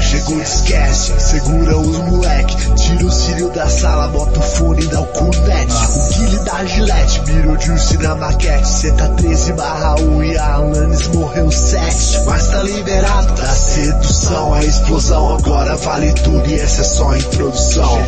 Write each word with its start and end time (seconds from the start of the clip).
Chegou, 0.00 0.40
esquece, 0.40 1.18
segura 1.18 1.76
os 1.76 1.96
moleque. 1.96 2.56
Tira 2.76 3.04
o 3.04 3.10
cílio 3.10 3.50
da 3.50 3.68
sala, 3.68 4.06
bota 4.08 4.38
o 4.38 4.42
fone 4.42 4.84
e 4.84 4.86
dá 4.86 5.00
o 5.00 5.06
cunete. 5.06 5.74
O 5.74 6.08
Guile 6.14 6.38
da 6.44 6.64
Gillette, 6.64 7.20
mirou 7.26 7.60
Juice 7.60 7.98
na 7.98 8.14
maquete. 8.14 8.68
Cê 8.68 8.92
tá 8.92 9.08
13 9.08 9.52
barra 9.54 9.96
1 10.00 10.22
e 10.22 10.38
a 10.38 10.54
Alanis 10.54 11.08
morreu 11.08 11.50
7. 11.50 12.24
Mas 12.26 12.46
tá 12.46 12.62
liberado 12.62 13.34
da 13.34 13.48
sedução, 13.48 14.54
a 14.54 14.64
explosão. 14.64 15.36
Agora 15.36 15.74
vale 15.76 16.12
tudo 16.12 16.48
e 16.48 16.54
essa 16.54 16.82
é 16.82 16.84
só 16.84 17.10
a 17.10 17.18
introdução. 17.18 17.98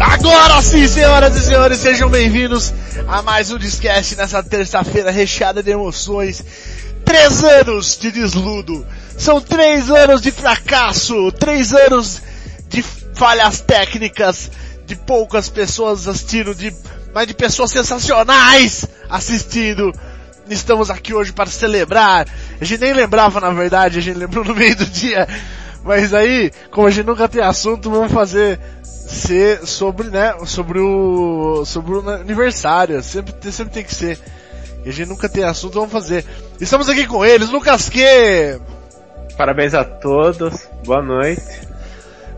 Agora 0.00 0.62
sim, 0.62 0.88
senhoras 0.88 1.36
e 1.36 1.40
senhores, 1.40 1.78
sejam 1.78 2.08
bem-vindos 2.08 2.72
a 3.06 3.20
mais 3.20 3.50
um 3.50 3.58
Discast 3.58 4.16
nessa 4.16 4.42
terça-feira 4.42 5.10
recheada 5.10 5.62
de 5.62 5.70
emoções. 5.70 6.42
Três 7.04 7.42
anos 7.42 7.96
de 7.98 8.10
desludo. 8.10 8.86
São 9.18 9.40
três 9.40 9.90
anos 9.90 10.22
de 10.22 10.30
fracasso. 10.30 11.30
Três 11.32 11.74
anos 11.74 12.22
de 12.68 12.82
falhas 12.82 13.60
técnicas. 13.60 14.50
De 14.86 14.96
poucas 14.96 15.50
pessoas 15.50 16.08
assistindo, 16.08 16.54
de, 16.54 16.74
mas 17.12 17.26
de 17.26 17.34
pessoas 17.34 17.70
sensacionais 17.70 18.86
assistindo. 19.10 19.92
Estamos 20.48 20.88
aqui 20.88 21.12
hoje 21.12 21.30
para 21.30 21.50
celebrar. 21.50 22.26
A 22.58 22.64
gente 22.64 22.80
nem 22.80 22.94
lembrava, 22.94 23.38
na 23.38 23.50
verdade, 23.50 23.98
a 23.98 24.00
gente 24.00 24.16
lembrou 24.16 24.44
no 24.44 24.54
meio 24.54 24.74
do 24.74 24.86
dia. 24.86 25.28
Mas 25.84 26.14
aí, 26.14 26.50
como 26.70 26.86
a 26.86 26.90
gente 26.90 27.04
nunca 27.04 27.28
tem 27.28 27.42
assunto, 27.42 27.90
vamos 27.90 28.10
fazer 28.10 28.58
ser 28.82 29.66
sobre, 29.66 30.08
né, 30.08 30.34
sobre 30.46 30.78
o, 30.78 31.64
sobre 31.66 31.96
o 31.96 32.08
aniversário. 32.08 33.02
Sempre, 33.02 33.34
sempre 33.52 33.74
tem 33.74 33.84
que 33.84 33.94
ser. 33.94 34.18
E 34.86 34.88
a 34.88 34.92
gente 34.92 35.08
nunca 35.08 35.28
tem 35.28 35.44
assunto, 35.44 35.74
vamos 35.74 35.92
fazer. 35.92 36.24
Estamos 36.58 36.88
aqui 36.88 37.06
com 37.06 37.24
eles, 37.24 37.50
Lucas 37.50 37.90
Que. 37.90 38.58
Parabéns 39.38 39.72
a 39.72 39.84
todos, 39.84 40.68
boa 40.84 41.00
noite. 41.00 41.40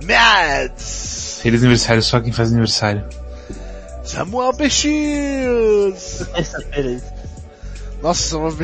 Mads. 0.04 1.40
Feliz 1.42 1.62
aniversário 1.62 2.02
só 2.02 2.20
quem 2.20 2.30
faz 2.30 2.50
aniversário. 2.50 3.02
Samuel 4.04 4.52
Peixes. 4.52 6.26
Terça-feira 6.34 7.00
Nossa, 8.02 8.22
Samuel 8.28 8.54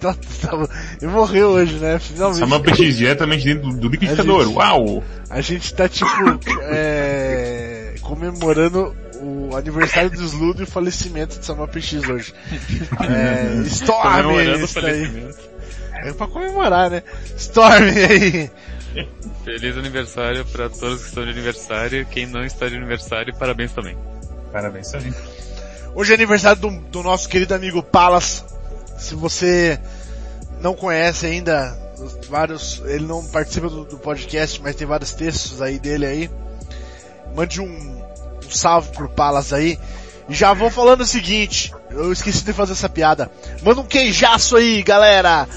tá, 0.00 0.14
tá, 0.40 0.68
ele 1.02 1.10
morreu 1.10 1.48
hoje, 1.50 1.74
né? 1.74 1.98
Finalmente. 1.98 2.38
Samuel 2.38 2.62
Peixes 2.62 2.96
diretamente 2.96 3.44
dentro 3.44 3.68
do, 3.70 3.76
do 3.76 3.88
liquidificador, 3.88 4.44
gente- 4.46 4.56
uau! 4.56 5.04
A 5.28 5.40
gente 5.42 5.74
tá 5.74 5.86
tipo, 5.86 6.10
é, 6.62 7.94
comemorando 8.00 8.96
o 9.20 9.54
aniversário 9.54 10.08
do 10.08 10.22
Sludo 10.22 10.62
e 10.62 10.64
o 10.64 10.66
falecimento 10.66 11.38
de 11.38 11.44
Samuel 11.44 11.68
PX 11.68 12.08
hoje. 12.08 12.34
É, 13.06 13.62
Storm 13.66 14.22
Comemorando 14.22 14.62
o 14.62 14.64
está 14.64 14.80
aí. 14.86 15.34
É 16.02 16.12
pra 16.12 16.26
comemorar, 16.26 16.90
né? 16.90 17.02
Storm 17.36 17.84
aí. 17.88 18.50
Feliz 19.44 19.76
aniversário 19.76 20.44
para 20.46 20.68
todos 20.68 21.02
que 21.02 21.08
estão 21.08 21.24
de 21.24 21.30
aniversário. 21.30 22.06
Quem 22.06 22.26
não 22.26 22.44
está 22.44 22.68
de 22.68 22.76
aniversário, 22.76 23.34
parabéns 23.36 23.72
também. 23.72 23.96
Parabéns, 24.52 24.92
aí. 24.94 25.12
Hoje 25.94 26.12
é 26.12 26.14
aniversário 26.14 26.60
do, 26.60 26.70
do 26.70 27.02
nosso 27.02 27.28
querido 27.28 27.54
amigo 27.54 27.82
Palas. 27.82 28.44
Se 28.98 29.14
você 29.14 29.78
não 30.60 30.74
conhece 30.74 31.26
ainda, 31.26 31.76
os 31.98 32.26
vários, 32.28 32.82
ele 32.84 33.06
não 33.06 33.24
participa 33.24 33.68
do, 33.68 33.84
do 33.84 33.98
podcast, 33.98 34.60
mas 34.62 34.76
tem 34.76 34.86
vários 34.86 35.12
textos 35.12 35.62
aí 35.62 35.78
dele 35.78 36.06
aí. 36.06 36.30
Mande 37.34 37.60
um, 37.60 37.66
um 37.66 38.50
salve 38.50 38.90
pro 38.90 39.08
Palas 39.08 39.52
aí. 39.52 39.78
E 40.28 40.34
já 40.34 40.52
vou 40.52 40.70
falando 40.70 41.00
o 41.00 41.06
seguinte, 41.06 41.74
eu 41.90 42.12
esqueci 42.12 42.44
de 42.44 42.52
fazer 42.52 42.72
essa 42.72 42.88
piada. 42.88 43.30
Manda 43.62 43.80
um 43.80 43.86
queijaço 43.86 44.56
aí, 44.56 44.82
galera, 44.82 45.48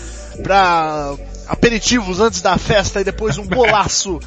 pra 0.44 1.16
aperitivos 1.48 2.20
antes 2.20 2.42
da 2.42 2.58
festa 2.58 3.02
e 3.02 3.04
depois 3.04 3.38
um 3.38 3.46
bolaço. 3.46 4.20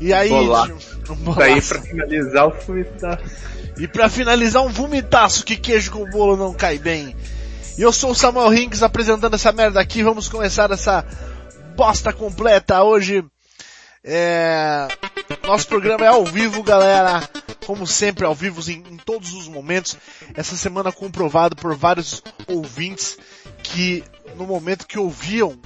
E 0.00 0.12
aí, 0.12 0.28
Bolaço. 0.28 0.72
um 1.10 1.34
Daí 1.34 1.50
bolaço. 1.50 1.68
pra 1.68 1.82
finalizar 1.82 2.46
o 2.48 2.84
tá... 2.98 3.18
E 3.76 3.88
pra 3.88 4.08
finalizar, 4.08 4.62
um 4.62 4.68
vomitaço 4.68 5.44
que 5.44 5.56
queijo 5.56 5.90
com 5.90 6.08
bolo 6.08 6.36
não 6.36 6.54
cai 6.54 6.78
bem. 6.78 7.14
E 7.76 7.82
eu 7.82 7.92
sou 7.92 8.10
o 8.10 8.14
Samuel 8.14 8.54
Hinks 8.54 8.82
apresentando 8.82 9.34
essa 9.34 9.50
merda 9.50 9.80
aqui. 9.80 10.02
Vamos 10.02 10.28
começar 10.28 10.70
essa 10.70 11.04
bosta 11.76 12.12
completa 12.12 12.82
hoje. 12.82 13.24
É... 14.04 14.86
Nosso 15.44 15.66
programa 15.66 16.04
é 16.04 16.08
ao 16.08 16.24
vivo, 16.24 16.62
galera. 16.62 17.28
Como 17.66 17.86
sempre, 17.86 18.24
ao 18.24 18.34
vivo 18.34 18.60
em, 18.70 18.84
em 18.92 18.96
todos 18.98 19.32
os 19.32 19.48
momentos. 19.48 19.96
Essa 20.34 20.56
semana 20.56 20.92
comprovado 20.92 21.56
por 21.56 21.74
vários 21.74 22.22
ouvintes 22.46 23.18
que 23.62 24.04
no 24.36 24.46
momento 24.46 24.86
que 24.86 24.98
ouviam, 24.98 25.58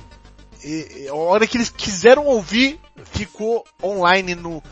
e, 0.65 1.05
e 1.05 1.09
a 1.09 1.15
hora 1.15 1.47
que 1.47 1.57
eles 1.57 1.71
quiseram 1.71 2.27
ouvir, 2.27 2.81
ficou 3.13 3.65
online 3.83 4.35
no 4.35 4.63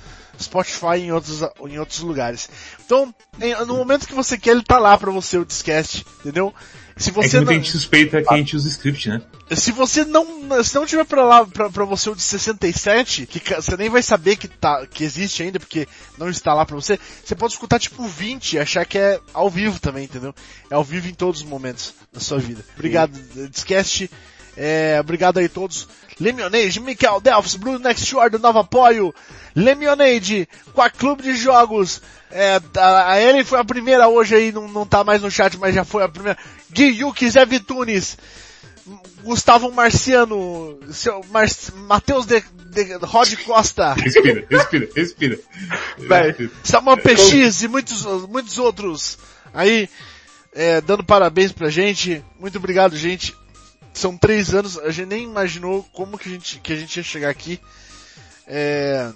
Spotify 0.40 0.96
e 0.98 1.02
em 1.06 1.12
outros, 1.12 1.42
em 1.68 1.78
outros 1.78 2.00
lugares. 2.00 2.48
Então, 2.84 3.14
em- 3.40 3.54
no 3.64 3.76
momento 3.76 4.06
que 4.06 4.14
você 4.14 4.36
quer, 4.36 4.50
ele 4.50 4.62
tá 4.62 4.78
lá 4.78 4.96
pra 4.98 5.10
você, 5.10 5.38
o 5.38 5.44
Discast, 5.44 6.04
entendeu? 6.20 6.52
Se 6.96 7.10
É 7.10 7.12
que 7.12 7.28
você 7.28 7.40
não, 7.40 7.52
gente 7.52 7.70
suspeita 7.70 8.22
que 8.22 8.32
a 8.32 8.36
gente 8.38 8.56
usa 8.56 8.68
script, 8.68 9.08
né? 9.10 9.20
se 9.54 9.70
você 9.70 10.02
não, 10.04 10.64
se 10.64 10.74
não 10.74 10.86
tiver 10.86 11.04
pra 11.04 11.22
lá, 11.22 11.46
pra, 11.46 11.68
pra 11.68 11.84
você 11.84 12.08
o 12.08 12.14
de 12.14 12.22
67, 12.22 13.26
que 13.26 13.54
você 13.54 13.76
nem 13.76 13.90
vai 13.90 14.02
saber 14.02 14.36
que 14.36 14.48
tá, 14.48 14.86
que 14.86 15.04
existe 15.04 15.42
ainda, 15.42 15.60
porque 15.60 15.86
não 16.16 16.30
está 16.30 16.54
lá 16.54 16.64
pra 16.64 16.74
você, 16.74 16.98
você 17.22 17.34
pode 17.34 17.52
escutar 17.52 17.78
tipo 17.78 18.08
20 18.08 18.54
e 18.54 18.58
achar 18.58 18.86
que 18.86 18.96
é 18.96 19.20
ao 19.34 19.50
vivo 19.50 19.78
também, 19.78 20.04
entendeu? 20.04 20.34
É 20.70 20.74
ao 20.74 20.82
vivo 20.82 21.06
em 21.06 21.14
todos 21.14 21.42
os 21.42 21.46
momentos 21.46 21.94
da 22.10 22.18
sua 22.18 22.38
vida. 22.38 22.64
Obrigado, 22.74 23.12
Discast, 23.50 24.10
é, 24.56 24.96
obrigado 24.98 25.38
aí 25.38 25.46
a 25.46 25.50
todos. 25.50 25.86
Lemonade, 26.18 26.80
Michael 26.80 27.20
Delphs, 27.20 27.56
Bruno 27.56 27.78
Next 27.78 28.06
Shore 28.06 28.30
do 28.30 28.38
Novo 28.38 28.58
Apoio, 28.60 29.14
Lemonade, 29.54 30.48
Quark 30.72 30.96
Clube 30.96 31.22
de 31.22 31.36
Jogos, 31.36 32.00
é, 32.30 32.60
a, 32.76 33.12
a 33.12 33.20
Ellen 33.20 33.44
foi 33.44 33.58
a 33.58 33.64
primeira 33.64 34.08
hoje 34.08 34.34
aí, 34.34 34.52
não, 34.52 34.66
não 34.68 34.86
tá 34.86 35.04
mais 35.04 35.22
no 35.22 35.30
chat, 35.30 35.56
mas 35.58 35.74
já 35.74 35.84
foi 35.84 36.02
a 36.02 36.08
primeira. 36.08 36.38
Gui 36.70 37.00
Yuki, 37.00 37.30
Zé 37.30 37.44
Vitunes, 37.46 38.18
Gustavo 39.22 39.70
Marciano, 39.72 40.78
seu 40.92 41.24
Mar 41.30 41.46
Matheus 41.86 42.26
de, 42.26 42.40
de 42.70 42.94
Rod 43.02 43.34
Costa, 43.44 43.94
Respira, 43.94 44.46
respira, 44.50 44.88
respira. 44.94 45.38
Samuel 46.62 46.96
PX 46.98 47.62
e 47.62 47.68
muitos, 47.68 48.04
muitos 48.28 48.58
outros 48.58 49.18
aí, 49.54 49.88
é, 50.54 50.80
dando 50.80 51.04
parabéns 51.04 51.52
pra 51.52 51.70
gente. 51.70 52.24
Muito 52.38 52.58
obrigado, 52.58 52.96
gente. 52.96 53.34
São 53.96 54.14
três 54.14 54.54
anos, 54.54 54.76
a 54.78 54.90
gente 54.90 55.08
nem 55.08 55.24
imaginou 55.24 55.82
como 55.92 56.18
que 56.18 56.28
a 56.28 56.32
gente, 56.32 56.58
que 56.60 56.70
a 56.72 56.76
gente 56.76 56.96
ia 56.98 57.02
chegar 57.02 57.30
aqui. 57.30 57.58
É, 58.46 59.10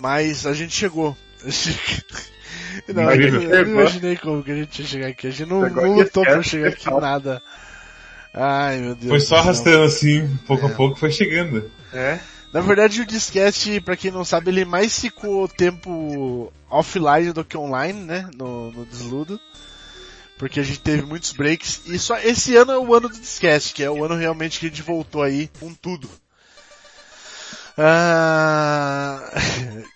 mas 0.00 0.46
a 0.46 0.54
gente 0.54 0.72
chegou. 0.74 1.14
Não, 2.92 3.02
eu, 3.04 3.12
Incrível. 3.14 3.42
eu 3.42 3.66
não 3.66 3.72
imaginei 3.82 4.16
como 4.16 4.42
que 4.42 4.50
a 4.50 4.56
gente 4.56 4.82
ia 4.82 4.88
chegar 4.88 5.06
aqui. 5.08 5.26
A 5.26 5.30
gente 5.30 5.48
não, 5.48 5.60
não 5.60 5.66
aqui, 5.66 6.02
lutou 6.02 6.24
pra 6.24 6.42
chegar 6.42 6.68
aqui 6.68 6.78
pessoal. 6.84 7.00
nada. 7.00 7.42
Ai, 8.32 8.78
meu 8.80 8.94
Deus. 8.96 9.08
Foi 9.10 9.20
só 9.20 9.36
arrastando 9.36 9.84
assim, 9.84 10.28
pouco 10.46 10.66
É. 10.66 10.70
a 10.72 10.74
pouco 10.74 10.96
foi 10.98 11.10
chegando. 11.12 11.70
É? 11.92 12.18
Na 12.52 12.60
verdade, 12.60 13.00
o 13.00 13.06
disquete, 13.06 13.80
pra 13.80 13.96
quem 13.96 14.10
não 14.10 14.24
sabe, 14.24 14.50
ele 14.50 14.64
mais 14.64 14.98
ficou 14.98 15.46
tempo 15.46 16.52
offline 16.68 17.32
do 17.32 17.44
que 17.44 17.56
online, 17.56 18.00
né? 18.00 18.28
No, 18.36 18.72
no 18.72 18.84
desludo. 18.86 19.38
Porque 20.38 20.60
a 20.60 20.62
gente 20.62 20.80
teve 20.80 21.02
muitos 21.02 21.32
breaks. 21.32 21.82
E 21.86 21.98
só 21.98 22.18
esse 22.18 22.56
ano 22.56 22.72
é 22.72 22.78
o 22.78 22.94
ano 22.94 23.08
do 23.08 23.20
disquete, 23.20 23.72
que 23.72 23.82
é 23.84 23.90
o 23.90 24.04
ano 24.04 24.16
realmente 24.16 24.58
que 24.58 24.66
a 24.66 24.68
gente 24.68 24.82
voltou 24.82 25.22
aí 25.22 25.48
com 25.60 25.72
tudo. 25.72 26.08
Ah... 27.76 29.30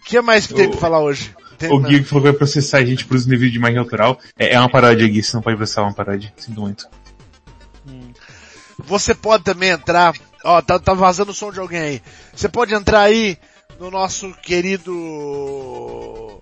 O 0.00 0.04
que 0.06 0.20
mais 0.20 0.46
que 0.46 0.54
tem 0.54 0.66
O- 0.66 0.70
pra 0.70 0.80
falar 0.80 1.00
hoje? 1.00 1.34
Tem- 1.58 1.72
O 1.72 1.80
Gui 1.80 1.98
que 2.00 2.04
falou 2.04 2.22
que 2.24 2.30
vai 2.30 2.38
processar 2.38 2.78
a 2.78 2.84
gente 2.84 3.04
por 3.04 3.16
uso 3.16 3.28
nível 3.28 3.50
de 3.50 3.56
imagem 3.56 3.78
autoral. 3.78 4.18
É, 4.38 4.54
é 4.54 4.60
uma 4.60 4.70
paródia, 4.70 5.08
Gui, 5.08 5.22
você 5.22 5.36
não 5.36 5.42
pode 5.42 5.56
processar 5.56 5.82
uma 5.82 5.92
paródia. 5.94 6.32
Sinto 6.36 6.60
muito. 6.60 6.88
Você 8.78 9.12
pode 9.14 9.42
também 9.42 9.70
entrar. 9.70 10.14
Ó, 10.44 10.62
tá, 10.62 10.78
tá 10.78 10.94
vazando 10.94 11.32
o 11.32 11.34
som 11.34 11.50
de 11.50 11.58
alguém 11.58 11.80
aí. 11.80 12.02
Você 12.32 12.48
pode 12.48 12.72
entrar 12.74 13.00
aí 13.00 13.36
no 13.80 13.90
nosso 13.90 14.32
querido 14.34 16.40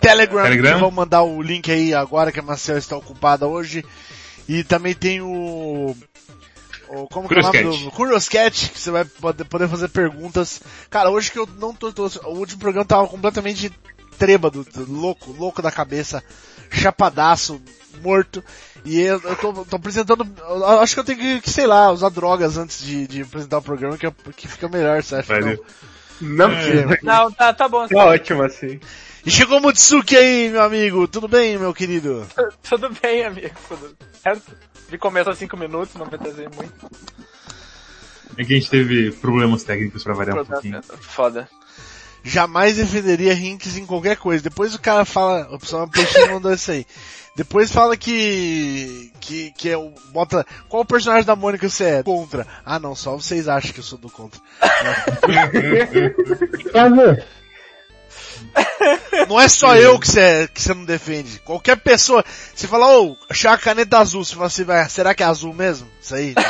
Telegram. 0.00 0.42
Telegram? 0.42 0.74
que 0.74 0.80
Vou 0.80 0.90
mandar 0.90 1.22
o 1.22 1.42
link 1.42 1.70
aí 1.70 1.94
agora 1.94 2.32
que 2.32 2.40
a 2.40 2.42
Marcel 2.42 2.78
está 2.78 2.96
ocupada 2.96 3.46
hoje. 3.46 3.84
E 4.48 4.64
também 4.64 4.94
tem 4.94 5.20
o. 5.20 5.94
o 6.88 7.06
como 7.08 7.28
que 7.28 7.34
é 7.34 7.38
o 7.38 7.42
nome 7.42 7.84
do 7.84 7.90
Curioscat, 7.92 8.70
que 8.70 8.80
você 8.80 8.90
vai 8.90 9.04
poder, 9.04 9.46
fazer 9.68 9.88
perguntas. 9.88 10.60
Cara, 10.88 11.10
hoje 11.10 11.30
que 11.30 11.38
eu 11.38 11.48
não 11.58 11.74
tô, 11.74 11.92
tô- 11.92 12.06
O 12.24 12.38
último 12.38 12.58
programa 12.60 12.84
tava 12.84 13.06
completamente 13.06 13.70
trêbado, 14.18 14.66
louco, 14.88 15.30
louco 15.32 15.62
da 15.62 15.70
cabeça, 15.70 16.22
chapadaço, 16.70 17.60
morto. 18.02 18.42
E 18.84 18.98
eu, 19.00 19.20
eu 19.22 19.36
tô, 19.36 19.52
tô 19.64 19.76
apresentando. 19.76 20.26
eu 20.38 20.80
acho 20.80 20.94
que 20.94 21.00
eu 21.00 21.04
tenho 21.04 21.18
que, 21.18 21.40
que, 21.42 21.50
sei 21.50 21.66
lá, 21.66 21.90
usar 21.92 22.08
drogas 22.08 22.56
antes 22.56 22.82
de, 22.82 23.06
de 23.06 23.22
apresentar 23.22 23.58
o 23.58 23.62
programa, 23.62 23.96
que, 23.98 24.06
é- 24.06 24.14
que 24.36 24.48
fica 24.48 24.68
melhor, 24.68 25.02
você 25.02 25.16
acha? 25.16 25.32
Valeu. 25.40 25.64
Não 26.20 26.50
É. 26.50 26.98
Não, 27.02 27.30
tá, 27.32 27.52
tá 27.52 27.68
bom. 27.68 27.86
Tá 27.86 28.06
ótimo 28.06 28.42
assim. 28.42 28.78
E 29.24 29.30
chegou 29.30 29.58
o 29.58 29.60
Mutsuki 29.60 30.16
aí, 30.16 30.48
meu 30.48 30.62
amigo. 30.62 31.06
Tudo 31.06 31.28
bem, 31.28 31.58
meu 31.58 31.74
querido? 31.74 32.26
Tudo 32.68 32.90
bem, 33.02 33.24
amigo. 33.24 33.54
Tudo 33.68 33.96
certo? 34.22 34.52
De 34.88 34.98
começo 34.98 35.30
a 35.30 35.34
5 35.34 35.56
minutos, 35.56 35.94
não 35.94 36.06
vai 36.06 36.18
trazer 36.18 36.48
muito. 36.50 36.72
É 38.36 38.44
que 38.44 38.54
a 38.54 38.56
gente 38.56 38.70
teve 38.70 39.12
problemas 39.12 39.62
técnicos 39.62 40.02
pra 40.02 40.14
variar 40.14 40.38
um 40.38 40.44
pouquinho. 40.44 40.82
Foda. 40.82 41.48
Jamais 42.22 42.76
defenderia 42.76 43.34
Rinks 43.34 43.76
em 43.76 43.86
qualquer 43.86 44.16
coisa. 44.16 44.42
Depois 44.42 44.74
o 44.74 44.80
cara 44.80 45.04
fala, 45.04 45.48
o 45.50 45.58
pessoal 45.58 45.88
Peixinho 45.88 46.32
mandou 46.32 46.52
isso 46.52 46.70
aí. 46.70 46.86
Depois 47.36 47.72
fala 47.72 47.96
que, 47.96 49.12
que, 49.20 49.52
que 49.52 49.70
é 49.70 49.76
o, 49.76 49.92
bota, 50.12 50.44
qual 50.68 50.84
personagem 50.84 51.24
da 51.24 51.36
Mônica 51.36 51.68
você 51.68 51.84
é? 51.84 52.02
Contra. 52.02 52.46
Ah 52.64 52.78
não, 52.78 52.94
só 52.94 53.16
vocês 53.16 53.48
acham 53.48 53.72
que 53.72 53.80
eu 53.80 53.84
sou 53.84 53.98
do 53.98 54.10
contra. 54.10 54.40
Não 59.28 59.40
é 59.40 59.48
só 59.48 59.76
eu 59.76 59.98
que 59.98 60.06
você, 60.08 60.48
que 60.48 60.60
você 60.60 60.74
não 60.74 60.84
defende. 60.84 61.38
Qualquer 61.40 61.76
pessoa, 61.76 62.24
você 62.54 62.66
fala, 62.66 62.98
ô, 62.98 63.16
achei 63.28 63.48
a 63.50 63.56
caneta 63.58 63.98
azul, 63.98 64.24
você 64.24 64.34
fala 64.34 64.46
assim, 64.46 64.64
vai, 64.64 64.88
será 64.88 65.14
que 65.14 65.22
é 65.22 65.26
azul 65.26 65.52
mesmo? 65.54 65.88
Isso 66.00 66.14
aí. 66.14 66.34
né? 66.34 66.42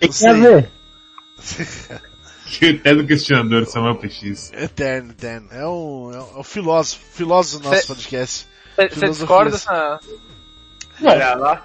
Não 0.02 0.12
sei. 0.12 0.68
Eterno 2.60 3.06
questionador, 3.06 3.66
Samuel 3.66 3.96
PX. 3.96 4.52
Eterno, 4.54 5.12
eterno. 5.12 5.48
É 5.52 5.66
o, 5.66 6.10
é 6.12 6.18
o, 6.18 6.36
é 6.36 6.40
o 6.40 6.42
filósofo, 6.42 7.02
filósofo 7.12 7.62
do 7.62 7.68
nosso 7.68 7.82
Cê- 7.82 7.86
podcast. 7.86 8.46
Você 8.76 9.08
discorda 9.10 9.50
dessa... 9.52 10.00
Olha 11.02 11.34
lá. 11.34 11.64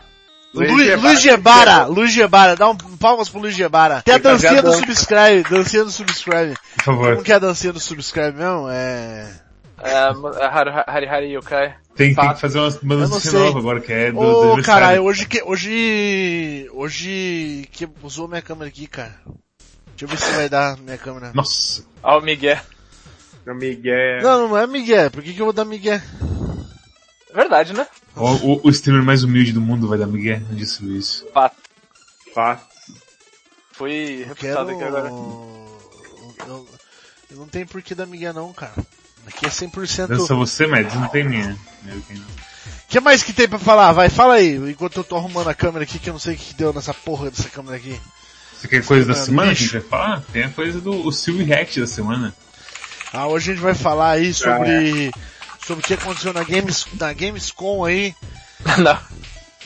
Luiz, 0.53 1.21
Gebara, 1.21 1.85
Luiz 1.85 2.13
Gebara, 2.13 2.55
dá 2.55 2.69
um 2.69 2.75
palmas 2.75 3.27
pro 3.27 3.41
Luiz 3.41 3.55
Gebara. 3.55 4.03
Tem 4.03 4.13
a 4.13 4.17
dancinha 4.19 4.61
do 4.61 4.71
subscribe, 4.73 5.49
dancinha 5.49 5.83
do 5.83 5.91
subscribe. 5.91 6.53
Por 6.75 6.83
favor. 6.83 7.11
Como 7.13 7.23
que 7.23 7.31
é 7.31 7.35
a 7.35 7.39
dancinha 7.39 7.73
do 7.73 7.79
subscribe 7.79 8.37
mesmo? 8.37 8.69
É... 8.69 9.43
É, 9.81 10.09
Hari 10.87 11.07
Hari 11.07 11.33
Yokai. 11.33 11.75
Tem, 11.95 12.15
que 12.15 12.35
fazer 12.39 12.59
uma 12.59 13.19
sei. 13.19 13.39
nova 13.39 13.59
agora, 13.59 13.81
que 13.81 13.91
é 13.91 14.11
do, 14.11 14.19
Ô, 14.19 14.63
caralho, 14.63 15.03
hoje 15.03 15.25
que, 15.25 15.43
hoje, 15.43 16.69
hoje, 16.73 17.67
que 17.71 17.87
usou 18.01 18.27
minha 18.27 18.41
câmera 18.41 18.69
aqui, 18.69 18.87
cara. 18.87 19.13
Deixa 19.95 20.05
eu 20.05 20.07
ver 20.07 20.17
se 20.17 20.31
vai 20.31 20.49
dar 20.49 20.77
minha 20.77 20.97
câmera. 20.97 21.31
Nossa. 21.33 21.83
Ó 22.01 22.19
o 22.19 22.21
Miguel. 22.21 22.57
Meu 23.45 23.55
Miguel. 23.55 24.21
Não, 24.21 24.47
não 24.47 24.57
é 24.57 24.65
Miguel, 24.65 25.11
por 25.11 25.21
que 25.21 25.33
que 25.33 25.41
eu 25.41 25.45
vou 25.45 25.53
dar 25.53 25.65
Miguel? 25.65 25.99
Verdade, 27.33 27.73
né? 27.73 27.87
O, 28.15 28.25
o, 28.29 28.61
o 28.65 28.69
streamer 28.69 29.03
mais 29.03 29.23
humilde 29.23 29.51
do 29.53 29.61
mundo 29.61 29.87
vai 29.87 29.97
dar 29.97 30.07
Miguel, 30.07 30.39
não 30.41 30.55
disse 30.55 30.83
isso. 30.97 31.25
Fato. 31.33 31.55
Fato. 32.33 32.65
Fui 33.71 34.21
Eu 34.21 34.27
reputado 34.27 34.67
quero... 34.67 34.69
aqui 34.75 34.83
agora. 34.83 35.09
Eu, 36.47 36.67
eu 37.31 37.37
não 37.37 37.47
tenho 37.47 37.67
por 37.67 37.81
que 37.81 37.95
dar 37.95 38.05
Miguel 38.05 38.33
não, 38.33 38.53
cara. 38.53 38.73
Aqui 39.25 39.45
é 39.45 39.49
100%... 39.49 40.07
Dança 40.07 40.35
você, 40.35 40.67
Mads, 40.67 40.93
não 40.95 41.07
tem 41.07 41.23
minha. 41.23 41.57
Meu, 41.83 42.01
quem 42.01 42.17
não. 42.17 42.25
O 42.25 42.87
que 42.89 42.99
mais 42.99 43.23
que 43.23 43.33
tem 43.33 43.47
pra 43.47 43.57
falar? 43.57 43.91
Vai, 43.93 44.09
fala 44.09 44.35
aí, 44.35 44.55
enquanto 44.69 44.97
eu 44.97 45.03
tô 45.03 45.15
arrumando 45.17 45.47
a 45.49 45.53
câmera 45.55 45.83
aqui, 45.83 45.97
que 45.97 46.09
eu 46.09 46.13
não 46.13 46.19
sei 46.19 46.35
o 46.35 46.37
que 46.37 46.53
deu 46.53 46.71
nessa 46.73 46.93
porra 46.93 47.31
dessa 47.31 47.49
câmera 47.49 47.77
aqui. 47.77 47.99
Você 48.59 48.67
quer 48.67 48.85
coisa 48.85 49.05
da 49.07 49.13
Ah, 49.13 49.15
semana 49.15 49.47
que 49.47 49.49
a 49.49 49.59
bicho. 49.61 49.63
gente 49.73 49.79
vai 49.81 49.89
falar? 49.89 50.21
Tem 50.31 50.43
a 50.43 50.49
coisa 50.49 50.79
do 50.79 51.07
o 51.07 51.11
Silver 51.11 51.47
React 51.47 51.79
da 51.81 51.87
semana. 51.87 52.35
Ah, 53.11 53.27
hoje 53.27 53.51
a 53.51 53.53
gente 53.55 53.63
vai 53.63 53.73
falar 53.73 54.11
aí 54.11 54.33
sobre, 54.33 55.11
sobre 55.65 55.83
o 55.83 55.87
que 55.87 55.93
aconteceu 55.93 56.33
na 56.33 56.43
Games, 56.43 56.85
na 56.99 57.13
Gamescom 57.13 57.85
aí. 57.85 58.13
Não. 58.77 58.97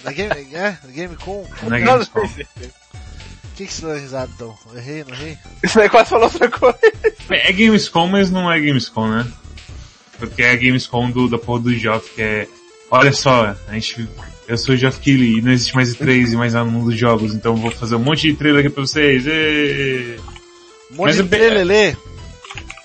Na 0.03 0.11
Game, 0.11 0.31
é? 0.53 0.77
Na 0.83 0.91
Gamescom? 0.91 1.47
Na 1.63 1.69
Não, 1.79 1.85
Gamescom. 1.85 2.21
O 2.21 3.57
que 3.57 3.65
que 3.65 3.73
você 3.73 3.85
deu 3.85 3.95
risada 3.95 4.31
então? 4.35 4.55
Eu 4.71 4.77
Errei, 4.77 5.03
não 5.03 5.15
errei? 5.15 5.37
Isso 5.63 5.79
aí 5.79 5.89
quase 5.89 6.11
falou 6.11 6.25
outra 6.25 6.47
coisa. 6.47 6.77
É 7.31 7.51
Gamescom, 7.51 8.07
mas 8.07 8.29
não 8.29 8.51
é 8.51 8.59
Gamescom, 8.59 9.07
né? 9.07 9.27
Porque 10.19 10.43
é 10.43 10.51
a 10.51 10.55
Gamescom 10.55 11.09
do, 11.09 11.27
da 11.27 11.39
porra 11.39 11.61
do 11.61 11.75
Geoff, 11.75 12.07
que 12.13 12.21
é... 12.21 12.47
Olha 12.91 13.11
só, 13.11 13.55
a 13.67 13.73
gente... 13.73 14.07
Eu 14.47 14.57
sou 14.57 14.75
o 14.75 14.77
Geoff 14.77 14.99
Keighley 14.99 15.39
e 15.39 15.41
não 15.41 15.51
existe 15.51 15.75
mais 15.75 15.93
E3 15.95 16.31
e 16.31 16.35
mais 16.35 16.53
nada 16.53 16.65
no 16.65 16.71
mundo 16.71 16.91
dos 16.91 16.99
jogos, 16.99 17.33
então 17.33 17.53
eu 17.53 17.61
vou 17.61 17.71
fazer 17.71 17.95
um 17.95 17.99
monte 17.99 18.27
de 18.27 18.35
trailer 18.35 18.63
aqui 18.63 18.69
pra 18.69 18.85
vocês. 18.85 19.25
Um 19.25 20.95
monte 20.95 21.07
Mas 21.07 21.15
de 21.15 21.21
é 21.21 21.25
trelelê. 21.25 21.91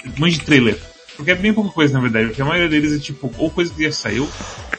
Um 0.06 0.20
monte 0.20 0.32
de 0.32 0.41
trailer. 0.41 0.92
Porque 1.23 1.31
é 1.31 1.35
bem 1.37 1.55
pouca 1.55 1.71
coisa, 1.71 1.95
na 1.95 2.01
verdade. 2.01 2.27
Porque 2.27 2.43
a 2.43 2.45
maioria 2.45 2.69
deles 2.69 2.93
é 2.93 2.99
tipo, 2.99 3.33
ou 3.39 3.49
coisa 3.49 3.73
que 3.73 3.85
já 3.85 3.93
saiu, 3.93 4.29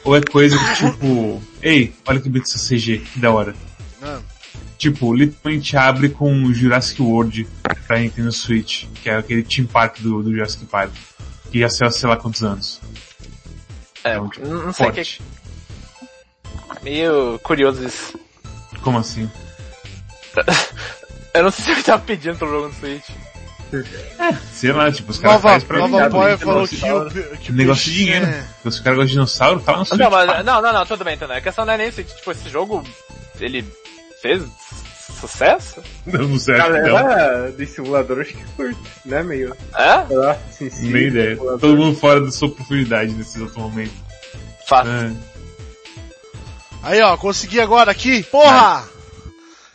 ou 0.04 0.14
é 0.14 0.20
coisa 0.20 0.58
que 0.58 0.74
tipo... 0.76 1.42
Ei, 1.62 1.94
olha 2.06 2.20
que 2.20 2.28
bonito 2.28 2.46
essa 2.46 2.58
CG, 2.58 2.98
que 2.98 3.18
da 3.18 3.30
hora. 3.30 3.54
Ah, 4.02 4.20
Tipo, 4.76 5.14
literalmente 5.14 5.74
abre 5.76 6.10
com 6.10 6.52
Jurassic 6.52 7.00
World 7.00 7.48
pra 7.86 7.98
Nintendo 7.98 8.30
Switch, 8.30 8.84
que 9.02 9.08
é 9.08 9.16
aquele 9.16 9.42
Team 9.42 9.66
Park 9.66 10.00
do, 10.00 10.22
do 10.22 10.30
Jurassic 10.30 10.66
Park. 10.66 10.92
Que 11.50 11.60
já 11.60 11.70
saiu 11.70 11.88
há 11.88 11.92
sei 11.92 12.08
lá 12.10 12.16
quantos 12.18 12.42
anos. 12.42 12.80
É, 14.02 14.16
Então, 14.16 14.28
tipo, 14.28 14.46
não 14.46 14.66
não 14.66 14.72
sei 14.72 14.86
o 14.86 14.92
que. 14.92 14.96
forte. 14.96 15.22
Meio 16.82 17.38
curioso 17.42 17.86
isso. 17.86 18.18
Como 18.82 18.98
assim? 18.98 19.30
Eu 21.32 21.44
não 21.44 21.50
sei 21.50 21.64
se 21.64 21.70
ele 21.70 21.82
tava 21.82 22.02
pedindo 22.02 22.36
pro 22.36 22.48
jogo 22.50 22.68
no 22.68 22.74
Switch. 22.74 23.08
Sei 24.52 24.72
lá, 24.72 24.90
tipo, 24.92 25.10
os 25.10 25.18
caras 25.18 25.42
fazem 25.42 25.66
pra 25.68 25.78
Nova 25.78 26.08
Boy 26.08 26.30
né? 26.30 26.36
falou 26.36 26.54
negócio, 26.62 26.78
que 26.78 27.20
o, 27.22 27.36
que 27.38 27.52
negócio 27.52 27.84
de 27.84 27.94
dinheiro. 27.94 28.26
é- 28.26 28.44
Se 28.62 28.68
os 28.68 28.80
caras 28.80 28.96
gostam 28.98 29.06
de 29.06 29.12
dinossauro, 29.12 29.60
tá 29.60 29.76
no 29.76 29.84
Switch. 29.84 30.00
Não, 30.00 30.10
mas, 30.10 30.44
não, 30.44 30.62
não, 30.62 30.72
não, 30.72 30.86
tudo 30.86 31.04
bem, 31.04 31.14
entendeu? 31.14 31.36
A 31.36 31.40
questão 31.40 31.64
não 31.64 31.72
é 31.72 31.78
nem 31.78 31.88
isso. 31.88 32.02
Tipo, 32.02 32.30
esse 32.32 32.48
jogo, 32.48 32.84
ele 33.40 33.64
fez 34.22 34.42
sucesso? 35.20 35.82
Não, 36.06 36.28
não 36.28 36.38
serve, 36.38 36.80
não. 36.80 36.94
Galera 36.94 37.52
de 37.52 37.66
simulador 37.66 38.20
acho 38.20 38.32
que 38.34 38.44
curte, 38.56 38.78
né? 39.04 39.22
Meio. 39.22 39.54
É? 39.74 40.06
Sei 40.06 40.16
lá, 40.16 40.38
sim, 40.50 40.70
sim. 40.70 40.92
Nem 40.92 41.06
ideia. 41.08 41.36
simulador. 41.36 41.60
Todo 41.60 41.76
mundo 41.76 41.98
fora 41.98 42.20
da 42.20 42.30
sua 42.30 42.50
profundidade 42.50 43.12
nesse 43.12 43.38
exato 43.38 43.58
momento. 43.60 43.92
Fato. 44.66 44.88
É, 44.88 45.12
Aí 46.82 47.00
ó, 47.02 47.16
consegui 47.16 47.60
agora 47.60 47.90
aqui. 47.90 48.22
Porra! 48.24 48.84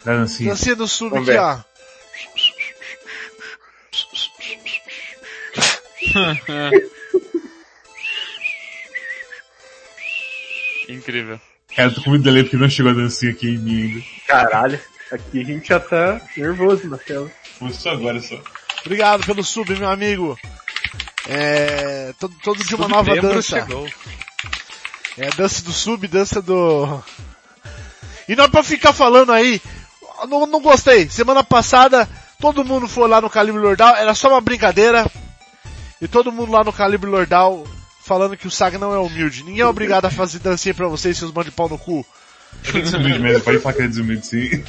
dá 0.05 0.13
dancinha. 0.15 0.51
Dancinha 0.51 0.75
do 0.75 0.87
sub 0.87 1.17
aqui, 1.17 1.31
ó. 1.35 1.57
Incrível. 10.89 11.39
Cara, 11.75 11.89
eu 11.89 11.95
tô 11.95 12.01
com 12.01 12.09
muito 12.09 12.23
delay 12.23 12.43
porque 12.43 12.57
não 12.57 12.69
chegou 12.69 12.91
a 12.91 12.95
dancinha 12.95 13.31
aqui 13.31 13.49
em 13.49 13.57
mim 13.57 13.83
ainda. 13.83 14.03
Caralho. 14.27 14.79
Aqui 15.11 15.41
a 15.41 15.45
gente 15.45 15.67
já 15.67 15.79
tá 15.79 16.21
nervoso 16.35 16.87
na 16.87 16.97
tela. 16.97 17.29
Foi 17.57 17.71
só 17.73 17.91
agora 17.91 18.19
só. 18.21 18.39
Obrigado 18.85 19.25
pelo 19.25 19.43
sub, 19.43 19.75
meu 19.75 19.89
amigo. 19.89 20.37
É, 21.27 22.13
todo, 22.19 22.33
todo 22.43 22.63
de 22.63 22.75
uma 22.75 22.87
nova 22.87 23.15
dança. 23.15 23.59
chegou. 23.59 23.87
É, 25.17 25.29
dança 25.31 25.63
do 25.63 25.71
sub, 25.71 26.07
dança 26.07 26.41
do... 26.41 27.01
E 28.27 28.35
não 28.35 28.45
é 28.45 28.47
pra 28.47 28.63
ficar 28.63 28.93
falando 28.93 29.31
aí, 29.31 29.59
não, 30.27 30.45
não 30.45 30.61
gostei. 30.61 31.09
Semana 31.09 31.43
passada, 31.43 32.07
todo 32.39 32.63
mundo 32.63 32.87
foi 32.87 33.07
lá 33.07 33.19
no 33.19 33.29
Calibre 33.29 33.61
Lordal, 33.61 33.95
era 33.95 34.13
só 34.13 34.29
uma 34.29 34.41
brincadeira. 34.41 35.09
E 36.01 36.07
todo 36.07 36.31
mundo 36.31 36.51
lá 36.51 36.63
no 36.63 36.71
Calibre 36.73 37.09
Lordal 37.09 37.65
falando 38.03 38.37
que 38.37 38.47
o 38.47 38.51
Saga 38.51 38.77
não 38.79 38.93
é 38.93 38.97
humilde. 38.97 39.43
Ninguém 39.43 39.61
é 39.61 39.65
obrigado 39.67 40.05
a 40.05 40.09
fazer 40.11 40.39
dancinha 40.39 40.73
pra 40.73 40.87
vocês, 40.87 41.17
seus 41.17 41.31
mãos 41.31 41.45
de 41.45 41.51
pau 41.51 41.69
no 41.69 41.77
cu. 41.77 42.05
Desumilde 42.73 43.19
mesmo, 43.19 43.43
pode 43.43 43.59
falar 43.59 43.75
que 43.75 43.81
é 43.83 43.87
desumilde 43.87 44.25
sim. 44.25 44.63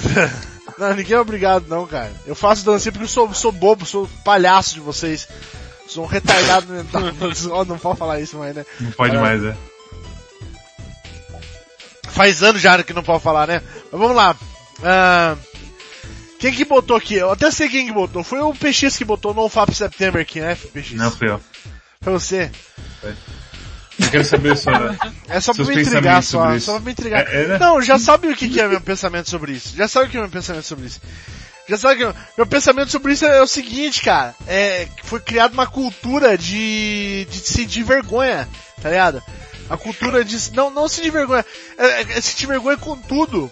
Não, 0.78 0.94
ninguém 0.94 1.14
é 1.16 1.20
obrigado 1.20 1.66
não, 1.68 1.86
cara. 1.86 2.10
Eu 2.26 2.34
faço 2.34 2.64
dancinha 2.64 2.92
porque 2.92 3.04
eu 3.04 3.08
sou, 3.08 3.34
sou 3.34 3.52
bobo, 3.52 3.84
sou 3.84 4.08
palhaço 4.24 4.72
de 4.74 4.80
vocês. 4.80 5.28
Sou 5.86 6.04
um 6.04 6.06
retardado 6.06 6.72
mental. 6.72 7.02
Ó, 7.50 7.64
não 7.64 7.76
pode 7.76 7.98
falar 7.98 8.20
isso 8.20 8.38
mais, 8.38 8.54
né? 8.54 8.64
Não 8.80 8.90
pode 8.92 9.14
É. 9.14 9.18
mais, 9.20 9.44
é. 9.44 9.54
Faz 12.08 12.42
anos 12.42 12.62
já 12.62 12.82
que 12.82 12.94
não 12.94 13.02
pode 13.02 13.22
falar, 13.22 13.46
né? 13.48 13.62
Mas 13.90 14.00
vamos 14.00 14.16
lá. 14.16 14.34
Ah, 14.82 15.36
quem 16.40 16.52
que 16.52 16.64
botou 16.64 16.96
aqui? 16.96 17.16
Eu 17.16 17.30
até 17.30 17.50
sei 17.50 17.68
quem 17.68 17.86
que 17.86 17.92
botou. 17.92 18.24
Foi 18.24 18.40
o 18.40 18.54
PX 18.54 18.96
que 18.96 19.04
botou 19.04 19.34
no 19.34 19.48
FAP 19.48 19.74
September 19.74 20.22
aqui, 20.22 20.40
né, 20.40 20.56
PX? 20.56 20.92
Não, 20.92 21.10
foi 21.10 21.28
ó. 21.28 21.38
Foi 22.00 22.12
você. 22.14 22.50
Eu 23.98 24.10
quero 24.10 24.24
saber 24.24 24.56
só. 24.56 24.70
É 25.28 25.38
só 25.38 25.52
pra 25.52 25.64
me 25.66 25.82
intrigar, 25.82 26.22
só. 26.22 26.58
Só 26.58 26.72
pra 26.76 26.80
me 26.80 26.92
intrigar. 26.92 27.28
É, 27.28 27.42
é, 27.42 27.46
né? 27.46 27.58
Não, 27.58 27.82
já 27.82 27.98
sabe 27.98 28.28
o 28.28 28.34
que, 28.34 28.48
que 28.48 28.58
é 28.58 28.66
meu 28.66 28.80
pensamento 28.80 29.28
sobre 29.28 29.52
isso. 29.52 29.76
Já 29.76 29.86
sabe 29.86 30.06
o 30.06 30.10
que 30.10 30.16
é 30.16 30.20
meu 30.20 30.30
pensamento 30.30 30.64
sobre 30.64 30.86
isso. 30.86 31.00
Já 31.68 31.76
sabe 31.76 31.96
que 31.98 32.14
meu 32.38 32.46
pensamento 32.46 32.90
sobre 32.90 33.12
isso 33.12 33.26
é 33.26 33.42
o 33.42 33.46
seguinte, 33.46 34.00
cara. 34.00 34.34
É, 34.48 34.88
foi 35.04 35.20
criada 35.20 35.52
uma 35.52 35.66
cultura 35.66 36.38
de, 36.38 37.26
de 37.30 37.38
sentir 37.38 37.84
vergonha, 37.84 38.48
tá 38.80 38.88
ligado? 38.88 39.22
A 39.68 39.76
cultura 39.76 40.24
de, 40.24 40.36
não, 40.52 40.70
não 40.70 40.88
sentir 40.88 41.10
vergonha, 41.10 41.44
é, 41.76 42.00
é 42.00 42.20
sentir 42.22 42.46
vergonha 42.46 42.78
com 42.78 42.96
tudo. 42.96 43.50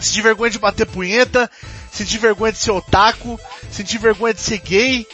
Sentir 0.00 0.22
vergonha 0.22 0.50
de 0.50 0.58
bater 0.58 0.86
punheta, 0.86 1.48
sentir 1.92 2.18
vergonha 2.18 2.52
de 2.52 2.58
ser 2.58 2.70
otaku, 2.70 3.38
sentir 3.70 3.98
vergonha 3.98 4.34
de 4.34 4.40
ser 4.40 4.58
gay, 4.58 5.06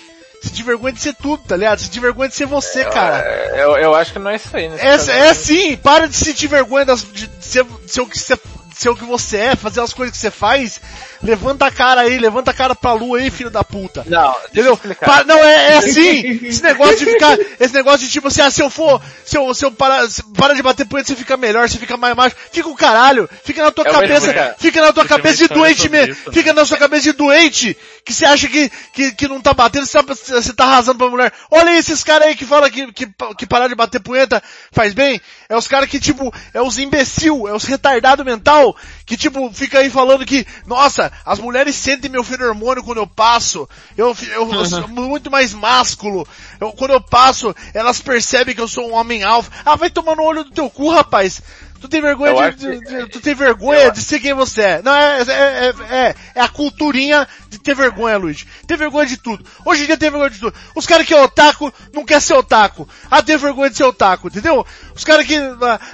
sentir 0.43 0.63
vergonha 0.63 0.93
de 0.93 1.01
ser 1.01 1.15
tudo, 1.15 1.43
tá 1.43 1.57
ligado? 1.57 1.79
Sentir 1.79 2.01
vergonha 2.01 2.29
de 2.29 2.35
ser 2.35 2.47
você, 2.47 2.85
cara. 2.85 3.19
É, 3.19 3.63
Eu, 3.63 3.77
eu 3.77 3.95
acho 3.95 4.13
que 4.13 4.19
não 4.19 4.31
é 4.31 4.37
isso 4.37 4.57
aí, 4.57 4.69
né? 4.69 4.77
É, 4.81 5.29
é 5.29 5.35
sim, 5.35 5.77
para 5.77 6.09
de 6.09 6.17
sentir 6.17 6.47
vergonha 6.47 6.85
das, 6.85 7.03
de, 7.03 7.29
ser, 7.41 7.65
de 7.65 7.91
ser 7.91 8.01
o 8.01 8.07
que 8.07 8.19
você, 8.19 8.39
ser 8.79 8.91
o 8.91 8.97
que 8.97 9.05
você 9.05 9.39
é, 9.39 9.57
fazer 9.57 9.81
as 9.81 9.93
coisas 9.93 10.13
que 10.15 10.19
você 10.21 10.31
faz, 10.31 10.81
levanta 11.23 11.67
a 11.67 11.71
cara 11.71 12.03
aí, 12.03 12.19
levanta 12.19 12.51
a 12.51 12.55
cara 12.55 12.75
pra 12.75 12.93
lua 12.93 13.19
aí, 13.19 13.31
filho 13.31 13.51
da 13.51 13.65
puta. 13.65 14.05
Não, 14.07 14.35
Entendeu? 14.51 14.77
Pa- 15.01 15.25
não, 15.25 15.39
é, 15.39 15.73
é 15.73 15.77
assim. 15.79 16.41
Esse 16.45 16.63
negócio 16.63 16.97
de 16.99 17.07
ficar, 17.07 17.39
esse 17.59 17.73
negócio 17.75 18.01
de 18.07 18.13
tipo 18.13 18.29
assim, 18.29 18.43
ah, 18.43 18.51
se 18.51 18.63
eu 18.63 18.69
for, 18.69 19.01
se 19.25 19.37
eu, 19.37 19.55
se 19.55 19.65
eu 19.65 19.73
parar, 19.73 20.09
se 20.11 20.23
para 20.35 20.55
de 20.55 20.63
bater 20.63 20.87
punheta, 20.87 21.09
você 21.09 21.17
fica 21.17 21.37
melhor, 21.37 21.69
você 21.69 21.79
fica 21.79 21.97
mais 21.97 22.15
macho. 22.15 22.37
Fica 22.53 22.69
o 22.69 22.77
caralho. 22.77 23.29
Fica 23.45 23.63
na 23.63 23.71
tua 23.71 23.85
vou 23.85 23.93
cabeça, 23.95 24.55
fica 24.59 24.81
na 24.83 24.93
tua 24.93 25.05
Eu 25.05 25.09
cabeça 25.09 25.37
de 25.39 25.49
doente 25.49 25.89
mesmo. 25.89 26.15
né? 26.15 26.33
Fica 26.33 26.53
na 26.53 26.65
sua 26.65 26.77
cabeça 26.77 27.03
de 27.05 27.13
doente, 27.13 27.77
que 28.07 28.15
você 28.15 28.25
acha 28.25 28.49
que, 28.49 28.71
que, 28.93 29.13
que 29.13 29.27
não 29.29 29.41
tá 29.41 29.53
batendo, 29.53 29.85
você 29.85 30.01
tá, 30.01 30.15
você 30.15 30.53
tá 30.53 30.65
arrasando 30.65 30.97
pra 30.97 31.11
mulher. 31.11 31.33
Olha 31.51 31.71
aí 31.71 31.79
esses 31.79 32.05
caras 32.05 32.29
aí 32.29 32.37
que 32.37 32.47
falam 32.47 32.71
que, 32.71 32.93
que, 32.93 33.09
que 33.37 33.47
parar 33.47 33.67
de 33.67 33.75
bater 33.75 34.01
punheta 34.01 34.41
faz 34.71 34.95
bem. 34.95 35.21
É 35.49 35.57
os 35.57 35.67
caras 35.67 35.91
que 35.91 35.99
tipo, 35.99 36.33
é 36.55 36.63
os 36.63 36.79
imbecil, 36.79 37.49
é 37.49 37.53
os 37.53 37.65
retardado 37.65 38.25
mental, 38.25 38.77
que 39.05 39.17
tipo, 39.17 39.53
fica 39.53 39.81
aí 39.81 39.91
falando 39.91 40.25
que, 40.25 40.47
nossa, 40.67 41.13
as 41.25 41.41
mulheres 41.41 41.75
sentem 41.75 42.09
meu 42.09 42.23
feromônio 42.23 42.85
quando 42.85 42.99
eu 42.99 43.09
passo. 43.09 43.69
Eu, 43.97 44.17
eu, 44.33 44.55
eu 44.55 44.67
sou 44.67 44.87
muito 44.87 45.29
mais 45.29 45.53
másculo. 45.53 46.27
Eu, 46.61 46.73
quando 46.75 46.93
eu 46.93 47.01
passo, 47.01 47.53
elas 47.75 48.01
percebem 48.01 48.55
que 48.55 48.61
eu 48.61 48.69
sou 48.69 48.89
um 48.89 48.95
homem 48.95 49.25
alfa. 49.25 49.51
Ah, 49.65 49.75
vai 49.75 49.91
tomar 49.91 50.15
no 50.15 50.23
olho 50.23 50.45
do 50.45 50.53
teu 50.53 50.71
cu, 50.71 50.91
rapaz. 50.91 51.43
Tu 51.81 51.89
tem 51.89 52.01
vergonha, 52.01 52.33
Eu 52.33 52.51
de, 52.53 52.81
de- 52.81 52.81
de- 53.05 53.09
tu 53.11 53.21
tem 53.21 53.35
vergonha 53.35 53.91
de 53.91 54.01
ser 54.03 54.19
quem 54.21 54.33
você 54.35 54.63
é. 54.63 54.83
Não, 54.83 54.95
é, 54.95 55.21
é, 55.21 55.25
é, 55.29 55.75
é, 55.97 56.15
é 56.37 56.41
a 56.41 56.49
culturinha 56.49 57.27
de 57.49 57.59
ter 57.59 57.75
vergonha, 57.75 58.17
Luiz. 58.17 58.45
Ter 58.67 58.77
vergonha 58.77 59.07
de 59.07 59.17
tudo. 59.17 59.45
Hoje 59.65 59.83
em 59.83 59.87
dia 59.87 59.97
tem 59.97 60.11
vergonha 60.11 60.31
de 60.31 60.39
tudo. 60.41 60.55
Os 60.75 60.87
caras 60.87 61.07
que 61.07 61.15
é 61.15 61.23
otaku, 61.23 61.73
não 61.93 62.05
quer 62.05 62.21
ser 62.21 62.35
otaku. 62.35 62.89
Ah, 63.11 63.23
tem 63.23 63.37
vergonha 63.37 63.71
de 63.71 63.77
ser 63.77 63.85
otaku, 63.85 64.29
entendeu? 64.29 64.65
Os 64.95 65.05
caras 65.05 65.27
que, 65.27 65.37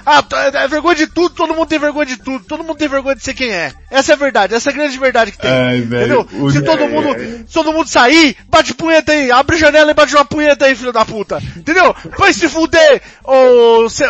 ah, 0.05 0.23
é 0.53 0.67
vergonha 0.67 0.95
de 0.95 1.07
tudo, 1.07 1.35
todo 1.35 1.53
mundo 1.53 1.67
tem 1.67 1.79
vergonha 1.79 2.05
de 2.05 2.17
tudo. 2.17 2.43
Todo 2.45 2.63
mundo 2.63 2.77
tem 2.77 2.87
vergonha 2.87 3.15
de 3.15 3.23
ser 3.23 3.33
quem 3.33 3.51
é. 3.51 3.73
Essa 3.91 4.13
é 4.13 4.15
a 4.15 4.17
verdade, 4.17 4.55
essa 4.55 4.69
é 4.69 4.73
a 4.73 4.75
grande 4.75 4.97
verdade 4.97 5.31
que 5.31 5.37
tem. 5.37 5.51
Ai, 5.51 5.81
velho, 5.81 6.21
entendeu? 6.21 6.51
Se 6.51 6.61
todo 6.61 6.83
é, 6.83 6.87
mundo, 6.87 7.15
é. 7.15 7.19
se 7.45 7.53
todo 7.53 7.73
mundo 7.73 7.87
sair, 7.89 8.35
bate 8.47 8.73
punheta 8.73 9.11
aí, 9.11 9.31
abre 9.31 9.55
a 9.55 9.59
janela 9.59 9.91
e 9.91 9.93
bate 9.93 10.15
uma 10.15 10.25
punheta 10.25 10.65
aí, 10.65 10.75
filho 10.75 10.91
da 10.93 11.05
puta. 11.05 11.41
Entendeu? 11.57 11.95
Vai 12.17 12.33
se 12.33 12.47
fuder, 12.49 13.01
ô, 13.23 13.87
se- 13.89 14.03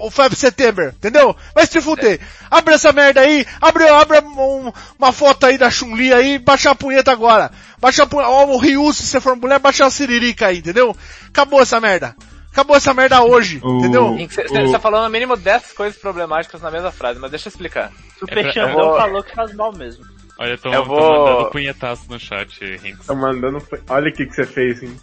o 0.00 0.10
5 0.10 0.30
de 0.30 0.36
setembro, 0.36 0.88
entendeu? 0.88 1.34
Vai 1.54 1.66
se 1.66 1.80
fuder. 1.80 2.20
Abre 2.50 2.74
essa 2.74 2.92
merda 2.92 3.20
aí, 3.20 3.46
abre, 3.60 3.88
abre 3.88 4.18
um- 4.20 4.72
uma 4.98 5.12
foto 5.12 5.46
aí 5.46 5.58
da 5.58 5.70
Chun-Li 5.70 6.12
aí, 6.12 6.38
baixa 6.38 6.70
a 6.70 6.74
punheta 6.74 7.12
agora. 7.12 7.50
Baixa 7.78 8.02
a 8.02 8.06
punheta, 8.06 8.30
ó, 8.30 8.44
o 8.46 8.56
Ryu, 8.56 8.92
se 8.92 9.02
você 9.04 9.20
for 9.20 9.36
mulher, 9.36 9.58
baixa 9.58 9.84
a 9.86 9.90
siririca 9.90 10.46
aí, 10.46 10.58
entendeu? 10.58 10.96
Acabou 11.28 11.60
essa 11.60 11.80
merda. 11.80 12.14
Acabou 12.52 12.76
essa 12.76 12.94
merda 12.94 13.20
hoje, 13.22 13.60
O- 13.64 13.78
entendeu? 13.78 14.16
Você 14.28 14.42
O- 14.62 14.70
tá 14.72 14.78
falando 14.78 15.04
no 15.04 15.10
mínimo 15.10 15.36
10 15.36 15.72
coisas 15.72 15.98
problemáticas 16.00 16.62
na 16.62 16.70
mesma 16.70 16.92
frase, 16.92 17.18
mas 17.18 17.30
deixa 17.30 17.48
eu 17.48 17.50
explicar. 17.50 17.90
Super 18.18 18.38
É 18.46 18.52
pra- 18.52 18.62
eu 18.62 18.72
vou- 18.72 18.96
falou 18.96 19.22
que 19.24 19.34
faz 19.34 19.52
mal 19.54 19.72
mesmo. 19.72 20.04
Olha, 20.38 20.56
tô, 20.58 20.68
Eu 20.72 20.82
tô 20.82 20.88
vou- 20.88 21.26
mandando 21.26 21.50
punhetaço 21.50 22.02
no 22.08 22.18
chat, 22.18 22.60
Rinks. 22.76 23.06
Tá 23.06 23.14
mandando. 23.14 23.58
Olha 23.88 24.08
o 24.08 24.12
que, 24.12 24.26
que 24.26 24.34
você 24.34 24.44
fez, 24.44 24.82
hein? 24.82 24.96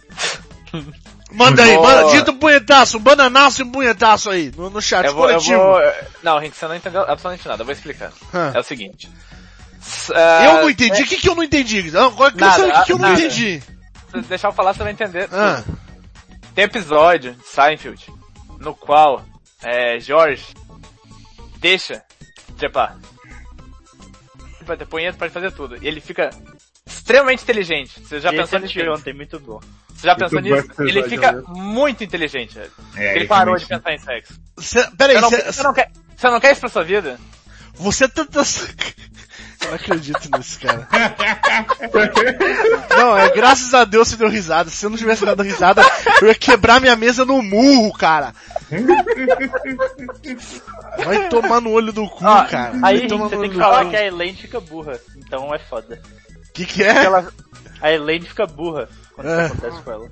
Manda 1.30 1.62
aí, 1.62 1.74
vou- 1.74 1.82
manda, 1.84 2.10
dita 2.10 2.30
um 2.30 2.38
punhetaço, 2.38 2.98
um 2.98 3.00
bananaço 3.00 3.62
e 3.62 3.64
um 3.64 3.70
punhetaço 3.72 4.28
aí, 4.30 4.52
no, 4.56 4.68
no 4.70 4.82
chat 4.82 5.04
Eu 5.06 5.14
vou, 5.14 5.30
eu 5.30 5.38
coletivo. 5.38 5.62
vou... 5.62 5.80
Não, 6.22 6.38
Henrique, 6.38 6.56
você 6.56 6.66
não 6.68 6.74
entendeu 6.76 7.00
absolutamente 7.02 7.48
nada, 7.48 7.62
eu 7.62 7.66
vou 7.66 7.72
explicar. 7.72 8.12
Hã. 8.34 8.52
É 8.54 8.60
o 8.60 8.62
seguinte. 8.62 9.10
Ah, 10.14 10.44
Eu 10.44 10.52
não 10.62 10.70
entendi, 10.70 11.02
o 11.02 11.06
que 11.06 11.16
que 11.16 11.28
eu 11.28 11.34
não 11.34 11.42
entendi? 11.42 11.90
Não, 11.90 12.06
Agora 12.08 12.30
eu 12.32 12.36
quero 12.38 12.50
Nada, 12.50 12.58
saber 12.62 12.72
o 12.72 12.78
que 12.80 12.84
que 12.86 12.92
eu 12.92 12.98
não 12.98 13.08
nada. 13.08 13.20
entendi. 13.20 13.62
Se 14.12 14.20
deixar 14.22 14.48
eu 14.48 14.52
falar, 14.52 14.74
você 14.74 14.82
vai 14.82 14.92
entender. 14.92 15.28
Ah. 15.32 15.62
Tem 16.54 16.64
episódio 16.64 17.32
de 17.34 17.46
Seinfeld 17.48 18.06
no 18.60 18.74
qual 18.74 19.24
é, 19.62 19.98
George 19.98 20.44
deixa 21.58 22.02
trepar. 22.58 22.96
Pode 24.66 24.78
ter 24.78 24.86
punheta, 24.86 25.18
pode 25.18 25.32
fazer 25.32 25.50
tudo. 25.52 25.76
E 25.82 25.88
ele 25.88 26.00
fica 26.00 26.30
extremamente 26.86 27.42
inteligente. 27.42 28.00
Você 28.00 28.20
já 28.20 28.30
pensou 28.30 28.58
nisso? 28.58 28.78
ontem, 28.90 29.14
muito 29.14 29.38
bom. 29.40 29.60
Você 29.94 30.06
já 30.06 30.16
pensou 30.16 30.40
nisso? 30.40 30.68
Ele 30.80 31.02
fica 31.04 31.32
mesmo. 31.32 31.54
muito 31.54 32.02
inteligente, 32.02 32.54
velho. 32.54 32.70
É, 32.96 33.16
ele 33.16 33.26
parou 33.26 33.56
de 33.56 33.66
pensar 33.66 33.92
em 33.92 33.98
sexo. 33.98 34.34
Cê, 34.58 34.86
peraí, 34.96 35.20
Você 35.20 35.44
não, 35.44 35.52
cê- 35.52 35.62
não 35.62 35.74
quer, 35.74 35.90
você 36.16 36.30
não 36.30 36.40
quer 36.40 36.52
isso 36.52 36.60
pra 36.60 36.70
sua 36.70 36.84
vida? 36.84 37.18
você 37.74 38.08
tá... 38.08 38.26
Eu 39.62 39.68
não 39.68 39.74
acredito 39.74 40.28
nisso, 40.36 40.58
cara. 40.58 40.88
Não, 42.90 43.16
é 43.16 43.30
graças 43.30 43.72
a 43.72 43.84
Deus 43.84 44.08
você 44.08 44.16
deu 44.16 44.28
risada. 44.28 44.68
Se 44.68 44.84
eu 44.84 44.90
não 44.90 44.96
tivesse 44.96 45.24
dado 45.24 45.42
risada, 45.42 45.82
eu 46.20 46.26
ia 46.26 46.34
quebrar 46.34 46.80
minha 46.80 46.96
mesa 46.96 47.24
no 47.24 47.40
murro, 47.40 47.92
cara. 47.92 48.34
Vai 51.04 51.28
tomar 51.28 51.60
no 51.60 51.70
olho 51.70 51.92
do 51.92 52.08
cu, 52.08 52.24
Ó, 52.24 52.44
cara. 52.44 52.72
aí 52.82 52.98
Vai 53.00 53.06
tomar 53.06 53.28
você 53.28 53.36
no 53.36 53.42
tem 53.42 53.50
olho 53.50 53.52
que 53.52 53.58
falar 53.58 53.84
que 53.88 53.96
a 53.96 54.04
Elaine 54.06 54.36
fica 54.36 54.60
burra. 54.60 54.98
Então 55.16 55.54
é 55.54 55.58
foda. 55.60 56.00
Que 56.52 56.66
que 56.66 56.82
é? 56.82 57.04
Ela- 57.04 57.32
a 57.80 57.92
Elaine 57.92 58.26
fica 58.26 58.46
burra 58.46 58.88
quando 59.14 59.28
É. 59.28 59.46
isso 59.46 59.54
acontece 59.54 59.82
com 59.82 59.92
ela. 59.92 60.10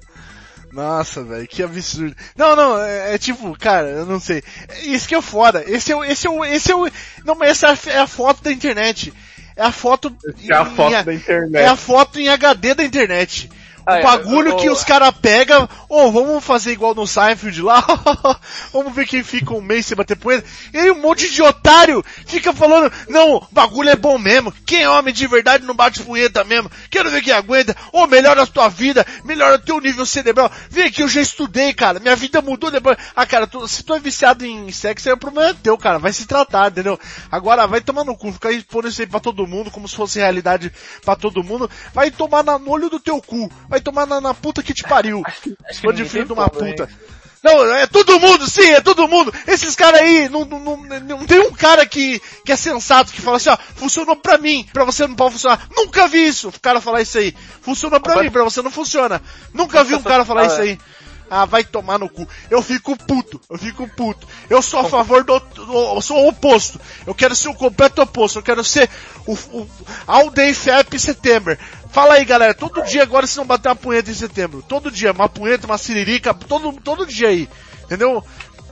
Nossa, 0.72 1.24
velho, 1.24 1.48
que 1.48 1.62
absurdo. 1.62 2.14
Não, 2.36 2.54
não, 2.54 2.80
é, 2.80 3.14
é 3.14 3.18
tipo, 3.18 3.56
cara, 3.58 3.88
eu 3.88 4.06
não 4.06 4.20
sei. 4.20 4.42
Isso 4.84 5.08
que 5.08 5.14
é 5.16 5.20
foda. 5.22 5.64
Esse 5.66 5.90
é 5.90 5.96
o, 5.96 6.04
esse 6.04 6.26
é 6.26 6.30
o, 6.30 6.44
esse 6.44 6.70
é 6.70 6.76
o, 6.76 6.88
não, 7.24 7.34
mas 7.34 7.62
essa 7.62 7.90
é 7.90 7.98
a 7.98 8.06
foto 8.06 8.42
da 8.44 8.52
internet. 8.52 9.12
É 9.56 9.62
a 9.64 9.72
foto, 9.72 10.16
É 10.48 10.54
a 10.54 10.62
em- 10.62 10.76
foto 10.76 10.94
em- 10.94 11.04
da 11.04 11.14
internet. 11.14 11.56
é 11.62 11.66
a 11.66 11.76
foto 11.76 12.20
em 12.20 12.28
HD 12.28 12.74
da 12.74 12.84
internet. 12.84 13.50
O 13.80 13.90
Ah, 13.92 13.98
é, 13.98 14.02
bagulho 14.02 14.50
eu- 14.50 14.56
que 14.56 14.66
eu- 14.68 14.72
os 14.72 14.84
caras 14.84 15.10
pegam, 15.20 15.68
ô, 15.88 16.12
vamos 16.12 16.44
fazer 16.44 16.72
igual 16.72 16.94
no 16.94 17.06
Seinfeld 17.06 17.62
lá, 17.62 17.82
vamos 18.72 18.94
ver 18.94 19.06
quem 19.06 19.22
fica 19.22 19.54
um 19.54 19.60
mês 19.60 19.86
sem 19.86 19.96
bater 19.96 20.16
punheta. 20.16 20.46
E 20.72 20.78
aí 20.78 20.90
um 20.90 21.00
monte 21.00 21.30
de 21.30 21.42
otário 21.42 22.04
fica 22.26 22.52
falando, 22.52 22.92
não, 23.08 23.36
o 23.36 23.46
bagulho 23.50 23.88
é 23.90 23.96
bom 23.96 24.18
mesmo, 24.18 24.52
quem 24.66 24.82
é 24.82 24.88
homem 24.90 25.12
de 25.14 25.26
verdade 25.26 25.64
não 25.64 25.74
bate 25.74 26.02
punheta 26.02 26.44
mesmo, 26.44 26.70
quero 26.90 27.10
ver 27.10 27.22
quem 27.22 27.32
aguenta, 27.32 27.76
ô, 27.92 28.06
melhora 28.06 28.42
a 28.42 28.46
tua 28.46 28.68
vida, 28.68 29.04
melhora 29.24 29.56
o 29.56 29.58
teu 29.60 29.80
nível 29.80 30.04
cerebral. 30.06 30.50
Vem 30.68 30.84
aqui, 30.86 31.02
eu 31.02 31.08
já 31.08 31.20
estudei, 31.20 31.72
cara, 31.72 31.98
minha 31.98 32.14
vida 32.16 32.40
mudou 32.42 32.70
depois. 32.70 32.96
Ah, 33.16 33.26
cara, 33.26 33.46
tu- 33.46 33.66
se 33.66 33.82
tu 33.82 33.94
é 33.94 33.98
viciado 33.98 34.44
em 34.44 34.70
sexo, 34.70 35.08
aí 35.08 35.14
o 35.14 35.18
problema 35.18 35.50
é 35.50 35.54
teu, 35.54 35.76
cara, 35.78 35.98
vai 35.98 36.12
se 36.12 36.26
tratar, 36.26 36.70
entendeu? 36.70 36.98
Agora, 37.30 37.66
vai 37.66 37.80
tomar 37.80 38.04
no 38.04 38.16
cu, 38.16 38.32
ficar 38.32 38.52
expondo 38.52 38.88
isso 38.88 39.00
aí 39.00 39.06
pra 39.06 39.20
todo 39.20 39.46
mundo, 39.46 39.70
como 39.70 39.88
se 39.88 39.96
fosse 39.96 40.18
realidade 40.18 40.72
pra 41.04 41.16
todo 41.16 41.42
mundo, 41.42 41.68
vai 41.94 42.10
tomar 42.10 42.44
na- 42.44 42.58
no 42.58 42.70
olho 42.70 42.88
do 42.90 43.00
teu 43.00 43.20
cu, 43.20 43.50
vai 43.70 43.80
tomar 43.80 44.04
na, 44.04 44.20
na 44.20 44.34
puta 44.34 44.62
que 44.62 44.74
te 44.74 44.82
pariu. 44.82 45.22
Foi 45.80 45.94
de 45.94 46.04
filho 46.04 46.26
de 46.26 46.32
uma 46.32 46.50
puta. 46.50 46.88
Não, 47.42 47.74
é 47.74 47.86
todo 47.86 48.20
mundo, 48.20 48.46
sim, 48.46 48.66
é 48.66 48.82
todo 48.82 49.08
mundo. 49.08 49.32
Esses 49.46 49.74
caras 49.74 50.02
aí, 50.02 50.28
não, 50.28 50.44
não, 50.44 50.60
não, 50.60 50.76
não 50.76 51.26
tem 51.26 51.40
um 51.40 51.52
cara 51.52 51.86
que, 51.86 52.20
que 52.44 52.52
é 52.52 52.56
sensato, 52.56 53.12
que 53.12 53.22
fala 53.22 53.38
assim, 53.38 53.48
ó, 53.48 53.56
funcionou 53.76 54.14
pra 54.14 54.36
mim, 54.36 54.66
pra 54.74 54.84
você 54.84 55.06
não 55.06 55.14
pode 55.14 55.34
funcionar. 55.34 55.66
Nunca 55.74 56.06
vi 56.06 56.26
isso, 56.26 56.48
o 56.48 56.60
cara 56.60 56.82
falar 56.82 57.00
isso 57.00 57.16
aí. 57.16 57.34
Funcionou 57.62 57.98
pra 57.98 58.22
mim, 58.22 58.30
pra 58.30 58.44
você 58.44 58.60
não 58.60 58.70
funciona. 58.70 59.22
Nunca 59.54 59.82
vi 59.84 59.94
um 59.94 60.02
cara 60.02 60.22
falar 60.24 60.46
isso 60.46 60.60
aí. 60.60 60.78
Ah, 61.30 61.44
vai 61.44 61.62
tomar 61.62 61.96
no 61.96 62.08
cu. 62.08 62.26
Eu 62.50 62.60
fico 62.60 62.96
puto, 62.96 63.40
eu 63.48 63.56
fico 63.56 63.86
puto. 63.86 64.26
Eu 64.50 64.60
sou 64.60 64.80
a 64.80 64.84
favor 64.84 65.22
do, 65.22 65.38
do 65.38 65.94
eu 65.94 66.02
sou 66.02 66.16
o 66.16 66.28
oposto. 66.28 66.80
Eu 67.06 67.14
quero 67.14 67.36
ser 67.36 67.48
o 67.48 67.54
completo 67.54 68.02
oposto. 68.02 68.40
Eu 68.40 68.42
quero 68.42 68.64
ser 68.64 68.90
o, 69.24 69.34
o 69.34 69.70
All 70.08 70.28
Day 70.28 70.52
FAP 70.52 70.98
September. 70.98 71.56
Fala 71.92 72.14
aí, 72.14 72.24
galera. 72.24 72.52
Todo 72.52 72.82
dia 72.82 73.04
agora 73.04 73.28
se 73.28 73.36
não 73.36 73.46
bater 73.46 73.68
uma 73.68 73.76
punheta 73.76 74.10
em 74.10 74.14
setembro. 74.14 74.64
Todo 74.68 74.90
dia, 74.90 75.12
uma 75.12 75.28
punheta, 75.28 75.66
uma 75.66 75.78
siririca, 75.78 76.34
todo, 76.34 76.72
todo 76.80 77.06
dia 77.06 77.28
aí. 77.28 77.48
Entendeu? 77.84 78.24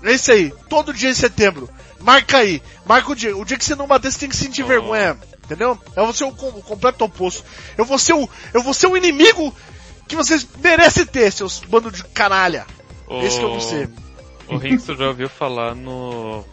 É 0.02 0.12
isso 0.12 0.32
aí. 0.32 0.52
Todo 0.68 0.92
dia 0.92 1.10
em 1.10 1.14
setembro. 1.14 1.70
Marca 2.00 2.38
aí. 2.38 2.60
Marca 2.84 3.12
o 3.12 3.14
dia. 3.14 3.36
O 3.36 3.44
dia 3.44 3.56
que 3.56 3.64
você 3.64 3.76
não 3.76 3.86
bater, 3.86 4.10
você 4.10 4.18
tem 4.18 4.28
que 4.28 4.36
sentir 4.36 4.64
vergonha. 4.64 5.16
Entendeu? 5.44 5.78
Eu 5.94 6.04
vou 6.04 6.12
ser 6.12 6.24
o, 6.24 6.28
o 6.28 6.62
completo 6.62 7.04
oposto. 7.04 7.44
Eu 7.76 7.84
vou 7.84 7.98
ser 8.00 8.14
o, 8.14 8.28
eu 8.52 8.62
vou 8.62 8.74
ser 8.74 8.88
o 8.88 8.96
inimigo 8.96 9.54
que 10.08 10.16
vocês 10.16 10.46
merecem 10.60 11.06
ter, 11.06 11.30
seus 11.30 11.60
bando 11.60 11.90
de 11.90 12.02
canalha. 12.04 12.66
Esse 13.22 13.38
que 13.38 13.44
eu 13.44 13.50
vou 13.50 13.60
ser. 13.60 13.88
O 14.48 14.56
Rinks 14.56 14.86
tu 14.86 14.96
já 14.96 15.08
ouviu 15.08 15.28
falar 15.28 15.74
no... 15.74 16.44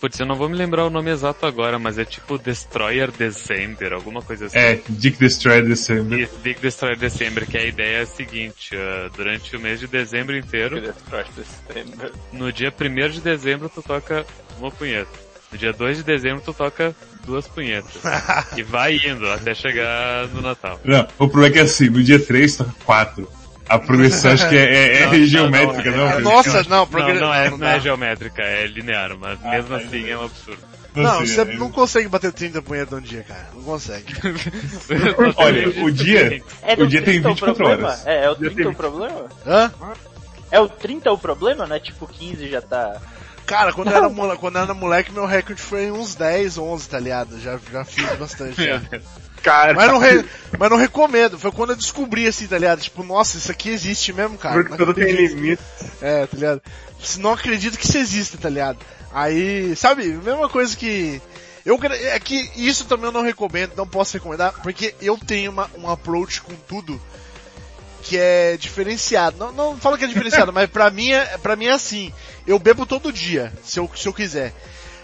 Putz, 0.00 0.18
eu 0.18 0.26
não 0.26 0.34
vou 0.34 0.48
me 0.48 0.56
lembrar 0.56 0.84
o 0.84 0.90
nome 0.90 1.12
exato 1.12 1.46
agora, 1.46 1.78
mas 1.78 1.96
é 1.96 2.04
tipo 2.04 2.36
Destroyer 2.36 3.12
December, 3.12 3.92
alguma 3.92 4.20
coisa 4.20 4.46
assim. 4.46 4.58
É, 4.58 4.80
Dick 4.88 5.16
Destroyer 5.16 5.64
December. 5.64 6.18
Isso, 6.18 6.34
Big 6.42 6.60
Destroyer 6.60 6.98
December, 6.98 7.46
que 7.46 7.56
a 7.56 7.64
ideia 7.64 7.98
é 7.98 8.00
a 8.00 8.06
seguinte, 8.06 8.74
ah, 8.74 9.08
durante 9.16 9.54
o 9.54 9.60
mês 9.60 9.78
de 9.78 9.86
dezembro 9.86 10.36
inteiro, 10.36 10.92
no 12.32 12.52
dia 12.52 12.74
1 12.76 13.10
de 13.10 13.20
dezembro 13.20 13.68
tu 13.68 13.80
toca 13.80 14.26
uma 14.58 14.72
punheta. 14.72 15.31
No 15.52 15.58
dia 15.58 15.72
2 15.72 15.98
de 15.98 16.02
dezembro 16.02 16.42
tu 16.42 16.54
toca 16.54 16.94
duas 17.26 17.46
punhetas. 17.46 17.92
e 18.56 18.62
vai 18.62 18.96
indo 19.04 19.30
até 19.30 19.54
chegar 19.54 20.26
no 20.28 20.40
Natal. 20.40 20.80
Não, 20.84 21.02
o 21.18 21.28
problema 21.28 21.46
é 21.48 21.50
que 21.50 21.58
assim, 21.60 21.90
no 21.90 22.02
dia 22.02 22.18
3 22.18 22.56
toca 22.56 22.74
4. 22.84 23.28
A 23.68 23.78
progressão 23.78 24.32
acho 24.32 24.48
que 24.48 24.56
é, 24.56 24.64
é- 24.64 24.96
é 25.02 25.06
Não, 25.06 25.12
não, 25.18 25.26
geométrica, 25.26 25.90
não, 25.90 25.96
não? 25.98 26.10
é-? 26.10 26.20
Nossa, 26.20 26.62
não, 26.64 26.78
Não, 26.78 26.86
progre- 26.86 27.20
não 27.20 27.32
é, 27.32 27.50
não 27.50 27.66
é 27.66 27.80
geométrica, 27.80 28.42
é 28.42 28.66
linear, 28.66 29.16
mas 29.18 29.40
mesmo 29.40 29.74
assim 29.74 30.08
é 30.10 30.18
um 30.18 30.24
absurdo. 30.24 30.62
Não, 30.94 31.18
sei, 31.18 31.26
você 31.28 31.40
é- 31.42 31.56
não 31.56 31.70
consegue 31.70 32.08
bater 32.08 32.32
30 32.32 32.60
punhetas 32.60 32.90
num 32.92 33.00
dia, 33.00 33.22
cara. 33.22 33.46
Não 33.54 33.62
consegue. 33.62 34.12
Olha, 35.36 35.68
o 35.84 35.90
dia, 35.90 36.42
É 36.62 36.74
o 36.74 36.86
dia 36.86 37.00
tem 37.02 37.22
30 37.22 37.28
o 37.28 37.34
24 37.34 37.54
problema? 37.54 37.88
horas. 37.88 38.06
É, 38.06 38.24
é 38.24 38.30
o 38.30 38.34
dia 38.34 38.50
30 38.50 38.62
tem 38.62 38.72
o 38.72 38.74
problema? 38.74 39.28
Hã? 39.46 39.72
É 40.50 40.60
o 40.60 40.68
30 40.68 41.12
o 41.12 41.18
problema, 41.18 41.66
né? 41.66 41.78
Tipo, 41.80 42.06
15 42.06 42.50
já 42.50 42.60
tá... 42.60 43.00
Cara, 43.46 43.72
quando 43.72 43.90
eu, 43.90 43.96
era 43.96 44.08
moleque, 44.08 44.40
quando 44.40 44.56
eu 44.56 44.62
era 44.62 44.74
moleque, 44.74 45.12
meu 45.12 45.26
recorde 45.26 45.60
foi 45.60 45.90
uns 45.90 46.14
10, 46.14 46.58
11, 46.58 46.88
tá 46.88 46.98
ligado? 46.98 47.38
Já, 47.40 47.58
já 47.70 47.84
fiz 47.84 48.18
bastante. 48.18 48.64
já. 48.64 48.80
Cara, 49.42 49.74
Mas 49.74 49.88
não, 49.88 49.98
re- 49.98 50.24
mas 50.56 50.70
não 50.70 50.76
recomendo. 50.76 51.36
Foi 51.36 51.50
quando 51.50 51.70
eu 51.70 51.76
descobri 51.76 52.28
assim, 52.28 52.46
tá 52.46 52.56
ligado? 52.56 52.80
Tipo, 52.80 53.02
nossa, 53.02 53.36
isso 53.38 53.50
aqui 53.50 53.70
existe 53.70 54.12
mesmo, 54.12 54.38
cara. 54.38 54.54
porque 54.54 54.70
Não 54.70 54.76
tudo 54.78 54.94
tem 54.94 55.02
acredito. 55.02 55.34
limite. 55.34 55.62
É, 56.00 56.26
tá 56.26 56.36
ligado? 56.36 56.62
Não 57.18 57.32
acredito 57.32 57.76
que 57.76 57.84
isso 57.84 57.98
exista, 57.98 58.38
tá 58.38 58.48
ligado? 58.48 58.78
Aí, 59.12 59.74
sabe, 59.74 60.06
mesma 60.06 60.48
coisa 60.48 60.76
que. 60.76 61.20
Eu, 61.66 61.76
é 61.82 62.20
que 62.20 62.50
isso 62.54 62.84
também 62.84 63.06
eu 63.06 63.12
não 63.12 63.22
recomendo, 63.22 63.72
não 63.76 63.86
posso 63.86 64.12
recomendar, 64.14 64.52
porque 64.62 64.94
eu 65.02 65.18
tenho 65.18 65.50
uma, 65.50 65.68
um 65.76 65.90
approach 65.90 66.40
com 66.40 66.54
tudo 66.54 67.00
que 68.02 68.18
é 68.18 68.56
diferenciado. 68.56 69.36
Não, 69.38 69.52
não 69.52 69.76
falo 69.78 69.96
que 69.96 70.04
é 70.04 70.08
diferenciado, 70.08 70.52
mas 70.54 70.68
pra 70.68 70.90
mim 70.90 71.10
é, 71.12 71.38
pra 71.38 71.56
mim 71.56 71.66
é 71.66 71.72
assim. 71.72 72.12
Eu 72.46 72.58
bebo 72.58 72.84
todo 72.84 73.12
dia, 73.12 73.52
se 73.62 73.78
eu, 73.78 73.90
se 73.94 74.06
eu 74.08 74.12
quiser. 74.12 74.52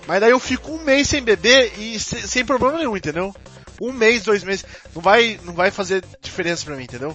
Mas 0.06 0.20
daí 0.20 0.30
eu 0.30 0.40
fico 0.40 0.72
um 0.72 0.82
mês 0.82 1.08
sem 1.08 1.22
beber 1.22 1.72
e 1.78 1.98
se- 2.00 2.26
sem 2.26 2.44
problema 2.44 2.78
nenhum, 2.78 2.96
entendeu? 2.96 3.34
Um 3.80 3.92
mês, 3.92 4.24
dois 4.24 4.42
meses, 4.42 4.64
não 4.94 5.00
vai, 5.02 5.38
não 5.44 5.52
vai 5.54 5.70
fazer 5.70 6.02
diferença 6.20 6.64
pra 6.64 6.74
mim, 6.74 6.84
entendeu? 6.84 7.14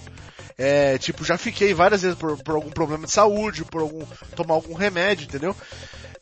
É, 0.56 0.96
tipo, 0.98 1.24
já 1.24 1.36
fiquei 1.36 1.74
várias 1.74 2.02
vezes 2.02 2.16
por, 2.16 2.40
por 2.42 2.54
algum 2.54 2.70
problema 2.70 3.04
de 3.06 3.12
saúde, 3.12 3.64
por 3.64 3.80
algum, 3.82 4.04
tomar 4.36 4.54
algum 4.54 4.72
remédio, 4.74 5.24
entendeu? 5.24 5.54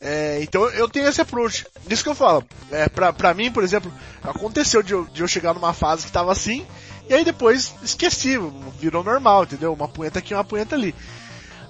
É, 0.01 0.39
então 0.41 0.67
eu 0.71 0.89
tenho 0.89 1.07
esse 1.07 1.21
approach. 1.21 1.65
Isso 1.89 2.03
que 2.03 2.09
eu 2.09 2.15
falo. 2.15 2.43
É, 2.71 2.89
pra, 2.89 3.13
pra 3.13 3.33
mim, 3.33 3.51
por 3.51 3.63
exemplo, 3.63 3.93
aconteceu 4.21 4.83
de 4.83 4.91
eu, 4.93 5.05
de 5.05 5.21
eu 5.21 5.27
chegar 5.27 5.53
numa 5.53 5.71
fase 5.73 6.05
que 6.07 6.11
tava 6.11 6.31
assim, 6.31 6.65
e 7.09 7.13
aí 7.13 7.23
depois 7.25 7.73
esqueci, 7.83 8.37
virou 8.79 9.03
normal, 9.03 9.43
entendeu? 9.43 9.73
Uma 9.73 9.87
punheta 9.87 10.19
aqui, 10.19 10.33
uma 10.33 10.43
punheta 10.43 10.75
ali. 10.75 10.93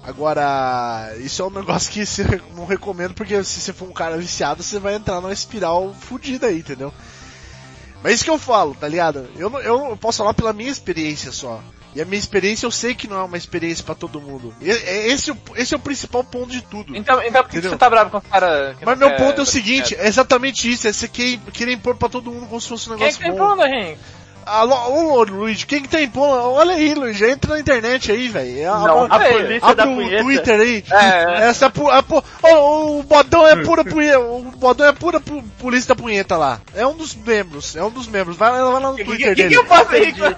Agora, 0.02 1.14
isso 1.18 1.40
é 1.42 1.46
um 1.46 1.50
negócio 1.50 1.90
que 1.90 2.04
se, 2.04 2.22
não 2.54 2.66
recomendo, 2.66 3.14
porque 3.14 3.42
se 3.42 3.60
você 3.60 3.72
for 3.72 3.88
um 3.88 3.92
cara 3.92 4.18
viciado, 4.18 4.62
você 4.62 4.78
vai 4.78 4.94
entrar 4.94 5.20
numa 5.20 5.32
espiral 5.32 5.94
fodida 5.98 6.48
aí, 6.48 6.58
entendeu? 6.58 6.92
Mas 8.02 8.16
isso 8.16 8.24
que 8.24 8.30
eu 8.30 8.38
falo, 8.38 8.74
tá 8.74 8.86
ligado? 8.86 9.26
Eu, 9.36 9.48
não- 9.48 9.60
eu 9.60 9.96
posso 9.96 10.18
falar 10.18 10.34
pela 10.34 10.52
minha 10.52 10.70
experiência 10.70 11.32
só. 11.32 11.62
E 11.94 12.02
a 12.02 12.04
minha 12.04 12.18
experiência 12.18 12.66
eu 12.66 12.70
sei 12.70 12.94
que 12.94 13.08
não 13.08 13.16
é 13.18 13.22
uma 13.22 13.36
experiência 13.38 13.82
pra 13.84 13.94
todo 13.94 14.20
mundo. 14.20 14.54
E- 14.60 14.70
é- 14.70 15.06
Esse, 15.08 15.30
é 15.30 15.32
o- 15.32 15.38
esse 15.56 15.72
é 15.72 15.76
o 15.76 15.80
principal 15.80 16.22
ponto 16.22 16.50
de 16.50 16.60
tudo. 16.60 16.94
Então, 16.94 17.22
então 17.22 17.42
por 17.42 17.50
que, 17.50 17.62
você 17.62 17.76
tá 17.76 17.88
bravo 17.88 18.10
com 18.10 18.18
os 18.18 18.26
caras? 18.26 18.76
que 18.76 18.84
Mas 18.84 18.98
meu 18.98 19.08
quer- 19.08 19.16
ponto 19.16 19.40
é 19.40 19.42
o 19.42 19.46
seguinte, 19.46 19.94
é 19.94 20.06
exatamente 20.06 20.70
isso, 20.70 20.86
é 20.86 20.92
você 20.92 21.08
querer, 21.08 21.72
impor 21.72 21.96
pra 21.96 22.08
todo 22.10 22.30
mundo 22.30 22.46
como 22.46 22.60
se 22.60 22.68
fosse 22.68 22.90
um 22.90 22.96
Quem 22.96 23.06
é 23.06 23.10
negócio 23.10 23.24
que 23.24 23.30
bom. 23.38 23.48
bunda, 23.48 23.66
Rim? 23.66 23.96
Alô, 24.46 24.74
ô, 24.90 25.22
Luigi, 25.24 25.64
quem 25.66 25.80
que 25.82 25.88
tá 25.88 26.00
impondo? 26.02 26.32
Olha 26.52 26.74
aí, 26.74 26.94
Luigi, 26.94 27.24
entra 27.24 27.54
na 27.54 27.60
internet 27.60 28.12
aí, 28.12 28.28
velho. 28.28 28.64
Não, 28.64 29.04
a 29.10 29.18
sei. 29.18 29.32
polícia 29.32 29.74
da 29.74 29.82
Abre 29.84 29.94
o 29.94 29.96
punheta. 29.96 30.22
Twitter 30.22 30.60
aí. 30.60 30.84
É. 30.90 31.48
Essa 31.48 31.66
é 31.66 31.68
pu- 31.70 31.88
a 31.90 32.02
pu- 32.02 32.22
Ô, 32.42 32.98
o 32.98 33.02
Bodão 33.04 33.46
é 33.46 33.56
pura 33.64 33.82
punheta. 33.84 34.20
O 34.20 34.42
Bodão 34.56 34.86
é 34.86 34.92
pura 34.92 35.18
pu- 35.18 35.42
polícia 35.58 35.94
da 35.94 36.02
punheta 36.02 36.36
lá. 36.36 36.60
É 36.74 36.86
um 36.86 36.94
dos 36.94 37.14
membros. 37.14 37.74
É 37.74 37.82
um 37.82 37.90
dos 37.90 38.06
membros. 38.06 38.36
Vai, 38.36 38.50
vai 38.50 38.60
lá 38.60 38.80
no 38.80 38.90
O 38.92 38.96
que, 38.96 39.04
Twitter 39.04 39.28
que, 39.30 39.34
que 39.34 39.42
dele. 39.44 39.54
eu 39.56 39.64
posso 39.64 39.90
aí? 39.94 40.12
Depois 40.12 40.36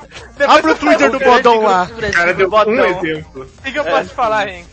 Abre 0.58 0.70
o 0.70 0.74
Twitter 0.76 1.10
do 1.10 1.18
Bodão 1.18 1.62
lá. 1.62 1.84
O 1.92 2.12
cara 2.12 2.32
deu 2.32 2.48
um 2.50 2.84
exemplo. 2.84 3.42
O 3.58 3.62
que, 3.62 3.72
que 3.72 3.78
eu 3.78 3.84
posso 3.84 4.08
te 4.08 4.14
falar, 4.14 4.46
Rim? 4.46 4.64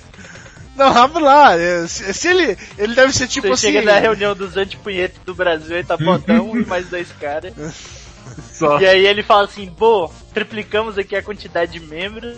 Não, 0.76 0.96
abre 0.96 1.24
lá. 1.24 1.56
É, 1.58 1.88
Se, 1.88 2.14
se 2.14 2.28
ele. 2.28 2.58
Ele 2.78 2.94
deve 2.94 3.12
ser 3.14 3.28
tipo 3.28 3.48
Você 3.48 3.68
assim. 3.68 3.78
chega 3.78 3.92
na 3.94 4.00
reunião 4.00 4.36
dos 4.36 4.58
antipunhetos 4.58 5.20
do 5.26 5.34
Brasil 5.34 5.80
e 5.80 5.84
tá 5.84 5.98
botão 5.98 6.56
e 6.56 6.66
mais 6.66 6.88
dois 6.88 7.08
caras. 7.20 7.54
Só. 8.54 8.80
E 8.80 8.86
aí 8.88 9.06
ele 9.06 9.24
fala 9.24 9.46
assim, 9.46 9.68
pô, 9.70 10.10
triplicamos 10.34 10.98
aqui 10.98 11.16
a 11.16 11.22
quantidade 11.24 11.74
de 11.74 11.80
membros. 11.80 12.38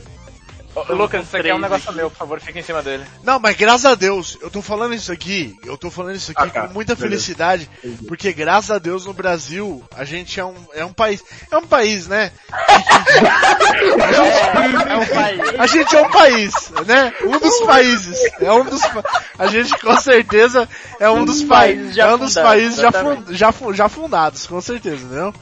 Ô, 0.76 0.94
Lucas, 0.94 1.26
você 1.26 1.42
quer 1.42 1.54
um 1.56 1.58
três 1.58 1.62
negócio 1.62 1.88
aqui. 1.90 1.98
meu, 1.98 2.10
por 2.12 2.18
favor, 2.18 2.42
fica 2.42 2.60
em 2.60 2.62
cima 2.62 2.82
dele. 2.84 3.06
Não, 3.24 3.40
mas 3.40 3.56
graças 3.56 3.86
a 3.86 3.96
Deus, 3.96 4.38
eu 4.42 4.52
tô 4.52 4.62
falando 4.62 4.94
isso 4.94 5.10
aqui, 5.10 5.56
eu 5.64 5.78
tô 5.78 5.90
falando 5.90 6.18
isso 6.18 6.32
aqui 6.32 6.42
Ah, 6.42 6.50
tá. 6.50 6.68
com 6.68 6.74
muita 6.74 6.96
Beleza. 6.96 7.12
felicidade, 7.16 7.70
porque 8.10 8.34
graças 8.34 8.72
a 8.72 8.78
Deus 8.78 9.06
no 9.06 9.14
Brasil, 9.14 9.82
a 9.96 10.04
gente 10.04 10.38
é 10.38 10.44
um, 10.44 10.54
é 10.74 10.84
um 10.84 10.92
país, 10.92 11.24
é 11.50 11.56
um 11.58 11.66
país, 11.66 12.08
né? 12.08 12.30
É 14.90 14.98
um 14.98 15.06
país. 15.06 15.60
A 15.60 15.68
gente 15.68 15.96
é 15.96 16.02
um 16.02 16.10
país, 16.12 16.54
né? 16.86 17.14
Um 17.24 17.40
dos 17.40 17.60
países. 17.62 18.20
É 18.42 18.52
um 18.52 18.66
dos, 18.66 18.82
a 19.40 19.48
gente 19.48 19.78
com 19.80 19.96
certeza 19.98 20.68
é 21.00 21.10
um 21.10 21.24
dos 21.26 21.42
países, 21.44 21.98
é 21.98 22.06
um 22.14 22.18
dos 22.18 22.34
fundados, 22.34 22.50
países 22.52 22.76
já, 22.80 22.88
exatamente. 22.90 23.24
fun- 23.28 23.34
já, 23.34 23.52
fu- 23.52 23.74
já 23.74 23.90
fundados, 23.90 24.48
com 24.48 24.60
certeza, 24.60 24.98
entendeu? 25.06 25.34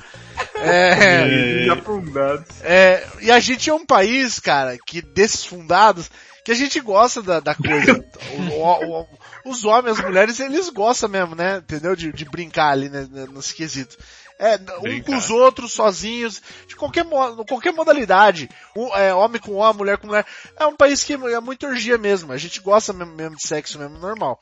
É, 0.63 1.65
E 1.65 1.69
afundados. 1.69 2.47
é, 2.61 3.05
e 3.21 3.31
a 3.31 3.39
gente 3.39 3.69
é 3.69 3.73
um 3.73 3.85
país, 3.85 4.39
cara, 4.39 4.77
que 4.85 5.01
desses 5.01 5.45
fundados, 5.45 6.09
que 6.45 6.51
a 6.51 6.55
gente 6.55 6.79
gosta 6.79 7.21
da, 7.21 7.39
da 7.39 7.55
coisa. 7.55 8.03
O- 8.35 8.61
o- 8.61 9.01
o- 9.01 9.07
os 9.51 9.63
homens, 9.65 9.97
as 9.99 10.05
mulheres, 10.05 10.39
eles 10.39 10.69
gostam 10.69 11.09
mesmo, 11.09 11.35
né? 11.35 11.57
Entendeu? 11.57 11.95
De, 11.95 12.11
de 12.11 12.25
brincar 12.25 12.69
ali, 12.71 12.89
né? 12.89 13.07
Nesse 13.31 13.53
quesito. 13.53 13.97
É, 14.39 14.55
um 14.85 15.01
com 15.03 15.15
os 15.15 15.29
outros, 15.29 15.71
sozinhos, 15.73 16.41
de 16.67 16.75
qualquer, 16.75 17.05
mo- 17.05 17.45
qualquer 17.45 17.71
modalidade. 17.71 18.49
Um, 18.75 18.93
é, 18.95 19.13
homem 19.13 19.39
com 19.39 19.53
homem, 19.53 19.77
mulher 19.77 19.97
com 19.97 20.07
mulher. 20.07 20.25
É 20.59 20.65
um 20.65 20.75
país 20.75 21.03
que 21.03 21.13
é 21.13 21.39
muita 21.39 21.67
orgia 21.67 21.97
mesmo. 21.97 22.33
A 22.33 22.37
gente 22.37 22.59
gosta 22.59 22.91
mesmo, 22.91 23.13
mesmo 23.15 23.35
de 23.37 23.47
sexo 23.47 23.77
mesmo, 23.79 23.97
normal. 23.99 24.39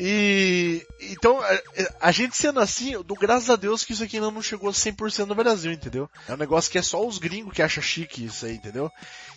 E, 0.00 0.86
então, 1.00 1.40
a, 1.40 2.08
a 2.08 2.12
gente 2.12 2.36
sendo 2.36 2.60
assim, 2.60 2.92
eu 2.92 3.02
dou 3.02 3.16
graças 3.16 3.50
a 3.50 3.56
Deus 3.56 3.82
que 3.82 3.92
isso 3.92 4.04
aqui 4.04 4.16
ainda 4.16 4.30
não 4.30 4.40
chegou 4.40 4.68
a 4.70 4.72
100% 4.72 5.26
no 5.26 5.34
Brasil, 5.34 5.72
entendeu? 5.72 6.08
É 6.28 6.34
um 6.34 6.36
negócio 6.36 6.70
que 6.70 6.78
é 6.78 6.82
só 6.82 7.04
os 7.04 7.18
gringos 7.18 7.52
que 7.52 7.62
acham 7.62 7.82
chique 7.82 8.24
isso 8.24 8.46
aí, 8.46 8.54
entendeu? 8.54 8.90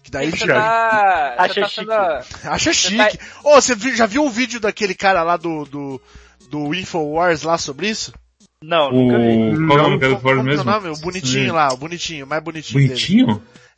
Que 0.04 0.12
daí 0.12 0.30
Você 0.30 0.46
já 0.46 0.54
tá... 0.54 1.36
Acha 1.40 1.54
você 1.54 1.62
tá 1.62 1.68
chique. 1.68 1.76
sendo- 1.82 1.92
acha 2.52 2.74
Você 2.74 2.74
chique. 2.74 3.20
Ô, 3.44 3.56
você 3.56 3.74
vi- 3.76 3.96
já 3.96 4.06
viu 4.06 4.24
o 4.24 4.30
vídeo 4.30 4.60
daquele 4.60 4.94
cara 4.94 5.24
lá 5.24 5.36
do, 5.36 5.66
do, 5.66 6.02
do 6.50 6.76
Infowars 6.76 7.42
lá 7.42 7.58
sobre 7.58 7.90
isso? 7.90 8.14
Não, 8.64 8.92
nunca 8.92 9.18
vi. 9.18 9.64
O... 9.64 9.68
Qual 9.68 9.80
é 9.80 9.82
o 9.82 9.84
nome 9.86 9.98
do 9.98 10.08
Como 10.10 10.22
Ford 10.22 10.36
que 10.36 10.40
é 10.40 10.42
o 10.42 10.46
mesmo? 10.46 10.64
nome? 10.64 10.90
O 10.90 10.98
bonitinho 10.98 11.46
Sim. 11.46 11.52
lá, 11.52 11.74
o 11.74 11.78
bonitinho, 11.78 12.26
o 12.26 12.30
mais 12.30 12.44
bonitinho, 12.44 12.88
dele. 12.88 12.94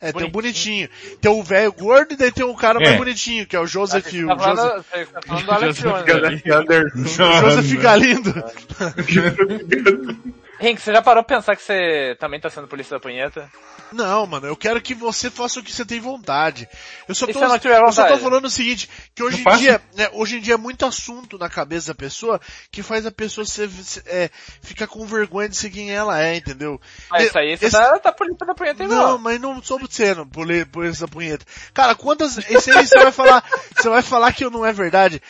É, 0.00 0.12
tem 0.12 0.26
o 0.26 0.30
bonitinho. 0.30 0.88
Tem 1.20 1.30
o 1.32 1.42
velho 1.42 1.72
gordo 1.72 2.12
e 2.12 2.16
daí 2.16 2.30
tem 2.32 2.44
o 2.44 2.54
cara 2.54 2.78
É. 2.80 2.84
mais 2.84 2.96
bonitinho, 2.98 3.46
que 3.46 3.56
é 3.56 3.60
o 3.60 3.66
Joseph, 3.66 4.04
Você 4.04 4.26
tá 4.26 4.34
Joseph, 4.34 4.44
falando, 4.44 4.84
você 4.84 5.06
tá 5.06 5.22
falando 5.22 5.44
do 5.44 5.52
Alex 5.52 5.78
Jones. 5.78 7.16
Joseph 7.16 7.80
Galindo. 7.80 8.34
Henk, 10.60 10.80
você 10.80 10.92
já 10.92 11.02
parou 11.02 11.22
pra 11.24 11.36
pensar 11.36 11.56
que 11.56 11.62
você 11.62 12.16
também 12.20 12.40
tá 12.40 12.48
sendo 12.48 12.68
polícia 12.68 12.96
da 12.96 13.00
punheta? 13.00 13.50
Não, 13.92 14.26
mano, 14.26 14.46
eu 14.46 14.56
quero 14.56 14.80
que 14.80 14.94
você 14.94 15.30
faça 15.30 15.60
o 15.60 15.62
que 15.62 15.70
você 15.72 15.84
tem 15.84 16.00
vontade. 16.00 16.68
Eu 17.08 17.14
só 17.14 17.26
tô, 17.26 17.38
eu 17.38 17.48
não 17.48 17.58
tiver 17.58 17.80
eu 17.80 17.92
só 17.92 18.06
tô 18.06 18.18
falando 18.18 18.46
o 18.46 18.50
seguinte, 18.50 18.88
que 19.14 19.22
hoje 19.22 19.42
Eu 19.44 19.52
em 19.52 19.56
dia, 19.58 19.82
né, 19.94 20.08
hoje 20.12 20.38
em 20.38 20.40
dia 20.40 20.54
é 20.54 20.56
muito 20.56 20.86
assunto 20.86 21.36
na 21.38 21.48
cabeça 21.50 21.88
da 21.88 21.94
pessoa 21.94 22.40
que 22.70 22.82
faz 22.82 23.04
a 23.04 23.10
pessoa 23.10 23.44
ser, 23.44 23.68
se- 23.68 24.02
é, 24.06 24.30
ficar 24.62 24.86
com 24.86 25.04
vergonha 25.06 25.48
de 25.48 25.56
ser 25.56 25.70
quem 25.70 25.90
ela 25.92 26.20
é, 26.20 26.36
entendeu? 26.36 26.80
Ah, 27.10 27.22
isso 27.22 27.38
aí 27.38 27.56
você 27.56 27.66
esse- 27.66 27.76
tá, 27.76 27.98
tá 27.98 28.12
polícia 28.12 28.46
da 28.46 28.54
punheta 28.54 28.84
Não, 28.86 28.92
igual. 28.96 29.18
mas 29.18 29.40
não 29.40 29.62
sou 29.62 29.80
sendo 29.90 30.24
por 30.26 30.84
essa 30.86 31.06
punheta. 31.06 31.44
Cara, 31.72 31.94
quantas, 31.94 32.38
esse 32.38 32.70
aí 32.70 32.86
você 32.86 32.98
vai 32.98 33.12
falar, 33.12 33.44
você 33.76 33.88
vai 33.88 34.02
falar 34.02 34.32
que 34.32 34.48
não 34.48 34.64
é 34.64 34.72
verdade. 34.72 35.20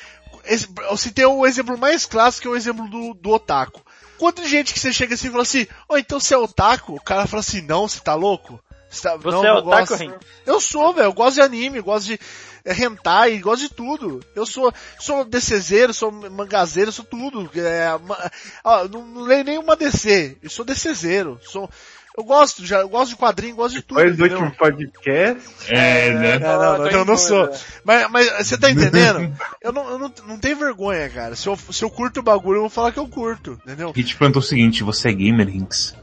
Esse, 0.45 0.69
eu 0.91 0.97
citei 0.97 1.25
o 1.25 1.47
exemplo 1.47 1.77
mais 1.79 2.05
clássico, 2.07 2.43
que 2.43 2.49
é 2.49 2.51
o 2.51 2.57
exemplo 2.57 2.87
do, 2.89 3.15
do 3.15 3.31
otaku. 3.31 3.83
Quanta 4.19 4.47
gente 4.47 4.73
que 4.73 4.81
você 4.81 4.93
chega 4.93 5.15
assim 5.15 5.29
e 5.29 5.31
fala 5.31 5.43
assim, 5.43 5.67
oh, 5.89 5.97
então 5.97 6.21
você 6.21 6.35
é 6.35 6.39
otaku? 6.39 6.95
O 6.95 7.01
cara 7.01 7.27
fala 7.27 7.41
assim, 7.41 7.61
não, 7.61 7.89
você 7.89 8.01
tá 8.01 8.15
louco? 8.15 8.61
Você, 8.89 9.03
tá, 9.03 9.17
Você 9.17 9.31
não, 9.31 9.45
é 9.45 9.53
otaku, 9.55 9.97
gosto." 9.99 10.21
Eu 10.47 10.61
sou, 10.61 10.95
velho, 10.95 11.07
eu 11.07 11.13
gosto 11.13 11.35
de 11.35 11.41
anime, 11.41 11.81
gosto 11.81 12.07
de 12.07 12.21
é, 12.65 12.73
hentai, 12.73 13.39
gosto 13.39 13.63
de 13.63 13.75
tudo. 13.75 14.21
Eu 14.35 14.47
sou, 14.47 14.73
sou 14.99 15.25
DCzeiro, 15.25 15.93
sou 15.93 16.11
mangazeiro, 16.13 16.93
sou 16.93 17.05
tudo. 17.05 17.51
É, 17.55 17.99
ma- 17.99 18.31
ó, 18.63 18.89
não, 18.89 19.05
não 19.05 19.23
leio 19.23 19.45
nenhuma 19.45 19.77
DC, 19.77 20.39
eu 20.43 20.49
sou 20.49 20.65
DCzeiro, 20.65 21.41
sou, 21.43 21.69
eu 22.17 22.23
gosto, 22.25 22.65
já, 22.65 22.81
eu 22.81 22.89
gosto 22.89 23.11
de 23.11 23.17
quadrinho, 23.17 23.57
gosto 23.57 23.75
de 23.75 23.83
tudo. 23.83 23.99
Depois 23.99 24.17
do 24.17 24.23
último 24.25 24.51
podcast, 24.57 25.43
É, 25.69 26.13
né? 26.15 26.31
É, 26.37 26.39
não, 26.39 26.59
não, 26.59 26.77
tô 26.79 26.97
eu 26.97 27.05
não 27.05 27.17
sou. 27.17 27.51
Mas, 27.85 28.09
mas 28.11 28.31
você 28.47 28.57
tá 28.57 28.71
entendendo? 28.73 29.37
Eu 29.61 29.73
não, 29.73 29.89
eu 29.91 29.99
não, 29.99 30.13
não 30.29 30.39
tenho 30.39 30.57
vergonha, 30.57 31.09
cara. 31.11 31.35
Se 31.35 31.47
eu, 31.49 31.57
se 31.71 31.83
eu 31.85 31.91
curto 31.91 32.21
o 32.21 32.23
bagulho, 32.23 32.57
eu 32.59 32.63
vou 32.63 32.71
falar 32.71 32.93
que 32.93 32.99
eu 32.99 33.09
curto, 33.09 33.59
entendeu? 33.65 33.93
E 33.97 34.03
te 34.05 34.17
perguntou 34.17 34.41
o 34.41 34.45
seguinte, 34.45 34.85
você 34.85 35.09
é 35.09 35.13
gamer, 35.13 35.49
Hinks? 35.49 35.95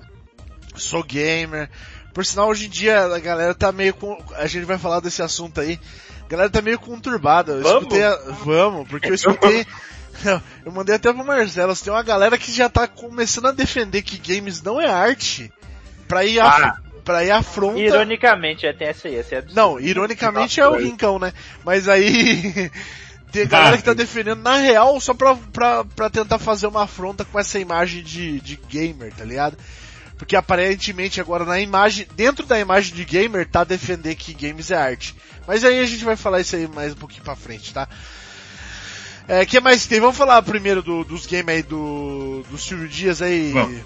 Sou 0.76 1.04
gamer. 1.04 1.70
Por 2.14 2.26
sinal, 2.26 2.50
hoje 2.50 2.66
em 2.66 2.70
dia 2.70 3.06
a 3.06 3.20
galera 3.20 3.56
tá 3.56 3.72
meio 3.72 3.94
com. 3.94 4.18
A 4.36 4.46
gente 4.48 4.66
vai 4.66 4.78
falar 4.78 5.00
desse 5.00 5.22
assunto 5.22 5.62
aí. 5.62 5.80
A 6.26 6.28
galera 6.28 6.50
tá 6.50 6.62
meio 6.62 6.78
conturbada. 6.80 7.54
Eu 7.54 7.62
Vamos? 7.64 7.82
escutei. 7.84 8.04
a- 8.04 8.18
Vamos, 8.44 8.88
porque 8.90 9.10
eu 9.10 9.16
escutei. 9.16 9.66
Eu 10.66 10.72
mandei 10.72 10.96
até 10.96 11.12
pro 11.12 11.24
Marcelo. 11.26 11.76
Tem 11.76 11.92
uma 11.92 12.04
galera 12.04 12.38
que 12.38 12.52
já 12.52 12.70
tá 12.70 12.86
começando 12.86 13.48
a 13.48 13.52
defender 13.52 14.02
que 14.04 14.18
games 14.18 14.62
não 14.62 14.80
é 14.80 14.88
arte. 14.88 15.52
Pra 16.12 16.26
ir, 16.26 16.40
a, 16.40 16.78
pra 17.04 17.24
ir 17.24 17.32
afronta. 17.32 17.80
Ironicamente, 17.80 18.66
é, 18.68 18.74
tem 18.74 18.88
essa 18.88 19.08
aí, 19.08 19.16
essa 19.16 19.36
é. 19.36 19.46
Não, 19.54 19.80
ironicamente 19.80 20.60
é 20.60 20.68
o 20.68 20.72
Rincão, 20.84 21.18
né? 21.20 21.34
Mas 21.66 21.88
aí. 21.88 22.70
Tem 23.32 23.48
galera 23.48 23.78
que 23.78 23.84
tá 23.84 23.94
defendendo 23.94 24.42
na 24.42 24.58
real 24.58 25.00
só 25.00 25.14
pra, 25.14 25.36
pra, 25.54 25.86
pra 25.86 26.10
tentar 26.10 26.38
fazer 26.38 26.68
uma 26.68 26.84
afronta 26.84 27.24
com 27.24 27.40
essa 27.40 27.58
imagem 27.58 28.04
de, 28.04 28.42
de 28.42 28.60
gamer, 28.70 29.14
tá 29.14 29.24
ligado? 29.24 29.58
Porque 30.18 30.36
aparentemente 30.36 31.22
agora 31.22 31.46
na 31.46 31.58
imagem, 31.58 32.06
dentro 32.14 32.46
da 32.46 32.60
imagem 32.60 32.94
de 32.94 33.06
gamer, 33.06 33.48
tá 33.48 33.64
defender 33.64 34.16
que 34.16 34.34
games 34.34 34.70
é 34.70 34.76
arte. 34.76 35.16
Mas 35.48 35.64
aí 35.64 35.80
a 35.80 35.86
gente 35.86 36.04
vai 36.04 36.18
falar 36.18 36.42
isso 36.42 36.58
aí 36.58 36.68
mais 36.68 36.92
um 36.92 36.98
pouquinho 36.98 37.24
pra 37.24 37.34
frente, 37.38 37.74
tá? 37.74 37.88
É, 39.30 39.46
que 39.46 39.62
mais 39.62 39.86
tem? 39.88 40.02
Vamos 40.02 40.18
falar 40.18 40.42
primeiro 40.42 40.82
do- 40.82 41.06
dos 41.06 41.26
games 41.26 41.56
aí 41.56 41.64
do, 41.64 42.44
do 42.52 42.58
Silvio 42.58 42.90
Dias 42.90 43.22
aí. 43.22 43.54
Vamos. 43.54 43.82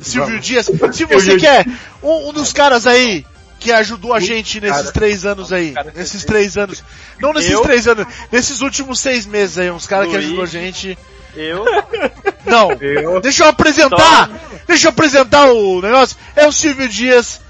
Silvio 0.00 0.30
Vamos. 0.30 0.46
Dias, 0.46 0.66
se 0.92 1.04
você 1.04 1.36
quer, 1.36 1.66
um, 2.02 2.28
um 2.28 2.32
dos 2.32 2.52
caras 2.52 2.86
aí 2.86 3.26
que 3.58 3.72
ajudou 3.72 4.14
a 4.14 4.20
gente 4.20 4.60
nesses 4.60 4.82
cara. 4.82 4.92
três 4.92 5.26
anos 5.26 5.52
aí, 5.52 5.72
cara 5.72 5.92
nesses 5.94 6.24
três 6.24 6.56
anos, 6.56 6.82
não 7.20 7.32
nesses 7.32 7.50
Eu? 7.50 7.62
três 7.62 7.88
anos, 7.88 8.06
nesses 8.30 8.60
últimos 8.60 9.00
seis 9.00 9.26
meses 9.26 9.58
aí, 9.58 9.70
uns 9.70 9.86
caras 9.86 10.08
que 10.08 10.16
ajudou 10.16 10.44
a 10.44 10.46
gente. 10.46 10.96
Eu, 11.34 11.64
Não, 12.46 12.70
Eu, 12.80 13.20
deixa 13.20 13.44
eu 13.44 13.48
apresentar, 13.48 14.30
deixa 14.66 14.86
eu 14.86 14.90
apresentar 14.90 15.50
o 15.50 15.82
negócio, 15.82 16.16
é 16.36 16.46
o 16.46 16.52
Silvio 16.52 16.88
Dias, 16.88 17.40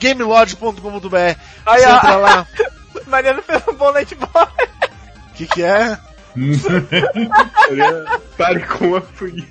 gamelodge.com.br, 0.00 1.16
Aí, 1.64 1.80
você 1.80 1.88
entra 1.88 2.16
lá, 2.16 2.46
Mariano 3.06 3.42
fez 3.42 3.62
um 3.68 3.74
bom 3.74 3.92
night 3.92 4.14
boy. 4.16 4.28
o 4.34 5.32
que 5.34 5.46
que 5.46 5.62
é? 5.62 5.96
pare 8.36 8.60
com 8.64 8.96
a 8.96 9.00
fui. 9.00 9.46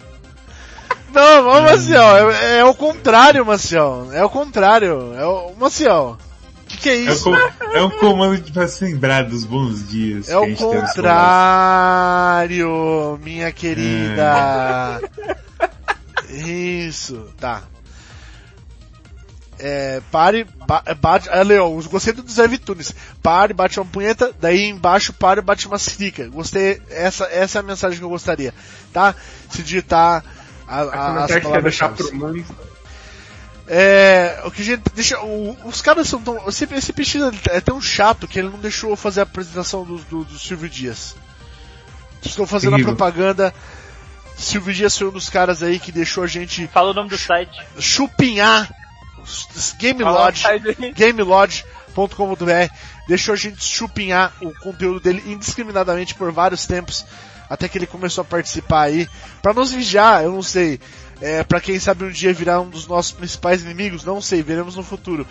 Não, 1.13 1.43
vamos, 1.43 1.71
Maciel, 1.71 2.31
é, 2.31 2.59
é 2.59 2.65
o 2.65 2.73
contrário, 2.73 3.45
Maciel, 3.45 4.09
é 4.13 4.23
o 4.23 4.29
contrário, 4.29 5.13
é 5.15 5.25
o, 5.25 5.53
Maciel, 5.59 6.17
o 6.63 6.67
que 6.67 6.77
que 6.77 6.89
é 6.89 7.05
É, 7.05 7.09
o 7.09 7.13
isso? 7.13 7.23
com- 7.25 7.35
é 7.75 7.81
um 7.83 7.89
comando 7.89 8.51
pra 8.53 8.67
se 8.67 8.85
lembrar 8.85 9.23
dos 9.25 9.43
bons 9.43 9.87
dias. 9.89 10.29
É 10.29 10.37
o 10.37 10.55
contrário, 11.51 12.69
minha 13.23 13.51
querida. 13.51 15.01
Isso, 16.29 17.27
tá. 17.39 17.63
É, 19.63 20.01
pare, 20.11 20.47
ba, 20.65 20.81
bate, 20.99 21.29
é, 21.29 21.43
Leon, 21.43 21.79
gostei 21.83 22.13
do 22.13 22.27
Zé 22.31 22.47
Vitunes. 22.47 22.95
Pare, 23.21 23.53
bate 23.53 23.79
uma 23.79 23.85
punheta, 23.85 24.31
daí 24.41 24.67
embaixo 24.67 25.13
pare, 25.13 25.39
bate 25.39 25.67
uma 25.67 25.77
sirica. 25.77 26.27
Gostei, 26.29 26.81
essa, 26.89 27.25
essa 27.25 27.59
é 27.59 27.61
a 27.61 27.63
mensagem 27.63 27.99
que 27.99 28.03
eu 28.03 28.09
gostaria, 28.09 28.55
tá? 28.91 29.13
Se 29.51 29.61
digitar 29.61 30.23
a, 30.71 30.81
a, 30.81 31.25
as 31.25 31.77
pro 31.97 32.15
mundo? 32.15 32.45
É, 33.67 34.41
o 34.43 34.51
que 34.51 34.61
a 34.61 34.65
gente 34.65 34.81
deixa, 34.93 35.19
o- 35.21 35.57
os 35.65 35.81
caras 35.81 36.07
são 36.07 36.21
tão, 36.21 36.47
esse, 36.49 36.65
esse 36.73 36.91
PX 36.91 37.15
é 37.49 37.61
tão 37.61 37.79
chato 37.81 38.27
que 38.27 38.39
ele 38.39 38.49
não 38.49 38.59
deixou 38.59 38.89
eu 38.89 38.95
fazer 38.97 39.21
a 39.21 39.23
apresentação 39.23 39.85
do, 39.85 39.97
do, 39.97 40.23
do 40.25 40.37
Silvio 40.39 40.69
Dias. 40.69 41.15
Estou 42.23 42.45
fazendo 42.45 42.71
Terrível. 42.71 42.93
a 42.93 42.95
propaganda. 42.95 43.53
Silvio 44.37 44.73
Dias 44.73 44.97
foi 44.97 45.07
um 45.07 45.11
dos 45.11 45.29
caras 45.29 45.61
aí 45.63 45.79
que 45.79 45.91
deixou 45.91 46.23
a 46.23 46.27
gente 46.27 46.67
fala 46.67 46.91
o 46.91 46.93
nome 46.93 47.09
do 47.09 47.17
site. 47.17 47.57
chupinhar 47.79 48.69
Game 49.77 50.01
Lodge, 50.03 50.43
gamelodge.com.br, 50.97 52.73
deixou 53.07 53.33
a 53.33 53.37
gente 53.37 53.63
chupinhar 53.63 54.33
o 54.41 54.51
conteúdo 54.59 54.99
dele 54.99 55.21
indiscriminadamente 55.27 56.15
por 56.15 56.31
vários 56.31 56.65
tempos, 56.65 57.05
até 57.51 57.67
que 57.67 57.77
ele 57.77 57.85
começou 57.85 58.21
a 58.21 58.25
participar 58.25 58.83
aí, 58.83 59.09
Pra 59.41 59.53
nos 59.53 59.73
vigiar, 59.73 60.23
eu 60.23 60.31
não 60.31 60.41
sei, 60.41 60.79
é, 61.19 61.43
para 61.43 61.59
quem 61.59 61.77
sabe 61.79 62.05
um 62.05 62.09
dia 62.09 62.33
virar 62.33 62.61
um 62.61 62.69
dos 62.69 62.87
nossos 62.87 63.11
principais 63.11 63.61
inimigos, 63.61 64.05
não 64.05 64.21
sei, 64.21 64.41
veremos 64.41 64.77
no 64.77 64.83
futuro. 64.83 65.27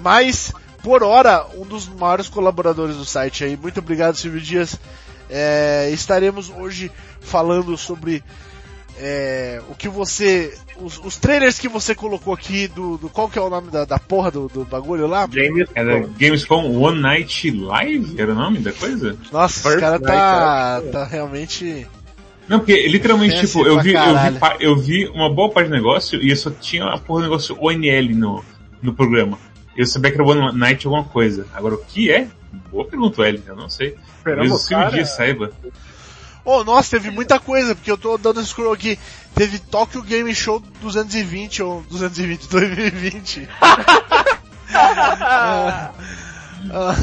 Mas, 0.00 0.52
por 0.80 1.02
hora, 1.02 1.44
um 1.56 1.66
dos 1.66 1.88
maiores 1.88 2.28
colaboradores 2.28 2.96
do 2.96 3.04
site 3.04 3.42
aí. 3.42 3.56
Muito 3.56 3.80
obrigado, 3.80 4.16
Silvio 4.16 4.40
Dias. 4.40 4.78
É, 5.28 5.90
estaremos 5.92 6.50
hoje 6.50 6.92
falando 7.20 7.76
sobre 7.76 8.22
é, 8.98 9.60
o 9.68 9.74
que 9.74 9.88
você. 9.88 10.56
Os, 10.78 10.98
os 10.98 11.16
trailers 11.16 11.58
que 11.58 11.68
você 11.68 11.94
colocou 11.94 12.32
aqui 12.34 12.68
do. 12.68 12.96
do- 12.98 13.08
qual 13.08 13.28
que 13.28 13.38
é 13.38 13.42
o 13.42 13.50
nome 13.50 13.70
da, 13.70 13.84
da 13.84 13.98
porra 13.98 14.30
do, 14.30 14.48
do 14.48 14.64
bagulho 14.64 15.06
lá? 15.06 15.28
James 15.30 15.68
Era 15.74 16.00
Gamescom 16.18 16.78
One 16.80 17.00
Night 17.00 17.50
Live? 17.50 18.20
Era 18.20 18.32
o 18.32 18.34
nome 18.34 18.58
da 18.58 18.72
coisa? 18.72 19.16
Nossa, 19.32 19.58
esse 19.58 19.62
First 19.68 19.80
cara 19.80 19.98
Night, 19.98 20.06
tá, 20.06 20.82
é. 20.84 20.90
tá 20.90 21.04
realmente. 21.04 21.86
Não, 22.48 22.58
porque 22.60 22.86
literalmente, 22.86 23.40
tipo, 23.40 23.66
eu 23.66 23.80
vi, 23.80 23.92
eu, 23.92 24.14
vi, 24.14 24.38
eu 24.60 24.76
vi 24.76 25.06
uma 25.08 25.28
boa 25.32 25.50
parte 25.50 25.68
do 25.68 25.74
negócio 25.74 26.22
e 26.22 26.30
eu 26.30 26.36
só 26.36 26.50
tinha 26.50 26.84
a 26.84 26.96
porra 26.96 27.20
do 27.20 27.24
negócio 27.24 27.56
ONL 27.60 28.14
no, 28.14 28.44
no 28.80 28.94
programa. 28.94 29.36
Eu 29.76 29.84
sabia 29.84 30.10
que 30.12 30.20
era 30.20 30.26
One 30.28 30.56
Night 30.56 30.86
alguma 30.86 31.04
coisa. 31.04 31.46
Agora, 31.52 31.74
o 31.74 31.84
que 31.84 32.10
é? 32.10 32.28
Boa 32.70 32.84
pergunta, 32.86 33.22
L, 33.26 33.42
eu 33.46 33.56
não 33.56 33.68
sei. 33.68 33.96
Talvez 34.24 34.52
o 34.52 34.68
cara. 34.68 34.90
Dias 34.90 35.10
saiba. 35.10 35.50
Oh, 36.48 36.62
nossa, 36.62 36.90
teve 36.92 37.10
muita 37.10 37.40
coisa, 37.40 37.74
porque 37.74 37.90
eu 37.90 37.98
tô 37.98 38.16
dando 38.16 38.40
scroll 38.44 38.72
aqui. 38.72 38.96
Teve 39.34 39.58
Tokyo 39.58 40.00
Game 40.00 40.32
Show 40.32 40.60
220 40.80 41.62
ou 41.62 41.82
220, 41.90 42.48
2020. 42.48 43.48
Ah, 44.72 45.90
ah, 46.70 46.94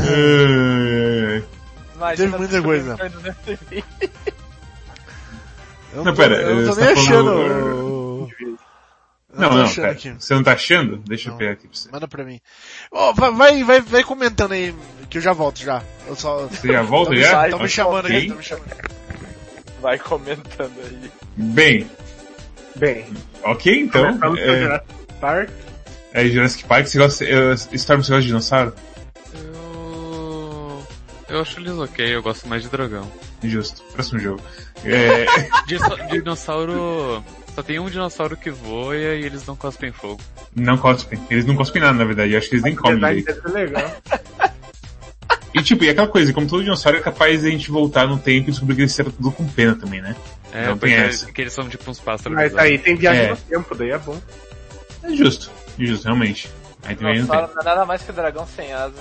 Imagina 1.95 2.15
Teve 2.15 2.37
muita 2.37 2.55
se 2.57 2.61
coisa. 2.61 2.97
foi 2.97 3.09
220. 3.09 3.83
eu 5.93 6.03
Não, 6.03 6.13
tô, 6.13 6.13
pera, 6.21 6.35
eu 6.41 6.55
não 6.55 6.69
tô 6.73 6.75
nem 6.75 6.85
tá 6.85 6.91
achando. 7.01 7.25
falando- 7.31 8.29
Eu 9.35 9.39
Não, 9.39 9.57
não, 9.57 9.73
pera. 9.73 9.91
aqui. 9.91 10.09
Você 10.17 10.33
não 10.33 10.43
tá 10.43 10.53
achando? 10.53 10.97
Deixa 10.97 11.29
Não. 11.29 11.35
eu 11.35 11.39
pegar 11.39 11.51
aqui 11.53 11.67
pra 11.67 11.77
você. 11.77 11.89
Manda 11.91 12.07
pra 12.07 12.23
mim. 12.23 12.39
Ó, 12.91 13.13
vai, 13.13 13.63
vai, 13.63 13.81
vai, 13.81 14.03
comentando 14.03 14.51
aí, 14.53 14.73
que 15.09 15.17
eu 15.17 15.21
já 15.21 15.33
volto 15.33 15.59
já. 15.59 15.81
Eu 16.07 16.15
só. 16.15 16.47
Você 16.47 16.67
já 16.71 16.81
volta 16.81 17.15
já? 17.15 17.49
tão 17.49 17.59
me 17.59 17.67
chamando 17.69 18.05
aqui, 18.07 18.27
tão 18.27 18.37
me 18.37 18.43
chamando. 18.43 18.71
Vai 19.83 19.99
comentando 19.99 20.71
aí. 20.79 21.11
Bem, 21.35 21.87
Bem, 22.77 23.05
ok 23.43 23.81
então. 23.81 24.17
começamos 24.17 24.39
com 24.39 24.45
É, 24.49 24.61
Jurassic 24.61 25.13
Park. 25.19 25.49
é 26.13 26.25
Jurassic 26.25 26.63
Park, 26.63 26.85
você 26.87 26.97
gosta, 26.97 27.25
é, 27.25 27.53
Storm, 27.53 28.01
você 28.01 28.11
gosta 28.11 28.21
de 28.21 28.27
dinossauro? 28.27 28.73
Eu... 29.35 30.83
Eu 31.27 31.41
acho 31.41 31.59
eles 31.59 31.77
ok, 31.77 32.15
eu 32.15 32.23
gosto 32.23 32.47
mais 32.47 32.63
de 32.63 32.69
dragão. 32.69 33.11
Justo. 33.43 33.83
Próximo 33.93 34.19
jogo. 34.19 34.41
É, 34.85 35.25
Dinossauro... 36.11 37.23
Só 37.55 37.61
tem 37.63 37.79
um 37.79 37.89
dinossauro 37.89 38.35
que 38.35 38.49
voa 38.49 38.97
e 38.97 39.23
eles 39.23 39.45
não 39.45 39.55
cospem 39.55 39.91
fogo. 39.93 40.19
não 40.55 40.75
cospem. 40.77 41.17
Eles 41.29 41.45
não 41.45 41.55
cospem 41.55 41.81
nada, 41.81 41.93
na 41.93 42.03
verdade. 42.03 42.33
Eu 42.33 42.39
acho 42.39 42.49
que 42.49 42.55
eles 42.55 42.65
nem 42.65 42.75
comem 42.75 42.99
deve 42.99 43.23
ser 43.41 43.47
legal. 43.49 43.95
Tipo, 45.63 45.83
e 45.83 45.89
aquela 45.89 46.07
coisa, 46.07 46.31
como 46.33 46.47
todo 46.47 46.63
dinossauro 46.63 46.97
é 46.97 47.01
capaz 47.01 47.41
de 47.41 47.47
a 47.47 47.49
gente 47.51 47.71
voltar 47.71 48.07
no 48.07 48.17
tempo 48.17 48.49
e 48.49 48.51
descobrir 48.51 48.75
que 48.75 48.81
eles 48.81 48.99
eram 48.99 49.11
tudo 49.11 49.31
com 49.31 49.47
pena 49.47 49.75
também, 49.75 50.01
né? 50.01 50.15
É, 50.51 50.67
Não 50.67 50.77
porque 50.77 50.93
tem 50.95 51.03
essa. 51.05 51.31
que 51.31 51.41
eles 51.41 51.53
são 51.53 51.67
tipo 51.67 51.89
uns 51.89 51.99
pássaros. 51.99 52.35
Mas 52.35 52.55
aí 52.55 52.77
tem 52.77 52.95
viagem 52.95 53.23
É. 53.25 53.29
no 53.31 53.37
tempo, 53.37 53.73
daí 53.75 53.91
é 53.91 53.97
bom. 53.97 54.19
É 55.03 55.09
justo. 55.15 55.49
Justo, 55.79 56.03
realmente. 56.05 56.49
Aí 56.83 56.95
também 56.95 57.19
não 57.19 57.27
tem. 57.27 57.35
Dinossauro 57.35 57.53
não 57.55 57.61
é 57.61 57.65
nada 57.65 57.85
mais 57.85 58.01
que 58.03 58.11
dragão 58.11 58.47
sem 58.55 58.71
asa. 58.73 58.93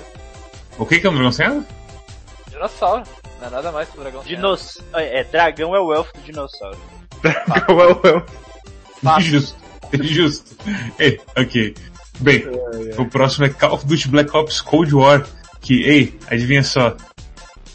O 0.79 0.87
que 0.87 0.98
que 1.01 1.07
é 1.07 1.11
um 1.11 1.14
dragão 1.14 1.33
sem 1.33 1.46
asa? 1.46 1.64
Dinossauro. 2.51 3.03
Não 3.40 3.46
é 3.48 3.51
nada 3.51 3.72
mais 3.72 3.88
que 3.88 3.98
dragão 3.98 4.22
sem 4.22 4.33
asa. 4.33 4.37
Dinos... 4.42 4.79
É, 4.94 5.25
dragão 5.25 5.75
é 5.77 5.81
o 5.81 5.92
elfo 5.92 6.12
do 6.14 6.20
dinossauro. 6.22 6.79
Well, 7.68 8.01
well. 8.03 8.25
Justo. 9.20 9.57
Justo. 10.03 10.57
É, 10.98 11.18
ok. 11.38 11.75
Bem, 12.20 12.44
o 12.98 13.05
próximo 13.07 13.46
é 13.46 13.48
Call 13.51 13.75
of 13.75 13.85
Duty 13.87 14.09
Black 14.09 14.35
Ops 14.37 14.61
Cold 14.61 14.94
War. 14.94 15.27
Que, 15.62 15.83
ei, 15.85 16.18
adivinha 16.31 16.62
só. 16.62 16.96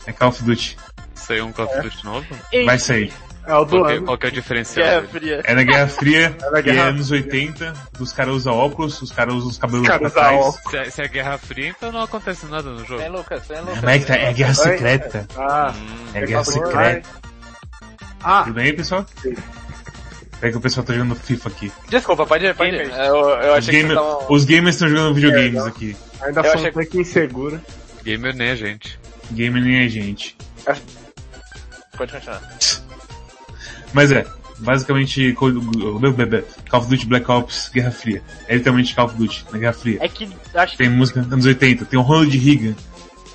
É 0.06 0.12
Call 0.12 0.30
of 0.30 0.44
Duty. 0.44 0.78
Saiu 1.16 1.46
um 1.48 1.52
Call 1.52 1.66
of 1.66 1.82
Duty 1.82 2.06
novo? 2.06 2.28
Vai 2.66 2.78
sair. 2.78 3.12
É 3.46 3.56
o 3.56 3.64
do 3.64 3.78
Qual 3.78 3.86
que, 3.86 3.92
é- 3.92 3.96
ano. 3.96 4.06
qual 4.06 4.18
que 4.18 4.26
é 4.26 4.30
o 4.30 4.32
diferencial? 4.34 4.86
Guerra? 4.86 5.08
Fria. 5.08 5.42
É 5.46 5.56
na 5.56 5.64
Guerra 5.64 5.88
Fria, 5.88 6.36
É 6.44 6.50
na 6.52 6.60
e 6.60 6.62
Guerra 6.64 6.80
é 6.80 6.90
anos 6.90 7.12
80, 7.12 7.74
os 7.98 8.12
caras 8.12 8.34
usam 8.36 8.54
óculos, 8.54 9.02
os 9.02 9.10
caras 9.14 9.36
usam 9.36 9.50
os 9.50 9.58
cabelos 9.58 9.88
pra 9.88 10.00
caras 10.00 10.14
trás. 10.14 10.56
Se 10.70 10.78
é, 10.78 10.90
se 10.90 11.02
é 11.02 11.08
Guerra 11.08 11.38
Fria, 11.38 11.70
então 11.70 11.90
não 11.90 12.02
acontece 12.02 12.46
nada 12.48 12.70
no 12.72 12.84
jogo. 12.86 13.00
Sem 13.02 13.10
Lucas, 13.10 13.48
sem 13.48 13.60
Lucas. 13.62 13.78
Como 13.80 13.90
é 13.90 14.00
que 14.00 14.06
tá? 14.06 14.16
É 14.16 14.34
Guerra. 14.34 14.54
Secreta. 14.54 15.28
Ah, 15.38 15.74
Hum, 15.78 16.06
É 16.14 16.26
Guerra. 16.26 16.44
Secreta. 16.44 17.10
ah, 18.22 18.44
Tudo 18.44 18.54
bem 18.56 18.76
pessoal? 18.76 19.06
É 20.42 20.52
que 20.52 20.58
o 20.58 20.62
pessoal 20.62 20.86
tá 20.86 20.94
jogando 20.94 21.16
FIFA 21.16 21.50
aqui. 21.50 21.72
Desculpa, 21.90 22.26
pode 22.26 22.46
ir, 22.46 22.54
pode 22.56 22.70
ir. 22.76 22.90
Eu, 22.92 23.16
eu 23.30 23.52
Os, 23.54 23.58
achei 23.58 23.74
que 23.76 23.82
gamer- 23.82 23.96
vocês 23.98 24.08
estavam... 24.14 24.36
os 24.36 24.46
gamers 24.46 24.76
estão 24.76 24.88
jogando 24.90 25.16
videogames 25.16 25.64
É, 25.66 25.68
aqui. 25.68 25.98
ainda 26.22 26.40
Eu 26.40 26.44
sou 26.44 26.54
achei 26.54 26.72
pouco 26.72 27.00
inseguro. 27.02 27.62
gamer 28.04 28.36
nem 28.36 28.50
a 28.52 28.56
gente. 28.56 29.00
Gamer 29.32 29.64
nem 29.64 29.84
a 29.84 29.88
gente. 29.88 30.38
Pode 31.98 32.12
continuar. 32.14 32.42
Mas 33.94 34.12
é, 34.12 34.26
basicamente 34.60 35.34
Call 35.34 35.54
Call 36.70 36.80
of 36.82 36.90
Duty 36.90 37.06
Black 37.08 37.30
Ops 37.32 37.70
Guerra 37.74 37.92
Fria. 37.92 38.22
É 38.48 38.56
literalmente 38.56 38.94
Call 38.94 39.06
of 39.06 39.16
Duty 39.16 39.46
na 39.52 39.58
Guerra 39.58 39.74
Fria. 39.74 39.98
É 40.02 40.08
que 40.08 40.30
acho 40.54 40.72
que 40.74 40.78
Tem 40.78 40.90
música 40.90 41.22
dos 41.22 41.32
anos 41.34 41.46
80, 41.46 41.86
tem 41.86 41.98
o 41.98 42.04
Ronald 42.04 42.38
Reagan. 42.38 42.76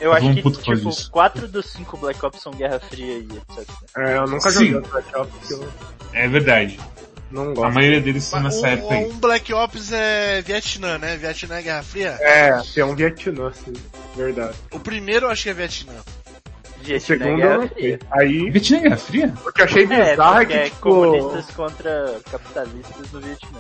Eu 0.03 0.11
eu 0.11 0.13
acho 0.13 0.27
um 0.27 0.35
que 0.35 0.43
tipo 0.43 0.75
disso. 0.91 1.11
4 1.11 1.49
dos 1.49 1.67
5 1.67 1.97
Black 1.97 2.25
Ops 2.25 2.41
são 2.43 2.53
Guerra 2.53 2.81
Fria 2.81 3.19
e 3.19 3.23
etc. 3.37 3.69
É, 3.97 4.17
eu 4.17 4.27
nunca 4.27 4.51
Sim. 4.51 4.67
joguei 4.67 4.75
o 4.77 4.83
Black 4.83 5.17
Ops 5.17 5.51
eu 5.51 5.69
É 6.13 6.29
verdade. 6.29 6.79
não 7.31 7.51
A 7.51 7.55
gosto. 7.55 7.75
maioria 7.75 8.01
deles 8.01 8.25
são 8.25 8.43
nessa 8.43 8.61
um, 8.61 8.67
época 8.67 8.95
aí. 8.95 9.05
um 9.07 9.19
Black 9.19 9.53
Ops 9.55 9.93
é 9.93 10.43
Vietnã, 10.43 10.99
né? 10.99 11.17
Vietnã 11.17 11.57
é 11.59 11.63
Guerra 11.63 11.83
Fria? 11.83 12.19
É, 12.21 12.61
tem 12.75 12.83
um 12.85 12.95
Vietnã, 12.95 13.53
sim. 13.53 13.73
Verdade. 14.17 14.55
O 14.71 14.79
primeiro 14.81 15.27
eu 15.27 15.31
acho 15.31 15.43
que 15.45 15.51
é 15.51 15.55
Vietnã. 15.55 15.95
Segundo 17.01 17.69
Fria. 17.69 17.99
Aí, 18.13 18.51
Vietnã 18.51 18.77
é 18.79 18.81
Guerra 18.83 18.97
Fria? 18.97 19.35
o 19.47 19.53
que 19.53 19.61
eu 19.61 19.65
achei 19.65 19.85
É, 19.85 20.11
bizarro 20.11 20.41
é 20.41 20.47
que, 20.47 20.53
é 20.53 20.65
tipo, 20.65 20.81
comunistas 20.81 21.51
contra 21.55 22.21
capitalistas 22.31 23.13
no 23.13 23.21
Vietnã. 23.21 23.59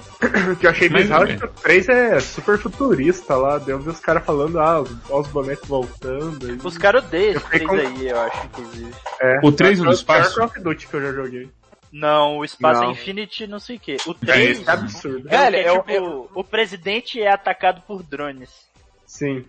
o 0.53 0.57
que 0.57 0.67
eu 0.67 0.71
achei 0.71 0.89
Mas, 0.89 1.03
bizarro 1.03 1.23
é 1.25 1.27
velho. 1.27 1.39
que 1.39 1.45
o 1.45 1.49
3 1.49 1.89
é 1.89 2.21
super 2.21 2.59
futurista 2.59 3.35
lá, 3.37 3.59
deu 3.59 3.79
ver 3.79 3.91
os 3.91 4.01
caras 4.01 4.25
falando, 4.25 4.59
ah, 4.61 4.81
os, 4.81 4.91
os 5.11 5.29
bonecos 5.29 5.69
voltando. 5.69 6.47
aí. 6.47 6.59
Os 6.63 6.79
caras 6.79 7.05
odeiam 7.05 7.31
esse 7.37 7.41
fiquei 7.41 7.67
3 7.67 7.71
com- 7.71 7.89
aí, 8.01 8.09
eu 8.09 8.21
acho, 8.21 8.47
inclusive. 8.47 8.93
É, 9.21 9.41
O 9.43 9.53
3 9.53 9.79
no 9.81 9.93
espaço? 9.93 10.35
pior 10.35 10.49
Call 10.49 10.57
of 10.57 10.61
Duty 10.61 10.87
que 10.89 10.95
eu 10.95 11.03
já 11.03 11.13
joguei. 11.13 11.51
Não, 11.93 12.39
o 12.39 12.45
espaço 12.45 12.81
Não. 12.81 12.89
é 12.89 12.93
Infinity 12.93 13.47
não 13.47 13.59
sei 13.61 13.77
o 13.77 13.81
que. 13.81 13.97
O 14.07 14.13
É 14.13 14.27
3 14.27 14.59
isso. 14.61 14.71
É 14.71 14.73
absurdo. 14.73 15.29
é, 15.29 15.51
Velho, 15.51 15.59
o 15.59 15.63
que, 15.63 15.69
eu- 15.69 15.75
tipo, 15.83 15.91
eu- 16.07 16.31
o 16.35 16.43
presidente 16.45 17.21
é 17.21 17.31
atacado 17.31 17.83
por 17.87 18.03
drones. 18.03 18.49
Sim. 19.07 19.45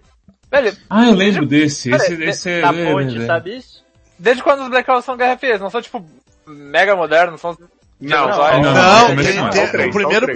Velho, 0.62 0.78
Ah, 0.89 1.08
eu 1.08 1.16
lembro 1.16 1.46
desse. 1.48 1.92
Esse, 1.92 2.16
Pera, 2.16 2.30
esse 2.30 2.50
é... 2.50 2.62
Na 2.62 2.74
é, 2.74 2.92
ponte, 2.94 3.18
é, 3.18 3.24
é. 3.24 3.26
sabe 3.26 3.58
isso? 3.58 3.84
desde 4.20 4.44
quando 4.44 4.62
os 4.62 4.70
Black 4.70 4.89
Ops 4.89 5.04
são 5.04 5.18
Guerra 5.18 5.38
Fria? 5.38 5.58
Não 5.58 5.70
são, 5.70 5.82
tipo, 5.82 6.06
mega 6.48 6.96
modernos, 6.96 7.42
são... 7.42 7.58
Não, 8.00 8.28
Não, 8.28 8.62
não, 8.62 8.74
Não, 8.74 9.08
começo 9.08 9.30
tem- 9.32 9.39
não, 9.42 9.50
tem- 9.50 9.68
só 9.68 9.88
o 9.88 9.92
primeiro 9.92 10.28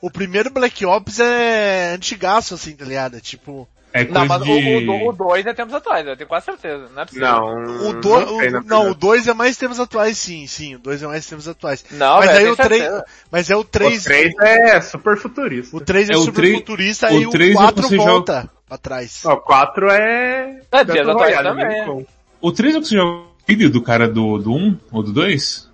o 0.00 0.10
primeiro 0.10 0.50
Black 0.50 0.84
Ops 0.84 1.20
é 1.20 1.92
antigaço, 1.94 2.54
assim, 2.54 2.74
tá 2.76 2.84
ligado? 2.84 3.16
É 3.16 3.20
Tipo, 3.20 3.68
É 3.94 4.04
Não, 4.04 4.26
coisa 4.26 4.38
mas 4.38 4.42
de... 4.44 4.88
o 4.88 5.12
2 5.12 5.46
é 5.46 5.52
tempos 5.52 5.74
atuais, 5.74 6.06
eu 6.06 6.16
tenho 6.16 6.28
quase 6.28 6.46
certeza, 6.46 6.88
não 6.94 7.02
é 7.02 7.04
possível. 7.04 7.28
Não, 7.28 7.88
o 7.88 7.92
2 8.00 8.02
não 8.02 8.32
não, 8.62 8.80
o 8.80 8.84
verdade. 8.84 8.98
2 8.98 9.28
é 9.28 9.34
mais 9.34 9.56
tempos 9.56 9.78
atuais, 9.80 10.16
sim, 10.16 10.46
sim, 10.46 10.76
o 10.76 10.78
2 10.78 11.02
é 11.02 11.06
mais 11.06 11.26
tempos 11.26 11.46
atuais. 11.46 11.84
Não, 11.90 12.18
mas 12.18 12.30
aí 12.30 12.48
o 12.48 12.56
tenho 12.56 12.68
3, 12.68 12.82
certeza. 12.82 13.04
mas 13.30 13.50
é 13.50 13.56
o 13.56 13.60
O 13.60 13.64
3, 13.64 14.04
3 14.04 14.34
é 14.40 14.80
super 14.80 15.16
futurista. 15.18 15.76
o 15.76 15.80
3 15.80 16.08
é, 16.08 16.12
É, 16.12 16.16
super 16.16 16.32
três- 16.32 16.56
futurista 16.56 17.12
o 17.12 17.20
e 17.20 17.26
o 17.26 17.30
três 17.30 17.50
é 17.50 17.54
4 17.54 17.82
você 17.82 17.96
volta 17.96 18.50
pra 18.66 18.78
trás. 18.78 19.22
O 19.26 19.36
4 19.36 19.90
é... 19.90 20.60
É, 20.72 20.84
dias 20.84 21.06
Battle 21.06 21.10
atuais 21.12 21.42
também. 21.42 22.06
O 22.40 22.50
3 22.50 22.74
é 22.74 22.78
o 22.78 22.80
que 22.80 22.88
você 22.88 22.96
joga 22.96 23.10
o 23.10 23.26
filho 23.46 23.70
do 23.70 23.82
cara 23.82 24.08
do, 24.08 24.38
do 24.38 24.54
1 24.54 24.78
ou 24.90 25.02
do 25.02 25.12
2? 25.12 25.70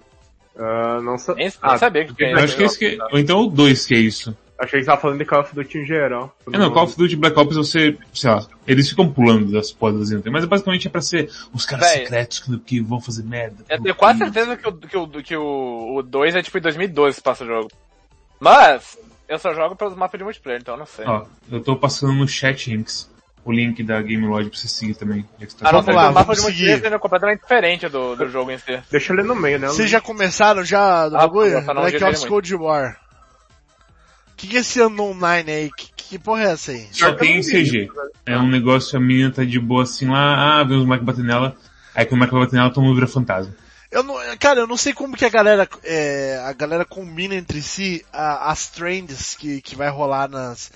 Ah, 0.58 1.00
não 1.02 1.16
sa... 1.16 1.34
Nem, 1.34 1.44
nem 1.46 1.54
ah, 1.62 1.78
sabia 1.78 2.04
que 2.04 2.14
tinha 2.14 2.30
Eu 2.30 2.38
acho 2.38 2.56
que 2.56 2.62
é 2.64 2.66
esse 2.66 2.78
que... 2.78 2.98
Ou 3.12 3.18
então 3.18 3.42
o 3.42 3.46
2 3.48 3.86
que 3.86 3.94
é 3.94 3.98
isso. 3.98 4.36
Achei 4.58 4.80
que 4.80 4.84
você 4.84 4.90
tava 4.90 5.00
falando 5.00 5.18
de 5.18 5.24
Call 5.24 5.40
of 5.40 5.54
Duty 5.54 5.78
em 5.78 5.86
geral. 5.86 6.36
É, 6.52 6.58
não, 6.58 6.72
Call 6.72 6.82
of 6.82 6.96
Duty 6.96 7.14
Black 7.14 7.38
Ops 7.38 7.56
você, 7.56 7.96
sei 8.12 8.28
lá, 8.28 8.44
eles 8.66 8.88
ficam 8.88 9.08
pulando 9.08 9.52
das 9.52 9.70
portas, 9.70 10.10
mas 10.26 10.44
basicamente 10.46 10.88
é 10.88 10.90
pra 10.90 11.00
ser 11.00 11.30
os 11.54 11.64
caras 11.64 11.88
Véi. 11.88 11.98
secretos 12.00 12.40
que, 12.40 12.58
que 12.58 12.80
vão 12.80 13.00
fazer 13.00 13.22
merda. 13.22 13.64
Eu 13.68 13.80
tenho 13.80 13.94
quase 13.94 14.18
certeza 14.18 14.56
que 14.56 14.68
o, 14.68 14.72
que 14.72 14.96
o, 14.96 15.08
que 15.22 15.36
o, 15.36 15.96
o 15.98 16.02
2 16.02 16.34
é 16.34 16.42
tipo 16.42 16.58
em 16.58 16.62
2012 16.62 17.18
que 17.18 17.22
passa 17.22 17.44
o 17.44 17.46
jogo. 17.46 17.70
Mas, 18.40 18.98
eu 19.28 19.38
só 19.38 19.54
jogo 19.54 19.76
pelos 19.76 19.94
mapas 19.94 20.18
de 20.18 20.24
multiplayer, 20.24 20.60
então 20.60 20.74
eu 20.74 20.78
não 20.78 20.86
sei. 20.86 21.04
Ó, 21.06 21.24
eu 21.52 21.60
tô 21.62 21.76
passando 21.76 22.12
no 22.12 22.26
chat, 22.26 22.72
Inks, 22.72 23.08
o 23.44 23.52
link 23.52 23.80
da 23.84 24.02
Game 24.02 24.26
Lodge 24.26 24.50
pra 24.50 24.58
você 24.58 24.66
seguir 24.66 24.94
também. 24.94 25.24
tá 25.56 25.68
A 25.68 25.72
não 25.72 25.94
lá, 25.94 26.10
o 26.10 26.14
mapa 26.14 26.34
de 26.34 26.40
multiplayer 26.40 26.80
seja 26.80 26.98
completamente 26.98 27.42
diferente 27.42 27.88
do, 27.88 28.16
do 28.16 28.28
jogo 28.28 28.50
em 28.50 28.58
si. 28.58 28.76
Deixa 28.90 29.12
ele 29.12 29.22
no 29.22 29.36
meio, 29.36 29.60
né? 29.60 29.68
Vocês 29.68 29.88
já 29.88 30.00
começaram 30.00 30.64
já 30.64 31.08
do 31.08 31.16
Ah, 31.16 31.20
bagulho? 31.20 31.62
Black 31.62 32.02
Ops. 32.02 32.24
Cold 32.24 32.54
War. 32.56 33.07
O 34.38 34.40
que, 34.40 34.46
que 34.46 34.56
é 34.56 34.60
esse 34.60 34.80
ano 34.80 35.02
online 35.02 35.50
aí? 35.50 35.70
Que, 35.76 35.88
que 35.96 36.18
porra 36.18 36.44
é 36.44 36.52
essa 36.52 36.70
aí? 36.70 36.86
Só 36.92 37.12
tem 37.12 37.42
CG. 37.42 37.88
É 38.24 38.38
um 38.38 38.46
negócio, 38.48 38.96
a 38.96 39.00
menina 39.00 39.32
tá 39.32 39.42
de 39.42 39.58
boa 39.58 39.82
assim 39.82 40.06
lá, 40.06 40.60
ah, 40.60 40.64
vem 40.64 40.78
os 40.78 40.84
moleques 40.84 41.04
batendo 41.04 41.26
nela, 41.26 41.56
aí 41.92 42.06
quando 42.06 42.22
o 42.22 42.30
vai 42.30 42.40
bater 42.44 42.54
nela, 42.54 42.70
todo 42.70 42.84
mundo 42.84 42.94
vira 42.94 43.08
fantasma. 43.08 43.52
Eu 43.90 44.04
não, 44.04 44.14
cara, 44.38 44.60
eu 44.60 44.66
não 44.68 44.76
sei 44.76 44.92
como 44.92 45.16
que 45.16 45.24
a 45.24 45.28
galera, 45.28 45.68
é, 45.82 46.40
a 46.46 46.52
galera 46.52 46.84
combina 46.84 47.34
entre 47.34 47.60
si 47.60 48.04
a- 48.12 48.52
as 48.52 48.68
trends 48.68 49.34
que, 49.34 49.60
que 49.60 49.74
vai 49.74 49.88
rolar 49.90 50.28
nas, 50.28 50.70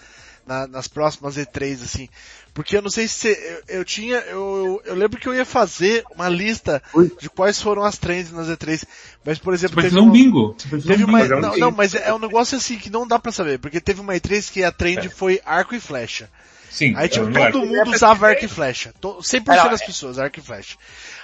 na- 0.44 0.66
nas 0.66 0.88
próximas 0.88 1.36
E3, 1.36 1.74
assim. 1.84 2.08
Porque 2.54 2.76
eu 2.76 2.82
não 2.82 2.90
sei 2.90 3.08
se, 3.08 3.28
eu, 3.28 3.76
eu 3.78 3.84
tinha, 3.84 4.16
eu, 4.18 4.36
eu, 4.56 4.82
eu 4.84 4.94
lembro 4.94 5.18
que 5.18 5.26
eu 5.26 5.34
ia 5.34 5.44
fazer 5.44 6.04
uma 6.14 6.28
lista 6.28 6.82
de 7.18 7.30
quais 7.30 7.60
foram 7.60 7.82
as 7.82 7.96
trends 7.96 8.30
nas 8.30 8.46
E3. 8.48 8.84
Mas, 9.24 9.38
por 9.38 9.52
Você 9.56 9.64
exemplo, 9.66 9.76
pode 9.76 9.88
teve 9.88 10.00
um 10.00 10.04
uma, 10.04 10.12
bingo. 10.12 10.56
Você 10.70 10.86
teve 10.86 11.04
um 11.04 11.08
uma, 11.08 11.22
bingo. 11.22 11.40
não, 11.40 11.56
não, 11.56 11.70
mas 11.70 11.94
é 11.94 12.12
um 12.12 12.18
negócio 12.18 12.58
assim 12.58 12.78
que 12.78 12.90
não 12.90 13.06
dá 13.06 13.18
pra 13.18 13.32
saber. 13.32 13.58
Porque 13.58 13.80
teve 13.80 14.00
uma 14.02 14.12
E3 14.14 14.52
que 14.52 14.62
a 14.62 14.70
trend 14.70 15.08
foi 15.08 15.40
arco 15.46 15.74
e 15.74 15.80
flecha. 15.80 16.28
Sim. 16.70 16.94
Aí, 16.96 17.06
tipo, 17.08 17.26
não 17.26 17.52
todo 17.52 17.66
mundo 17.66 17.90
usava 17.90 18.28
arco 18.28 18.44
e 18.44 18.48
flecha. 18.48 18.94
To- 19.00 19.18
100% 19.22 19.44
Não, 19.46 19.70
das 19.70 19.82
é- 19.82 19.86
pessoas, 19.86 20.18
arco 20.18 20.38
e 20.38 20.42
flecha. 20.42 20.76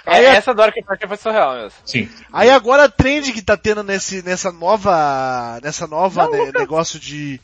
É, 0.05 0.15
Aí 0.15 0.25
a- 0.27 0.33
essa 0.35 0.53
do 0.53 0.61
Ark 0.61 0.75
foi 1.07 1.17
surreal 1.17 1.55
mesmo. 1.55 1.71
Sim. 1.85 2.07
Aí 2.31 2.49
agora 2.51 2.83
a 2.85 2.89
trend 2.89 3.31
que 3.33 3.41
tá 3.41 3.57
tendo 3.57 3.83
nesse, 3.83 4.21
nessa 4.23 4.51
nova, 4.51 5.59
nessa 5.63 5.87
nova 5.87 6.27
né, 6.29 6.51
negócio 6.55 6.99
de, 6.99 7.41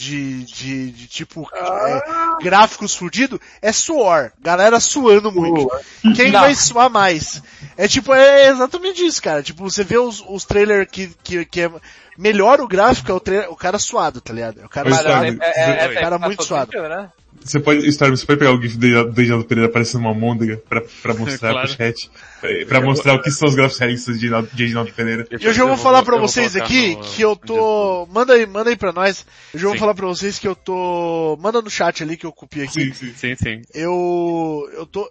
de, 0.00 0.44
de, 0.44 0.90
de 0.92 1.06
tipo, 1.06 1.46
é, 1.54 2.02
gráficos 2.42 2.94
fudido, 2.94 3.38
é 3.60 3.70
suor. 3.70 4.32
Galera 4.40 4.80
suando 4.80 5.30
muito. 5.30 5.70
Quem 6.16 6.30
Não. 6.30 6.40
vai 6.40 6.54
suar 6.54 6.88
mais? 6.88 7.42
É 7.76 7.86
tipo, 7.86 8.14
é 8.14 8.48
exatamente 8.48 9.04
isso, 9.04 9.22
cara. 9.22 9.42
Tipo, 9.42 9.68
você 9.68 9.84
vê 9.84 9.98
os, 9.98 10.24
os 10.26 10.46
trailers 10.46 10.88
que, 10.90 11.08
que, 11.22 11.44
que 11.44 11.60
é 11.60 11.70
melhor 12.16 12.60
o 12.60 12.68
gráfico, 12.68 13.10
é 13.10 13.14
o, 13.14 13.20
trailer, 13.20 13.52
o 13.52 13.56
cara 13.56 13.78
suado, 13.78 14.22
tá 14.22 14.32
ligado? 14.32 14.62
É 14.62 14.64
o 14.64 14.68
cara 14.70 14.90
sabe, 14.94 15.38
é, 15.42 15.60
é, 15.60 15.84
é, 15.84 16.00
cara 16.00 16.18
faz 16.18 16.28
muito 16.28 16.44
suado. 16.44 16.72
né? 16.72 17.10
Você 17.42 17.58
pode, 17.58 17.86
Storm, 17.88 18.14
você 18.16 18.26
pode 18.26 18.38
pegar 18.38 18.52
o 18.52 18.60
GIF 18.60 18.76
do 18.76 19.04
do 19.10 19.16
Reginaldo 19.16 19.44
Pereira 19.46 19.70
parecendo 19.70 20.04
uma 20.04 20.12
môndega 20.14 20.62
pra, 20.68 20.82
pra 21.02 21.14
mostrar 21.18 21.52
Claro. 21.52 21.68
pro 21.68 21.76
chat. 21.76 22.10
Pra, 22.40 22.50
pra 22.66 22.80
mostrar 22.82 23.14
o 23.14 23.22
que 23.22 23.30
são 23.30 23.48
os 23.48 23.54
gráficos 23.54 23.78
realistas 23.80 24.20
de 24.20 24.28
Reginaldo- 24.56 24.92
Pereira. 24.92 25.26
E 25.30 25.44
eu 25.44 25.52
já 25.52 25.64
vou 25.64 25.76
falar 25.76 26.02
pra 26.02 26.14
eu 26.16 26.18
vou 26.20 26.28
vocês 26.28 26.54
aqui 26.54 26.96
no- 26.96 27.02
que 27.02 27.22
eu 27.22 27.34
tô. 27.36 28.06
Manda 28.12 28.34
aí, 28.34 28.46
manda 28.46 28.70
aí 28.70 28.76
pra 28.76 28.92
nós. 28.92 29.24
Eu 29.54 29.58
já 29.60 29.66
vou 29.66 29.74
Sim. 29.74 29.80
falar 29.80 29.94
pra 29.94 30.06
vocês 30.06 30.38
que 30.38 30.46
eu 30.46 30.54
tô. 30.54 31.38
Manda 31.40 31.60
no 31.62 31.70
chat 31.70 32.02
ali 32.02 32.16
que 32.16 32.26
eu 32.26 32.32
copiei 32.32 32.64
aqui. 32.66 32.84
Sim, 32.86 32.92
sim. 32.92 33.12
Sim, 33.16 33.34
sim. 33.36 33.62
Eu. 33.74 34.68
Eu 34.74 34.86
tô. 34.86 35.10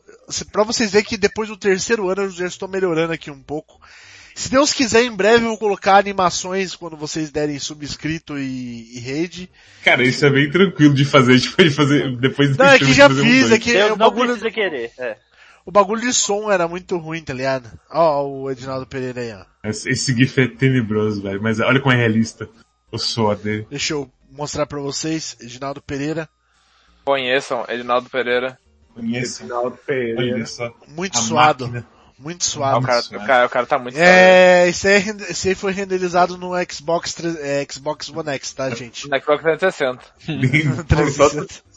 Pra 0.51 0.63
vocês 0.63 0.91
verem 0.91 1.07
que 1.07 1.17
depois 1.17 1.49
do 1.49 1.57
terceiro 1.57 2.09
ano 2.09 2.23
eu 2.23 2.29
já 2.29 2.45
estou 2.47 2.67
melhorando 2.69 3.11
aqui 3.13 3.31
um 3.31 3.41
pouco. 3.41 3.79
Se 4.35 4.49
Deus 4.49 4.71
quiser, 4.73 5.03
em 5.03 5.11
breve 5.11 5.43
eu 5.43 5.49
vou 5.49 5.57
colocar 5.57 5.97
animações 5.97 6.75
quando 6.75 6.95
vocês 6.95 7.29
derem 7.31 7.59
subscrito 7.59 8.37
e, 8.37 8.95
e 8.95 8.99
rede. 8.99 9.49
Cara, 9.83 10.03
isso 10.03 10.25
é 10.25 10.29
bem 10.29 10.49
tranquilo 10.49 10.93
de 10.93 11.03
fazer, 11.05 11.33
a 11.33 11.37
gente 11.37 11.55
pode 11.55 11.69
fazer 11.71 12.17
depois 12.17 12.55
Não, 12.55 12.65
é 12.65 12.79
que 12.79 12.93
já 12.93 13.07
um 13.07 13.15
fiz, 13.15 13.51
é 13.51 13.59
que 13.59 13.73
Deus 13.73 13.85
o 13.87 13.89
não 13.89 13.97
bagulho, 13.97 14.27
precisa 14.37 14.51
querer. 14.51 14.91
É. 14.97 15.17
o 15.65 15.71
bagulho 15.71 16.01
de 16.01 16.13
som 16.13 16.49
era 16.51 16.67
muito 16.67 16.97
ruim, 16.97 17.21
tá 17.21 17.33
ligado? 17.33 17.69
Ó, 17.91 18.23
o 18.25 18.51
Edinaldo 18.51 18.85
Pereira 18.87 19.21
aí, 19.21 19.33
ó. 19.33 19.45
Esse 19.69 19.89
esse 19.89 20.15
GIF 20.15 20.39
é 20.41 20.47
tenebroso, 20.47 21.21
velho, 21.21 21.41
mas 21.41 21.59
olha 21.59 21.81
como 21.81 21.93
é 21.93 21.97
realista 21.97 22.47
o 22.91 22.97
suor 22.97 23.35
dele. 23.35 23.67
Deixa 23.69 23.93
eu 23.93 24.09
mostrar 24.31 24.65
pra 24.65 24.79
vocês, 24.79 25.35
Edinaldo 25.41 25.81
Pereira. 25.81 26.29
Conheçam 27.03 27.65
Edinaldo 27.67 28.09
Pereira. 28.09 28.57
Conheço. 28.93 29.43
Final 29.43 29.69
do 29.69 29.77
Pereira. 29.77 30.35
Olha 30.35 30.45
só. 30.45 30.73
Muito 30.87 31.17
A 31.17 31.21
suado. 31.21 31.67
máquina. 31.67 31.87
Muito 32.19 32.41
O 32.41 32.45
suado. 32.45 32.85
cara, 32.85 32.99
Isso, 32.99 33.15
o 33.15 33.25
cara, 33.25 33.45
o 33.45 33.49
cara 33.49 33.65
tá 33.65 33.79
muito 33.79 33.97
É, 33.97 34.67
esse 34.67 34.87
aí, 34.87 34.95
é 35.09 35.31
esse 35.31 35.47
aí 35.49 35.55
foi 35.55 35.71
renderizado 35.71 36.37
no 36.37 36.51
Xbox, 36.69 37.13
tre- 37.13 37.37
é, 37.39 37.65
Xbox 37.71 38.09
One 38.09 38.29
X, 38.31 38.51
tá, 38.53 38.69
gente? 38.71 39.07
No 39.09 39.17
Xbox 39.19 39.41
360. 39.41 40.03
Bem- 40.27 40.83
360. 40.85 41.69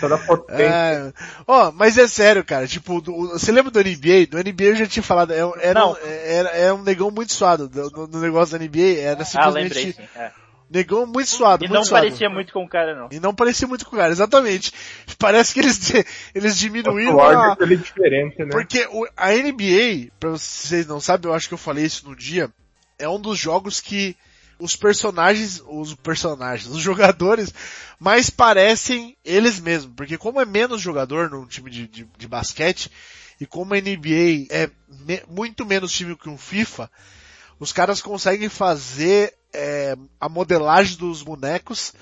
Toda 0.00 0.16
potência. 0.18 0.62
É, 0.62 1.12
ó, 1.46 1.72
mas 1.72 1.98
é 1.98 2.06
sério, 2.06 2.44
cara, 2.44 2.68
tipo, 2.68 3.00
do- 3.00 3.30
você 3.30 3.50
lembra 3.50 3.70
do 3.70 3.80
NBA? 3.80 4.26
Do 4.30 4.38
NBA 4.38 4.64
eu 4.66 4.76
já 4.76 4.86
tinha 4.86 5.02
falado, 5.02 5.32
é, 5.32 5.44
um- 5.44 5.54
era, 5.58 5.80
Não. 5.80 5.92
um- 5.92 5.96
era, 6.06 6.48
era 6.50 6.74
um 6.74 6.82
negão 6.82 7.10
muito 7.10 7.32
suado, 7.32 7.66
do, 7.68 7.90
do- 7.90 8.06
do 8.06 8.20
negócio 8.20 8.56
da 8.56 8.64
NBA, 8.64 9.00
era 9.00 9.26
Ah, 9.34 9.48
lembrei 9.48 9.68
simplesmente 9.70 9.96
sim. 9.96 10.08
É. 10.14 10.30
negão 10.70 11.04
muito 11.04 11.28
suado, 11.28 11.64
E 11.64 11.68
muito 11.68 11.78
não 11.78 11.84
suado. 11.84 12.04
parecia 12.06 12.30
muito 12.30 12.52
com 12.52 12.64
o 12.64 12.68
cara, 12.68 12.94
não. 12.94 13.08
E 13.10 13.18
não 13.18 13.34
parecia 13.34 13.66
muito 13.66 13.84
com 13.84 13.96
o 13.96 13.98
cara, 13.98 14.12
exatamente. 14.12 14.72
Parece 15.18 15.52
que 15.52 15.60
eles, 15.60 15.92
eles 16.34 16.56
diminuíram 16.56 17.16
o 17.16 17.20
a, 17.20 17.56
é 17.60 17.66
diferente, 17.76 18.38
né? 18.38 18.48
Porque 18.50 18.86
o- 18.92 19.06
a 19.16 19.32
NBA, 19.34 20.10
pra 20.20 20.30
vocês 20.30 20.86
não 20.86 21.00
sabem, 21.00 21.28
eu 21.30 21.34
acho 21.34 21.48
que 21.48 21.54
eu 21.54 21.58
falei 21.58 21.84
isso 21.84 22.08
no 22.08 22.14
dia, 22.14 22.48
é 22.98 23.08
um 23.08 23.20
dos 23.20 23.38
jogos 23.38 23.80
que 23.80 24.16
os 24.60 24.76
personagens, 24.76 25.62
os 25.66 25.94
personagens, 25.94 26.70
os 26.70 26.82
jogadores 26.82 27.52
mais 27.98 28.28
parecem 28.30 29.16
eles 29.24 29.58
mesmos. 29.58 29.94
Porque 29.96 30.16
como 30.18 30.40
é 30.40 30.44
menos 30.44 30.80
jogador 30.80 31.30
num 31.30 31.46
time 31.46 31.70
de, 31.70 31.86
de, 31.88 32.06
de 32.16 32.28
basquete, 32.28 32.90
e 33.40 33.46
como 33.46 33.72
a 33.74 33.78
NBA 33.80 34.46
é 34.50 34.70
me- 35.06 35.22
muito 35.28 35.64
menos 35.64 35.90
time 35.92 36.14
que 36.14 36.28
um 36.28 36.36
FIFA, 36.36 36.90
os 37.60 37.72
caras 37.72 38.02
conseguem 38.02 38.48
fazer 38.48 39.32
é, 39.54 39.96
a 40.18 40.28
modelagem 40.28 40.96
dos 40.96 41.22
bonecos 41.22 41.92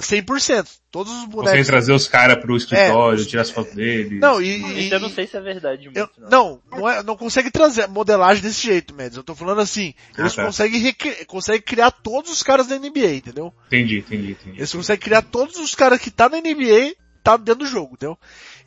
100%. 0.00 0.68
Todos 0.90 1.10
os 1.12 1.18
Consegue 1.20 1.36
bonecos. 1.36 1.66
trazer 1.66 1.92
os 1.92 2.06
caras 2.08 2.38
pro 2.38 2.56
escritório, 2.56 3.22
É. 3.22 3.24
tirar 3.26 3.42
as 3.42 3.50
fotos 3.50 3.74
deles. 3.74 4.20
Não, 4.20 4.40
e, 4.42 4.46
e- 4.62 4.84
Isso 4.86 4.94
eu 4.94 5.00
não 5.00 5.10
sei 5.10 5.26
se 5.26 5.36
é 5.36 5.40
verdade 5.40 5.84
muito, 5.84 5.96
eu- 5.98 6.08
não. 6.18 6.28
não, 6.70 6.78
não, 6.80 6.88
é, 6.90 7.02
não 7.02 7.16
consegue 7.16 7.50
trazer 7.50 7.86
modelagem 7.88 8.42
desse 8.42 8.62
jeito, 8.66 8.94
Mads. 8.94 9.16
Eu 9.16 9.22
tô 9.24 9.34
falando 9.34 9.60
assim, 9.60 9.94
eles 10.18 10.34
tá. 10.34 10.44
conseguem, 10.44 10.94
conseguem 11.26 11.62
criar 11.62 11.90
todos 11.90 12.30
os 12.30 12.42
caras 12.42 12.66
da 12.66 12.76
NBA, 12.78 13.14
entendeu? 13.14 13.54
Entendi, 13.68 13.98
entendi, 13.98 14.32
entendi. 14.32 14.58
Eles 14.58 14.72
conseguem 14.72 15.00
criar 15.00 15.22
todos 15.22 15.56
os 15.56 15.74
caras 15.74 15.98
que 16.00 16.10
tá 16.10 16.28
na 16.28 16.38
NBA, 16.40 16.94
tá 17.22 17.36
dentro 17.36 17.60
do 17.64 17.66
jogo, 17.66 17.94
entendeu? 17.94 18.18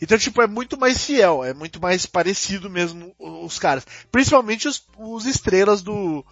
Então, 0.01 0.17
tipo, 0.17 0.41
é 0.41 0.47
muito 0.47 0.79
mais 0.79 1.03
fiel, 1.03 1.43
é 1.43 1.53
muito 1.53 1.81
mais 1.81 2.05
parecido 2.05 2.69
mesmo 2.69 3.13
os 3.19 3.59
caras. 3.59 3.85
Principalmente 4.12 4.67
os, 4.67 4.83
os 4.97 5.25
estrelas 5.25 5.81
do, 5.81 6.25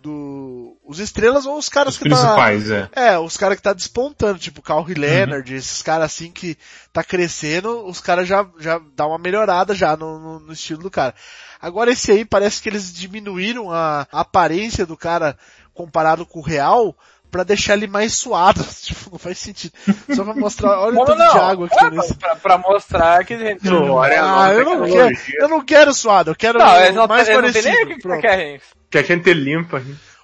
do, 0.00 0.76
os 0.84 0.98
estrelas 0.98 1.44
ou 1.44 1.58
os 1.58 1.68
caras 1.68 1.94
Os 1.94 1.98
que 1.98 2.08
tá, 2.08 2.16
principais, 2.16 2.70
é. 2.70 2.88
é, 2.92 3.18
os 3.18 3.36
caras 3.36 3.56
que 3.56 3.62
tá 3.62 3.72
despontando, 3.72 4.38
tipo 4.38 4.62
Kawhi 4.62 4.94
Leonard, 4.94 5.54
esses 5.54 5.82
caras 5.82 6.06
assim 6.06 6.30
que 6.30 6.56
tá 6.92 7.04
crescendo, 7.04 7.86
os 7.86 8.00
caras 8.00 8.26
já, 8.26 8.46
já 8.58 8.80
dá 8.94 9.06
uma 9.06 9.18
melhorada 9.18 9.74
já 9.74 9.96
no, 9.96 10.18
no, 10.18 10.40
no 10.40 10.52
estilo 10.52 10.82
do 10.82 10.90
cara. 10.90 11.14
Agora 11.60 11.90
esse 11.90 12.10
aí 12.10 12.24
parece 12.24 12.62
que 12.62 12.68
eles 12.68 12.92
diminuíram 12.92 13.70
a, 13.70 14.06
a 14.10 14.20
aparência 14.20 14.86
do 14.86 14.96
cara 14.96 15.36
comparado 15.74 16.24
com 16.24 16.40
o 16.40 16.42
real 16.42 16.96
pra 17.30 17.44
deixar 17.44 17.74
ele 17.74 17.86
mais 17.86 18.12
suado. 18.14 18.64
Tipo, 18.82 19.10
não 19.12 19.18
faz 19.18 19.38
sentido. 19.38 19.72
Só 20.14 20.24
pra 20.24 20.34
mostrar, 20.34 20.80
olha 20.80 20.92
o 20.92 20.94
Não, 20.94 21.04
tanto 21.04 21.18
não, 21.18 21.32
de 21.32 21.38
água 21.38 21.68
que 21.68 21.76
tem 21.76 21.86
é, 21.86 21.90
nesse. 21.90 22.14
pra, 22.14 22.36
pra 22.36 22.58
mostrar 22.58 23.24
que 23.24 23.38
gente. 23.38 23.66
Suor 23.66 24.06
é 24.06 24.18
a 24.18 24.24
Ah, 24.24 24.48
nova 24.48 24.52
eu 24.54 24.64
não 24.64 24.86
quero, 24.90 25.16
eu 25.38 25.48
não 25.48 25.60
quero 25.64 25.92
suado, 25.94 26.30
eu 26.30 26.34
quero 26.36 26.58
Não, 26.58 26.80
eles 26.80 26.94
não, 26.94 27.06
mais 27.06 27.28
não 27.28 27.34
parecido. 27.36 27.68
nem 27.68 27.84
o 27.84 27.86
que 27.88 27.94
que 27.96 28.02
Pronto. 28.02 28.20
você. 28.22 28.60
Que 28.90 28.98
a 28.98 29.02
gente 29.02 29.32
limpa. 29.32 29.82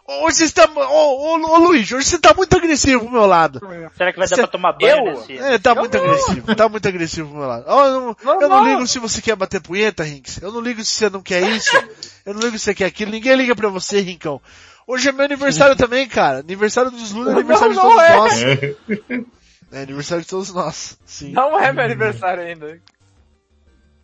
Hoje 0.09 0.37
você 0.47 0.53
tá, 0.55 0.69
ô, 0.73 0.81
ô, 0.81 1.51
ô 1.55 1.59
Luiz, 1.59 1.91
hoje 1.91 2.07
você 2.09 2.17
tá 2.19 2.33
muito 2.33 2.57
agressivo 2.57 3.01
pro 3.03 3.11
meu 3.13 3.27
lado. 3.27 3.59
Será 3.97 4.13
que 4.13 4.19
vai 4.21 4.29
dar 4.29 4.37
Cê- 4.37 4.43
pra 4.43 4.47
tomar 4.47 4.73
banho 4.75 5.17
eu? 5.29 5.45
É, 5.45 5.59
tá 5.59 5.75
muito 5.75 5.97
agressivo, 5.97 6.55
tá 6.55 6.69
muito 6.69 6.87
agressivo 6.87 7.29
pro 7.31 7.39
meu 7.39 7.49
lado. 7.49 7.65
Eu, 7.69 7.77
não, 8.01 8.17
Não, 8.23 8.41
eu 8.43 8.49
não 8.49 8.63
não. 8.63 8.69
ligo 8.71 8.87
se 8.87 9.01
você 9.01 9.21
quer 9.21 9.35
bater 9.35 9.61
punheta, 9.61 10.05
Rinks. 10.05 10.41
Eu 10.41 10.53
não 10.53 10.61
ligo 10.61 10.85
se 10.85 10.93
você 10.93 11.11
não 11.11 11.21
quer 11.21 11.43
isso. 11.51 11.77
Eu 12.25 12.35
não 12.35 12.41
ligo 12.41 12.57
se 12.57 12.65
você 12.67 12.75
quer 12.75 12.85
aquilo. 12.85 13.11
Ninguém 13.11 13.35
liga 13.35 13.57
pra 13.57 13.69
você, 13.69 14.01
Rincão. 14.01 14.41
Hoje 14.87 15.09
é 15.09 15.13
meu 15.13 15.25
aniversário 15.25 15.75
também, 15.77 16.07
cara. 16.09 16.39
Aniversário 16.39 16.91
dos 16.91 17.13
Lula 17.13 17.31
é 17.31 17.35
aniversário 17.35 17.75
Não, 17.75 17.83
de 17.83 17.89
todos 17.89 17.97
não 17.97 18.05
é. 18.05 18.17
nós. 18.17 18.43
É. 18.43 19.25
É 19.73 19.83
aniversário 19.83 20.23
de 20.23 20.31
todos 20.31 20.55
nós. 20.55 20.97
Sim. 21.05 21.33
Não 21.33 21.59
é 21.59 21.73
meu 21.73 21.85
aniversário 21.85 22.45
ainda. 22.45 22.81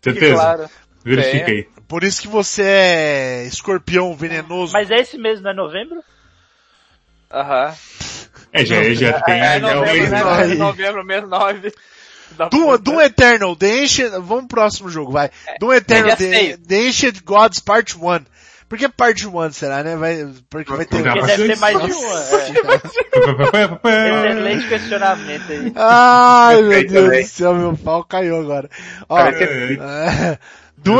Certeza. 0.02 0.34
claro. 0.34 0.70
Verifiquei. 1.04 1.68
Por 1.86 2.02
isso 2.02 2.20
que 2.20 2.26
você 2.28 2.62
é 2.64 3.44
escorpião 3.46 4.14
venenoso. 4.16 4.72
Mas 4.72 4.90
é 4.90 4.96
esse 4.96 5.16
mês, 5.16 5.40
não 5.40 5.52
é 5.52 5.54
novembro? 5.54 6.02
Aham. 7.30 7.74
É, 8.52 8.64
já, 8.64 8.92
já 8.92 9.20
tem, 9.22 9.40
É, 9.40 9.60
já 9.60 9.68
é 9.70 9.76
o 9.76 9.78
novembro, 9.80 9.92
mês, 9.94 10.10
né? 10.10 10.46
né? 10.46 10.54
Novembro, 10.56 11.04
mês 11.04 11.28
9. 11.28 11.72
Da 12.32 12.48
Doom. 12.48 12.78
Doom 12.78 13.00
Eternal, 13.00 13.56
The 13.56 13.82
Ancient, 13.82 14.10
vamos 14.10 14.46
pro 14.46 14.48
próximo 14.48 14.88
jogo, 14.90 15.12
vai. 15.12 15.30
Doom 15.60 15.72
Eternal, 15.74 16.10
é 16.10 16.16
The. 16.16 16.56
The 16.56 16.88
Ancient 16.88 17.22
Gods 17.22 17.60
Part 17.60 17.96
1. 17.96 18.00
Por 18.72 18.78
que 18.78 18.88
Part 18.88 19.26
1 19.26 19.52
será, 19.52 19.84
né? 19.84 19.96
Vai, 19.96 20.26
porque 20.48 20.72
vai 20.72 20.86
ter... 20.86 21.02
Porque 21.02 21.20
deve 21.26 21.46
ter 21.46 21.58
mais 21.58 21.78
de 21.78 21.92
uma. 21.92 22.20
É. 23.84 24.30
Excelente 24.32 24.66
questionamento 24.66 25.52
aí. 25.52 25.72
Ai, 25.76 26.62
meu 26.62 26.88
Deus 26.88 27.18
do 27.18 27.26
céu, 27.26 27.54
meu 27.54 27.76
pau 27.76 28.02
caiu 28.02 28.40
agora. 28.40 28.70
Ó, 29.10 29.18
É, 29.18 29.28
é, 29.30 30.38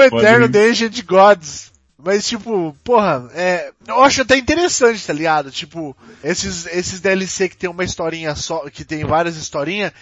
É 0.03 0.07
Eternal, 0.07 0.43
hein? 0.43 0.51
The 0.51 0.69
Ancient 0.69 1.03
Gods. 1.07 1.72
Mas 2.05 2.27
tipo, 2.27 2.77
porra, 2.83 3.31
é, 3.33 3.71
eu 3.87 4.03
acho 4.03 4.23
até 4.23 4.37
interessante, 4.37 5.07
tá 5.07 5.13
ligado? 5.13 5.51
Tipo, 5.53 5.97
esses, 6.25 6.67
esses 6.67 7.01
DLC 7.01 7.49
que 7.49 7.57
tem 7.57 7.71
uma 7.71 7.85
historinha 7.85 8.35
só, 8.35 8.69
que 8.69 8.85
tem 8.85 9.05
várias 9.05 9.37
historinhas, 9.37 9.93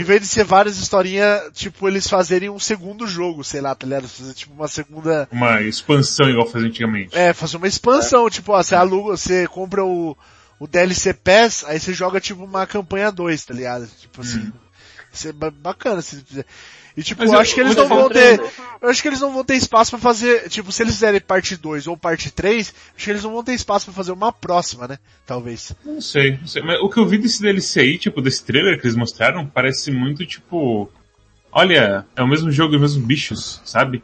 em 0.00 0.04
vez 0.04 0.22
de 0.22 0.26
ser 0.26 0.44
várias 0.44 0.78
historinhas, 0.78 1.42
tipo, 1.52 1.86
eles 1.86 2.08
fazerem 2.08 2.48
um 2.48 2.58
segundo 2.58 3.06
jogo, 3.06 3.44
sei 3.44 3.60
lá, 3.60 3.74
tá 3.74 3.86
ligado? 3.86 4.08
Fazer 4.08 4.32
tipo 4.32 4.54
uma 4.54 4.68
segunda, 4.68 5.28
Uma 5.30 5.60
expansão 5.60 6.30
igual 6.30 6.46
fazia 6.46 6.68
antigamente. 6.68 7.14
é, 7.16 7.32
fazer 7.34 7.58
uma 7.58 7.68
expansão, 7.68 8.30
tipo, 8.30 8.52
ó, 8.52 8.62
você 8.62 8.74
aluga, 8.74 9.16
você 9.16 9.46
compra 9.46 9.84
o, 9.84 10.16
o 10.58 10.66
DLC 10.66 11.12
Pass, 11.12 11.62
aí 11.66 11.78
você 11.78 11.92
joga 11.92 12.20
tipo 12.22 12.42
uma 12.42 12.66
campanha 12.66 13.12
2, 13.12 13.44
tá 13.44 13.52
ligado? 13.52 13.86
Tipo 14.00 14.22
assim. 14.22 14.50
Isso 15.12 15.28
é 15.28 15.32
ba- 15.32 15.50
bacana 15.52 16.02
se 16.02 16.20
fizer. 16.22 16.44
E 16.96 17.02
tipo, 17.02 17.24
eu 17.24 17.32
eu- 17.32 17.38
acho 17.40 17.54
que 17.54 17.60
eles 17.60 17.74
não 17.74 17.88
vão 17.88 18.08
ter, 18.08 18.40
eu 18.80 18.88
acho 18.88 19.02
que 19.02 19.08
eles 19.08 19.20
não 19.20 19.32
vão 19.32 19.44
ter 19.44 19.56
espaço 19.56 19.90
pra 19.90 19.98
fazer, 19.98 20.48
tipo, 20.48 20.70
se 20.70 20.82
eles 20.82 20.94
fizerem 20.94 21.20
parte 21.20 21.56
2 21.56 21.86
ou 21.88 21.96
parte 21.96 22.30
3, 22.30 22.72
acho 22.94 23.04
que 23.04 23.10
eles 23.10 23.24
não 23.24 23.32
vão 23.32 23.42
ter 23.42 23.52
espaço 23.54 23.86
pra 23.86 23.94
fazer 23.94 24.12
uma 24.12 24.32
próxima, 24.32 24.86
né? 24.86 24.98
Talvez. 25.26 25.72
Não 25.84 26.00
sei, 26.00 26.38
não 26.40 26.46
sei. 26.46 26.62
Mas 26.62 26.78
o 26.80 26.88
que 26.88 26.98
eu 26.98 27.06
vi 27.06 27.18
desse 27.18 27.42
DLC 27.42 27.80
aí, 27.80 27.98
tipo, 27.98 28.22
desse 28.22 28.44
trailer 28.44 28.80
que 28.80 28.86
eles 28.86 28.96
mostraram, 28.96 29.44
parece 29.46 29.90
muito 29.90 30.24
tipo. 30.24 30.88
Olha, 31.50 32.04
é 32.16 32.22
o 32.22 32.28
mesmo 32.28 32.50
jogo 32.50 32.74
e 32.74 32.76
os 32.76 32.82
mesmos 32.82 33.04
bichos, 33.04 33.60
sabe? 33.64 34.02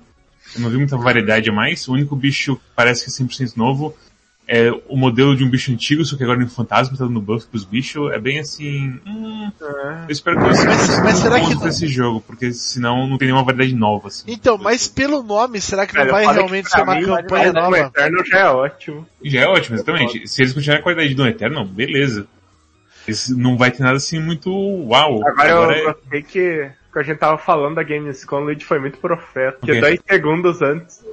Eu 0.55 0.61
não 0.63 0.71
vi 0.71 0.77
muita 0.79 0.97
variedade 0.97 1.49
a 1.49 1.53
mais. 1.53 1.87
O 1.87 1.93
único 1.93 2.17
bicho 2.17 2.57
que 2.57 2.63
parece 2.75 3.05
que 3.05 3.11
é 3.11 3.25
100% 3.27 3.57
novo 3.57 3.95
é 4.53 4.69
o 4.89 4.97
modelo 4.97 5.37
de 5.37 5.45
um 5.45 5.49
bicho 5.49 5.71
antigo, 5.71 6.05
só 6.05 6.17
que 6.17 6.25
agora 6.25 6.43
é 6.43 6.45
um 6.45 6.49
fantasma, 6.49 6.99
tá 6.99 7.05
dando 7.05 7.21
buff 7.21 7.47
pros 7.47 7.65
bichos. 7.65 8.11
É 8.13 8.19
bem 8.19 8.41
assim. 8.41 8.99
Hum, 9.07 9.49
eu 10.09 10.11
espero 10.13 10.39
que 10.41 10.45
eles 10.47 10.65
Mas- 10.65 11.01
mas 11.05 11.19
será 11.19 11.39
que 11.41 11.55
não- 11.55 11.63
desse 11.63 11.87
jogo, 11.87 12.21
porque 12.21 12.53
senão 12.53 13.07
não 13.07 13.17
tem 13.17 13.29
nenhuma 13.29 13.45
variedade 13.45 13.75
nova, 13.79 14.09
assim. 14.09 14.25
Então, 14.27 14.59
mas 14.59 14.89
pelo 14.89 15.23
nome, 15.23 15.61
será 15.61 15.87
que 15.87 15.95
não 15.95 16.01
Velho, 16.03 16.09
eu 16.17 16.25
vai 16.27 16.35
realmente 16.35 16.69
ser 16.69 16.83
uma 16.83 16.97
mim, 16.97 17.05
campanha 17.07 17.51
o 17.51 17.53
Doom 17.53 17.63
nova? 17.63 17.79
Eternal 17.79 18.25
já 18.27 18.39
é 18.39 18.49
ótimo. 18.49 19.07
Já 19.23 19.41
é 19.43 19.47
ótimo, 19.47 19.77
exatamente. 19.77 20.27
Se 20.27 20.43
eles 20.43 20.53
continuarem 20.53 20.81
a 20.81 20.83
qualidade 20.83 21.15
do 21.15 21.27
Eterno, 21.29 21.65
beleza. 21.65 22.27
Esse 23.07 23.33
não 23.39 23.57
vai 23.57 23.71
ter 23.71 23.83
nada 23.85 23.97
assim 23.99 24.19
muito 24.21 24.51
uau. 24.53 25.21
Agora, 25.29 25.49
eu 25.51 25.71
é- 25.71 25.93
gostei 25.93 26.23
que, 26.23 26.71
que 26.93 26.99
a 26.99 27.03
gente 27.05 27.19
tava 27.19 27.39
falando 27.39 27.77
da 27.77 27.83
Gamescom, 27.85 28.37
o 28.39 28.45
Luigi 28.47 28.65
foi 28.65 28.81
muito 28.81 28.99
profeta. 28.99 29.53
Porque 29.61 29.71
Ok. 29.73 29.81
dois 29.81 30.01
segundos 30.09 30.61
antes 30.61 31.05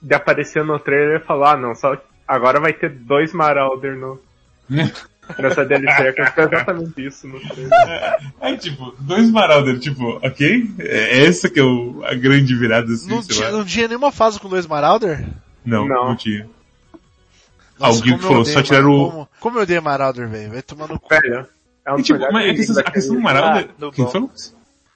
de 0.00 0.14
aparecer 0.14 0.64
no 0.64 0.78
trailer, 0.80 1.16
ele 1.16 1.24
falou, 1.24 1.44
ah 1.44 1.56
não, 1.56 1.74
só 1.76 1.96
agora 2.34 2.60
vai 2.60 2.72
ter 2.72 2.90
dois 2.90 3.32
Marauder 3.32 3.96
no, 3.96 4.20
nessa 5.38 5.64
DLC. 5.64 6.08
Aconteceu 6.08 6.44
exatamente 6.44 7.06
isso 7.06 7.28
no 7.28 7.40
trailer. 7.40 8.32
É 8.40 8.56
tipo, 8.56 8.94
dois 9.00 9.30
Marauder, 9.30 9.78
tipo, 9.78 10.18
ok? 10.22 10.70
É 10.78 11.24
essa 11.24 11.48
que 11.48 11.60
é 11.60 11.62
o, 11.62 12.02
a 12.04 12.14
grande 12.14 12.54
virada 12.56 12.92
assim, 12.92 13.08
Não 13.10 13.22
sei 13.22 13.36
tinha, 13.36 13.48
lá. 13.50 13.56
não 13.58 13.64
tinha 13.64 13.88
nenhuma 13.88 14.10
fase 14.12 14.38
com 14.40 14.48
dois 14.48 14.66
Marauder? 14.66 15.26
Não, 15.64 15.86
não, 15.86 16.08
Não. 16.08 16.16
tinha. 16.16 16.48
Nossa, 17.78 17.98
Alguém 17.98 18.16
que 18.16 18.22
falou, 18.22 18.40
odeio, 18.40 18.54
só 18.54 18.62
tiraram 18.62 18.90
mano. 18.90 19.04
o... 19.04 19.10
Como, 19.10 19.28
como 19.40 19.58
eu 19.58 19.62
odeio 19.62 19.82
Marauder, 19.82 20.28
velho. 20.28 20.50
Vai 20.52 20.62
tomar 20.62 20.88
no 20.88 20.98
cu. 21.00 21.08
Velho, 21.08 21.46
é 21.84 21.92
um 21.92 21.94
E, 21.94 21.98
dos 21.98 22.06
tipo, 22.06 22.18
mas 22.20 22.34
a 22.34 22.42
inimigos 22.42 22.66
questão, 22.66 22.84
a 22.86 22.90
questão 22.92 23.16
do 23.16 23.22
daquele 23.22 23.40
Marauder... 23.40 23.70
Ah, 23.70 23.80
do 23.80 23.92
quem? 23.92 24.04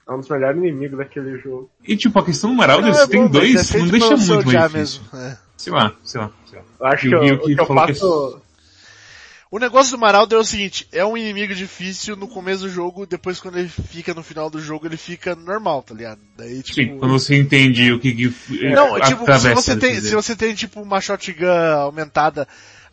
É 0.09 0.13
um 0.13 0.21
dos 0.21 0.29
melhores 0.29 0.57
inimigos 0.59 0.99
daquele 0.99 1.39
jogo. 1.39 1.69
E 1.85 1.97
tipo, 1.97 2.17
a 2.19 2.25
questão 2.25 2.51
do 2.51 2.57
Marauder, 2.57 2.93
Não, 2.93 2.97
é 2.97 3.03
se 3.03 3.09
tem 3.09 3.21
bom, 3.27 3.29
mas 3.33 3.33
dois, 3.33 3.75
é 3.75 3.79
não 3.79 3.89
deixa 3.89 4.17
muito 4.17 4.47
mais 4.53 4.73
mesmo. 4.73 5.05
é. 5.15 5.37
Sei 5.57 5.73
lá, 5.73 5.93
sei 6.05 6.21
lá, 6.21 6.31
sei 6.49 6.59
lá. 6.61 6.65
Eu 6.81 6.87
acho 6.87 7.09
que 7.09 7.15
Eu 7.15 7.35
o 7.35 7.41
que 7.41 7.55
que 7.55 7.61
eu 7.61 7.67
falou 7.67 7.87
que- 7.87 7.93
faço... 7.95 8.43
O 9.49 9.61
negócio 9.61 9.93
do 9.93 9.99
Marauder 10.01 10.37
é 10.37 10.41
o 10.41 10.45
seguinte, 10.45 10.89
é 10.91 11.05
um 11.05 11.17
inimigo 11.17 11.55
difícil 11.55 12.17
no 12.17 12.27
começo 12.27 12.63
do 12.63 12.69
jogo, 12.69 13.07
depois 13.07 13.39
quando 13.41 13.57
ele 13.59 13.69
fica 13.69 14.13
no 14.13 14.23
final 14.23 14.51
do 14.51 14.61
jogo, 14.61 14.87
ele 14.87 14.97
fica 14.97 15.37
normal, 15.37 15.85
tá 15.85 15.95
ligado? 15.95 16.19
Daí, 16.37 16.63
tipo... 16.65 16.75
Sim, 16.75 16.99
quando 16.99 17.13
você 17.13 17.37
entende 17.37 17.93
o 17.93 18.01
que, 18.01 18.13
que 18.13 18.25
Não, 18.75 19.01
tipo, 19.01 19.25
se 19.25 19.31
atravessa, 19.31 19.55
você 19.55 19.77
tem, 19.77 20.01
se 20.01 20.15
você 20.15 20.35
tem 20.35 20.53
tipo 20.53 20.83
uma 20.83 21.01
shotgun 21.01 21.47
aumentada, 21.79 22.47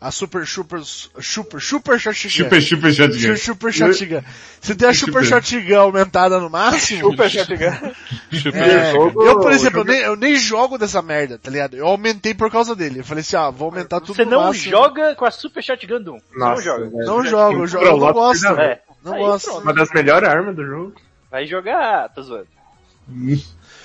a 0.06 0.10
super, 0.10 0.46
super, 0.46 0.80
super, 0.84 1.60
super 1.62 1.98
shotgun. 1.98 2.28
Super, 2.28 2.60
super 2.62 2.92
shotgun. 2.92 3.18
Su- 3.18 3.36
Super 3.38 3.72
shotgun. 3.72 4.20
Você 4.60 4.74
tem 4.74 4.88
a 4.88 4.92
super 4.94 5.24
Super. 5.24 5.42
shotgun 5.42 5.76
aumentada 5.78 6.38
no 6.38 6.50
máximo. 6.50 7.10
Super 7.10 7.30
Shotgun. 7.30 7.94
É, 8.54 8.92
eu, 8.96 9.38
por 9.40 9.50
exemplo, 9.52 9.80
eu 9.80 9.84
nem, 9.84 10.00
eu 10.00 10.16
nem 10.16 10.36
jogo 10.36 10.76
dessa 10.76 11.00
merda, 11.00 11.38
tá 11.38 11.50
ligado? 11.50 11.74
Eu 11.76 11.86
aumentei 11.86 12.34
por 12.34 12.50
causa 12.50 12.74
dele. 12.76 13.00
Eu 13.00 13.04
falei 13.04 13.22
assim, 13.22 13.36
ah, 13.36 13.48
vou 13.48 13.66
aumentar 13.70 14.00
tudo 14.00 14.14
Você 14.14 14.24
no 14.24 14.32
não 14.32 14.44
máximo. 14.44 14.70
joga 14.72 15.14
com 15.14 15.24
a 15.24 15.30
Super 15.30 15.62
Shotgun 15.62 16.02
Doom. 16.02 16.18
Você 16.18 16.38
Nossa, 16.38 16.54
não 16.56 16.62
joga. 16.62 16.84
velho. 16.90 17.06
Não 17.06 17.24
jogo, 17.24 17.58
eu, 17.62 17.66
jogo, 17.66 17.84
eu 17.86 17.96
não 17.96 18.12
gosto. 18.12 18.46
É. 18.46 18.80
Não 19.04 19.14
Aí, 19.14 19.20
gosto. 19.20 19.44
pronto. 19.50 19.62
Uma 19.62 19.72
das 19.74 19.90
melhores 19.92 20.28
armas 20.28 20.54
do 20.56 20.66
jogo. 20.66 20.94
Vai 21.30 21.46
jogar, 21.46 22.08
tô 22.10 22.22
zoando. 22.22 22.46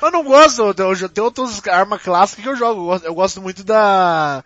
Eu 0.02 0.12
não 0.12 0.24
gosto, 0.24 0.62
eu, 0.62 0.74
tem 1.10 1.24
outras 1.24 1.66
armas 1.68 2.02
clássicas 2.02 2.44
que 2.44 2.50
eu 2.50 2.56
jogo. 2.56 3.00
Eu 3.04 3.14
gosto 3.14 3.42
muito 3.42 3.64
da, 3.64 4.44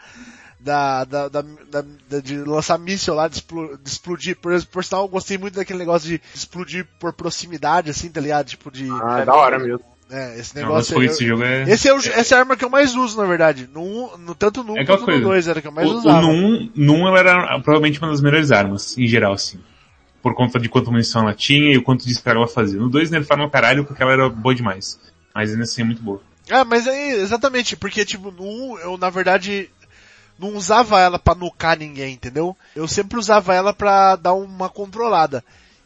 da, 0.63 1.03
da, 1.03 1.27
da, 1.27 1.41
da- 1.41 1.85
da- 2.09 2.19
de 2.19 2.37
lançar 2.37 2.77
míssil 2.79 3.13
lá, 3.13 3.27
de, 3.27 3.35
explo- 3.35 3.77
de 3.77 3.89
explodir. 3.89 4.37
Por, 4.37 4.65
por 4.67 4.83
sinal, 4.83 5.03
eu 5.03 5.07
gostei 5.09 5.37
muito 5.37 5.55
daquele 5.55 5.79
negócio 5.79 6.07
de 6.07 6.21
explodir 6.33 6.87
por 6.99 7.11
proximidade, 7.13 7.89
assim, 7.89 8.09
tá 8.09 8.21
ligado? 8.21 8.47
Tipo 8.47 8.71
de, 8.71 8.87
Ah, 8.89 9.19
é 9.21 9.25
da 9.25 9.33
hora 9.35 9.59
mesmo. 9.59 9.81
é, 10.09 10.39
esse 10.39 10.55
Não, 10.55 10.61
negócio 10.63 10.93
foi 10.93 11.05
aí, 11.05 11.11
esse 11.11 11.25
jogo 11.27 11.43
é... 11.43 11.63
Esse 11.63 11.89
é 11.89 11.93
o, 11.93 11.97
essa 11.97 12.35
é 12.35 12.37
a 12.37 12.39
arma 12.41 12.55
que 12.55 12.63
eu 12.63 12.69
mais 12.69 12.95
uso, 12.95 13.17
na 13.19 13.25
verdade. 13.27 13.69
No, 13.73 14.17
no, 14.17 14.33
tanto 14.35 14.63
no 14.63 14.73
1 14.73 14.77
É 14.77 14.85
quanto 14.85 14.99
no 15.01 15.05
coisa. 15.07 15.21
2 15.21 15.47
era 15.47 15.61
que 15.61 15.67
eu 15.67 15.71
mais 15.71 15.89
O, 15.89 15.93
o 15.93 15.97
usava. 15.97 16.21
Num, 16.21 16.69
Num 16.75 17.07
ela 17.07 17.19
era 17.19 17.59
provavelmente 17.59 17.99
uma 17.99 18.09
das 18.09 18.21
melhores 18.21 18.51
armas, 18.51 18.97
em 18.97 19.07
geral, 19.07 19.33
assim. 19.33 19.59
Por 20.21 20.33
conta 20.33 20.57
de 20.57 20.69
quanto 20.69 20.89
munição 20.91 21.23
ela 21.23 21.33
tinha 21.33 21.73
e 21.73 21.77
o 21.77 21.83
quanto 21.83 22.05
de 22.05 22.11
estrago 22.13 22.39
ela 22.39 22.47
fazia. 22.47 22.79
No 22.79 22.89
2 22.89 23.11
nerfaram 23.11 23.43
no 23.43 23.49
caralho 23.49 23.83
porque 23.83 24.01
ela 24.01 24.13
era 24.13 24.29
boa 24.29 24.55
demais. 24.55 24.97
Mas 25.35 25.51
ainda 25.51 25.63
assim 25.63 25.81
é 25.81 25.85
muito 25.85 26.01
boa. 26.01 26.21
É, 26.49 26.63
mas 26.63 26.87
aí, 26.87 27.11
exatamente, 27.21 27.75
porque 27.75 28.05
tipo, 28.05 28.29
no 28.31 28.43
1 28.73 28.79
eu 28.79 28.97
na 28.97 29.09
verdade 29.09 29.69
não 30.37 30.55
usava 30.55 30.99
ela 30.99 31.19
pra 31.19 31.35
nucar 31.35 31.77
ninguém, 31.77 32.13
entendeu? 32.13 32.55
Eu 32.75 32.87
sempre 32.87 33.17
usava 33.17 33.53
ela 33.53 33.73
pra 33.73 34.15
dar 34.15 34.33
uma 34.33 34.69
controlada. 34.69 35.43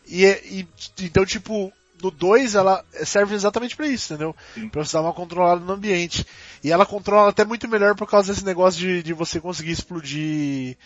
E, 0.08 0.26
e 0.26 0.68
então 1.04 1.26
tipo, 1.26 1.72
no 2.02 2.12
2 2.12 2.56
ela 2.56 2.84
serve 3.04 3.36
exatamente 3.36 3.76
pra 3.76 3.88
isso, 3.88 4.14
entendeu? 4.14 4.36
Pra 4.72 4.84
você 4.84 4.94
dar 4.94 5.04
uma 5.04 5.14
controlada 5.14 5.62
no 5.64 5.74
ambiente. 5.74 6.26
E 6.64 6.72
ela 6.72 6.86
controla 6.86 7.30
até 7.30 7.44
muito 7.46 7.68
melhor 7.68 7.96
por 7.96 8.10
causa 8.10 8.34
desse 8.34 8.46
negócio 8.46 8.80
de, 8.80 9.04
de 9.04 9.14
você 9.14 9.40
conseguir 9.40 9.72
explodir 9.72 10.78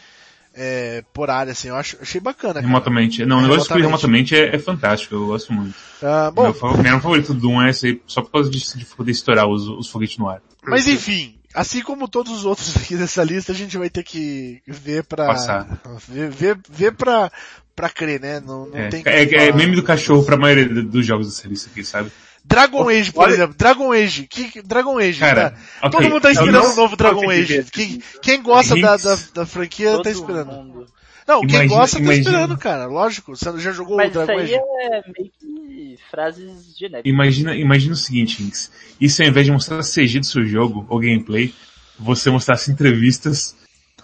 é, 0.54 1.04
por 1.13 1.30
área, 1.30 1.52
assim, 1.52 1.69
eu 1.69 1.76
acho, 1.76 1.97
achei 2.02 2.19
bacana. 2.19 2.56
Cara. 2.56 2.65
Remotamente. 2.65 3.26
Não, 3.26 3.39
o 3.39 3.41
negócio 3.41 3.74
de 3.74 3.82
remotamente 3.82 4.36
é, 4.36 4.56
é, 4.56 4.60
fantástico, 4.60 5.15
eu 5.15 5.28
gosto 5.28 5.54
muito. 5.54 5.76
Ah, 6.02 6.32
bom, 6.34 6.43
meu, 6.43 6.84
meu 6.84 7.00
favorito 7.00 7.34
do 7.34 7.39
Doom 7.39 7.62
é 7.62 7.69
esse 7.69 7.88
aí, 7.88 8.02
só 8.06 8.21
por 8.21 8.32
causa 8.32 8.50
de, 8.50 8.60
de 8.60 8.86
poder 8.86 9.12
estourar 9.12 9.47
os, 9.47 9.67
os 9.67 9.88
foguetes 9.88 10.17
no 10.17 10.28
ar. 10.28 10.41
Mas 10.63 10.88
enfim, 10.88 11.36
assim 11.54 11.82
como 11.82 12.08
todos 12.08 12.32
os 12.32 12.46
outros 12.46 12.76
aqui 12.78 12.96
dessa 12.96 13.24
lista, 13.24 13.52
a 13.52 13.56
gente 13.56 13.78
vai 13.78 13.89
ter 13.89 14.04
que 14.04 14.62
ver 14.68 15.04
pra... 15.04 15.28
Passar. 15.28 15.82
Ver, 16.08 16.30
ver, 16.30 16.60
ver 16.70 16.91
pra, 16.93 17.32
pra 17.76 17.89
crer, 17.89 18.20
né? 18.20 18.39
Não, 18.39 18.68
não 18.68 18.78
é, 18.78 18.89
tem 18.89 19.04
é, 19.06 19.47
é 19.47 19.52
meme 19.52 19.76
do 19.76 19.84
cachorro 19.84 20.24
pra 20.24 20.38
maioria 20.38 20.68
dos 20.68 21.06
jogos 21.06 21.28
dessa 21.28 21.47
lista 21.47 21.70
aqui, 21.70 21.84
sabe? 21.84 22.12
Dragon 22.43 22.89
Age, 22.89 23.12
por 23.12 23.24
Olha... 23.24 23.34
exemplo. 23.34 23.56
Dragon 23.56 23.91
Age. 23.91 24.28
Que, 24.28 24.62
Dragon 24.62 24.97
Age, 24.97 25.20
Cara, 25.20 25.52
tá? 25.52 25.58
okay. 25.88 25.89
Todo 25.91 26.10
mundo 26.10 26.22
tá 26.22 26.32
esperando 26.32 26.68
um 26.68 26.76
novo 26.76 26.95
Dragon 26.95 27.30
Age. 27.30 27.66
Quem, 27.72 28.02
quem 28.22 28.41
gosta 28.41 28.76
da, 28.80 28.97
da, 28.97 29.18
da, 29.34 29.45
franquia 29.45 29.91
Todo 29.91 30.04
tá 30.04 30.12
esperando. 30.12 30.52
Mundo. 30.52 30.88
Não, 31.32 31.41
quem 31.41 31.49
Imagina- 31.55 31.75
gosta 31.79 31.97
tá 31.97 32.03
imagina- 32.03 32.29
esperando, 32.29 32.57
cara. 32.57 32.86
Lógico. 32.86 33.36
Você 33.36 33.59
já 33.59 33.71
jogou 33.71 33.97
Mas 33.97 34.07
o 34.07 34.09
isso 34.19 34.25
Dragon 34.25 34.39
aí 34.41 34.45
Age? 34.45 34.55
é 34.55 35.01
meio 35.17 35.32
que 35.39 35.97
frases 36.09 36.77
genéricas. 36.77 37.11
Imagina, 37.11 37.55
imagina 37.55 37.93
o 37.93 37.97
seguinte, 37.97 38.43
Inks. 38.43 38.71
E 38.99 39.09
se 39.09 39.23
ao 39.23 39.29
invés 39.29 39.45
de 39.45 39.51
mostrar 39.51 39.82
CG 39.84 40.19
do 40.19 40.25
seu 40.25 40.45
jogo, 40.45 40.86
ou 40.89 40.99
gameplay, 40.99 41.53
você 41.97 42.29
mostrasse 42.29 42.71
entrevistas 42.71 43.55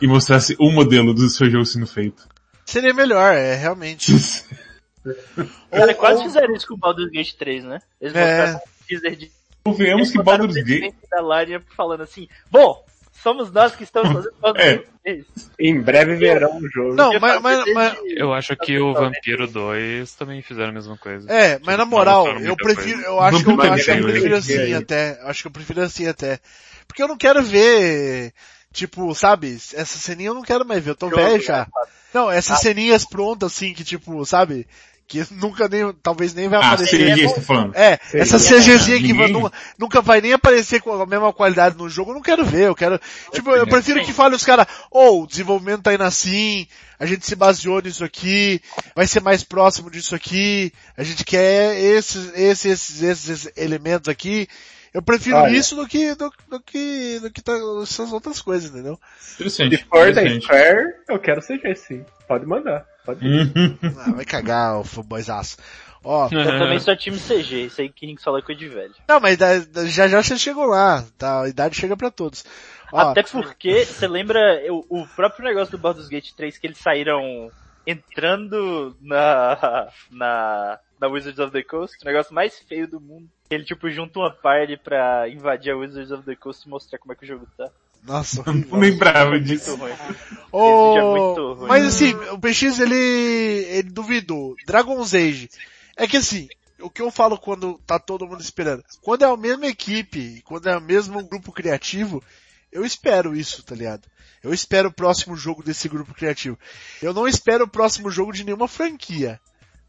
e 0.01 0.07
mostrasse 0.07 0.55
o 0.59 0.71
modelo 0.71 1.13
do 1.13 1.27
seu 1.29 1.49
jogo 1.49 1.65
sendo 1.65 1.87
feito. 1.87 2.27
Seria 2.65 2.93
melhor, 2.93 3.33
é, 3.33 3.55
realmente. 3.55 4.11
Cara, 5.71 5.93
quase 5.93 6.23
fizeram 6.23 6.53
isso 6.53 6.67
com 6.67 6.73
o 6.73 6.77
Baldur's 6.77 7.09
Gate 7.11 7.33
3, 7.33 7.63
né? 7.63 7.79
Eles 7.99 8.15
É. 8.15 8.19
mostraram 8.37 8.57
um 8.57 8.85
teaser 8.87 9.15
de... 9.15 9.31
Convenhamos 9.63 10.11
que 10.11 10.21
Baldur's 10.23 10.55
o 10.55 10.63
Gate... 10.63 10.93
da 11.11 11.21
Larian 11.21 11.61
falando 11.75 12.01
assim, 12.03 12.27
bom, 12.51 12.83
somos 13.23 13.51
nós 13.51 13.75
que 13.75 13.83
estamos 13.83 14.11
fazendo 14.13 14.33
Baldur's 14.41 14.65
É. 14.65 14.75
Gate 14.77 14.85
3. 14.85 14.96
Em 15.59 15.79
breve 15.79 16.15
verão 16.15 16.57
o 16.57 16.69
jogo. 16.69 16.95
Não, 16.95 17.13
Eu 17.13 17.19
mas, 17.19 17.41
mas, 17.41 17.73
mas, 17.73 17.97
Eu 18.15 18.33
acho 18.33 18.55
que 18.57 18.77
o 18.79 18.93
Vampiro 18.93 19.47
2 19.47 20.13
também 20.13 20.41
fizeram 20.41 20.69
a 20.69 20.73
mesma 20.73 20.97
coisa. 20.97 21.31
é, 21.31 21.59
mas 21.59 21.77
na 21.77 21.85
Não 21.85 21.87
moral, 21.87 22.27
eu 22.39 22.55
prefiro, 22.55 22.99
eu 23.01 23.19
acho 23.19 23.43
que 23.43 23.49
eu, 23.49 23.61
acho 23.61 23.85
que 23.85 23.91
eu 23.91 24.03
prefiro 24.03 24.35
assim 24.35 24.73
até. 24.73 25.19
Acho 25.23 25.41
que 25.41 25.47
eu 25.47 25.51
prefiro 25.51 25.81
assim 25.81 26.07
até. 26.07 26.39
Porque 26.87 27.01
eu 27.01 27.07
não 27.07 27.17
quero 27.17 27.41
ver, 27.43 28.33
tipo, 28.73 29.13
sabe, 29.15 29.53
essa 29.53 29.97
ceninha 29.97 30.29
eu 30.29 30.33
não 30.33 30.41
quero 30.41 30.65
mais 30.65 30.83
ver, 30.83 30.91
eu 30.91 30.95
tô 30.95 31.09
velho 31.09 31.41
já. 31.41 31.67
Não, 32.13 32.31
essas 32.31 32.59
ceninhas 32.59 33.05
prontas 33.05 33.51
assim, 33.53 33.73
que 33.73 33.83
tipo, 33.83 34.25
sabe, 34.25 34.67
que 35.07 35.25
nunca 35.31 35.69
nem, 35.69 35.93
talvez 36.03 36.33
nem 36.33 36.49
vai 36.49 36.59
Ah, 36.59 36.71
aparecer. 36.73 36.97
CG, 36.97 37.23
é 37.23 37.27
você 37.27 37.35
tá 37.35 37.41
falando. 37.41 37.75
É, 37.75 37.97
Sim. 38.11 38.17
essa 38.17 38.37
CGzinha 38.37 38.99
que 38.99 39.13
vai- 39.13 39.29
nunca, 39.31 39.51
nunca 39.77 40.01
vai 40.01 40.19
nem 40.19 40.33
aparecer 40.33 40.81
com 40.81 40.91
a 41.01 41.05
mesma 41.05 41.31
qualidade 41.31 41.77
no 41.77 41.89
jogo, 41.89 42.11
eu 42.11 42.15
não 42.15 42.21
quero 42.21 42.43
ver, 42.43 42.63
eu 42.67 42.75
quero, 42.75 42.99
tipo, 43.31 43.49
eu 43.51 43.65
prefiro 43.65 44.03
que 44.03 44.11
fale 44.11 44.35
os 44.35 44.43
caras, 44.43 44.67
ou 44.91 45.23
o 45.23 45.27
desenvolvimento 45.27 45.81
tá 45.83 45.93
indo 45.93 46.03
assim, 46.03 46.67
a 46.99 47.05
gente 47.05 47.25
se 47.25 47.35
baseou 47.35 47.81
nisso 47.81 48.03
aqui, 48.03 48.61
vai 48.95 49.07
ser 49.07 49.21
mais 49.21 49.43
próximo 49.43 49.89
disso 49.89 50.13
aqui, 50.13 50.73
a 50.97 51.03
gente 51.03 51.23
quer 51.23 51.79
esses, 51.79 52.33
esses, 52.37 53.01
esses, 53.01 53.29
esses 53.29 53.51
elementos 53.55 54.09
aqui, 54.09 54.47
eu 54.93 55.01
prefiro 55.01 55.37
Olha. 55.37 55.55
isso 55.55 55.75
do 55.75 55.87
que, 55.87 56.15
do, 56.15 56.29
do 56.49 56.59
que, 56.59 57.19
do 57.21 57.31
que 57.31 57.41
tá, 57.41 57.53
essas 57.83 58.11
outras 58.11 58.41
coisas, 58.41 58.69
entendeu? 58.71 58.99
Interessante. 59.35 59.77
Se 59.77 59.83
for 59.85 60.13
da. 60.13 60.21
Square, 60.41 60.93
eu 61.07 61.19
quero 61.19 61.41
CG 61.41 61.75
sim. 61.75 62.05
Pode 62.27 62.45
mandar. 62.45 62.83
Pode 63.07 63.25
ir. 63.25 63.53
Uhum. 63.55 63.77
Ah, 63.97 64.11
vai 64.11 64.25
cagar 64.25 64.79
o 64.79 64.83
fanboyzaço. 64.83 65.57
Ó, 66.03 66.27
Eu 66.29 66.59
também 66.59 66.77
sou 66.79 66.95
time 66.95 67.17
CG, 67.17 67.65
isso 67.65 67.79
aí 67.79 67.89
que 67.89 68.15
falou 68.21 68.39
é 68.39 68.41
coisa 68.43 68.59
de 68.59 68.67
velho. 68.67 68.93
não, 69.07 69.19
mas 69.19 69.37
já 69.87 70.07
já 70.09 70.21
você 70.21 70.37
chegou 70.37 70.65
lá, 70.65 71.05
tá? 71.17 71.43
A 71.43 71.47
idade 71.49 71.75
chega 71.75 71.95
pra 71.95 72.11
todos. 72.11 72.43
Ó, 72.91 72.99
Até 72.99 73.23
porque, 73.23 73.85
você 73.85 74.07
lembra 74.07 74.61
o, 74.69 75.01
o 75.01 75.07
próprio 75.07 75.45
negócio 75.45 75.71
do 75.71 75.77
Baldur's 75.77 76.09
Gate 76.09 76.33
3 76.33 76.57
que 76.57 76.67
eles 76.67 76.77
saíram 76.77 77.49
entrando 77.85 78.95
na, 79.01 79.87
na, 80.11 80.79
na 80.99 81.07
Wizards 81.07 81.39
of 81.39 81.51
the 81.51 81.63
Coast, 81.63 81.97
o 82.01 82.05
negócio 82.05 82.33
mais 82.35 82.59
feio 82.59 82.87
do 82.87 82.99
mundo. 82.99 83.29
Ele 83.49 83.63
tipo 83.63 83.89
junta 83.89 84.19
uma 84.19 84.31
party 84.31 84.75
pra 84.75 85.29
invadir 85.29 85.71
a 85.71 85.77
Wizards 85.77 86.11
of 86.11 86.23
the 86.23 86.35
Coast 86.35 86.65
e 86.65 86.69
mostrar 86.69 86.99
como 86.99 87.13
é 87.13 87.15
que 87.15 87.23
o 87.23 87.27
jogo 87.27 87.47
tá. 87.57 87.69
Nossa, 88.03 88.43
Não 88.51 88.79
lembrava 88.79 89.31
Muito 89.31 89.45
disso. 89.45 89.75
ruim. 89.75 89.91
Ô, 90.51 90.93
vídeo 90.93 90.99
é 90.99 91.19
muito 91.19 91.53
ruim. 91.53 91.67
Mas 91.67 91.85
assim, 91.85 92.13
o 92.31 92.39
PX 92.39 92.79
ele, 92.79 92.95
ele 92.95 93.89
duvidou. 93.89 94.55
Dragon's 94.65 95.13
Age. 95.13 95.49
É 95.95 96.07
que 96.07 96.17
assim, 96.17 96.47
o 96.79 96.89
que 96.89 97.01
eu 97.01 97.11
falo 97.11 97.37
quando 97.37 97.79
tá 97.85 97.99
todo 97.99 98.27
mundo 98.27 98.41
esperando. 98.41 98.83
Quando 99.01 99.23
é 99.23 99.25
a 99.25 99.37
mesma 99.37 99.67
equipe, 99.67 100.41
quando 100.45 100.67
é 100.69 100.77
o 100.77 100.81
mesmo 100.81 101.23
grupo 101.23 101.51
criativo, 101.51 102.23
eu 102.71 102.85
espero 102.85 103.35
isso, 103.35 103.63
tá 103.63 103.75
ligado? 103.75 104.07
Eu 104.43 104.53
espero 104.53 104.89
o 104.89 104.93
próximo 104.93 105.35
jogo 105.35 105.63
desse 105.63 105.89
grupo 105.89 106.13
criativo. 106.13 106.57
Eu 107.01 107.13
não 107.13 107.27
espero 107.27 107.65
o 107.65 107.69
próximo 107.69 108.09
jogo 108.09 108.31
de 108.31 108.43
nenhuma 108.43 108.67
franquia. 108.67 109.39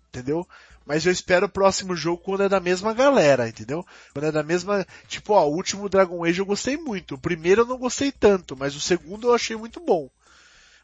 Entendeu? 0.08 0.48
Mas 0.88 1.04
eu 1.04 1.12
espero 1.12 1.44
o 1.46 1.50
próximo 1.50 1.94
jogo 1.94 2.22
quando 2.24 2.42
é 2.44 2.48
da 2.48 2.58
mesma 2.60 2.94
galera, 2.94 3.46
entendeu? 3.46 3.84
Quando 4.14 4.24
é 4.24 4.32
da 4.32 4.42
mesma, 4.42 4.86
tipo, 5.06 5.34
ó, 5.34 5.46
o 5.46 5.54
último 5.54 5.86
Dragon 5.88 6.24
Age 6.24 6.38
eu 6.40 6.46
gostei 6.46 6.78
muito. 6.78 7.14
O 7.16 7.18
primeiro 7.18 7.60
eu 7.60 7.66
não 7.66 7.76
gostei 7.76 8.10
tanto, 8.10 8.56
mas 8.58 8.74
o 8.74 8.80
segundo 8.80 9.28
eu 9.28 9.34
achei 9.34 9.54
muito 9.54 9.78
bom. 9.80 10.08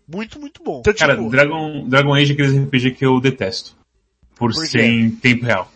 Muito, 0.07 0.39
muito 0.39 0.63
bom. 0.63 0.81
Então, 0.81 0.93
Cara, 0.93 1.17
tipo, 1.17 1.31
Dragon, 1.31 1.89
Dragon 1.89 2.13
Age 2.15 2.33
é 2.33 2.35
aqueles 2.35 2.55
RPG 2.55 2.91
que 2.91 3.07
eu 3.07 3.19
detesto. 3.19 3.75
Por, 4.37 4.53
Por 4.53 4.67
ser 4.67 4.85
em 4.85 5.11
tempo 5.11 5.47
real. 5.47 5.71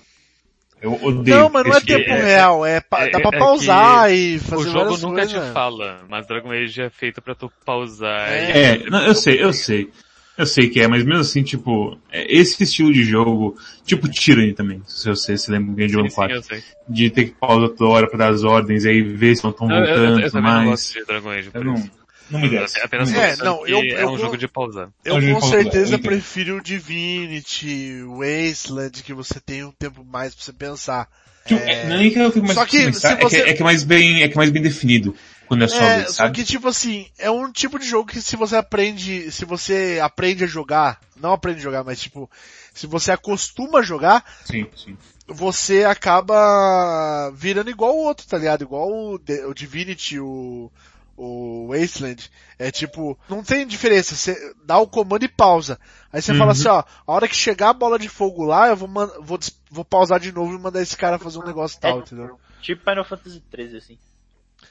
Eu 0.80 0.92
odeio. 1.02 1.36
não, 1.38 1.48
mas 1.48 1.64
não 1.64 1.72
é 1.76 1.80
tempo 1.80 2.04
de- 2.04 2.10
real, 2.22 2.64
é, 2.66 2.80
pa- 2.80 3.04
é- 3.06 3.10
dá 3.10 3.18
pra 3.20 3.36
é 3.36 3.38
pausar 3.38 4.12
e 4.12 4.36
O 4.36 4.40
fazer 4.40 4.64
jogo 4.64 4.78
várias 4.84 5.02
nunca 5.02 5.22
coisas. 5.26 5.46
te 5.48 5.52
fala, 5.52 6.00
mas 6.08 6.26
Dragon 6.28 6.52
Age 6.52 6.82
é 6.82 6.90
feito 6.90 7.20
pra 7.22 7.34
tu 7.34 7.50
pausar 7.64 8.30
É. 8.30 8.50
e 8.50 8.52
É, 8.84 8.90
não, 8.90 9.02
eu 9.06 9.14
sei, 9.14 9.42
eu 9.42 9.52
sei. 9.52 9.90
Eu 10.38 10.46
sei 10.46 10.68
que 10.70 10.80
é, 10.80 10.86
mas 10.86 11.04
mesmo 11.04 11.20
assim, 11.20 11.42
tipo, 11.42 11.98
é 12.12 12.32
esse 12.32 12.62
estilo 12.62 12.92
de 12.92 13.02
jogo, 13.02 13.58
tipo 13.84 14.08
Tyranny 14.08 14.54
também, 14.54 14.80
se 14.86 15.08
você 15.08 15.36
se 15.36 15.50
lembra 15.50 15.74
bem 15.74 15.86
de 15.88 15.94
Sim, 15.94 15.98
One 15.98 16.08
sim, 16.10 16.14
4, 16.14 16.36
eu 16.36 16.42
sei. 16.44 16.62
de 16.88 17.10
ter 17.10 17.24
que 17.24 17.30
pausar 17.32 17.70
toda 17.70 17.90
hora 17.90 18.08
pra 18.08 18.18
dar 18.18 18.28
as 18.30 18.44
ordens, 18.44 18.86
aí 18.86 19.02
ver 19.02 19.34
se 19.36 19.42
não 19.42 19.50
estão 19.50 19.68
Eu, 19.68 19.76
eu, 19.76 19.82
eu, 19.82 19.86
voltando, 19.96 20.20
eu 20.20 20.30
também 20.30 20.52
não 20.52 20.64
gosto 20.66 20.84
mas 20.94 21.02
de 21.02 21.04
Dragon 21.06 21.30
Age, 21.30 21.46
eu 21.48 21.52
por 21.52 21.64
não, 21.64 21.74
isso. 21.74 21.90
não 22.30 22.40
me 22.40 22.48
desce. 22.48 22.80
Apenas 22.80 23.12
É, 23.12 23.36
não, 23.38 23.66
eu- 23.66 23.80
é 23.82 24.02
eu 24.02 24.06
um 24.06 24.10
vou- 24.10 24.18
jogo 24.18 24.36
de 24.38 24.46
pausar. 24.46 24.88
Eu 25.04 25.14
com 25.34 25.40
certeza 25.40 25.98
prefiro 25.98 26.58
o 26.58 26.62
Divinity, 26.62 28.02
Wasteland, 28.04 29.02
que 29.02 29.12
você 29.12 29.40
tem 29.40 29.64
um 29.64 29.72
tempo 29.72 30.04
mais 30.04 30.34
pra 30.36 30.44
você 30.44 30.52
pensar. 30.52 31.08
Tipo, 31.46 31.60
não 31.64 31.94
é 31.94 31.98
nem 31.98 32.10
que 32.10 32.18
eu 32.18 32.30
fico 32.30 32.46
mais 32.46 32.58
Só 32.58 32.66
que 32.66 32.84
pensar, 32.84 33.08
se 33.08 33.14
é, 33.14 33.28
que, 33.28 33.36
é 33.50 33.54
que 33.54 33.62
é 33.62 33.64
mais 33.64 33.82
bem, 33.82 34.22
é 34.22 34.28
que 34.28 34.34
é 34.34 34.36
mais 34.36 34.50
bem 34.50 34.60
definido 34.62 35.14
quando 35.48 35.64
é 35.64 35.68
só 35.68 35.82
É, 35.84 35.94
vez, 35.96 36.08
só 36.08 36.12
sabe? 36.14 36.34
que 36.34 36.44
tipo 36.44 36.68
assim, 36.68 37.08
é 37.18 37.30
um 37.30 37.50
tipo 37.50 37.78
de 37.78 37.86
jogo 37.86 38.08
que 38.10 38.20
se 38.20 38.36
você 38.36 38.56
aprende, 38.56 39.30
se 39.32 39.44
você 39.44 39.98
aprende 40.02 40.44
a 40.44 40.46
jogar, 40.46 41.00
não 41.16 41.32
aprende 41.32 41.58
a 41.60 41.62
jogar, 41.62 41.84
mas 41.84 42.00
tipo, 42.00 42.30
se 42.74 42.86
você 42.86 43.10
acostuma 43.10 43.80
a 43.80 43.82
jogar, 43.82 44.24
Sim, 44.44 44.68
sim. 44.76 44.96
você 45.26 45.84
acaba 45.84 47.30
virando 47.34 47.70
igual 47.70 47.94
o 47.94 48.04
outro, 48.04 48.26
tá 48.26 48.38
ligado? 48.38 48.62
Igual 48.62 48.88
o, 48.90 49.14
o 49.14 49.54
Divinity, 49.54 50.18
o, 50.20 50.70
o 51.16 51.68
Wasteland. 51.68 52.30
É 52.58 52.70
tipo, 52.70 53.18
não 53.28 53.42
tem 53.42 53.66
diferença, 53.66 54.14
você 54.14 54.36
dá 54.64 54.78
o 54.78 54.86
comando 54.86 55.24
e 55.24 55.28
pausa. 55.28 55.78
Aí 56.12 56.20
você 56.22 56.32
Uhum. 56.32 56.38
fala 56.38 56.52
assim, 56.52 56.68
ó, 56.68 56.82
a 57.06 57.12
hora 57.12 57.28
que 57.28 57.34
chegar 57.36 57.70
a 57.70 57.74
bola 57.74 57.98
de 57.98 58.08
fogo 58.08 58.44
lá, 58.44 58.68
eu 58.68 58.76
vou, 58.76 58.88
vou, 59.20 59.38
vou 59.70 59.84
pausar 59.84 60.20
de 60.20 60.32
novo 60.32 60.54
e 60.54 60.58
mandar 60.58 60.80
esse 60.82 60.96
cara 60.96 61.18
fazer 61.18 61.38
um 61.38 61.44
negócio 61.46 61.80
tal, 61.80 62.00
entendeu? 62.00 62.38
Tipo 62.60 62.82
Final 62.84 63.04
Fantasy 63.04 63.40
13, 63.50 63.76
assim. 63.76 63.98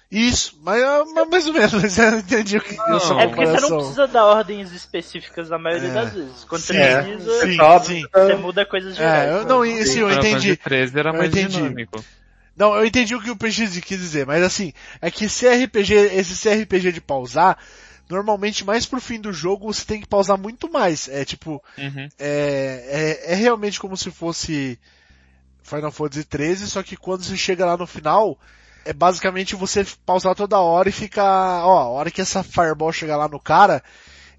Isso, 0.09 0.57
mas, 0.61 0.81
é, 0.81 1.03
mas 1.13 1.29
mais 1.29 1.47
ou 1.47 1.53
menos, 1.53 1.73
eu 1.97 2.19
entendi 2.19 2.57
o 2.57 2.61
que 2.61 2.75
Não, 2.77 2.95
essa 2.97 3.13
É 3.15 3.27
porque 3.27 3.45
você 3.45 3.59
não 3.61 3.77
precisa 3.77 4.07
dar 4.07 4.25
ordens 4.25 4.71
específicas 4.71 5.49
na 5.49 5.57
maioria 5.57 5.89
É. 5.89 5.93
das 5.93 6.13
vezes. 6.13 6.43
Quando 6.45 6.61
Sim, 6.61 6.73
você 6.73 6.79
é. 6.79 7.01
precisa, 7.03 7.31
Sim, 7.41 7.57
sim. 7.83 8.07
você 8.13 8.35
muda 8.35 8.65
coisas 8.65 8.95
gerais. 8.95 9.29
É, 9.29 9.33
eu, 9.39 9.45
não, 9.45 9.65
e- 9.65 9.85
sim, 9.85 9.99
eu 9.99 10.11
entendi. 10.11 10.55
Fantasy 10.55 10.55
13 10.57 10.99
era 10.99 11.09
Eu 11.09 11.13
mais 11.13 11.29
entendi. 11.29 11.57
dinâmico. 11.57 12.03
Não, 12.55 12.75
eu 12.75 12.85
entendi 12.85 13.13
o 13.15 13.21
que 13.21 13.29
o 13.29 13.35
PX 13.35 13.79
quis 13.81 13.99
dizer, 13.99 14.25
mas 14.25 14.41
assim, 14.41 14.73
é 15.01 15.11
que 15.11 15.27
CRPG, 15.29 15.93
esse 15.93 16.35
CRPG 16.35 16.91
de 16.91 17.01
pausar, 17.01 17.55
normalmente 18.09 18.65
mais 18.65 18.85
pro 18.85 18.99
fim 18.99 19.19
do 19.21 19.31
jogo 19.31 19.71
você 19.71 19.85
tem 19.85 20.01
que 20.01 20.07
pausar 20.07 20.37
muito 20.39 20.71
mais. 20.71 21.07
É 21.09 21.23
tipo, 21.23 21.61
Uhum. 21.77 22.07
é, 22.17 23.19
é, 23.27 23.33
é 23.33 23.35
realmente 23.35 23.79
como 23.79 23.95
se 23.95 24.09
fosse 24.09 24.79
Final 25.61 25.91
Fantasy 25.91 26.23
13, 26.23 26.67
só 26.69 26.81
que 26.81 26.95
quando 26.97 27.23
você 27.23 27.37
chega 27.37 27.65
lá 27.65 27.77
no 27.77 27.85
final, 27.85 28.39
é 28.89 28.93
basicamente 28.93 29.55
você 29.55 29.85
pausar 30.05 30.33
toda 30.35 30.59
hora 30.59 30.89
e 30.89 30.91
ficar, 30.91 31.65
ó, 31.65 31.79
a 31.79 31.87
hora 31.89 32.11
que 32.11 32.21
essa 32.21 32.43
fireball 32.43 32.91
chegar 32.91 33.17
lá 33.17 33.27
no 33.27 33.39
cara, 33.39 33.83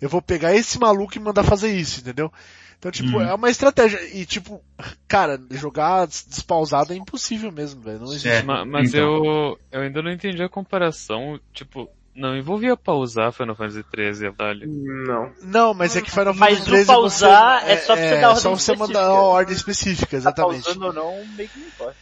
eu 0.01 0.09
vou 0.09 0.23
pegar 0.23 0.55
esse 0.55 0.79
maluco 0.79 1.17
e 1.17 1.21
mandar 1.21 1.45
fazer 1.45 1.69
isso, 1.71 2.01
entendeu? 2.01 2.33
Então, 2.79 2.91
tipo, 2.93 3.17
Uhum. 3.17 3.23
é 3.23 3.35
uma 3.35 3.51
estratégia. 3.51 3.99
E, 4.17 4.25
tipo, 4.25 4.63
cara, 5.09 5.41
jogar 5.51 6.07
des- 6.07 6.25
despausado 6.29 6.93
é 6.93 6.97
impossível 6.97 7.51
mesmo, 7.51 7.81
velho. 7.83 7.99
Não 7.99 8.07
existe. 8.07 8.29
É. 8.29 8.43
Ma- 8.43 8.65
Mas, 8.65 8.91
Então. 8.91 9.01
eu, 9.25 9.59
eu 9.73 9.81
ainda 9.83 10.01
não 10.01 10.13
entendi 10.13 10.41
a 10.43 10.49
comparação, 10.49 11.41
tipo, 11.53 11.89
não 12.15 12.37
envolvia 12.37 12.77
pausar 12.77 13.33
Final 13.33 13.57
Fantasy 13.57 13.83
13, 13.83 14.31
velho. 14.31 14.69
Não. 14.69 15.33
Não, 15.43 15.75
mas 15.75 15.97
é 15.97 16.01
que 16.03 16.11
Final 16.11 16.33
Mas 16.35 16.51
Fantasy 16.59 16.63
o 16.63 16.73
13 16.73 16.87
pausar 16.87 17.61
você, 17.65 17.67
é 17.73 17.77
só 17.79 17.87
pra 17.97 17.97
você 17.97 18.15
é, 18.15 18.21
dar 18.21 18.37
só 18.37 18.49
ordem 18.51 18.65
você 18.65 18.73
mandar 18.77 18.85
específica. 18.93 19.13
uma 19.13 19.23
ordem 19.23 19.57
específica, 19.57 20.11
Tá 20.11 20.17
exatamente. 20.17 20.63
pausando 20.65 20.87
ou 20.87 20.93
não, 20.93 21.27
meio 21.35 21.49
que 21.49 21.59
não 21.59 21.67
importa. 21.67 21.97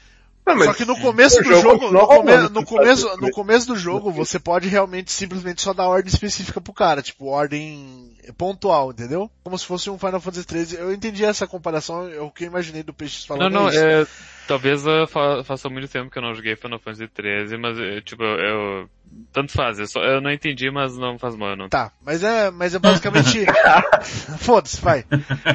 Não, 0.47 0.63
Só 0.63 0.75
que 0.75 0.85
no 0.85 0.97
começo 1.01 1.43
do 1.43 1.61
jogo 1.61 1.91
no, 1.91 2.07
come- 2.07 2.49
no 2.51 2.65
começo, 2.65 3.17
no 3.21 3.31
começo 3.33 3.67
do 3.67 3.77
jogo, 3.77 4.13
você 4.13 4.39
pode 4.39 4.69
realmente 4.69 5.11
simplesmente 5.11 5.61
só 5.61 5.75
dar 5.75 5.89
ordem 5.89 6.09
específica 6.13 6.61
pro 6.61 6.73
cara, 6.73 7.03
tipo, 7.03 7.27
ordem 7.27 8.17
pontual, 8.39 8.93
entendeu? 8.93 9.29
Como 9.43 9.59
se 9.59 9.67
fosse 9.67 9.91
um 9.91 9.99
Final 9.99 10.21
Fantasy 10.21 10.47
XIII. 10.49 10.79
Eu 10.79 10.93
entendi 10.93 11.25
essa 11.25 11.49
comparação, 11.49 12.09
é 12.09 12.21
o 12.21 12.31
que 12.31 12.45
eu 12.45 12.49
imaginei 12.49 12.85
do 12.85 12.95
Peixe 12.95 13.27
Não, 13.29 13.37
falando 13.37 13.53
não, 13.53 13.69
isso. 13.69 13.79
é, 13.79 14.07
talvez 14.47 14.83
fa 15.09 15.43
faça 15.43 15.69
muito 15.69 15.89
tempo 15.89 16.11
que 16.11 16.19
eu 16.19 16.23
não 16.23 16.33
joguei 16.35 16.55
Final 16.55 16.79
Fantasy 16.79 17.11
XIII, 17.13 17.59
mas, 17.59 17.77
eh, 17.81 18.01
tipo, 18.03 18.23
eu, 18.23 18.89
tanto 19.33 19.51
faz, 19.53 19.81
eu, 19.81 19.87
só, 19.89 20.01
eu 20.01 20.21
não 20.21 20.31
entendi, 20.31 20.71
mas 20.71 20.97
não 20.97 21.19
faz 21.19 21.35
mal, 21.35 21.57
não. 21.57 21.69
Tá, 21.69 21.91
mas 22.01 22.23
é, 22.23 22.53
mas 22.53 22.73
é 22.73 22.79
basicamente... 22.79 23.45
Foda-se, 24.39 24.81
vai. 24.81 25.05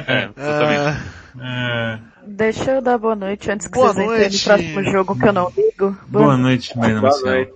É, 0.06 0.26
totalmente. 0.28 1.02
Ah, 1.40 1.98
É, 1.98 2.11
Deixa 2.26 2.72
eu 2.72 2.82
dar 2.82 2.98
boa 2.98 3.14
noite 3.16 3.50
antes 3.50 3.66
que 3.66 3.72
Boa 3.74 3.92
vocês 3.92 4.06
entrem 4.06 4.30
no 4.30 4.38
próximo 4.44 4.84
jogo 4.92 5.18
que 5.18 5.26
eu 5.28 5.32
não 5.32 5.52
ligo. 5.56 5.96
boa 6.08 6.36
noite, 6.36 6.76
Marina 6.76 7.00
Boa 7.00 7.12
Marcel. 7.12 7.32
noite. 7.32 7.52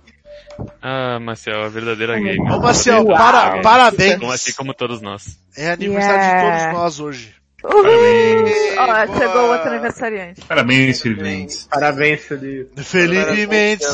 Ah, 0.81 1.19
Marcel, 1.19 1.63
a 1.63 1.69
verdadeira 1.69 2.19
gamer. 2.19 2.51
Ô 2.53 2.59
Marcel, 2.59 3.05
para, 3.05 3.61
parabéns. 3.61 4.19
Como 4.19 4.31
assim 4.31 4.51
como 4.53 4.73
todos 4.73 5.01
nós. 5.01 5.37
É 5.55 5.71
aniversário 5.71 6.19
de 6.19 6.25
Yeah. 6.27 6.65
todos 6.71 6.79
nós 6.79 6.99
hoje. 6.99 7.35
Uhul! 7.63 7.83
Parabéns. 7.83 8.75
Boa. 8.75 9.07
chegou 9.19 9.51
outro 9.51 9.69
aniversariante. 9.69 10.41
Parabéns, 10.41 11.01
Felipe 11.01 11.47
Parabéns, 11.69 12.21
Felipe. 12.25 12.83
Felipe 12.83 13.47
Mendes, 13.47 13.87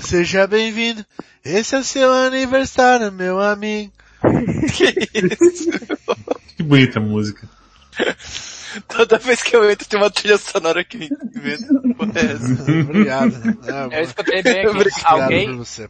seja 0.00 0.46
bem-vindo. 0.46 1.04
Esse 1.44 1.76
é 1.76 1.82
seu 1.82 2.12
aniversário, 2.12 3.10
meu 3.12 3.40
amigo. 3.40 3.92
Que 6.56 6.62
bonita 6.64 6.98
música. 7.00 7.46
Toda 8.88 9.18
vez 9.18 9.42
que 9.42 9.54
eu 9.56 9.70
entro 9.70 9.88
tem 9.88 9.98
uma 10.00 10.10
trilha 10.10 10.38
sonora 10.38 10.84
que 10.84 10.96
me 10.98 11.06
é? 11.06 12.80
Obrigado. 12.82 13.32
Ah, 13.68 13.88
Eu 13.90 14.02
escutei 14.02 14.42
bem 14.42 14.58
aqui. 14.60 14.68
obrigado 14.68 15.04
Alguém, 15.22 15.46
por 15.48 15.56
você. 15.56 15.88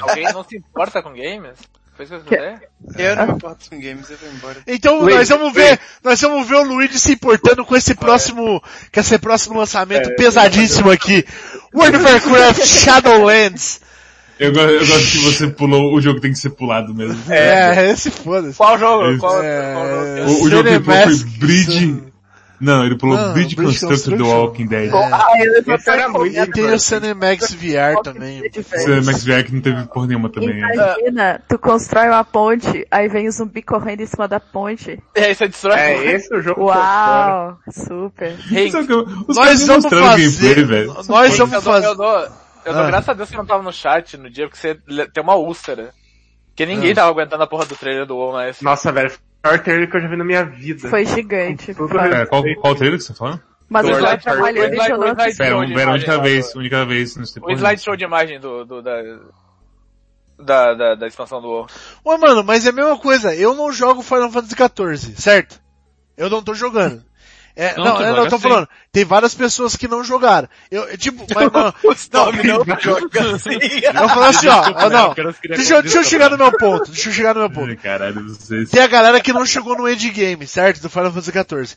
alguém 0.00 0.32
não 0.32 0.44
se 0.44 0.56
importa 0.56 1.02
com 1.02 1.10
games? 1.10 1.58
Foi 1.96 2.04
isso 2.04 2.14
que 2.20 2.34
eu 2.34 2.38
escutei? 2.42 2.68
Eu 3.06 3.16
não 3.16 3.26
me 3.26 3.32
importo 3.34 3.70
com 3.70 3.80
games, 3.80 4.10
eu 4.10 4.16
vou 4.16 4.30
embora. 4.32 4.56
Então 4.66 4.98
Luigi, 5.00 5.16
nós 5.18 5.28
vamos 5.28 5.54
ver, 5.54 5.80
nós 6.02 6.20
vamos 6.20 6.48
ver 6.48 6.56
o 6.56 6.62
Luigi 6.64 6.98
se 6.98 7.12
importando 7.12 7.64
com 7.64 7.76
esse 7.76 7.94
próximo, 7.94 8.60
com 8.92 9.00
esse 9.00 9.18
próximo 9.18 9.58
lançamento 9.58 10.14
pesadíssimo 10.16 10.90
aqui. 10.90 11.24
World 11.72 11.96
of 11.96 12.04
Warcraft 12.06 12.64
Shadowlands. 12.66 13.80
Eu, 14.40 14.52
eu 14.52 14.86
gosto 14.86 15.12
que 15.12 15.18
você 15.18 15.46
pulou, 15.48 15.94
o 15.94 16.00
jogo 16.00 16.20
tem 16.20 16.32
que 16.32 16.38
ser 16.38 16.50
pulado 16.50 16.92
mesmo. 16.92 17.32
É, 17.32 17.90
esse 17.90 18.10
foda-se. 18.10 18.56
Qual 18.56 18.76
jogo? 18.76 19.16
Qual, 19.18 19.32
qual 19.32 19.44
É, 19.44 20.16
jogo? 20.26 20.30
O, 20.32 20.44
o 20.44 20.50
jogo 20.50 20.68
que 20.68 20.80
pulou 20.80 21.02
foi 21.04 21.16
Bridge... 21.38 22.02
Não, 22.60 22.84
ele 22.86 22.96
pulou 22.96 23.16
Não, 23.16 23.32
Bridge 23.34 23.56
Constructor 23.56 24.16
do 24.16 24.24
Construction. 24.24 24.40
Walking 24.40 24.66
Dead. 24.66 24.90
Ah, 24.94 25.26
eu 25.38 25.62
vou 25.64 25.74
Esse 25.74 25.90
era 25.90 26.08
muito 26.08 26.36
E 26.38 26.46
tem 26.50 26.64
o 26.72 26.78
Cinemax 26.78 27.52
VR 27.54 28.00
também. 28.02 28.42
Esse 28.44 29.00
Max 29.00 29.24
VR 29.24 29.44
que 29.44 29.52
não 29.54 29.60
teve 29.60 29.84
porra 29.86 30.06
nenhuma 30.06 30.28
também. 30.30 30.60
né? 30.60 30.72
Imagina, 30.72 31.42
tu 31.48 31.58
constrói 31.58 32.08
uma 32.08 32.24
ponte, 32.24 32.86
aí 32.90 33.08
vem 33.08 33.26
o 33.28 33.32
zumbi 33.32 33.60
correndo 33.62 34.00
em 34.00 34.06
cima 34.06 34.28
da 34.28 34.38
ponte. 34.38 34.98
E 35.16 35.20
aí 35.20 35.34
você 35.34 35.48
destrói 35.48 35.78
É, 35.78 36.12
esse 36.12 36.32
é 36.32 36.36
o 36.38 36.42
jogo 36.42 36.60
que. 36.66 36.78
Uau, 36.78 37.58
super. 37.70 38.36
Hey, 38.50 38.70
que 38.70 38.76
os 38.76 39.36
Nós 39.36 39.66
vamos 39.66 39.84
fazer, 39.88 40.54
gameplay, 40.54 40.64
velho. 40.64 40.94
nós 41.08 41.38
eu 41.38 41.46
vamos 41.46 41.64
dou, 41.64 41.72
fazer, 41.72 41.86
eu 41.86 41.96
dou, 41.96 42.18
eu 42.64 42.72
dou 42.72 42.82
Ah. 42.82 42.86
graças 42.86 43.08
a 43.08 43.12
Deus 43.14 43.28
que 43.28 43.34
eu 43.34 43.38
não 43.38 43.46
tava 43.46 43.62
no 43.62 43.72
chat 43.72 44.16
no 44.16 44.30
dia, 44.30 44.46
porque 44.48 44.58
você 44.60 44.74
tem 45.12 45.22
uma 45.22 45.34
úlcera. 45.34 45.92
Porque 46.48 46.64
ninguém 46.66 46.92
Ah. 46.92 46.94
tava 46.96 47.10
aguentando 47.10 47.42
a 47.42 47.46
porra 47.46 47.66
do 47.66 47.74
trailer 47.76 48.06
do 48.06 48.16
WoW, 48.16 48.32
mas... 48.32 48.60
Nossa, 48.62 48.92
velho, 48.92 49.10
o 49.10 49.12
maior 49.44 49.58
trailer 49.62 49.90
que 49.90 49.96
eu 49.96 50.00
já 50.00 50.08
vi 50.08 50.16
na 50.16 50.24
minha 50.24 50.44
vida. 50.44 50.88
Foi 50.88 51.04
gigante. 51.04 51.70
É, 51.70 52.26
qual, 52.26 52.42
qual 52.60 52.74
trailer 52.74 52.98
que 52.98 53.04
você 53.04 53.12
tá 53.12 53.18
falando? 53.18 53.42
Mas 53.68 53.86
O 53.86 53.90
eu 53.90 53.98
e 53.98 54.00
não 54.02 54.08
o 54.08 54.14
slide- 54.14 55.22
assisti. 55.22 55.38
Pera, 55.38 55.58
um, 55.58 55.66
de 55.66 55.74
pera, 55.74 55.90
única 55.92 56.18
vez, 56.18 56.54
única 56.54 56.84
vez. 56.84 57.16
O 57.16 57.50
slideshow 57.52 57.96
de 57.96 58.04
imagem 58.04 58.38
do, 58.40 58.64
do 58.64 58.82
da, 58.82 59.02
da, 60.38 60.74
da, 60.74 60.94
da 60.94 61.06
expansão 61.06 61.40
do 61.40 61.48
WoW. 61.48 61.66
Ô 62.04 62.18
mano, 62.18 62.44
mas 62.44 62.66
é 62.66 62.70
a 62.70 62.72
mesma 62.72 62.98
coisa, 62.98 63.34
eu 63.34 63.54
não 63.54 63.72
jogo 63.72 64.02
Final 64.02 64.30
Fantasy 64.30 64.54
XIV, 64.54 65.16
certo? 65.20 65.60
Eu 66.16 66.28
não 66.30 66.42
tô 66.42 66.54
jogando. 66.54 67.02
É, 67.56 67.76
Não, 67.76 67.84
não, 67.84 68.00
eu 68.00 68.06
joga 68.08 68.20
não 68.22 68.28
tô 68.28 68.36
sim. 68.36 68.42
falando. 68.42 68.68
Tem 68.90 69.04
várias 69.04 69.34
pessoas 69.34 69.76
que 69.76 69.86
não 69.86 70.02
jogaram. 70.02 70.48
Eu, 70.70 70.84
eu, 70.88 70.98
tipo, 70.98 71.24
mas 71.32 71.52
não, 71.52 71.74
Os 71.84 72.10
nomes 72.10 72.44
não 72.44 72.80
jogam 72.80 73.34
assim. 73.34 73.50
eu 73.52 74.08
falo 74.08 74.24
assim, 74.24 74.48
ó, 74.48 74.72
ó, 74.74 74.88
não. 74.90 75.14
Deixa 75.48 75.74
eu, 75.76 75.82
deixa 75.82 75.98
eu 75.98 76.04
chegar 76.04 76.30
no 76.30 76.38
meu 76.38 76.50
ponto, 76.56 76.90
deixa 76.90 77.10
eu 77.10 77.12
chegar 77.12 77.34
no 77.34 77.40
meu 77.40 77.50
ponto. 77.50 77.76
Caralho, 77.76 78.20
não 78.20 78.34
se... 78.34 78.66
Tem 78.66 78.82
a 78.82 78.88
galera 78.88 79.20
que 79.20 79.32
não 79.32 79.46
chegou 79.46 79.76
no 79.76 79.88
endgame, 79.88 80.46
certo? 80.46 80.80
Do 80.80 80.90
Final 80.90 81.12
Fantasy 81.12 81.30
XIV. 81.30 81.76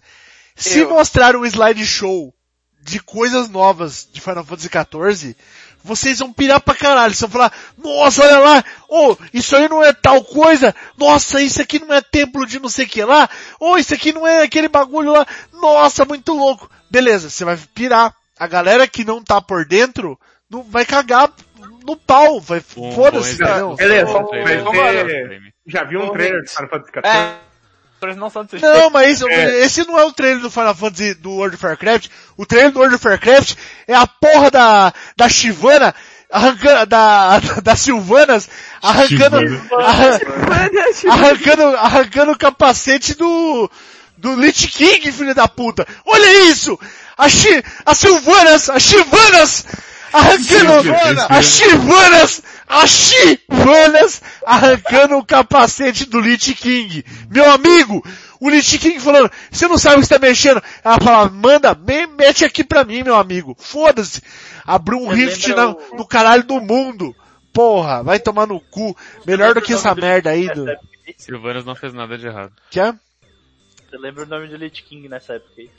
Se 0.55 0.79
Eu. 0.79 0.89
mostrar 0.89 1.35
um 1.35 1.45
slideshow 1.45 2.33
de 2.81 2.99
coisas 2.99 3.47
novas 3.49 4.07
de 4.11 4.19
Final 4.19 4.45
Fantasy 4.45 4.69
XIV, 4.69 5.35
vocês 5.87 6.19
vão 6.19 6.31
pirar 6.31 6.59
pra 6.61 6.75
caralho. 6.75 7.13
Vocês 7.13 7.31
vão 7.31 7.41
falar, 7.41 7.53
nossa, 7.77 8.23
olha 8.23 8.39
lá, 8.39 8.63
oh, 8.89 9.15
isso 9.33 9.55
aí 9.55 9.67
não 9.69 9.83
é 9.83 9.93
tal 9.93 10.23
coisa, 10.23 10.75
nossa, 10.97 11.41
isso 11.41 11.61
aqui 11.61 11.79
não 11.79 11.93
é 11.93 12.01
templo 12.01 12.45
de 12.45 12.59
não 12.59 12.69
sei 12.69 12.85
o 12.85 12.89
que 12.89 13.03
lá, 13.03 13.29
oh, 13.59 13.77
isso 13.77 13.93
aqui 13.93 14.11
não 14.11 14.27
é 14.27 14.43
aquele 14.43 14.67
bagulho 14.67 15.13
lá, 15.13 15.25
nossa, 15.53 16.05
muito 16.05 16.33
louco. 16.33 16.69
Beleza, 16.89 17.29
você 17.29 17.43
vai 17.45 17.57
pirar. 17.73 18.13
A 18.39 18.45
galera 18.45 18.87
que 18.87 19.03
não 19.03 19.23
tá 19.23 19.41
por 19.41 19.65
dentro, 19.65 20.19
não 20.47 20.61
vai 20.61 20.85
cagar 20.85 21.31
no 21.83 21.97
pau, 21.97 22.39
vai, 22.39 22.59
foda-se? 22.59 23.37
Beleza. 23.75 24.13
Já 25.65 25.83
viu 25.83 26.01
um 26.01 26.11
trailer 26.11 26.43
de 26.43 26.51
Final 26.51 26.69
Fantasy 26.69 26.91
XIV? 26.91 27.46
Não 28.61 28.73
Não, 28.83 28.89
mas 28.89 29.21
É. 29.21 29.63
esse 29.65 29.85
não 29.87 29.97
é 29.99 30.03
o 30.05 30.11
trailer 30.13 30.39
do 30.41 30.51
Final 30.51 30.75
Fantasy 30.75 31.13
do 31.15 31.31
World 31.31 31.55
of 31.55 31.65
Warcraft. 31.65 32.07
O 32.37 32.45
trailer 32.45 32.71
do 32.71 32.79
World 32.79 32.95
of 32.95 33.07
Warcraft 33.07 33.55
é 33.87 33.93
a 33.95 34.05
porra 34.07 34.51
da, 34.51 34.93
da 35.15 35.27
Shivana, 35.29 35.93
arrancando, 36.31 36.85
da, 36.85 37.39
da 37.63 37.75
Sylvanas, 37.75 38.49
arrancando, 38.81 39.37
arran- 39.77 40.19
arrancando, 41.09 41.63
arrancando 41.77 42.31
o 42.33 42.37
capacete 42.37 43.15
do, 43.15 43.69
do 44.17 44.35
Lich 44.35 44.67
King, 44.67 45.11
filho 45.11 45.33
da 45.35 45.47
puta. 45.47 45.87
Olha 46.05 46.49
isso! 46.49 46.79
A 47.17 47.27
Chi, 47.29 47.63
a 47.85 47.95
Sylvanas, 47.95 48.69
as 48.69 48.83
Shivanas, 48.83 49.65
arrancando, 50.13 50.91
as 51.29 51.45
Shivanas, 51.45 52.43
as 52.67 52.89
Shivanas, 52.89 54.21
arrancando 54.45 55.17
o 55.17 55.25
capacete 55.25 56.05
do 56.05 56.19
Lich 56.19 56.53
King. 56.55 57.03
Meu 57.29 57.51
amigo, 57.51 58.03
o 58.39 58.49
Lich 58.49 58.77
King 58.79 58.99
falando, 58.99 59.31
você 59.51 59.67
não 59.67 59.77
sabe 59.77 59.97
o 59.97 59.99
que 59.99 60.05
você 60.07 60.19
tá 60.19 60.25
mexendo. 60.25 60.61
Ela 60.83 60.99
fala, 60.99 61.29
manda, 61.29 61.73
me, 61.75 62.05
mete 62.07 62.43
aqui 62.45 62.63
pra 62.63 62.83
mim, 62.83 63.03
meu 63.03 63.15
amigo. 63.15 63.55
Foda-se. 63.59 64.21
Abriu 64.65 64.99
um 64.99 65.07
rift 65.07 65.47
na- 65.53 65.69
o- 65.69 65.95
no 65.97 66.05
caralho 66.07 66.43
do 66.43 66.59
mundo. 66.59 67.15
Porra, 67.53 68.03
vai 68.03 68.19
tomar 68.19 68.45
no 68.45 68.59
cu. 68.59 68.95
Melhor 69.25 69.53
do 69.53 69.61
que 69.61 69.73
essa 69.73 69.95
merda 69.95 70.29
aí 70.31 70.47
do... 70.53 70.65
Silvanas 71.17 71.65
não 71.65 71.73
fez 71.73 71.93
nada 71.93 72.17
de 72.17 72.27
errado. 72.27 72.51
Que 72.69 72.79
é? 72.79 72.93
Você 73.89 73.97
lembra 73.97 74.23
o 74.23 74.27
nome 74.27 74.47
do 74.47 74.57
Lich 74.57 74.83
King 74.83 75.07
nessa 75.07 75.33
época 75.33 75.53
aí? 75.57 75.69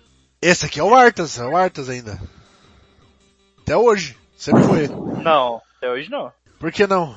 Esse 0.41 0.65
aqui 0.67 0.81
é 0.81 0.83
o 0.83 0.95
Arthas, 0.95 1.39
é 1.39 1.45
o 1.45 1.57
Arthas 1.57 1.89
ainda. 1.89 2.19
Até 3.61 3.77
hoje. 3.77 4.17
Sempre 4.39 4.63
foi. 4.63 4.89
Não, 5.23 5.61
até 5.77 5.91
hoje 5.91 6.09
não. 6.11 6.33
Por 6.61 6.71
que 6.71 6.87
não? 6.87 7.17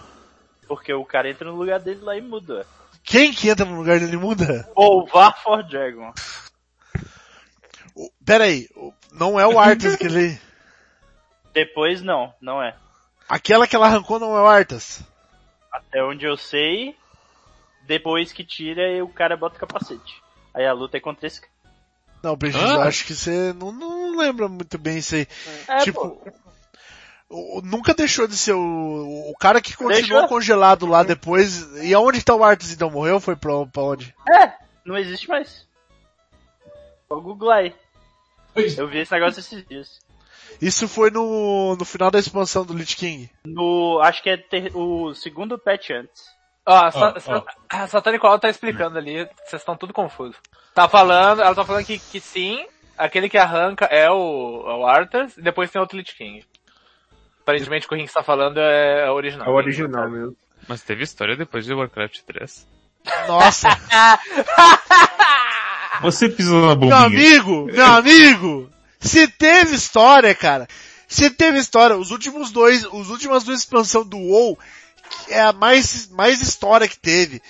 Porque 0.67 0.91
o 0.93 1.05
cara 1.05 1.29
entra 1.29 1.49
no 1.49 1.55
lugar 1.55 1.79
dele 1.79 2.01
lá 2.01 2.17
e 2.17 2.21
muda. 2.21 2.65
Quem 3.03 3.31
que 3.31 3.49
entra 3.49 3.65
no 3.65 3.77
lugar 3.77 3.99
dele 3.99 4.17
muda? 4.17 4.69
Ou 4.75 5.05
Var 5.07 5.41
for 5.43 5.63
Dragon. 5.63 6.11
O- 7.95 8.09
Pera 8.25 8.45
aí, 8.45 8.67
o- 8.75 8.93
não 9.11 9.39
é 9.39 9.45
o 9.45 9.59
Arthas 9.59 9.95
que 9.95 10.05
ele... 10.05 10.39
Depois 11.53 12.01
não, 12.01 12.33
não 12.41 12.61
é. 12.63 12.75
Aquela 13.27 13.67
que 13.67 13.75
ela 13.75 13.87
arrancou 13.87 14.19
não 14.19 14.35
é 14.37 14.41
o 14.41 14.47
Arthas. 14.47 15.03
Até 15.71 16.03
onde 16.03 16.25
eu 16.25 16.37
sei, 16.37 16.95
depois 17.85 18.31
que 18.31 18.43
tira, 18.43 19.03
o 19.03 19.09
cara 19.09 19.35
bota 19.37 19.57
o 19.57 19.59
capacete. 19.59 20.21
Aí 20.53 20.65
a 20.65 20.73
luta 20.73 20.97
é 20.97 20.99
contra 20.99 21.27
esse 21.27 21.41
cara. 21.41 21.51
Não, 22.23 22.35
Brigitte, 22.35 22.63
Ah. 22.65 22.75
eu 22.75 22.81
acho 22.83 23.05
que 23.05 23.13
você 23.15 23.51
não, 23.53 23.71
não 23.71 24.17
lembra 24.17 24.47
muito 24.47 24.77
bem 24.77 24.97
isso 24.99 25.15
aí. 25.15 25.27
É, 25.67 25.77
tipo, 25.79 26.09
pô. 26.09 26.31
Nunca 27.63 27.93
deixou 27.93 28.27
de 28.27 28.35
ser 28.37 28.53
o, 28.53 28.59
o 29.31 29.33
cara 29.39 29.61
que 29.61 29.75
continuou 29.75 30.21
Deixou. 30.21 30.27
congelado 30.27 30.85
lá 30.85 31.03
depois. 31.03 31.61
E 31.83 31.93
aonde 31.93 32.23
tá 32.23 32.35
o 32.35 32.43
Arthas 32.43 32.71
então? 32.71 32.89
Morreu? 32.91 33.19
Foi 33.19 33.35
pra, 33.35 33.65
pra 33.67 33.83
onde? 33.83 34.13
É, 34.33 34.53
não 34.85 34.97
existe 34.97 35.27
mais. 35.29 35.67
Vou 37.09 37.21
googlar 37.21 37.59
aí. 37.59 37.75
Eu 38.77 38.87
vi 38.87 38.99
esse 38.99 39.11
negócio 39.11 39.39
esses 39.39 39.65
dias. 39.65 39.99
Isso 40.61 40.87
foi 40.87 41.09
no, 41.09 41.75
no 41.77 41.85
final 41.85 42.11
da 42.11 42.19
expansão 42.19 42.65
do 42.65 42.73
Lich 42.73 42.95
King. 42.95 43.29
No, 43.45 43.99
acho 44.01 44.21
que 44.21 44.29
é 44.29 44.37
ter- 44.37 44.75
o 44.75 45.13
segundo 45.13 45.57
patch 45.57 45.91
antes. 45.91 46.23
Ó, 46.65 46.75
a, 46.75 46.91
Sa 46.91 47.15
Ó, 47.27 47.43
Sa 47.71 47.87
Satanic 47.87 48.23
Wall 48.23 48.37
tá 48.39 48.49
explicando 48.49 48.97
ali, 48.97 49.25
vocês 49.45 49.61
estão 49.61 49.75
tudo 49.75 49.93
confusos. 49.93 50.35
Tá 50.75 50.87
falando, 50.87 51.41
ela 51.41 51.55
tá 51.55 51.65
falando 51.65 51.85
que, 51.85 51.97
que 51.97 52.19
sim, 52.19 52.65
aquele 52.97 53.27
que 53.29 53.37
arranca 53.37 53.85
é 53.85 54.09
o, 54.11 54.63
é 54.67 54.75
o 54.75 54.85
Arthas, 54.85 55.35
e 55.37 55.41
depois 55.41 55.71
tem 55.71 55.81
outro 55.81 55.97
Lich 55.97 56.15
King. 56.15 56.45
Aparentemente 57.41 57.85
o 57.85 57.89
que 57.89 57.95
o 57.95 57.97
Rinks 57.97 58.13
tá 58.13 58.23
falando 58.23 58.59
é, 58.59 59.09
o 59.09 59.13
original. 59.13 59.47
É 59.47 59.49
o 59.49 59.53
original 59.53 60.09
mesmo. 60.09 60.35
Mas 60.67 60.81
teve 60.81 61.03
história 61.03 61.35
depois 61.35 61.65
de 61.65 61.73
Warcraft 61.73 62.19
3. 62.25 62.67
Nossa, 63.27 63.69
Você 66.01 66.29
pisou 66.29 66.61
na 66.61 66.67
meu 66.67 66.75
bombinha. 66.75 67.05
amigo, 67.05 67.65
meu 67.65 67.85
amigo, 67.85 68.69
se 68.99 69.27
teve 69.27 69.75
história, 69.75 70.33
cara. 70.33 70.67
Você 71.07 71.29
teve 71.29 71.57
história, 71.57 71.97
os 71.97 72.11
últimos 72.11 72.51
dois, 72.51 72.85
os 72.85 73.09
últimas 73.09 73.43
duas 73.43 73.59
expansões 73.59 74.07
do 74.07 74.17
WoW, 74.17 74.57
que 75.25 75.33
é 75.33 75.41
a 75.41 75.51
mais, 75.51 76.07
mais 76.09 76.41
história 76.41 76.87
que 76.87 76.97
teve. 76.97 77.41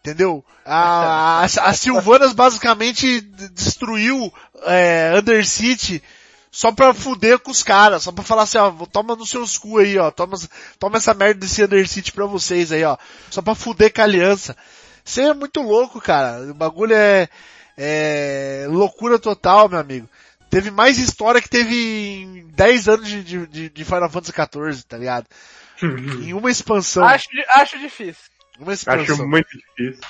Entendeu? 0.00 0.42
A, 0.64 1.40
a, 1.40 1.44
a 1.44 1.72
Sylvanas 1.74 2.32
basicamente 2.32 3.20
destruiu 3.52 4.32
é, 4.62 5.12
Undercity 5.18 6.02
só 6.50 6.72
pra 6.72 6.92
fuder 6.92 7.38
com 7.38 7.50
os 7.50 7.62
caras, 7.62 8.02
só 8.02 8.12
pra 8.12 8.24
falar 8.24 8.42
assim, 8.42 8.58
ó, 8.58 8.70
toma 8.86 9.14
nos 9.14 9.30
seus 9.30 9.56
cu 9.56 9.78
aí, 9.78 9.96
ó, 9.98 10.10
toma, 10.10 10.36
toma 10.78 10.96
essa 10.98 11.14
merda 11.14 11.40
desse 11.40 11.62
Undercity 11.64 12.12
pra 12.12 12.26
vocês 12.26 12.72
aí, 12.72 12.82
ó, 12.84 12.96
só 13.30 13.40
pra 13.40 13.54
fuder 13.54 13.92
com 13.92 14.00
a 14.00 14.04
aliança. 14.04 14.56
Isso 15.04 15.20
é 15.20 15.32
muito 15.32 15.60
louco, 15.62 16.00
cara. 16.00 16.50
O 16.50 16.54
bagulho 16.54 16.94
é, 16.94 17.28
é 17.76 18.66
loucura 18.68 19.18
total, 19.18 19.68
meu 19.68 19.78
amigo. 19.78 20.08
Teve 20.50 20.70
mais 20.70 20.98
história 20.98 21.40
que 21.40 21.48
teve 21.48 21.74
em 22.22 22.46
10 22.48 22.88
anos 22.88 23.08
de, 23.08 23.46
de, 23.46 23.68
de- 23.70 23.84
Final 23.84 24.10
Fantasy 24.10 24.32
XIV, 24.32 24.82
tá 24.82 24.98
ligado? 24.98 25.26
em 25.82 26.34
uma 26.34 26.50
expansão. 26.50 27.04
Acho, 27.04 27.28
acho 27.54 27.78
difícil. 27.78 28.24
Uma 28.58 28.74
expansão. 28.74 29.14
Acho 29.14 29.26
muito 29.26 29.48
difícil. 29.48 30.00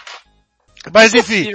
Mas 0.93 1.13
enfim, 1.13 1.53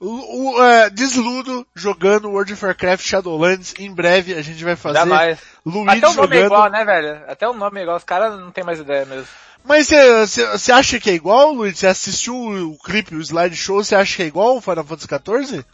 o, 0.00 0.54
o, 0.54 0.64
é, 0.64 0.88
Desludo 0.88 1.66
jogando 1.74 2.30
World 2.30 2.54
of 2.54 2.64
Warcraft 2.64 3.04
Shadowlands, 3.04 3.74
em 3.78 3.92
breve 3.92 4.34
a 4.34 4.40
gente 4.40 4.64
vai 4.64 4.74
fazer. 4.74 4.98
Ainda 4.98 5.14
mais. 5.14 5.38
Luigi 5.64 5.98
Até 5.98 6.08
o 6.08 6.14
nome 6.14 6.14
jogando. 6.14 6.34
é 6.34 6.46
igual, 6.46 6.70
né, 6.70 6.84
velho? 6.84 7.20
Até 7.28 7.48
o 7.48 7.52
nome 7.52 7.80
é 7.80 7.82
igual. 7.82 7.96
Os 7.98 8.04
caras 8.04 8.40
não 8.40 8.50
tem 8.50 8.64
mais 8.64 8.78
ideia 8.78 9.04
mesmo. 9.04 9.26
Mas 9.62 9.88
você 9.88 10.72
acha 10.72 10.98
que 10.98 11.10
é 11.10 11.14
igual, 11.14 11.52
Luiz? 11.52 11.78
Você 11.78 11.86
assistiu 11.86 12.34
o, 12.34 12.72
o 12.72 12.78
clipe, 12.78 13.14
o 13.14 13.20
slideshow, 13.20 13.82
você 13.82 13.94
acha 13.94 14.16
que 14.16 14.22
é 14.22 14.26
igual 14.26 14.56
o 14.56 14.60
Final 14.60 14.84
Fantasy 14.84 15.08
XIV? 15.08 15.64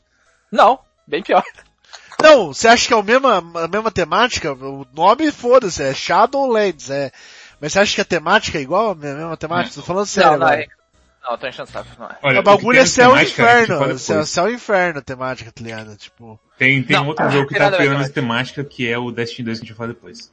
Não, 0.50 0.78
bem 1.06 1.22
pior. 1.22 1.44
Não, 2.20 2.54
você 2.54 2.68
acha 2.68 2.88
que 2.88 2.94
é 2.94 2.98
a 2.98 3.02
mesma, 3.02 3.38
a 3.38 3.68
mesma 3.68 3.90
temática? 3.90 4.52
O 4.52 4.86
nome, 4.94 5.30
foda-se, 5.30 5.82
é 5.82 5.94
Shadowlands, 5.94 6.90
é. 6.90 7.12
Mas 7.60 7.72
você 7.72 7.80
acha 7.80 7.94
que 7.94 8.00
a 8.00 8.04
temática 8.04 8.58
é 8.58 8.62
igual 8.62 8.90
a 8.90 8.94
mesma 8.94 9.36
temática? 9.36 9.76
Tô 9.76 9.82
falando 9.82 10.06
sério 10.06 10.32
não, 10.32 10.38
não, 10.38 10.48
é... 10.48 10.66
não, 11.22 11.38
tô 11.38 11.46
enchendo 11.46 11.68
o 11.68 11.72
saco, 11.72 11.88
não 11.98 12.06
é. 12.06 12.18
Olha, 12.22 12.40
o 12.40 12.42
bagulho 12.42 12.78
é 12.80 12.86
céu 12.86 13.10
e 13.10 13.10
fala 13.10 13.22
inferno. 13.22 13.78
depois. 13.78 14.02
Céu, 14.02 14.26
céu 14.26 14.50
e 14.50 14.54
inferno 14.54 14.98
a 14.98 15.02
temática, 15.02 15.52
tá 15.52 15.62
ligado? 15.62 15.96
Tipo. 15.96 16.38
Tem, 16.58 16.82
tem 16.82 16.96
Não, 16.96 17.08
outro 17.08 17.30
jogo 17.30 17.48
que 17.48 17.54
tá 17.54 17.70
pegando 17.70 18.00
essa 18.00 18.12
temática 18.12 18.64
que 18.64 18.88
é 18.88 18.98
o 18.98 19.10
Destiny 19.10 19.46
2 19.46 19.58
que 19.58 19.64
a 19.64 19.66
gente 19.68 19.76
vai 19.76 19.86
falar 19.86 19.94
depois. 19.94 20.30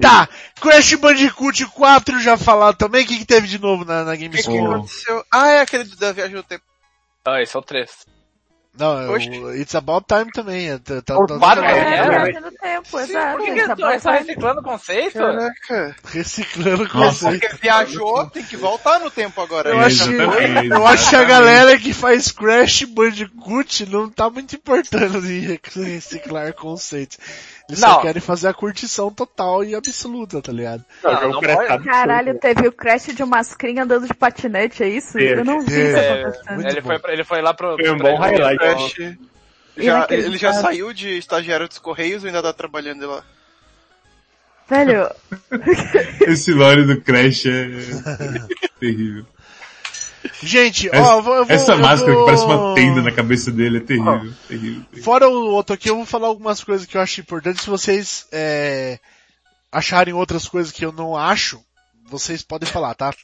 Tá, 0.00 0.28
Crash 0.60 0.94
Bandicoot 0.94 1.66
4 1.66 2.20
já 2.20 2.36
falaram 2.38 2.76
também. 2.76 3.04
O 3.04 3.08
que, 3.08 3.18
que 3.18 3.24
teve 3.26 3.48
de 3.48 3.58
novo 3.60 3.84
na, 3.84 4.04
na 4.04 4.12
O 4.12 4.14
que, 4.14 4.18
que 4.20 4.28
Gamescom? 4.28 4.72
aconteceu? 4.72 5.24
Ah, 5.32 5.48
é 5.50 5.60
aquele 5.60 5.84
da 5.96 6.12
viagem 6.12 6.36
do 6.36 6.42
tempo. 6.42 6.64
Ah, 7.24 7.42
esse 7.42 7.56
é 7.56 7.58
o 7.58 7.62
3. 7.62 7.90
Não, 8.78 8.98
é 9.00 9.08
o 9.10 9.52
It's 9.54 9.74
About 9.74 10.06
Time 10.06 10.30
também. 10.32 10.70
é, 10.70 10.78
Tá, 10.78 11.02
tá, 11.02 11.18
O 11.18 11.26
tá- 11.26 11.38
quatro 11.38 11.62
tá- 11.62 11.70
é? 11.70 12.28
É, 12.30 12.50
tempo, 12.60 13.00
exato. 13.00 13.36
Por 13.36 13.44
que, 13.44 13.50
é 13.50 13.74
que 13.74 13.82
eles 13.82 14.02
só 14.02 14.10
reciclando 14.12 14.60
o 14.60 14.62
conceito? 14.64 15.12
Caraca. 15.18 15.96
Reciclando 16.06 16.84
o 16.84 16.88
conceito. 16.88 17.40
Porque 17.40 17.56
viajou, 17.60 18.30
tem 18.30 18.44
que 18.44 18.56
voltar 18.56 19.00
no 19.00 19.10
tempo 19.10 19.40
agora. 19.40 19.70
Eu 19.70 19.80
É, 19.80 19.84
acho, 19.86 20.10
eu 20.12 20.86
acho 20.86 21.10
que 21.10 21.16
a 21.16 21.24
galera 21.24 21.76
que 21.78 21.92
faz 21.92 22.30
Crash 22.30 22.84
Bandicoot 22.84 23.86
não 23.90 24.08
tá 24.08 24.30
muito 24.30 24.54
importando 24.54 25.18
em 25.30 25.40
rec- 25.40 25.74
reciclar 25.74 26.54
conceitos. 26.54 27.18
Eles 27.70 27.78
só 27.80 27.88
Não. 27.94 28.00
querem 28.02 28.20
fazer 28.20 28.48
a 28.48 28.52
curtição 28.54 29.10
total 29.12 29.62
e 29.64 29.74
absoluta, 29.74 30.42
tá 30.42 30.50
ligado? 30.52 30.84
Não, 31.04 31.12
Não, 31.12 31.40
não. 31.40 31.82
Caralho, 31.84 32.38
teve 32.38 32.66
o 32.66 32.72
crash 32.72 33.14
de 33.14 33.22
uma 33.22 33.36
mascrinha 33.38 33.84
andando 33.84 34.06
de 34.06 34.14
patinete, 34.14 34.82
é 34.82 34.88
isso? 34.88 35.18
Eu 35.18 35.44
não 35.44 35.60
vi 35.60 35.72
isso 35.72 35.96
É, 35.96 36.22
acontecendo. 36.24 36.66
Ele, 36.68 36.82
foi, 36.82 36.98
pra- 36.98 37.12
ele 37.12 37.24
foi 37.24 37.40
lá 37.40 37.54
pro... 37.54 37.76
Foi 37.76 37.90
um 37.90 37.96
bom 37.98 38.16
highlight. 38.18 38.58
Crash. 38.58 39.16
Já, 39.76 40.06
ele 40.10 40.36
já 40.36 40.52
saiu 40.52 40.92
de 40.92 41.16
estagiário 41.16 41.68
dos 41.68 41.78
Correios 41.78 42.22
ou 42.22 42.26
ainda 42.26 42.42
tá 42.42 42.52
trabalhando 42.52 43.06
lá? 43.08 43.22
Velho, 44.68 45.10
Esse 46.26 46.52
lore 46.52 46.84
do 46.84 47.00
Crash 47.00 47.46
é 47.46 47.68
terrível. 48.78 49.24
Gente, 50.42 50.88
ó, 50.88 50.92
Essa, 50.94 51.12
eu 51.12 51.22
vou, 51.22 51.34
eu 51.36 51.44
vou, 51.44 51.54
essa 51.56 51.72
eu 51.72 51.78
máscara 51.78 52.12
vou- 52.12 52.24
que 52.24 52.32
parece 52.32 52.44
uma 52.44 52.74
tenda 52.74 53.02
na 53.02 53.12
cabeça 53.12 53.50
dele 53.50 53.78
é 53.78 53.80
terrível. 53.80 54.32
terrível, 54.46 54.82
terrível. 54.82 55.02
Fora 55.02 55.28
o 55.28 55.46
outro 55.50 55.74
aqui, 55.74 55.88
eu 55.88 55.96
vou 55.96 56.04
falar 56.06 56.26
algumas 56.28 56.62
coisas 56.62 56.86
que 56.86 56.96
eu 56.96 57.00
acho 57.00 57.20
importantes. 57.20 57.62
Se 57.62 57.70
vocês 57.70 58.26
é, 58.32 58.98
acharem 59.72 60.12
outras 60.14 60.46
coisas 60.48 60.72
que 60.72 60.84
eu 60.84 60.92
não 60.92 61.16
acho, 61.16 61.62
vocês 62.04 62.42
podem 62.42 62.68
falar, 62.68 62.94
tá? 62.94 63.14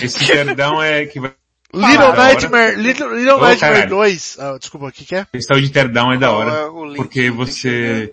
Esse 0.00 0.24
teardown 0.24 0.82
é 0.82 1.06
que 1.06 1.20
vai. 1.20 1.34
Little 1.72 2.08
hora. 2.08 2.16
Nightmare, 2.24 2.76
Little, 2.76 3.14
Little 3.14 3.36
Ô, 3.36 3.40
Nightmare 3.42 3.72
caralho. 3.74 3.90
2, 3.90 4.36
ah, 4.40 4.56
desculpa, 4.58 4.86
o 4.86 4.92
que 4.92 5.04
que 5.04 5.14
é? 5.14 5.26
Esse 5.32 5.46
tal 5.46 5.60
de 5.60 5.70
teardown 5.70 6.12
é 6.12 6.16
da 6.18 6.32
hora. 6.32 6.66
Ah, 6.66 6.70
Porque 6.96 7.30
você. 7.30 8.12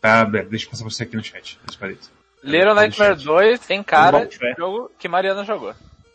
Tá 0.00 0.24
deixa 0.24 0.66
eu 0.66 0.70
passar 0.70 0.84
pra 0.84 0.90
você 0.92 1.02
aqui 1.04 1.16
no 1.16 1.22
chat. 1.22 1.58
Deixa 1.66 1.86
eu 1.86 1.98
Little 2.42 2.74
Nightmare 2.74 3.16
2 3.16 3.60
tem 3.60 3.82
cara 3.82 4.20
Bom, 4.20 4.26
de 4.26 4.36
é. 4.44 4.54
jogo 4.56 4.90
que 4.98 5.08
Mariana 5.08 5.44
jogou. 5.44 5.74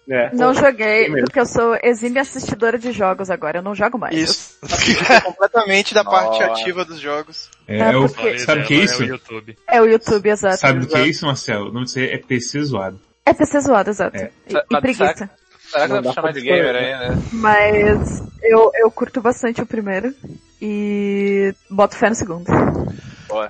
É. 0.09 0.29
não 0.35 0.53
joguei, 0.53 1.07
mesmo. 1.07 1.25
porque 1.25 1.39
eu 1.39 1.45
sou 1.45 1.77
exímia 1.81 2.21
assistidora 2.23 2.77
de 2.77 2.91
jogos 2.91 3.29
agora, 3.29 3.59
eu 3.59 3.61
não 3.63 3.73
jogo 3.73 3.97
mais. 3.97 4.13
Isso. 4.15 4.57
completamente 5.23 5.93
da 5.93 6.03
parte 6.03 6.39
Nossa. 6.41 6.45
ativa 6.61 6.83
dos 6.83 6.99
jogos. 6.99 7.49
É, 7.67 7.77
É, 7.77 7.91
é 7.93 7.97
o- 7.97 8.09
porque- 8.09 8.39
sabe 8.39 8.61
o 8.61 8.65
que 8.65 8.73
é 8.73 8.77
É 8.77 8.83
isso? 8.83 9.01
o 9.01 9.05
YouTube. 9.05 9.57
É 9.69 9.81
o 9.81 9.85
YouTube, 9.85 10.29
exato. 10.29 10.57
Sabe 10.57 10.79
do 10.81 10.87
que 10.87 10.95
é 10.97 11.07
isso, 11.07 11.25
Marcelo? 11.25 11.69
O 11.69 11.71
nome 11.73 11.85
disso 11.85 11.99
aí 11.99 12.05
é 12.09 12.17
PC 12.17 12.61
zoado. 12.63 12.99
É 13.25 13.33
PC 13.33 13.61
zoado, 13.61 13.89
exato. 13.89 14.17
É. 14.17 14.29
E, 14.49 14.53
e 14.55 14.81
preguiça. 14.81 15.29
Será 15.71 15.87
que 15.87 15.93
Não 15.93 16.01
dá 16.01 16.01
pra 16.03 16.13
chamar 16.13 16.33
de 16.33 16.41
gamer 16.41 16.75
aí, 16.75 16.91
né? 17.09 17.17
Mas 17.31 18.21
eu, 18.43 18.71
eu 18.75 18.91
curto 18.91 19.21
bastante 19.21 19.61
o 19.61 19.65
primeiro. 19.65 20.13
E 20.61 21.53
boto 21.69 21.95
fé 21.95 22.09
no 22.09 22.15
segundo. 22.15 22.45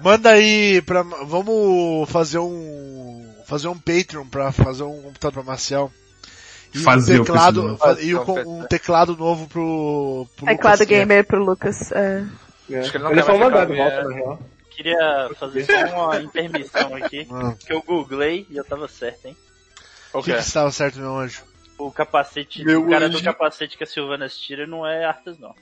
Manda 0.01 0.30
aí 0.30 0.82
pra, 0.84 1.01
vamos 1.26 2.10
fazer 2.10 2.39
um, 2.39 3.26
fazer 3.45 3.68
um 3.68 3.78
Patreon 3.78 4.26
pra 4.26 4.51
fazer 4.51 4.84
um 4.84 5.01
computador 5.01 5.34
pra 5.43 5.51
Marcel. 5.51 5.91
E 6.74 6.80
Fazer 6.80 7.19
um 7.19 7.21
o 7.21 7.26
teclado, 7.26 7.61
PC 7.61 7.67
novo. 7.67 7.78
fa- 7.78 8.01
e 8.01 8.15
o 8.15 8.26
com- 8.26 8.39
um 8.61 8.63
teclado 8.67 9.15
novo 9.17 9.47
pro, 9.47 10.28
pro 10.36 10.45
Teclado 10.47 10.74
Lucas, 10.80 10.82
é- 10.82 10.86
gamer 10.86 11.26
pro 11.28 11.43
Lucas. 11.43 11.91
É. 11.91 12.26
É. 12.71 12.80
Acho 12.80 12.91
que 12.91 12.97
ele 12.97 13.03
não 13.03 13.11
Ele 13.11 13.21
quer 13.21 13.38
mais 13.38 13.43
ficar- 13.43 13.65
volta, 13.67 14.03
na 14.09 14.15
real. 14.15 14.39
Queria 14.71 15.30
fazer 15.39 15.65
só 15.65 16.05
uma 16.05 16.19
intermissão 16.21 16.95
aqui, 16.95 17.28
Ah, 17.32 17.53
que 17.59 17.71
eu 17.71 17.82
googlei 17.84 18.47
e 18.49 18.57
eu 18.57 18.63
tava 18.65 18.88
certo, 18.88 19.28
hein? 19.28 19.38
O 20.11 20.24
que, 20.24 20.34
que 20.34 20.39
estava 20.39 20.71
certo, 20.71 20.99
meu 20.99 21.15
anjo? 21.17 21.43
O 21.78 21.91
capacete, 21.91 22.63
Meu 22.63 22.82
o 22.84 22.89
cara 22.89 23.05
anjo. 23.07 23.17
do 23.19 23.24
capacete 23.24 23.78
que 23.78 23.84
a 23.84 23.88
Silvana 23.88 24.28
tira 24.30 24.65
não 24.65 24.86
é 24.86 25.05
Arthas, 25.05 25.38
não. 25.38 25.53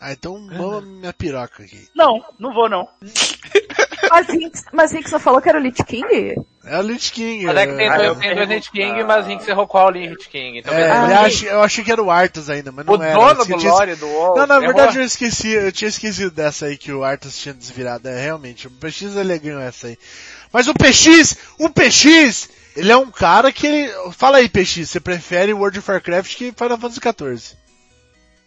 Ah, 0.00 0.12
então 0.12 0.38
mama 0.38 0.80
minha 0.80 1.12
piroca 1.12 1.62
aqui. 1.62 1.88
Não, 1.94 2.22
não 2.38 2.52
vou 2.52 2.68
não. 2.68 2.88
Mas 4.72 4.92
Hinks 4.92 5.12
não 5.12 5.20
falou 5.20 5.40
que 5.40 5.48
era 5.48 5.58
o 5.58 5.62
Lich 5.62 5.82
King? 5.84 6.34
É 6.62 6.78
o 6.78 6.82
Lich 6.82 7.10
King. 7.12 7.46
Mas 7.46 7.56
é 7.56 7.66
que 7.66 7.74
tem 7.74 7.86
é- 7.86 7.88
Ah, 7.88 7.96
dois, 7.96 8.08
eu 8.08 8.14
tem 8.16 8.34
dois 8.34 8.48
Hit 8.50 8.70
King, 8.70 9.02
mas 9.04 9.26
Rinks 9.26 9.48
errou 9.48 9.66
qual 9.66 9.90
Hit 9.92 10.28
King. 10.28 10.58
Então, 10.58 10.74
É, 10.74 10.90
Ah. 10.90 11.20
acha- 11.22 11.46
eu 11.46 11.62
achei 11.62 11.82
que 11.82 11.90
era 11.90 12.02
o 12.02 12.10
Arthas 12.10 12.50
ainda, 12.50 12.70
mas 12.70 12.84
não 12.84 12.96
o 12.98 13.02
era. 13.02 13.14
dono 13.14 13.40
Eu 13.40 13.46
do 13.46 13.58
tinha- 13.58 13.72
lore 13.72 13.94
do 13.96 14.06
WoW 14.06 14.36
Não, 14.36 14.46
na 14.46 14.54
errou. 14.56 14.66
verdade 14.66 14.98
eu 14.98 15.02
esqueci, 15.04 15.48
eu 15.48 15.72
tinha 15.72 15.88
esquecido 15.88 16.30
dessa 16.30 16.66
aí 16.66 16.76
que 16.76 16.92
o 16.92 17.02
Arthas 17.02 17.38
tinha 17.38 17.54
desvirado. 17.54 18.06
É, 18.08 18.20
realmente, 18.22 18.66
o 18.66 18.70
PX 18.70 19.16
ele 19.16 19.38
ganhou 19.38 19.60
essa 19.60 19.86
aí. 19.86 19.98
Mas 20.52 20.68
o 20.68 20.74
PX, 20.74 21.34
o 21.58 21.70
PX, 21.70 22.50
ele 22.76 22.92
é 22.92 22.96
um 22.96 23.10
cara 23.10 23.50
que 23.50 23.66
ele... 23.66 23.92
Fala 24.12 24.36
aí, 24.38 24.48
PX, 24.48 24.90
você 24.90 25.00
prefere 25.00 25.54
World 25.54 25.78
of 25.78 25.90
Warcraft 25.90 26.36
que 26.36 26.52
Final 26.52 26.76
Fantasy 26.78 27.00
XIV? 27.00 27.56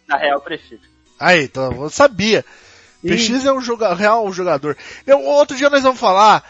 Na 0.06 0.16
real, 0.18 0.34
eu 0.34 0.40
prefiro. 0.40 0.82
Aí, 1.18 1.44
então, 1.44 1.72
eu 1.82 1.90
sabia. 1.90 2.44
PX 3.02 3.44
é 3.44 3.52
um 3.52 3.60
joga 3.60 3.92
real 3.94 4.30
jogador. 4.32 4.76
Eu, 5.06 5.20
outro 5.20 5.56
dia 5.56 5.68
nós 5.68 5.82
vamos 5.82 5.98
falar 5.98 6.44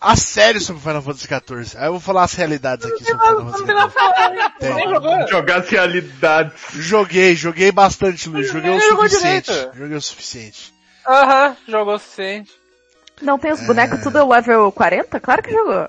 a, 0.00 0.12
a 0.12 0.16
sério 0.16 0.60
sobre 0.60 0.82
Final 0.82 1.02
Fantasy 1.02 1.26
XIV. 1.26 1.78
Aí 1.78 1.86
eu 1.86 1.92
vou 1.92 2.00
falar 2.00 2.24
as 2.24 2.34
realidades 2.34 2.86
aqui 2.86 3.04
sobre 3.04 3.26
Final 3.26 3.50
Fantasy 3.50 3.64
XIV. 3.64 4.50
Tem. 4.60 4.88
Jogou. 4.88 5.28
Jogar 5.28 5.56
as 5.60 5.68
realidades. 5.68 6.52
Joguei, 6.74 7.34
joguei 7.36 7.72
bastante, 7.72 8.28
Luiz. 8.28 8.48
Joguei 8.48 8.70
o 8.70 8.80
suficiente. 8.80 9.52
Joguei 9.74 9.96
o 9.96 10.00
suficiente. 10.02 10.74
Aham, 11.08 11.56
jogou 11.66 11.94
o 11.94 11.98
suficiente. 11.98 12.50
Não 13.22 13.38
tem 13.38 13.52
os 13.52 13.60
bonecos 13.60 14.00
tudo 14.02 14.26
level 14.28 14.70
40? 14.72 15.20
Claro 15.20 15.42
que 15.42 15.50
jogou. 15.50 15.88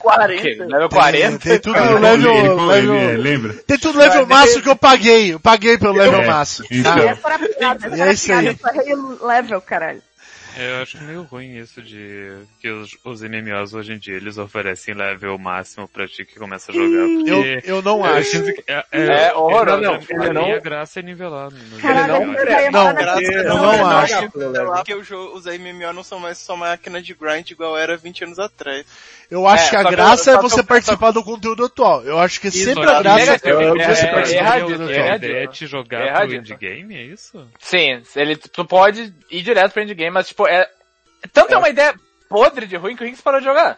40. 0.00 0.42
Que, 0.42 0.54
level 0.56 0.88
Tem, 0.88 0.98
40? 0.98 1.38
tem 1.38 1.58
tudo 1.60 1.74
Cara, 1.74 1.90
no 1.98 2.06
ele- 2.06 2.26
level, 2.26 2.72
ele- 2.72 2.86
level- 2.90 3.20
lembra? 3.22 3.52
tem 3.66 3.78
tudo 3.78 3.94
no 3.94 4.00
level 4.00 4.26
máximo 4.26 4.62
que 4.62 4.68
eu 4.68 4.76
paguei. 4.76 5.32
Eu 5.34 5.40
paguei 5.40 5.78
pelo 5.78 5.94
level 5.94 6.20
É, 6.20 6.26
máximo. 6.26 6.66
então. 6.70 6.94
tá? 6.94 7.02
Essa 7.04 7.26
era 7.28 7.34
a 7.34 7.38
piada, 7.38 7.86
essa 7.86 7.96
E 7.96 8.00
era 8.00 8.10
é 8.10 8.14
a 8.14 8.16
piada, 8.54 8.80
aí. 8.82 8.90
eu 8.90 9.26
level, 9.26 9.60
caralho. 9.62 10.02
Eu 10.56 10.82
acho 10.82 11.02
meio 11.02 11.22
ruim 11.22 11.56
isso 11.56 11.82
de 11.82 12.32
que 12.60 12.70
os, 12.70 12.96
os 13.04 13.22
MMOs 13.22 13.74
hoje 13.74 13.92
em 13.92 13.98
dia 13.98 14.14
eles 14.16 14.38
oferecem 14.38 14.94
level 14.94 15.36
máximo 15.38 15.88
pra 15.88 16.06
ti 16.06 16.24
que 16.24 16.38
começa 16.38 16.70
a 16.70 16.74
jogar. 16.74 16.86
Eu, 16.86 17.18
Porque 17.18 17.62
eu 17.64 17.82
não 17.82 18.04
acho. 18.04 18.42
que 18.42 18.64
é, 18.66 18.84
É 18.92 19.34
horroroso. 19.34 19.80
Não, 19.82 19.92
Não, 19.92 20.24
ele 20.24 20.32
não- 20.32 20.52
a 20.54 20.58
graça 20.58 21.00
é 21.00 21.02
nivelar. 21.02 21.50
ia 21.52 22.70
Não, 22.70 22.78
falar 22.86 22.92
nessa 22.92 23.02
graças 23.02 23.28
a 23.28 23.32
eu 23.32 23.40
Deus, 23.42 23.54
não 23.54 23.74
eu 23.74 24.72
acho. 24.72 24.74
Porque 24.74 25.02
jogo, 25.04 25.36
os 25.36 25.46
MMO 25.46 25.92
não 25.92 26.02
são 26.02 26.18
mais 26.20 26.38
só 26.38 26.56
máquina 26.56 27.00
de 27.02 27.14
grind 27.14 27.50
igual 27.50 27.76
era 27.76 27.96
20 27.96 28.24
anos 28.24 28.38
atrás. 28.38 28.84
Eu 29.30 29.46
acho 29.46 29.66
É, 29.66 29.70
que 29.70 29.76
a 29.76 29.82
graça 29.90 30.30
eu- 30.32 30.38
é 30.38 30.42
você 30.42 30.60
eu- 30.60 30.64
participar 30.64 31.10
do 31.10 31.24
conteúdo 31.24 31.64
atual. 31.64 32.02
Eu 32.04 32.18
acho 32.18 32.40
que 32.40 32.50
sempre 32.50 32.84
a 32.88 33.02
graça 33.02 33.20
é 33.32 33.34
é- 33.34 33.76
você 33.80 34.06
é- 34.06 34.12
participar 34.12 34.56
é 34.56 34.60
do 34.60 34.66
conteúdo 34.66 34.84
atual. 34.84 35.10
é 35.12 35.16
ideia 35.16 35.44
é 35.44 35.46
te 35.46 35.66
jogar 35.66 36.00
É 36.06 36.12
pro 36.26 36.34
endgame, 36.34 36.94
é 36.94 37.02
isso? 37.02 37.46
Sim, 37.58 38.02
ele, 38.14 38.36
tu 38.36 38.64
pode 38.64 39.12
ir 39.30 39.42
direto 39.42 39.72
pro 39.72 39.82
endgame, 39.82 40.10
mas 40.10 40.28
tipo, 40.28 40.43
é, 40.46 40.68
tanto 41.32 41.54
é 41.54 41.58
uma 41.58 41.68
ideia, 41.68 41.94
podre 42.28 42.66
de 42.66 42.76
ruim 42.76 42.96
que 42.96 43.02
o 43.02 43.06
Rinks 43.06 43.20
parou 43.20 43.40
de 43.40 43.46
jogar. 43.46 43.76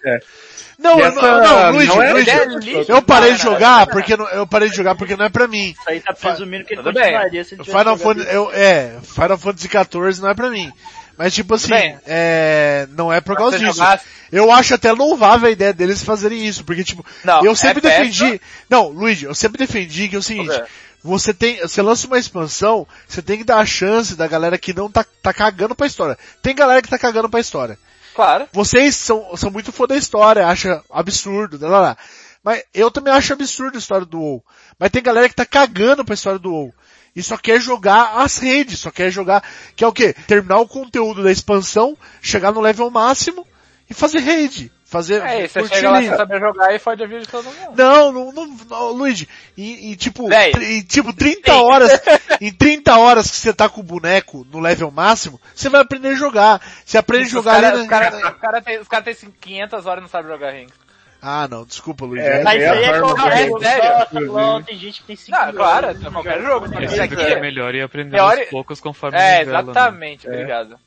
Não, 0.78 0.98
E 0.98 1.00
eu- 1.00 1.06
essa 1.06 1.20
não, 1.22 1.42
não, 1.42 1.70
Luigi, 1.72 1.88
não 1.88 2.02
é 2.02 2.12
Luigi, 2.12 2.84
eu 2.88 3.00
parei 3.02 3.32
de 3.34 3.42
jogar 3.42 3.86
porque 3.86 4.16
não, 4.16 4.28
eu 4.28 4.46
parei 4.46 4.68
de 4.68 4.76
jogar 4.76 4.94
porque 4.94 5.16
não 5.16 5.24
é 5.24 5.28
pra 5.30 5.48
mim. 5.48 5.70
Isso 5.78 5.88
aí 5.88 6.00
tá 6.00 6.12
presumindo 6.12 6.64
que 6.64 6.74
ele 6.74 6.82
Tudo 6.82 6.92
bem. 6.92 7.02
continuaria 7.04 7.44
se 7.44 7.56
Final 7.56 7.96
Fantasy, 7.96 8.28
eu, 8.30 8.50
é, 8.52 8.98
Final 9.02 9.38
Fantasy 9.38 9.68
XIV 9.68 10.20
não 10.22 10.28
é 10.30 10.34
pra 10.34 10.50
mim. 10.50 10.70
Mas 11.18 11.32
tipo 11.34 11.54
assim, 11.54 11.72
é, 12.06 12.86
não 12.90 13.10
é 13.10 13.22
por 13.22 13.34
Pra 13.34 13.36
causa 13.36 13.58
disso. 13.58 13.72
jogar- 13.78 14.00
Eu 14.30 14.52
acho 14.52 14.74
até 14.74 14.92
louvável 14.92 15.48
a 15.48 15.50
ideia 15.50 15.72
deles 15.72 16.02
fazerem 16.02 16.44
isso, 16.46 16.62
porque 16.62 16.84
tipo, 16.84 17.06
Não, 17.24 17.42
eu 17.42 17.56
sempre 17.56 17.78
é 17.86 17.90
defendi, 17.90 18.38
não, 18.68 18.88
Luigi, 18.88 19.24
eu 19.24 19.34
sempre 19.34 19.56
defendi 19.56 20.08
que 20.08 20.16
é 20.16 20.18
o 20.18 20.22
seguinte, 20.22 20.50
Ok. 20.50 20.64
Você 21.02 21.32
tem, 21.32 21.60
você 21.60 21.80
lança 21.82 22.06
uma 22.06 22.18
expansão, 22.18 22.86
você 23.06 23.22
tem 23.22 23.38
que 23.38 23.44
dar 23.44 23.58
a 23.58 23.66
chance 23.66 24.16
da 24.16 24.26
galera 24.26 24.58
que 24.58 24.72
não 24.72 24.90
tá, 24.90 25.04
tá 25.22 25.32
cagando 25.32 25.74
pra 25.74 25.86
história. 25.86 26.18
Tem 26.42 26.54
galera 26.54 26.82
que 26.82 26.88
tá 26.88 26.98
cagando 26.98 27.28
pra 27.28 27.40
história. 27.40 27.78
Claro. 28.14 28.48
Vocês 28.52 28.96
são, 28.96 29.36
são 29.36 29.50
muito 29.50 29.70
fã 29.70 29.86
da 29.86 29.96
história, 29.96 30.46
acha 30.46 30.82
absurdo, 30.90 31.58
lá, 31.60 31.68
lá, 31.68 31.80
lá. 31.80 31.98
Mas 32.42 32.62
eu 32.72 32.90
também 32.90 33.12
acho 33.12 33.32
absurdo 33.32 33.76
a 33.76 33.78
história 33.78 34.06
do 34.06 34.20
WoW. 34.20 34.44
Mas 34.78 34.90
tem 34.90 35.02
galera 35.02 35.28
que 35.28 35.34
tá 35.34 35.44
cagando 35.44 36.04
pra 36.04 36.14
história 36.14 36.38
do 36.38 36.50
WoW. 36.50 36.74
E 37.14 37.22
só 37.22 37.36
quer 37.36 37.60
jogar 37.60 38.18
as 38.18 38.38
redes, 38.38 38.78
só 38.78 38.90
quer 38.90 39.10
jogar, 39.10 39.42
que 39.74 39.82
é 39.82 39.88
o 39.88 39.92
quê? 39.92 40.14
Terminar 40.26 40.60
o 40.60 40.68
conteúdo 40.68 41.22
da 41.22 41.32
expansão, 41.32 41.96
chegar 42.22 42.52
no 42.52 42.60
level 42.60 42.90
máximo 42.90 43.46
e 43.88 43.94
fazer 43.94 44.18
raid. 44.20 44.72
Fazer, 44.84 45.20
É, 45.20 45.48
você 45.48 45.58
curtir 45.58 45.74
chega 45.76 45.90
lá 45.90 46.00
sem 46.00 46.16
saber 46.16 46.38
jogar 46.38 46.72
e 46.72 46.78
fode 46.78 47.02
a 47.02 47.06
vida 47.08 47.20
de 47.20 47.26
todo 47.26 47.44
mundo. 47.44 47.72
Não, 47.76 48.12
não, 48.12 48.32
não, 48.32 48.46
não, 48.70 48.92
Luigi, 48.92 49.28
e, 49.56 49.90
e 49.90 49.96
tipo, 49.96 50.28
Véi. 50.28 50.52
tri- 50.52 50.64
e, 50.78 50.82
tipo, 50.84 51.12
30 51.12 51.54
horas, 51.56 51.90
em 52.40 52.52
30 52.52 52.96
horas 52.96 53.28
que 53.28 53.36
você 53.36 53.52
tá 53.52 53.68
com 53.68 53.80
o 53.80 53.84
boneco 53.84 54.46
no 54.48 54.60
level 54.60 54.88
máximo, 54.92 55.40
você 55.52 55.68
vai 55.68 55.80
aprender 55.80 56.10
a 56.10 56.14
jogar. 56.14 56.60
Você 56.84 56.96
aprende 56.96 57.24
a 57.24 57.30
jogar 57.30 57.54
caras 57.60 57.72
ali, 57.72 57.82
os 57.82 57.88
cara, 57.88 58.16
os 58.16 58.38
cara 58.40 58.62
tem, 58.62 58.78
os 58.78 58.88
cara 58.88 59.02
tem 59.02 59.14
500 59.40 59.86
horas 59.86 59.98
e 59.98 60.02
não 60.02 60.08
sabem 60.08 60.30
jogar 60.30 60.52
Rinks. 60.52 60.86
Ah, 61.20 61.48
não, 61.48 61.64
desculpa, 61.64 62.04
Luigi. 62.04 62.24
É, 62.24 62.44
Mas 62.44 62.62
isso 62.62 62.72
aí 62.72 62.84
é 62.84 62.88
a 62.96 63.00
qualquer 63.00 63.46
jogo. 63.48 64.32
LOL, 64.32 64.62
tem 64.62 64.78
gente 64.78 65.00
que 65.00 65.06
tem 65.08 65.16
5 65.16 65.36
Não, 65.36 65.52
claro, 65.52 65.86
é 65.88 66.10
qualquer 66.12 66.42
jogo. 66.42 66.68
Mas 66.72 66.92
Esse 66.92 67.00
aqui, 67.00 67.20
é 67.20 67.40
melhor 67.40 67.74
e 67.74 67.82
aprender 67.82 68.20
aos 68.20 68.38
poucos 68.50 68.80
conforme 68.80 69.18
é, 69.18 69.20
né? 69.20 69.40
exatamente, 69.42 70.28
obrigado. 70.28 70.78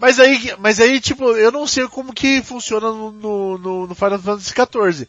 Mas 0.00 0.18
aí, 0.18 0.54
mas 0.58 0.80
aí, 0.80 0.98
tipo, 0.98 1.24
eu 1.36 1.52
não 1.52 1.66
sei 1.66 1.86
como 1.86 2.12
que 2.14 2.42
funciona 2.42 2.90
no, 2.90 3.12
no, 3.12 3.58
no- 3.58 3.86
no 3.86 3.94
Final 3.94 4.18
Fantasy 4.18 4.54
XIV. 4.54 5.06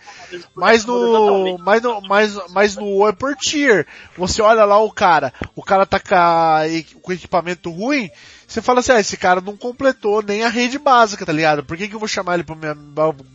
Mas 0.53 0.83
no, 0.85 1.57
mas 1.59 1.81
no, 1.81 2.01
mas, 2.01 2.37
mas 2.49 2.75
no 2.75 3.07
é 3.07 3.13
por 3.13 3.35
tier. 3.35 3.87
Você 4.17 4.41
olha 4.41 4.65
lá 4.65 4.77
o 4.79 4.91
cara, 4.91 5.33
o 5.55 5.63
cara 5.63 5.85
tá 5.85 5.97
com, 5.99 7.11
equipamento 7.13 7.71
ruim, 7.71 8.09
você 8.45 8.61
fala 8.61 8.81
assim, 8.81 8.91
ah, 8.91 8.99
esse 8.99 9.15
cara 9.15 9.39
não 9.39 9.55
completou 9.55 10.21
nem 10.21 10.43
a 10.43 10.49
rede 10.49 10.77
básica, 10.77 11.25
tá 11.25 11.31
ligado? 11.31 11.63
Por 11.63 11.77
que 11.77 11.87
que 11.87 11.95
eu 11.95 11.99
vou 11.99 12.07
chamar 12.07 12.33
ele 12.33 12.43
pro 12.43 12.55
meu, 12.55 12.75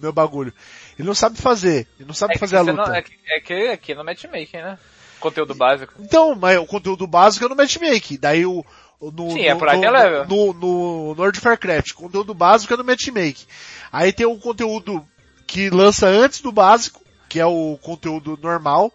meu 0.01 0.13
bagulho? 0.13 0.53
Ele 0.99 1.09
não 1.09 1.15
sabe 1.15 1.39
fazer, 1.41 1.87
ele 1.99 2.07
não 2.07 2.15
sabe 2.15 2.35
É 2.35 2.39
fazer 2.39 2.59
a 2.59 2.61
luta. 2.61 2.75
não, 2.87 2.95
é, 2.95 3.01
que, 3.03 3.13
é 3.29 3.41
que 3.41 3.69
aqui 3.69 3.95
no 3.95 4.05
matchmaking, 4.05 4.59
né? 4.59 4.79
Conteúdo 5.19 5.55
básico. 5.55 5.95
Então, 5.99 6.35
mas 6.35 6.59
o 6.59 6.67
conteúdo 6.67 7.07
básico 7.07 7.47
é 7.47 7.49
no 7.49 7.57
matchmaking. 7.57 8.19
Daí 8.21 8.45
o- 8.45 8.63
no, 9.01 9.31
Sim, 9.31 9.43
é 9.43 9.55
no, 9.55 9.67
é 9.67 9.77
no, 9.77 9.91
level. 9.93 10.27
no, 10.27 10.53
no 10.55 11.13
Lord 11.13 11.39
of 11.39 11.47
Warcraft, 11.49 11.91
o 11.93 11.95
conteúdo 11.97 12.35
básico 12.35 12.73
é 12.73 12.77
no 12.77 12.85
matchmaking. 12.85 13.47
Aí 13.93 14.13
tem 14.13 14.27
o 14.27 14.39
conteúdo 14.39 15.07
que 15.47 15.71
lança 15.71 16.07
antes 16.07 16.41
do 16.41 16.51
básico, 16.51 17.01
que 17.29 17.39
é 17.39 17.47
o 17.47 17.79
conteúdo 17.83 18.39
normal, 18.43 18.93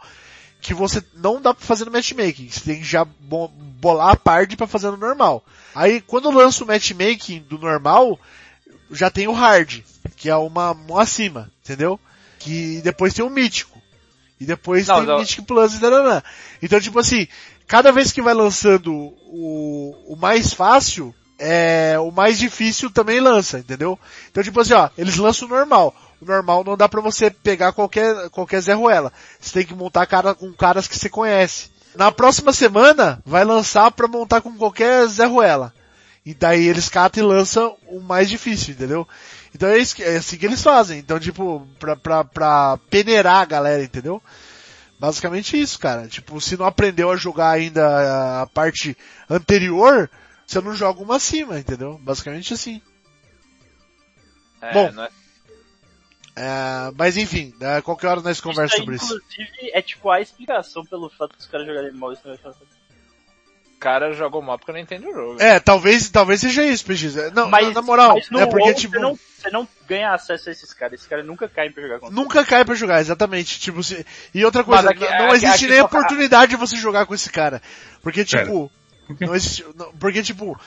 que 0.60 0.74
você 0.74 1.04
não 1.16 1.42
dá 1.42 1.54
pra 1.54 1.66
fazer 1.66 1.86
no 1.86 1.92
matchmaking. 1.92 2.50
Você 2.50 2.62
tem 2.62 2.80
que 2.80 2.84
já 2.86 3.06
bo- 3.06 3.48
bolar 3.48 4.10
a 4.10 4.16
parte 4.16 4.56
pra 4.58 4.68
fazer 4.68 4.92
no 4.92 4.98
normal. 4.98 5.44
Aí 5.74 6.02
quando 6.02 6.30
lança 6.32 6.64
o 6.64 6.68
matchmaking 6.68 7.40
do 7.48 7.58
normal, 7.58 8.20
já 8.92 9.10
tem 9.10 9.28
o 9.28 9.34
hard, 9.34 9.82
que 10.18 10.30
é 10.30 10.36
uma, 10.36 10.72
uma 10.72 11.02
acima, 11.02 11.52
entendeu? 11.64 12.00
Que 12.40 12.82
depois 12.82 13.14
tem 13.14 13.24
o 13.24 13.30
mítico. 13.30 13.80
E 14.40 14.46
depois 14.46 14.88
Não, 14.88 14.96
tem 14.98 15.06
não. 15.06 15.20
Mythic 15.20 15.44
Plus 15.44 15.76
e. 15.76 15.80
Então, 16.64 16.82
tipo 16.82 16.98
assim, 16.98 17.28
cada 17.68 17.92
vez 17.92 18.12
que 18.12 18.22
vai 18.22 18.34
lançando 18.34 18.94
o, 18.94 19.96
o 20.14 20.16
mais 20.16 20.54
fácil, 20.54 21.14
é, 21.40 21.96
o 22.00 22.12
mais 22.12 22.38
difícil 22.38 22.92
também 22.92 23.20
lança, 23.20 23.60
entendeu? 23.60 23.98
Então, 24.30 24.44
tipo 24.44 24.60
assim, 24.60 24.74
ó, 24.74 24.90
eles 24.98 25.18
lançam 25.18 25.48
o 25.48 25.52
normal. 25.52 25.96
O 26.22 26.26
normal 26.26 26.64
não 26.64 26.78
dá 26.78 26.88
pra 26.88 27.02
você 27.02 27.32
pegar 27.32 27.72
qualquer, 27.72 28.30
qualquer 28.30 28.62
Zé 28.62 28.74
Ruela. 28.74 29.12
Você 29.40 29.54
tem 29.54 29.66
que 29.66 29.74
montar 29.74 30.06
cara 30.06 30.36
com 30.36 30.52
caras 30.54 30.88
que 30.88 30.98
você 30.98 31.10
conhece. 31.10 31.70
Na 31.96 32.12
próxima 32.12 32.54
semana, 32.54 33.22
vai 33.26 33.44
lançar 33.44 33.90
pra 33.92 34.08
montar 34.08 34.40
com 34.42 34.56
qualquer 34.56 35.08
Zé 35.08 35.26
Ruela. 35.26 35.74
E 36.24 36.36
daí 36.36 36.68
eles 36.68 36.88
catam 36.88 37.24
e 37.24 37.26
lançam 37.26 37.76
o 37.88 38.00
mais 38.00 38.30
difícil, 38.30 38.76
entendeu? 38.76 39.08
Então 39.56 39.68
é, 39.68 39.80
isso 39.80 39.96
que- 39.96 40.04
é 40.04 40.18
assim 40.18 40.38
que 40.38 40.46
eles 40.46 40.62
fazem. 40.62 41.00
Então, 41.00 41.20
tipo, 41.20 41.68
pra, 41.80 41.96
pra, 41.96 42.24
pra 42.24 42.78
peneirar 42.92 43.38
a 43.42 43.46
galera, 43.46 43.84
entendeu? 43.84 44.22
Basicamente 45.02 45.60
isso, 45.60 45.80
cara. 45.80 46.08
Tipo, 46.08 46.40
se 46.40 46.56
não 46.56 46.64
aprendeu 46.64 47.10
a 47.10 47.16
jogar 47.16 47.50
ainda 47.50 48.44
a 48.44 48.46
parte 48.46 48.96
anterior, 49.28 50.08
você 50.46 50.62
não 50.62 50.76
joga 50.76 51.02
uma 51.02 51.16
acima, 51.16 51.58
entendeu? 51.58 51.98
Basicamente 52.04 52.54
assim. 52.54 52.80
É, 54.62 54.72
Bom, 54.72 54.92
não 54.92 55.04
é- 55.04 55.10
É, 56.36 56.92
mas 56.96 57.18
enfim, 57.18 57.52
é, 57.60 57.82
qualquer 57.82 58.10
hora 58.10 58.22
nós 58.22 58.40
conversamos 58.40 58.76
sobre 58.78 58.96
isso. 58.96 59.06
Inclusive, 59.06 59.72
é 59.74 59.82
tipo 59.82 60.08
a 60.12 60.22
explicação 60.22 60.86
pelo 60.86 61.10
fato 61.10 61.36
dos 61.36 61.48
caras 61.48 61.66
jogarem 61.66 61.92
mal 61.94 62.14
isso 62.14 62.22
cara 63.82 64.14
jogou 64.14 64.42
mal 64.44 64.58
porque 64.60 64.72
não 64.72 64.80
entende 64.80 65.08
o 65.08 65.14
jogo. 65.14 65.42
É, 65.42 65.60
talvez, 65.60 66.10
talvez 66.10 66.40
seja 66.40 66.64
isso, 66.64 66.86
PX. 66.86 67.34
Não, 67.34 67.50
Mas, 67.50 67.74
na, 67.74 67.82
moral, 67.82 68.14
mas 68.14 68.30
no 68.30 68.40
é 68.40 68.46
porque 68.46 68.74
tipo, 68.76 68.94
você, 68.94 69.00
não, 69.00 69.16
você 69.38 69.50
não 69.50 69.68
ganha 69.88 70.14
acesso 70.14 70.50
a 70.50 70.52
esses 70.52 70.72
caras. 70.74 70.94
Esses 70.94 71.08
caras 71.08 71.26
nunca 71.26 71.50
caem 71.50 71.72
pra 71.72 71.82
jogar 71.82 72.00
contra 72.00 72.16
nunca 72.16 72.46
cai 72.46 72.64
pra 72.64 72.76
jogar, 72.76 73.02
exatamente. 73.02 73.60
Tipo, 73.60 73.84
se... 73.84 74.06
e 74.34 74.46
outra 74.46 74.64
coisa, 74.64 74.92
aqui- 74.92 75.00
não 75.00 75.26
aqui- 75.28 75.36
existe 75.38 75.66
aqui 75.66 75.68
nem 75.68 75.82
oportunidade 75.82 76.52
de 76.52 76.58
você 76.58 76.76
jogar 76.78 77.06
com 77.08 77.16
esse 77.16 77.30
cara. 77.32 77.60
Porque 78.04 78.24
Pera. 78.24 78.44
tipo, 78.46 78.72
não 79.20 79.36
existe, 79.36 79.66
não- 79.76 79.92
porque 79.94 80.22
tipo, 80.22 80.60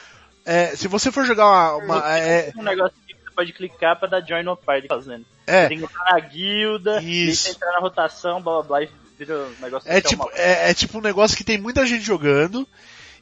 é, 0.44 0.74
se 0.76 0.88
você 0.88 1.12
for 1.12 1.24
jogar 1.24 1.46
uma, 1.46 1.74
uma- 1.76 2.18
é, 2.18 2.52
um 2.56 2.62
negócio 2.64 2.94
que 3.06 3.14
você 3.14 3.30
pode 3.34 3.52
clicar 3.52 3.96
pra 3.98 4.08
dar 4.08 4.20
join 4.26 4.42
no 4.42 4.56
party 4.56 4.88
fazendo. 4.88 5.24
é, 5.46 5.68
tem 5.68 5.78
que 5.78 5.84
entrar 5.84 6.04
na 6.12 6.18
guilda, 6.20 7.00
Isso. 7.02 7.44
você 7.44 7.50
entrar 7.50 7.72
na 7.72 7.78
rotação, 7.78 8.42
blá 8.42 8.54
blá 8.54 8.62
blá, 8.62 8.82
e 8.82 8.88
vira 9.16 9.36
um 9.36 9.62
negócio 9.62 9.88
É 9.90 10.00
que 10.00 10.08
tipo, 10.08 10.28
é, 10.34 10.70
é 10.70 10.74
tipo 10.74 10.98
um 10.98 11.00
negócio 11.00 11.36
que 11.36 11.44
tem 11.44 11.56
muita 11.58 11.86
gente 11.86 12.02
jogando. 12.04 12.66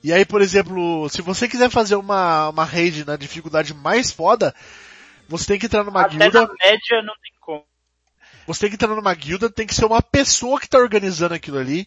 E 0.03 0.12
aí, 0.12 0.24
por 0.24 0.40
exemplo, 0.42 1.09
se 1.09 1.22
você 1.22 1.48
quiser 1.48 1.70
fazer 1.70 1.94
uma, 1.96 2.48
uma 2.48 2.64
raid 2.64 3.05
na 3.05 3.16
dificuldade 3.16 3.72
mais 3.72 4.11
foda, 4.11 4.55
você 5.28 5.46
tem 5.46 5.59
que 5.59 5.66
entrar 5.66 5.84
numa 5.84 6.03
Até 6.03 6.16
guilda. 6.18 6.40
na 6.42 6.48
média 6.48 7.03
não 7.03 7.14
tem 7.14 7.32
como. 7.40 7.64
Você 8.46 8.61
tem 8.62 8.70
que 8.70 8.74
entrar 8.74 8.88
numa 8.94 9.14
guilda, 9.14 9.48
tem 9.48 9.66
que 9.66 9.74
ser 9.74 9.84
uma 9.84 10.03
pessoa 10.03 10.59
que 10.61 10.68
tá 10.68 10.78
organizando 10.78 11.34
aquilo 11.34 11.59
ali. 11.59 11.86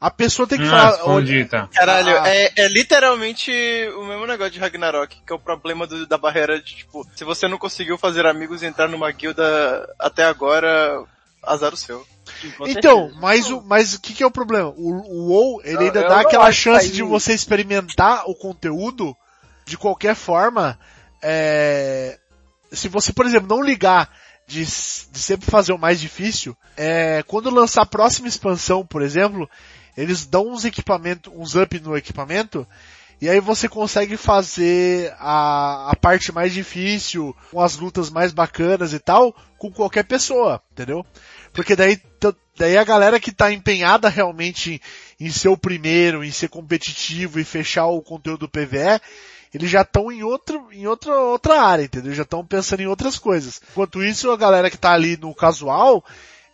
A 0.00 0.12
pessoa 0.12 0.46
tem 0.46 0.58
que 0.58 0.64
Ah, 0.66 0.70
falar. 0.70 0.90
respondi, 0.92 1.44
tá. 1.46 1.66
Caralho, 1.74 2.16
Ah. 2.20 2.28
é, 2.28 2.52
é 2.56 2.68
literalmente 2.68 3.50
o 3.96 4.04
mesmo 4.04 4.24
negócio 4.28 4.52
de 4.52 4.60
Ragnarok, 4.60 5.20
que 5.26 5.32
é 5.32 5.34
o 5.34 5.40
problema 5.40 5.88
do- 5.88 6.06
da 6.06 6.16
barreira 6.16 6.60
de, 6.62 6.76
tipo, 6.76 7.04
se 7.16 7.24
você 7.24 7.48
não 7.48 7.58
conseguiu 7.58 7.98
fazer 7.98 8.24
amigos 8.24 8.62
e 8.62 8.66
entrar 8.66 8.86
numa 8.86 9.10
guilda 9.10 9.92
até 9.98 10.22
agora, 10.24 11.02
azar 11.42 11.74
o 11.74 11.76
seu. 11.76 12.06
Sim, 12.40 12.52
Então, 12.66 13.10
mas 13.20 13.50
o, 13.50 13.62
mas 13.62 13.94
o 13.94 14.00
que, 14.00 14.14
que 14.14 14.22
é 14.22 14.26
o 14.26 14.30
problema? 14.30 14.68
O, 14.76 14.92
o 14.92 15.28
WoW, 15.28 15.60
ele 15.64 15.84
ainda 15.84 16.00
eu 16.00 16.08
dá 16.08 16.20
aquela 16.20 16.52
chance 16.52 16.90
de 16.90 17.02
você 17.02 17.32
experimentar 17.32 18.24
o 18.26 18.34
conteúdo 18.34 19.16
de 19.64 19.76
qualquer 19.76 20.14
forma. 20.14 20.78
É, 21.22 22.18
se 22.70 22.88
você, 22.88 23.12
por 23.12 23.26
exemplo, 23.26 23.48
não 23.48 23.62
ligar 23.62 24.10
de, 24.46 24.64
de 24.64 25.18
sempre 25.18 25.50
fazer 25.50 25.72
o 25.72 25.78
mais 25.78 26.00
difícil, 26.00 26.56
é, 26.76 27.22
quando 27.26 27.50
lançar 27.50 27.82
a 27.82 27.86
próxima 27.86 28.28
expansão, 28.28 28.86
por 28.86 29.02
exemplo, 29.02 29.48
eles 29.96 30.24
dão 30.24 30.48
uns 30.48 30.64
equipamentos, 30.64 31.32
uns 31.34 31.54
up 31.54 31.78
no 31.80 31.96
equipamento, 31.96 32.66
e 33.20 33.28
aí 33.28 33.40
você 33.40 33.68
consegue 33.68 34.16
fazer 34.16 35.12
a, 35.18 35.90
a 35.90 35.96
parte 35.96 36.30
mais 36.32 36.54
difícil, 36.54 37.34
com 37.50 37.60
as 37.60 37.76
lutas 37.76 38.10
mais 38.10 38.32
bacanas 38.32 38.92
e 38.92 39.00
tal, 39.00 39.34
com 39.58 39.72
qualquer 39.72 40.04
pessoa, 40.04 40.62
entendeu? 40.70 41.04
Porque 41.52 41.74
daí, 41.74 42.00
daí 42.56 42.76
a 42.76 42.84
galera 42.84 43.20
que 43.20 43.32
tá 43.32 43.52
empenhada 43.52 44.08
realmente 44.08 44.80
em 45.20 45.30
ser 45.30 45.48
o 45.48 45.56
primeiro, 45.56 46.22
em 46.24 46.30
ser 46.30 46.48
competitivo 46.48 47.38
e 47.40 47.44
fechar 47.44 47.86
o 47.86 48.02
conteúdo 48.02 48.40
do 48.40 48.48
PVE, 48.48 49.00
eles 49.54 49.70
já 49.70 49.82
estão 49.82 50.12
em 50.12 50.22
outro, 50.22 50.68
em 50.72 50.86
outra, 50.86 51.12
outra 51.20 51.60
área, 51.62 51.84
entendeu? 51.84 52.12
Já 52.14 52.22
estão 52.22 52.44
pensando 52.44 52.80
em 52.80 52.86
outras 52.86 53.18
coisas. 53.18 53.60
Enquanto 53.70 54.02
isso, 54.02 54.30
a 54.30 54.36
galera 54.36 54.70
que 54.70 54.76
tá 54.76 54.92
ali 54.92 55.16
no 55.16 55.34
casual, 55.34 56.04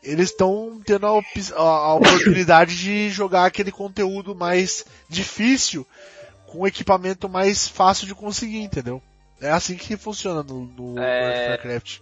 eles 0.03 0.31
estão 0.31 0.81
tendo 0.85 1.07
a, 1.07 1.21
a- 1.61 1.95
oportunidade 1.95 2.77
de 2.77 3.11
jogar 3.11 3.47
aquele 3.47 3.73
conteúdo 3.73 4.35
mais 4.35 4.85
difícil 5.09 5.87
com 6.47 6.67
equipamento 6.67 7.29
mais 7.29 7.67
fácil 7.67 8.07
de 8.07 8.15
conseguir, 8.15 8.61
entendeu? 8.61 9.03
É 9.41 9.51
assim 9.51 9.75
que 9.77 9.97
funciona 9.97 10.43
no, 10.45 10.65
no 10.67 10.99
É. 10.99 11.21
World 11.23 11.41
of 11.41 11.49
Warcraft. 11.51 11.99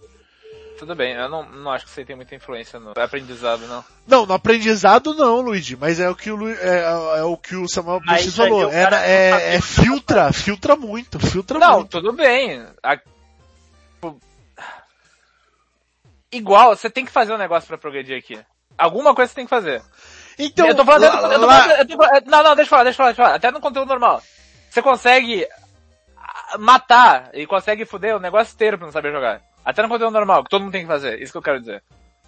Tudo 0.79 0.95
bem, 0.95 1.13
eu 1.13 1.29
não, 1.29 1.43
não 1.49 1.71
acho 1.71 1.85
que 1.85 1.99
aí 1.99 2.05
tem 2.05 2.15
muita 2.15 2.35
influência 2.35 2.79
no 2.79 2.91
aprendizado, 2.97 3.65
não. 3.67 3.85
Não, 4.07 4.25
no 4.25 4.33
aprendizado 4.33 5.13
não, 5.13 5.39
Luigi, 5.39 5.75
mas 5.77 5.99
é 5.99 6.09
o 6.09 6.15
que 6.15 6.29
o, 6.31 6.35
Lu- 6.35 6.49
é, 6.49 6.83
é 7.19 7.23
o, 7.23 7.37
que 7.37 7.55
o 7.55 7.69
Samuel 7.69 8.01
Peixes 8.01 8.37
aí 8.39 8.49
falou. 8.49 8.71
É, 8.71 8.89
não 8.89 8.97
é, 8.97 9.55
é 9.55 9.61
filtra, 9.61 10.33
filtra 10.33 10.75
muito, 10.75 11.19
filtra 11.19 11.57
Não, 11.59 11.75
muito. 11.77 11.89
tudo 11.91 12.11
bem. 12.11 12.65
A- 12.81 12.97
tipo, 12.97 14.19
igual, 16.31 16.75
você 16.75 16.89
tem 16.89 17.05
que 17.05 17.11
fazer 17.11 17.33
um 17.33 17.37
negócio 17.37 17.67
pra 17.67 17.77
progredir 17.77 18.17
aqui. 18.17 18.39
Alguma 18.77 19.13
coisa 19.13 19.29
você 19.29 19.35
tem 19.35 19.45
que 19.45 19.49
fazer. 19.49 19.81
Então, 20.37 20.67
eu 20.67 20.75
tô 20.75 20.83
falando, 20.83 21.03
eu 21.05 21.11
tô- 21.11 21.31
eu 21.33 21.39
tô 21.39 21.45
lá- 21.45 21.77
eu 21.79 21.87
tô 21.87 21.95
falando- 21.97 22.25
não, 22.25 22.43
não, 22.43 22.55
deixa 22.55 22.61
eu 22.67 22.69
falar, 22.69 22.83
deixa 22.83 22.95
eu 22.95 22.97
falar, 22.97 23.09
deixa 23.11 23.21
eu 23.21 23.25
falar. 23.25 23.35
Até 23.37 23.51
no 23.51 23.61
conteúdo 23.61 23.87
normal. 23.87 24.21
Você 24.69 24.81
consegue 24.81 25.47
ah, 26.17 26.57
matar 26.57 27.29
e 27.33 27.45
consegue 27.45 27.85
foder 27.85 28.15
o 28.15 28.19
negócio 28.19 28.53
inteiro 28.53 28.77
pra 28.77 28.87
não 28.87 28.91
saber 28.91 29.11
jogar. 29.11 29.41
Até 29.65 29.81
no 29.81 29.89
conteúdo 29.89 30.13
normal, 30.13 30.43
que 30.43 30.49
todo 30.49 30.61
mundo 30.63 30.71
tem 30.71 30.81
que 30.81 30.87
fazer. 30.87 31.21
Isso 31.21 31.31
que 31.31 31.37
eu 31.37 31.41
quero 31.41 31.59
dizer. 31.59 31.81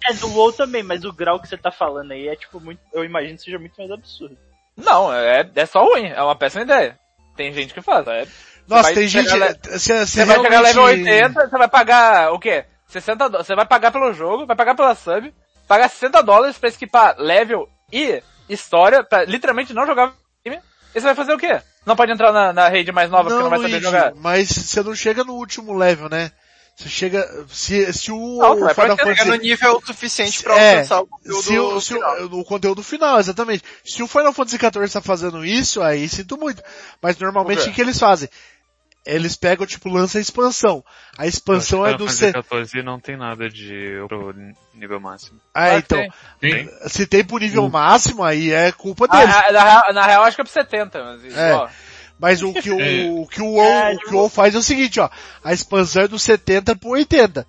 É 0.04 0.12
do 0.14 0.28
WoW 0.32 0.52
também, 0.52 0.82
mas 0.82 1.04
o 1.04 1.12
grau 1.12 1.40
que 1.40 1.48
você 1.48 1.56
tá 1.56 1.70
falando 1.70 2.12
aí 2.12 2.28
é 2.28 2.36
tipo 2.36 2.60
muito, 2.60 2.80
eu 2.92 3.04
imagino 3.04 3.36
que 3.36 3.42
seja 3.44 3.58
muito 3.58 3.74
mais 3.78 3.90
absurdo. 3.90 4.36
Não, 4.76 5.12
é, 5.12 5.48
é 5.54 5.66
só 5.66 5.82
ruim, 5.84 6.06
é 6.06 6.22
uma 6.22 6.36
péssima 6.36 6.62
ideia. 6.64 6.98
Tem 7.34 7.52
gente 7.52 7.72
que 7.72 7.80
faz, 7.80 8.06
é. 8.06 8.26
Nossa, 8.68 8.92
tem 8.94 9.06
gente. 9.08 9.28
chegar 9.30 9.48
le- 9.48 9.58
Você 9.78 10.06
Você 10.06 10.24
vai 10.24 10.36
chegar 10.40 10.60
level 10.60 10.82
80, 10.82 11.48
você 11.48 11.58
vai 11.58 11.68
pagar 11.68 12.32
o 12.32 12.38
quê? 12.38 12.64
60 12.88 13.28
dólares. 13.28 13.46
Você 13.46 13.54
vai 13.54 13.66
pagar 13.66 13.90
pelo 13.90 14.12
jogo, 14.12 14.46
vai 14.46 14.56
pagar 14.56 14.74
pela 14.74 14.94
sub, 14.94 15.32
pagar 15.66 15.88
60 15.88 16.22
dólares 16.22 16.58
pra 16.58 16.68
esquipar 16.68 17.16
level 17.18 17.68
e 17.92 18.22
história, 18.48 19.02
pra 19.04 19.24
literalmente 19.24 19.72
não 19.72 19.86
jogar 19.86 20.12
game. 20.44 20.60
E 20.94 21.00
você 21.00 21.06
vai 21.06 21.14
fazer 21.14 21.32
o 21.32 21.38
quê? 21.38 21.60
Não 21.84 21.94
pode 21.96 22.12
entrar 22.12 22.32
na, 22.32 22.52
na 22.52 22.68
raid 22.68 22.90
mais 22.92 23.10
nova 23.10 23.28
porque 23.28 23.42
não 23.42 23.50
vai 23.50 23.58
saber 23.58 23.70
Luigi, 23.72 23.84
jogar. 23.84 24.12
Mas 24.16 24.48
você 24.48 24.82
não 24.82 24.94
chega 24.94 25.22
no 25.24 25.34
último 25.34 25.72
level, 25.74 26.08
né? 26.08 26.30
Você 26.76 26.88
chega. 26.90 27.46
Se, 27.48 27.90
se 27.92 28.12
o, 28.12 28.38
Não, 28.38 28.52
o 28.52 28.56
Final 28.74 28.74
Chega 28.74 28.94
no 28.96 29.14
Fantasy. 29.16 29.38
nível 29.38 29.82
suficiente 29.84 30.42
pra 30.42 30.58
É, 30.58 30.70
alcançar 30.72 31.00
o 31.00 31.06
conteúdo 31.06 31.42
se 31.42 31.58
o, 31.58 31.80
se 31.80 31.94
final. 31.94 32.16
o, 32.16 32.28
no 32.28 32.44
conteúdo 32.44 32.82
final, 32.82 33.18
exatamente. 33.18 33.64
Se 33.82 34.02
o 34.02 34.06
Final 34.06 34.32
Fantasy 34.34 34.58
XIV 34.58 34.92
tá 34.92 35.00
fazendo 35.00 35.42
isso, 35.44 35.80
aí 35.82 36.06
sinto 36.06 36.36
muito. 36.36 36.62
Mas 37.02 37.18
normalmente 37.18 37.62
o 37.62 37.64
que, 37.64 37.72
que 37.72 37.80
eles 37.80 37.98
fazem? 37.98 38.28
Eles 39.06 39.36
pegam, 39.36 39.64
tipo, 39.64 39.88
lança 39.88 40.18
a 40.18 40.20
expansão. 40.20 40.84
A 41.16 41.26
expansão 41.28 41.86
é 41.86 41.96
do 41.96 42.10
C. 42.10 42.32
14 42.32 42.82
não 42.82 42.98
tem 42.98 43.16
nada 43.16 43.48
de 43.48 43.94
pro 44.08 44.34
nível 44.74 44.98
máximo. 45.00 45.40
Ah, 45.54 45.70
que 45.70 45.76
então. 45.76 45.98
tem. 46.40 46.66
Tem? 46.66 46.88
Se 46.88 47.06
tem 47.06 47.24
pro 47.24 47.38
nível 47.38 47.68
máximo, 47.70 48.24
aí 48.24 48.50
é 48.52 48.72
culpa 48.72 49.06
Ah, 49.08 49.16
deles. 49.16 49.34
ah, 49.34 49.52
na, 49.52 49.62
real- 49.64 49.94
na 49.94 50.06
real 50.06 50.24
acho 50.24 50.34
que 50.36 50.40
é 50.42 50.44
pro 50.44 50.52
70, 50.52 51.04
mas 51.04 51.36
É. 51.36 51.54
ó, 51.54 51.68
Mas 52.18 52.42
o 52.42 52.52
que 52.52 52.70
o, 52.70 52.80
É. 52.80 53.10
o 53.10 53.26
que 53.26 53.42
o 53.42 53.52
WoW, 53.52 53.94
o 53.94 53.98
que 53.98 54.14
o 54.14 54.18
WoW 54.18 54.28
faz 54.28 54.54
é 54.54 54.58
o 54.58 54.62
seguinte, 54.62 54.98
ó. 55.00 55.08
A 55.44 55.52
expansão 55.52 56.02
é 56.02 56.08
do 56.08 56.18
70 56.18 56.74
pro 56.76 56.90
80. 56.90 57.46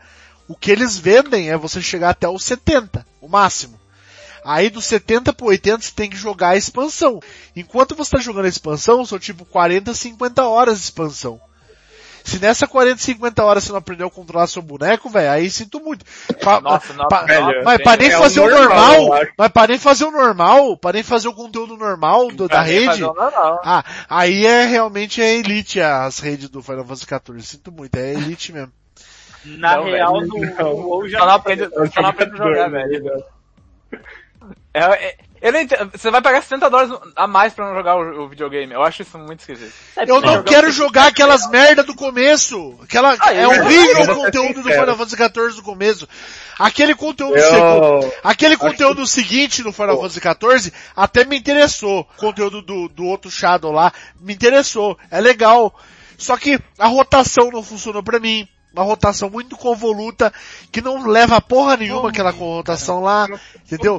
O 0.47 0.55
que 0.55 0.71
eles 0.71 0.97
vendem 0.97 1.49
é 1.49 1.57
você 1.57 1.81
chegar 1.81 2.09
até 2.09 2.27
o 2.27 2.39
70, 2.39 3.05
o 3.21 3.27
máximo. 3.27 3.79
Aí 4.43 4.69
do 4.69 4.81
70 4.81 5.33
pro 5.33 5.47
80 5.47 5.83
você 5.83 5.91
tem 5.91 6.09
que 6.09 6.15
jogar 6.15 6.49
a 6.49 6.57
expansão. 6.57 7.19
Enquanto 7.55 7.95
você 7.95 8.11
tá 8.15 8.21
jogando 8.21 8.45
a 8.45 8.49
expansão, 8.49 9.05
são 9.05 9.19
tipo 9.19 9.43
40, 9.45 9.93
50 9.93 10.45
horas 10.45 10.77
de 10.77 10.85
expansão. 10.85 11.39
Se 12.27 12.39
nessa 12.39 12.67
40, 12.67 13.01
50 13.01 13.43
horas 13.43 13.63
você 13.63 13.71
não 13.71 13.79
aprendeu 13.79 14.07
a 14.07 14.11
controlar 14.11 14.47
seu 14.47 14.61
boneco, 14.61 15.09
velho, 15.09 15.31
aí 15.31 15.49
sinto 15.49 15.79
muito. 15.79 16.03
Pa- 16.43 16.59
Nossa, 16.59 16.91
nossa, 16.93 17.07
pa- 17.07 17.23
velho, 17.23 17.63
mas 17.63 17.77
tem- 17.77 17.85
para 17.85 17.97
nem 18.01 18.09
é 18.11 18.17
fazer 18.17 18.39
o 18.41 18.49
normal, 18.49 18.97
normal, 19.01 19.25
mas 19.37 19.47
para 19.49 19.67
nem 19.67 19.77
fazer 19.79 20.03
o 20.05 20.11
normal, 20.11 20.77
para 20.77 20.93
nem 20.95 21.03
fazer 21.03 21.27
o 21.29 21.33
conteúdo 21.33 21.77
normal 21.77 22.27
do- 22.31 22.47
da 22.49 22.55
pra 22.55 22.61
rede, 22.63 23.01
ah, 23.63 23.83
aí 24.09 24.45
é 24.45 24.65
realmente 24.65 25.21
é 25.21 25.35
elite 25.37 25.79
as 25.79 26.19
redes 26.19 26.49
do 26.49 26.61
Final 26.61 26.83
Fantasy 26.83 27.05
XIV. 27.05 27.41
Sinto 27.41 27.71
muito, 27.71 27.95
é 27.95 28.11
elite 28.13 28.51
mesmo. 28.51 28.73
Na 29.45 29.77
Não, 29.77 29.85
real, 29.85 30.13
velho, 30.19 30.27
no, 30.27 30.39
não. 30.39 30.73
no 30.77 30.87
WoW 30.87 31.07
já 31.07 31.19
não 31.19 31.29
aprende, 31.31 31.69
só 31.93 32.01
não 32.01 32.09
aprende 32.09 32.33
a 32.33 32.37
jogar, 32.45 32.69
velho. 32.69 33.23
É, 34.73 34.79
é, 34.79 35.17
eu 35.41 35.51
não 35.51 35.59
entendo. 35.61 35.91
Você 35.91 36.09
vai 36.09 36.21
pagar 36.21 36.41
60 36.41 36.69
dólares 36.69 36.93
a 37.15 37.27
mais 37.27 37.53
pra 37.53 37.67
não 37.67 37.75
jogar 37.75 37.95
o, 37.95 38.23
o 38.23 38.27
videogame. 38.29 38.73
Eu 38.73 38.83
acho 38.83 39.01
isso 39.01 39.17
muito 39.17 39.39
esquisito. 39.39 39.73
Eu 39.95 40.21
não 40.21 40.43
quero 40.43 40.71
jogar 40.71 41.07
aquelas 41.07 41.49
merda 41.49 41.83
do 41.83 41.95
começo. 41.95 42.77
Aquela, 42.81 43.15
Ah, 43.19 43.33
é 43.33 43.47
horrível 43.47 44.13
o 44.13 44.15
conteúdo 44.23 44.63
do. 44.63 44.69
Final 44.69 44.95
Fantasy 44.97 45.15
XIV 45.15 45.55
do 45.55 45.63
começo. 45.63 46.07
Aquele 46.59 46.95
conteúdo 46.95 47.39
segundo, 47.39 48.03
Eu, 48.03 48.13
aquele 48.23 48.57
conteúdo 48.57 49.05
seguinte 49.05 49.63
no 49.63 49.71
Final 49.71 49.97
Fantasy 49.97 50.19
XIV 50.19 50.73
até 50.95 51.23
me 51.23 51.37
interessou. 51.37 52.01
O 52.01 52.19
conteúdo 52.19 52.61
do, 52.61 52.87
do 52.89 53.05
outro 53.05 53.29
Shadow 53.29 53.71
lá 53.71 53.91
me 54.19 54.33
interessou. 54.33 54.97
É 55.11 55.19
legal. 55.21 55.73
Só 56.17 56.35
que 56.35 56.59
a 56.79 56.87
rotação 56.87 57.51
não 57.51 57.61
funcionou 57.61 58.01
pra 58.01 58.19
mim. 58.19 58.47
Uma 58.73 58.83
rotação 58.83 59.29
muito 59.29 59.57
convoluta, 59.57 60.31
que 60.71 60.81
não 60.81 61.07
leva 61.07 61.37
a 61.37 61.41
porra 61.41 61.77
nenhuma 61.77 62.09
aquela 62.09 62.29
rotação 62.31 63.01
lá, 63.01 63.27
entendeu? 63.65 63.97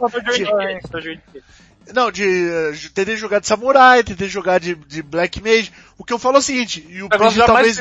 Não, 1.93 2.11
de, 2.11 2.25
eh, 2.25 2.73
de 2.73 2.91
tentei 2.91 3.17
jogar 3.17 3.41
de 3.41 3.47
samurai, 3.47 4.05
tentei 4.05 4.29
jogar 4.29 4.61
de, 4.61 4.75
de 4.75 5.03
black 5.03 5.43
mage. 5.43 5.73
O 5.97 6.05
que 6.05 6.13
eu 6.13 6.19
falo 6.19 6.37
é 6.37 6.39
o 6.39 6.43
seguinte, 6.43 6.87
e 6.89 7.03
o 7.03 7.09
PlayStation 7.09 7.47
talvez, 7.47 7.79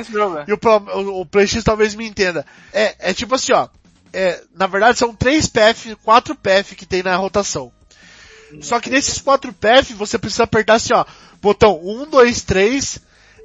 e 0.48 0.54
o, 0.54 0.60
o, 0.96 1.22
o 1.22 1.26
PlayStation 1.26 1.66
talvez 1.66 1.94
me 1.94 2.08
entenda. 2.08 2.46
É, 2.74 2.96
é 3.00 3.14
tipo 3.14 3.36
assim, 3.36 3.52
ó. 3.52 3.68
É, 4.14 4.42
na 4.56 4.66
verdade 4.66 4.98
são 4.98 5.14
três 5.14 5.48
PF, 5.48 5.96
quatro 5.98 6.34
PF 6.34 6.76
que 6.76 6.86
tem 6.86 7.04
na 7.04 7.16
rotação. 7.16 7.72
Só 8.62 8.80
que 8.80 8.90
nesses 8.90 9.20
quatro 9.20 9.52
PF 9.54 9.94
você 9.94 10.18
precisa 10.18 10.44
apertar 10.44 10.76
assim, 10.76 10.94
ó. 10.94 11.06
Botão 11.42 11.80
1, 11.84 12.10
2, 12.10 12.42
3. 12.44 13.00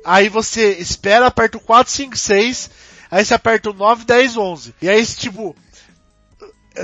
Aí 0.05 0.29
você 0.29 0.75
espera, 0.75 1.27
aperta 1.27 1.57
o 1.57 1.61
4, 1.61 1.93
5, 1.93 2.17
6. 2.17 2.71
Aí 3.13 3.23
você 3.27 3.35
aperta 3.35 3.69
o 3.69 3.75
9, 3.75 4.07
10, 4.07 4.39
11. 4.39 4.75
E 4.81 4.89
aí, 4.89 5.05
tipo, 5.05 5.55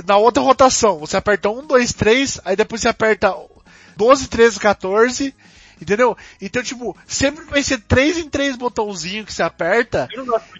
na 0.05 0.15
outra 0.17 0.43
rotação, 0.43 0.99
você 0.99 1.17
aperta 1.17 1.49
1, 1.49 1.65
2, 1.65 1.93
3, 1.93 2.41
aí 2.45 2.55
depois 2.55 2.81
você 2.81 2.87
aperta 2.87 3.35
12, 3.97 4.27
13, 4.27 4.59
14, 4.59 5.35
entendeu? 5.81 6.15
Então, 6.39 6.61
tipo, 6.61 6.95
sempre 7.07 7.43
vai 7.45 7.63
ser 7.63 7.79
3 7.79 8.19
em 8.19 8.29
3 8.29 8.57
botãozinho 8.57 9.25
que 9.25 9.33
você 9.33 9.41
aperta, 9.41 10.07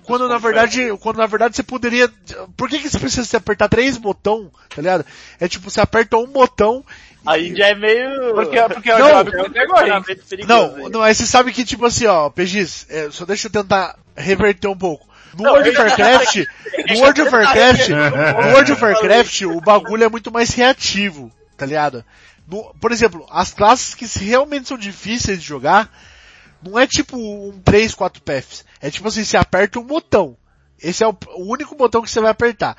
quando 0.05 0.27
na 0.27 0.39
verdade, 0.39 0.89
quando 1.01 1.17
na 1.17 1.27
verdade 1.27 1.55
você 1.55 1.61
poderia, 1.61 2.11
por 2.57 2.67
que 2.67 2.79
que 2.79 2.89
você 2.89 2.97
precisa 2.97 3.27
se 3.27 3.37
apertar 3.37 3.69
3 3.69 3.95
botão, 3.97 4.51
tá 4.73 4.81
ligado? 4.81 5.05
É 5.39 5.47
tipo, 5.47 5.69
você 5.69 5.79
aperta 5.79 6.17
um 6.17 6.25
botão, 6.25 6.83
Aí 7.25 7.53
já 7.53 7.67
é 7.67 7.75
meio... 7.75 8.33
Porque, 8.33 8.57
porque 8.73 8.89
é 8.89 8.97
Não, 8.97 9.19
hein? 9.19 9.25
Funcionamento 9.25 10.25
perigoso 10.25 10.47
não, 10.47 10.75
aí. 10.75 10.89
não, 10.89 11.01
aí 11.03 11.13
você 11.13 11.27
sabe 11.27 11.51
que 11.51 11.65
tipo 11.65 11.85
assim, 11.85 12.07
ó, 12.07 12.29
PGs, 12.29 12.87
é, 12.89 13.11
só 13.11 13.25
deixa 13.25 13.47
eu 13.47 13.51
tentar 13.51 13.99
reverter 14.15 14.67
um 14.67 14.77
pouco. 14.77 15.08
No 15.35 15.43
Não, 15.43 15.51
World 15.53 15.69
of 15.69 15.77
Warcraft, 15.79 16.35
no 16.89 16.99
World 16.99 17.21
of 17.21 17.31
Warcraft, 17.35 17.89
no 17.89 18.51
World 18.53 18.71
of 18.71 18.83
Warcraft, 18.83 19.41
o 19.43 19.61
bagulho 19.61 20.03
é 20.03 20.09
muito 20.09 20.31
mais 20.31 20.49
reativo, 20.51 21.31
tá 21.57 21.65
ligado? 21.65 22.03
No- 22.47 22.73
por 22.81 22.91
exemplo, 22.91 23.25
as 23.29 23.53
classes 23.53 23.93
que 23.93 24.05
realmente 24.23 24.67
são 24.67 24.77
difíceis 24.77 25.39
de 25.41 25.45
jogar, 25.47 25.91
não 26.63 26.77
é 26.77 26.85
tipo 26.87 27.15
um 27.17 27.59
3, 27.63 27.93
4 27.93 28.21
paths. 28.21 28.65
É 28.81 28.89
tipo 28.89 29.07
assim, 29.07 29.23
você 29.23 29.37
aperta 29.37 29.79
um 29.79 29.83
botão. 29.83 30.35
Esse 30.81 31.03
é 31.03 31.07
o, 31.07 31.15
o 31.35 31.51
único 31.51 31.75
botão 31.75 32.01
que 32.01 32.09
você 32.09 32.19
vai 32.19 32.31
apertar. 32.31 32.75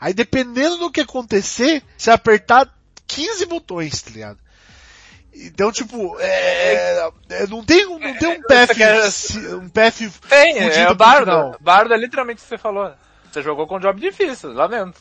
Aí 0.00 0.12
dependendo 0.12 0.76
do 0.76 0.90
que 0.90 1.00
acontecer, 1.00 1.82
você 1.96 2.10
apertar 2.10 2.68
15 3.06 3.46
botões, 3.46 4.02
tá 4.02 4.10
ligado? 4.10 4.38
Então, 5.36 5.72
tipo, 5.72 6.16
é, 6.20 7.08
é, 7.30 7.46
não 7.48 7.64
tem, 7.64 7.86
um- 7.86 7.98
não 7.98 8.14
tem 8.14 8.28
um 8.28 8.42
path, 8.42 8.70
quer- 8.74 9.10
se- 9.10 9.38
um 9.54 9.68
path 9.68 9.96
Tem, 10.28 10.54
fudido 10.54 10.92
é 10.92 10.94
Bardo. 10.94 11.24
final. 11.24 11.56
Bardo 11.60 11.92
é 11.94 11.96
literalmente 11.96 12.40
o 12.40 12.42
que 12.44 12.48
você 12.48 12.58
falou. 12.58 12.92
Você 13.32 13.42
jogou 13.42 13.66
com 13.66 13.76
um 13.76 13.80
job 13.80 14.00
difícil, 14.00 14.52
lamento. 14.52 15.00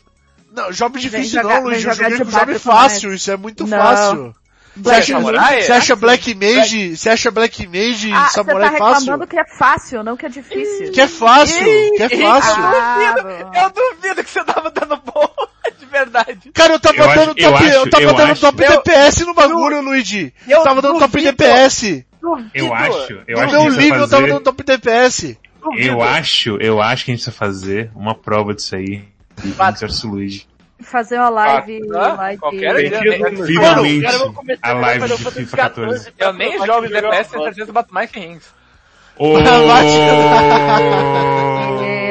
Não, 0.52 0.72
job 0.72 1.00
difícil 1.00 1.42
jogar- 1.42 1.56
não, 1.62 1.64
Luiz. 1.70 1.84
Eu 1.84 1.94
joguei 1.94 2.18
com 2.18 2.24
job 2.26 2.60
fácil, 2.60 3.14
isso 3.14 3.30
é 3.32 3.38
muito 3.38 3.66
Não. 3.68 3.78
fácil. 3.78 4.36
Você 4.76 4.82
Black 4.82 5.00
acha, 5.02 5.14
Samurai? 5.14 5.62
você 5.62 5.72
acha 5.72 5.96
Black 5.96 6.34
Mage, 6.34 6.98
você 6.98 7.10
acha 7.12 7.30
Black 7.30 7.68
Mage 7.68 8.12
Ah, 8.12 8.28
você 8.28 8.34
Samurai 8.34 8.72
tá 8.72 8.78
fácil? 8.80 9.00
reclamando 9.02 9.28
que 9.28 9.38
é 9.40 9.46
fácil, 9.46 10.04
não 10.04 10.18
que 10.18 10.26
é 10.26 10.30
difícil. 10.30 10.92
Que 10.92 11.02
é 11.02 11.08
fácil, 11.08 11.64
que 11.64 12.02
é 12.02 12.10
fácil. 12.10 12.64
Ah, 12.64 13.52
Eu 13.54 13.70
duvido 13.70 14.24
que 14.24 14.30
você 14.32 14.44
tava 14.44 14.72
dando 14.72 14.98
bom, 14.98 15.30
verdade. 15.94 16.52
Cara, 16.54 16.74
eu 16.74 16.80
tava 16.80 16.98
Eu 16.98 17.08
dando 17.08 17.12
acho- 17.12 17.22
eu 17.22 17.26
top, 17.36 17.42
eu 17.42 17.56
acho- 17.56 17.90
tava 17.90 18.04
eu 18.04 18.14
dando 18.14 18.32
acho- 18.34 18.42
top 18.42 18.64
eu- 18.64 18.70
DPS 18.72 19.26
no 19.26 19.34
bagulho, 19.34 19.82
Luigi. 19.82 20.34
eu 20.48 20.58
Eu 20.58 20.64
tava 20.64 20.82
dando 20.82 21.00
top. 21.00 21.22
DPS. 21.22 22.06
Eu 22.54 22.74
acho, 22.74 23.22
eu 23.28 23.38
No 23.38 23.44
acho 23.44 23.52
meu 23.54 23.62
que 23.62 23.68
a 23.68 23.72
gente 23.72 23.80
livro 23.80 24.00
eu 24.00 24.00
precisa 24.08 24.10
tava 24.10 24.22
fazer, 24.22 24.34
dando 24.34 24.44
top 24.44 24.64
DPS. 24.64 25.38
eu 25.78 26.02
acho, 26.02 26.58
eu 26.60 26.82
acho 26.82 27.06
que 27.06 27.12
a 27.12 27.16
gente 27.16 27.24
precisa 27.24 27.32
fazer 27.32 27.92
uma 27.96 28.14
prova 28.16 28.54
disso 28.54 28.76
aí. 28.76 29.04
Luigi. 30.06 30.48
fazer 30.82 31.18
uma 31.18 31.30
live 31.30 31.80
Ah, 31.94 31.96
lá 31.96 32.32
de... 32.32 32.38
qualquer 32.38 32.76
dia. 32.90 33.32
no- 33.32 33.46
Finalmente, 33.46 34.06
a 34.62 34.74
live 34.74 35.08
de 35.08 35.18
FIFA 35.32 35.58
14. 35.58 36.12
Eu 36.20 36.34
nem 36.34 36.58
jogo 36.66 36.88
de 36.88 36.94
DPS, 36.94 37.30
tenho 37.32 37.44
certeza 37.46 37.72
bato 37.72 37.94
mais 37.94 38.12
que 38.12 38.20
rings. 38.20 38.44
Ô, 39.18 39.38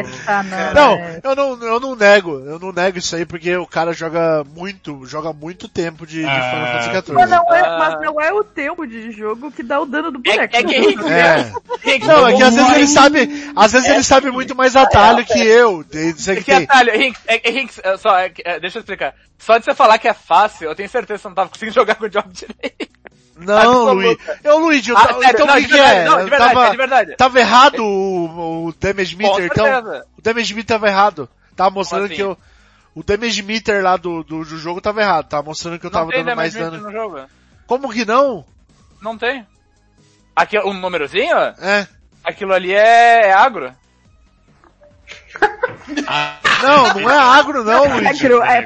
Não. 0.02 0.74
Não, 0.74 0.94
é. 0.94 1.20
eu 1.22 1.36
não, 1.36 1.62
eu 1.64 1.80
não 1.80 1.94
nego, 1.96 2.38
eu 2.44 2.58
não 2.58 2.72
nego 2.72 2.98
isso 2.98 3.14
aí 3.16 3.24
porque 3.26 3.56
o 3.56 3.66
cara 3.66 3.92
joga 3.92 4.44
muito, 4.54 5.04
joga 5.06 5.32
muito 5.32 5.68
tempo 5.68 6.06
de, 6.06 6.20
de 6.20 6.26
Ah. 6.26 6.50
Final 6.50 6.66
Fantasy 6.66 6.90
XIV. 7.06 7.12
Mas 7.14 7.30
não, 7.30 7.54
é, 7.54 7.60
Ah. 7.60 7.76
mas 7.78 8.00
não 8.00 8.20
é 8.20 8.32
o 8.32 8.44
tempo 8.44 8.86
de 8.86 9.10
jogo 9.12 9.50
que 9.52 9.62
dá 9.62 9.80
o 9.80 9.86
dano 9.86 10.10
do 10.10 10.20
É, 10.26 10.32
boneco. 10.34 10.56
é 10.56 10.62
que 10.62 10.78
rings, 10.78 11.06
É. 11.06 11.52
Não, 12.06 12.26
é 12.28 12.34
que 12.36 12.42
às 12.42 12.54
vezes 12.54 12.70
ele 12.74 12.86
sabe, 12.86 13.52
às 13.56 13.72
vezes 13.72 13.88
ele 13.88 14.02
sabe 14.02 14.30
muito 14.30 14.54
mais 14.54 14.74
atalho 14.76 15.24
que 15.24 15.38
eu. 15.38 15.84
Tem- 15.84 16.12
Você 16.12 16.36
que 16.36 16.44
Que 16.44 16.52
atalho, 16.52 16.92
Rinks, 16.92 17.20
é, 17.26 17.48
é, 17.48 17.50
Rinks, 17.52 17.80
é, 17.82 17.96
só, 17.96 18.18
é, 18.18 18.32
é, 18.44 18.60
deixa 18.60 18.78
eu 18.78 18.80
explicar. 18.80 19.14
Só 19.38 19.58
de 19.58 19.64
você 19.64 19.74
falar 19.74 19.98
que 19.98 20.06
é 20.08 20.14
fácil, 20.14 20.68
eu 20.68 20.74
tenho 20.74 20.88
certeza 20.88 21.18
que 21.18 21.22
você 21.22 21.28
não 21.28 21.34
tava 21.34 21.48
conseguindo 21.48 21.74
jogar 21.74 21.94
com 21.96 22.04
o 22.04 22.08
job 22.08 22.28
direito. 22.32 22.92
Não, 23.36 23.86
Tá 23.86 23.92
Luigi. 23.92 24.18
Eu, 24.44 24.58
Luigi, 24.58 24.90
eu 24.90 24.98
Ah, 24.98 25.16
então 25.22 25.46
não, 25.46 25.54
o 25.54 25.60
de 25.60 25.68
que 25.68 25.78
é? 25.78 26.04
não, 26.04 26.24
de 26.24 26.30
verdade, 26.30 26.54
tava, 26.54 26.66
é 26.66 26.70
de 26.70 26.76
verdade. 26.76 27.16
tava 27.16 27.40
errado 27.40 27.82
o, 27.82 28.66
o 28.66 28.74
damage 28.78 29.16
meter, 29.16 29.46
então. 29.46 29.64
certeza. 29.64 30.06
O 30.18 30.22
damage 30.22 30.54
meter 30.54 30.66
tava 30.66 30.88
errado. 30.88 31.28
Tava 31.56 31.70
mostrando 31.70 32.06
assim? 32.06 32.14
que 32.14 32.22
eu, 32.22 32.36
o 32.94 33.02
damage 33.02 33.42
meter 33.42 33.82
lá 33.82 33.96
do, 33.96 34.22
do, 34.22 34.44
do 34.44 34.58
jogo 34.58 34.80
tava 34.80 35.00
errado, 35.00 35.28
tava 35.28 35.42
mostrando 35.44 35.78
que 35.78 35.86
eu 35.86 35.90
tava 35.90 36.10
dando 36.10 36.36
mais 36.36 36.54
dano. 36.54 36.78
no 36.78 36.92
jogo. 36.92 37.20
Como 37.66 37.90
que 37.90 38.04
não? 38.04 38.44
Não 39.00 39.16
tem. 39.16 39.46
Aqui, 40.36 40.58
um 40.60 40.74
númerozinho? 40.74 41.36
É. 41.36 41.86
Aquilo 42.24 42.52
ali 42.52 42.72
é, 42.72 43.28
é 43.28 43.32
agro. 43.32 43.72
Não, 46.62 46.94
não 46.94 47.10
é 47.10 47.18
agro 47.18 47.64
não, 47.64 47.84
Luigi. 47.88 48.24
Agro, 48.24 48.42
é 48.42 48.64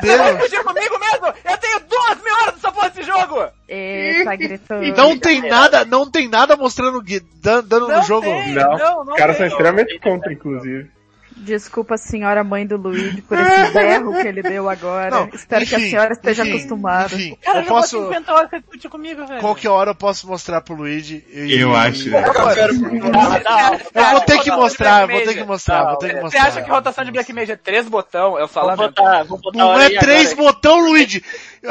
Nem 0.00 0.16
vai 0.16 0.38
fugir 0.40 0.62
comigo 0.62 0.98
mesmo? 0.98 1.26
Eu 1.44 1.58
tenho 1.58 1.80
duas 1.80 2.22
mil 2.22 2.34
horas 2.36 2.54
dessa 2.54 2.70
porra 2.70 2.90
desse 2.90 3.02
jogo! 3.02 3.48
Eita, 3.76 4.36
gritou. 4.36 4.80
Não 4.96 5.18
tem 5.18 5.40
nada, 5.48 5.84
não 5.84 6.10
tem 6.10 6.28
nada 6.28 6.56
mostrando 6.56 7.02
dano 7.40 7.88
no 7.88 8.02
jogo. 8.02 8.26
tem. 8.26 8.54
Não, 8.54 8.78
Não, 8.78 9.04
não 9.04 9.12
os 9.12 9.18
caras 9.18 9.36
são 9.36 9.46
extremamente 9.46 9.98
contra, 9.98 10.32
inclusive. 10.32 10.90
Desculpa, 11.38 11.96
senhora 11.98 12.42
mãe 12.42 12.66
do 12.66 12.76
Luigi, 12.76 13.20
por 13.22 13.38
esse 13.38 13.70
berro 13.72 14.12
que 14.20 14.26
ele 14.26 14.42
deu 14.42 14.68
agora. 14.68 15.10
Não, 15.10 15.28
Espero 15.32 15.66
que 15.66 15.74
a 15.74 15.78
enfim, 15.78 15.90
senhora 15.90 16.12
esteja 16.14 16.42
enfim, 16.42 16.56
acostumada. 16.56 17.14
Enfim, 17.14 17.36
Cara, 17.42 17.58
eu 17.60 17.64
posso, 17.66 18.02
50 18.04 18.32
horas 18.34 18.50
que 18.50 18.58
discutir 18.60 18.88
comigo, 18.88 19.26
velho. 19.26 19.40
qualquer 19.40 19.68
hora 19.68 19.90
eu 19.90 19.94
posso 19.94 20.26
mostrar 20.26 20.60
pro 20.62 20.74
Luigi. 20.74 21.24
e- 21.32 21.60
Eu 21.60 21.76
acho. 21.76 22.08
Não, 22.10 22.18
Eu 22.18 24.10
vou 24.12 24.20
ter 24.22 24.40
que 24.40 24.50
mostrar, 24.50 25.02
eu 25.02 25.08
vou 25.08 25.20
ter 25.24 25.34
que 25.34 25.44
mostrar, 25.44 25.84
vou 25.84 25.98
ter 25.98 26.08
que 26.08 26.14
Você 26.14 26.22
mostrar. 26.22 26.42
acha 26.46 26.62
que 26.62 26.70
rotação 26.70 27.04
de 27.04 27.10
Black 27.12 27.32
Mage 27.32 27.52
é 27.52 27.56
três 27.56 27.86
botão? 27.88 28.38
Eu 28.38 28.48
falo 28.48 28.68
Vou 28.76 28.86
botar, 28.88 29.22
vou 29.24 29.38
botar 29.38 29.58
Não 29.58 29.78
é 29.80 29.90
três 29.98 30.32
agora. 30.32 30.52
botão, 30.52 30.80
Luigi. 30.80 31.22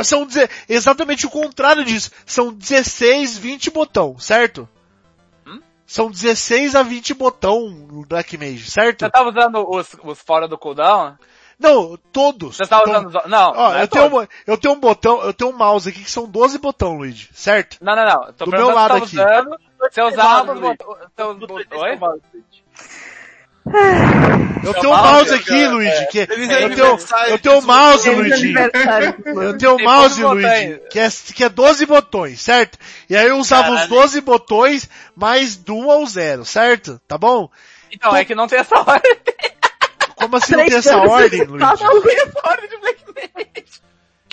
São 0.03 0.27
exatamente 0.67 1.25
o 1.25 1.29
contrário 1.29 1.83
disso. 1.83 2.11
São 2.25 2.51
16, 2.53 3.37
20 3.37 3.69
botão, 3.71 4.17
certo? 4.19 4.67
São 5.85 6.09
16 6.09 6.75
a 6.75 6.81
20 6.83 7.13
botão 7.13 7.69
no 7.69 8.05
Black 8.05 8.37
Mage, 8.37 8.69
certo? 8.71 9.01
Você 9.05 9.09
tava 9.11 9.29
usando 9.29 9.65
os, 9.69 9.95
os 10.03 10.19
fora 10.19 10.47
do 10.47 10.57
cooldown? 10.57 11.15
Não, 11.59 11.97
todos. 12.11 12.57
Você 12.57 12.65
tava 12.65 12.83
Então, 12.89 13.05
usando 13.05 13.17
os... 13.23 13.29
Não, 13.29 13.49
Ó, 13.51 13.53
não 13.69 13.75
é 13.77 13.83
eu, 13.83 13.87
tenho 13.87 14.07
uma- 14.07 14.29
eu 14.47 14.57
tenho 14.57 14.73
um 14.73 14.79
botão, 14.79 15.21
eu 15.21 15.33
tenho 15.33 15.51
um 15.51 15.57
mouse 15.57 15.87
aqui 15.87 16.03
que 16.03 16.11
são 16.11 16.27
12 16.27 16.57
botão, 16.57 16.97
Luigi, 16.97 17.29
certo? 17.33 17.77
Não, 17.81 17.95
não, 17.95 18.03
não. 18.05 18.33
Tô 18.33 18.45
Do 18.45 18.51
meu 18.51 18.67
se 18.67 18.73
lado 18.73 19.03
usando... 19.03 19.57
Você 19.79 20.01
usava 20.01 20.53
os 20.53 20.59
botões... 21.39 21.99
Eu 24.65 24.73
tenho 24.73 24.93
um 24.93 24.97
mouse, 24.97 25.33
aqui, 25.33 25.63
é, 25.63 25.67
Luigi, 25.67 26.07
que 26.07 26.19
eu 26.19 26.27
tenho, 26.27 26.97
eu 27.27 27.39
tenho 27.39 27.57
um 27.59 27.61
mouse, 27.61 28.09
Luigi. 28.09 28.53
Eu 29.25 29.57
tenho 29.57 29.75
um 29.75 29.83
mouse, 29.83 30.23
Luigi, 30.23 30.81
que 30.89 30.99
é, 30.99 31.09
que 31.09 31.43
é 31.43 31.49
12 31.49 31.85
botões, 31.85 32.41
certo? 32.41 32.77
E 33.09 33.15
aí 33.15 33.27
eu 33.27 33.37
usava 33.37 33.69
os 33.69 33.81
Caralho. 33.81 33.89
12 33.89 34.21
botões 34.21 34.89
mais 35.15 35.55
do 35.55 35.75
1 35.75 35.91
ao 35.91 36.05
0, 36.05 36.45
certo? 36.45 36.99
Tá 37.07 37.17
bom? 37.17 37.49
Então, 37.91 38.15
é 38.15 38.25
que 38.25 38.35
não 38.35 38.47
tem 38.47 38.59
essa 38.59 38.75
ordem. 38.79 39.17
Como 40.15 40.37
assim 40.37 40.55
não 40.55 40.65
tem 40.65 40.77
essa 40.77 40.97
ordem, 40.97 41.41
de 41.45 41.45
Luigi? 41.45 41.83
Não 41.83 42.01
tem 42.01 42.17
essa 42.17 42.41
ordem 42.43 42.69
de 42.69 42.77
Black 42.77 42.99
Mage. 43.35 43.84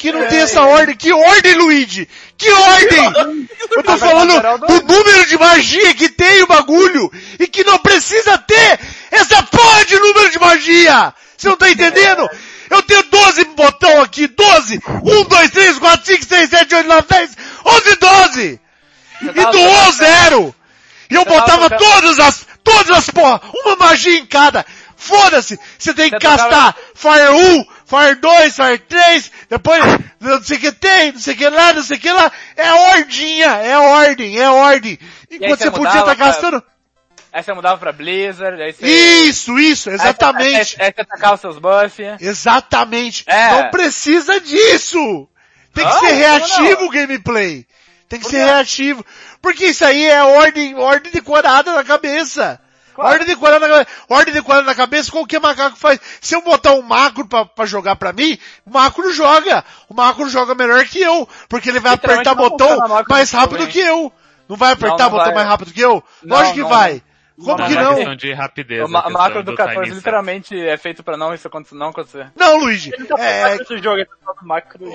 Que 0.03 0.11
não 0.11 0.27
tem 0.27 0.41
essa 0.41 0.63
ordem? 0.63 0.97
Que 0.97 1.13
ordem, 1.13 1.55
Luigi? 1.55 2.09
Que 2.37 2.51
ordem? 2.51 3.47
Eu 3.71 3.85
tô 3.85 3.97
falando 3.97 4.33
do 4.67 4.83
número 4.83 5.27
de 5.27 5.39
magia 5.39 5.95
que 5.95 6.09
tem 6.09 6.43
o 6.43 6.47
bagulho 6.49 7.09
e 7.39 7.47
que 7.47 7.63
não 7.63 7.79
precisa 7.79 8.37
ter 8.37 8.81
essa 9.13 9.41
porra 9.45 9.85
de 9.85 9.97
número 10.01 10.29
de 10.29 10.41
magia! 10.41 11.15
Você 11.39 11.49
não 11.49 11.57
tá 11.57 11.71
entendendo? 11.71 12.29
Eu 12.69 12.83
tenho 12.83 13.05
12 13.05 13.45
botão 13.55 14.03
aqui, 14.03 14.27
12! 14.27 14.81
1, 15.05 15.25
2, 15.25 15.51
3, 15.53 15.79
4, 15.79 16.07
5, 16.07 16.25
6, 16.25 16.51
7, 16.51 16.75
8, 16.75 16.89
9, 16.89 17.07
10, 17.09 17.31
11, 17.65 17.97
12! 17.97 18.61
E 19.23 19.27
do 19.53 19.59
1 19.61 19.85
ao 19.85 19.93
0! 19.93 20.55
E 21.11 21.15
eu 21.15 21.25
botava 21.25 21.71
todas 21.71 22.19
as, 22.19 22.47
todas 22.65 22.91
as 22.91 23.09
porra, 23.09 23.41
uma 23.55 23.77
magia 23.77 24.19
em 24.19 24.27
cada! 24.27 24.67
Foda-se! 24.97 25.59
Você 25.79 25.95
tem 25.95 26.11
que 26.11 26.17
Você 26.17 26.27
tocava- 26.27 26.75
castar 27.93 28.17
Fire 28.17 28.19
1, 28.19 28.21
Fire 28.21 28.21
2, 28.21 28.57
Fire 28.57 28.79
3, 28.79 29.33
depois 29.51 29.83
não 30.21 30.43
sei 30.43 30.57
o 30.57 30.61
que 30.61 30.73
tem, 30.73 31.13
não 31.13 31.21
sei 31.21 31.35
o 31.35 31.37
que 31.37 31.49
lá, 31.49 31.73
não 31.73 31.83
sei 31.83 31.97
o 31.97 32.01
que 32.01 32.11
lá. 32.13 32.33
É 32.57 32.73
ordinha, 32.73 33.47
é 33.47 33.79
ordem, 33.79 34.39
é 34.39 34.49
ordem. 34.51 34.99
Enquanto 35.31 35.59
você 35.59 35.65
você 35.65 35.71
podia 35.71 35.89
estar 36.01 36.05
pra- 36.05 36.15
gastando. 36.15 36.63
Aí 37.33 37.43
você 37.43 37.53
mudava 37.55 37.79
pra 37.79 37.93
Blizzard, 37.93 38.61
aí 38.61 38.73
você... 38.75 38.87
Isso, 38.87 39.59
isso, 39.59 39.89
aí 39.89 39.95
exatamente. 39.95 40.73
Você, 40.73 40.83
aí, 40.83 40.89
aí 40.89 40.93
você 40.95 41.01
atacava 41.01 41.35
os 41.35 41.41
seus 41.41 41.59
buffs. 41.59 42.21
Exatamente. 42.21 43.25
É. 43.27 43.51
Não 43.53 43.71
precisa 43.71 44.39
disso! 44.39 45.27
Tem 45.73 45.83
que 45.87 45.91
Não, 45.95 46.01
ser 46.01 46.13
reativo 46.13 46.81
não? 46.83 46.87
o 46.87 46.91
gameplay. 46.91 47.67
Tem 48.07 48.19
que 48.19 48.27
Por 48.27 48.31
ser 48.31 48.37
quê? 48.41 48.45
reativo. 48.45 49.07
Porque 49.41 49.65
isso 49.69 49.83
aí 49.83 50.05
é 50.05 50.23
ordem, 50.23 50.75
ordem 50.75 51.11
decorada 51.11 51.73
na 51.73 51.83
cabeça. 51.83 52.61
Ordem 53.05 53.27
decorada 53.27 53.67
na 53.67 53.75
cabeça. 53.75 53.91
Ordem 54.09 54.35
decorada 54.35 54.67
na 54.67 54.75
cabeça, 54.75 55.11
qualquer 55.11 55.41
macaco 55.41 55.77
faz. 55.77 56.01
Se 56.21 56.35
eu 56.35 56.43
botar 56.43 56.73
um 56.73 56.83
macro 56.83 57.27
pra, 57.27 57.45
pra 57.45 57.67
jogar 57.67 57.97
pra 57.97 58.13
mim, 58.13 58.39
o 58.65 58.71
macro 58.71 59.13
joga. 59.13 59.65
O 59.89 59.95
macro 59.95 60.29
joga 60.29 60.55
melhor 60.55 60.85
que 60.85 61.01
eu. 61.01 61.29
Porque 61.49 61.69
ele 61.69 61.81
vai 61.81 61.95
apertar 61.95 62.35
não 62.35 62.49
botão 62.49 63.05
mais 63.09 63.31
rápido 63.31 63.61
jogo, 63.61 63.73
que 63.73 63.81
eu. 63.81 64.13
Não 64.49 64.57
vai 64.57 64.73
apertar 64.73 65.05
não 65.05 65.11
botão 65.11 65.27
vai. 65.27 65.35
mais 65.35 65.49
rápido 65.49 65.73
que 65.73 65.81
eu? 65.81 66.03
Não, 66.23 66.37
Lógico 66.37 66.55
que 66.55 66.61
não, 66.61 66.69
vai. 66.69 67.03
Como 67.45 67.59
Não, 67.59 67.67
que 67.69 67.75
não 67.75 67.95
questão 67.97 68.17
de 68.17 68.33
rapidez. 68.33 68.85
O 68.85 68.89
macro 68.89 69.43
do 69.43 69.55
14 69.55 69.75
timing 69.75 69.87
certo. 69.87 69.97
literalmente 69.99 70.61
é 70.61 70.77
feito 70.77 71.03
pra 71.03 71.17
não 71.17 71.35
isso 71.35 71.47
acontecer, 71.49 71.75
não 71.75 71.89
acontecer. 71.89 72.31
Não, 72.37 72.59
Luigi. 72.59 72.91
Tá 73.07 73.17
É, 73.19 73.57
jogo, 73.83 74.05
tá 74.05 74.35
macro. 74.43 74.87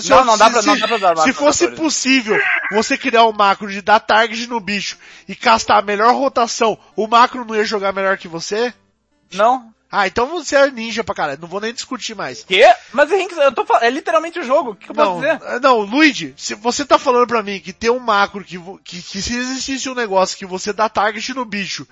Se- 0.00 0.10
Não, 0.10 0.24
não 0.24 0.38
dá 0.38 0.50
pra- 0.50 0.62
se- 0.62 0.68
não 0.68 0.78
dá 0.78 0.86
pra 0.86 0.96
usar 0.96 1.16
Se 1.16 1.32
fosse 1.32 1.64
14. 1.64 1.82
possível 1.82 2.38
você 2.72 2.96
criar 2.96 3.24
um 3.26 3.32
macro 3.32 3.68
de 3.70 3.82
dar 3.82 4.00
target 4.00 4.46
no 4.48 4.60
bicho 4.60 4.98
e 5.28 5.34
castar 5.34 5.78
a 5.78 5.82
melhor 5.82 6.14
rotação, 6.14 6.78
o 6.94 7.06
macro 7.06 7.44
não 7.44 7.54
ia 7.56 7.64
jogar 7.64 7.92
melhor 7.92 8.16
que 8.18 8.28
você? 8.28 8.72
Não? 9.34 9.72
Ah, 9.90 10.06
então 10.06 10.26
você 10.28 10.56
é 10.56 10.70
ninja 10.70 11.04
pra 11.04 11.14
caralho, 11.14 11.40
não 11.40 11.48
vou 11.48 11.60
nem 11.60 11.72
discutir 11.72 12.14
mais. 12.14 12.42
Quê? 12.44 12.64
Mas 12.92 13.10
eu 13.10 13.52
tô 13.52 13.64
falando, 13.64 13.84
é 13.84 13.90
literalmente 13.90 14.38
o 14.38 14.42
jogo, 14.42 14.70
o 14.70 14.74
que, 14.74 14.86
que 14.86 14.90
eu 14.90 14.94
posso 14.94 15.10
Não, 15.12 15.20
dizer? 15.20 15.40
eh, 15.42 15.60
não, 15.60 15.78
Luigi, 15.80 16.34
se 16.36 16.54
você 16.54 16.84
tá 16.84 16.98
falando 16.98 17.26
pra 17.28 17.42
mim 17.42 17.60
que 17.60 17.72
tem 17.72 17.90
um 17.90 17.98
macro 18.00 18.42
que, 18.44 18.58
que, 18.84 19.00
que 19.02 19.22
se 19.22 19.36
existisse 19.36 19.88
um 19.88 19.94
negócio 19.94 20.36
que 20.36 20.44
você 20.44 20.72
dá 20.72 20.88
target 20.88 21.32
no 21.34 21.44
bicho 21.44 21.86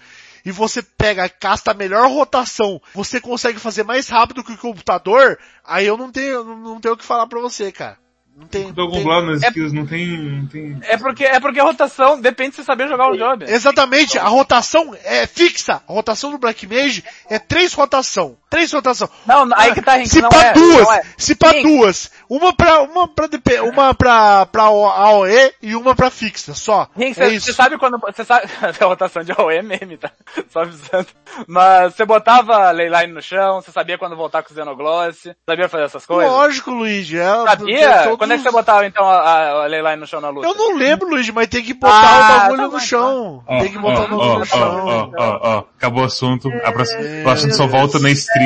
e 0.45 0.51
você 0.51 0.83
pega, 0.83 1.29
casta 1.29 1.71
a 1.71 1.75
melhor 1.75 2.11
rotação, 2.11 2.81
você 2.93 3.21
consegue 3.21 3.59
fazer 3.59 3.83
mais 3.85 4.09
rápido 4.09 4.45
que 4.45 4.53
o 4.53 4.59
computador, 4.59 5.39
aí 5.65 5.87
eu 5.87 5.97
não 5.97 6.11
tenho, 6.13 6.45
não 6.45 6.81
tenho 6.81 6.95
o 6.95 6.97
que 6.99 7.05
falar 7.05 7.27
pra 7.29 7.41
você, 7.41 7.71
cara. 7.73 7.97
Não 8.37 8.47
tem. 8.49 8.73
Tem- 8.73 9.05
nas 9.23 9.43
É- 9.43 9.49
skills 9.49 9.73
não 9.73 9.87
tem, 9.87 10.07
não 10.19 10.47
tem... 10.47 10.77
É 10.83 10.97
porque, 10.97 11.25
é 11.25 11.39
porque 11.39 11.61
a 11.61 11.65
rotação 11.65 12.21
depende 12.21 12.51
de 12.51 12.57
você 12.57 12.65
saber 12.65 12.89
jogar 12.89 13.11
o 13.11 13.17
job. 13.17 13.45
Exatamente, 13.49 14.19
a 14.19 14.27
rotação 14.27 14.95
é 15.05 15.27
fixa. 15.27 15.83
A 15.89 15.93
rotação 15.93 16.31
do 16.33 16.39
Black 16.39 16.67
Mage 16.67 17.05
é 17.31 17.39
três 17.39 17.73
rotação. 17.73 18.37
Três 18.55 18.73
rotação. 18.73 19.11
Não, 19.27 19.49
aí 19.57 19.75
que 19.75 19.83
tá, 19.83 19.97
Rinks, 19.97 20.13
Se 20.13 20.23
não 20.23 20.29
pra 20.29 20.45
é, 20.45 20.53
duas, 20.53 20.89
é. 20.91 21.03
se 21.19 21.35
pra 21.35 21.51
Rinks, 21.51 21.73
duas. 21.77 22.11
Uma 22.31 22.55
pra, 22.55 22.83
uma 22.83 23.09
pra, 23.09 23.27
DP, 23.27 23.59
uma 23.63 23.93
pra, 23.93 24.47
pra 24.47 24.63
AOE 24.63 25.53
e 25.61 25.75
uma 25.75 25.93
pra 25.93 26.09
fixa, 26.09 26.55
só. 26.55 26.89
Rinks, 26.97 27.19
é 27.19 27.31
você 27.41 27.53
sabe 27.53 27.77
quando, 27.79 27.99
você 27.99 28.25
sabe, 28.25 28.47
a 28.81 28.85
rotação 28.85 29.25
de 29.25 29.33
AOE 29.33 29.57
é 29.57 29.63
meme, 29.63 29.97
tá? 29.97 30.13
Só 30.51 30.61
avisando. 30.61 31.09
Mas 31.49 31.95
você 31.97 32.05
botava 32.05 32.71
leyline 32.71 33.13
no 33.13 33.21
chão, 33.21 33.61
você 33.61 33.73
sabia 33.73 33.99
quando 33.99 34.15
voltar 34.15 34.45
com 34.45 34.53
o 34.53 34.55
Xenogloss, 34.55 35.31
sabia 35.49 35.69
fazer 35.69 35.85
essas 35.85 36.07
coisas? 36.07 36.31
Lógico, 36.31 36.71
Luigi. 36.71 37.19
É, 37.19 37.25
Sabia? 37.25 38.03
todos 38.05 38.19
Quando 38.19 38.35
é 38.35 38.37
que 38.37 38.43
você 38.45 38.53
botava 38.53 38.87
então 38.87 39.05
a, 39.05 39.65
a, 39.65 39.67
leyline 39.67 39.97
no 39.97 40.07
chão 40.07 40.21
na 40.21 40.29
luta? 40.29 40.47
Eu 40.47 40.55
não 40.55 40.77
lembro, 40.77 41.09
Luigi, 41.09 41.33
mas 41.33 41.49
tem 41.49 41.65
que 41.65 41.75
botar 41.75 41.93
Ah, 41.93 42.37
o 42.37 42.41
bagulho 42.41 42.71
tá 42.71 42.77
no 42.77 42.81
chão. 42.81 43.43
Ó, 43.49 43.59
tem 43.59 43.73
que 43.73 43.79
botar 43.79 44.01
ó, 44.01 44.05
o 44.05 44.09
bagulho 44.09 44.31
ó, 44.31 44.39
no 44.39 44.47
chão. 44.47 44.87
ó, 44.87 45.11
ó, 45.19 45.41
ó, 45.43 45.65
acabou 45.77 46.03
o 46.05 46.07
assunto. 46.07 46.49
A 46.63 46.71
próxima, 46.71 47.01
o 47.27 47.31
assunto 47.31 47.57
só 47.57 47.67
volta 47.67 47.99
na 47.99 48.11
stream 48.11 48.44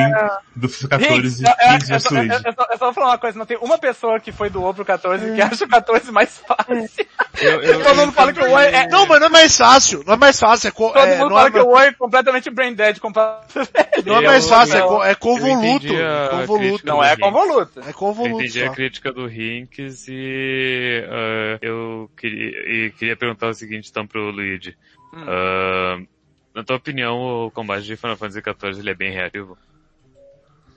do 0.56 0.68
14 0.68 1.08
Rinks, 1.14 1.40
e 1.40 1.44
eu, 1.44 1.50
eu, 1.50 1.78
15 1.78 1.92
eu, 1.92 2.00
só- 2.00 2.14
eu, 2.16 2.22
eu, 2.24 2.52
só- 2.52 2.66
eu 2.72 2.78
só 2.78 2.84
vou 2.86 2.92
falar 2.94 3.06
uma 3.08 3.18
coisa, 3.18 3.38
não 3.38 3.46
tem 3.46 3.56
uma 3.58 3.78
pessoa 3.78 4.18
que 4.20 4.32
foi 4.32 4.50
do 4.50 4.62
O 4.64 4.74
pro 4.74 4.84
14 4.84 5.34
que 5.34 5.40
acha 5.40 5.64
o 5.64 5.68
14 5.68 6.10
mais 6.12 6.38
fácil. 6.38 6.88
Eu, 7.40 7.62
eu, 7.62 7.82
Todo 7.82 7.96
mundo 7.96 8.12
fala 8.12 8.32
que 8.32 8.40
o 8.40 8.50
O 8.50 8.58
é, 8.58 8.74
é- 8.84 8.88
Não, 8.88 9.06
mas 9.06 9.20
não 9.20 9.26
é 9.26 9.30
mais 9.30 9.56
fácil. 9.56 10.02
Não 10.06 10.14
é 10.14 10.16
mais 10.16 10.38
fácil. 10.40 10.68
É, 10.68 10.70
co- 10.70 10.92
todo 10.92 10.98
é, 11.06 11.18
mundo 11.18 11.30
fala 11.34 11.48
é, 11.48 11.50
que 11.50 11.58
o 11.58 11.66
O 11.68 11.78
é 11.78 11.92
completamente 11.92 12.50
brain 12.50 12.74
dead 12.74 12.98
comparado. 12.98 13.46
não 14.04 14.16
é 14.16 14.18
Eu- 14.18 14.22
mais 14.22 14.48
fácil. 14.48 14.76
É, 14.76 14.80
eu- 14.80 14.86
co- 14.88 15.04
é 15.04 15.12
eu 15.12 15.16
convoluto. 15.16 15.86
Convoluto. 16.46 16.86
Não 16.86 17.04
é 17.04 17.16
convoluto. 17.16 17.80
É 17.80 17.90
Eu 17.90 17.94
convoluto. 17.94 18.42
entendi 18.42 18.62
a 18.62 18.66
só. 18.68 18.72
crítica 18.72 19.12
do 19.12 19.26
Rinks 19.26 20.06
e 20.08 21.04
ah, 21.08 21.58
eu 21.62 22.10
queria, 22.16 22.50
e 22.86 22.90
queria 22.92 23.16
perguntar 23.16 23.48
o 23.48 23.54
seguinte 23.54 23.88
então 23.90 24.06
pro 24.06 24.30
Luigi. 24.30 24.74
Hum. 25.14 25.24
Ah, 25.26 25.98
na 26.54 26.64
tua 26.64 26.76
opinião, 26.76 27.46
o 27.46 27.50
combate 27.50 27.84
de 27.84 27.96
Final 27.96 28.16
Fantasy 28.16 28.40
XIV 28.42 28.80
ele 28.80 28.90
é 28.90 28.94
bem 28.94 29.12
reativo? 29.12 29.56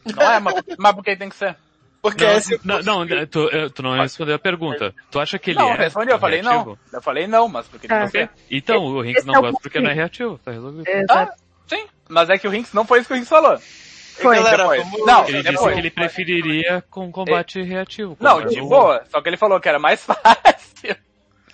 Não 0.06 0.32
é, 0.32 0.40
mas, 0.40 0.56
mas 0.78 0.94
por 0.96 1.04
que 1.04 1.16
tem 1.16 1.30
que 1.30 1.36
ser? 1.36 1.56
Porque 2.02 2.24
Não, 2.26 2.32
esse... 2.34 2.60
não, 2.64 2.82
não, 2.82 3.08
tu, 3.28 3.48
tu 3.76 3.84
não 3.84 3.96
respondeu 4.02 4.34
a 4.36 4.40
pergunta. 4.40 4.94
Tu 5.12 5.20
acha 5.20 5.38
que 5.38 5.52
ele 5.52 5.60
não, 5.60 5.70
é 5.70 5.76
respondi, 5.76 6.12
eu 6.12 6.18
falei 6.18 6.42
não. 6.42 6.76
Eu 6.92 7.02
falei 7.02 7.28
não, 7.28 7.48
mas 7.48 7.68
por 7.68 7.80
que 7.80 7.88
tem 7.88 7.96
É. 7.98 8.02
que 8.06 8.12
ser? 8.12 8.30
Então, 8.50 8.84
o 8.84 9.02
Rinks 9.02 9.24
não 9.24 9.36
é 9.36 9.42
gosta 9.42 9.60
porque 9.62 9.80
não 9.80 9.92
é 9.92 9.94
reativo, 9.94 10.40
tá 10.44 10.50
resolvido. 10.52 10.88
Exato. 10.88 11.34
Sim, 11.68 11.86
mas 12.10 12.30
é 12.32 12.38
que 12.40 12.48
o 12.48 12.52
Rinks 12.52 12.74
não 12.74 12.86
foi 12.86 13.00
isso 13.00 13.08
que 13.08 13.14
o 13.14 13.16
Rinks 13.16 13.30
falou. 13.30 13.56
Foi. 13.60 14.36
Galera, 14.36 14.58
Depois. 14.58 15.06
Não, 15.06 15.28
Ele 15.28 15.44
depois. 15.44 15.60
disse 15.60 15.74
que 15.74 15.80
ele 15.80 15.90
preferiria 15.92 16.84
com 16.90 17.12
combate 17.12 17.62
reativo. 17.62 18.18
Não, 18.20 18.38
como 18.40 18.50
de 18.50 18.58
é 18.60 18.62
boa. 18.62 19.04
Só 19.10 19.22
que 19.22 19.30
ele 19.30 19.38
falou 19.38 19.60
que 19.60 19.70
era 19.70 19.80
mais 19.80 20.02
fácil. 20.04 20.96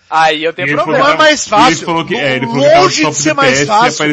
Aí 0.10 0.44
eu 0.44 0.54
tenho 0.54 0.74
problema. 0.74 1.04
Não 1.04 1.14
é 1.14 1.18
mais 1.18 1.48
fácil. 1.48 1.68
Ele 1.80 1.86
falou 1.86 2.06
que, 2.06 2.16
é, 2.16 2.36
ele 2.38 2.48
falou 2.48 2.64
que 2.64 2.70
tava 2.70 2.82
Longe 2.84 3.02
top 3.02 3.16
de 3.16 3.22
ser 3.22 3.34
mais 3.34 3.64
fácil. 3.66 4.06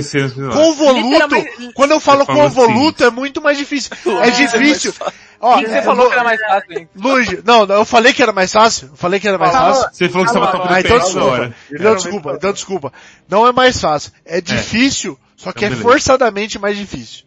Convoluto, 0.52 1.08
Literalmente- 1.08 1.72
quando 1.74 1.90
eu 1.92 2.00
falo 2.00 2.26
convoluto 2.26 3.04
é 3.04 3.10
muito 3.10 3.40
mais 3.40 3.56
difícil. 3.58 3.90
É 4.20 4.32
ser 4.32 4.48
difícil. 4.48 4.94
Ó, 5.40 5.58
que 5.58 5.66
você 5.66 5.74
é, 5.74 5.82
falou 5.82 6.06
que 6.08 6.14
era 6.14 6.24
mais 6.24 6.40
fácil, 6.40 6.78
hein? 6.78 6.88
Luigi, 6.96 7.42
não, 7.44 7.66
não, 7.66 7.74
eu 7.76 7.84
falei 7.84 8.12
que 8.12 8.22
era 8.22 8.32
mais 8.32 8.50
fácil. 8.52 8.88
Eu 8.92 8.96
falei 8.96 9.20
que 9.20 9.28
era 9.28 9.36
mais 9.38 9.52
fácil. 9.52 9.88
Você 9.92 10.08
falou 10.08 10.26
que 10.26 10.32
você 10.32 10.38
tava 10.40 10.52
tocando 10.52 10.72
Ah, 10.72 10.80
então 10.80 10.98
desculpa. 10.98 11.54
Então 11.70 11.94
desculpa, 11.96 12.32
então 12.36 12.52
desculpa. 12.52 12.92
Não 13.28 13.46
é 13.46 13.52
mais 13.52 13.80
fácil. 13.80 14.10
É 14.24 14.40
difícil, 14.40 15.18
só 15.36 15.52
que 15.52 15.58
Então 15.58 15.66
é 15.66 15.70
beleza. 15.70 15.82
forçadamente 15.88 16.58
mais 16.58 16.76
difícil. 16.76 17.24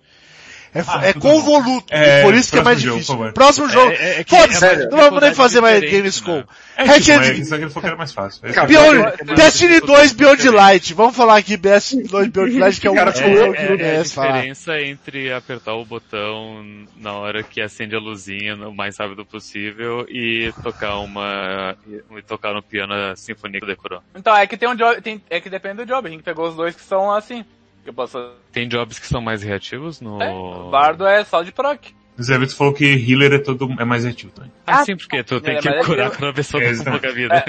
É, 0.74 0.84
Ah, 0.88 1.01
é 1.07 1.13
convoluto, 1.13 1.86
É, 1.93 2.20
e 2.20 2.24
por 2.24 2.34
isso 2.36 2.51
que 2.51 2.59
é 2.59 2.63
mais 2.63 2.80
jogo, 2.80 2.99
difícil. 2.99 3.32
Próximo 3.34 3.70
jogo. 3.70 3.91
É- 3.91 4.22
é 4.22 4.24
Foda-se, 4.24 4.65
é 4.65 4.89
não 4.89 4.97
vamos 4.97 5.22
nem 5.22 5.34
fazer 5.34 5.61
mais 5.61 5.80
Gamescom. 5.82 6.38
né? 6.38 6.43
É 6.76 6.84
Hack 6.84 7.01
tipo, 7.01 7.18
mas 7.18 7.39
isso 7.39 7.55
aqui 7.55 7.63
ele 7.63 7.70
falou 7.72 7.82
que 7.82 7.88
era 7.88 7.95
mais 7.95 8.11
fácil. 8.11 8.41
É 8.45 8.65
Beyond, 8.68 9.18
Tem- 9.26 9.36
Destiny 9.36 9.80
tem- 9.80 9.88
2 9.88 10.11
Beyond 10.13 10.49
Light. 10.49 10.93
Vamos 10.93 11.15
falar 11.15 11.38
aqui 11.38 11.57
Destiny 11.57 12.03
2 12.07 12.28
Beyond 12.28 12.59
Light, 12.59 12.80
que 12.82 12.88
é 12.88 12.91
o 12.91 12.93
Cara, 12.93 13.09
último 13.09 13.28
É, 13.30 13.36
jogo 13.38 13.53
que 13.53 13.59
é, 13.59 13.63
não 13.65 13.72
é 13.72 13.74
a 13.74 13.78
merece 13.78 14.13
falar. 14.13 14.32
diferença 14.34 14.82
entre 14.82 15.34
apertar 15.34 15.74
o 15.74 15.86
botão 15.86 16.63
na 16.97 17.13
hora 17.13 17.41
que 17.43 17.61
acende 17.61 17.95
a 17.95 17.99
luzinha 17.99 18.55
o 18.68 18.76
mais 18.76 18.97
rápido 18.97 19.26
possível 19.26 20.05
e 20.09 20.53
tocar 20.61 20.97
uma 20.99 21.76
e 22.15 22.22
tocar 22.22 22.53
no 22.53 22.61
piano 22.61 22.93
a 22.93 23.15
sinfonia 23.15 23.59
que 23.59 23.65
decorou. 23.65 24.01
Então, 24.15 24.36
é 24.36 24.45
que 24.45 24.57
tem 24.57 24.70
um 24.70 24.76
job, 24.76 25.01
tem, 25.01 25.22
é 25.30 25.39
que 25.39 25.49
depende 25.49 25.78
do 25.78 25.86
job. 25.86 26.07
A 26.07 26.11
gente 26.11 26.24
pegou 26.24 26.47
os 26.49 26.55
dois 26.55 26.76
que 26.76 26.82
são 26.82 27.11
assim. 27.11 27.43
Que 27.88 27.91
eu 27.91 27.93
posso... 27.93 28.31
Tem 28.51 28.67
jobs 28.67 28.99
que 28.99 29.07
são 29.07 29.21
mais 29.21 29.41
reativos 29.41 30.01
no 30.01 30.21
É, 30.21 30.29
o 30.29 30.69
Bardo 30.69 31.07
é 31.07 31.23
só 31.23 31.41
de 31.41 31.53
proc. 31.53 31.79
O 32.19 32.21
Zé 32.23 32.38
Vitor 32.38 32.53
falou 32.57 32.73
que 32.73 32.83
healer 32.83 33.31
é 33.31 33.38
todo, 33.39 33.73
é 33.79 33.85
mais 33.85 34.05
ativo 34.05 34.29
também. 34.33 34.51
Ah, 34.65 34.83
sim, 34.83 34.97
porque 34.97 35.23
tu 35.23 35.39
tem 35.39 35.55
É, 35.55 35.59
que 35.61 35.69
é 35.69 35.83
curar 35.85 36.11
que- 36.11 36.17
quando 36.17 36.31
a 36.31 36.33
pessoa 36.33 36.61
tá 36.61 36.83
com 36.83 36.91
pouca 36.91 37.13
vida. 37.13 37.45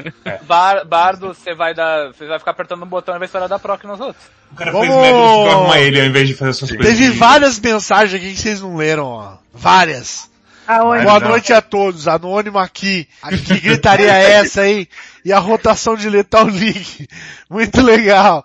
Bar, 0.46 0.84
bardo, 0.86 1.28
você 1.34 1.54
vai 1.56 1.74
dar. 1.74 2.12
Você 2.12 2.24
vai 2.28 2.38
ficar 2.38 2.52
apertando 2.52 2.84
um 2.84 2.86
botão 2.86 3.16
e 3.16 3.18
vai 3.18 3.26
estourar 3.26 3.48
dar 3.48 3.58
proc 3.58 3.82
nos 3.82 3.98
outros. 3.98 4.24
O 4.52 4.54
cara 4.54 4.70
Vamos- 4.70 4.86
fez 4.86 5.00
métodos 5.00 5.42
pra 5.42 5.52
arrumar 5.54 5.78
ele 5.80 6.00
ao 6.00 6.06
invés 6.06 6.28
de 6.28 6.34
fazer 6.34 6.52
suas 6.52 6.70
coisas. 6.70 6.86
Teve 6.86 7.10
várias 7.10 7.58
mensagens 7.58 8.14
aqui 8.22 8.32
que 8.34 8.40
vocês 8.40 8.60
não 8.60 8.76
leram, 8.76 9.06
ó. 9.06 9.38
Várias. 9.52 10.30
Aonde? 10.68 11.02
Boa 11.02 11.18
não. 11.18 11.28
noite 11.30 11.50
a 11.52 11.62
todos, 11.62 12.06
anônimo 12.06 12.58
aqui. 12.58 13.08
Aqui 13.22 13.58
gritaria 13.58 14.12
é 14.12 14.32
essa 14.34 14.60
aí? 14.60 14.86
E 15.24 15.32
a 15.32 15.38
rotação 15.38 15.96
de 15.96 16.08
Lethal 16.10 16.44
League. 16.44 17.08
Muito 17.50 17.80
legal. 17.80 18.44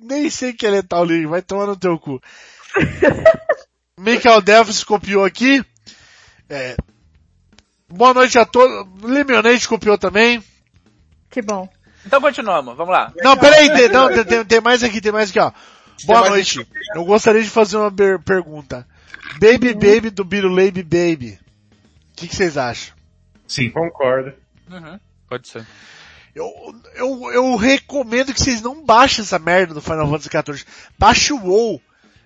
Nem 0.00 0.28
sei 0.30 0.50
o 0.50 0.56
que 0.56 0.66
é 0.66 0.70
Lethal 0.70 1.04
League, 1.04 1.26
vai 1.26 1.42
tomar 1.42 1.66
no 1.66 1.76
teu 1.76 1.98
cu. 1.98 2.20
Michael 3.98 4.40
Delphis 4.42 4.84
copiou 4.84 5.24
aqui. 5.24 5.64
É. 6.48 6.76
Boa 7.88 8.12
noite 8.14 8.38
a 8.38 8.44
todos. 8.44 8.86
Lemonade 9.02 9.66
copiou 9.68 9.96
também. 9.96 10.42
Que 11.30 11.40
bom. 11.42 11.68
Então 12.06 12.20
continuamos, 12.20 12.76
vamos 12.76 12.92
lá. 12.92 13.12
Não, 13.22 13.36
peraí, 13.36 13.72
tem, 13.72 13.88
não, 13.88 14.08
tem- 14.24 14.44
tem, 14.44 14.60
mais 14.60 14.82
aqui, 14.82 15.00
tem 15.00 15.12
mais 15.12 15.30
aqui, 15.30 15.38
ó. 15.38 15.50
Boa 16.04 16.28
noite. 16.28 16.66
Eu 16.94 17.04
gostaria 17.04 17.42
de 17.42 17.48
fazer 17.48 17.76
uma 17.76 17.90
pergunta. 18.18 18.86
Baby 19.40 19.72
Baby 19.74 20.10
do 20.10 20.24
Biruleibe 20.24 20.82
Baby. 20.82 21.38
O 22.12 22.16
que, 22.16 22.28
que 22.28 22.36
vocês 22.36 22.58
acham? 22.58 22.94
Sim. 23.46 23.70
Concordo. 23.70 24.32
Uhum. 24.70 24.98
Pode 25.28 25.48
ser. 25.48 25.66
Eu, 26.34 26.50
eu, 26.96 27.32
eu 27.32 27.56
recomendo 27.56 28.32
que 28.34 28.40
vocês 28.40 28.60
não 28.60 28.84
baixem 28.84 29.22
essa 29.22 29.38
merda 29.38 29.74
do 29.74 29.80
Final 29.80 30.08
Fantasy 30.08 30.28
XIV. 30.28 30.64
Baixe 30.98 31.32
o 31.32 31.38
WoW. 31.38 31.80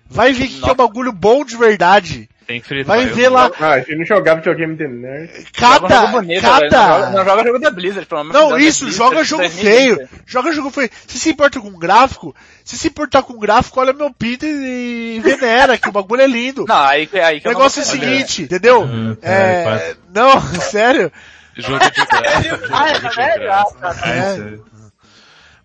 Vai 0.09 0.33
ver 0.33 0.47
que, 0.47 0.59
que 0.59 0.67
é 0.69 0.71
um 0.71 0.75
bagulho 0.75 1.11
bom 1.11 1.45
de 1.45 1.55
verdade. 1.55 2.27
Tem 2.47 2.59
Free 2.59 2.83
Vai 2.83 3.05
ver 3.05 3.29
lá. 3.29 3.51
Ah, 3.59 3.77
gente 3.77 3.95
não 3.95 4.05
jogava 4.07 4.37
videogame 4.39 4.75
de 4.75 4.87
nerd. 4.87 5.45
Cada, 5.53 6.07
bonito, 6.07 6.41
velho. 6.41 6.51
Não 6.51 6.69
joga, 6.71 6.99
não 7.11 7.17
cada... 7.17 7.23
joga 7.23 7.43
jogo 7.43 7.59
da 7.59 7.69
Blizzard, 7.69 8.07
pelo 8.07 8.23
de 8.23 8.33
Não, 8.33 8.57
isso, 8.57 8.85
Blizzard, 8.85 8.97
joga 9.11 9.23
jogo 9.23 9.43
2020. 9.43 9.71
feio. 9.71 10.09
Joga 10.25 10.51
jogo 10.51 10.69
feio. 10.71 10.89
Se 11.05 11.19
se 11.19 11.29
importa 11.29 11.61
com 11.61 11.69
gráfico, 11.77 12.35
se 12.65 12.75
se 12.75 12.87
importar 12.87 13.21
com 13.21 13.37
gráfico, 13.37 13.79
olha 13.79 13.93
meu 13.93 14.11
Peter 14.11 14.49
e 14.49 15.19
venera, 15.19 15.77
que 15.77 15.89
o 15.89 15.91
bagulho 15.91 16.23
é 16.23 16.27
lindo. 16.27 16.65
Não, 16.67 16.75
aí, 16.75 17.07
aí 17.23 17.39
que 17.39 17.47
O 17.47 17.51
eu 17.51 17.53
não 17.53 17.59
negócio 17.59 17.81
é 17.81 17.83
o 17.83 17.85
seguinte, 17.85 18.41
entendeu? 18.41 18.81
Hum, 18.81 19.15
É, 19.21 19.93
não, 20.11 20.41
sério. 20.59 21.11
Jogo 21.57 21.79
de 21.79 21.89
graça. 21.91 22.59
Ah, 22.71 22.93
jogo 22.93 23.09
de 23.13 23.21
é 23.21 23.39
graça. 23.39 23.77
graça. 23.79 24.09
É. 24.09 24.35
sério. 24.35 24.65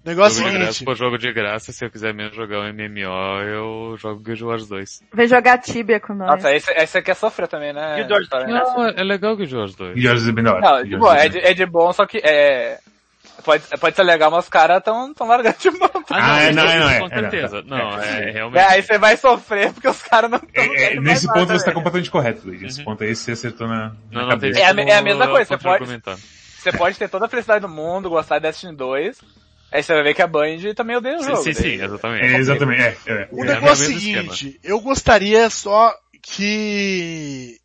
O 0.05 0.09
negócio 0.11 0.37
é 0.37 0.45
Jogo 0.45 0.49
o 0.49 0.53
de 0.53 0.59
graça 0.59 0.72
seguinte. 0.74 0.85
por 0.85 0.97
jogo 0.97 1.16
de 1.18 1.32
graça, 1.32 1.72
se 1.72 1.82
eu 1.82 1.91
quiser 1.91 2.12
mesmo 2.12 2.35
jogar 2.35 2.61
um 2.61 2.72
MMO, 2.74 3.41
eu 3.43 3.97
jogo 3.97 4.20
Guild 4.20 4.45
Wars 4.45 4.68
2. 4.68 5.01
Vem 5.14 5.26
jogar 5.26 5.57
Tibia 5.59 5.99
com 5.99 6.12
nós. 6.12 6.28
Nossa, 6.30 6.55
esse, 6.55 6.70
esse 6.72 6.99
aqui 6.99 7.11
é 7.11 7.14
sofrer 7.14 7.49
também, 7.49 7.72
né? 7.72 7.95
Guild 7.97 8.12
Wars 8.12 8.24
História, 8.24 8.47
né? 8.47 8.53
Não, 8.53 8.87
é 8.87 9.03
legal 9.03 9.35
Guild 9.35 9.57
Wars 9.57 9.74
2. 9.74 9.97
E 9.97 10.01
Jorge 10.03 10.28
é 10.28 10.32
bem 10.32 10.45
da 10.45 10.53
hora. 10.53 10.61
Não, 10.61 10.82
de 10.85 10.95
é 10.95 10.99
bem 10.99 11.30
de, 11.30 11.39
é 11.39 11.55
de 11.55 11.64
bom, 11.64 11.91
só 11.93 12.05
que 12.07 12.18
é. 12.18 12.78
Pode, 13.43 13.64
pode 13.80 13.97
ser 13.97 14.03
legal, 14.05 14.30
mas 14.30 14.45
os 14.45 14.49
caras 14.49 14.82
tão, 14.82 15.12
tão 15.12 15.26
largando 15.26 15.57
de 15.59 15.70
mão. 15.70 15.91
Ah, 16.11 16.41
é, 16.43 16.53
não, 16.53 16.62
é, 16.64 16.78
não, 16.78 16.89
é, 16.91 16.99
Com 17.01 17.07
é, 17.07 17.20
não, 17.22 17.30
certeza. 17.30 17.62
tá. 17.62 17.68
Não, 17.68 18.03
É, 18.03 18.18
é 18.18 18.28
É, 18.28 18.32
realmente. 18.32 18.64
aí 18.66 18.82
você 18.82 18.99
vai 18.99 19.16
sofrer 19.16 19.72
porque 19.72 19.89
os 19.89 20.03
caras 20.03 20.30
não 20.30 20.39
estão 20.39 20.64
É, 20.64 20.95
é, 20.95 21.01
nesse 21.01 21.26
ponto 21.26 21.47
você 21.47 21.64
tá 21.64 21.72
completamente 21.72 22.11
correto, 22.11 22.47
Luigi. 22.47 22.64
Nesse 22.64 22.85
ponto 22.85 23.03
aí 23.03 23.14
você 23.14 23.32
acertou 23.32 23.66
na, 23.66 23.76
na 23.76 23.89
Uhum. 23.89 23.97
Não, 24.11 24.20
não 24.22 24.28
cabeça. 24.28 24.61
É 24.61 24.64
a 24.64 24.70
é 24.70 24.97
a 24.97 25.03
mesma 25.03 25.28
coisa, 25.28 25.45
você 25.47 25.59
pode-. 25.59 26.03
Você 26.57 26.72
pode 26.72 26.99
ter 26.99 27.09
toda 27.09 27.26
a 27.26 27.28
felicidade 27.28 27.61
do 27.61 27.68
mundo, 27.68 28.09
gostar 28.09 28.39
de 28.39 28.45
Destiny 28.45 28.74
2, 28.74 29.20
aí 29.70 29.82
você 29.82 29.93
vai 29.93 30.03
ver 30.03 30.14
que 30.14 30.22
a 30.22 30.26
Band 30.26 30.57
também 30.74 30.97
odeia 30.97 31.16
o 31.16 31.20
Sim, 31.20 31.26
jogo. 31.26 31.43
sim, 31.43 31.53
sim, 31.55 31.62
daí- 31.62 31.82
exatamente. 31.82 32.24
É, 32.24 32.39
exatamente, 32.39 32.82
é, 32.82 32.97
é. 33.07 33.28
O 33.30 33.45
É, 33.45 33.49
negócio 33.49 33.85
é 33.85 33.89
o 33.89 33.99
é 33.99 34.01
seguinte, 34.01 34.61
eu 34.64 34.80
gostaria 34.80 35.51
só 35.51 35.95
que 36.22 37.59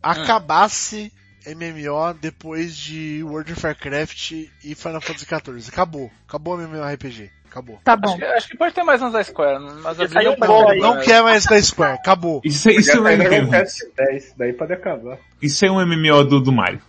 acabasse 0.00 1.12
MMO 1.46 2.14
depois 2.20 2.76
de 2.76 3.22
World 3.22 3.52
of 3.52 3.66
Warcraft 3.66 4.32
e 4.64 4.74
Final 4.74 5.00
Fantasy 5.00 5.26
XIV. 5.26 5.68
Acabou. 5.68 6.10
Acabou 6.26 6.56
o 6.56 6.60
MMORPG. 6.60 7.30
Acabou. 7.48 7.80
Tá 7.84 7.92
Acho 7.92 8.00
bom. 8.02 8.18
que, 8.18 8.24
acho 8.24 8.48
que 8.48 8.56
pode 8.56 8.74
ter 8.74 8.82
mais 8.82 9.00
uns 9.00 9.12
da 9.12 9.24
Square, 9.24 9.62
mas 9.82 9.98
a 9.98 10.06
Blizzard 10.06 10.36
bom 10.38 10.68
aí. 10.68 10.80
boa, 10.80 10.90
Não 10.90 10.94
né? 10.96 11.02
quer 11.04 11.22
mais 11.22 11.44
da 11.44 11.60
Square. 11.62 11.94
Acabou. 11.94 12.40
Isso, 12.44 12.68
isso, 12.70 12.90
sair 12.90 12.96
não 12.96 13.02
Dragon 13.04 13.24
entendo. 13.24 13.50
Quest 13.50 13.80
10, 13.96 14.34
daí 14.36 14.52
pode 14.52 14.72
acabar. 14.72 15.18
Isso 15.40 15.64
é 15.64 15.70
um 15.70 15.80
MMO 15.86 16.24
do, 16.24 16.40
do 16.40 16.52
Mario. 16.52 16.82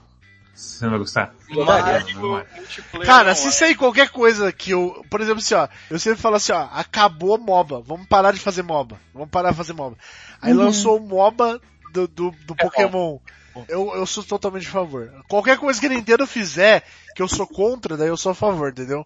Você 0.53 0.84
não 0.86 0.89
vai 0.91 0.99
gostar? 0.99 1.34
Mario, 1.49 2.08
multiplayer. 2.55 3.05
Cara, 3.05 3.28
não, 3.30 3.36
se 3.36 3.47
é. 3.47 3.51
sair 3.51 3.76
qualquer 3.76 4.10
coisa 4.10 4.51
que 4.51 4.72
eu, 4.72 5.05
por 5.10 5.22
exemplo, 5.22 5.39
assim, 5.39 5.53
ó, 5.53 5.68
eu 5.89 5.99
sempre 5.99 6.20
falo 6.20 6.36
assim, 6.36 6.51
ó, 6.51 6.68
acabou 6.74 7.38
MOBA, 7.38 7.82
vamos 7.82 8.08
parar 8.08 8.34
de 8.34 8.39
fazer 8.39 8.64
MOBA, 8.64 8.99
vamos 9.14 9.30
parar 9.30 9.51
de 9.51 9.58
fazer 9.58 9.74
MOBA. 9.74 9.97
Aí 10.41 10.53
lançou 10.53 10.97
o 10.97 10.99
MOBA 10.99 11.62
do, 11.93 12.08
do, 12.08 12.32
do 12.45 12.55
Pokémon. 12.55 13.20
Eu, 13.68 13.93
eu 13.95 14.05
sou 14.05 14.24
totalmente 14.24 14.68
a 14.68 14.72
favor. 14.72 15.12
Qualquer 15.30 15.58
coisa 15.58 15.80
que 15.80 15.86
a 15.86 15.89
Nintendo 15.89 16.26
fizer, 16.28 16.84
que 17.16 17.22
eu 17.22 17.28
sou 17.28 17.47
contra, 17.47 17.95
daí 17.97 18.08
eu 18.10 18.18
sou 18.18 18.32
a 18.32 18.36
favor, 18.36 18.70
entendeu? 18.70 19.05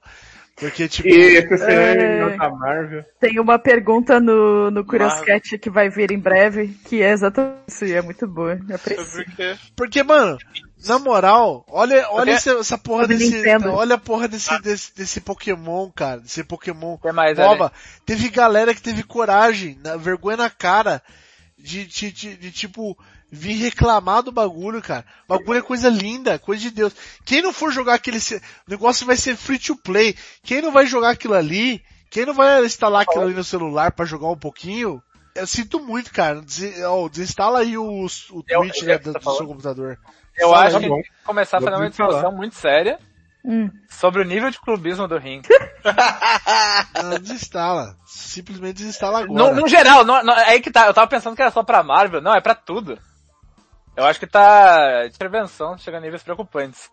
Porque, 0.55 0.87
tipo, 0.87 1.07
E 1.07 1.37
esse 1.37 1.63
É. 1.63 2.19
é... 2.35 2.49
Marvel. 2.49 3.03
Tem 3.19 3.39
uma 3.39 3.57
pergunta 3.57 4.19
no, 4.19 4.69
no 4.69 4.85
Curious 4.85 5.21
Cat 5.21 5.57
que 5.57 5.69
vai 5.69 5.89
vir 5.89 6.11
em 6.11 6.19
breve, 6.19 6.67
que 6.85 7.01
é 7.01 7.11
exatamente 7.11 7.61
isso, 7.67 7.85
e 7.85 7.93
é 7.93 8.01
muito 8.01 8.27
boa. 8.27 8.59
Eu 8.69 8.75
aprecio. 8.75 9.25
Porque, 9.75 10.03
mano, 10.03 10.37
na 10.85 10.99
moral, 10.99 11.65
olha, 11.69 12.05
olha 12.09 12.15
Porque- 12.15 12.29
essa, 12.31 12.51
essa 12.51 12.77
porra 12.77 13.07
desse, 13.07 13.31
Nintendo. 13.31 13.71
olha 13.71 13.95
a 13.95 13.97
porra 13.97 14.27
desse, 14.27 14.61
desse, 14.61 14.93
desse 14.95 15.21
Pokémon, 15.21 15.89
cara, 15.89 16.19
desse 16.19 16.43
Pokémon 16.43 16.97
Tem 16.97 17.13
mais, 17.13 17.37
MOBA. 17.39 17.71
Teve 18.05 18.29
galera 18.29 18.75
que 18.75 18.81
teve 18.81 19.03
coragem, 19.03 19.79
na, 19.83 19.95
vergonha 19.95 20.37
na 20.37 20.49
cara, 20.49 21.01
de, 21.57 21.85
de, 21.87 22.11
de, 22.11 22.35
de, 22.35 22.51
tipo, 22.51 22.95
vir 23.31 23.53
reclamar 23.55 24.21
do 24.21 24.31
bagulho, 24.31 24.81
cara. 24.81 25.05
O 25.27 25.37
bagulho 25.37 25.59
é 25.59 25.61
coisa 25.61 25.87
linda, 25.89 26.37
coisa 26.37 26.61
de 26.61 26.69
Deus. 26.71 26.93
Quem 27.25 27.41
não 27.41 27.53
for 27.53 27.71
jogar 27.71 27.93
aquele, 27.93 28.19
negócio 28.67 29.05
vai 29.07 29.15
ser 29.15 29.35
free 29.37 29.57
to 29.57 29.75
play. 29.77 30.15
Quem 30.43 30.61
não 30.61 30.71
vai 30.71 30.85
jogar 30.85 31.11
aquilo 31.11 31.33
ali, 31.33 31.81
quem 32.09 32.25
não 32.25 32.33
vai 32.33 32.65
instalar 32.65 33.03
aquilo 33.03 33.23
ali 33.23 33.33
no 33.33 33.43
celular 33.43 33.91
pra 33.93 34.05
jogar 34.05 34.27
um 34.27 34.37
pouquinho, 34.37 35.01
eu 35.33 35.47
sinto 35.47 35.79
muito, 35.79 36.11
cara. 36.11 36.41
Des, 36.41 36.81
ó, 36.83 37.07
desinstala 37.07 37.59
aí 37.59 37.77
o, 37.77 38.05
o 38.05 38.43
Eu- 38.49 38.59
Twitch 38.61 38.81
eu- 38.81 38.87
né, 38.87 38.97
do, 38.97 39.13
tô 39.13 39.19
do 39.31 39.37
seu 39.37 39.47
computador. 39.47 39.97
Eu 40.37 40.49
Fala, 40.49 40.65
acho 40.65 40.73
tá 40.73 40.79
que 40.79 40.85
a 40.85 40.89
bom. 40.89 40.95
gente 40.97 41.05
tem 41.09 41.17
que 41.19 41.25
começar 41.25 41.57
a 41.57 41.61
fazer 41.61 41.75
uma 41.77 41.89
discussão 41.89 42.31
muito 42.33 42.55
séria 42.55 42.99
Hum. 43.43 43.69
sobre 43.89 44.21
o 44.21 44.25
nível 44.25 44.51
de 44.51 44.59
clubismo 44.59 45.07
do 45.07 45.17
ring. 45.17 45.41
Não, 47.03 47.19
desinstala. 47.19 47.95
Simplesmente 48.05 48.75
desinstala 48.77 49.25
No, 49.25 49.45
agora. 49.45 49.55
no 49.61 49.67
geral, 49.67 50.03
não, 50.05 50.23
não, 50.23 50.33
é 50.33 50.49
aí 50.51 50.61
que 50.61 50.71
tá. 50.71 50.85
Eu 50.87 50.93
tava 50.93 51.07
pensando 51.07 51.35
que 51.35 51.41
era 51.41 51.51
só 51.51 51.63
pra 51.63 51.83
Marvel. 51.83 52.21
Não, 52.21 52.35
é 52.35 52.41
pra 52.41 52.53
tudo. 52.55 52.99
Eu 53.95 54.05
acho 54.05 54.19
que 54.19 54.27
tá. 54.27 55.05
Intervenção 55.07 55.77
chega 55.77 55.97
a 55.97 56.01
níveis 56.01 56.23
preocupantes. 56.23 56.89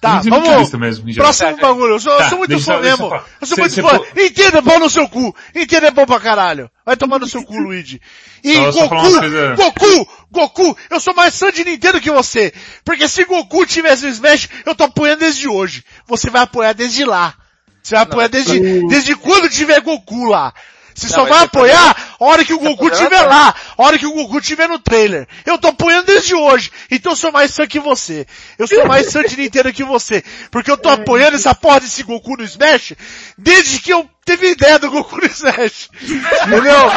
Tá, 0.00 0.20
vamos. 0.20 0.72
mesmo. 0.74 1.12
Próximo 1.14 1.56
Tá, 1.56 1.62
bagulho, 1.66 1.94
eu 1.94 1.98
sou, 2.00 2.12
eu 2.12 2.18
Tá, 2.18 2.28
sou 2.28 2.38
muito 2.38 2.60
fã 2.60 2.72
eu- 2.74 2.76
eu 2.76 2.82
mesmo. 2.84 3.06
Eu 3.40 3.46
sou 3.46 3.56
Cê- 3.56 3.60
muito 3.62 3.74
cê 3.74 3.82
fã. 3.82 3.98
pô- 3.98 4.06
Entenda, 4.20 4.62
pau 4.62 4.78
no 4.78 4.88
seu 4.88 5.08
cu. 5.08 5.34
Entenda 5.52 5.88
é 5.88 5.90
bom 5.90 6.06
pra 6.06 6.20
caralho. 6.20 6.70
Vai 6.86 6.96
tomar 6.96 7.18
no 7.18 7.26
seu 7.26 7.42
cu, 7.44 7.52
Luigi. 7.58 8.00
E 8.44 8.54
Só- 8.54 8.70
só 8.72 8.86
Goku, 8.86 9.18
coisa- 9.18 9.54
Goku, 9.56 10.08
Goku, 10.30 10.78
eu 10.88 11.00
sou 11.00 11.14
mais 11.14 11.36
fã 11.36 11.50
de 11.50 11.64
Nintendo 11.64 12.00
que 12.00 12.12
você. 12.12 12.54
Porque 12.84 13.08
se 13.08 13.24
Goku 13.24 13.66
tivesse 13.66 14.04
no 14.04 14.10
Smash, 14.10 14.48
eu 14.64 14.72
tô 14.72 14.84
apoiando 14.84 15.18
desde 15.20 15.48
hoje. 15.48 15.84
Você 16.06 16.30
vai 16.30 16.42
apoiar 16.42 16.74
desde 16.74 17.04
lá. 17.04 17.34
Você 17.82 17.96
vai 17.96 18.04
apoiar 18.04 18.28
desde, 18.28 18.86
desde 18.86 19.16
quando 19.16 19.48
tiver 19.50 19.80
Goku 19.80 20.26
lá. 20.26 20.54
Você 20.98 21.08
só 21.08 21.20
mas 21.20 21.28
vai 21.28 21.44
apoiar 21.44 21.96
a 22.18 22.24
hora 22.24 22.44
que 22.44 22.52
o 22.52 22.58
Goku 22.58 22.88
estiver 22.88 23.22
nada. 23.22 23.28
lá, 23.28 23.54
a 23.76 23.82
hora 23.84 23.96
que 23.96 24.06
o 24.06 24.12
Goku 24.12 24.38
estiver 24.38 24.68
no 24.68 24.80
trailer. 24.80 25.28
Eu 25.46 25.56
tô 25.56 25.68
apoiando 25.68 26.06
desde 26.06 26.34
hoje, 26.34 26.72
então 26.90 27.12
eu 27.12 27.16
sou 27.16 27.30
mais 27.30 27.54
fã 27.54 27.68
que 27.68 27.78
você. 27.78 28.26
Eu 28.58 28.66
sou 28.66 28.84
mais 28.84 29.12
fã 29.12 29.22
de 29.22 29.36
Nintendo 29.36 29.72
que 29.72 29.84
você. 29.84 30.24
Porque 30.50 30.68
eu 30.70 30.76
tô 30.76 30.88
apoiando 30.90 31.36
essa 31.36 31.54
porra 31.54 31.78
desse 31.80 32.02
Goku 32.02 32.36
no 32.36 32.42
Smash 32.42 32.94
desde 33.36 33.80
que 33.80 33.92
eu 33.92 34.08
tive 34.26 34.50
ideia 34.50 34.80
do 34.80 34.90
Goku 34.90 35.18
no 35.18 35.26
Smash. 35.26 35.88
Entendeu? 36.02 36.90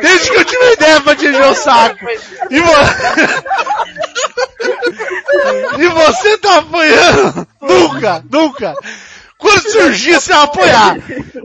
Desde 0.00 0.30
que 0.30 0.36
eu 0.36 0.44
tive 0.44 0.72
ideia 0.74 1.00
pra 1.00 1.16
te 1.16 1.26
o 1.26 1.54
saco. 1.54 2.06
E, 2.50 2.60
vo... 2.60 2.70
e 5.82 5.88
você 5.88 6.38
tá 6.38 6.58
apoiando? 6.58 7.48
Nunca, 7.60 8.24
nunca. 8.30 8.76
Quando 9.38 9.70
surgir, 9.70 10.14
você 10.14 10.32
vai 10.32 10.44
apoiar. 10.44 10.96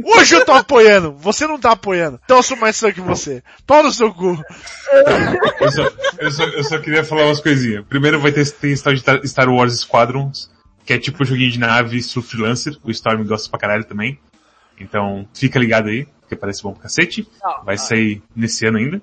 Hoje 0.04 0.36
eu 0.36 0.44
tô 0.44 0.52
apoiando. 0.52 1.14
Você 1.14 1.46
não 1.46 1.60
tá 1.60 1.72
apoiando. 1.72 2.20
Então 2.24 2.38
eu 2.38 2.44
sou 2.44 2.58
mais 2.58 2.80
fã 2.80 2.92
que 2.92 3.00
você. 3.00 3.44
Pau 3.68 3.84
no 3.84 3.92
seu 3.92 4.12
cu. 4.12 4.36
Eu 5.60 5.72
só, 5.72 5.92
eu, 6.18 6.32
só, 6.32 6.44
eu 6.44 6.64
só 6.64 6.80
queria 6.80 7.04
falar 7.04 7.26
umas 7.26 7.40
coisinhas. 7.40 7.86
Primeiro 7.88 8.20
vai 8.20 8.32
ter, 8.32 8.50
tem 8.52 8.76
Star 8.76 9.50
Wars 9.50 9.82
Squadrons, 9.82 10.50
que 10.86 10.94
é 10.94 10.98
tipo 10.98 11.22
um 11.22 11.26
joguinho 11.26 11.52
de 11.52 11.60
nave 11.60 11.98
estilo 11.98 12.26
freelancer. 12.26 12.78
O 12.84 12.90
Storm 12.90 13.24
gosta 13.26 13.50
pra 13.50 13.60
caralho 13.60 13.86
também. 13.86 14.20
Então, 14.80 15.28
fica 15.34 15.60
ligado 15.60 15.90
aí, 15.90 16.08
porque 16.22 16.36
parece 16.36 16.64
bom 16.64 16.74
pra 16.74 16.84
cacete. 16.84 17.28
Vai 17.64 17.78
sair 17.78 18.24
nesse 18.36 18.66
ano 18.66 18.80
ainda. 18.80 19.02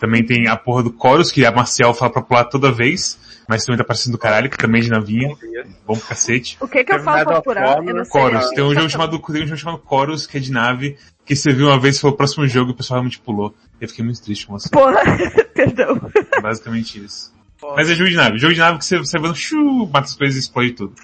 Também 0.00 0.24
tem 0.24 0.48
a 0.48 0.56
porra 0.56 0.82
do 0.82 0.96
Chorus, 1.00 1.30
que 1.30 1.44
a 1.44 1.52
Marcial 1.52 1.94
fala 1.94 2.10
pra 2.10 2.22
pular 2.22 2.44
toda 2.44 2.72
vez, 2.72 3.18
mas 3.50 3.64
também 3.64 3.78
tá 3.78 3.84
parecendo 3.84 4.16
do 4.16 4.20
caralho, 4.20 4.48
que 4.48 4.56
também 4.56 4.80
é 4.80 4.84
de 4.84 4.90
navinha. 4.90 5.36
Bom 5.84 5.98
pra 5.98 6.10
cacete. 6.10 6.56
O 6.60 6.68
que 6.68 6.84
que 6.84 6.92
eu 6.92 7.00
falo 7.00 7.24
pra 7.24 7.38
apurar? 7.38 7.78
Eu 7.78 7.94
não 7.96 8.04
sei. 8.04 8.20
Chorus. 8.20 8.50
Tem 8.50 8.62
um 8.62 8.72
jogo 8.72 8.88
chamado, 8.88 9.18
tem 9.18 9.42
um 9.42 9.46
jogo 9.48 9.56
chamado 9.56 9.82
Chorus, 9.88 10.24
que 10.24 10.36
é 10.36 10.40
de 10.40 10.52
nave, 10.52 10.96
que 11.26 11.34
você 11.34 11.52
viu 11.52 11.66
uma 11.66 11.80
vez 11.80 11.98
foi 11.98 12.10
o 12.10 12.12
próximo 12.12 12.46
jogo 12.46 12.70
e 12.70 12.74
o 12.74 12.76
pessoal 12.76 12.98
realmente 12.98 13.18
pulou. 13.18 13.52
Eu 13.80 13.88
fiquei 13.88 14.04
muito 14.04 14.22
triste 14.22 14.46
com 14.46 14.52
você. 14.52 14.68
Porra, 14.70 15.00
perdão. 15.52 16.00
É 16.32 16.40
basicamente 16.40 17.04
isso. 17.04 17.34
Mas 17.74 17.90
é 17.90 17.94
jogo 17.96 18.08
de 18.08 18.14
nave. 18.14 18.38
Jogo 18.38 18.54
de 18.54 18.60
nave 18.60 18.78
que 18.78 18.84
você, 18.84 18.98
você 18.98 19.18
vai 19.18 19.30
no 19.30 19.34
chu, 19.34 19.88
mata 19.92 20.06
as 20.06 20.14
coisas 20.14 20.36
e 20.36 20.38
explode 20.38 20.70
tudo. 20.74 20.94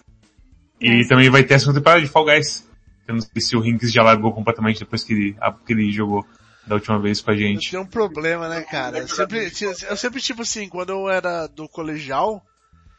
E 0.81 1.05
também 1.09 1.28
vai 1.28 1.43
ter 1.43 1.55
a 1.55 1.59
segunda 1.59 1.81
temporada 1.81 2.01
de 2.01 2.06
Fall 2.09 2.27
Guys. 2.27 2.64
Eu 3.09 3.14
não 3.14 3.20
sei 3.20 3.43
se 3.43 3.56
o 3.56 3.60
Rinks 3.60 3.90
já 3.90 4.05
largou 4.05 4.32
completamente 4.32 4.78
depois 4.78 5.02
que 5.02 5.12
ele, 5.12 5.36
que 5.66 5.73
ele 5.73 5.90
jogou 5.90 6.24
da 6.66 6.74
última 6.74 6.98
vez 7.01 7.20
com 7.20 7.30
a 7.30 7.34
Eu 7.34 7.38
gente. 7.38 7.68
tinha 7.70 7.80
um 7.80 7.86
problema, 7.86 8.48
né, 8.48 8.62
cara? 8.62 8.98
Eu 8.98 9.09
sempre, 9.09 9.51
eu 9.88 9.97
sempre, 9.97 10.20
tipo 10.20 10.43
assim, 10.43 10.68
quando 10.68 10.90
eu 10.90 11.09
era 11.09 11.47
do 11.47 11.68
colegial, 11.68 12.44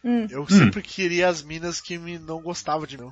Hum. 0.03 0.26
eu 0.30 0.48
sempre 0.48 0.81
queria 0.81 1.27
as 1.27 1.41
minas 1.44 1.81
que 1.81 1.98
me 1.98 2.18
não 2.18 2.41
gostavam 2.41 2.85
de 2.88 2.98
mim. 2.98 3.11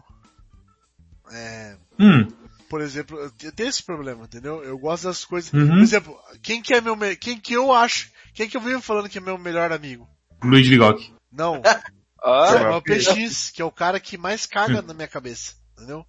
É, 1.32 1.76
Hum, 2.00 2.28
por 2.70 2.82
exemplo, 2.82 3.18
eu 3.18 3.32
te- 3.32 3.48
eu 3.48 3.52
tenho 3.52 3.70
esse 3.70 3.84
problema, 3.84 4.26
entendeu? 4.26 4.64
Eu 4.64 4.78
gosto 4.78 5.04
das 5.06 5.26
coisas. 5.26 5.52
Uhum. 5.54 5.68
Por 5.68 5.80
exemplo, 5.80 6.20
quem 6.44 6.62
que 6.62 6.74
é 6.74 6.82
meu, 6.82 6.96
me- 6.96 7.16
quem 7.16 7.40
que 7.40 7.54
eu 7.54 7.74
acho, 7.74 8.10
quem 8.34 8.48
que 8.48 8.56
eu 8.56 8.62
vivo 8.62 8.82
falando 8.82 9.10
que 9.10 9.18
é 9.18 9.22
meu 9.22 9.38
melhor 9.38 9.72
amigo? 9.72 10.08
Luigi 10.44 10.70
Ligok. 10.72 11.14
Não, 11.32 11.62
Ah, 12.24 12.56
é 12.56 12.70
o 12.76 12.82
PX, 12.82 13.52
que 13.52 13.62
é 13.62 13.66
o 13.66 13.72
cara 13.72 14.00
que 14.00 14.18
mais 14.18 14.46
caga 14.48 14.82
na 14.82 14.94
minha 14.96 15.08
cabeça, 15.08 15.54
entendeu? 15.74 16.04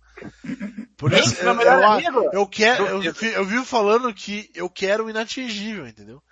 Por 0.97 1.13
isso, 1.13 1.37
eu, 1.43 1.55
eu, 1.61 2.31
eu 2.33 2.47
quero, 2.47 2.87
eu, 2.87 3.13
vi- 3.13 3.33
eu 3.33 3.45
vivo 3.45 3.65
falando 3.65 4.13
que 4.15 4.51
eu 4.55 4.69
quero 4.71 5.05
o 5.07 5.11
inatingível, 5.11 5.87
entendeu? 5.87 6.23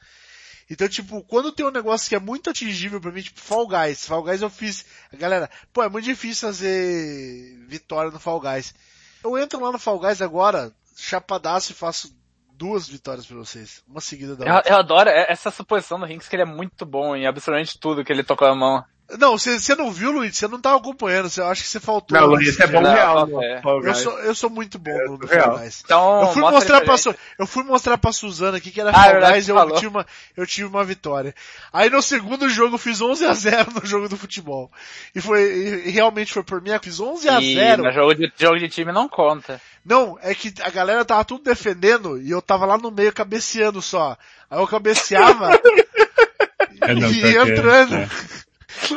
Então, 0.71 0.89
tipo, 0.89 1.23
quando 1.25 1.53
tem 1.53 1.67
um 1.67 1.71
negócio 1.71 2.09
que 2.09 2.15
é 2.15 2.19
muito 2.19 2.49
atingível 2.49 2.99
pra 3.01 3.13
mim, 3.13 3.21
tipo 3.21 3.39
Fall 3.41 3.67
Guys. 3.69 4.07
Fall 4.07 4.23
Guys 4.23 4.41
eu 4.41 4.49
fiz, 4.49 4.87
galera, 5.13 5.51
pô, 5.73 5.83
é 5.83 5.89
muito 5.91 6.07
difícil 6.07 6.49
fazer 6.49 7.59
vitória 7.69 8.11
no 8.11 8.19
Fall 8.19 8.41
Guys. 8.41 8.75
Eu 9.23 9.37
entro 9.37 9.61
lá 9.61 9.71
no 9.71 9.79
Fall 9.79 9.99
Guys 9.99 10.23
agora, 10.23 10.73
chapadaço 10.97 11.73
e 11.73 11.75
faço 11.75 12.17
duas 12.57 12.89
vitórias 12.89 13.27
pra 13.27 13.37
vocês. 13.37 13.83
Uma 13.87 14.01
seguida 14.01 14.35
da 14.37 14.47
eu, 14.47 14.55
outra. 14.55 14.73
eu 14.73 14.77
adoro 14.79 15.11
essa 15.11 15.51
suposição 15.51 15.99
do 15.99 16.07
Rinks 16.07 16.29
que 16.29 16.37
ele 16.37 16.43
é 16.43 16.47
muito 16.47 16.87
bom 16.87 17.15
em 17.15 17.27
absolutamente 17.27 17.79
tudo 17.79 18.05
que 18.05 18.13
ele 18.13 18.25
tocou 18.25 18.49
a 18.49 18.55
mão. 18.55 18.83
Não, 19.19 19.37
você, 19.37 19.75
não 19.77 19.93
viu, 19.93 20.11
Luiz? 20.11 20.35
Você 20.35 20.49
não 20.49 20.59
tava 20.59 20.79
acompanhando, 20.79 21.31
eu 21.37 21.47
acho 21.49 21.63
que 21.63 21.69
você 21.69 21.79
faltou. 21.79 22.19
Não, 22.19 22.27
Luiz, 22.27 22.59
é 22.59 22.67
bom 22.67 22.81
Não, 22.81 22.91
real. 22.93 23.27
não, 23.27 23.43
é. 23.43 23.57
no 23.57 23.63
Fall 23.63 23.85
Eu 23.85 23.95
sou, 23.95 24.19
eu 24.21 24.35
sou 24.35 24.49
muito 24.49 24.79
bom 24.79 24.97
no, 25.07 25.19
no 25.19 25.27
real. 25.27 25.51
Fall 25.51 25.59
Guys. 25.59 25.83
Então, 25.85 26.21
Eu 26.23 26.27
fui 26.33 26.41
mostra 26.41 26.51
mostrar 26.59 26.77
pra, 26.79 26.87
pra 26.87 26.97
Su- 26.97 27.15
eu 27.39 27.47
fui 27.47 27.63
mostrar 27.65 27.99
pra 27.99 28.13
Suzana 28.13 28.57
aqui 28.57 28.71
que 28.71 28.81
era 28.81 28.91
Ah, 28.91 28.95
Fall 28.95 29.21
Guys 29.33 29.47
e 29.47 29.51
eu 29.51 29.57
falou. 29.57 29.75
tive, 29.77 29.89
uma, 29.89 30.07
eu 30.35 30.47
tive 30.47 30.67
uma 30.69 30.83
vitória. 30.85 31.35
Aí 31.71 31.91
no 31.91 32.01
segundo 32.01 32.49
jogo 32.49 32.77
eu 32.77 32.79
fiz 32.79 33.03
11 33.03 33.27
a 33.27 33.35
0 33.35 33.73
no 33.75 33.87
jogo 33.87 34.09
do 34.09 34.17
futebol. 34.17 34.73
E 35.15 35.21
foi, 35.21 35.43
e, 35.43 35.89
e 35.89 35.91
realmente 35.91 36.33
foi 36.33 36.43
por 36.43 36.63
mim, 36.63 36.71
eu 36.71 36.81
fiz 36.81 36.99
11 36.99 37.29
a 37.29 37.41
E 37.43 37.55
0 37.55 37.83
no 37.85 37.93
jogo 37.93 38.15
de, 38.15 38.33
jogo 38.39 38.59
de 38.59 38.69
time 38.71 38.91
não 38.91 39.07
conta. 39.07 39.61
Não, 39.85 40.19
é 40.23 40.35
que 40.35 40.53
a 40.63 40.71
galera 40.71 41.05
tava 41.05 41.23
tudo 41.27 41.45
defendendo 41.45 42.19
e 42.19 42.31
eu 42.31 42.41
tava 42.41 42.65
lá 42.65 42.79
no 42.79 42.91
meio 42.91 43.13
cabeceando 43.13 43.83
só. 43.83 44.17
Aí 44.51 44.59
eu 44.59 44.67
cabeceava 44.67 45.51
É, 46.81 46.95
não, 46.95 47.09
e 47.11 47.21
pior 47.21 47.45
que 47.47 47.51
é, 47.51 47.55
entrando. 47.55 48.11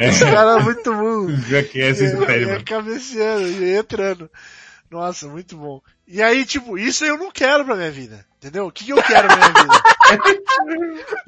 É. 0.01 0.05
Esse 0.09 0.23
cara 0.25 0.59
é 0.59 0.63
muito 0.63 0.93
bom. 0.93 1.29
Já 1.47 1.63
que 1.63 1.81
essa 1.81 2.03
é 2.03 2.09
supérima. 2.11 2.51
ia 2.53 2.63
cabeceando, 2.63 3.47
ia 3.63 3.77
entrando. 3.79 4.29
Nossa, 4.89 5.27
muito 5.27 5.57
bom. 5.57 5.81
E 6.07 6.21
aí, 6.21 6.45
tipo, 6.45 6.77
isso 6.77 7.03
eu 7.05 7.17
não 7.17 7.29
quero 7.31 7.65
pra 7.65 7.75
minha 7.75 7.91
vida. 7.91 8.25
Entendeu? 8.37 8.67
O 8.67 8.71
que, 8.71 8.89
eu 8.89 9.01
quero 9.03 9.27
pra 9.27 9.35
minha 9.35 9.63
vida? 9.63 9.83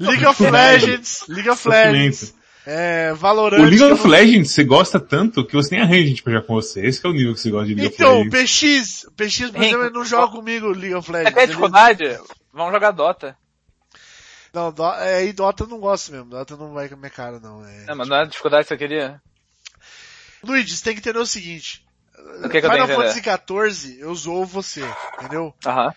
League 0.00 0.24
of 0.26 0.42
Legends, 0.50 1.24
League 1.28 1.50
of 1.50 1.68
Legends, 1.68 2.34
é, 2.66 3.12
Valorant. 3.14 3.60
O 3.60 3.64
League 3.64 3.82
of 3.82 4.02
não- 4.04 4.10
Legends 4.10 4.52
você 4.52 4.64
gosta 4.64 4.98
tanto 5.00 5.44
que 5.44 5.54
você 5.54 5.74
nem 5.74 5.84
arranja 5.84 6.06
gente 6.06 6.22
pra 6.22 6.32
jogar 6.32 6.46
com 6.46 6.54
você. 6.54 6.86
Esse 6.86 7.00
que 7.00 7.06
é 7.06 7.10
o 7.10 7.12
nível 7.12 7.34
que 7.34 7.40
você 7.40 7.50
gosta 7.50 7.66
de 7.66 7.74
League 7.74 7.94
Então, 7.94 8.20
of 8.22 8.30
Legends. 8.30 8.60
PX, 8.60 9.06
PX, 9.16 9.50
por 9.50 9.62
exemplo, 9.62 9.90
não 9.90 10.04
joga 10.04 10.28
comigo 10.32 10.68
League 10.68 10.94
of 10.94 11.10
Legends. 11.10 11.34
tem 11.34 11.42
ele- 11.42 11.46
dificuldade? 11.52 12.18
Vamos 12.52 12.72
jogar 12.72 12.90
Dota. 12.92 13.36
Não, 14.52 14.72
Do- 14.72 14.92
é, 14.94 15.24
e 15.24 15.32
Dota 15.32 15.64
eu 15.64 15.68
não 15.68 15.78
gosto 15.78 16.10
mesmo. 16.12 16.26
Dota 16.30 16.56
não 16.56 16.72
vai 16.72 16.88
com 16.88 16.94
a 16.94 16.98
minha 16.98 17.10
cara, 17.10 17.38
não. 17.40 17.64
É... 17.64 17.84
Não, 17.86 17.96
mas 17.96 18.08
não 18.08 18.16
é 18.16 18.26
dificuldade 18.26 18.64
que 18.64 18.68
você 18.68 18.76
queria? 18.76 19.20
Luigi, 20.42 20.76
você 20.76 20.84
tem 20.84 20.94
que 20.94 21.00
entender 21.00 21.18
o 21.18 21.26
seguinte. 21.26 21.84
O 22.44 22.48
que 22.48 22.60
que 22.60 22.66
eu 22.66 22.70
Final 22.70 22.86
que 22.86 22.94
Fantasy 22.94 23.20
XIV, 23.22 24.00
eu 24.00 24.14
zoo 24.14 24.44
você, 24.44 24.82
entendeu? 25.18 25.54
Aham. 25.66 25.92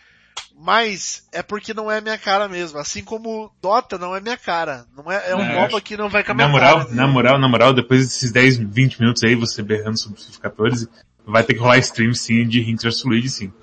Mas 0.55 1.27
é 1.31 1.41
porque 1.41 1.73
não 1.73 1.89
é 1.91 1.99
minha 1.99 2.17
cara 2.17 2.47
mesmo. 2.47 2.77
Assim 2.77 3.03
como 3.03 3.51
Dota 3.61 3.97
não 3.97 4.15
é 4.15 4.21
minha 4.21 4.37
cara. 4.37 4.85
Não 4.95 5.11
é, 5.11 5.31
é 5.31 5.35
um 5.35 5.41
É, 5.41 5.53
MOBA 5.55 5.77
acho- 5.77 5.81
que 5.81 5.97
não 5.97 6.09
vai 6.09 6.23
com 6.23 6.31
a 6.31 6.35
minha 6.35 6.47
Na 6.47 6.51
moral, 6.51 6.77
cara. 6.83 6.91
na 6.95 7.07
moral, 7.07 7.39
na 7.39 7.47
moral, 7.47 7.73
depois 7.73 8.01
desses 8.07 8.31
10, 8.31 8.57
20 8.57 8.99
minutos 8.99 9.23
aí, 9.23 9.33
você 9.35 9.63
berrando 9.63 9.97
sobre 9.99 10.19
o 10.19 10.23
FIFA 10.23 10.39
14, 10.41 10.89
vai 11.25 11.43
ter 11.43 11.53
que 11.55 11.59
rolar 11.59 11.77
stream 11.79 12.13
sim 12.13 12.47
de 12.47 12.61
Rinks 12.61 12.83
vs 12.83 13.03
Luigi 13.03 13.29
sim. 13.29 13.53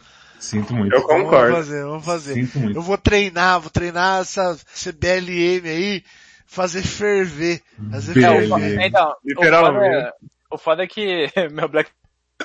Sinto 0.40 0.74
muito. 0.74 0.94
Eu 0.94 1.06
Vamos 1.06 1.24
concordo. 1.24 1.56
fazer, 1.56 1.84
vamos 1.84 2.04
fazer. 2.04 2.34
Sinto 2.34 2.58
muito. 2.58 2.76
Eu 2.78 2.82
vou 2.82 2.96
treinar, 2.98 3.60
vou 3.60 3.70
treinar 3.70 4.22
essa 4.22 4.56
CBLM 4.74 5.68
aí, 5.68 6.02
fazer 6.46 6.82
ferver. 6.82 7.62
Fazer 7.90 8.14
BLM. 8.14 8.24
É, 8.24 8.54
o, 8.54 8.58
ferver. 8.58 8.86
então, 8.86 9.08
o 9.08 9.12
foda, 9.12 9.20
Literalmente. 9.24 9.94
é, 9.96 10.12
o 10.50 10.58
foda 10.58 10.82
é 10.82 10.86
que 10.86 11.26
meu 11.52 11.68
Black 11.68 11.90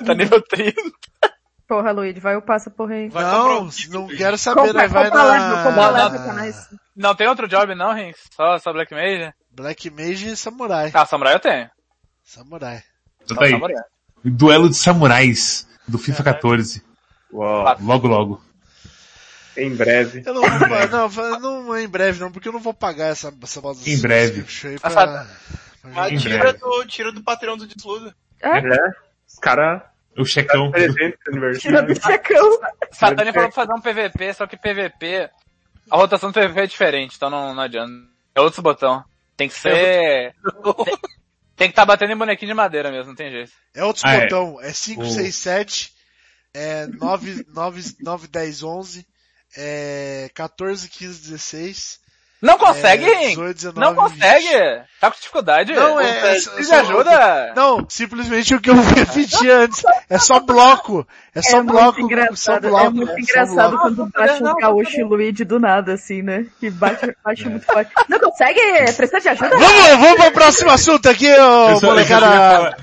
tá 0.04 0.14
nível 0.14 0.42
30. 0.42 0.74
Porra, 1.66 1.90
Luigi, 1.90 2.20
vai 2.20 2.36
upar 2.36 2.56
essa 2.56 2.70
porra 2.70 2.94
aí. 2.94 3.08
Vai 3.08 3.24
Não, 3.24 3.62
um 3.62 3.68
kit, 3.68 3.90
não 3.90 4.06
quero 4.06 4.38
saber, 4.38 4.72
né? 4.72 4.86
Vai 4.86 5.06
compra 5.10 5.24
leve, 5.24 5.64
compra 5.64 5.72
na... 5.72 6.08
leve, 6.08 6.42
nice. 6.42 6.68
Não 6.94 7.14
tem 7.14 7.26
outro 7.26 7.48
job 7.48 7.74
não, 7.74 7.92
Rinks? 7.92 8.20
Só, 8.36 8.56
só 8.58 8.72
Black 8.72 8.94
Mage? 8.94 9.32
Black 9.50 9.90
Mage 9.90 10.28
e 10.28 10.36
Samurai. 10.36 10.92
Ah, 10.94 11.04
Samurai 11.04 11.34
eu 11.34 11.40
tenho. 11.40 11.68
Samurai. 12.22 12.82
Tá 13.26 13.44
aí. 13.44 13.50
Samurai. 13.50 13.76
Duelo 14.24 14.68
de 14.68 14.76
samurais 14.76 15.66
do 15.88 15.98
FIFA 15.98 16.22
14. 16.22 16.85
Uau. 17.36 17.76
Logo 17.80 18.08
logo. 18.08 18.44
Em 19.56 19.74
breve. 19.74 20.22
Eu 20.24 20.34
não 20.34 20.42
não, 21.40 21.62
não 21.62 21.74
é 21.74 21.82
em 21.82 21.88
breve 21.88 22.20
não, 22.20 22.30
porque 22.30 22.48
eu 22.48 22.52
não 22.52 22.60
vou 22.60 22.74
pagar 22.74 23.06
essa, 23.06 23.32
essa 23.42 23.60
bosta 23.60 23.88
Em 23.88 23.98
breve. 24.00 24.44
pra, 24.78 24.90
pra 24.90 25.26
Mas 25.82 26.20
tira 26.22 26.38
breve. 26.38 26.58
do, 26.58 26.84
tira 26.86 27.12
do 27.12 27.22
Patreon 27.22 27.56
do 27.56 27.66
Desludo. 27.66 28.14
É? 28.42 28.50
Os 29.26 29.38
caras 29.40 29.82
O 30.16 30.24
checão. 30.24 30.70
Tira 30.72 30.92
aniversário. 31.28 31.86
do 31.86 31.94
checão. 32.00 32.60
Satani 32.92 33.32
falou 33.32 33.50
pra 33.50 33.66
fazer 33.66 33.72
um 33.72 33.80
PVP, 33.80 34.34
só 34.34 34.46
que 34.46 34.56
PVP, 34.58 35.30
a 35.90 35.96
rotação 35.96 36.30
do 36.30 36.34
PVP 36.34 36.60
é 36.60 36.66
diferente, 36.66 37.16
então 37.16 37.30
não, 37.30 37.54
não 37.54 37.62
adianta. 37.62 37.92
É 38.34 38.40
outros 38.40 38.62
botão. 38.62 39.02
Tem 39.38 39.48
que 39.48 39.54
ser... 39.54 40.34
tem, 40.84 40.96
tem 41.56 41.68
que 41.68 41.72
estar 41.72 41.84
batendo 41.86 42.12
em 42.12 42.16
bonequinho 42.16 42.50
de 42.50 42.54
madeira 42.54 42.90
mesmo, 42.90 43.08
não 43.08 43.14
tem 43.16 43.30
jeito. 43.30 43.52
É 43.74 43.82
outros 43.84 44.04
Ah, 44.04 44.14
é. 44.16 44.20
botão, 44.22 44.58
é 44.60 44.72
5, 44.72 45.02
O- 45.02 45.06
6, 45.10 45.34
7, 45.34 45.92
é 46.56 46.86
9, 46.86 47.44
9, 47.54 47.82
9, 48.00 48.28
10, 48.28 48.62
11, 48.62 49.06
é 49.56 50.30
14, 50.34 50.88
15, 50.88 51.20
16, 51.20 51.98
Não 52.42 52.58
consegue, 52.58 53.04
é, 53.04 53.08
Rinks? 53.18 53.28
18, 53.30 53.54
19, 53.56 53.80
Não 53.80 53.94
consegue? 53.94 54.48
Tá 55.00 55.10
com 55.10 55.16
dificuldade? 55.16 55.72
Não, 55.72 55.98
é- 56.00 56.08
é- 56.18 56.30
Precisa 56.30 56.56
de 56.56 56.64
só- 56.64 56.74
ajuda? 56.80 57.52
Não, 57.56 57.86
simplesmente 57.88 58.54
o 58.54 58.60
que 58.60 58.70
eu 58.70 58.74
repeti 58.74 59.50
antes. 59.50 59.82
É 60.08 60.18
só 60.18 60.38
bloco. 60.40 61.06
É 61.34 61.42
só 61.42 61.58
é 61.58 61.62
bloco. 61.62 62.00
Só 62.34 62.60
bloco. 62.60 62.86
é 62.86 62.90
muito 62.90 63.10
só 63.12 63.18
engraçado 63.18 63.70
bloco. 63.70 63.78
quando 63.82 64.06
bate 64.12 64.42
um 64.42 64.56
gaúcho 64.56 65.00
e 65.00 65.04
Luigi 65.04 65.44
do 65.44 65.58
nada, 65.58 65.94
assim, 65.94 66.22
né? 66.22 66.46
Que 66.60 66.70
bate, 66.70 67.14
bate 67.24 67.48
muito 67.48 67.66
forte. 67.66 67.90
Não 68.08 68.18
consegue? 68.18 68.60
Precisa 68.96 69.20
de 69.20 69.28
ajuda? 69.30 69.50
Vamos, 69.58 69.98
vamos 69.98 70.16
pro 70.20 70.32
próximo 70.32 70.70
assunto 70.70 71.08
aqui, 71.08 71.30
ô 71.34 71.80
molecada. 71.80 72.76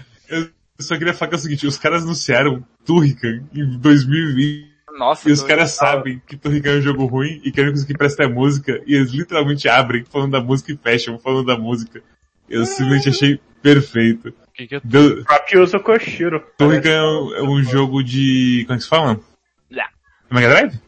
Eu 0.78 0.84
só 0.86 0.98
queria 0.98 1.14
falar 1.14 1.30
que 1.30 1.36
é 1.36 1.38
o 1.38 1.42
seguinte, 1.42 1.68
os 1.68 1.78
caras 1.78 2.04
anunciaram 2.04 2.66
Turrican 2.86 3.44
em 3.54 3.78
2020 3.80 4.72
Nossa, 4.98 5.30
E 5.30 5.32
os 5.32 5.44
caras 5.44 5.72
sabem 5.72 6.22
que 6.28 6.36
Torrican 6.38 6.72
é 6.72 6.78
um 6.78 6.82
jogo 6.82 7.06
ruim 7.06 7.42
e 7.44 7.52
que 7.52 7.60
a 7.60 7.64
única 7.64 7.74
coisa 7.74 7.88
que 7.88 7.98
presta 7.98 8.24
é 8.24 8.28
música, 8.28 8.82
e 8.86 8.96
eles 8.96 9.12
literalmente 9.12 9.68
abrem 9.70 10.04
falando 10.06 10.32
da 10.32 10.42
música 10.42 10.72
e 10.72 10.78
fecham 10.78 11.18
falando 11.20 11.46
da 11.46 11.58
música. 11.58 12.02
Eu 12.50 12.66
simplesmente 12.66 13.10
achei 13.10 13.40
perfeito. 13.62 14.30
O 14.30 14.52
que 14.54 14.68
que 14.68 14.76
é 14.76 14.82
Deu- 14.84 15.22
O 15.22 15.26
próprio 15.26 15.64
usa 15.64 15.80
Koshiro. 15.80 16.44
Torrican 16.58 16.90
é 16.90 17.02
um, 17.02 17.36
é 17.36 17.42
um 17.44 17.64
jogo 17.64 18.04
de... 18.04 18.64
como 18.68 18.76
é 18.76 18.78
que 18.78 18.84
se 18.84 18.90
fala? 18.90 19.20
Já. 19.72 19.90
É 20.30 20.34
Mega 20.34 20.50
Drive? 20.50 20.80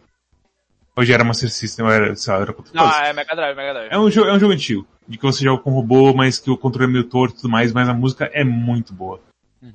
Ou 0.97 1.03
já 1.03 1.13
era 1.15 1.23
Master 1.23 1.49
System, 1.49 1.85
ou 1.85 1.91
era, 1.91 2.15
sei 2.15 2.33
lá, 2.33 2.39
era 2.41 2.53
contra 2.53 2.71
Não, 2.73 2.89
é 2.89 3.11
Mega 3.13 3.35
Drive, 3.35 3.55
Mega 3.55 3.73
Drive. 3.73 3.89
É 3.91 3.97
um, 3.97 4.09
jogo, 4.11 4.29
é 4.29 4.33
um 4.33 4.39
jogo 4.39 4.53
antigo, 4.53 4.87
de 5.07 5.17
que 5.17 5.23
você 5.23 5.43
joga 5.43 5.61
com 5.63 5.71
robô, 5.71 6.13
mas 6.13 6.39
que 6.39 6.49
o 6.51 6.57
controle 6.57 6.89
é 6.89 6.93
meio 6.93 7.03
torto 7.05 7.35
e 7.35 7.37
tudo 7.41 7.49
mais, 7.49 7.73
mas 7.73 7.89
a 7.89 7.93
música 7.93 8.29
é 8.33 8.43
muito 8.43 8.93
boa. 8.93 9.19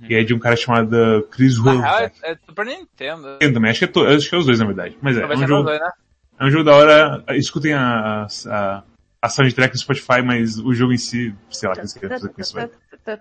E 0.08 0.14
é 0.14 0.22
de 0.22 0.32
um 0.34 0.38
cara 0.38 0.56
chamado 0.56 1.26
Chris 1.30 1.58
Na 1.62 1.72
real, 1.72 1.98
Wolf. 2.00 2.12
é, 2.22 2.32
é 2.32 2.36
Super 2.46 2.66
Nintendo. 2.66 3.38
também, 3.38 3.70
acho 3.70 3.78
que, 3.80 3.84
é 3.84 3.88
to- 3.88 4.06
acho 4.06 4.28
que 4.28 4.34
é 4.34 4.38
os 4.38 4.46
dois 4.46 4.58
na 4.60 4.66
verdade. 4.66 4.96
Mas 5.02 5.16
é, 5.16 5.18
é 5.18 5.22
Talvez 5.22 5.40
um 5.40 5.46
jogo, 5.46 5.62
dois, 5.64 5.80
né? 5.80 5.90
é 6.38 6.44
um 6.44 6.50
jogo 6.50 6.64
da 6.64 6.74
hora, 6.76 7.24
escutem 7.30 7.72
a, 7.74 8.26
a, 8.46 8.82
a 9.22 9.28
soundtrack 9.28 9.74
no 9.74 9.78
Spotify, 9.80 10.22
mas 10.24 10.58
o 10.58 10.72
jogo 10.74 10.92
em 10.92 10.98
si, 10.98 11.34
sei 11.50 11.68
lá, 11.68 11.74
o 11.74 11.78
que 11.80 11.86
você 11.88 11.98
quer 12.00 12.08
fazer 12.08 12.28
com 12.28 12.40
isso, 12.40 12.54
velho. 12.54 12.70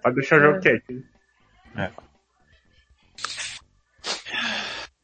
Pode 0.04 0.16
deixar 0.16 0.38
o 0.38 0.42
jogo 0.42 0.60
quieto. 0.60 1.04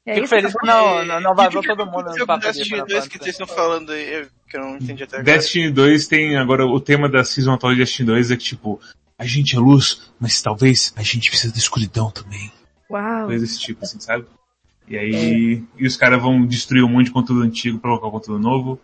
É 0.07 0.13
Fico 0.13 0.25
isso, 0.25 0.35
feliz 0.35 0.53
que 0.53 0.67
não, 0.67 1.03
não, 1.03 1.19
não 1.19 1.33
vazou 1.35 1.61
que 1.63 1.67
todo 1.67 1.85
mundo 1.87 2.11
no 2.15 2.27
papo 2.27 2.41
de 2.41 2.45
Destiny 2.47 2.69
Final 2.69 2.85
2 2.85 3.07
que 3.07 3.13
Fantasy. 3.17 3.17
vocês 3.23 3.39
estão 3.39 3.47
falando 3.47 3.91
aí, 3.91 4.27
que 4.47 4.55
eu 4.57 4.61
não 4.61 4.75
entendi 4.75 5.03
até 5.03 5.17
agora. 5.17 5.33
Destiny 5.37 5.71
2 5.71 6.07
tem 6.07 6.37
agora 6.37 6.63
o 6.63 6.79
tema 6.79 7.09
da 7.09 7.23
season 7.23 7.53
atual 7.53 7.73
de 7.73 7.79
Destiny 7.79 8.05
2 8.09 8.29
é 8.29 8.37
que 8.37 8.43
tipo, 8.43 8.79
a 9.17 9.25
gente 9.25 9.55
é 9.55 9.59
luz, 9.59 10.11
mas 10.19 10.41
talvez 10.41 10.93
a 10.95 11.01
gente 11.03 11.29
precisa 11.29 11.53
da 11.53 11.59
escuridão 11.59 12.11
também. 12.11 12.51
Uau. 12.89 13.25
Coisa 13.25 13.45
desse 13.45 13.59
tipo, 13.59 13.83
assim, 13.83 13.99
sabe? 13.99 14.25
E 14.87 14.95
aí, 14.97 15.63
e 15.77 15.87
os 15.87 15.97
caras 15.97 16.21
vão 16.21 16.45
destruir 16.45 16.83
um 16.83 16.87
monte 16.89 17.07
de 17.07 17.11
conteúdo 17.11 17.41
antigo 17.41 17.79
pra 17.79 17.89
colocar 17.89 18.11
conteúdo 18.11 18.39
novo. 18.39 18.79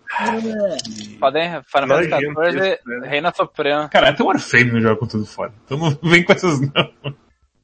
Podem, 1.19 1.61
Final 1.63 1.87
Fantasy 1.87 2.09
Nojento 2.09 2.33
14, 2.33 2.57
isso, 2.57 2.89
né? 2.89 3.07
Reina 3.07 3.31
Suprema. 3.31 3.89
Cara, 3.89 4.09
até 4.09 4.23
o 4.23 4.27
Warframe 4.27 4.71
não 4.71 4.81
joga 4.81 4.95
conteúdo 4.99 5.27
fora. 5.27 5.53
Então 5.63 5.77
não 5.77 5.91
vem 6.09 6.23
com 6.23 6.33
essas 6.33 6.59
não. 6.59 6.91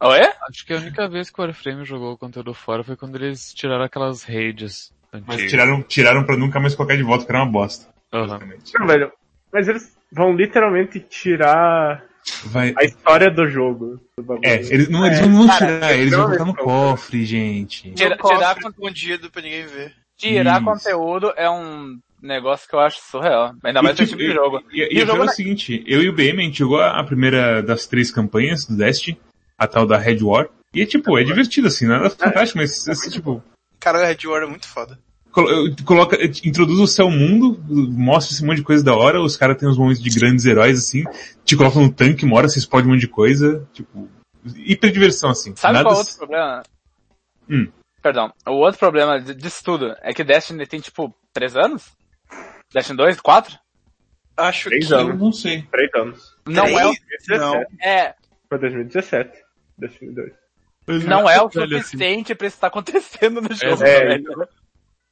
Oi? 0.02 0.22
Acho 0.48 0.66
que 0.66 0.74
a 0.74 0.78
única 0.78 1.10
vez 1.10 1.32
que 1.32 1.42
o 1.42 1.44
Warframe 1.44 1.84
jogou 1.84 2.14
o 2.14 2.18
conteúdo 2.18 2.54
fora 2.54 2.84
foi 2.84 2.96
quando 2.96 3.16
eles 3.16 3.52
tiraram 3.56 3.86
aquelas 3.86 4.24
Mas 4.28 5.36
antigas. 5.36 5.50
tiraram, 5.50 5.82
tiraram 5.82 6.24
pra 6.24 6.38
nunca 6.38 6.60
mais 6.60 6.76
colocar 6.76 6.96
de 6.96 7.02
volta, 7.02 7.26
que 7.26 7.32
era 7.32 7.42
uma 7.44 7.52
bosta. 7.52 7.88
Basicamente. 8.12 8.72
Não, 8.78 8.86
velho. 8.86 9.12
Mas 9.52 9.68
eles 9.68 9.98
vão 10.12 10.36
literalmente 10.36 11.00
tirar 11.00 12.04
Vai. 12.46 12.74
a 12.78 12.84
história 12.84 13.30
do 13.32 13.48
jogo. 13.48 14.00
do 14.18 14.24
bagulho. 14.24 14.46
É, 14.46 14.56
eles 14.56 14.90
não, 14.90 15.06
eles 15.06 15.22
não 15.22 15.38
vão 15.38 15.48
cara, 15.48 15.66
tirar, 15.66 15.94
eles 15.98 16.12
vão 16.16 16.30
botar 16.30 16.46
no 16.46 16.56
cofre, 16.56 17.26
gente. 17.26 17.92
Tirar, 17.94 18.18
con- 18.18 18.70
escondido 18.70 19.30
pra 19.32 19.42
ninguém 19.42 19.66
ver. 19.66 19.94
tirar 20.18 20.56
Isso. 20.62 20.66
conteúdo 20.66 21.34
é 21.38 21.50
um 21.50 21.98
negócio 22.22 22.68
que 22.68 22.76
eu 22.76 22.80
acho 22.80 23.00
surreal. 23.02 23.54
Ainda 23.64 23.82
mais 23.82 23.98
nesse 23.98 24.12
tipo 24.12 24.22
de 24.28 24.34
jogo. 24.34 24.62
E, 24.72 24.82
e, 24.82 25.00
E 25.00 25.04
o 25.04 25.06
jogo 25.06 25.24
é 25.24 25.26
o 25.26 25.30
seguinte, 25.30 25.84
eu 25.88 26.02
e 26.02 26.10
o 26.10 26.14
BM, 26.14 26.40
a 26.42 26.46
gente 26.46 26.60
jogou 26.60 26.82
a 26.82 27.04
primeira 27.04 27.62
das 27.62 27.86
três 27.88 28.12
campanhas 28.12 28.66
do 28.66 28.76
Destiny, 28.76 29.20
a 29.58 29.68
tal 29.68 29.86
da 29.86 29.98
Red 29.98 30.20
War, 30.22 30.50
e 30.74 30.82
é 30.82 30.86
tipo, 30.86 31.18
é 31.18 31.24
divertido 31.24 31.68
assim, 31.68 31.86
nada 31.88 32.10
fantástico, 32.10 32.58
mas 32.60 32.88
assim, 32.88 33.10
tipo, 33.10 33.42
Cara, 33.80 34.04
a 34.04 34.08
Red 34.08 34.26
War 34.28 34.44
é 34.44 34.48
muito 34.48 34.68
foda. 34.68 35.00
Colo- 35.38 35.76
coloca, 35.86 36.18
introduz 36.44 36.80
o 36.80 36.88
seu 36.88 37.10
mundo, 37.12 37.60
mostra 37.70 38.34
esse 38.34 38.44
monte 38.44 38.58
de 38.58 38.64
coisa 38.64 38.84
da 38.84 38.96
hora, 38.96 39.22
os 39.22 39.38
caras 39.38 39.58
têm 39.58 39.70
uns 39.70 39.78
momentos 39.78 40.02
de 40.02 40.10
grandes 40.20 40.46
heróis 40.46 40.80
assim, 40.80 41.04
te 41.46 41.56
colocam 41.56 41.84
no 41.84 41.92
tanque, 41.94 42.26
uma 42.26 42.36
hora 42.38 42.50
você 42.50 42.58
explode 42.60 42.88
um 42.88 42.92
monte 42.92 43.02
de 43.02 43.08
coisa, 43.08 43.68
tipo, 43.72 44.10
hiper 44.56 44.92
diversão 44.92 45.30
assim. 45.30 45.56
Sabe 45.56 45.74
nada 45.76 45.86
qual 45.86 45.94
é 45.94 45.98
o 45.98 46.00
outro 46.00 46.18
problema? 46.18 46.64
Hum. 47.50 47.68
Perdão. 48.02 48.34
O 48.48 48.52
outro 48.54 48.80
problema 48.80 49.20
disso 49.22 49.62
tudo 49.64 49.96
é 50.02 50.14
que 50.14 50.24
Destiny 50.24 50.66
tem 50.66 50.80
tipo 50.80 51.14
3 51.34 51.56
anos? 51.56 51.92
Destiny 52.74 52.98
2, 52.98 53.20
4? 53.22 53.58
Acho 54.38 54.70
Três 54.70 54.88
que... 54.88 54.94
anos. 54.94 55.20
não 55.20 55.32
sei. 55.32 55.64
Três 55.72 55.90
anos. 55.96 56.36
Não 56.48 56.66
é 56.66 56.86
o, 56.88 56.94
17. 57.28 57.40
Não. 57.40 57.56
é, 57.82 58.16
Foi 58.50 58.60
2017. 58.60 59.32
Destiny 59.78 60.14
2. 60.88 61.04
não 61.06 61.30
é 61.30 61.42
o 61.42 61.48
assim. 61.48 61.68
suficiente 61.68 62.36
pra 62.36 62.48
isso 62.48 62.58
estar 62.58 62.68
acontecendo 62.68 63.42
no 63.42 63.54
jogo, 63.54 63.84
É, 63.84 64.06
velho. 64.06 64.48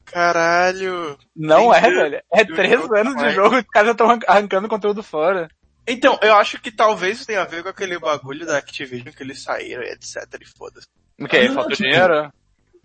Caralho. 0.06 1.18
Não 1.36 1.74
é, 1.74 1.80
Entendi. 1.80 1.96
velho. 1.96 2.22
É 2.32 2.44
Do 2.44 2.56
3 2.56 2.72
jogo, 2.82 2.96
anos 2.98 3.16
não 3.16 3.22
de 3.24 3.30
é. 3.30 3.32
jogo 3.34 3.56
e 3.56 3.60
os 3.60 3.66
caras 3.68 3.92
estão 3.92 4.20
arrancando 4.28 4.68
conteúdo 4.70 5.04
fora. 5.04 5.50
Então, 5.88 6.18
eu 6.22 6.34
acho 6.36 6.60
que 6.60 6.72
talvez 6.72 7.26
tenha 7.26 7.42
a 7.42 7.46
ver 7.46 7.62
com 7.62 7.70
aquele 7.70 8.00
bagulho 8.00 8.46
da 8.46 8.58
Activision 8.58 9.14
que 9.14 9.22
eles 9.22 9.44
saíram, 9.44 9.84
etc. 9.84 10.26
E 10.42 10.46
foda-se. 10.58 10.88
O 11.20 11.28
que? 11.28 11.38
Ah, 11.38 11.52
Falta 11.54 11.70
tipo, 11.76 11.84
dinheiro? 11.84 12.32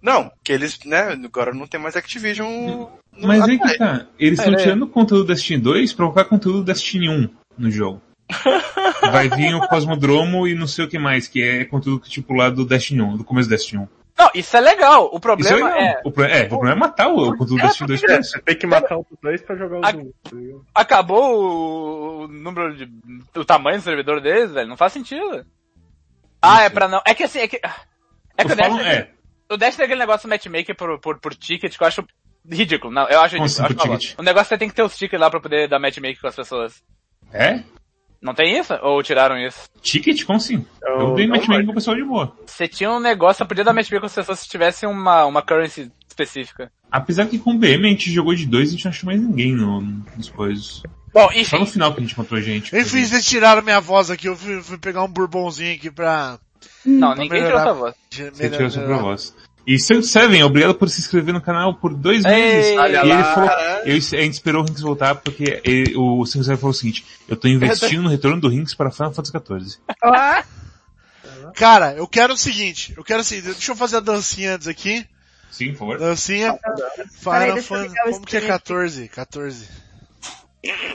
Não, 0.02 0.30
que 0.44 0.52
eles, 0.52 0.78
né, 0.84 1.18
agora 1.24 1.52
não 1.55 1.66
tem 1.66 1.80
mais 1.80 1.97
Activision. 1.97 2.48
no- 2.51 3.26
Mas 3.26 3.42
aí 3.42 3.59
que 3.59 3.78
tá, 3.78 4.06
eles 4.18 4.38
estão 4.38 4.55
É, 4.55 4.56
tirando 4.56 4.82
o 4.82 4.88
conteúdo 4.88 5.24
do 5.24 5.32
Destiny 5.34 5.60
2 5.60 5.92
pra 5.92 6.05
colocar 6.06 6.24
conteúdo 6.24 6.59
do 6.59 6.64
Destiny 6.64 7.09
1 7.09 7.28
no 7.59 7.70
jogo. 7.70 8.01
Vai 9.12 9.28
vir 9.28 9.55
o 9.55 9.66
Cosmodromo 9.68 10.47
e 10.47 10.55
não 10.55 10.66
sei 10.66 10.84
o 10.84 10.88
que 10.88 10.98
mais, 10.98 11.26
que 11.26 11.42
é 11.42 11.64
conteúdo 11.64 12.09
tipo 12.09 12.32
lá 12.34 12.48
do 12.51 12.64
Destiny 12.64 13.01
1, 13.02 13.16
do 13.18 13.24
começo 13.24 13.48
do 13.48 13.52
Destiny 13.52 13.82
1. 13.82 13.88
Não, 14.20 14.30
isso 14.34 14.56
é 14.56 14.60
legal. 14.60 15.05
O 15.06 15.09
Isso 15.09 15.16
é 15.16 15.20
problema 15.20 15.56
legal. 15.74 15.80
é, 15.80 16.01
O, 16.05 16.10
pro- 16.12 16.24
é, 16.24 16.42
o 16.42 16.48
problema 16.48 16.76
é 16.76 16.78
matar 16.78 17.09
o, 17.09 17.16
o 17.30 17.36
conteúdo 17.36 17.56
do 17.56 17.60
É, 17.60 17.66
Destiny 17.68 17.86
2 17.88 18.02
É, 18.02 18.06
pra 18.06 18.20
isso. 18.20 18.30
você 18.32 18.40
tem 18.42 18.59
que 18.59 18.66
matar 18.66 18.98
os 18.98 19.06
dois 19.22 19.42
pra 19.42 19.56
jogar 19.56 19.78
os 19.78 19.84
A- 19.84 19.97
um. 19.97 20.12
tá 20.22 20.30
ligado? 20.36 20.66
acabou 20.74 21.34
o, 21.34 22.24
o 22.24 22.28
número 22.28 22.76
de, 22.76 22.90
o 23.34 23.44
tamanho 23.44 23.78
do 23.78 23.82
servidor 23.82 24.20
deles, 24.20 24.51
velho. 24.52 24.68
Não 24.68 24.76
faz 24.76 24.92
sentido. 24.92 25.47
Ah, 26.42 26.62
é 26.62 26.70
pra 26.70 26.88
não, 26.88 27.01
é 27.06 27.14
que 27.14 27.22
assim, 27.24 27.38
é 27.40 27.48
que, 27.48 27.56
é 27.56 28.44
que 28.44 28.51
Eu 28.51 28.52
o 28.52 28.56
Dash, 28.56 28.68
falo, 28.68 28.80
é, 28.80 29.10
o 29.51 29.56
Dash 29.56 29.76
tem 29.76 29.84
aquele 29.84 30.01
negócio 30.01 30.28
matchmaker 30.28 30.74
por, 30.76 30.98
por, 31.01 31.18
por 31.20 31.34
ticket 31.34 31.76
que 31.76 31.82
eu 31.82 31.86
acho 31.88 32.05
ridículo. 32.51 32.92
Não, 32.92 33.06
eu 33.09 33.20
acho 33.20 33.36
ridículo. 33.36 33.44
assim, 33.44 33.60
eu 33.60 33.66
acho 33.66 33.74
ticket? 33.74 33.88
bosta. 34.09 34.22
O 34.22 34.24
negócio 34.24 34.42
é 34.42 34.44
que 34.44 34.48
você 34.55 34.59
tem 34.59 34.68
que 34.68 34.74
ter 34.74 34.82
os 34.82 34.97
tickets 34.97 35.20
lá 35.20 35.30
pra 35.30 35.40
poder 35.40 35.68
dar 35.68 35.78
matchmaking 35.78 36.20
com 36.20 36.26
as 36.28 36.36
pessoas. 36.36 36.82
é? 37.32 37.62
Não 38.22 38.34
tem 38.34 38.59
isso? 38.59 38.74
Ou 38.82 39.02
tiraram 39.02 39.38
isso? 39.38 39.68
Ticket? 39.80 40.24
Como 40.24 40.36
assim? 40.36 40.64
Eu 40.82 41.01
Eu 41.01 41.14
dei 41.14 41.26
matchmaking 41.26 41.64
com 41.66 41.72
o 41.72 41.74
pessoal 41.74 41.97
de 41.97 42.05
boa. 42.05 42.36
Você 42.47 42.68
tinha 42.68 42.90
um 42.90 43.01
negócio, 43.01 43.38
você 43.38 43.48
podia 43.48 43.64
dar 43.64 43.72
matchmaking 43.72 44.01
com 44.01 44.06
as 44.06 44.14
pessoas 44.14 44.40
se 44.40 44.48
tivesse 44.48 44.84
uma, 44.86 45.24
uma 45.24 45.40
currency 45.42 45.90
específica. 46.06 46.70
Apesar 46.90 47.26
que 47.26 47.38
com 47.38 47.52
o 47.55 47.59
BM 47.59 47.86
a 47.86 47.90
gente 47.90 48.12
jogou 48.12 48.34
de 48.34 48.47
dois 48.47 48.68
e 48.68 48.68
a 48.68 48.76
gente 48.76 48.84
não 48.84 48.90
achou 48.90 49.06
mais 49.06 49.20
ninguém 49.20 49.55
no, 49.55 49.80
nos 49.80 50.28
coisas. 50.28 50.82
Bom, 51.14 51.28
Só 51.28 51.38
enfim. 51.38 51.59
no 51.59 51.66
final 51.66 51.92
que 51.92 51.98
a 51.98 52.02
gente 52.02 52.12
encontrou 52.12 52.40
gente. 52.40 52.76
Enfim, 52.76 53.05
vocês 53.05 53.24
tiraram 53.24 53.62
minha 53.62 53.80
voz 53.80 54.10
aqui, 54.10 54.28
eu 54.28 54.36
fui, 54.36 54.62
fui 54.62 54.78
pegar 54.78 55.02
um 55.02 55.09
bourbonzinho 55.09 55.74
aqui 55.74 55.90
pra... 55.90 56.38
Não, 56.84 57.14
Pra 57.14 57.22
ninguém 57.22 57.42
tirou 57.42 57.44
melhorar. 57.59 57.64
sua 57.64 57.72
voz. 57.72 57.94
Você 58.10 58.51
tirou 58.51 58.70
sua 58.70 58.97
voz. 58.98 59.34
E 59.66 59.78
Santo 59.78 60.07
Seven, 60.07 60.43
obrigado 60.43 60.74
por 60.74 60.89
se 60.89 61.01
inscrever 61.01 61.32
no 61.35 61.41
canal 61.41 61.74
por 61.74 61.95
dois 61.95 62.24
Ei, 62.24 62.31
meses. 62.32 62.78
olha 62.78 62.97
e 62.97 63.01
ele 63.01 63.09
lá. 63.23 63.35
falou, 63.35 63.51
eu, 63.85 63.97
a 63.97 64.01
gente 64.01 64.32
esperou 64.32 64.62
o 64.62 64.65
Rinks 64.66 64.82
voltar 64.82 65.15
porque 65.16 65.61
ele- 65.65 65.95
o 65.97 66.24
Santo 66.27 66.45
Seven 66.45 66.59
falou 66.59 66.70
o 66.70 66.74
seguinte, 66.74 67.05
eu 67.28 67.37
tô 67.37 67.47
investindo 67.47 68.03
no 68.03 68.09
retorno 68.09 68.41
do 68.41 68.49
Rinks 68.49 68.74
para 68.74 68.91
Final 68.91 69.12
Fantasy 69.12 69.32
XIV. 69.32 69.78
Cara, 71.55 71.95
eu 71.95 72.07
quero 72.07 72.35
o 72.35 72.37
seguinte, 72.37 72.95
eu 72.97 73.05
quero 73.05 73.20
assim, 73.20 73.41
deixa 73.41 73.73
eu 73.73 73.77
fazer 73.77 73.97
a 73.99 74.01
dancinha 74.01 74.55
antes 74.55 74.66
aqui. 74.66 75.05
Sim, 75.51 75.73
por 75.73 75.78
favor. 75.81 75.99
Dancinha. 75.99 76.59
Final 77.19 77.62
Fantasy. 77.62 77.95
Como 78.05 78.27
que 78.27 78.37
é 78.37 78.41
stream 78.41 78.47
14? 78.47 79.09
14. 79.09 79.69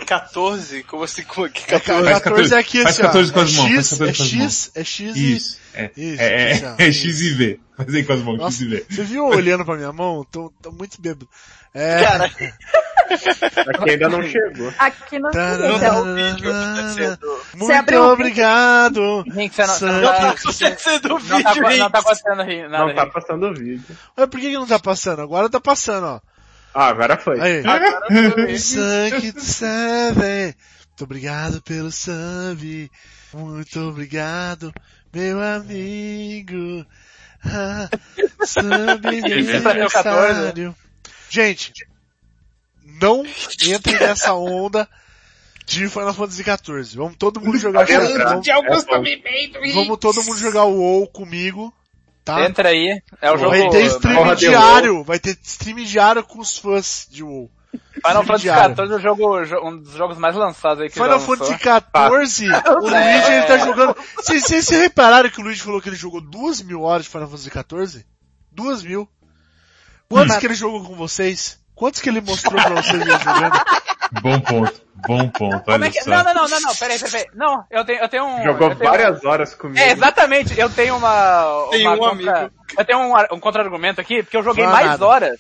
14? 0.06 0.84
Como 0.84 1.04
assim? 1.04 1.24
Como 1.24 1.50
que 1.50 1.62
É, 1.64 1.80
14? 1.80 2.10
Faz 2.10 2.24
14 2.24 2.54
é 2.54 2.58
aqui 2.58 2.84
faz 2.84 2.96
assim, 2.96 3.04
ó. 3.04 3.06
14 3.08 3.32
com 3.34 3.40
É 3.40 3.44
as 3.44 3.54
mãos, 3.54 3.68
faz 3.68 3.88
X, 3.88 3.90
14 3.98 4.04
é 4.04 4.14
com 4.14 4.38
mãos. 4.40 4.54
X, 4.54 4.72
é 4.76 4.84
X 4.84 5.16
e... 5.16 5.36
Isso. 5.36 5.58
É, 5.74 5.92
Isso, 5.98 6.22
é, 6.22 6.52
assim, 6.52 6.66
é, 6.66 6.88
é 6.88 6.92
X 6.92 7.22
e 7.22 7.30
V. 7.34 7.60
Aí 7.77 8.03
com 8.03 8.14
as 8.14 8.22
mãos, 8.22 8.38
Nossa, 8.38 8.57
X 8.57 8.61
e 8.61 8.65
V. 8.69 8.85
você 8.89 9.03
viu 9.03 9.26
olhando 9.26 9.65
pra 9.65 9.76
minha 9.76 9.91
mão? 9.91 10.26
Tô, 10.31 10.52
tô 10.61 10.72
muito 10.72 11.02
bêbado. 11.02 11.27
É... 11.73 12.03
Cara, 12.03 12.26
Aqui 12.26 13.89
ainda 13.91 14.10
não 14.10 14.23
chegou. 14.23 14.73
aqui 14.80 15.19
não 15.19 15.30
não 15.31 15.39
é 15.85 15.91
o 16.02 16.15
vídeo 16.15 16.38
que 16.38 16.49
tá 16.52 16.89
sendo... 16.93 17.41
Muito 17.56 17.73
abriu 17.73 17.99
o 17.99 18.03
vídeo. 18.03 18.14
obrigado. 18.14 19.23
Henrique, 19.27 19.56
você 19.56 19.85
não, 19.85 20.02
não 20.02 20.02
tá, 20.14 20.22
Não 20.22 20.34
tá 20.35 20.52
sendo 20.52 21.10
não 21.10 21.19
tá, 21.19 21.53
vídeo, 21.53 21.77
não 21.80 21.89
tá 21.91 21.99
acontecendo 21.99 22.43
ri- 22.43 22.68
nada. 22.68 22.77
Não 22.85 22.95
tá 22.95 23.02
Henrique. 23.02 23.14
passando 23.14 23.45
o 23.47 23.53
vídeo. 23.53 23.97
Mas 24.18 24.27
por 24.27 24.39
que, 24.39 24.49
que 24.49 24.57
não 24.57 24.68
tá 24.68 24.80
passando? 24.80 25.22
Agora 25.22 25.49
tá 25.49 25.60
passando, 25.60 26.06
ó. 26.07 26.19
Ah, 26.73 26.88
agora 26.88 27.18
foi. 27.18 27.39
Aí. 27.39 27.60
Agora 27.60 28.02
Sangue 28.60 29.31
do 29.31 29.41
Seven. 29.41 30.45
Muito 30.88 31.03
obrigado 31.03 31.61
pelo 31.61 31.91
sub. 31.91 32.91
Muito 33.34 33.80
obrigado, 33.81 34.73
meu 35.14 35.41
amigo. 35.43 36.85
Ah, 37.46 37.90
sub 38.46 39.40
Isso 39.40 39.62
pra 39.62 39.74
ter 39.74 39.86
o 39.86 39.90
14. 39.90 40.32
aniversário. 40.32 40.76
Gente, 41.30 41.74
não 42.84 43.26
entrem 43.26 44.00
nessa 44.00 44.34
onda 44.34 44.88
de 45.66 45.90
Final 45.90 46.14
Fantasy 46.14 46.44
XIV. 46.44 46.98
Vamos 46.98 47.16
todo 47.18 47.42
mundo 47.42 47.58
jogar 47.58 47.86
vamos, 47.86 48.46
vamos 49.74 49.98
todo 49.98 50.24
mundo 50.24 50.38
jogar 50.38 50.66
o 50.66 50.78
WoW 50.78 51.08
comigo, 51.08 51.74
tá? 52.24 52.46
Entra 52.46 52.70
aí, 52.70 53.02
é 53.22 53.32
o 53.32 53.38
jogo... 53.38 53.52
Vai 53.52 53.70
ter 53.70 53.86
stream 53.86 54.36
diário, 54.36 55.04
vai 55.04 55.20
ter 55.20 55.38
stream 55.44 55.84
diário 55.84 56.24
com 56.24 56.40
os 56.40 56.58
fãs 56.58 57.08
de 57.10 57.24
WoW. 57.24 57.50
Final 58.06 58.23
Fantasy. 58.23 58.47
XIV 58.49 58.95
é 58.95 58.99
jogo, 58.99 59.68
um 59.68 59.77
dos 59.77 59.93
jogos 59.93 60.18
mais 60.18 60.35
lançados 60.35 60.81
aí 60.84 60.89
que 60.89 60.93
Final. 60.95 61.19
Fantasy 61.19 61.53
XIV, 61.53 62.52
o 62.69 62.80
Luigi 62.89 63.31
ele 63.31 63.45
tá 63.45 63.57
jogando. 63.57 63.95
Vocês 64.15 64.69
repararam 64.69 65.30
que 65.30 65.39
o 65.39 65.43
Luigi 65.43 65.61
falou 65.61 65.81
que 65.81 65.89
ele 65.89 65.95
jogou 65.95 66.22
duas 66.22 66.61
mil 66.61 66.81
horas 66.81 67.06
de 67.06 67.10
Final 67.11 67.27
Fantasy 67.27 67.49
XIV? 67.49 68.06
Duas 68.52 68.84
mil. 68.84 69.10
Quantos 70.10 70.38
que 70.38 70.45
ele 70.45 70.53
jogou 70.56 70.84
com 70.84 70.95
vocês? 70.95 71.60
Quantos 71.73 71.99
que 71.99 72.07
ele 72.10 72.22
mostrou 72.22 72.53
pra 72.61 72.81
vocês 72.81 73.03
jogando? 73.03 73.60
Bom 74.22 74.39
ponto, 74.39 74.81
bom 75.07 75.27
ponto, 75.30 75.64
Como 75.65 75.76
olha 75.77 75.85
é 75.88 75.89
que... 75.89 76.02
só. 76.03 76.10
Não, 76.11 76.23
não, 76.23 76.34
não, 76.34 76.47
não, 76.47 76.61
não, 76.61 76.76
peraí, 76.76 76.97
peraí, 76.99 77.11
peraí. 77.11 77.27
Não, 77.34 77.65
eu 77.72 77.84
tenho, 77.84 77.99
eu 78.02 78.07
tenho 78.07 78.23
um... 78.26 78.43
Jogou 78.43 78.76
tenho- 78.76 78.89
várias 78.91 79.26
horas 79.26 79.56
comigo. 79.56 79.80
É, 79.80 79.91
exatamente, 79.91 80.57
eu 80.57 80.69
tenho 80.69 80.95
uma... 80.95 81.68
Tem 81.72 81.85
uma 81.88 81.95
um 81.95 81.97
contra- 81.97 82.38
amigo. 82.39 82.53
Eu 82.77 82.85
tenho 82.85 82.99
um, 82.99 83.14
um 83.35 83.39
contra-argumento 83.39 83.99
aqui, 83.99 84.22
porque 84.23 84.38
eu 84.38 84.43
joguei 84.43 84.64
Fala 84.64 84.76
mais 84.76 84.88
nada. 84.91 85.06
horas 85.06 85.38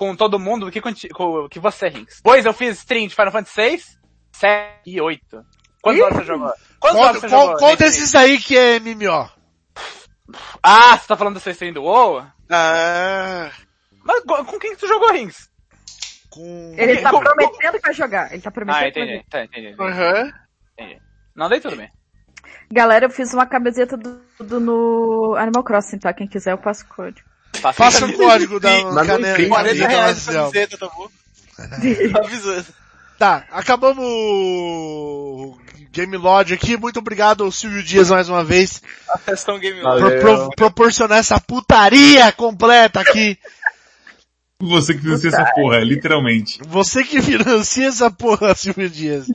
com 0.00 0.16
todo 0.16 0.38
mundo 0.38 0.64
do 0.64 0.72
que 0.72 0.80
com, 0.80 0.90
com- 1.12 1.46
que 1.50 1.58
você, 1.60 1.88
Rinks. 1.88 2.22
Pois 2.24 2.46
eu 2.46 2.54
fiz 2.54 2.78
stream 2.78 3.06
de 3.06 3.14
Final 3.14 3.30
Fantasy 3.30 3.52
6, 3.54 3.98
7 4.32 4.72
e 4.86 4.98
8. 4.98 5.44
Quantas 5.82 6.02
horas 6.02 6.16
você 6.16 6.24
jogou? 6.24 6.52
Quantas 6.80 7.00
horas 7.02 7.20
você 7.20 7.28
qual, 7.28 7.42
jogou? 7.42 7.58
qual 7.58 7.76
desses 7.76 8.14
aí 8.14 8.38
que 8.38 8.56
é 8.56 8.80
MMO? 8.80 9.28
Ah, 10.62 10.96
você 10.96 11.06
tá 11.06 11.16
falando 11.18 11.34
do 11.34 11.40
seu 11.40 11.52
stream 11.52 11.74
do 11.74 11.82
WoW? 11.82 12.24
Ah, 12.50 13.50
Mas 14.02 14.22
com 14.24 14.42
com 14.44 14.58
quem 14.58 14.70
que 14.72 14.78
tu 14.80 14.88
jogou, 14.88 15.12
Rings? 15.12 15.50
Com... 16.30 16.74
Ele 16.78 16.96
tá 17.02 17.10
Como- 17.10 17.22
prometendo 17.24 17.72
que 17.74 17.82
vai 17.82 17.92
jogar. 17.92 18.32
Ele 18.32 18.40
tá 18.40 18.50
prometendo 18.50 18.82
Ah, 18.84 18.88
entendi. 18.88 19.24
Tá, 19.28 19.44
entendi. 19.44 19.68
entendi. 19.68 19.82
aham. 19.82 20.32
Não, 21.36 21.48
daí 21.48 21.60
tudo 21.60 21.76
bem. 21.76 21.90
Galera, 22.72 23.04
eu 23.06 23.10
fiz 23.10 23.34
uma 23.34 23.46
camiseta 23.46 23.96
do, 23.98 24.22
do- 24.38 24.60
no 24.60 25.34
Animal 25.36 25.62
Crossing, 25.64 25.98
tá? 25.98 26.12
Quem 26.14 26.26
quiser 26.26 26.52
eu 26.52 26.58
passo 26.58 26.84
o 26.84 26.88
código. 26.88 27.28
Faça 27.74 28.06
o 28.06 28.12
código 28.14 28.58
da 28.60 28.70
Mas 28.70 28.94
não 28.94 29.06
caneta. 29.06 29.36
tem 29.36 29.48
40 29.48 29.68
caneta 29.78 29.88
reais 29.88 30.16
oficial. 30.18 30.48
a 30.48 30.52
camiseta, 30.52 30.78
tá 30.78 30.88
bom? 30.94 31.08
Avisando. 32.24 32.66
Tá, 33.18 33.44
acabamos 33.50 34.02
o 34.02 35.58
Game 35.92 36.16
Lodge 36.16 36.54
aqui. 36.54 36.76
Muito 36.76 36.98
obrigado 37.00 37.44
ao 37.44 37.52
Silvio 37.52 37.82
Dias 37.82 38.08
mais 38.10 38.28
uma 38.30 38.42
vez 38.42 38.80
A 39.12 39.18
questão 39.18 39.58
Game. 39.58 39.78
Over. 39.84 40.20
por 40.20 40.20
pro- 40.20 40.50
proporcionar 40.56 41.18
essa 41.18 41.38
putaria 41.40 42.30
completa 42.32 43.00
aqui. 43.00 43.36
Você 44.62 44.92
que 44.94 45.00
financia 45.00 45.28
essa 45.28 45.44
porra, 45.54 45.78
literalmente. 45.80 46.60
Você 46.66 47.02
que 47.02 47.20
financia 47.22 47.88
essa 47.88 48.10
porra, 48.10 48.52
Silvio 48.56 48.88
Dias. 48.90 49.26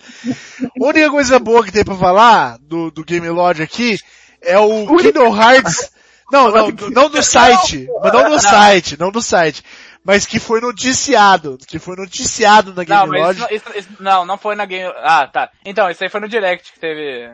A 0.82 0.86
única 0.88 1.10
coisa 1.10 1.40
boa 1.40 1.64
que 1.64 1.72
tem 1.72 1.84
pra 1.84 1.96
falar 1.96 2.58
do, 2.62 2.90
do 2.92 3.04
Game 3.04 3.28
Lodge 3.30 3.62
aqui 3.64 4.00
é 4.42 4.58
o 4.60 4.86
Kingdom 4.98 5.36
Hearts. 5.36 5.90
Não, 6.32 6.52
não, 6.52 6.70
não 6.92 7.10
do 7.10 7.22
site. 7.22 7.88
Mas 8.02 8.14
não 8.14 8.30
do 8.30 8.40
site, 8.40 9.00
não 9.00 9.12
do 9.12 9.22
site. 9.22 9.64
Mas 10.04 10.26
que 10.26 10.40
foi 10.40 10.62
noticiado. 10.62 11.58
Que 11.68 11.80
foi 11.80 11.96
noticiado 11.96 12.74
na 12.74 12.84
Game 12.84 13.00
Não, 13.00 13.08
mas 13.08 13.38
Lodge. 13.40 13.40
isso, 13.56 13.66
não- 13.70 13.76
isso- 13.76 13.80
isso- 13.80 14.04
não, 14.04 14.26
não 14.26 14.38
foi 14.38 14.56
na 14.56 14.66
Game... 14.66 14.92
Ah, 14.98 15.28
tá. 15.28 15.50
Então, 15.66 15.90
isso 15.90 16.04
aí 16.04 16.10
foi 16.10 16.20
no 16.20 16.30
Direct 16.30 16.74
que 16.74 16.80
teve... 16.80 17.32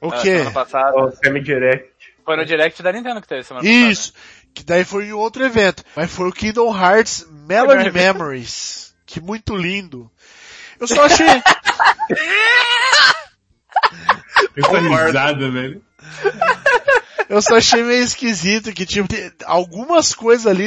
O 0.00 0.08
ah, 0.08 0.12
quê? 0.20 0.38
Semana 0.38 0.50
passada. 0.52 0.96
O 0.96 1.10
semi-direct. 1.10 1.92
Foi 2.24 2.36
no 2.36 2.44
Direct 2.44 2.80
da 2.82 2.92
Nintendo 2.92 3.20
que 3.20 3.26
teve 3.28 3.42
semana 3.42 3.64
passada. 3.64 3.90
Isso. 3.90 4.12
Que 4.54 4.64
daí 4.64 4.84
foi 4.84 5.06
em 5.06 5.12
outro 5.12 5.44
evento. 5.44 5.82
Mas 5.96 6.12
foi 6.12 6.28
o 6.28 6.32
Kingdom 6.32 6.76
Hearts 6.76 7.26
Melody 7.30 7.90
Memories. 7.90 8.94
Que 9.06 9.20
muito 9.20 9.56
lindo. 9.56 10.10
Eu 10.78 10.86
só 10.86 11.04
achei... 11.04 11.26
Essa 14.56 14.78
risada, 14.78 15.50
velho. 15.50 15.82
Eu 17.28 17.40
só 17.40 17.56
achei 17.56 17.82
meio 17.82 18.02
esquisito 18.02 18.72
que, 18.72 18.84
tipo, 18.84 19.08
algumas 19.44 20.14
coisas 20.14 20.46
ali, 20.46 20.66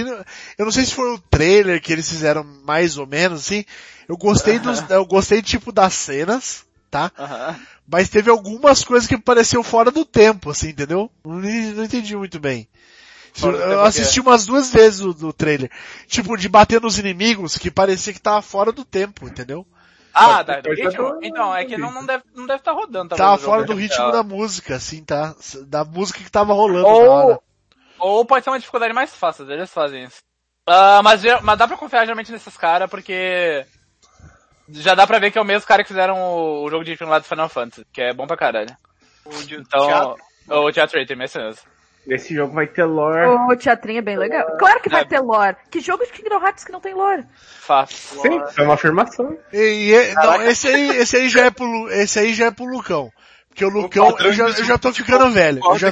eu 0.58 0.66
não 0.66 0.72
sei 0.72 0.86
se 0.86 0.94
foi 0.94 1.14
o 1.14 1.20
trailer 1.20 1.82
que 1.82 1.92
eles 1.92 2.10
fizeram 2.10 2.44
mais 2.64 2.98
ou 2.98 3.06
menos, 3.06 3.42
assim, 3.42 3.66
eu 4.08 4.18
gostei 4.18 4.60
dos, 4.60 4.84
eu 4.90 5.06
gostei, 5.06 5.42
tipo, 5.42 5.72
das 5.72 5.94
cenas, 5.94 6.66
tá? 6.90 7.12
Aham. 7.18 7.60
Mas 7.88 8.10
teve 8.10 8.32
algumas 8.32 8.84
coisas 8.84 9.08
que 9.08 9.16
me 9.16 9.22
pareceu 9.22 9.62
fora 9.62 9.92
do 9.92 10.04
tempo, 10.04 10.50
assim, 10.50 10.70
entendeu? 10.70 11.12
Não, 11.24 11.40
não 11.40 11.84
entendi 11.84 12.16
muito 12.16 12.40
bem. 12.40 12.68
Eu 13.44 13.52
quê? 13.52 13.88
assisti 13.88 14.20
umas 14.20 14.46
duas 14.46 14.72
vezes 14.72 15.02
o, 15.02 15.14
do 15.14 15.34
trailer. 15.34 15.70
Tipo, 16.08 16.38
de 16.38 16.48
bater 16.48 16.82
nos 16.82 16.98
inimigos, 16.98 17.58
que 17.58 17.70
parecia 17.70 18.14
que 18.14 18.22
tava 18.22 18.42
fora 18.42 18.72
do 18.72 18.86
tempo, 18.86 19.28
entendeu? 19.28 19.68
Ah, 20.16 20.42
da, 20.44 20.62
do 20.62 20.70
ritmo? 20.74 21.20
Então, 21.22 21.54
é 21.56 21.66
que 21.66 21.78
não, 21.78 21.92
não 21.92 22.06
deve 22.06 22.24
não 22.34 22.46
deve 22.46 22.60
estar 22.60 22.72
rodando. 22.72 23.10
talvez, 23.10 23.18
Tava 23.18 23.38
jogo 23.38 23.46
fora 23.52 23.64
do 23.66 23.74
ritmo 23.74 23.98
real. 23.98 24.12
da 24.12 24.24
música, 24.24 24.76
assim, 24.76 25.04
tá? 25.04 25.36
Da 25.68 25.84
música 25.84 26.24
que 26.24 26.32
tava 26.32 26.54
rolando 26.54 26.84
na 26.88 26.88
hora. 27.12 27.40
Ou, 28.00 28.18
ou 28.18 28.26
pode 28.26 28.44
ser 28.44 28.50
uma 28.50 28.60
dificuldade 28.60 28.94
mais 28.94 29.14
fácil, 29.16 29.50
eles 29.52 29.72
fazem 29.74 30.06
isso. 30.06 30.20
Ah, 30.68 31.02
mas, 31.04 31.22
mas 31.44 31.58
dá 31.60 31.68
pra 31.68 31.78
confiar 31.78 32.06
geralmente 32.06 32.32
nesses 32.32 32.56
caras, 32.58 32.90
porque 32.90 33.66
já 34.70 34.96
dá 34.96 35.06
pra 35.06 35.20
ver 35.20 35.32
que 35.32 35.38
é 35.38 35.42
o 35.42 35.46
mesmo 35.46 35.68
cara 35.68 35.84
que 35.84 35.90
fizeram 35.90 36.18
o, 36.18 36.64
o 36.64 36.70
jogo 36.70 36.84
de 36.84 36.96
filme 36.98 37.12
lá 37.12 37.20
do 37.20 37.26
Final 37.26 37.50
Fantasy, 37.50 37.86
que 37.94 38.02
é 38.02 38.14
bom 38.14 38.26
pra 38.26 38.38
caralho. 38.38 38.76
O 39.26 39.44
de 39.44 39.56
Então, 39.56 39.86
teatro. 39.86 40.16
o 40.48 40.72
Teatro 40.72 41.00
Rating, 41.00 41.22
esse 41.22 41.38
mesmo. 41.38 41.62
Nesse 42.08 42.36
jogo 42.36 42.54
vai 42.54 42.68
ter 42.68 42.84
lore. 42.86 43.26
O 43.52 43.56
teatrinho 43.58 44.00
é 44.00 44.02
bem 44.02 44.18
legal. 44.18 44.58
Claro 44.58 44.80
que 44.82 44.90
vai 44.90 45.02
É. 45.02 45.06
ter 45.06 45.20
lore. 45.20 45.56
Que 45.72 45.80
jogo 45.80 46.06
de 46.06 46.12
Kingdom 46.12 46.40
Hearts 46.44 46.64
que 46.64 46.72
não 46.72 46.80
tem 46.80 46.94
lore? 46.94 47.26
Fato. 47.62 47.94
Sim, 47.94 48.42
é 48.58 48.62
uma 48.64 48.76
afirmação. 48.76 49.38
E, 49.52 49.92
e- 49.92 50.14
não, 50.14 50.42
esse 50.44 50.68
aí, 50.68 50.90
esse 50.98 51.16
aí 51.18 51.30
já 51.30 51.46
é 51.46 51.50
pro, 51.52 51.90
esse 51.92 52.20
aí 52.20 52.34
já 52.34 52.46
é 52.48 52.52
pro 52.52 52.66
Lucão. 52.66 53.12
Porque 53.50 53.66
o 53.66 53.70
Lucão, 53.70 54.12
padrão 54.12 54.28
eu 54.28 54.34
já, 54.34 54.46
eu 54.50 54.64
já 54.66 54.78
tô 54.78 54.94
ficando 54.94 55.32
velho. 55.32 55.62
Eu 55.64 55.78
já, 55.80 55.92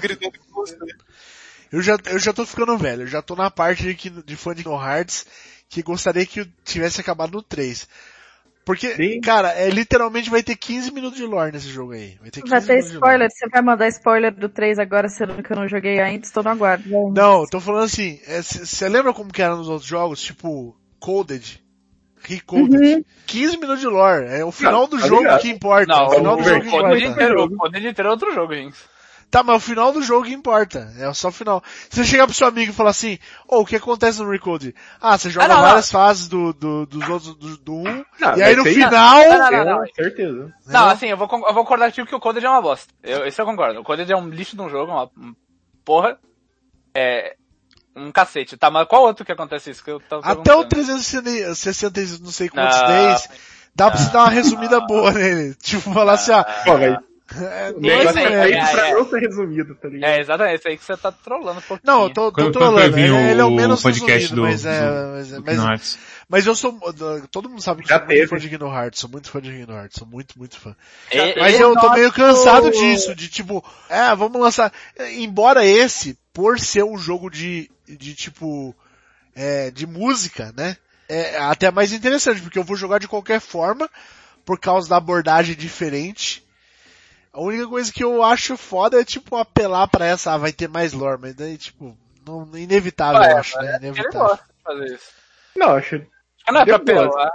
eu 1.72 1.82
já, 1.82 1.98
eu 2.06 2.20
já 2.20 2.34
tô 2.34 2.46
ficando 2.46 2.78
velho. 2.78 3.04
Eu 3.04 3.08
já 3.08 3.22
tô 3.22 3.36
na 3.36 3.50
parte 3.50 3.84
de, 3.84 3.96
que- 3.96 4.10
de 4.10 4.36
fã 4.36 4.54
de 4.54 4.64
Kingdom 4.64 4.84
Hearts 4.86 5.26
que 5.70 5.82
gostaria 5.82 6.26
que 6.26 6.46
tivesse 6.64 7.02
acabado 7.02 7.32
no 7.32 7.42
3. 7.42 7.88
Porque, 8.66 8.96
Sim. 8.96 9.20
cara, 9.20 9.52
é, 9.52 9.70
literalmente 9.70 10.30
vai 10.30 10.42
ter 10.42 10.56
15 10.56 10.92
minutos 10.94 11.18
de 11.18 11.26
lore 11.26 11.52
nesse 11.52 11.68
jogo 11.70 11.92
aí. 11.92 12.18
Vai 12.22 12.32
ter 12.32 12.42
15 12.42 12.50
Vai 12.50 12.62
ter 12.62 12.68
minutos 12.68 12.92
de 12.92 12.98
lore. 12.98 13.06
spoiler. 13.08 13.30
Você 13.32 13.50
vai 13.50 13.62
mandar 13.62 13.88
spoiler 13.90 14.34
do 14.34 14.48
3 14.50 14.80
agora, 14.80 15.10
sendo 15.10 15.44
que 15.44 15.52
eu 15.52 15.58
não 15.58 15.68
joguei 15.68 16.00
ainda. 16.00 16.26
Estou 16.26 16.42
no 16.44 16.50
aguardo. 16.50 16.84
Não, 17.14 17.46
tô 17.46 17.60
falando 17.60 17.84
assim, 17.84 18.20
você 18.42 18.88
lembra 18.88 19.14
como 19.14 19.32
que 19.34 19.42
era 19.42 19.56
nos 19.56 19.68
outros 19.68 19.88
jogos? 19.88 20.22
Tipo, 20.22 20.78
Coded. 21.00 21.62
Recoded. 22.22 23.06
15 23.26 23.58
minutos 23.58 23.82
de 23.82 23.88
lore. 23.88 24.26
É 24.28 24.46
o 24.46 24.52
final 24.52 24.84
Não, 24.84 24.88
do 24.88 24.98
tá 25.00 25.08
jogo 25.08 25.22
ligado. 25.24 25.42
que 25.42 25.50
importa. 25.50 25.86
Não, 25.94 26.04
é 26.06 26.08
o 26.08 26.12
final 26.12 26.34
o, 26.34 26.38
do 26.38 26.42
o, 26.42 26.46
jogo 26.46 26.62
que 26.62 26.68
importa. 26.68 26.98
inteiro, 26.98 27.44
o 27.44 27.58
Code 27.58 27.78
inteiro 27.88 28.08
é 28.08 28.12
outro 28.12 28.34
jogo, 28.34 28.54
gente. 28.54 28.78
Tá, 29.34 29.42
mas 29.42 29.56
o 29.56 29.60
final 29.60 29.92
do 29.92 30.04
jogo 30.04 30.28
importa. 30.28 30.94
É 30.96 31.12
só 31.12 31.30
o 31.30 31.32
final. 31.32 31.64
Se 31.90 31.98
você 31.98 32.04
chegar 32.04 32.28
pro 32.28 32.36
seu 32.36 32.46
amigo 32.46 32.72
e 32.72 32.76
falar 32.76 32.92
assim, 32.92 33.18
ô, 33.48 33.62
o 33.62 33.66
que 33.66 33.78
acontece 33.78 34.22
no 34.22 34.30
Recode? 34.30 34.76
Ah, 35.02 35.18
você 35.18 35.32
joga 35.32 35.48
Ah, 35.48 35.48
não, 35.48 35.62
várias 35.64 35.90
fases 35.90 36.28
do, 36.28 36.54
do, 36.54 36.86
dos 36.86 37.10
outros, 37.10 37.36
do, 37.38 37.58
do 37.58 37.74
1, 37.74 38.06
Não, 38.20 38.38
e 38.38 38.44
aí 38.44 38.56
no 38.56 38.64
final... 38.64 39.28
Não, 39.28 39.38
não, 39.40 39.52
não, 39.52 39.66
não. 39.80 39.86
Certeza. 39.96 40.54
Não, 40.68 40.88
assim, 40.88 41.08
eu 41.08 41.18
vou, 41.18 41.28
eu 41.32 41.52
vou 41.52 41.64
concordar 41.64 41.88
contigo 41.88 42.06
que 42.06 42.14
o 42.14 42.20
Coded 42.20 42.46
é 42.46 42.50
uma 42.52 42.62
bosta. 42.62 42.94
Eu, 43.02 43.26
isso 43.26 43.42
eu 43.42 43.46
concordo. 43.48 43.80
O 43.80 43.84
Coded 43.84 44.12
é 44.12 44.16
um 44.16 44.30
lixo 44.30 44.56
de 44.56 44.62
um 44.62 44.70
jogo, 44.70 44.92
uma 44.92 45.06
um 45.18 45.34
porra. 45.84 46.20
É. 46.94 47.36
Um 47.96 48.12
cacete. 48.12 48.56
Tá, 48.56 48.70
mas 48.70 48.88
qual 48.88 49.02
outro 49.02 49.26
que 49.26 49.32
acontece 49.32 49.72
isso? 49.72 49.84
Que 49.84 49.90
eu 49.90 50.00
tava 50.00 50.22
Até 50.22 50.54
o 50.54 50.64
perguntando? 50.68 51.24
360 51.24 52.00
e 52.00 52.06
não 52.22 52.30
sei 52.30 52.50
quantos 52.50 52.80
Não. 52.80 52.88
days, 52.88 53.30
dá 53.74 53.90
pra 53.90 54.00
você 54.00 54.12
dar 54.12 54.20
uma 54.20 54.30
resumida 54.30 54.80
boa 54.82 55.12
nele. 55.12 55.56
Tipo, 55.56 55.92
falar 55.92 56.14
assim, 56.14 56.34
Pô, 56.66 56.78
vai. 56.78 57.00
É, 57.42 57.74
E 57.80 57.90
é 57.90 58.04
isso 58.04 58.18
é 58.18 58.24
é, 58.52 58.72
pra 58.72 58.88
é. 58.90 58.94
não 58.94 59.10
ser 59.10 59.20
resumido, 59.20 59.76
tá 59.76 59.88
ligado? 59.88 60.10
É, 60.12 60.20
exatamente. 60.20 60.56
Esse 60.56 60.68
aí 60.68 60.78
que 60.78 60.84
você 60.86 60.98
tá 60.98 61.12
trolando 61.12 61.60
um 61.60 61.62
pouquinho. 61.64 61.82
Não, 61.94 62.04
eu 62.04 62.10
tô, 62.14 62.32
tô 62.32 62.52
trolando. 62.52 62.78
vai 62.78 62.90
vir 62.90 63.06
Ele, 63.14 63.32
ele 63.32 63.42
é 63.42 63.44
o 63.46 63.52
menos 63.52 63.82
podcast 63.82 64.22
resumido, 64.30 64.36
do- 64.36 64.42
mas 64.52 64.66
é, 64.66 64.82
do- 64.82 65.12
mas, 65.12 65.30
do 65.30 65.44
mas, 65.44 65.58
Hearts. 65.60 66.00
mas 66.30 66.46
eu 66.46 66.56
sou, 66.56 66.80
todo 67.32 67.50
mundo 67.50 67.62
sabe 67.62 67.84
que 67.84 67.90
Já 67.90 67.96
eu 67.96 68.00
sou 68.00 68.08
muito 68.08 68.18
teve. 68.20 68.28
fã 68.28 68.38
de 68.38 68.50
Kingdom 68.50 68.74
Hearts, 68.76 69.00
sou 69.00 69.10
muito 69.10 69.30
fã 69.30 69.42
de 69.42 69.50
Kingdom 69.52 69.74
Hearts, 69.74 69.98
sou 70.00 70.08
muito, 70.08 70.38
muito 70.38 70.60
fã. 70.60 70.76
E- 71.12 71.40
Mas 71.40 71.60
eu 71.60 71.74
tô 71.76 71.90
meio 71.94 72.12
cansado 72.12 72.70
disso, 72.72 73.16
de 73.16 73.28
tipo, 73.30 73.64
é, 73.90 74.16
vamos 74.16 74.40
lançar. 74.40 74.72
Embora 75.18 75.66
esse, 75.66 76.18
por 76.34 76.60
ser 76.60 76.84
um 76.84 76.98
jogo 76.98 77.30
de, 77.30 77.70
de 77.88 78.14
tipo, 78.16 78.76
é, 79.36 79.72
de 79.72 79.86
música, 79.88 80.54
né? 80.56 80.78
É 81.10 81.38
até 81.38 81.70
mais 81.70 81.92
interessante, 81.92 82.42
porque 82.42 82.58
eu 82.58 82.64
vou 82.64 82.76
jogar 82.78 82.98
de 82.98 83.08
qualquer 83.08 83.40
forma, 83.42 83.90
por 84.46 84.60
causa 84.60 84.90
da 84.90 84.98
abordagem 84.98 85.56
diferente. 85.56 86.43
A 87.34 87.42
única 87.42 87.68
coisa 87.68 87.92
que 87.92 88.04
eu 88.04 88.24
acho 88.24 88.56
foda 88.56 89.02
é, 89.02 89.04
tipo, 89.04 89.36
apelar 89.36 89.88
pra 89.88 90.06
essa, 90.06 90.34
ah, 90.34 90.38
vai 90.38 90.54
ter 90.54 90.70
mais 90.70 90.94
lore, 90.94 91.20
mas 91.20 91.34
daí, 91.36 91.58
tipo, 91.58 91.98
não, 92.26 92.48
inevitável, 92.56 93.20
Ué, 93.22 93.32
eu 93.34 93.38
acho, 93.38 93.58
né? 93.58 93.68
Ele 93.70 93.88
Inevitável. 93.88 94.20
gosta 94.22 94.46
de 94.46 94.64
fazer 94.64 94.96
isso. 94.96 95.12
Não, 95.56 95.70
acho 95.76 95.90
que 96.00 96.08
não 96.52 96.62
é 96.62 96.66
pra 96.66 96.76
apelar. 96.76 97.32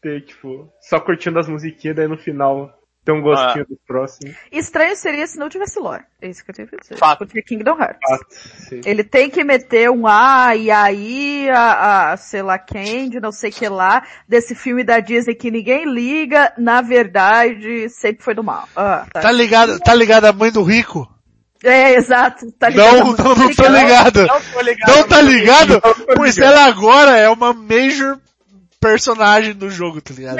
ter, 0.00 0.24
tipo, 0.24 0.72
só 0.80 0.98
curtindo 0.98 1.38
as 1.38 1.48
musiquinhas, 1.48 1.96
daí 1.96 2.08
no 2.08 2.16
final 2.16 2.72
ter 3.04 3.12
um 3.12 3.20
gostinho 3.20 3.66
do 3.66 3.78
próximo. 3.86 4.34
Estranho 4.50 4.96
seria 4.96 5.26
se 5.26 5.38
não 5.38 5.48
tivesse 5.48 5.78
lore. 5.78 6.04
É 6.22 6.28
isso 6.28 6.42
que 6.44 6.50
eu 6.50 6.54
tenho 6.54 6.68
que 6.68 6.76
dizer. 6.78 6.96
Fato. 6.96 7.18
Porque 7.18 7.42
Kingdom 7.42 7.78
Hearts. 7.78 8.00
Fato. 8.08 8.26
Ele 8.84 9.04
tem 9.04 9.28
que 9.28 9.44
meter 9.44 9.90
um 9.90 10.06
ah, 10.06 10.56
e 10.56 10.70
aí, 10.70 11.48
a, 11.50 12.12
a 12.12 12.16
sei 12.16 12.42
lá 12.42 12.58
quem, 12.58 13.10
de 13.10 13.20
não 13.20 13.30
sei 13.30 13.50
que 13.50 13.68
lá, 13.68 14.02
desse 14.26 14.54
filme 14.54 14.82
da 14.82 15.00
Disney 15.00 15.34
que 15.34 15.50
ninguém 15.50 15.84
liga, 15.84 16.52
na 16.56 16.80
verdade, 16.80 17.88
sempre 17.90 18.24
foi 18.24 18.34
do 18.34 18.42
mal. 18.42 18.66
Ah, 18.74 19.06
tá. 19.12 19.20
Tá 19.20 19.30
ligado, 19.30 19.78
tá 19.80 19.94
ligado 19.94 20.24
a 20.24 20.32
mãe 20.32 20.50
do 20.50 20.62
rico? 20.62 21.06
É, 21.62 21.94
exato. 21.94 22.52
Tá 22.52 22.68
ligado? 22.68 22.96
Não, 22.96 23.12
não, 23.16 23.34
não 23.34 23.54
tô 23.54 23.66
ligado. 23.66 24.26
Não 24.26 24.40
tô 24.40 24.60
ligado. 24.60 24.96
Não 24.96 25.08
tá 25.08 25.20
ligado? 25.20 25.82
Não 25.82 26.16
Pois 26.16 26.38
ela 26.38 26.66
agora 26.66 27.16
é 27.16 27.28
uma 27.28 27.54
major 27.54 28.18
personagem 28.84 29.54
do 29.54 29.70
jogo, 29.70 30.00
tá 30.00 30.12
ligado? 30.14 30.38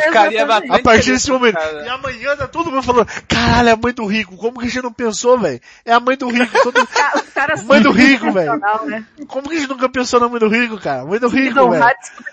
A 0.70 0.78
partir 0.80 1.12
desse 1.12 1.30
momento. 1.30 1.54
cara. 1.54 1.84
E 1.84 1.88
amanhã 1.88 2.36
tá 2.36 2.46
todo 2.46 2.70
mundo 2.70 2.82
falando, 2.82 3.06
caralho, 3.26 3.68
é 3.70 3.72
a 3.72 3.76
mãe 3.76 3.92
do 3.92 4.04
rico. 4.06 4.36
Como 4.36 4.58
que 4.58 4.66
a 4.66 4.68
gente 4.68 4.82
não 4.82 4.92
pensou, 4.92 5.38
velho? 5.38 5.60
É 5.84 5.92
a 5.92 6.00
mãe 6.00 6.16
do 6.16 6.28
rico. 6.28 6.52
Todo... 6.62 6.86
Ca- 6.86 7.12
Os 7.16 7.32
caras 7.32 7.64
Mãe 7.64 7.80
do 7.80 7.90
rico, 7.90 8.30
velho. 8.32 8.60
Né? 8.86 9.04
Como 9.26 9.48
que 9.48 9.56
a 9.56 9.58
gente 9.58 9.68
nunca 9.68 9.88
pensou 9.88 10.20
na 10.20 10.28
mãe 10.28 10.38
do 10.38 10.48
rico, 10.48 10.78
cara? 10.78 11.04
Mãe 11.04 11.18
do 11.18 11.28
rico, 11.28 11.70
velho. 11.70 11.84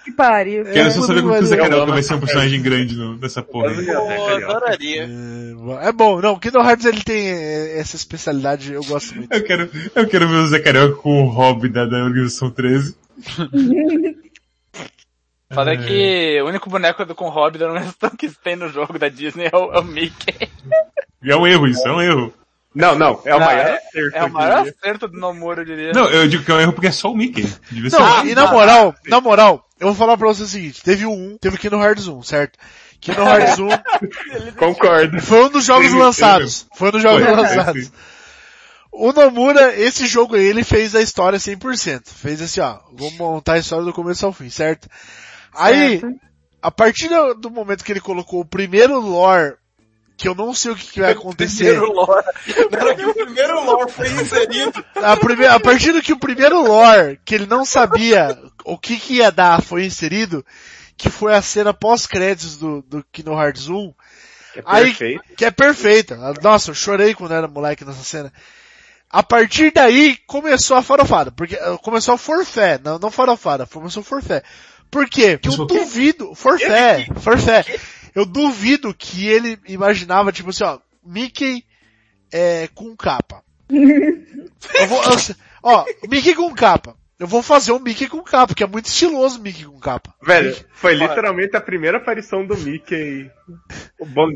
Que 0.04 0.12
pariu. 0.12 0.68
É, 0.68 0.74
Quero 0.74 0.92
só 0.92 1.02
saber 1.04 1.22
como 1.22 1.34
que 1.36 1.40
o 1.44 1.46
Zé 1.46 1.58
Carioca 1.58 1.92
vai 1.92 2.04
ser 2.04 2.14
um 2.16 2.20
personagem 2.20 2.62
grande 2.62 2.96
no, 2.96 3.18
nessa 3.18 3.42
porra. 3.42 3.74
Pô, 3.74 4.28
adoraria. 4.30 5.10
É, 5.82 5.88
é 5.88 5.92
bom, 5.92 6.22
não, 6.22 6.34
o 6.34 6.40
Kingdom 6.40 6.62
Hearts 6.68 6.86
ele 6.86 7.02
tem 7.04 7.30
é, 7.30 7.80
essa 7.80 7.96
especialidade, 7.96 8.74
eu 8.74 8.84
gosto 8.84 9.16
muito. 9.16 9.34
Eu 9.34 9.44
quero, 9.44 9.70
eu 9.96 10.08
quero 10.08 10.28
ver 10.28 10.36
o 10.36 10.48
Zé 10.48 10.60
Carioca 10.60 10.96
com 10.96 11.24
o 11.24 11.28
Hobby 11.28 11.70
da, 11.70 11.86
da 11.86 12.04
Organização 12.04 12.50
13. 12.50 12.96
Foda 15.54 15.74
é 15.74 15.78
que 15.78 16.42
o 16.42 16.48
único 16.48 16.70
boneco 16.70 17.06
do 17.06 17.14
com 17.14 17.30
Hobby 17.30 17.58
da 17.58 17.68
animação 17.68 18.10
que 18.18 18.30
tem 18.30 18.56
no 18.56 18.70
jogo 18.70 18.98
da 18.98 19.10
Disney 19.10 19.50
é 19.52 19.58
o, 19.58 19.74
é 19.74 19.80
o 19.80 19.84
Mickey. 19.84 20.50
E 21.22 21.32
é 21.32 21.36
um 21.36 21.46
erro 21.46 21.68
isso, 21.68 21.88
é 21.88 21.92
um 21.92 22.02
erro. 22.02 22.34
Não, 22.74 22.98
não, 22.98 23.22
é 23.26 23.36
o 23.36 23.40
Não, 23.40 23.46
maior 23.46 23.66
é- 23.66 23.78
acerto. 23.78 24.16
É 24.18 24.24
o 24.24 24.32
maior 24.32 24.68
acerto 24.68 25.08
do 25.10 25.20
Nomura, 25.20 25.62
eu 25.62 25.66
diria. 25.66 25.92
Não, 25.92 26.06
eu 26.06 26.28
digo 26.28 26.44
que 26.44 26.52
é 26.52 26.56
um 26.56 26.62
erro 26.62 26.74
porque 26.74 26.88
é 26.88 26.92
só 26.92 27.12
o 27.12 27.16
Mickey. 27.16 27.44
Não, 27.92 28.26
e 28.26 28.34
na 28.34 28.48
moral, 28.50 28.96
na 29.08 29.20
moral, 29.20 29.68
eu 29.80 29.88
vou 29.88 29.96
falar 29.96 30.18
pra 30.18 30.28
você 30.28 30.44
o 30.44 30.48
seguinte, 30.48 30.82
teve 30.82 31.06
o 31.06 31.12
1, 31.12 31.38
teve 31.38 31.58
o 31.58 31.60
Kingdom 31.60 31.84
Hearts 31.84 32.08
1, 32.08 32.24
certo? 32.24 32.58
Kingdom 33.02 33.28
Hearts 33.28 33.60
1 33.60 33.68
Concordo. 34.58 35.20
foi 35.22 35.44
um 35.46 35.50
dos 35.50 35.66
jogos 35.66 35.92
lançados. 35.92 36.68
Foi 36.76 36.90
um 36.90 36.92
dos 36.92 37.02
jogos 37.02 37.26
Foi, 37.26 37.36
lançados. 37.36 37.92
O 38.92 39.12
Nomura, 39.12 39.76
esse 39.76 40.06
jogo 40.06 40.36
aí, 40.36 40.46
ele 40.46 40.64
fez 40.64 40.96
a 40.96 41.02
história 41.02 41.40
100%. 41.40 42.04
Fez 42.06 42.42
assim, 42.42 42.62
ó, 42.62 42.78
vamos 42.94 43.18
montar 43.18 43.54
a 43.54 43.58
história 43.60 43.84
do 43.86 43.94
começo 43.94 44.26
ao 44.26 44.34
fim, 44.34 44.50
certo? 44.50 44.88
Aí, 45.54 46.02
a 46.62 46.72
partir 46.72 47.10
do, 47.36 47.50
momento 47.50 47.84
que 47.84 47.92
ele 47.92 48.00
colocou 48.02 48.42
o 48.42 48.46
primeiro 48.46 49.00
lore, 49.00 49.56
que 50.18 50.28
eu 50.28 50.36
não 50.36 50.54
sei 50.54 50.72
o 50.72 50.76
que, 50.76 50.86
que 50.92 51.02
vai 51.02 51.12
acontecer, 51.14 51.76
Primeiro 51.78 51.94
lore. 51.94 52.26
Na 52.72 52.96
que 52.96 53.06
o 53.06 53.14
primeiro 53.14 53.64
lore 53.66 53.92
foi 53.92 54.08
inserido, 54.12 54.86
a, 54.96 55.18
prime- 55.18 55.48
a 55.48 55.60
partir 55.60 55.92
do 55.92 56.02
que 56.02 56.14
o 56.14 56.20
primeiro 56.20 56.62
lore, 56.62 57.20
que 57.26 57.34
ele 57.36 57.46
não 57.48 57.66
sabia 57.66 58.38
o 58.64 58.78
que 58.78 58.98
que 58.98 59.16
ia 59.16 59.32
dar, 59.32 59.62
foi 59.62 59.86
inserido, 59.86 60.46
que 60.98 61.10
foi 61.10 61.34
a 61.34 61.42
cena 61.42 61.74
pós-créditos 61.74 62.58
do, 62.58 62.82
do 62.84 63.04
Kingdom 63.12 63.42
Hearts 63.42 63.68
1, 63.68 63.94
É 64.58 64.62
Aí- 64.66 64.84
perfeito. 64.86 65.24
que 65.36 65.46
é 65.46 65.52
perfeita. 65.52 66.16
Nossa, 66.44 66.70
eu 66.70 66.76
chorei 66.76 67.16
quando 67.16 67.34
era 67.34 67.48
moleque 67.48 67.84
nessa 67.84 68.04
cena. 68.04 68.32
A 69.10 69.22
partir 69.24 69.72
daí 69.74 70.16
começou 70.28 70.78
a 70.78 70.82
farofada, 70.84 71.32
porque 71.32 71.56
eh, 71.56 71.78
começou 71.82 72.14
a 72.14 72.18
forfé, 72.18 72.80
não, 72.82 72.98
não 72.98 73.12
farofada, 73.12 73.66
começou 73.66 74.00
a 74.02 74.04
forfé. 74.06 74.42
Por 74.92 75.08
quê? 75.10 75.38
Porque 75.38 75.60
eu 75.62 75.66
duvido, 75.66 76.36
forfé, 76.36 77.08
forfé. 77.22 77.66
Eu 78.14 78.26
duvido 78.26 78.94
que 78.94 79.26
ele 79.26 79.58
imaginava, 79.68 80.32
tipo 80.34 80.50
assim, 80.50 80.66
ó, 80.66 80.78
Mickey 81.04 81.64
é, 82.32 82.68
com 82.76 82.96
capa. 82.96 83.42
Eu 83.70 84.88
vou, 84.88 85.02
eu- 85.04 85.36
ó, 85.64 85.86
Mickey 86.10 86.36
com 86.36 86.54
capa. 86.54 86.96
Eu 87.18 87.28
vou 87.28 87.42
fazer 87.42 87.72
um 87.72 87.80
Mickey 87.80 88.08
com 88.08 88.22
capa, 88.24 88.54
que 88.54 88.64
é 88.64 88.68
muito 88.68 88.88
estiloso 88.88 89.40
o 89.40 89.42
Mickey 89.42 89.64
com 89.64 89.80
capa. 89.80 90.14
Velho, 90.22 90.56
foi 90.74 90.94
literalmente 90.96 91.56
a 91.56 91.62
primeira 91.62 91.98
aparição 91.98 92.46
do 92.46 92.58
Mickey. 92.58 93.30
O 94.00 94.06
bom, 94.06 94.28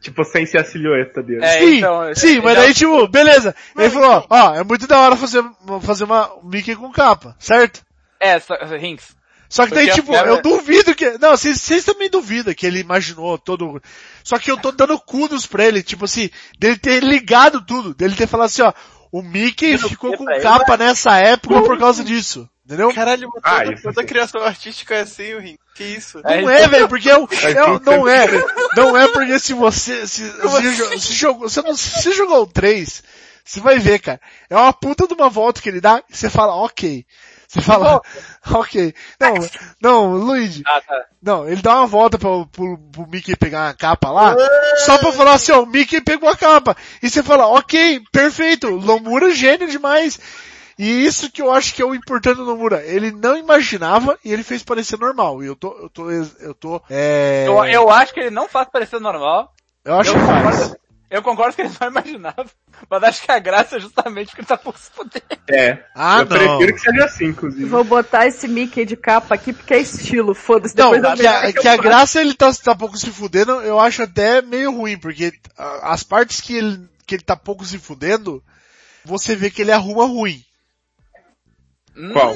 tipo, 0.00 0.22
sem 0.24 0.44
ser 0.46 0.58
a 0.58 0.64
silhueta 0.64 1.22
dele. 1.22 1.42
É, 1.44 1.58
sim, 1.58 1.78
então, 1.78 2.14
sim, 2.14 2.28
ele 2.32 2.40
mas 2.42 2.56
é 2.56 2.60
daí 2.60 2.70
o- 2.70 2.74
tipo, 2.74 3.08
beleza. 3.08 3.54
Ele 3.76 3.90
falou, 3.90 4.26
ó, 4.30 4.50
ó, 4.50 4.54
é 4.54 4.62
muito 4.62 4.86
da 4.86 5.00
hora 5.00 5.16
fazer, 5.16 5.42
fazer 5.82 6.04
uma 6.04 6.34
um 6.36 6.46
Mickey 6.48 6.76
com 6.76 6.92
capa, 6.92 7.34
certo? 7.38 7.82
É, 8.20 8.36
Rinks. 8.78 9.16
Só 9.54 9.68
que 9.68 9.72
daí, 9.74 9.86
Porque 9.86 10.00
tipo, 10.00 10.12
eu 10.12 10.42
duvido 10.42 10.96
que, 10.96 11.16
não, 11.18 11.30
vocês, 11.36 11.84
também 11.84 12.10
duvidam 12.10 12.52
que 12.52 12.66
ele 12.66 12.80
imaginou 12.80 13.38
todo, 13.38 13.80
só 14.24 14.36
que 14.36 14.50
eu 14.50 14.56
tô 14.56 14.72
dando 14.72 14.98
kudos 14.98 15.46
pra 15.46 15.64
ele, 15.64 15.80
tipo 15.80 16.06
assim, 16.06 16.28
dele 16.58 16.76
ter 16.76 17.00
ligado 17.00 17.64
tudo, 17.64 17.94
dele 17.94 18.16
ter 18.16 18.26
falado 18.26 18.46
assim, 18.46 18.62
ó, 18.62 18.72
o 19.12 19.22
Mickey 19.22 19.76
Dando 19.76 19.88
ficou 19.90 20.16
com 20.16 20.24
pra 20.24 20.34
ele? 20.34 20.42
capa 20.42 20.76
nessa 20.76 21.16
época 21.18 21.62
por 21.62 21.78
causa 21.78 22.02
disso, 22.02 22.50
entendeu? 22.66 22.92
caralho, 22.92 23.28
toda, 23.32 23.40
Ah, 23.44 23.64
isso 23.64 23.82
toda 23.84 24.02
criação 24.02 24.42
artística 24.42 24.92
é 24.96 25.02
assim, 25.02 25.34
o 25.34 25.38
Rin. 25.38 25.56
Que 25.72 25.84
isso? 25.84 26.20
É, 26.24 26.42
Não 26.42 26.50
é, 26.50 26.66
velho, 26.66 26.88
porque 26.88 27.08
eu, 27.08 27.18
eu, 27.20 27.78
tudo 27.78 27.84
não 27.84 28.08
é, 28.08 28.26
não 28.76 28.96
é 28.98 29.06
porque 29.06 29.38
se 29.38 29.52
você, 29.54 30.04
se, 30.04 30.28
se, 30.34 30.74
jo- 30.74 30.98
se 30.98 31.12
jogou, 31.12 31.46
não, 31.64 31.76
se 31.76 32.10
jogou 32.12 32.42
o 32.42 32.46
3, 32.48 33.04
você 33.44 33.60
vai 33.60 33.78
ver, 33.78 34.00
cara. 34.00 34.20
É 34.50 34.56
uma 34.56 34.72
puta 34.72 35.06
de 35.06 35.14
uma 35.14 35.30
volta 35.30 35.62
que 35.62 35.68
ele 35.68 35.80
dá, 35.80 36.02
e 36.10 36.16
você 36.16 36.28
fala, 36.28 36.56
ok. 36.56 37.06
Você 37.48 37.60
fala, 37.60 38.00
ok. 38.52 38.94
Não, 39.20 39.34
não, 39.80 40.16
Luigi, 40.16 40.62
Ah, 40.66 40.80
tá. 40.80 41.04
não, 41.22 41.48
ele 41.48 41.62
dá 41.62 41.76
uma 41.76 41.86
volta 41.86 42.18
pro, 42.18 42.46
pro, 42.46 42.78
pro 42.78 43.06
Mickey 43.08 43.36
pegar 43.36 43.66
uma 43.66 43.74
capa 43.74 44.10
lá, 44.10 44.34
só 44.84 44.98
pra 44.98 45.12
falar 45.12 45.34
assim, 45.34 45.52
ó, 45.52 45.62
o 45.62 45.66
Mickey 45.66 46.00
pegou 46.00 46.28
a 46.28 46.36
capa. 46.36 46.76
E 47.02 47.08
você 47.08 47.22
fala, 47.22 47.46
ok, 47.46 48.02
perfeito, 48.12 48.68
Lomura 48.68 49.28
é 49.30 49.34
gênio 49.34 49.68
demais. 49.68 50.18
E 50.76 51.04
isso 51.06 51.30
que 51.30 51.40
eu 51.40 51.52
acho 51.52 51.72
que 51.72 51.80
é 51.80 51.84
o 51.84 51.94
importante 51.94 52.36
do 52.38 52.44
Nomura. 52.44 52.82
Ele 52.84 53.12
não 53.12 53.36
imaginava 53.36 54.18
e 54.24 54.32
ele 54.32 54.42
fez 54.42 54.60
parecer 54.64 54.98
normal. 54.98 55.40
E 55.40 55.46
eu 55.46 55.54
tô, 55.54 55.68
eu 55.80 55.88
tô, 55.88 56.10
eu 56.10 56.54
tô, 56.54 56.82
é... 56.90 57.44
Eu, 57.46 57.64
eu 57.64 57.90
acho 57.90 58.12
que 58.12 58.18
ele 58.18 58.30
não 58.30 58.48
faz 58.48 58.68
parecer 58.68 59.00
normal. 59.00 59.52
eu 59.84 59.94
acho 59.94 60.10
eu 60.10 60.14
que 60.14 60.26
faz. 60.26 60.74
Eu 61.14 61.22
concordo 61.22 61.54
que 61.54 61.62
ele 61.62 61.70
não 61.80 61.88
imaginava. 61.88 62.46
Mas 62.90 63.02
acho 63.04 63.22
que 63.22 63.30
a 63.30 63.38
graça 63.38 63.76
é 63.76 63.80
justamente 63.80 64.26
porque 64.26 64.40
ele 64.40 64.48
tá 64.48 64.56
por 64.56 64.76
se 64.76 64.90
fuder. 64.90 65.22
É. 65.48 65.78
Ah, 65.94 66.20
eu 66.20 66.24
não. 66.26 66.58
prefiro 66.58 66.74
que 66.74 66.80
seja 66.80 67.04
assim, 67.04 67.26
inclusive. 67.26 67.64
Vou 67.66 67.84
botar 67.84 68.26
esse 68.26 68.48
Mickey 68.48 68.84
de 68.84 68.96
capa 68.96 69.32
aqui 69.32 69.52
porque 69.52 69.74
é 69.74 69.78
estilo, 69.78 70.34
foda-se. 70.34 70.76
Não, 70.76 70.90
Depois 70.90 71.20
que 71.20 71.26
a, 71.26 71.40
vejo 71.42 71.60
que 71.60 71.68
a 71.68 71.76
graça 71.76 72.20
ele 72.20 72.34
tá, 72.34 72.52
tá 72.52 72.74
pouco 72.74 72.98
se 72.98 73.12
fudendo, 73.12 73.52
eu 73.62 73.78
acho 73.78 74.02
até 74.02 74.42
meio 74.42 74.72
ruim, 74.72 74.98
porque 74.98 75.32
as 75.56 76.02
partes 76.02 76.40
que 76.40 76.56
ele, 76.56 76.84
que 77.06 77.14
ele 77.14 77.22
tá 77.22 77.36
pouco 77.36 77.64
se 77.64 77.78
fudendo, 77.78 78.42
você 79.04 79.36
vê 79.36 79.50
que 79.50 79.62
ele 79.62 79.70
arruma 79.70 80.06
ruim. 80.06 80.44
Qual? 82.12 82.34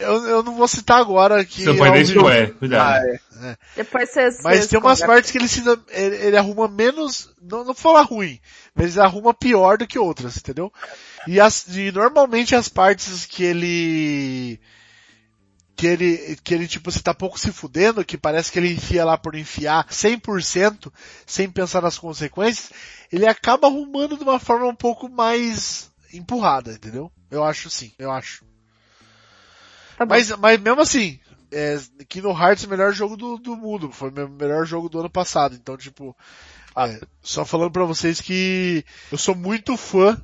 Eu, 0.00 0.24
eu 0.24 0.42
não 0.42 0.56
vou 0.56 0.66
citar 0.66 0.98
agora 0.98 1.44
que 1.44 1.62
Seu 1.62 1.74
é 1.74 1.78
pai 1.78 1.88
ao 1.88 1.94
da 1.94 2.00
vivo. 2.00 2.18
spoiler, 2.18 2.54
cuidado. 2.54 3.04
Ah, 3.04 3.46
é. 3.46 3.56
Depois 3.76 4.10
vocês... 4.10 4.38
Mas 4.42 4.66
tem 4.66 4.78
umas 4.78 5.00
partes 5.00 5.30
que 5.30 5.38
ele, 5.38 5.48
se, 5.48 5.62
ele, 5.90 6.16
ele 6.16 6.36
arruma 6.36 6.66
menos, 6.68 7.30
não, 7.40 7.64
não 7.64 7.74
falar 7.74 8.02
ruim, 8.02 8.40
mas 8.74 8.96
ele 8.96 9.04
arruma 9.04 9.34
pior 9.34 9.78
do 9.78 9.86
que 9.86 9.98
outras, 9.98 10.36
entendeu? 10.36 10.72
E, 11.26 11.38
as, 11.38 11.66
e 11.68 11.92
normalmente 11.92 12.54
as 12.54 12.68
partes 12.68 13.26
que 13.26 13.44
ele, 13.44 14.60
que 15.76 15.86
ele, 15.86 16.38
que 16.42 16.54
ele 16.54 16.66
tipo, 16.66 16.90
você 16.90 17.00
tá 17.00 17.14
pouco 17.14 17.38
se 17.38 17.52
fudendo, 17.52 18.04
que 18.04 18.18
parece 18.18 18.50
que 18.50 18.58
ele 18.58 18.72
enfia 18.72 19.04
lá 19.04 19.16
por 19.16 19.34
enfiar 19.34 19.86
100%, 19.88 20.92
sem 21.26 21.50
pensar 21.50 21.82
nas 21.82 21.98
consequências, 21.98 22.70
ele 23.12 23.26
acaba 23.26 23.66
arrumando 23.66 24.16
de 24.16 24.22
uma 24.22 24.38
forma 24.38 24.66
um 24.66 24.74
pouco 24.74 25.08
mais 25.08 25.90
empurrada, 26.12 26.72
entendeu? 26.72 27.10
Eu 27.30 27.44
acho 27.44 27.70
sim, 27.70 27.92
eu 27.98 28.10
acho. 28.10 28.49
Tá 30.00 30.06
bom. 30.06 30.14
Mas, 30.14 30.30
mas 30.30 30.58
mesmo 30.58 30.80
assim, 30.80 31.20
é, 31.52 31.78
Kingdom 32.08 32.32
Hearts 32.32 32.64
é 32.64 32.66
o 32.66 32.70
melhor 32.70 32.90
jogo 32.90 33.18
do, 33.18 33.36
do 33.36 33.54
mundo. 33.54 33.92
Foi 33.92 34.08
o 34.08 34.12
meu 34.12 34.26
melhor 34.30 34.64
jogo 34.64 34.88
do 34.88 34.98
ano 34.98 35.10
passado. 35.10 35.54
Então, 35.54 35.76
tipo, 35.76 36.16
é, 36.74 37.02
só 37.20 37.44
falando 37.44 37.70
pra 37.70 37.84
vocês 37.84 38.18
que 38.18 38.82
eu 39.12 39.18
sou 39.18 39.34
muito 39.34 39.76
fã. 39.76 40.18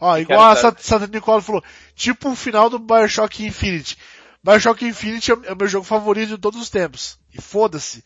Ó, 0.00 0.16
igual 0.16 0.40
a 0.40 0.56
Santa 0.56 1.06
Nicole 1.06 1.42
falou, 1.42 1.62
tipo 1.94 2.30
o 2.30 2.34
final 2.34 2.70
do 2.70 2.78
Bioshock 2.78 3.44
Infinite. 3.44 3.98
Bioshock 4.42 4.82
Infinite 4.82 5.30
é 5.30 5.34
o 5.34 5.44
é 5.44 5.52
o 5.52 5.56
meu 5.56 5.68
jogo 5.68 5.84
favorito 5.84 6.30
de 6.30 6.38
todos 6.38 6.58
os 6.58 6.70
tempos. 6.70 7.18
E 7.34 7.38
foda-se. 7.38 8.02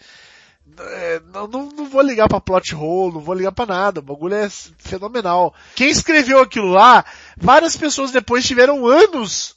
É, 0.77 1.23
não, 1.33 1.47
não, 1.47 1.69
não 1.69 1.89
vou 1.89 2.03
ligar 2.03 2.27
pra 2.27 2.41
plot 2.41 2.75
hole, 2.75 3.15
não 3.15 3.21
vou 3.21 3.37
ligar 3.37 3.53
pra 3.53 3.65
nada. 3.65 4.01
O 4.01 4.03
bagulho 4.03 4.35
é 4.35 4.51
fenomenal. 4.51 5.55
Quem 5.77 5.89
escreveu 5.89 6.41
aquilo 6.41 6.73
lá, 6.73 7.05
várias 7.37 7.77
pessoas 7.77 8.11
depois 8.11 8.45
tiveram 8.45 8.85
anos. 8.89 9.54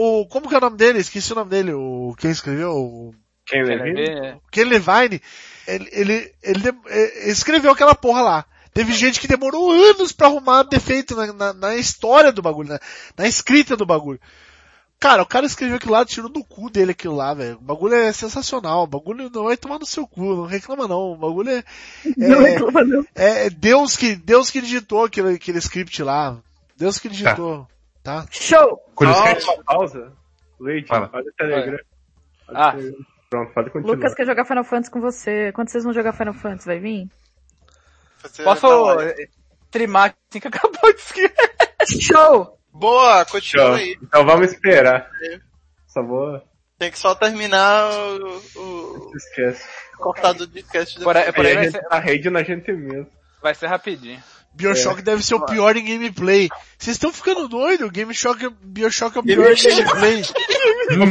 O, 0.00 0.26
como 0.26 0.48
que 0.48 0.54
é 0.54 0.58
o 0.58 0.60
nome 0.60 0.76
dele? 0.76 1.00
Esqueci 1.00 1.32
o 1.32 1.36
nome 1.36 1.50
dele. 1.50 1.72
O, 1.72 2.14
quem 2.18 2.30
escreveu? 2.30 2.70
O 2.70 3.14
Quem 3.44 3.64
Quer 3.64 3.78
levou? 3.80 3.94
ver? 3.94 4.38
Ken 4.52 4.64
Levine, 4.64 5.20
ele, 5.66 5.88
ele, 5.90 6.34
ele, 6.42 6.68
ele 6.84 7.30
escreveu 7.32 7.72
aquela 7.72 7.94
porra 7.94 8.22
lá. 8.22 8.44
Teve 8.72 8.92
gente 8.92 9.18
que 9.18 9.26
demorou 9.26 9.72
anos 9.72 10.12
pra 10.12 10.28
arrumar 10.28 10.62
defeito 10.62 11.16
na, 11.16 11.32
na, 11.32 11.52
na 11.52 11.76
história 11.76 12.30
do 12.30 12.40
bagulho, 12.40 12.68
na, 12.68 12.80
na 13.16 13.26
escrita 13.26 13.76
do 13.76 13.84
bagulho. 13.84 14.20
Cara, 15.00 15.22
o 15.22 15.26
cara 15.26 15.46
escreveu 15.46 15.76
aquilo 15.76 15.92
lá, 15.92 16.04
tirou 16.04 16.28
do 16.30 16.44
cu 16.44 16.70
dele 16.70 16.92
aquilo 16.92 17.16
lá, 17.16 17.34
velho. 17.34 17.56
O 17.56 17.64
bagulho 17.64 17.94
é 17.94 18.12
sensacional. 18.12 18.84
O 18.84 18.86
bagulho 18.86 19.28
não 19.34 19.44
vai 19.44 19.56
tomar 19.56 19.78
no 19.80 19.86
seu 19.86 20.06
cu, 20.06 20.20
não 20.36 20.46
reclama 20.46 20.86
não. 20.86 21.12
O 21.12 21.16
bagulho 21.16 21.50
é, 21.50 21.64
Não 22.16 22.46
é, 22.46 22.50
reclama 22.50 22.84
não. 22.84 23.04
é 23.16 23.50
Deus 23.50 23.96
que, 23.96 24.14
Deus 24.14 24.48
que 24.50 24.60
digitou 24.60 25.04
aquele, 25.04 25.34
aquele 25.34 25.58
script 25.58 26.02
lá. 26.04 26.36
Deus 26.76 26.98
que 26.98 27.08
digitou, 27.08 27.64
tá? 27.64 27.77
Show! 28.30 28.82
Só 28.98 29.12
sketch? 29.12 29.44
uma 29.44 29.64
pausa. 29.64 30.12
Luigi, 30.60 30.86
Fala. 30.88 31.10
olha 31.12 31.24
o 31.28 31.32
Telegram. 31.34 31.78
Olha 32.48 32.58
Ah. 32.58 32.68
o 32.68 32.72
Telegram. 32.76 33.04
Pronto, 33.30 33.52
pode 33.54 33.70
continuar. 33.70 33.94
Lucas 33.96 34.14
quer 34.14 34.26
jogar 34.26 34.44
Final 34.46 34.64
Fantasy 34.64 34.90
com 34.90 35.00
você. 35.00 35.52
Quando 35.52 35.68
vocês 35.68 35.84
vão 35.84 35.92
jogar 35.92 36.12
Final 36.14 36.32
Fantasy, 36.34 36.66
vai 36.66 36.78
vir? 36.80 37.08
Você 38.22 38.42
Posso 38.42 38.66
lá. 38.66 38.96
trimar 39.70 40.14
assim 40.30 40.40
que 40.40 40.48
acabou 40.48 40.92
de 40.92 40.98
escrever? 41.00 41.34
Show! 42.00 42.58
Boa, 42.72 43.24
continua 43.26 43.66
Tchau. 43.66 43.74
aí. 43.74 43.98
Então 44.02 44.24
vamos 44.24 44.52
esperar. 44.52 45.10
Só 45.86 46.02
vou 46.02 46.40
Tem 46.78 46.90
que 46.90 46.98
só 46.98 47.14
terminar 47.14 47.90
o, 47.90 48.42
o 48.56 49.12
Esquece. 49.16 49.64
cortado 49.96 50.46
de 50.46 50.62
cast 50.62 50.98
Por 51.02 51.16
aí, 51.16 51.32
por 51.32 51.44
aí 51.44 51.52
Aí 51.52 51.52
a 51.52 51.56
vai, 51.56 51.64
gente 51.64 51.72
ser, 51.82 51.88
tá 51.88 51.98
rede 51.98 52.30
na 52.30 52.42
gente 52.42 52.72
mesmo. 52.72 53.10
vai 53.42 53.54
ser 53.54 53.66
rapidinho. 53.66 54.22
Bioshock 54.54 55.02
deve 55.02 55.22
ser 55.24 55.34
o 55.36 55.44
pior 55.46 55.76
em 55.76 55.84
gameplay. 55.84 56.48
Vocês 56.76 56.96
estão 56.96 57.12
ficando 57.12 57.46
doido? 57.46 57.88
Gameshock, 57.90 58.44
é- 58.44 58.50
Bioshock 58.60 59.16
é 59.16 59.20
o 59.20 59.22
pior 59.22 59.52
em 59.52 59.54
gameplay. 59.54 60.22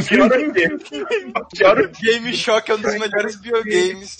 Pior 0.06 0.30
o? 0.32 1.48
Pior 1.56 1.78
o 1.80 1.88
Game 1.88 2.36
Shock 2.36 2.70
é 2.70 2.74
um 2.74 2.78
dos 2.78 2.92
melhores 2.98 3.36
biogames. 3.36 4.18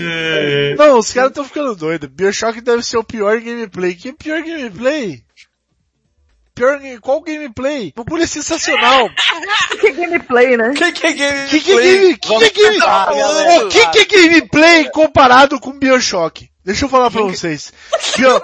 É, 0.00 0.74
Não, 0.76 0.98
os 0.98 1.12
caras 1.12 1.30
estão 1.30 1.44
ficando 1.44 1.76
doidos. 1.76 2.08
Bioshock 2.08 2.60
deve 2.60 2.82
ser 2.82 2.96
o 2.96 3.04
pior 3.04 3.38
em 3.38 3.44
gameplay. 3.44 3.94
Que 3.94 4.12
pior 4.12 4.42
gameplay? 4.42 5.22
Pior, 6.54 6.80
qual 7.02 7.20
gameplay? 7.20 7.92
O 7.96 8.02
bagulho 8.02 8.22
é 8.22 8.26
sensacional. 8.26 9.10
Que 9.78 9.92
gameplay, 9.92 10.56
né? 10.56 10.70
O 10.70 10.74
que, 10.74 10.90
que 10.90 11.06
é 11.06 11.12
game 11.12 11.48
Que 11.48 11.60
que 11.60 11.72
é 11.72 11.76
game, 11.76 12.16
que 12.16 12.28
que 12.28 12.44
é 12.44 12.50
game, 12.50 12.78
o 13.62 13.68
que 13.68 14.04
que 14.06 14.16
é 14.16 14.22
gameplay 14.22 14.90
comparado 14.90 15.60
com 15.60 15.78
Bioshock? 15.78 16.48
Deixa 16.66 16.84
eu 16.84 16.88
falar 16.88 17.12
pra 17.12 17.22
vocês. 17.22 17.72
Bio, 18.16 18.42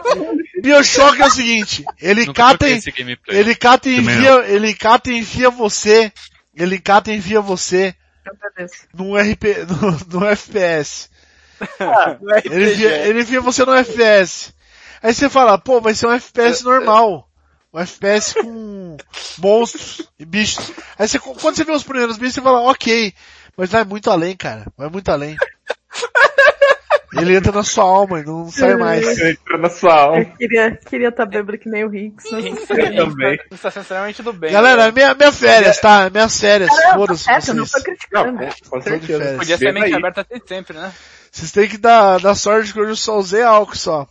Bioshock 0.62 1.20
é 1.20 1.26
o 1.26 1.30
seguinte, 1.30 1.84
ele 2.00 2.24
Nunca 2.24 2.52
cata 2.52 2.68
e, 2.68 2.74
esse 2.74 2.92
gameplay. 2.92 3.36
ele 3.36 3.52
cata 3.56 3.88
e 3.88 3.96
envia, 3.98 4.30
ele 4.46 4.72
cata 4.74 5.10
e 5.10 5.18
enfia 5.18 5.50
você, 5.50 6.12
ele 6.54 6.78
cata 6.78 7.10
e 7.10 7.16
envia 7.16 7.40
você 7.40 7.92
num 8.94 9.16
RP, 9.16 9.42
no, 9.68 10.20
no 10.20 10.26
FPS. 10.28 11.10
Ele 12.44 12.72
envia, 12.72 13.08
ele 13.08 13.20
envia 13.22 13.40
você 13.40 13.64
no 13.64 13.74
FPS. 13.74 14.54
Aí 15.02 15.12
você 15.12 15.28
fala, 15.28 15.58
pô, 15.58 15.80
vai 15.80 15.92
ser 15.92 16.06
um 16.06 16.12
FPS 16.12 16.62
normal. 16.62 17.28
Um 17.74 17.80
FPS 17.80 18.34
com 18.34 18.96
monstros 19.38 20.08
e 20.16 20.24
bichos. 20.24 20.70
Aí 20.96 21.08
você, 21.08 21.18
quando 21.18 21.56
você 21.56 21.64
vê 21.64 21.72
os 21.72 21.82
primeiros 21.82 22.18
bichos, 22.18 22.34
você 22.34 22.40
fala, 22.40 22.60
ok. 22.70 23.12
Mas 23.56 23.70
vai 23.70 23.82
muito 23.82 24.08
além, 24.08 24.36
cara. 24.36 24.66
Vai 24.76 24.88
muito 24.88 25.08
além. 25.08 25.36
Ele 27.14 27.36
entra 27.36 27.52
na 27.52 27.62
sua 27.62 27.84
alma 27.84 28.20
e 28.20 28.24
não 28.24 28.50
sai 28.50 28.74
mais. 28.76 29.06
entra 29.18 29.58
na 29.58 29.68
sua 29.68 29.94
alma. 29.94 30.18
Eu 30.20 30.36
queria, 30.36 30.76
queria 30.76 31.08
estar 31.08 31.26
bêbado 31.26 31.58
que 31.58 31.68
nem 31.68 31.84
o 31.84 31.88
Rinks. 31.88 32.30
né? 32.30 32.38
Eu 32.40 33.06
também. 33.06 33.38
Isso 33.50 33.62
tá 33.62 33.70
sendo 33.70 33.82
extremamente 33.82 34.22
do 34.22 34.32
bem. 34.32 34.52
Galera, 34.52 34.90
minha, 34.90 35.14
minha 35.14 35.32
férias, 35.32 35.78
tá? 35.78 36.08
Minhas 36.08 36.40
férias. 36.40 36.70
Foda-se 36.94 37.30
Essa, 37.30 37.50
eu 37.50 37.54
não 37.56 37.66
vocês. 37.66 37.82
tô 37.82 37.90
criticando. 37.90 38.32
Não, 38.32 38.48
com 38.70 38.80
certeza. 38.80 39.36
Podia 39.38 39.58
ser 39.58 39.72
mente 39.72 39.94
aberta 39.94 40.26
desde 40.28 40.48
sempre, 40.48 40.76
né? 40.78 40.92
Vocês 41.30 41.52
têm 41.52 41.68
que 41.68 41.78
dar, 41.78 42.18
dar 42.20 42.34
sorte 42.34 42.72
que 42.72 42.80
hoje 42.80 42.92
eu 42.92 42.96
só 42.96 43.18
usei 43.18 43.42
álcool 43.42 43.76
só. 43.76 44.08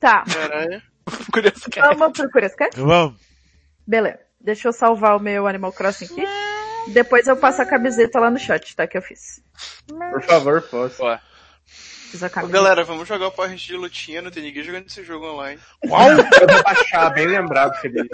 Tá, 0.00 0.24
Caralho. 0.24 0.82
Curioso 1.32 1.70
que 1.70 1.80
vamos 1.80 2.18
pro 2.18 2.30
Curioscat? 2.30 2.76
Vamos. 2.76 3.18
Beleza. 3.86 4.18
Deixa 4.40 4.68
eu 4.68 4.72
salvar 4.72 5.16
o 5.16 5.20
meu 5.20 5.46
Animal 5.46 5.72
Crossing 5.72 6.04
aqui. 6.06 6.24
Depois 6.92 7.26
eu 7.26 7.36
passo 7.36 7.60
a 7.62 7.66
camiseta 7.66 8.18
lá 8.20 8.30
no 8.30 8.38
chat, 8.38 8.74
tá? 8.74 8.86
Que 8.86 8.96
eu 8.96 9.02
fiz. 9.02 9.40
Por 9.88 10.22
favor, 10.22 10.62
posso. 10.62 10.96
Fiz 10.96 11.27
camiseta. 12.16 12.46
galera, 12.46 12.84
vamos 12.84 13.06
jogar 13.06 13.26
o 13.26 13.30
Power 13.32 13.50
Rangers 13.50 13.66
de 13.68 13.76
lutinha, 13.76 14.22
não 14.22 14.30
tem 14.30 14.42
ninguém 14.42 14.62
jogando 14.62 14.86
esse 14.86 15.02
jogo 15.04 15.26
online. 15.26 15.60
Qual? 15.86 16.10
Eu 16.10 16.16
vou 16.16 16.62
baixar, 16.64 17.10
bem 17.10 17.26
lembrado, 17.26 17.74
Felipe. 17.80 18.08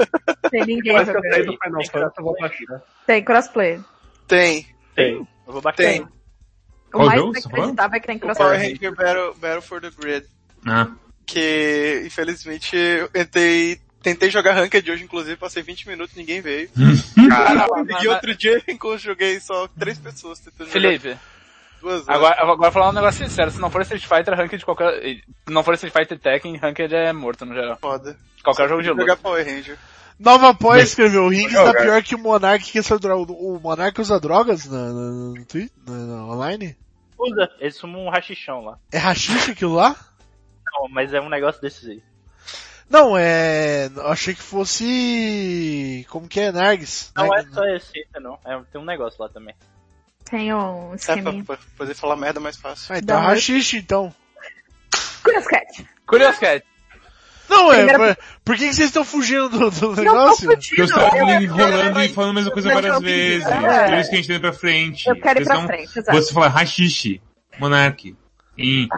Tem 0.51 0.65
ninguém 0.67 0.97
eu 0.97 1.05
jogando. 1.07 1.23
do 1.47 1.59
Final 1.63 1.85
Fantasy, 1.87 2.15
eu 2.19 2.25
vou 2.25 2.37
baixar. 2.41 2.83
Tem 3.07 3.25
crossplay. 3.25 3.81
Tem, 4.27 4.67
Tem. 4.97 5.15
Eu 5.47 5.53
vou 5.53 5.61
baixar. 5.63 5.77
tem. 5.77 6.01
O 6.03 6.09
Qual 6.99 7.07
mais 7.07 7.21
jogo 7.21 7.35
falou? 7.35 7.51
inacreditável 7.59 7.97
é 7.97 8.01
que 8.01 8.07
tem 8.07 8.17
O 8.17 8.21
Power 8.21 8.35
crossplay. 8.37 8.73
Ranger 8.73 8.95
Battle, 8.95 9.35
Battle 9.35 9.63
for 9.63 9.81
the 9.81 9.91
Grid. 9.99 10.27
ah, 10.67 10.89
Que, 11.27 12.03
infelizmente, 12.07 12.77
eu 12.77 13.09
tentei, 13.09 13.81
tentei 14.03 14.31
jogar 14.31 14.53
Ranked 14.55 14.91
hoje, 14.91 15.03
inclusive, 15.05 15.37
passei 15.37 15.63
20 15.63 15.89
minutos, 15.89 16.15
ninguém 16.17 16.41
veio. 16.41 16.69
Cara, 17.29 17.67
E 18.03 18.09
outro 18.09 18.35
dia, 18.35 18.63
enquanto 18.69 18.99
joguei 19.01 19.41
só 19.41 19.67
três 19.79 19.99
pessoas 19.99 20.39
tentando 20.39 20.69
jogar 20.71 20.73
Felipe, 20.99 21.19
duas 21.85 22.09
horas. 22.09 22.09
agora, 22.09 22.53
agora 22.53 22.73
falar 22.73 22.89
um 22.89 22.93
negócio 22.93 23.25
sincero, 23.25 23.51
se 23.51 23.61
não 23.61 23.71
for 23.71 23.83
Street 23.83 24.05
Fighter, 24.05 24.35
Ranked 24.35 24.59
de 24.59 24.65
qualquer... 24.65 25.01
Se 25.01 25.23
não 25.51 25.63
for 25.63 25.75
Street 25.75 25.93
Fighter 25.93 26.19
Tekken, 26.19 26.57
Ranked 26.57 26.93
é 26.95 27.13
morto 27.13 27.45
no 27.45 27.55
geral. 27.55 27.77
Foda. 27.77 28.17
Qualquer 28.43 28.69
jogo 28.69 28.83
de 28.83 28.89
Jogar 28.89 29.03
luta. 29.03 29.17
Power 29.17 29.47
Ranger. 29.47 29.79
Nova 30.19 30.55
Poe 30.55 30.81
escreveu, 30.81 31.25
o 31.25 31.29
Rings 31.29 31.53
tá 31.53 31.67
jogar. 31.67 31.83
pior 31.83 32.03
que 32.03 32.15
o 32.15 32.19
Monark 32.19 32.65
que 32.71 32.79
essa 32.79 32.99
droga. 32.99 33.33
O 33.33 33.59
Monark 33.59 34.01
usa 34.01 34.21
drogas 34.21 34.65
na, 34.67 34.93
na, 34.93 35.11
no 35.11 35.35
na, 35.87 35.93
na 35.93 36.25
online? 36.27 36.77
Usa, 37.19 37.51
eles 37.59 37.81
fumam 37.81 38.05
um 38.05 38.11
rachichão 38.11 38.61
lá. 38.61 38.79
É 38.93 38.99
rachixe 38.99 39.51
aquilo 39.51 39.75
lá? 39.75 39.97
Não, 40.73 40.89
mas 40.89 41.13
é 41.13 41.21
um 41.21 41.29
negócio 41.29 41.61
desses 41.61 41.89
aí. 41.89 42.03
Não, 42.89 43.17
é... 43.17 43.91
achei 44.05 44.35
que 44.35 44.43
fosse... 44.43 46.07
Como 46.11 46.29
que 46.29 46.39
é? 46.39 46.53
Nargues? 46.53 47.11
Não 47.17 47.27
Narg- 47.27 47.49
é 47.49 47.53
só 47.53 47.65
esse, 47.65 48.07
não. 48.21 48.39
É, 48.45 48.61
tem 48.71 48.81
um 48.81 48.85
negócio 48.85 49.21
lá 49.21 49.29
também. 49.29 49.55
Tem 50.31 50.53
um 50.55 50.87
É 50.87 50.89
pra, 50.89 50.97
esqueminha. 50.97 51.45
pra 51.45 51.59
poder 51.77 51.95
falar 51.95 52.17
merda 52.17 52.41
mais 52.41 52.57
fácil. 52.57 52.95
Ah, 52.95 52.99
então 52.99 53.17
é 53.19 53.21
Dá. 53.23 53.27
rachixe 53.29 53.77
então. 53.79 54.15
Curioscat. 55.23 55.87
Curioso, 56.07 56.39
Cat. 56.41 56.65
Não, 57.49 57.73
é... 57.73 57.77
Primeira- 57.85 58.19
Por, 58.45 58.57
que, 58.57 58.69
que 58.69 58.75
vocês 58.75 58.89
estão 58.89 59.05
fugindo 59.05 59.49
do, 59.49 59.71
do 59.71 59.89
Não 59.97 60.03
negócio? 60.05 60.49
porque 60.49 60.81
eu 60.81 60.87
fugindo. 60.89 60.99
estava 61.03 61.19
Eu- 61.19 61.41
enrolando 61.43 62.03
e 62.03 62.09
falando 62.09 62.31
a 62.31 62.35
mesma 62.35 62.51
coisa 62.53 62.69
eu- 62.71 62.75
várias 62.75 63.01
vezes. 63.01 63.47
é. 63.47 63.85
Por 63.89 63.99
isso 63.99 64.11
que 64.11 64.15
a 64.15 64.19
gente 64.19 64.29
tá 64.29 64.35
indo 64.35 64.41
pra 64.41 64.53
frente. 64.53 65.09
Eu 65.09 65.21
quero 65.21 65.41
ir 65.43 65.45
pra 65.45 65.67
frente, 65.67 65.99
exato. 65.99 66.13
Você 66.19 66.33
fala 66.35 66.49
hashishi, 66.49 67.23
monarque. 67.59 68.17
E 68.59 68.89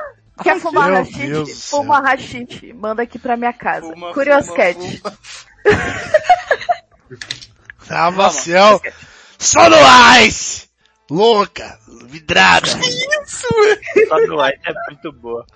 Quer 0.43 0.61
fumar 0.61 0.93
rachite? 0.93 1.29
Do 1.31 1.47
Fuma 1.47 2.01
rachite. 2.01 2.73
Manda 2.75 3.03
aqui 3.03 3.19
pra 3.19 3.37
minha 3.37 3.53
casa. 3.53 3.89
Fuma, 3.93 4.13
Curioscat. 4.13 4.75
fuma, 4.75 4.91
fuma. 5.01 5.19
Ah, 7.89 8.11
Vamos. 8.11 8.17
Marcel. 8.17 8.81
Só 9.39 9.69
no 9.71 9.77
Ice! 10.25 10.66
Louca! 11.11 11.79
Vidrada! 12.07 12.67
Só 13.27 14.19
no 14.27 14.43
White 14.43 14.61
é 14.65 14.73
muito 14.91 15.13
boa. 15.13 15.47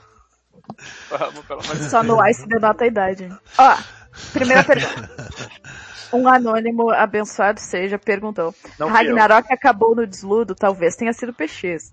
Vamos, 1.11 1.45
pelo 1.45 1.61
amor 1.61 1.73
de 1.75 1.79
Deus. 1.81 1.91
Só 1.91 2.03
no 2.03 2.27
Ice 2.29 2.47
denota 2.47 2.85
a 2.85 2.87
idade. 2.87 3.29
Ó, 3.59 3.77
primeira 4.33 4.65
pergunta. 4.65 5.31
Um 6.13 6.27
anônimo 6.27 6.91
abençoado 6.91 7.61
seja 7.61 7.97
perguntou. 7.97 8.53
Não 8.77 8.89
Ragnarok 8.89 9.53
acabou 9.53 9.95
no 9.95 10.05
desludo? 10.05 10.57
Talvez 10.57 10.97
tenha 10.97 11.13
sido 11.13 11.33
PX. 11.33 11.93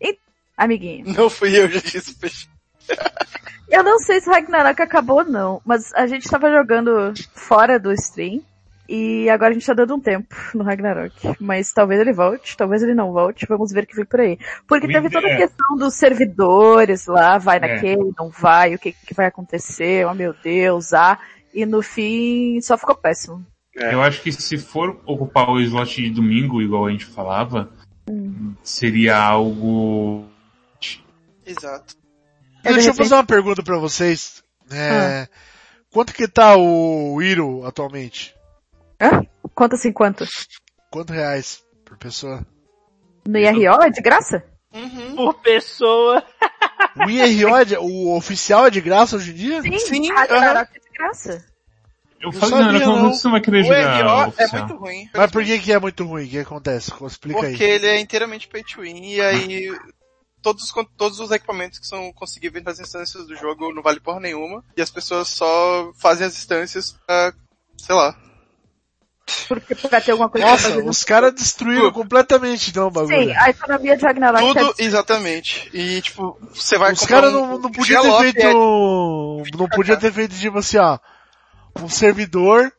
E, 0.00 0.16
amiguinho, 0.56 1.12
Não 1.12 1.28
fui 1.28 1.58
eu, 1.58 1.68
já 1.68 1.80
disse 1.80 2.14
peixe. 2.14 2.48
eu 3.68 3.82
não 3.82 3.98
sei 3.98 4.20
se 4.20 4.30
Ragnarok 4.30 4.80
acabou 4.80 5.18
ou 5.18 5.24
não, 5.24 5.60
mas 5.64 5.92
a 5.94 6.06
gente 6.06 6.28
tava 6.30 6.48
jogando 6.52 7.12
fora 7.34 7.80
do 7.80 7.92
stream 7.94 8.42
e 8.88 9.28
agora 9.28 9.50
a 9.50 9.52
gente 9.54 9.66
tá 9.66 9.74
dando 9.74 9.94
um 9.94 10.00
tempo 10.00 10.34
no 10.54 10.64
Ragnarok. 10.64 11.14
Mas 11.40 11.72
talvez 11.72 12.00
ele 12.00 12.12
volte, 12.12 12.56
talvez 12.56 12.82
ele 12.82 12.94
não 12.94 13.12
volte, 13.12 13.46
vamos 13.46 13.70
ver 13.70 13.84
o 13.84 13.86
que 13.86 13.94
vem 13.96 14.04
por 14.06 14.20
aí. 14.20 14.38
Porque 14.66 14.86
teve 14.86 15.10
toda 15.10 15.26
a 15.26 15.30
ide- 15.32 15.42
questão 15.42 15.76
dos 15.76 15.94
servidores 15.94 17.06
lá, 17.06 17.36
vai 17.38 17.58
É. 17.58 17.60
naquele, 17.60 18.12
não 18.18 18.30
vai, 18.30 18.74
o 18.74 18.78
que, 18.78 18.92
que 18.92 19.14
vai 19.14 19.26
acontecer, 19.26 20.06
oh 20.06 20.14
meu 20.14 20.34
Deus, 20.42 20.92
ah. 20.92 21.18
E 21.52 21.64
no 21.66 21.82
fim 21.82 22.60
só 22.60 22.76
ficou 22.78 22.94
péssimo. 22.94 23.44
É. 23.76 23.94
eu 23.94 24.02
acho 24.02 24.20
que 24.22 24.32
se 24.32 24.58
for 24.58 25.00
ocupar 25.06 25.48
o 25.50 25.60
slot 25.60 26.02
de 26.02 26.10
domingo, 26.10 26.60
igual 26.60 26.86
a 26.86 26.90
gente 26.90 27.04
falava, 27.06 27.70
seria 28.62 29.16
algo... 29.16 30.24
Exato. 31.46 31.94
É, 32.64 32.68
de 32.70 32.74
Deixa 32.74 32.90
eu 32.90 32.94
fazer 32.94 33.14
uma 33.14 33.24
pergunta 33.24 33.62
pra 33.62 33.78
vocês. 33.78 34.42
É, 34.70 35.28
Quanto 35.90 36.12
que 36.12 36.26
tá 36.28 36.56
o 36.56 37.22
Hiro 37.22 37.64
atualmente? 37.64 38.34
Hã? 39.00 39.22
Quanto 39.54 39.74
assim, 39.74 39.92
quanto? 39.92 40.26
Quanto 40.90 41.12
reais 41.12 41.62
por 41.84 41.96
pessoa? 41.96 42.46
No 43.26 43.38
IRO 43.38 43.82
é 43.82 43.90
de 43.90 44.00
graça? 44.00 44.42
Uhum. 44.72 45.16
Por 45.16 45.34
pessoa. 45.40 46.22
O 46.96 47.08
IRO, 47.10 47.56
é 47.56 47.64
de- 47.64 47.76
o 47.76 48.16
oficial 48.16 48.66
é 48.66 48.70
de 48.70 48.80
graça 48.80 49.16
hoje 49.16 49.30
em 49.32 49.34
dia? 49.34 49.62
Sim, 49.62 49.78
Sim, 49.78 50.12
Ragnarok 50.12 50.70
é 50.74 50.80
de 50.80 50.90
graça. 50.96 51.44
Eu 52.20 52.30
Eu 52.30 52.32
falei, 52.32 52.64
sabia, 52.64 52.86
não, 52.86 52.96
não. 52.96 53.10
não, 53.12 53.30
vai 53.30 53.40
querer 53.40 53.60
O 53.60 53.64
jogar 53.64 54.32
é 54.36 54.46
muito 54.58 54.76
ruim. 54.76 55.08
Mas 55.14 55.30
por 55.30 55.44
que 55.44 55.58
que 55.60 55.72
é 55.72 55.78
muito 55.78 56.04
ruim? 56.04 56.24
O 56.26 56.28
que 56.28 56.38
acontece? 56.40 56.92
Explica 57.06 57.38
Porque 57.40 57.62
aí. 57.64 57.70
ele 57.70 57.86
é 57.86 58.00
inteiramente 58.00 58.48
pay 58.48 58.64
to 58.64 58.80
win 58.80 59.00
e 59.14 59.20
aí 59.20 59.70
todos, 60.42 60.72
todos 60.96 61.20
os 61.20 61.30
equipamentos 61.30 61.78
que 61.78 61.86
são 61.86 62.12
conseguíveis 62.12 62.64
nas 62.64 62.80
instâncias 62.80 63.24
do 63.26 63.36
jogo 63.36 63.72
não 63.72 63.82
vale 63.82 64.00
porra 64.00 64.18
nenhuma 64.18 64.64
e 64.76 64.82
as 64.82 64.90
pessoas 64.90 65.28
só 65.28 65.92
fazem 66.00 66.26
as 66.26 66.36
instâncias 66.36 66.92
pra, 67.06 67.32
sei 67.76 67.94
lá. 67.94 68.16
Porque 69.48 69.74
pra 69.74 70.00
ter 70.00 70.12
alguma 70.12 70.28
coisa 70.28 70.46
pra 70.46 70.52
Nossa, 70.56 70.78
os 70.84 71.04
caras 71.04 71.34
destruíram 71.34 71.90
completamente 71.92 72.70
então 72.70 72.86
o 72.88 72.90
bagulho. 72.90 73.24
Sim, 73.28 73.32
a 73.36 73.50
economia 73.50 73.96
de 73.96 74.04
Ragnarok 74.04 74.42
Tudo, 74.54 74.74
é 74.78 74.84
exatamente. 74.84 75.68
E 75.72 76.00
tipo, 76.02 76.38
você 76.54 76.78
vai 76.78 76.92
Os 76.92 77.04
caras 77.06 77.32
um- 77.32 77.46
não, 77.46 77.58
não 77.58 77.70
podiam 77.72 78.02
ter 78.02 78.32
feito. 78.32 78.40
é- 78.40 79.56
Não 79.56 79.68
podia 79.68 79.96
ter 79.96 80.12
feito 80.12 80.34
tipo 80.34 80.58
assim, 80.58 80.78
ó. 80.78 80.98
Um 81.80 81.88
servidor 81.88 82.72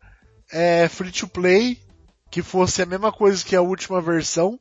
é, 0.52 0.88
free 0.90 1.12
to 1.12 1.28
play 1.28 1.80
que 2.32 2.42
fosse 2.42 2.82
a 2.82 2.86
mesma 2.86 3.12
coisa 3.12 3.44
que 3.46 3.56
a 3.56 3.62
última 3.62 4.02
versão 4.02 4.60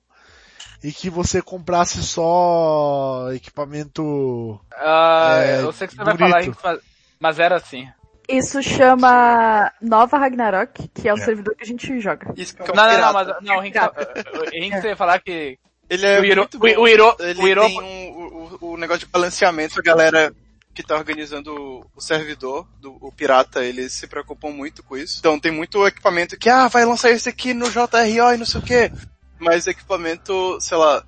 e 0.85 0.93
que 0.93 1.11
você 1.11 1.43
comprasse 1.43 2.03
só 2.03 3.29
equipamento. 3.33 4.61
Ah, 4.75 5.39
É, 5.43 5.61
eu 5.63 5.73
sei 5.73 5.89
que 5.89 5.95
você 5.95 6.05
vai 6.05 6.17
bonito. 6.17 6.31
falar, 6.31 6.45
em 6.45 6.53
fa- 6.53 6.79
mas 7.19 7.39
era 7.39 7.57
assim. 7.57 7.89
Isso 8.29 8.63
chama 8.63 9.73
Nova 9.81 10.19
Ragnarok, 10.19 10.89
que 10.89 11.09
é 11.09 11.15
o 11.15 11.17
É. 11.17 11.21
servidor 11.25 11.55
que 11.57 11.65
a 11.65 11.67
gente 11.67 11.99
joga. 12.01 12.33
Isso 12.37 12.55
que 12.55 12.61
é 12.63 12.65
um 12.65 12.75
Não, 12.77 12.87
não, 12.93 12.99
não, 13.01 13.13
mas 13.13 13.29
não, 13.41 13.57
o 13.59 13.63
Henrique, 13.63 13.79
o 13.79 14.55
Henrique 14.55 14.81
você 14.83 14.89
ia 14.89 14.97
falar 14.97 15.19
que 15.21 15.59
Ele 15.89 16.05
é 16.07 16.21
o 16.21 16.25
Hiro, 16.25 16.41
muito 16.43 16.59
bom. 16.59 16.67
o, 16.67 16.81
o 16.83 16.89
Hiro, 16.89 17.17
Ele 17.21 17.41
o 17.43 17.49
Hiro, 17.49 17.61
tem 17.63 17.81
um, 17.81 18.11
o, 18.11 18.59
o- 18.61 18.73
o 18.73 18.77
negócio 18.77 19.07
de 19.07 19.13
balanceamento, 19.13 19.79
a 19.79 19.83
galera 19.83 20.33
que 20.75 20.83
tá 20.83 20.95
organizando 20.97 21.53
o, 21.55 21.87
o 21.97 22.01
servidor, 22.01 22.69
do, 22.81 22.97
o 23.01 23.11
pirata, 23.11 23.65
eles 23.65 23.95
se 23.95 24.07
preocupam 24.07 24.51
muito 24.51 24.83
com 24.83 24.97
isso. 24.97 25.17
Então 25.19 25.41
tem 25.41 25.51
muito 25.51 25.85
equipamento 25.87 26.37
que, 26.39 26.51
ah, 26.51 26.69
vai 26.69 26.85
lançar 26.85 27.11
esse 27.11 27.29
aqui 27.29 27.55
no 27.55 27.71
JRO 27.71 28.35
e 28.35 28.37
não 28.37 28.45
sei 28.47 28.61
o 28.61 28.65
quê. 28.65 28.93
Mas 29.41 29.67
equipamento, 29.67 30.61
sei 30.61 30.77
lá, 30.77 31.03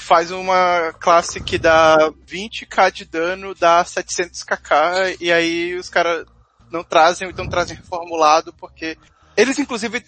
faz 0.00 0.30
uma 0.30 0.92
classe 0.98 1.40
que 1.40 1.58
dá 1.58 2.10
20k 2.26 2.90
de 2.90 3.04
dano, 3.04 3.54
dá 3.54 3.84
700kk, 3.84 5.18
e 5.20 5.30
aí 5.30 5.74
os 5.76 5.88
caras 5.88 6.26
não 6.70 6.82
trazem, 6.82 7.28
então 7.28 7.48
trazem 7.48 7.76
reformulado, 7.76 8.52
porque 8.54 8.96
eles 9.36 9.58
inclusive 9.58 10.02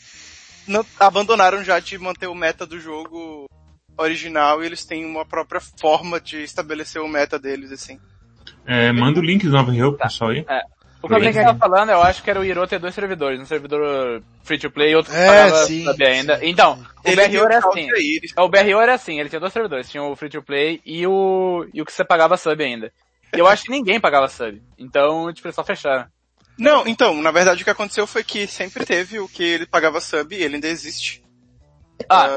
não, 0.67 0.85
abandonaram 0.99 1.63
já 1.63 1.79
de 1.79 1.99
manter 1.99 2.27
o 2.27 2.35
meta 2.35 2.67
do 2.67 2.81
jogo 2.81 3.47
original 3.97 4.63
e 4.63 4.67
eles 4.67 4.85
têm 4.85 5.05
uma 5.05 5.25
própria 5.25 5.61
forma 5.61 6.21
de 6.21 6.43
estabelecer 6.43 7.01
o 7.01 7.09
meta 7.09 7.39
deles, 7.39 7.71
assim. 7.71 8.01
É, 8.67 8.93
manda 8.93 9.21
o 9.21 9.23
link 9.23 9.45
do 9.45 9.53
Nova 9.53 9.75
Hero 9.75 9.93
pro 9.93 10.07
pessoal 10.07 10.31
aí. 10.31 10.45
O 11.03 11.09
que 11.09 11.15
Henrique 11.15 11.43
tava 11.43 11.59
falando, 11.59 11.91
eu 11.91 12.03
acho 12.03 12.23
que 12.23 12.31
era 12.31 12.39
o 12.41 12.45
Hiro 12.45 12.67
ter 12.67 12.79
dois 12.79 12.95
servidores, 12.95 13.41
um 13.41 13.45
servidor 13.45 14.23
free 14.43 14.59
to 14.59 14.71
play 14.71 14.93
e 14.93 14.97
outro 14.97 15.13
que 15.13 15.19
É, 15.19 15.27
pagava 15.27 15.67
sim, 15.67 15.85
sub 15.85 16.05
ainda. 16.05 16.39
Então, 16.43 16.83
o 17.05 17.11
BRO 17.15 17.45
era 17.45 17.59
assim. 17.59 17.89
eles- 17.91 18.33
O 18.39 18.49
BRO 18.49 18.81
era 18.81 18.95
assim, 18.95 19.19
ele 19.21 19.29
tinha 19.29 19.41
dois 19.41 19.53
servidores, 19.53 19.91
tinha 19.91 20.03
o 20.03 20.15
free 20.17 20.29
to 20.31 20.43
play 20.43 20.81
e 20.87 21.07
o, 21.07 21.67
e 21.75 21.83
o 21.83 21.85
que 21.85 21.93
você 21.93 22.05
pagava 22.05 22.37
sub 22.37 22.63
ainda. 22.63 22.93
E 23.35 23.39
eu 23.39 23.47
acho 23.47 23.65
que 23.65 23.71
ninguém 23.71 23.99
pagava 24.01 24.29
sub. 24.29 24.63
Então, 24.79 25.33
tipo, 25.33 25.47
eles 25.49 25.55
só 25.57 25.65
fecharam. 25.65 26.07
Não, 26.59 26.87
então, 26.87 27.21
na 27.23 27.31
verdade 27.31 27.63
o 27.63 27.65
que 27.65 27.71
aconteceu 27.71 28.07
foi 28.07 28.23
que 28.23 28.47
sempre 28.47 28.85
teve 28.85 29.19
o 29.19 29.27
que 29.27 29.43
ele 29.43 29.67
pagava 29.67 30.01
sub 30.01 30.35
e 30.37 30.43
ele 30.43 30.57
ainda 30.57 30.69
existe. 30.69 31.23
Ah, 32.09 32.37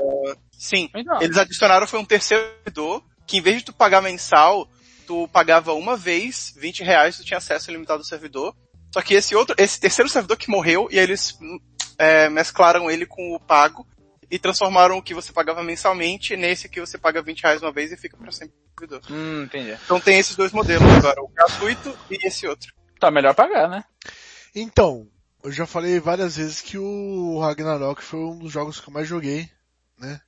Sim, 0.58 0.90
então. 0.96 1.22
eles 1.22 1.38
adicionaram 1.38 1.86
foi 1.86 2.00
um 2.00 2.06
terceiro 2.06 2.44
servidor 2.64 3.04
que 3.28 3.38
em 3.38 3.42
vez 3.42 3.58
de 3.58 3.66
tu 3.66 3.74
pagar 3.74 4.02
mensal, 4.02 4.68
tu 5.06 5.28
pagava 5.30 5.74
uma 5.74 5.96
vez 5.96 6.54
20 6.58 6.84
reais, 6.84 7.18
tu 7.18 7.24
tinha 7.24 7.38
acesso 7.38 7.70
ilimitado 7.70 8.00
ao 8.00 8.06
servidor. 8.06 8.56
Só 8.94 9.02
que 9.02 9.14
esse 9.14 9.36
outro, 9.36 9.56
esse 9.58 9.80
terceiro 9.80 10.10
servidor 10.10 10.38
que 10.38 10.50
morreu 10.50 10.88
e 10.90 10.98
aí 10.98 11.04
eles 11.04 11.38
é, 11.98 12.30
mesclaram 12.30 12.90
ele 12.90 13.06
com 13.06 13.36
o 13.36 13.40
pago 13.40 13.86
e 14.30 14.40
transformaram 14.40 14.98
o 14.98 15.02
que 15.02 15.14
você 15.14 15.32
pagava 15.32 15.64
mensalmente 15.64 16.36
nesse 16.36 16.70
que 16.70 16.80
você 16.80 16.98
paga 16.98 17.22
20 17.22 17.44
reais 17.44 17.62
uma 17.62 17.72
vez 17.72 17.92
e 17.92 17.98
fica 17.98 18.18
pra 18.18 18.32
sempre 18.32 18.56
no 18.56 18.80
servidor. 18.80 19.02
Hum, 19.12 19.44
entendi. 19.44 19.78
Então 19.86 20.00
tem 20.00 20.18
esses 20.18 20.36
dois 20.36 20.52
modelos 20.52 20.90
agora, 20.94 21.22
o 21.22 21.28
gratuito 21.28 21.98
e 22.10 22.28
esse 22.28 22.48
outro. 22.48 22.74
Tá 23.00 23.12
melhor 23.12 23.36
pagar, 23.36 23.70
né? 23.70 23.84
Então, 24.56 25.08
eu 25.44 25.52
já 25.52 25.66
falei 25.66 26.00
várias 26.00 26.38
vezes 26.38 26.62
que 26.62 26.78
o 26.78 27.40
Ragnarok 27.40 28.02
foi 28.02 28.20
um 28.20 28.40
dos 28.40 28.52
jogos 28.52 28.80
que 28.80 28.90
eu 28.90 28.94
mais 28.94 29.08
joguei, 29.08 29.50
né? 29.98 30.20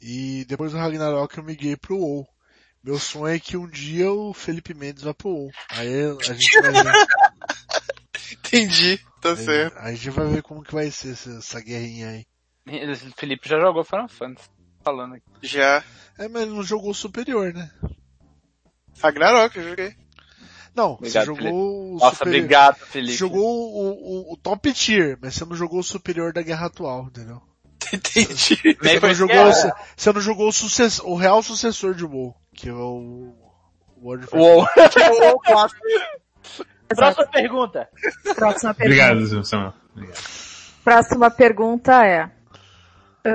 E 0.00 0.44
depois 0.46 0.72
do 0.72 0.78
Ragnarok 0.78 1.36
eu 1.36 1.44
migrei 1.44 1.76
pro 1.76 1.98
WoW. 1.98 2.26
Meu 2.84 2.98
sonho 2.98 3.34
é 3.34 3.38
que 3.38 3.56
um 3.56 3.66
dia 3.66 4.12
o 4.12 4.34
Felipe 4.34 4.74
Mendes 4.74 5.02
vá 5.02 5.14
pro 5.14 5.30
WoW. 5.30 5.50
Aí 5.70 5.88
a 6.04 6.32
gente 6.34 6.60
vai 6.60 6.70
ver. 6.84 7.06
Entendi, 8.32 9.00
tá 9.20 9.30
aí, 9.30 9.36
certo. 9.36 9.78
aí 9.78 9.92
a 9.92 9.96
gente 9.96 10.10
vai 10.10 10.26
ver 10.26 10.42
como 10.42 10.62
que 10.62 10.74
vai 10.74 10.90
ser 10.90 11.12
essa, 11.12 11.30
essa 11.38 11.60
guerrinha 11.60 12.08
aí. 12.10 12.24
O 12.66 12.96
Felipe 13.16 13.48
já 13.48 13.58
jogou 13.58 13.84
Final 13.84 14.08
Fantasy. 14.08 14.48
Falando 14.82 15.14
aqui. 15.14 15.24
Já. 15.42 15.82
É, 16.18 16.28
mas 16.28 16.42
ele 16.42 16.52
não 16.54 16.62
jogou 16.62 16.90
o 16.90 16.94
superior, 16.94 17.52
né? 17.54 17.70
Ragnarok, 19.00 19.56
eu 19.56 19.68
joguei. 19.70 19.96
Não, 20.74 20.92
Obrigado, 20.92 21.26
você 21.26 21.42
jogou 21.42 21.94
o 21.94 21.98
Nossa, 21.98 22.16
superior. 22.16 22.36
obrigado, 22.40 22.78
Você 22.78 22.84
Felipe. 22.86 23.12
jogou 23.16 23.42
o, 23.44 24.30
o, 24.30 24.32
o 24.32 24.36
top 24.36 24.72
tier, 24.72 25.16
mas 25.22 25.34
você 25.34 25.44
não 25.44 25.54
jogou 25.56 25.78
o 25.80 25.84
superior 25.84 26.32
da 26.32 26.42
guerra 26.42 26.66
atual, 26.66 27.06
entendeu? 27.06 27.40
Entendi. 27.92 28.76
Nem 28.82 28.98
Você 28.98 29.06
não 29.06 29.14
jogou, 29.14 29.44
você, 29.46 29.72
você 29.96 30.12
não 30.12 30.20
jogou 30.20 30.48
o, 30.48 30.52
sucess, 30.52 30.98
o 31.00 31.14
real 31.14 31.42
sucessor 31.42 31.94
de 31.94 32.04
WoW, 32.04 32.34
que 32.54 32.68
é 32.68 32.72
o 32.72 33.32
World 34.02 34.24
of 34.26 34.36
Uou. 34.36 34.66
Próxima 36.94 37.26
pergunta. 37.32 37.88
Próxima 38.36 38.74
pergunta. 38.74 39.12
Obrigado, 39.12 39.44
Samuel. 39.44 39.72
Obrigado. 39.94 40.18
Próxima 40.84 41.30
pergunta 41.30 42.04
é. 42.06 42.30
ah, 43.26 43.30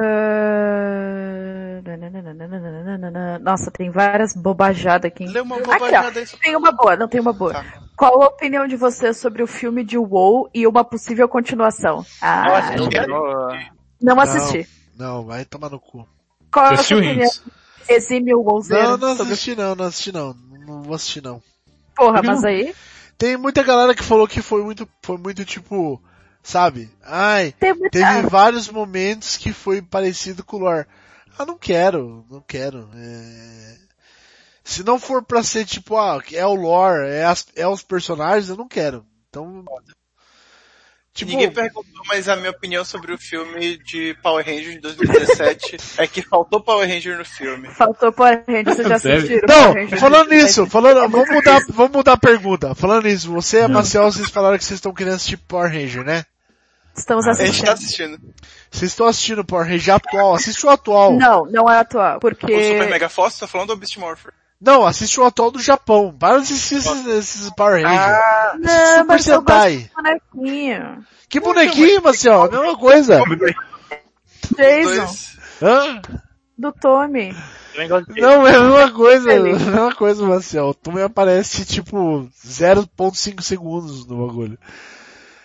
Nossa, 3.42 3.72
tem 3.72 3.90
várias 3.90 4.34
bobajadas 4.36 5.10
aqui. 5.12 5.26
Lê 5.26 5.42
uma 5.42 5.58
Aqui, 5.58 5.70
ó. 5.70 5.74
bobajada. 5.74 6.24
Tem 6.42 6.56
uma 6.56 6.72
boa, 6.72 6.96
não 6.96 7.08
tem 7.08 7.20
uma 7.20 7.34
boa. 7.34 7.54
Tá. 7.54 7.66
Qual 7.98 8.22
a 8.22 8.28
opinião 8.28 8.68
de 8.68 8.76
vocês 8.76 9.18
sobre 9.18 9.42
o 9.44 9.48
filme 9.48 9.84
de 9.84 9.98
WoW 9.98 10.50
e 10.54 10.66
uma 10.68 10.84
possível 10.84 11.28
continuação? 11.28 12.06
Ah, 12.22 12.44
Nossa, 12.48 12.76
Não, 12.78 12.90
quero- 12.90 13.12
não, 13.12 13.48
não 14.02 14.20
assisti. 14.22 14.68
Não, 14.98 15.26
vai 15.26 15.44
tomar 15.46 15.70
no 15.70 15.80
cu. 15.80 16.08
Qual 16.52 16.66
é 16.68 16.78
a 16.78 16.82
opinião? 16.82 17.30
Hinks? 17.90 18.04
Exime 18.12 18.34
o 18.34 18.42
WoWzeiro 18.42 18.84
Não, 18.84 18.98
não 18.98 19.16
sobre 19.16 19.34
assisti 19.34 19.56
não, 19.56 19.76
não 19.76 19.86
assisti 19.86 20.12
não. 20.12 20.34
Não 20.68 20.84
vou 20.84 20.96
assistir 20.96 21.24
não. 21.24 21.42
Porra, 21.96 22.22
mas 22.24 22.44
aí... 22.44 22.74
Tem 23.18 23.36
muita 23.36 23.64
galera 23.64 23.94
que 23.94 24.04
falou 24.04 24.28
que 24.28 24.42
foi 24.42 24.64
muito, 24.64 24.88
foi 25.04 25.18
muito 25.18 25.44
tipo, 25.44 26.02
sabe? 26.42 26.90
Ai, 27.04 27.54
muita... 27.62 27.90
teve 27.90 28.22
vários 28.30 28.70
momentos 28.70 29.36
que 29.36 29.52
foi 29.52 29.82
parecido 29.82 30.44
com 30.44 30.56
o 30.56 30.60
lore. 30.60 30.86
Ah, 31.38 31.46
não 31.46 31.58
quero, 31.58 32.26
não 32.30 32.40
quero. 32.42 32.90
É... 32.96 33.76
Se 34.64 34.84
não 34.84 35.00
for 35.00 35.22
pra 35.24 35.44
ser 35.44 35.66
tipo, 35.66 35.98
ah, 35.98 36.22
é 36.32 36.46
o 36.46 36.54
lore, 36.56 37.10
é, 37.10 37.26
as- 37.26 37.48
é 37.56 37.68
os 37.68 37.82
personagens, 37.82 38.50
eu 38.50 38.56
não 38.56 38.68
quero. 38.68 39.06
Então, 39.30 39.66
tipo, 41.20 41.32
Ninguém 41.32 41.52
perguntou, 41.52 42.04
mas 42.08 42.28
a 42.30 42.36
minha 42.36 42.52
opinião 42.52 42.84
sobre 42.86 43.14
o 43.14 43.18
filme 43.18 43.78
de 43.78 44.16
Power 44.24 44.46
Ranger 44.46 44.74
de 44.74 44.80
2017 44.80 45.78
é 45.98 46.08
que 46.08 46.22
faltou 46.22 46.62
Power 46.62 46.88
Ranger 46.88 47.18
no 47.18 47.26
filme. 47.26 47.68
Faltou 47.70 48.12
Power 48.12 48.44
Rangers, 48.48 48.76
vocês 48.76 48.88
já 48.88 48.96
assistiram? 48.96 49.48
Não, 49.48 49.64
Power 49.64 49.84
Rangers 49.84 50.02
falando 50.02 50.30
2017? 50.30 50.44
nisso, 50.44 50.66
falando, 50.68 51.10
vamos 51.10 51.30
mudar, 51.30 51.62
vamos 51.70 51.92
mudar 51.92 52.14
a 52.14 52.18
pergunta. 52.18 52.76
Falando 52.76 53.04
nisso, 53.06 53.32
você 53.32 53.60
e 53.60 53.62
a 53.64 53.68
Marcel, 53.68 54.12
vocês 54.12 54.30
falaram 54.30 54.58
que 54.58 54.64
vocês 54.64 54.78
estão 54.78 54.94
querendo 54.94 55.16
assistir 55.16 55.38
Power 55.38 55.72
Ranger, 55.72 56.04
né? 56.04 56.26
Estamos 56.96 57.28
A 57.28 57.34
gente 57.34 57.64
tá 57.64 57.74
assistindo. 57.74 58.16
assistindo. 58.16 58.36
Vocês 58.72 58.92
estão 58.92 59.08
assistindo 59.08 59.46
Power 59.46 59.68
Ranger 59.68 59.96
atual, 59.96 60.34
assiste 60.36 60.66
o 60.66 60.70
atual. 60.70 61.14
Não, 61.14 61.46
não 61.46 61.70
é 61.70 61.80
atual, 61.80 62.20
porque... 62.20 62.46
O 62.46 62.64
Super 62.64 62.90
Mega 62.90 63.10
Force 63.10 63.40
tá 63.40 63.48
falando 63.48 63.70
do 63.70 63.78
Beast 63.78 63.98
Morpher. 63.98 64.34
Não, 64.62 64.86
assiste 64.86 65.20
o 65.20 65.26
atual 65.26 65.52
do 65.52 65.60
Japão. 65.60 66.14
Para 66.18 66.38
de 66.38 66.44
assistir 66.44 66.76
esses, 66.76 67.06
esses 67.08 67.50
Power 67.52 67.82
Ranger. 67.84 68.00
Ah, 68.00 68.54
Não, 68.60 68.86
Super 68.88 69.06
mas 69.06 69.24
Sentai. 69.24 69.92
bonequinho. 69.96 71.06
Que 71.30 71.40
bonequinho, 71.40 72.02
Marcel? 72.04 72.42
A 72.44 72.50
mesma 72.50 72.78
coisa. 72.78 73.24
Jason. 74.58 75.16
Hã? 75.62 76.02
do 76.58 76.74
Tommy. 76.74 77.34
Não, 78.18 78.46
é 78.46 78.56
a 78.56 78.60
mesma 78.62 78.92
coisa. 78.92 79.32
É 79.32 79.40
mesma 79.40 79.96
coisa, 79.96 80.26
Marcel. 80.28 80.74
Tu 80.74 80.92
me 80.92 81.02
aparece 81.02 81.64
tipo 81.64 82.30
0.5 82.46 83.42
segundos 83.42 84.06
no 84.06 84.28
bagulho. 84.28 84.58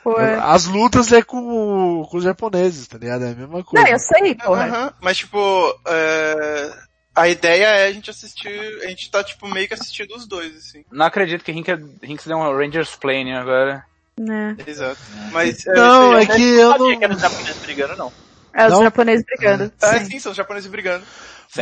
Pô, 0.03 0.19
é. 0.20 0.39
As 0.43 0.65
lutas 0.66 1.12
é 1.12 1.23
com, 1.23 2.05
com 2.11 2.16
os 2.16 2.24
japoneses, 2.24 2.89
tá 2.89 2.99
ligado? 2.99 3.24
É 3.24 3.31
a 3.31 3.35
mesma 3.35 3.62
coisa. 3.62 3.86
Não, 3.86 3.93
eu 3.93 3.99
sei, 3.99 4.35
porra. 4.35 4.93
Mas 5.01 5.19
tipo, 5.19 5.39
é, 5.86 6.70
a 7.15 7.28
ideia 7.28 7.66
é 7.66 7.86
a 7.86 7.93
gente 7.93 8.11
assistir, 8.11 8.49
a 8.82 8.89
gente 8.89 9.11
tá 9.11 9.23
tipo 9.23 9.49
meio 9.49 9.69
que 9.69 9.74
assistindo 9.74 10.15
os 10.15 10.27
dois, 10.27 10.57
assim. 10.57 10.85
não 10.91 11.07
acredito 11.07 11.45
que 11.45 11.53
Hinks 11.53 11.78
Hinks 12.03 12.27
deu 12.27 12.36
um 12.36 12.57
Rangers 12.57 12.97
Plane 12.97 13.32
agora. 13.35 13.85
Né. 14.19 14.57
Exato. 14.66 15.01
Mas, 15.32 15.65
Não, 15.66 16.15
é 16.15 16.20
aí 16.20 16.27
que 16.27 16.43
eu 16.43 16.70
sabia 16.70 16.97
que 16.97 17.05
era 17.05 17.09
não... 17.09 17.16
os 17.16 17.23
japoneses 17.23 17.62
brigando, 17.62 17.97
não. 17.97 18.12
É 18.53 18.66
os 18.66 18.73
Não? 18.73 18.82
japoneses 18.85 19.24
brigando. 19.27 19.73
É, 19.82 19.99
Sim. 19.99 20.05
sim, 20.05 20.19
são 20.20 20.31
os 20.31 20.36
japoneses 20.36 20.70
brigando. 20.70 21.05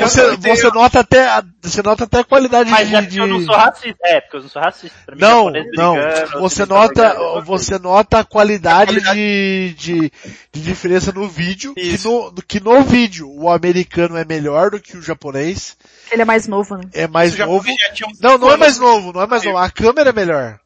Você, 0.00 0.36
você 0.36 0.70
nota 0.70 1.00
até, 1.00 1.24
a- 1.28 1.44
você 1.62 1.82
nota 1.82 2.04
até 2.04 2.20
a 2.20 2.24
qualidade 2.24 2.70
Mas 2.70 2.88
de... 2.88 3.06
que 3.08 3.18
eu 3.18 3.26
não 3.26 3.38
de- 3.38 3.44
sou 3.46 3.54
racista. 3.54 3.96
É, 4.04 4.20
porque 4.20 4.36
eu 4.36 4.42
não 4.42 4.48
sou 4.48 4.62
racista. 4.62 4.96
Pra 5.04 5.14
mim, 5.14 5.20
Não, 5.20 5.36
japonês 5.44 5.66
não. 5.74 5.92
brigando, 5.94 6.26
Você 6.30 6.36
ocidental 6.62 6.78
nota, 6.82 7.08
brigando, 7.14 7.42
você 7.44 7.78
nota 7.78 8.18
a 8.20 8.24
qualidade 8.24 9.00
de, 9.00 9.74
de, 9.76 10.12
de 10.52 10.60
diferença 10.62 11.12
no 11.12 11.28
vídeo, 11.28 11.74
que 11.74 11.98
no, 12.04 12.32
que 12.48 12.60
no 12.60 12.82
vídeo 12.82 13.28
o 13.30 13.50
americano 13.50 14.16
é 14.16 14.24
melhor 14.24 14.70
do 14.70 14.80
que 14.80 14.96
o 14.96 15.02
japonês, 15.02 15.76
Ele 16.10 16.22
é 16.22 16.24
mais 16.24 16.46
novo, 16.48 16.76
né? 16.76 16.84
é 16.94 17.06
mais 17.06 17.36
novo. 17.38 17.68
Não, 18.20 18.38
não 18.38 18.50
é 18.50 18.56
mais 18.56 18.78
novo, 18.78 19.12
não 19.12 19.20
é 19.22 19.26
mais 19.26 19.44
novo. 19.44 19.58
A 19.58 19.70
câmera 19.70 20.10
é 20.10 20.12
melhor. 20.12 20.58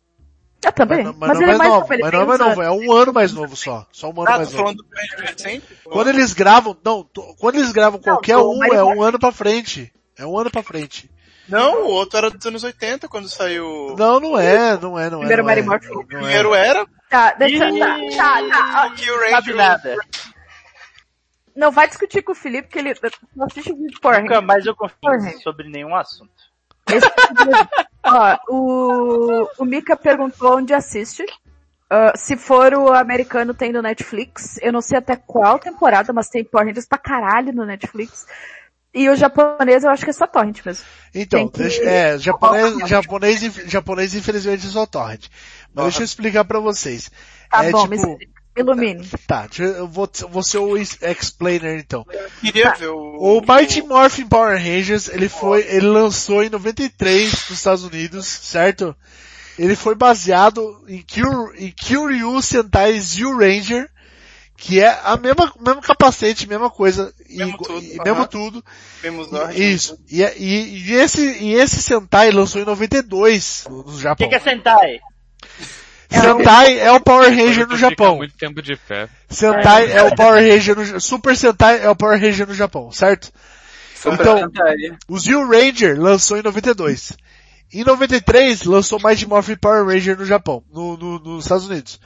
Eu 0.67 0.73
também. 0.73 1.05
Mas, 1.05 1.17
Mas, 1.17 1.29
mas 1.29 1.39
não 1.39 1.43
ele 1.43 1.51
é 1.51 1.55
é 1.55 1.59
mais 1.59 1.71
novo, 1.71 1.81
novo, 1.81 1.95
ele 1.95 2.03
mas 2.03 2.13
não 2.13 2.21
é 2.21 2.25
mais 2.27 2.41
novo, 2.41 2.63
é 2.63 2.71
um 2.71 2.93
ano 2.93 3.13
mais 3.13 3.33
novo 3.33 3.57
só. 3.57 3.87
Só 3.93 4.09
um 4.09 4.21
ano 4.21 4.23
Ah, 4.29 4.33
tô 4.33 4.39
mais 4.39 4.53
novo. 4.53 4.75
Quando 5.85 6.09
eles 6.09 6.33
gravam, 6.35 6.77
não, 6.85 7.03
tô- 7.05 7.35
quando 7.37 7.57
eles 7.57 7.73
gravam 7.73 8.01
qualquer 8.01 8.37
um, 8.39 8.63
é 8.65 8.83
um 8.83 9.03
ano 9.03 9.19
pra 9.19 9.31
frente. 9.33 9.93
É 10.19 10.27
um 10.27 10.37
ano 10.39 10.51
pra 10.51 10.63
frente. 10.63 11.11
Não, 11.49 11.85
o 11.85 11.89
outro 11.91 12.19
era 12.19 12.31
dos 12.31 12.45
anos 12.45 12.65
80 12.65 13.07
quando 13.09 13.29
saiu. 13.29 13.95
Não, 13.97 14.19
não 14.19 14.37
é, 14.39 14.77
não 14.79 14.99
é, 14.99 15.09
não 15.09 15.23
é. 15.23 15.27
Primeiro 15.27 15.49
é, 15.49 15.63
Morphin. 15.63 15.93
O 15.95 16.01
é. 16.01 16.05
primeiro 16.05 16.55
era 16.55 16.85
Tá, 17.09 17.33
deixa, 17.35 17.71
Ih. 17.71 17.79
tá, 17.79 17.97
tá, 18.17 18.43
tá. 18.49 18.87
o 18.87 18.91
Não 18.91 18.97
sabe 19.31 19.53
Ranger. 19.53 19.57
nada. 19.57 19.97
Não 21.55 21.71
vai 21.71 21.87
discutir 21.89 22.23
com 22.23 22.33
o 22.33 22.35
Felipe, 22.35 22.69
que 22.69 22.79
ele 22.79 22.93
não 23.35 23.47
assiste 23.47 23.73
vídeo 23.73 23.87
de 23.89 24.01
Power 24.01 24.21
Nunca 24.23 24.41
mais 24.41 24.67
eu 24.67 24.75
confio 24.75 25.41
sobre 25.43 25.69
nenhum 25.69 25.95
assunto. 25.95 26.33
Esse- 26.93 27.09
Ó, 28.07 28.37
o, 28.49 29.49
o 29.59 29.65
Mika 29.65 29.97
perguntou 29.97 30.57
onde 30.57 30.73
assiste. 30.73 31.23
Uh, 31.93 32.17
se 32.17 32.37
for 32.37 32.75
o 32.75 32.93
americano, 32.93 33.55
tem 33.55 33.73
no 33.73 33.81
Netflix. 33.83 34.59
Eu 34.61 34.73
não 34.73 34.81
sei 34.81 34.99
até 34.99 35.15
qual 35.15 35.59
temporada, 35.59 36.13
mas 36.13 36.29
tem 36.29 36.45
Power 36.45 36.67
Rangers 36.67 36.87
pra 36.87 36.99
caralho 36.99 37.53
no 37.53 37.65
Netflix. 37.65 38.27
E 38.93 39.09
o 39.09 39.15
japonês 39.15 39.85
eu 39.85 39.91
acho 39.91 40.05
que 40.05 40.11
é 40.11 40.13
só 40.13 40.27
torrent 40.27 40.65
mesmo. 40.65 40.85
Então, 41.15 41.47
que- 41.49 41.59
deixa, 41.63 41.83
é, 41.85 42.19
japonês, 42.19 42.89
japonês, 42.89 43.41
japonês 43.67 44.15
infelizmente 44.15 44.67
é 44.67 44.71
só 44.71 44.87
torrent. 44.87 45.27
Mas 45.75 45.85
deixa 45.85 46.01
eu 46.01 46.05
explicar 46.07 46.45
pra 46.45 46.59
vocês. 46.59 47.11
Tá 47.51 47.65
é 47.65 47.71
bom, 47.71 47.87
tipo, 47.87 48.19
ilumine. 48.57 49.07
tá, 49.27 49.49
eu, 49.59 49.67
eu 49.67 49.89
vou, 49.89 50.09
vou 50.31 50.43
ser 50.43 50.59
o 50.59 50.77
ex- 50.77 50.99
explainer 51.03 51.79
então. 51.79 52.05
Queria 52.41 52.73
ver 52.75 52.89
o... 52.89 53.39
O 53.39 53.41
Mighty 53.41 53.83
Morphin 53.83 54.27
Power 54.27 54.57
Rangers, 54.59 55.09
ele 55.09 55.29
foi, 55.29 55.63
ele 55.69 55.87
lançou 55.87 56.43
em 56.43 56.49
93 56.51 57.31
nos 57.33 57.51
Estados 57.51 57.85
Unidos, 57.85 58.27
certo? 58.27 58.95
Ele 59.59 59.75
foi 59.77 59.95
baseado 59.95 60.85
em, 60.89 61.03
Kyur, 61.03 61.55
em 61.57 61.71
Kyuryu 61.71 62.41
Sentai 62.43 62.99
Zyu 63.01 63.39
Ranger, 63.39 63.89
que 64.59 64.81
é 64.81 64.89
a 65.05 65.17
mesma, 65.17 65.53
mesmo 65.61 65.81
capacete, 65.83 66.47
mesma 66.49 66.71
coisa, 66.71 67.13
e, 67.29 67.37
Mesmo 67.39 67.59
tudo, 67.59 67.83
e 67.83 67.95
aham. 67.97 68.05
mesmo 68.05 68.27
tudo. 68.27 68.65
Isso. 69.55 69.99
E, 70.11 70.23
e, 70.23 70.79
e 70.91 70.93
esse, 70.95 71.21
e 71.43 71.55
esse 71.55 71.83
Sentai 71.83 72.31
lançou 72.31 72.61
em 72.61 72.65
92 72.65 73.65
no, 73.69 73.83
no 73.83 73.93
O 73.93 73.99
Japão. 74.01 74.27
que, 74.27 74.29
que 74.31 74.35
é 74.35 74.41
Sentai? 74.41 74.99
Sentai 76.11 76.79
é 76.79 76.91
o 76.93 77.01
Power 77.01 77.29
Ranger 77.31 77.67
no 77.67 77.77
Japão. 77.77 78.17
muito 78.17 78.37
tempo 78.37 78.63
de 78.63 78.77
pé. 78.77 79.09
Sentai 79.29 79.91
é 79.93 80.03
o 80.03 80.15
Power 80.15 80.41
Ranger 80.43 80.77
no, 80.77 81.01
Super 81.01 81.37
Sentai 81.37 81.83
é 81.85 81.91
o 81.91 81.97
Power 81.97 82.21
Ranger 82.21 82.47
no 82.47 82.55
Japão, 82.55 82.91
certo? 82.93 83.31
Super 83.95 84.21
Então- 84.21 84.39
Sentai. 84.39 84.77
O 85.09 85.19
Zio 85.19 85.49
Ranger 85.49 86.01
lançou 86.01 86.39
em 86.39 86.43
92. 86.43 87.13
Em 87.73 87.83
93 87.85 88.63
lançou 88.65 89.01
Mighty 89.03 89.27
Morphin 89.27 89.57
Power 89.57 89.85
Ranger 89.87 90.17
no 90.17 90.25
Japão, 90.25 90.63
no, 90.73 90.97
no- 90.97 91.19
nos 91.19 91.45
Estados 91.45 91.67
Unidos. 91.67 91.99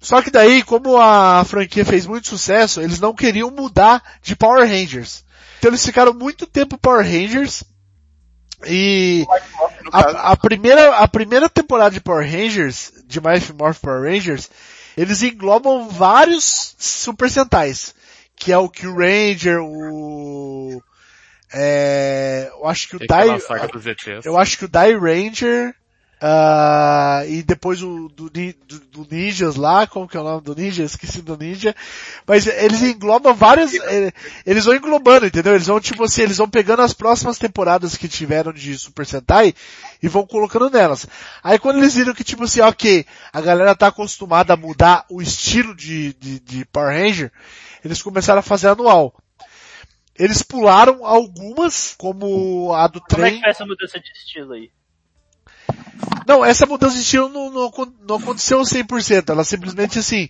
Só 0.00 0.20
que 0.22 0.30
daí, 0.30 0.62
como 0.62 0.98
a 0.98 1.44
franquia 1.44 1.84
fez 1.84 2.06
muito 2.06 2.28
sucesso, 2.28 2.80
eles 2.80 3.00
não 3.00 3.14
queriam 3.14 3.50
mudar 3.50 4.02
de 4.22 4.34
Power 4.36 4.66
Rangers. 4.68 5.24
Então 5.58 5.70
eles 5.70 5.84
ficaram 5.84 6.12
muito 6.12 6.46
tempo 6.46 6.76
Power 6.78 7.04
Rangers 7.04 7.64
e 8.66 9.26
a, 9.92 10.32
a 10.32 10.36
primeira, 10.36 10.96
a 10.96 11.08
primeira 11.08 11.48
temporada 11.48 11.90
de 11.90 12.00
Power 12.00 12.24
Rangers, 12.24 12.92
de 13.06 13.20
Mighty 13.20 13.52
Morphin 13.52 13.80
Power 13.80 14.02
Rangers, 14.02 14.50
eles 14.96 15.22
englobam 15.22 15.88
vários 15.88 16.74
Super 16.78 17.30
Sentais, 17.30 17.94
que 18.36 18.52
é 18.52 18.58
o 18.58 18.68
Q 18.68 18.92
Ranger, 18.92 19.60
o 19.60 20.82
é, 21.56 22.50
eu 22.50 22.66
acho 22.66 22.88
que 22.88 22.96
o 22.96 22.98
ETs. 23.86 24.26
eu 24.26 24.36
acho 24.36 24.58
que 24.58 24.64
o 24.64 24.68
Dai 24.68 24.92
Ranger, 24.92 25.72
ah, 26.26 27.22
e 27.28 27.42
depois 27.42 27.82
o 27.82 28.08
do, 28.08 28.30
do, 28.30 28.80
do 28.90 29.06
Ninjas 29.10 29.56
lá, 29.56 29.86
como 29.86 30.08
que 30.08 30.16
é 30.16 30.20
o 30.20 30.24
nome 30.24 30.40
do 30.40 30.54
Ninja? 30.54 30.82
Esqueci 30.82 31.20
do 31.20 31.36
Ninja. 31.36 31.76
Mas 32.26 32.46
eles 32.46 32.80
englobam 32.80 33.34
várias, 33.34 33.74
eh, 33.74 34.10
eles 34.46 34.64
vão 34.64 34.74
englobando, 34.74 35.26
entendeu? 35.26 35.52
Eles 35.54 35.66
vão 35.66 35.78
tipo 35.78 36.02
assim, 36.02 36.22
eles 36.22 36.38
vão 36.38 36.48
pegando 36.48 36.80
as 36.80 36.94
próximas 36.94 37.36
temporadas 37.36 37.98
que 37.98 38.08
tiveram 38.08 38.54
de 38.54 38.74
Super 38.78 39.04
Sentai 39.04 39.52
e 40.02 40.08
vão 40.08 40.26
colocando 40.26 40.70
nelas. 40.70 41.06
Aí 41.42 41.58
quando 41.58 41.76
eles 41.76 41.94
viram 41.94 42.14
que 42.14 42.24
tipo 42.24 42.44
assim, 42.44 42.62
ok, 42.62 43.04
a 43.30 43.40
galera 43.42 43.74
tá 43.74 43.88
acostumada 43.88 44.54
a 44.54 44.56
mudar 44.56 45.04
o 45.10 45.20
estilo 45.20 45.74
de, 45.74 46.14
de, 46.14 46.40
de 46.40 46.64
Power 46.64 46.98
Ranger, 46.98 47.30
eles 47.84 48.00
começaram 48.00 48.38
a 48.38 48.42
fazer 48.42 48.68
anual. 48.68 49.14
Eles 50.18 50.42
pularam 50.42 51.04
algumas, 51.04 51.94
como 51.98 52.72
a 52.72 52.86
do 52.86 52.98
Como 53.02 53.12
é 53.12 53.28
trem. 53.28 53.34
que 53.34 53.40
foi 53.42 53.50
essa 53.50 53.66
mudança 53.66 54.00
de 54.00 54.10
estilo 54.10 54.54
aí? 54.54 54.70
Não, 56.26 56.44
essa 56.44 56.66
mudança 56.66 56.94
de 56.94 57.02
estilo 57.02 57.28
não, 57.28 57.50
não, 57.50 57.70
não 58.06 58.16
aconteceu 58.16 58.60
100%. 58.60 59.30
Ela 59.30 59.44
simplesmente 59.44 59.98
assim, 59.98 60.28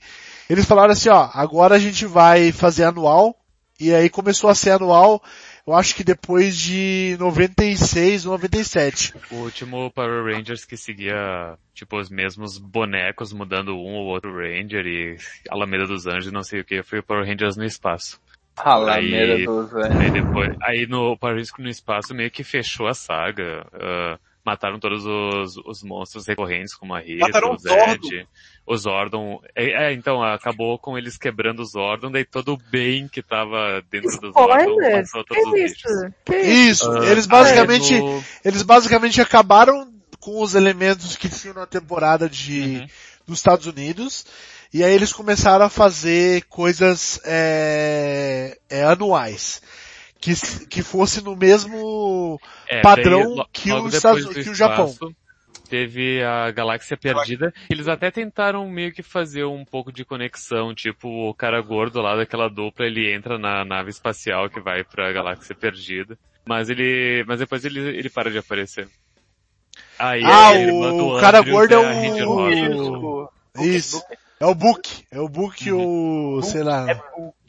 eles 0.48 0.64
falaram 0.66 0.92
assim, 0.92 1.08
ó, 1.08 1.30
agora 1.32 1.76
a 1.76 1.78
gente 1.78 2.06
vai 2.06 2.52
fazer 2.52 2.84
anual, 2.84 3.36
e 3.78 3.92
aí 3.94 4.08
começou 4.10 4.48
a 4.50 4.54
ser 4.54 4.70
anual, 4.70 5.22
eu 5.66 5.74
acho 5.74 5.94
que 5.94 6.04
depois 6.04 6.56
de 6.56 7.16
96 7.18 8.26
ou 8.26 8.32
97. 8.32 9.14
O 9.30 9.36
último 9.36 9.90
Power 9.90 10.24
Rangers 10.24 10.64
que 10.64 10.76
seguia, 10.76 11.56
tipo, 11.74 11.98
os 11.98 12.10
mesmos 12.10 12.58
bonecos, 12.58 13.32
mudando 13.32 13.72
um 13.74 13.94
ou 13.94 14.06
outro 14.06 14.30
Ranger 14.36 14.86
e 14.86 15.16
Alameda 15.48 15.86
dos 15.86 16.06
Anjos, 16.06 16.30
não 16.32 16.42
sei 16.42 16.60
o 16.60 16.64
que, 16.64 16.82
foi 16.82 16.98
o 16.98 17.02
Power 17.02 17.26
Rangers 17.26 17.56
no 17.56 17.64
espaço. 17.64 18.20
Alameda 18.56 19.34
Aí- 19.34 19.46
dos 19.46 19.74
Aí 19.74 20.10
depois, 20.10 20.56
aí 20.62 20.86
no 20.86 21.16
Power 21.18 21.34
Rangers 21.36 21.50
no 21.58 21.68
espaço 21.68 22.14
meio 22.14 22.30
que 22.30 22.44
fechou 22.44 22.86
a 22.86 22.94
saga. 22.94 23.66
ah, 23.72 24.18
mataram 24.44 24.78
todos 24.78 25.04
os, 25.06 25.56
os 25.64 25.82
monstros 25.82 26.26
recorrentes, 26.26 26.74
como 26.74 26.94
a 26.94 27.00
Rita, 27.00 27.26
Mataram 27.26 27.52
o. 27.54 27.58
Zed, 27.58 28.28
o 28.66 28.76
Zordon. 28.76 29.40
É, 29.56 29.86
é, 29.88 29.92
então, 29.92 30.22
acabou 30.22 30.78
com 30.78 30.98
eles 30.98 31.16
quebrando 31.16 31.60
o 31.60 31.64
Zordon, 31.64 32.10
daí 32.10 32.24
todo 32.24 32.52
o 32.52 32.58
bem 32.70 33.08
que 33.08 33.22
tava 33.22 33.82
dentro 33.90 34.20
do 34.20 34.32
Zordon 34.32 34.76
passou 34.92 35.24
todos 35.24 35.44
os 35.44 35.50
Que 35.52 35.62
bichos. 35.62 35.80
isso? 35.90 36.14
Que 36.24 36.36
isso? 36.36 36.84
Isso, 36.84 36.90
Ah, 36.92 37.06
eles 37.06 37.24
aí 37.24 37.30
basicamente, 37.30 37.98
no- 37.98 38.24
eles 38.44 38.62
basicamente 38.62 39.20
acabaram 39.20 39.90
com 40.20 40.40
os 40.42 40.54
elementos 40.54 41.16
que 41.16 41.28
tinham 41.28 41.54
na 41.54 41.66
temporada 41.66 42.28
de, 42.28 42.60
Uhum. 42.80 42.86
dos 43.26 43.38
Estados 43.38 43.66
Unidos, 43.66 44.24
e 44.72 44.82
aí 44.84 44.92
eles 44.92 45.12
começaram 45.12 45.64
a 45.64 45.70
fazer 45.70 46.44
coisas 46.48 47.20
é, 47.24 48.58
é, 48.68 48.84
anuais. 48.84 49.62
Que, 50.24 50.66
que 50.68 50.82
fosse 50.82 51.22
no 51.22 51.36
mesmo 51.36 52.40
É, 52.66 52.80
padrão 52.80 53.34
daí, 53.36 53.44
que 53.52 53.70
o 53.70 53.86
Estados- 53.88 54.26
que 54.26 54.48
o 54.48 54.54
Japão. 54.54 54.94
Teve 55.68 56.22
a 56.22 56.50
Galáxia 56.50 56.96
Perdida. 56.96 57.52
Eles 57.68 57.88
até 57.88 58.10
tentaram 58.10 58.66
meio 58.70 58.90
que 58.92 59.02
fazer 59.02 59.44
um 59.44 59.64
pouco 59.64 59.92
de 59.92 60.04
conexão, 60.04 60.74
tipo 60.74 61.08
o 61.28 61.34
cara 61.34 61.60
gordo 61.60 62.00
lá 62.00 62.16
daquela 62.16 62.48
dupla, 62.48 62.86
ele 62.86 63.12
entra 63.12 63.38
na 63.38 63.64
nave 63.64 63.90
espacial 63.90 64.48
que 64.48 64.60
vai 64.60 64.82
pra 64.84 65.12
Galáxia 65.12 65.54
Perdida. 65.54 66.16
Mas 66.46 66.70
ele, 66.70 67.22
mas 67.26 67.38
depois 67.40 67.64
ele, 67.64 67.80
ele 67.80 68.08
para 68.10 68.30
de 68.30 68.38
aparecer. 68.38 68.88
Aí 69.98 70.22
Ah, 70.24 70.52
do 70.54 71.06
o 71.08 71.20
cara 71.20 71.40
gordo 71.42 71.74
é 71.74 71.78
o-. 72.26 73.28
Isso. 73.58 74.02
É 74.40 74.46
o 74.46 74.54
Book. 74.54 75.04
É 75.10 75.20
o 75.20 75.28
Book 75.28 75.70
ou, 75.72 76.42
sei 76.42 76.62
lá, 76.62 76.86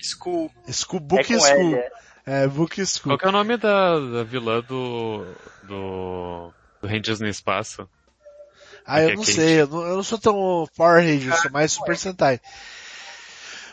School. 0.02 0.52
School, 0.72 0.98
É 0.98 1.02
Book 1.02 1.34
com 1.34 1.40
School. 1.40 1.58
L, 1.72 1.76
é. 1.76 1.90
É, 2.26 2.48
Book 2.48 2.84
School. 2.86 3.12
Qual 3.12 3.18
que 3.18 3.26
é 3.26 3.30
o 3.30 3.32
nome 3.32 3.58
da, 3.58 4.00
da 4.00 4.24
vilã 4.24 4.62
do, 4.62 5.26
do, 5.64 6.52
do 6.82 6.88
Rangers 6.88 7.20
no 7.20 7.28
Espaço? 7.28 7.88
Ah, 8.86 9.02
eu 9.02 9.10
É 9.10 9.16
não 9.16 9.24
quente. 9.24 9.34
sei, 9.34 9.62
eu 9.62 9.68
não, 9.68 9.82
eu 9.86 9.96
não 9.98 10.04
sou 10.04 10.18
tão 10.20 10.68
Power 10.76 11.04
Ranger, 11.04 11.34
eu 11.34 11.38
sou 11.42 11.52
mais 11.52 11.72
Super 11.74 11.98
Sentai. 11.98 12.40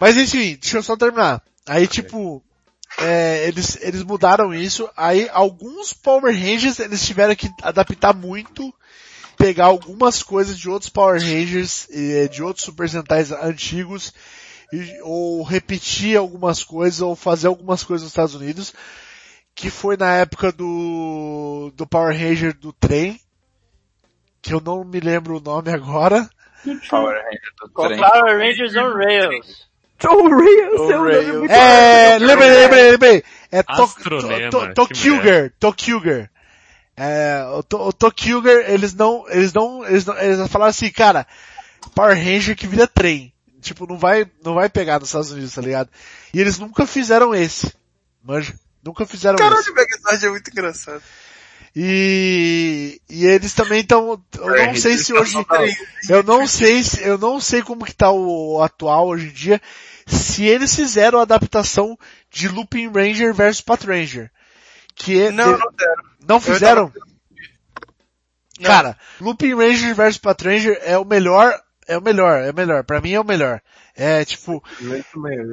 Mas 0.00 0.16
enfim, 0.16 0.56
deixa 0.60 0.78
eu 0.78 0.82
só 0.82 0.96
terminar. 0.96 1.42
Aí 1.66 1.86
tipo, 1.86 2.42
é, 2.98 3.46
eles, 3.46 3.78
eles 3.80 4.02
mudaram 4.02 4.52
isso, 4.54 4.88
aí 4.96 5.28
alguns 5.32 5.92
Power 5.92 6.34
Rangers 6.34 6.78
eles 6.80 7.04
tiveram 7.06 7.34
que 7.36 7.50
adaptar 7.62 8.14
muito, 8.14 8.72
pegar 9.38 9.66
algumas 9.66 10.22
coisas 10.22 10.58
de 10.58 10.68
outros 10.68 10.90
Power 10.90 11.20
Rangers, 11.20 11.86
eh, 11.90 12.28
de 12.28 12.42
outros 12.42 12.64
Super 12.64 12.88
Sentais 12.88 13.30
antigos, 13.32 14.12
e- 14.72 15.00
ou 15.02 15.42
repetir 15.42 16.16
algumas 16.16 16.64
coisas, 16.64 17.00
ou 17.00 17.14
fazer 17.14 17.46
algumas 17.48 17.84
coisas 17.84 18.04
nos 18.04 18.12
Estados 18.12 18.34
Unidos, 18.34 18.72
que 19.54 19.68
foi 19.70 19.96
na 19.96 20.14
época 20.14 20.50
do, 20.50 21.70
do 21.76 21.86
Power 21.86 22.16
Ranger 22.18 22.56
do 22.56 22.72
trem, 22.72 23.20
que 24.40 24.52
eu 24.54 24.60
não 24.60 24.82
me 24.84 24.98
lembro 25.00 25.36
o 25.36 25.40
nome 25.40 25.70
agora. 25.70 26.28
Power 26.88 27.14
Ranger 27.22 27.52
do 27.60 27.68
trem. 27.88 27.98
Power 27.98 28.38
Rangers 28.38 28.76
on 28.76 28.94
Rails. 28.94 29.70
Oh, 30.04 30.26
real, 30.26 30.88
seu 30.88 30.98
nome 30.98 31.12
é 31.12 31.20
Rail. 31.20 31.38
muito 31.38 31.50
É, 31.52 32.18
lembrei, 32.18 32.50
lembrei, 32.50 32.90
lembrei. 32.90 33.24
É 33.52 33.62
To- 33.62 33.82
Astronema, 33.84 34.50
To- 34.50 34.58
To- 34.74 34.86
que 34.88 34.94
Tokyuger, 34.94 35.52
Tokyuger. 35.60 36.30
É, 36.96 37.44
o, 37.54 37.62
To- 37.62 37.88
o 37.88 37.92
Tokyuger, 37.92 38.68
eles 38.68 38.94
não, 38.94 39.24
eles 39.28 39.52
não, 39.52 39.86
eles 39.86 40.04
não, 40.04 40.18
eles 40.18 40.50
falaram 40.50 40.70
assim, 40.70 40.90
cara, 40.90 41.24
Power 41.94 42.16
Ranger 42.16 42.56
que 42.56 42.66
vira 42.66 42.86
trem. 42.88 43.32
Tipo, 43.62 43.86
não 43.86 43.96
vai, 43.96 44.30
não 44.44 44.54
vai 44.54 44.68
pegar 44.68 44.98
nos 44.98 45.08
Estados 45.08 45.30
Unidos, 45.30 45.54
tá 45.54 45.62
ligado? 45.62 45.88
E 46.34 46.40
eles 46.40 46.58
nunca 46.58 46.86
fizeram 46.86 47.34
esse. 47.34 47.72
Manja. 48.22 48.54
Nunca 48.84 49.06
fizeram 49.06 49.36
esse. 49.36 49.42
Caralho, 49.42 49.72
o 49.72 49.74
Megazord 49.74 50.26
é 50.26 50.28
muito 50.30 50.50
engraçado. 50.50 51.02
E, 51.74 53.00
e 53.08 53.24
eles 53.24 53.54
também 53.54 53.80
estão, 53.80 54.22
eu 54.34 54.66
não 54.66 54.76
sei 54.76 54.98
se 54.98 55.14
hoje, 55.14 55.34
eu 56.06 56.22
não 56.22 56.46
sei 56.46 56.82
se, 56.82 57.02
eu 57.02 57.16
não 57.16 57.40
sei 57.40 57.62
como 57.62 57.86
que 57.86 57.94
tá 57.94 58.10
o, 58.10 58.56
o 58.56 58.62
atual 58.62 59.08
hoje 59.08 59.28
em 59.28 59.32
dia, 59.32 59.62
se 60.06 60.44
eles 60.44 60.74
fizeram 60.76 61.18
a 61.18 61.22
adaptação 61.22 61.98
de 62.30 62.46
Looping 62.48 62.90
Ranger 62.92 63.32
versus 63.32 63.62
Pat 63.62 63.82
Ranger. 63.84 64.30
Que 64.94 65.22
é, 65.22 65.30
Não, 65.30 65.52
não 65.52 65.72
deram. 65.72 66.02
não 66.28 66.40
fizeram? 66.40 66.92
Cara, 68.62 68.98
Looping 69.18 69.54
Ranger 69.54 69.94
versus 69.94 70.18
Pat 70.18 70.42
Ranger 70.42 70.78
é 70.82 70.98
o 70.98 71.06
melhor, 71.06 71.58
é 71.92 71.98
o 71.98 72.02
melhor, 72.02 72.42
é 72.42 72.50
o 72.50 72.54
melhor. 72.54 72.84
Pra 72.84 73.00
mim 73.00 73.12
é 73.12 73.20
o 73.20 73.24
melhor. 73.24 73.60
É 73.94 74.24
tipo, 74.24 74.62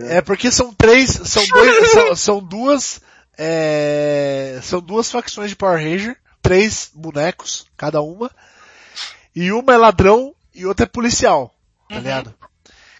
é 0.04 0.22
porque 0.22 0.52
são 0.52 0.74
três, 0.74 1.10
são 1.10 1.46
dois, 1.46 1.92
são, 1.92 2.16
são 2.16 2.40
duas, 2.40 3.02
é, 3.38 4.60
são 4.64 4.80
duas 4.80 5.12
facções 5.12 5.50
de 5.50 5.56
Power 5.56 5.78
Ranger, 5.78 6.16
três 6.42 6.90
bonecos, 6.94 7.66
cada 7.76 8.02
uma, 8.02 8.32
e 9.36 9.52
uma 9.52 9.74
é 9.74 9.78
ladrão 9.78 10.34
e 10.56 10.66
outra 10.66 10.86
é 10.86 10.88
policial. 10.88 11.54
tá 11.90 11.96
ligado? 11.96 12.34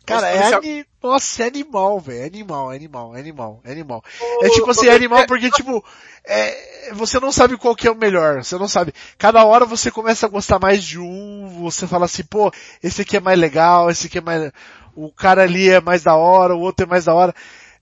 Cara, 0.10 0.30
é 0.30 0.54
ani... 0.54 0.86
Nossa, 1.02 1.44
é 1.44 1.48
animal, 1.48 2.00
velho. 2.00 2.24
É 2.24 2.26
animal, 2.26 2.72
é 2.72 2.76
animal, 2.76 3.16
é 3.16 3.20
animal, 3.20 3.62
é 3.64 3.72
animal. 3.72 4.04
É 4.42 4.50
tipo 4.50 4.70
assim, 4.70 4.88
é 4.88 4.94
animal 4.94 5.26
porque, 5.28 5.50
tipo, 5.52 5.84
é... 6.26 6.92
você 6.94 7.20
não 7.20 7.32
sabe 7.32 7.58
qual 7.58 7.76
que 7.76 7.88
é 7.88 7.92
o 7.92 7.96
melhor. 7.96 8.44
Você 8.44 8.58
não 8.58 8.68
sabe. 8.68 8.94
Cada 9.18 9.46
hora 9.46 9.66
você 9.66 9.90
começa 9.90 10.26
a 10.26 10.30
gostar 10.30 10.60
mais 10.60 10.84
de 10.84 11.00
um, 11.00 11.48
você 11.62 11.88
fala 11.88 12.06
assim, 12.06 12.24
pô, 12.24 12.52
esse 12.84 13.02
aqui 13.02 13.18
é 13.18 13.20
mais 13.20 13.40
legal, 13.40 13.90
esse 13.90 14.08
aqui 14.08 14.18
é 14.18 14.22
mais... 14.22 14.52
O 14.96 15.12
cara 15.12 15.44
ali 15.44 15.70
é 15.70 15.80
mais 15.80 16.04
da 16.04 16.16
hora, 16.16 16.56
o 16.56 16.60
outro 16.60 16.86
é 16.86 16.90
mais 16.90 17.06
da 17.06 17.14
hora. 17.14 17.34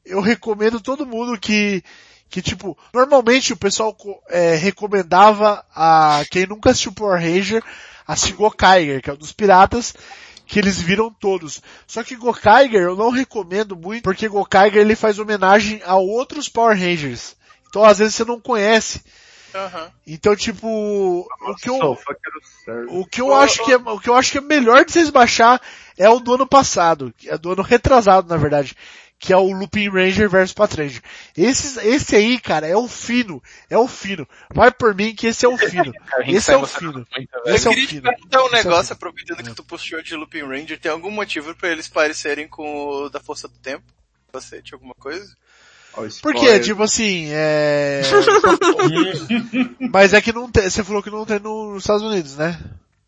Eu 0.06 0.22
recomendo 0.22 0.80
todo 0.80 1.06
mundo 1.06 1.40
que, 1.40 1.84
que 2.30 2.42
tipo, 2.42 2.78
normalmente 2.94 3.54
o 3.54 3.58
pessoal 3.58 3.96
é, 4.30 4.56
recomendava 4.56 5.66
a 5.76 6.24
quem 6.30 6.46
nunca 6.46 6.70
assistiu 6.70 6.94
Power 6.94 7.20
Ranger, 7.20 7.64
assistir 8.08 8.34
Gokaiger, 8.34 9.02
que 9.02 9.10
é 9.10 9.14
um 9.14 9.18
dos 9.18 9.34
piratas, 9.34 9.94
que 10.48 10.58
eles 10.58 10.80
viram 10.80 11.12
todos. 11.12 11.62
Só 11.86 12.04
que 12.04 12.16
Gokaiger 12.16 12.82
eu 12.82 12.96
não 12.96 13.10
recomendo 13.10 13.76
muito, 13.76 14.04
porque 14.04 14.28
Gokaiger 14.28 14.82
ele 14.82 14.96
faz 14.96 15.20
homenagem 15.20 15.82
a 15.86 15.98
outros 15.98 16.48
Power 16.48 16.78
Rangers. 16.78 17.36
Então 17.68 17.84
às 17.84 18.00
vezes 18.00 18.16
você 18.16 18.24
não 18.24 18.40
conhece. 18.40 19.02
Uhum. 19.54 19.92
Então 20.08 20.36
tipo, 20.36 20.68
o 20.68 21.56
que 21.56 21.70
eu, 21.70 21.98
o 22.90 23.06
que 23.06 23.22
eu 23.22 23.34
acho 23.34 23.64
que 23.64 23.74
é, 23.74 23.78
o 23.78 24.00
que 24.00 24.10
eu 24.10 24.16
acho 24.16 24.32
que 24.32 24.38
é 24.38 24.42
melhor 24.42 24.86
de 24.86 24.92
vocês 24.92 25.10
baixar 25.10 25.62
é 25.98 26.10
o 26.10 26.20
do 26.20 26.36
ano 26.36 26.48
passado, 26.48 27.14
é 27.26 27.38
do 27.38 27.52
ano 27.52 27.62
retrasado 27.62 28.30
na 28.30 28.38
verdade, 28.38 28.76
que 29.20 29.34
é 29.34 29.38
o 29.38 29.52
Lupin 29.52 29.90
Ranger 29.90 30.30
versus 30.30 30.54
Patranger. 30.54 31.02
Esse, 31.36 31.80
esse 31.88 32.16
aí, 32.16 32.40
cara, 32.40 32.68
é 32.68 32.76
o 32.78 32.88
fino, 32.88 33.42
é 33.70 33.78
o 33.78 33.88
fino. 33.88 34.28
Vai 34.54 34.72
por 34.72 34.94
mim 34.94 35.16
que 35.16 35.28
esse 35.28 35.46
é 35.46 35.50
o 35.50 35.58
fino. 35.58 35.92
Esse 36.28 36.52
é 36.52 36.58
o 36.58 36.66
fino. 36.68 37.06
Esse 37.46 37.68
eu 37.68 37.72
é 37.72 37.74
o 37.74 37.76
queria 37.76 37.88
te 37.88 37.96
fino. 37.96 38.02
perguntar 38.04 38.44
um 38.46 38.52
negócio, 38.52 38.94
aproveitando 38.94 39.44
que 39.44 39.54
tu 39.56 39.64
puxou 39.64 40.02
de 40.04 40.16
Lupin 40.16 40.44
Ranger, 40.44 40.80
tem 40.80 40.92
algum 40.92 41.10
motivo 41.12 41.56
pra 41.56 41.70
eles 41.70 41.88
parecerem 41.88 42.48
com 42.48 42.64
o 42.88 43.10
da 43.10 43.20
Força 43.20 43.48
do 43.48 43.58
Tempo? 43.58 43.84
Você 44.34 44.62
tinha 44.62 44.76
alguma 44.76 44.94
coisa? 44.96 45.36
Por 46.22 46.36
quê? 46.36 46.60
Tipo 46.60 46.84
assim, 46.84 47.28
é... 47.32 48.04
Mas 49.92 50.14
é 50.14 50.22
que 50.22 50.32
não 50.32 50.50
tem, 50.50 50.70
você 50.70 50.84
falou 50.84 51.02
que 51.02 51.10
não 51.10 51.26
tem 51.26 51.40
no- 51.40 51.74
nos 51.74 51.84
Estados 51.84 52.04
Unidos, 52.04 52.38
né? 52.38 52.60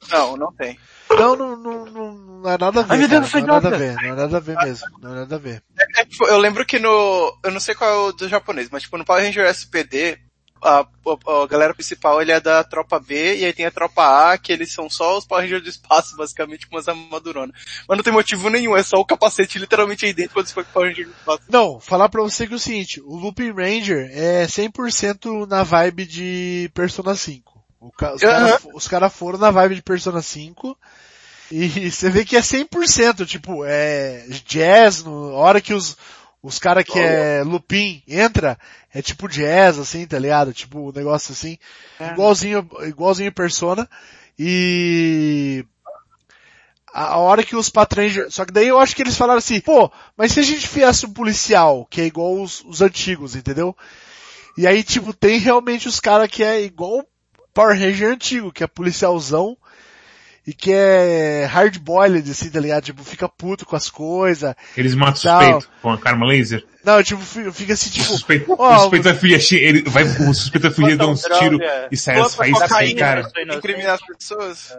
Não, 0.10 0.38
não 0.38 0.54
tem. 0.54 0.80
Não, 1.10 1.36
não, 1.36 1.56
não, 1.56 1.86
não, 1.86 2.12
não 2.14 2.50
é 2.50 2.58
nada 2.58 2.80
a 2.80 2.84
ver. 2.84 2.92
Ai, 2.92 2.98
meu 3.00 3.08
Deus, 3.08 3.32
cara, 3.32 3.46
não 3.46 3.58
é 3.58 3.62
nada 3.62 3.76
a 3.76 3.78
ver, 3.78 3.96
não 3.96 4.04
é 4.04 4.16
nada 4.16 4.38
a 4.38 4.40
ver 4.40 4.56
mesmo. 4.58 4.88
Não 5.02 5.12
é 5.12 5.16
nada 5.16 5.36
a 5.36 5.40
ver. 5.40 5.64
É, 5.98 6.06
tipo, 6.06 6.26
eu 6.26 6.38
lembro 6.38 6.66
que 6.66 6.80
no. 6.80 7.38
Eu 7.44 7.52
não 7.52 7.60
sei 7.60 7.76
qual 7.76 7.90
é 7.90 8.10
o 8.10 8.12
do 8.12 8.30
japonês, 8.30 8.70
mas 8.72 8.84
tipo, 8.84 8.98
no 8.98 9.06
Power 9.06 9.24
Ranger 9.24 9.46
SPD, 9.48 10.20
a, 10.62 10.80
a, 10.80 11.44
a 11.44 11.48
galera 11.48 11.74
principal 11.74 12.22
ele 12.22 12.32
é 12.32 12.40
da 12.40 12.64
tropa 12.64 13.00
B, 13.00 13.38
e 13.38 13.46
aí 13.46 13.54
tem 13.54 13.66
a 13.66 13.72
tropa 13.72 14.32
A, 14.32 14.38
que 14.38 14.52
eles 14.52 14.72
são 14.72 14.90
só 14.90 15.18
os 15.18 15.26
Power 15.26 15.44
Rangers 15.44 15.64
do 15.64 15.70
espaço, 15.70 16.16
basicamente, 16.16 16.68
com 16.68 16.76
umas 16.76 16.88
armaduronas. 16.88 17.56
Mas 17.88 17.98
não 17.98 18.04
tem 18.04 18.14
motivo 18.14 18.50
nenhum, 18.50 18.76
é 18.76 18.84
só 18.84 18.98
o 18.98 19.06
capacete 19.06 19.60
literalmente 19.60 20.06
aí 20.06 20.14
dentro 20.14 20.34
quando 20.34 20.48
você 20.48 20.54
foi 20.54 20.64
pro 20.64 20.74
Power 20.74 20.90
Ranger 20.90 21.06
do 21.06 21.12
espaço. 21.12 21.42
Não, 21.50 21.80
falar 21.80 22.10
pra 22.10 22.22
você 22.22 22.46
que 22.46 22.54
é 22.54 22.56
o 22.56 22.60
seguinte, 22.60 23.02
o 23.02 23.16
Looping 23.16 23.52
Ranger 23.52 24.10
é 24.12 24.46
100% 24.46 25.48
na 25.48 25.64
vibe 25.64 26.06
de 26.06 26.72
Persona 26.74 27.16
5. 27.16 27.49
O 27.80 27.92
ca- 27.92 28.14
os 28.14 28.22
caras 28.22 28.52
os 28.74 28.88
cara 28.88 29.10
foram 29.10 29.40
na 29.40 29.52
vibe 29.52 29.76
de 29.76 29.82
Persona 29.82 30.22
5, 30.22 30.78
e 31.52 31.90
você 31.92 32.10
vê 32.10 32.26
que 32.26 32.36
é 32.36 32.42
100%, 32.42 33.26
tipo, 33.26 33.64
é 33.66 34.26
jazz, 34.46 35.04
no, 35.04 35.30
a 35.36 35.38
hora 35.38 35.62
que 35.62 35.74
os, 35.74 35.98
os 36.44 36.60
cara 36.60 36.84
que 36.84 37.00
é 37.00 37.44
Lupin 37.44 38.04
entra, 38.08 38.58
é 38.94 39.02
tipo 39.02 39.28
jazz, 39.30 39.78
assim, 39.80 40.06
tá 40.06 40.20
ligado? 40.20 40.54
Tipo, 40.54 40.90
um 40.90 40.92
negócio 40.92 41.32
assim, 41.32 41.58
igualzinho, 42.14 42.70
igualzinho 42.82 43.32
Persona, 43.32 43.90
e 44.38 45.66
a 46.94 47.18
hora 47.18 47.44
que 47.44 47.56
os 47.56 47.70
Patranger, 47.70 48.32
só 48.32 48.46
que 48.46 48.52
daí 48.52 48.68
eu 48.68 48.80
acho 48.80 48.96
que 48.96 49.02
eles 49.04 49.16
falaram 49.16 49.38
assim, 49.38 49.60
pô, 49.62 49.92
mas 50.18 50.32
se 50.32 50.40
a 50.40 50.44
gente 50.44 50.68
fizesse 50.68 51.06
um 51.06 51.14
policial, 51.14 51.86
que 51.90 52.02
é 52.02 52.06
igual 52.06 52.42
os, 52.42 52.62
os 52.66 52.82
antigos, 52.82 53.36
entendeu? 53.36 53.76
E 54.58 54.66
aí, 54.68 54.84
tipo, 54.84 55.14
tem 55.14 55.38
realmente 55.40 55.88
os 55.88 56.00
caras 56.00 56.30
que 56.30 56.44
é 56.44 56.62
igual 56.62 57.06
Power 57.54 57.78
Ranger 57.78 58.10
antigo, 58.12 58.52
que 58.52 58.64
é 58.64 58.68
policialzão, 58.68 59.58
e 60.48 60.54
que 60.54 60.72
é 60.74 61.46
hard-boiled, 61.46 62.32
assim, 62.32 62.50
tá 62.50 62.60
ligado? 62.60 62.84
Tipo, 62.86 63.04
fica 63.04 63.28
puto 63.30 63.66
com 63.66 63.76
as 63.76 63.90
coisas. 63.90 64.56
Eles 64.76 64.96
matam 64.96 65.14
o 65.14 65.18
suspeito 65.18 65.70
com 65.82 65.92
a 65.92 65.98
karma 65.98 66.26
laser. 66.26 66.66
Não, 66.84 67.04
tipo, 67.04 67.22
fi- 67.22 67.52
fica 67.52 67.74
assim, 67.74 67.90
O 67.90 67.94
tipo, 67.94 68.06
suspeito, 68.06 68.56
ó, 68.58 68.76
o 68.76 68.80
suspeito 68.80 69.04
vai 69.04 69.14
fugir, 69.16 69.56
ele 69.62 69.82
vai, 69.84 70.04
o 70.04 70.34
suspeito 70.34 70.62
vai 70.68 70.72
fugir, 70.72 70.98
dá 70.98 71.08
uns 71.08 71.22
tiros 71.22 71.60
é. 71.62 71.88
e 71.92 71.98
sai 71.98 72.20
as 72.20 72.34
faíscas 72.36 72.64
assim, 72.64 72.74
cocaína, 72.74 73.00
cara. 73.00 73.20
Inocente. 73.22 73.58
Incriminar 73.58 73.94
as 73.96 74.02
pessoas? 74.18 74.78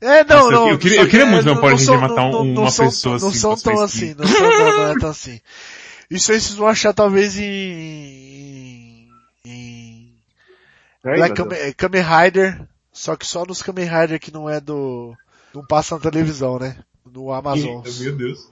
É, 0.00 0.24
não, 0.24 0.36
Nossa, 0.36 0.50
não. 0.50 0.68
eu 0.68 0.78
queria- 0.78 1.00
eu 1.00 1.08
queria 1.08 1.24
que, 1.24 1.30
muito 1.32 1.44
ver 1.44 1.50
um 1.50 1.54
não- 1.54 1.60
Power 1.60 1.72
não 1.74 1.78
Ranger 1.78 1.86
são- 1.98 2.00
matar 2.00 2.30
não- 2.30 2.40
um- 2.42 2.52
não 2.54 2.62
uma 2.62 2.70
são- 2.70 2.86
pessoa 2.86 3.18
Não 3.18 3.28
assim, 3.28 3.38
são 3.38 3.50
com 3.50 3.54
as 3.56 3.62
tão 3.62 3.80
assim, 3.80 4.14
não, 4.16 4.26
são, 4.26 4.40
não, 4.42 4.78
não 4.78 4.90
é 4.90 4.94
tão 4.98 5.10
assim. 5.10 5.40
Isso 6.10 6.30
aí 6.32 6.40
vocês 6.40 6.54
vão 6.54 6.68
achar 6.68 6.92
talvez 6.92 7.36
em 7.38 7.44
Ai, 11.06 11.18
meu 11.18 11.34
Deus. 11.34 11.38
Kamen, 11.38 11.72
Kamen 11.74 12.02
Rider, 12.02 12.68
só 12.92 13.16
que 13.16 13.26
só 13.26 13.44
nos 13.44 13.62
Kamen 13.62 13.86
Rider 13.86 14.18
que 14.20 14.32
não 14.32 14.48
é 14.48 14.60
do... 14.60 15.14
Não 15.54 15.64
passa 15.66 15.94
na 15.94 16.00
televisão, 16.00 16.58
né? 16.58 16.76
No 17.10 17.32
Amazon. 17.32 17.82
Meu 18.00 18.16
Deus. 18.16 18.50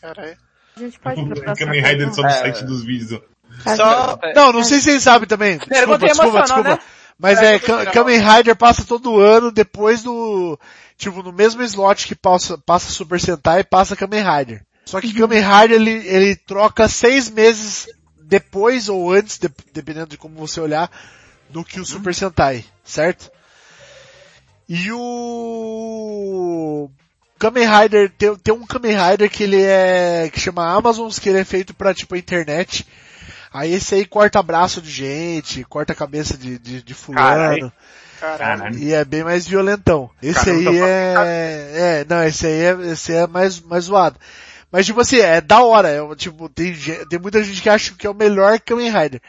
Caralho. 0.00 0.36
A 0.76 0.80
gente 0.80 0.98
pode 0.98 1.20
ir 1.20 1.26
próxima 1.28 1.54
Kamen 1.56 1.82
Rider 1.82 2.14
só 2.14 2.22
no 2.22 2.28
É. 2.28 2.32
site 2.32 2.64
dos 2.64 2.82
vídeos. 2.84 3.12
ó. 3.12 3.76
Só, 3.76 4.18
Não, 4.34 4.52
não 4.52 4.64
sei 4.64 4.78
se 4.78 4.84
vocês 4.84 5.02
sabem 5.02 5.28
também. 5.28 5.58
Desculpa, 5.58 5.98
desculpa, 5.98 6.40
desculpa. 6.42 6.70
né? 6.70 6.78
Mas 7.18 7.38
é, 7.40 7.52
legal. 7.52 7.86
Kamen 7.92 8.18
Rider 8.18 8.56
passa 8.56 8.84
todo 8.84 9.20
ano 9.20 9.52
depois 9.52 10.02
do, 10.02 10.58
tipo, 10.96 11.22
no 11.22 11.32
mesmo 11.32 11.62
slot 11.62 12.06
que 12.08 12.14
passa, 12.16 12.56
passa 12.58 12.90
Super 12.90 13.20
Sentai, 13.20 13.62
passa 13.62 13.94
Kamen 13.94 14.24
Rider. 14.24 14.64
Só 14.86 15.00
que 15.00 15.12
Kamen 15.12 15.40
Rider 15.42 15.76
ele, 15.80 15.90
ele 16.08 16.34
troca 16.34 16.88
seis 16.88 17.30
meses 17.30 17.86
depois 18.24 18.88
ou 18.88 19.12
antes, 19.12 19.38
de- 19.38 19.50
dependendo 19.72 20.06
de 20.08 20.16
como 20.18 20.34
você 20.36 20.58
olhar, 20.60 20.90
do 21.52 21.64
que 21.64 21.80
o 21.80 21.84
Super 21.84 22.14
Sentai, 22.14 22.64
certo? 22.84 23.30
E 24.68 24.90
o 24.92 26.88
Kamen 27.38 27.66
Rider, 27.68 28.10
tem, 28.16 28.34
tem 28.36 28.54
um 28.54 28.66
Kamen 28.66 28.96
Rider 28.96 29.30
que 29.30 29.42
ele 29.42 29.62
é, 29.62 30.30
que 30.32 30.40
chama 30.40 30.72
Amazons, 30.72 31.18
que 31.18 31.28
ele 31.28 31.40
é 31.40 31.44
feito 31.44 31.74
pra, 31.74 31.92
tipo, 31.92 32.14
a 32.14 32.18
internet. 32.18 32.86
Aí 33.52 33.74
esse 33.74 33.94
aí 33.94 34.06
corta 34.06 34.42
braço 34.42 34.80
de 34.80 34.90
gente, 34.90 35.62
corta 35.64 35.92
a 35.92 35.96
cabeça 35.96 36.38
de, 36.38 36.58
de, 36.58 36.82
de 36.82 36.94
fulano. 36.94 37.70
Caralho. 38.18 38.78
E 38.78 38.94
é 38.94 39.04
bem 39.04 39.24
mais 39.24 39.46
violentão. 39.46 40.08
Esse 40.22 40.44
Caramba, 40.44 40.70
aí 40.70 40.78
tô 40.78 40.84
é, 40.84 41.72
é, 41.74 42.06
não, 42.08 42.22
esse 42.22 42.46
aí 42.46 42.52
é, 42.52 42.92
esse 42.92 43.12
aí 43.12 43.18
é 43.18 43.26
mais, 43.26 43.60
mais 43.60 43.84
zoado. 43.84 44.18
Mas 44.70 44.86
tipo 44.86 45.00
assim, 45.00 45.18
é 45.18 45.40
da 45.40 45.62
hora, 45.62 45.88
é, 45.88 46.14
tipo, 46.14 46.48
tem, 46.48 46.72
tem 47.10 47.18
muita 47.18 47.42
gente 47.42 47.60
que 47.60 47.68
acha 47.68 47.92
que 47.92 48.06
é 48.06 48.10
o 48.10 48.14
melhor 48.14 48.58
Kamen 48.60 48.90
Rider. 48.90 49.20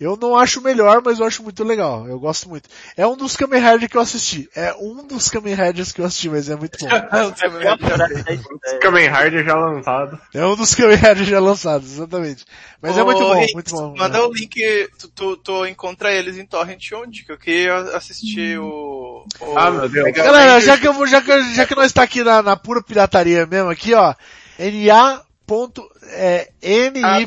Eu 0.00 0.16
não 0.16 0.36
acho 0.36 0.60
melhor, 0.60 1.02
mas 1.04 1.18
eu 1.18 1.26
acho 1.26 1.42
muito 1.42 1.64
legal. 1.64 2.06
Eu 2.06 2.20
gosto 2.20 2.48
muito. 2.48 2.68
É 2.96 3.04
um 3.04 3.16
dos 3.16 3.36
Kamen 3.36 3.60
Rider 3.60 3.90
que 3.90 3.96
eu 3.96 4.00
assisti. 4.00 4.48
É 4.54 4.72
um 4.74 5.04
dos 5.04 5.28
Kamen 5.28 5.54
Riders 5.54 5.90
que 5.90 6.00
eu 6.00 6.04
assisti, 6.04 6.28
mas 6.28 6.48
é 6.48 6.54
muito 6.54 6.78
bom. 6.78 6.88
Kamen 8.80 9.10
Rider 9.10 9.44
já 9.44 9.56
lançado. 9.56 10.20
É 10.32 10.46
um 10.46 10.54
dos 10.54 10.72
Kamen 10.72 10.94
Riders 10.94 11.26
já 11.26 11.40
lançados, 11.40 11.94
exatamente. 11.94 12.44
Mas 12.80 12.96
é 12.96 13.02
muito 13.02 13.20
Ô, 13.20 13.28
bom, 13.28 13.36
Henrique, 13.36 13.54
muito 13.54 13.70
bom. 13.72 13.94
Manda 13.96 14.24
o 14.24 14.32
link, 14.32 14.88
tu, 15.00 15.08
tu, 15.08 15.36
tu 15.36 15.66
encontra 15.66 16.12
eles 16.12 16.38
em 16.38 16.46
Torrent 16.46 16.92
onde? 16.92 17.24
Que 17.24 17.32
eu 17.32 17.38
queria 17.38 17.74
assistir 17.96 18.56
o... 18.60 19.24
o 19.40 19.58
Ah, 19.58 19.68
meu 19.72 19.88
Deus. 19.88 20.12
Galera, 20.12 20.60
já 20.60 20.78
que 20.78 20.86
eu 20.86 21.06
já 21.08 21.20
que, 21.20 21.54
já 21.54 21.66
que 21.66 21.74
nós 21.74 21.92
tá 21.92 22.04
aqui 22.04 22.22
na, 22.22 22.40
na 22.40 22.56
pura 22.56 22.80
pirataria 22.80 23.46
mesmo, 23.46 23.68
aqui 23.68 23.94
ó, 23.94 24.14
NA 24.60 25.22
ponto, 25.48 25.82
é, 26.08 26.48
NYAA.si. 26.62 27.22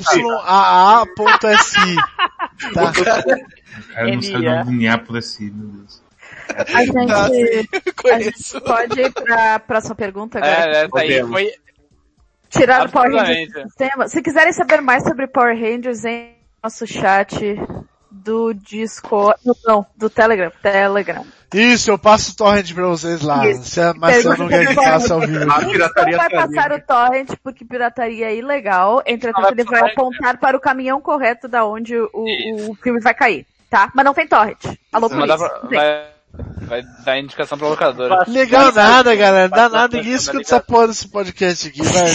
Tá? 2.74 2.92
Cara 3.94 4.16
não 4.16 4.22
sabe 4.22 4.48
o 4.48 4.66
nome 4.66 4.98
do 4.98 5.18
assim, 5.18 5.50
meu 5.50 5.68
Deus. 5.68 6.04
A 6.56 6.86
gente, 6.86 7.70
a 8.12 8.20
gente 8.20 8.62
pode 8.62 9.02
ir 9.02 9.12
pra 9.12 9.60
próxima 9.60 9.96
pergunta 9.96 10.38
agora. 10.38 10.78
É, 10.78 10.86
essa 10.86 11.00
aí 11.00 11.28
foi. 11.28 11.52
Tirar 12.50 12.86
o 12.88 12.92
Power 12.92 13.14
Rangers 13.14 13.54
do 13.54 13.62
sistema. 13.64 14.08
Se 14.08 14.22
quiserem 14.22 14.54
saber 14.54 14.82
mais 14.82 15.04
sobre 15.04 15.26
Power 15.28 15.58
Rangers, 15.58 16.04
em 16.04 16.36
nosso 16.62 16.86
chat 16.86 17.56
do 18.12 18.54
Discord, 18.54 19.40
não, 19.66 19.86
do 19.96 20.10
Telegram, 20.10 20.52
Telegram. 20.62 21.26
Isso, 21.54 21.92
eu 21.92 21.98
passo 21.98 22.32
o 22.32 22.36
torrent 22.36 22.74
pra 22.74 22.88
vocês 22.88 23.22
lá. 23.22 23.48
Isso. 23.48 23.64
Se 23.66 23.82
a 23.82 23.94
Marcelo 23.94 24.38
não 24.38 24.48
quer 24.48 24.68
que 24.68 24.76
faça 24.76 25.14
ao 25.14 25.22
vivo. 25.22 25.50
A 25.52 25.56
aqui. 25.56 25.66
Não 25.66 25.72
pirataria 25.72 26.18
vai 26.18 26.30
tá 26.30 26.48
passar 26.48 26.72
o 26.72 26.82
torrent 26.82 27.30
porque 27.44 27.66
pirataria 27.66 28.28
é 28.28 28.36
ilegal, 28.36 29.02
entretanto 29.06 29.42
Não 29.42 29.50
vai 29.50 29.52
ele 29.54 29.64
vai 29.64 29.92
apontar 29.92 30.38
para 30.40 30.56
o 30.56 30.62
caminhão 30.62 31.02
correto 31.02 31.48
da 31.48 31.66
onde 31.66 31.96
o, 31.98 32.10
o 32.14 32.76
filme 32.76 33.00
vai 33.02 33.14
cair, 33.14 33.46
tá? 33.70 33.92
Mas 33.94 34.06
não 34.06 34.14
tem 34.14 34.28
torrent. 34.28 34.64
Alô, 34.94 35.10
Mas 35.10 35.28
dá 35.28 35.38
polícia. 35.38 35.50
pra- 35.50 35.60
não 35.64 35.70
vai, 35.70 36.82
vai 36.82 36.84
dar 37.04 37.20
indicação 37.20 37.58
pra 37.58 37.68
locadora. 37.68 38.24
Legal 38.28 38.72
nada, 38.72 39.14
galera. 39.16 39.50
Dá 39.50 39.68
nada. 39.68 39.98
Ninguém 39.98 40.14
escuta 40.14 40.42
essa 40.42 40.60
porra 40.62 40.88
desse 40.88 41.08
podcast 41.10 41.68
aqui, 41.68 41.82
vai. 41.84 42.12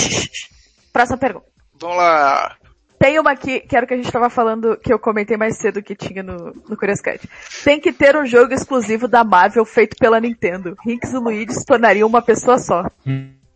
Próxima 0.92 1.18
pergunta. 1.18 1.46
Vamos 1.78 1.96
lá. 1.98 2.56
Tem 2.98 3.18
uma 3.18 3.32
aqui, 3.32 3.60
que 3.60 3.76
era 3.76 3.84
o 3.84 3.88
que 3.88 3.94
a 3.94 3.96
gente 3.96 4.10
tava 4.10 4.30
falando, 4.30 4.76
que 4.78 4.92
eu 4.92 4.98
comentei 4.98 5.36
mais 5.36 5.58
cedo 5.58 5.82
que 5.82 5.94
tinha 5.94 6.22
no, 6.22 6.52
no 6.68 6.76
Curious 6.76 7.00
Cat. 7.00 7.28
Tem 7.62 7.78
que 7.78 7.92
ter 7.92 8.16
um 8.16 8.24
jogo 8.26 8.54
exclusivo 8.54 9.06
da 9.06 9.22
Marvel 9.22 9.64
feito 9.64 9.96
pela 9.98 10.18
Nintendo. 10.20 10.74
Rinks 10.84 11.12
e 11.12 11.16
Luigi 11.18 11.52
se 11.52 11.64
tornariam 11.66 12.08
uma 12.08 12.22
pessoa 12.22 12.58
só. 12.58 12.84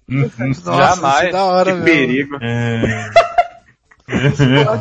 Nossa, 0.09 0.73
Jamais. 0.73 1.19
isso 1.19 1.29
é 1.29 1.31
da 1.33 1.45
hora 1.45 1.73
Que 1.73 1.79
mesmo. 1.81 1.85
perigo. 1.85 2.39
É... 2.43 3.11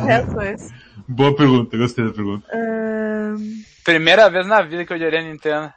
Reações. 0.06 0.68
Boa 1.08 1.34
pergunta, 1.34 1.76
gostei 1.76 2.04
da 2.04 2.12
pergunta. 2.12 2.46
Ahn, 2.52 3.36
Primeira 3.84 4.28
vez 4.28 4.46
na 4.46 4.60
vida 4.62 4.84
que 4.84 4.92
eu 4.92 4.96
odiaria 4.96 5.20
a 5.20 5.22
Nintendo. 5.22 5.72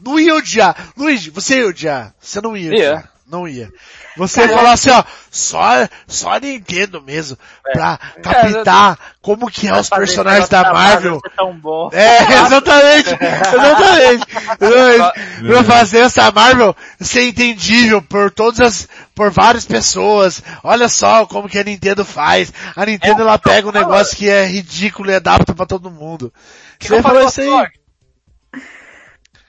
Não 0.00 0.18
ia 0.18 0.34
odiar. 0.34 0.92
Luigi, 0.96 1.30
você 1.30 1.58
ia 1.58 1.66
odiar. 1.68 2.14
Você 2.20 2.40
não 2.40 2.56
ia 2.56 2.68
Ia. 2.68 2.72
odiar. 2.74 3.10
Não 3.26 3.48
ia. 3.48 3.72
Você 4.18 4.42
ia 4.42 4.48
falar 4.48 4.72
assim, 4.72 4.90
ó, 4.90 5.02
só, 5.30 5.88
só 6.06 6.34
a 6.34 6.40
Nintendo 6.40 7.00
mesmo, 7.00 7.38
pra 7.72 7.98
captar 8.22 8.98
como 9.22 9.50
que 9.50 9.66
é 9.66 9.74
os 9.74 9.88
personagens 9.88 10.48
da 10.48 10.72
Marvel. 10.72 11.20
ser 11.22 11.34
tão 11.34 11.52
bom. 11.58 11.88
É, 11.92 12.18
exatamente, 12.44 13.08
exatamente. 13.10 14.26
Pra 15.46 15.64
fazer 15.64 16.00
essa 16.00 16.30
Marvel 16.30 16.76
ser 17.00 17.26
entendível 17.28 18.02
por 18.02 18.30
todas 18.30 18.60
as, 18.60 18.88
por 19.14 19.30
várias 19.30 19.64
pessoas. 19.64 20.42
Olha 20.62 20.88
só 20.88 21.26
como 21.26 21.48
que 21.48 21.58
a 21.58 21.64
Nintendo 21.64 22.04
faz. 22.04 22.52
A 22.76 22.84
Nintendo 22.84 23.22
ela 23.22 23.38
pega 23.38 23.68
um 23.68 23.72
negócio 23.72 24.16
que 24.16 24.28
é 24.28 24.44
ridículo 24.46 25.10
e 25.10 25.14
adapta 25.14 25.54
pra 25.54 25.66
todo 25.66 25.90
mundo. 25.90 26.32
Que 26.78 26.88
Você 26.88 27.02
falou 27.02 27.18
falo 27.18 27.28
isso 27.28 27.40
aí. 27.40 27.46
Imagina- 27.48 27.83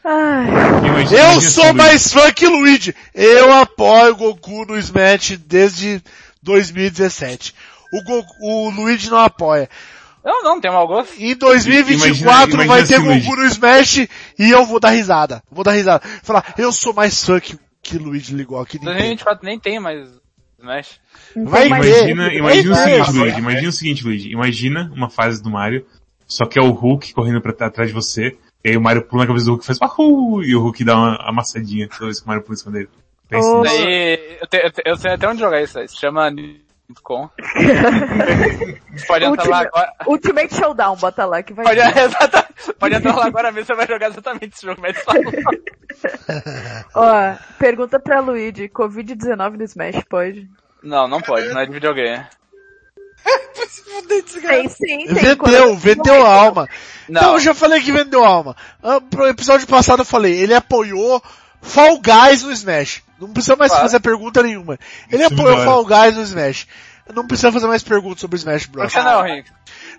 Eu 0.09 0.87
imagina 0.87 1.41
sou 1.41 1.73
mais 1.73 2.13
fã 2.13 2.31
que 2.31 2.47
Luigi. 2.47 2.95
Eu 3.13 3.51
apoio 3.53 4.13
o 4.13 4.15
Goku 4.15 4.65
no 4.65 4.77
Smash 4.77 5.37
desde 5.45 6.01
2017. 6.43 7.53
O, 7.91 8.03
Goku, 8.03 8.33
o 8.41 8.69
Luigi 8.69 9.09
não 9.09 9.17
apoia. 9.19 9.69
Eu 10.23 10.43
não, 10.43 10.59
tem 10.59 10.71
mau 10.71 10.87
gosto. 10.87 11.13
Em 11.19 11.35
2024 11.35 12.53
Imagina- 12.55 12.63
imagina 12.63 12.65
vai 12.67 12.83
ter 12.83 12.97
Luigi- 12.99 13.25
Goku 13.27 13.41
no 13.41 13.45
Smash 13.47 13.97
e 14.39 14.51
eu 14.51 14.65
vou 14.65 14.79
dar 14.79 14.89
risada. 14.89 15.41
Vou 15.51 15.63
dar 15.63 15.71
risada. 15.71 16.03
Falar, 16.23 16.53
eu 16.57 16.71
sou 16.71 16.93
mais 16.93 17.23
fã 17.23 17.39
que, 17.39 17.57
que 17.81 17.97
Luigi 17.97 18.33
ligou 18.35 18.59
aqui. 18.59 18.77
Nintendo. 18.77 18.93
2024 18.97 19.45
nem 19.45 19.59
tem 19.59 19.79
mais 19.79 20.07
Smash. 20.59 20.99
não 21.35 21.45
Vai 21.45 21.67
mais- 21.69 21.85
ter. 21.85 22.09
Imagina, 22.09 22.23
Vai 22.25 22.37
imagina 22.59 22.73
o 22.73 22.75
ter. 22.77 22.83
seguinte, 23.05 23.11
Luigi. 23.17 23.37
Imagina 23.39 23.69
o 23.69 23.73
seguinte, 23.73 24.03
Luigi. 24.03 24.29
Imagina 24.31 24.91
uma 24.95 25.09
fase 25.09 25.41
do 25.41 25.49
Mario, 25.49 25.85
só 26.27 26.45
que 26.45 26.57
é 26.59 26.61
o 26.61 26.71
Hulk 26.71 27.13
correndo 27.13 27.41
pra 27.41 27.53
trás- 27.53 27.71
atrás 27.71 27.89
de 27.89 27.93
você, 27.95 28.35
e 28.65 28.69
aí 28.69 28.77
o 28.77 28.81
Mario 28.81 29.03
pula 29.03 29.21
na 29.21 29.27
cabeça 29.27 29.45
do 29.45 29.51
Hulk 29.51 29.63
e 29.63 29.67
faz 29.67 29.77
Wahoo! 29.79 30.43
E 30.43 30.55
o 30.55 30.59
Hulk 30.59 30.83
dá 30.83 30.95
uma 30.95 31.17
amassadinha 31.29 31.87
toda 31.87 32.05
vez 32.05 32.19
que 32.19 32.25
o 32.25 32.27
Mario 32.27 32.41
pula 32.43 32.55
em 32.55 32.57
cima 32.57 32.71
dele. 32.71 32.89
Pensa 33.29 33.47
Oh. 33.47 33.61
Daí, 33.61 34.37
eu, 34.41 34.47
te, 34.47 34.57
eu, 34.57 34.71
te, 34.71 34.81
eu 34.85 34.97
sei 34.97 35.11
até 35.13 35.27
onde 35.29 35.39
jogar 35.39 35.61
isso 35.61 35.77
aí. 35.77 35.87
Se 35.87 35.95
chama 35.97 36.31
Nintcom. 36.31 37.29
Você 38.91 39.05
pode 39.07 39.25
entrar 39.25 39.25
lá 39.25 39.29
Ultimate, 39.29 39.67
agora. 39.67 39.93
Ultimate 40.07 40.55
Showdown, 40.55 40.95
bota 40.95 41.25
lá 41.25 41.43
que 41.43 41.53
vai. 41.53 41.63
Pode, 41.63 41.79
exata- 41.99 42.47
pode 42.79 42.95
entrar 42.95 43.15
lá 43.15 43.25
agora 43.27 43.51
mesmo, 43.51 43.67
você 43.67 43.75
vai 43.75 43.85
jogar 43.87 44.07
exatamente 44.09 44.55
esse 44.55 44.65
jogo, 44.65 44.81
mas 44.81 44.97
fala. 44.97 45.19
Ó, 46.95 47.35
pergunta 47.59 47.99
pra 47.99 48.19
Luigi, 48.19 48.67
Covid-19 48.67 49.57
no 49.57 49.63
Smash, 49.63 50.03
pode? 50.09 50.49
Não, 50.81 51.07
não 51.07 51.21
pode, 51.21 51.47
não 51.49 51.61
é 51.61 51.65
de 51.67 51.71
videogame. 51.71 52.25
Tem 54.41 54.67
sim, 54.69 54.77
tem. 54.77 55.07
Vendeu, 55.07 55.75
vendeu 55.75 56.25
a 56.25 56.29
alma. 56.29 56.67
Então 57.09 57.21
Não, 57.23 57.33
eu 57.33 57.39
já 57.39 57.53
falei 57.53 57.81
que 57.81 57.91
vendeu 57.91 58.23
alma. 58.23 58.55
Ah, 58.83 58.99
Pro 59.01 59.27
episódio 59.27 59.65
passado 59.67 60.01
eu 60.01 60.05
falei, 60.05 60.33
ele 60.39 60.53
apoiou 60.53 61.21
Fall 61.61 61.99
Guys 61.99 62.43
no 62.43 62.51
Smash. 62.51 63.01
Não 63.19 63.31
precisa 63.31 63.55
mais 63.55 63.71
Claro. 63.71 63.85
fazer 63.85 63.99
pergunta 63.99 64.43
nenhuma. 64.43 64.77
Ele 65.11 65.23
Isso 65.23 65.33
apoiou 65.33 65.55
não 65.55 65.61
é. 65.61 65.65
Fall 65.65 65.85
Guys 65.85 66.15
no 66.15 66.21
Smash. 66.23 66.67
Não 67.13 67.27
precisa 67.27 67.51
fazer 67.51 67.67
mais 67.67 67.83
perguntas 67.83 68.19
sobre 68.21 68.37
Smash 68.37 68.65
Bros. 68.65 68.91
por 68.91 68.99
que 68.99 69.07
não, 69.07 69.21
Rick? 69.21 69.49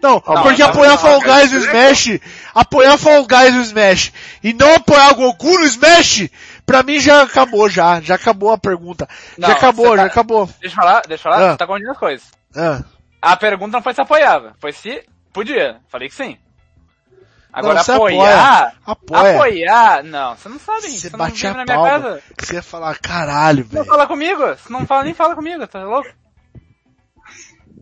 Não, 0.02 0.10
Não, 0.14 0.20
porque 0.42 0.62
não, 0.62 0.68
apoiar 0.70 0.90
não, 0.90 0.98
Fall 0.98 1.20
Guys 1.20 1.52
no 1.52 1.58
Smash, 1.58 2.18
apoiar 2.54 2.98
Fall 2.98 3.24
Guys 3.26 3.54
no 3.54 3.60
Smash 3.62 4.12
e 4.42 4.52
não 4.52 4.74
apoiar 4.74 5.14
Goku 5.14 5.58
no 5.58 5.64
Smash, 5.64 6.28
pra 6.66 6.82
mim 6.82 6.98
já 6.98 7.22
acabou 7.22 7.68
já, 7.70 8.00
já 8.00 8.16
acabou 8.16 8.50
a 8.50 8.58
pergunta. 8.58 9.08
Não, 9.38 9.48
já 9.48 9.54
acabou, 9.54 9.86
você 9.86 9.96
já 9.96 10.02
tá- 10.02 10.06
acabou. 10.08 10.46
Deixa 10.60 10.76
eu 10.76 10.82
falar, 10.82 11.02
deixa 11.06 11.28
eu 11.28 11.32
falar, 11.32 11.46
Ah. 11.46 11.50
você 11.52 11.56
tá 11.58 11.66
confundindo 11.66 11.92
as 11.92 11.98
coisas. 11.98 12.26
Ah. 12.56 12.82
A 13.26 13.36
pergunta 13.36 13.76
não 13.76 13.82
foi 13.82 13.92
se 13.92 14.00
apoiava, 14.00 14.54
foi 14.60 14.72
se 14.72 15.02
podia. 15.32 15.80
Falei 15.88 16.08
que 16.08 16.14
sim. 16.14 16.38
Agora 17.52 17.82
Não, 17.88 17.94
apoiar, 17.94 18.74
Apoia. 18.86 19.30
apoiar, 19.34 20.04
não, 20.04 20.36
você 20.36 20.48
não 20.48 20.58
sabe, 20.58 20.82
Você 20.82 20.98
você, 20.98 21.10
não 21.10 21.18
bate 21.18 21.32
vive 21.36 21.46
a 21.46 21.54
na 21.54 21.64
minha 21.64 21.76
palma. 21.76 21.90
casa. 21.90 22.22
Você 22.38 22.54
ia 22.54 22.62
falar, 22.62 22.98
caralho, 22.98 23.64
Não 23.64 23.70
velho. 23.70 23.84
fala 23.86 24.06
comigo, 24.06 24.42
você 24.46 24.70
não 24.72 24.86
fala, 24.86 25.04
nem 25.04 25.14
fala 25.14 25.34
comigo, 25.34 25.66
tá 25.66 25.82
louco? 25.82 26.08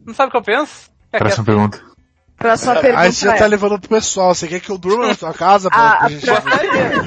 Não 0.07 0.15
sabe 0.15 0.29
o 0.29 0.31
que 0.31 0.37
eu 0.37 0.43
penso? 0.43 0.91
É 1.13 1.19
Próxima 1.19 1.45
pergunta. 1.45 1.83
Próxima 2.37 2.75
pergunta 2.77 3.01
Aí 3.03 3.13
você 3.13 3.27
já 3.27 3.35
é, 3.35 3.39
tá 3.39 3.47
levando 3.47 3.79
pro 3.81 3.89
pessoal, 3.89 4.35
você 4.35 4.47
quer 4.47 4.61
que 4.61 4.71
eu 4.71 4.79
durma 4.79 5.09
na 5.09 5.15
sua 5.15 5.33
casa? 5.35 5.69
Pra, 5.71 5.81
Ah, 5.93 5.97
pra 5.99 6.09
gente... 6.09 6.25
O 6.31 6.37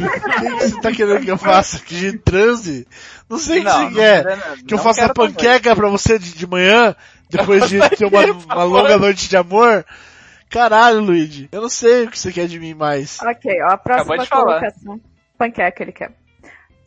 que 0.10 0.40
que 0.40 0.70
você 0.70 0.82
tá 0.82 0.92
querendo 0.92 1.22
que 1.24 1.32
eu 1.32 1.38
faça? 1.38 1.80
Que 1.80 1.96
de 1.96 2.18
transe? 2.20 2.88
Não 3.30 3.38
sei 3.38 3.60
o 3.60 3.62
que 3.62 3.66
Não, 3.70 3.74
você 3.78 3.84
não 3.86 3.94
quer. 3.94 4.24
Que 4.66 4.74
eu 4.74 4.78
não 4.78 4.84
faça 4.84 5.08
também. 5.14 5.32
panqueca 5.32 5.76
pra 5.76 5.90
você 5.90 6.18
de, 6.20 6.34
de 6.34 6.48
manhã, 6.48 6.96
depois 7.30 7.68
de 7.70 7.80
ter 7.90 8.06
uma, 8.06 8.24
uma 8.24 8.64
longa 8.64 8.98
noite 8.98 9.30
de 9.30 9.38
amor? 9.38 9.86
Caralho, 10.50 11.02
Luigi. 11.02 11.50
Eu 11.52 11.62
não 11.62 11.70
sei 11.70 12.06
o 12.06 12.12
que 12.12 12.18
você 12.18 12.32
quer 12.32 12.48
de 12.48 12.60
mim 12.60 12.74
mais. 12.74 13.20
Ok, 13.22 13.52
ó, 13.64 13.74
a 13.74 13.78
próxima 13.78 14.26
colocação. 14.26 15.02
Panqueca 15.38 15.84
ele 15.84 15.92
quer. 15.92 16.12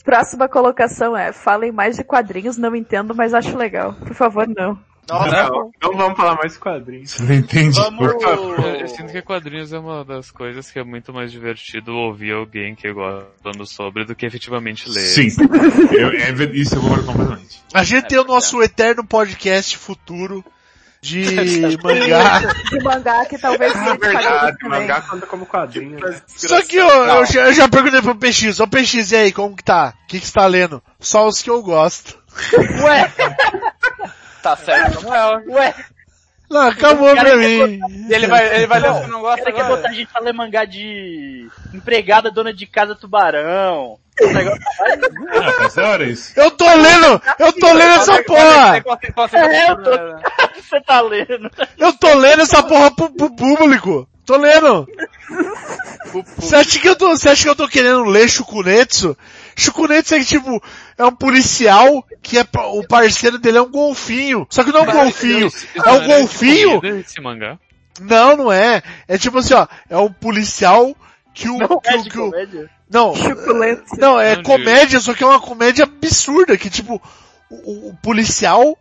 Próxima 0.04 0.48
colocação 0.48 1.16
é, 1.16 1.32
falem 1.32 1.70
mais 1.70 1.96
de 1.96 2.04
quadrinhos, 2.04 2.56
não 2.56 2.74
entendo, 2.74 3.14
mas 3.14 3.34
acho 3.34 3.56
legal. 3.56 3.92
Por 3.94 4.14
favor, 4.14 4.48
não. 4.48 4.78
Não, 5.10 5.72
não 5.82 5.96
vamos 5.96 6.16
falar 6.16 6.36
mais 6.36 6.56
quadrinhos. 6.56 7.10
Você 7.10 7.22
não 7.22 7.34
entende? 7.34 7.80
Vamos... 7.80 8.22
Eu, 8.22 8.58
eu 8.80 8.88
sinto 8.88 9.12
que 9.12 9.22
quadrinhos 9.22 9.72
é 9.72 9.78
uma 9.78 10.04
das 10.04 10.30
coisas 10.30 10.70
que 10.70 10.78
é 10.78 10.84
muito 10.84 11.12
mais 11.12 11.32
divertido 11.32 11.94
ouvir 11.94 12.32
alguém 12.32 12.74
que 12.74 12.92
gosta 12.92 13.26
falando 13.42 13.66
sobre 13.66 14.04
do 14.04 14.14
que 14.14 14.26
efetivamente 14.26 14.88
ler. 14.88 15.00
Sim. 15.00 15.28
Eu, 15.92 16.10
é, 16.10 16.30
isso 16.52 16.76
eu 16.76 16.80
concordo 16.80 17.04
completamente. 17.04 17.60
A 17.74 17.82
gente 17.82 18.08
tem 18.08 18.18
o 18.18 18.24
nosso 18.24 18.62
eterno 18.62 19.04
podcast 19.04 19.76
futuro 19.76 20.44
de 21.02 21.24
mangá. 21.82 22.40
De 22.70 22.84
mangá 22.84 23.24
que 23.24 23.38
talvez 23.38 23.74
É 23.74 23.78
seja 23.78 23.96
quadrinhos 23.96 24.22
verdade, 24.22 24.68
mangá 24.68 25.00
conta 25.00 25.26
como 25.26 25.46
quadrinho. 25.46 25.98
né? 25.98 26.20
Só 26.26 26.62
que 26.62 26.76
eu, 26.76 26.86
eu, 26.88 27.26
já, 27.26 27.40
eu 27.46 27.52
já 27.52 27.68
perguntei 27.68 28.02
pro 28.02 28.14
PX, 28.14 28.60
ô 28.60 28.66
PX, 28.68 29.12
e 29.12 29.16
aí, 29.16 29.32
como 29.32 29.56
que 29.56 29.64
tá? 29.64 29.94
O 30.04 30.06
que 30.08 30.20
que 30.20 30.26
você 30.26 30.32
tá 30.32 30.46
lendo? 30.46 30.82
Só 30.98 31.26
os 31.26 31.40
que 31.42 31.50
eu 31.50 31.62
gosto. 31.62 32.18
Ué, 32.82 33.10
Tá 34.42 34.56
certo, 34.56 35.00
Samuel. 35.00 35.42
ué, 35.48 35.74
Não, 36.50 36.62
acabou 36.68 37.14
pra 37.14 37.36
mim. 37.36 37.78
E 38.08 38.14
ele 38.14 38.26
vai, 38.26 38.56
ele 38.56 38.66
vai 38.66 38.80
ler 38.80 38.90
o 38.90 39.00
que 39.02 39.06
não 39.08 39.18
O 39.18 39.22
gosta 39.22 39.44
quer 39.52 39.60
agora. 39.60 39.76
botar 39.76 39.88
a 39.88 39.92
gente 39.92 40.10
pra 40.12 40.20
ler 40.22 40.32
mangá 40.32 40.64
de 40.64 41.48
empregada, 41.74 42.30
dona 42.30 42.52
de 42.52 42.66
casa, 42.66 42.94
tubarão. 42.94 43.98
Negócio 44.20 44.60
Ah, 45.82 46.02
isso. 46.04 46.32
Eu 46.38 46.50
tô 46.50 46.66
lendo, 46.66 47.22
eu 47.38 47.52
tô 47.54 47.72
lendo 47.72 47.92
essa 48.00 48.22
porra. 48.24 48.76
É, 49.32 49.70
eu 49.70 49.82
tô... 49.82 49.90
você 50.60 50.80
tá 50.82 51.00
lendo. 51.00 51.50
Eu 51.78 51.92
tô 51.94 52.14
lendo 52.14 52.42
essa 52.42 52.62
porra 52.62 52.90
pro, 52.90 53.10
pro 53.10 53.30
público. 53.34 54.06
Tô 54.26 54.36
lendo. 54.36 54.86
Você 56.36 56.54
acha 56.56 56.78
que 56.78 56.88
eu 56.88 56.96
tô, 56.96 57.08
você 57.10 57.28
acha 57.30 57.42
que 57.42 57.48
eu 57.48 57.56
tô 57.56 57.66
querendo 57.68 58.04
ler 58.04 58.28
Shukunetsu? 58.28 59.16
Shukunetsu 59.56 60.14
é 60.14 60.24
tipo, 60.24 60.62
é 61.00 61.04
um 61.06 61.12
policial 61.14 62.04
que 62.22 62.38
é, 62.38 62.44
o 62.72 62.86
parceiro 62.86 63.38
dele 63.38 63.58
é 63.58 63.62
um 63.62 63.70
golfinho. 63.70 64.46
Só 64.50 64.62
que 64.64 64.70
não 64.72 64.80
é 64.80 64.82
um 64.82 64.92
golfinho, 64.92 65.46
Isso 65.46 65.66
é 65.84 65.92
um 65.92 66.00
de 66.00 66.06
golfinho. 66.06 66.80
Esse 66.98 67.20
mangá. 67.20 67.58
Não, 68.00 68.36
não 68.36 68.52
é. 68.52 68.82
É 69.08 69.18
tipo 69.18 69.38
assim, 69.38 69.54
ó, 69.54 69.66
é 69.88 69.96
um 69.96 70.12
policial 70.12 70.94
que 71.34 71.48
o, 71.48 71.58
Não 71.58 71.80
que, 71.80 71.88
é 71.88 71.96
o- 71.96 72.02
de 72.02 72.10
que 72.10 72.18
o, 72.18 72.30
comédia. 72.30 72.70
não, 72.90 73.12
não, 73.98 74.20
é 74.20 74.34
Não, 74.36 74.42
de- 74.42 74.48
comédia, 74.48 75.00
só 75.00 75.14
que 75.14 75.22
é 75.22 75.26
uma 75.26 75.40
comédia 75.40 75.84
absurda, 75.84 76.56
que 76.56 76.68
tipo, 76.70 77.00
o, 77.50 77.88
o 77.90 77.96
policial, 78.02 78.76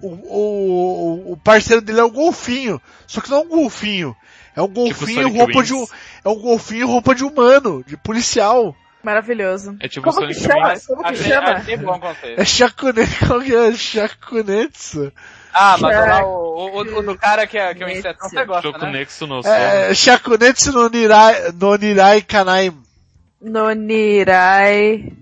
o, 0.00 0.08
o, 0.08 1.32
o 1.32 1.36
parceiro 1.36 1.80
dele 1.82 2.00
é 2.00 2.04
o 2.04 2.10
golfinho, 2.10 2.80
só 3.06 3.20
que 3.20 3.30
não 3.30 3.38
é 3.38 3.40
um 3.40 3.48
golfinho, 3.48 4.16
é 4.54 4.62
um 4.62 4.68
golfinho 4.68 5.22
Sonic 5.22 5.36
roupa 5.38 5.62
de, 5.62 5.72
Wings. 5.72 5.90
um- 5.90 5.94
é 6.24 6.28
um 6.32 6.40
golfinho 6.40 6.86
roupa 6.86 7.14
de 7.14 7.24
humano, 7.24 7.82
de 7.86 7.96
policial. 7.96 8.74
Maravilhoso. 9.06 9.76
É 9.78 9.86
tipo 9.86 10.10
Como 10.12 10.26
que 10.26 10.34
chama? 10.34 10.74
Como 10.84 11.02
que 11.04 11.08
Achei, 11.10 11.28
chama? 11.30 11.50
achei 11.52 11.76
bom 11.76 12.00
conceito. 12.00 12.40
É 12.40 12.44
Shakunetsu, 12.44 13.26
qual 13.28 13.40
que 13.40 13.54
é? 13.54 13.72
Shakunetsu? 13.72 15.12
Ah, 15.54 15.76
mas 15.80 15.96
lá, 15.96 16.26
o, 16.26 16.82
o, 16.82 16.98
o 16.98 17.02
do 17.04 17.16
cara 17.16 17.46
que 17.46 17.56
é, 17.56 17.72
que 17.72 17.84
é 17.84 17.86
um 17.86 17.88
insetão, 17.88 18.28
você 18.28 18.44
gosta, 18.44 18.68
né? 18.72 18.78
Shokunexo 18.80 19.26
no 19.28 19.40
É, 19.46 19.94
Shakunetsu 19.94 20.72
no 20.72 20.88
Nirai, 20.88 21.52
no 21.52 21.76
Nirai 21.76 22.20
Kanai. 22.20 22.72
No 23.40 23.70
Nirai. 23.70 25.12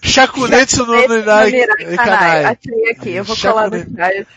Shakunetsu 0.00 0.86
no 0.86 0.94
Nirai 1.08 1.50
Kanai. 1.96 2.44
Achei 2.44 2.90
aqui, 2.92 3.10
eu 3.14 3.24
vou 3.24 3.36
colar 3.36 3.68
no 3.68 3.78
Shakunetsu. 3.78 3.96
site. 3.96 4.28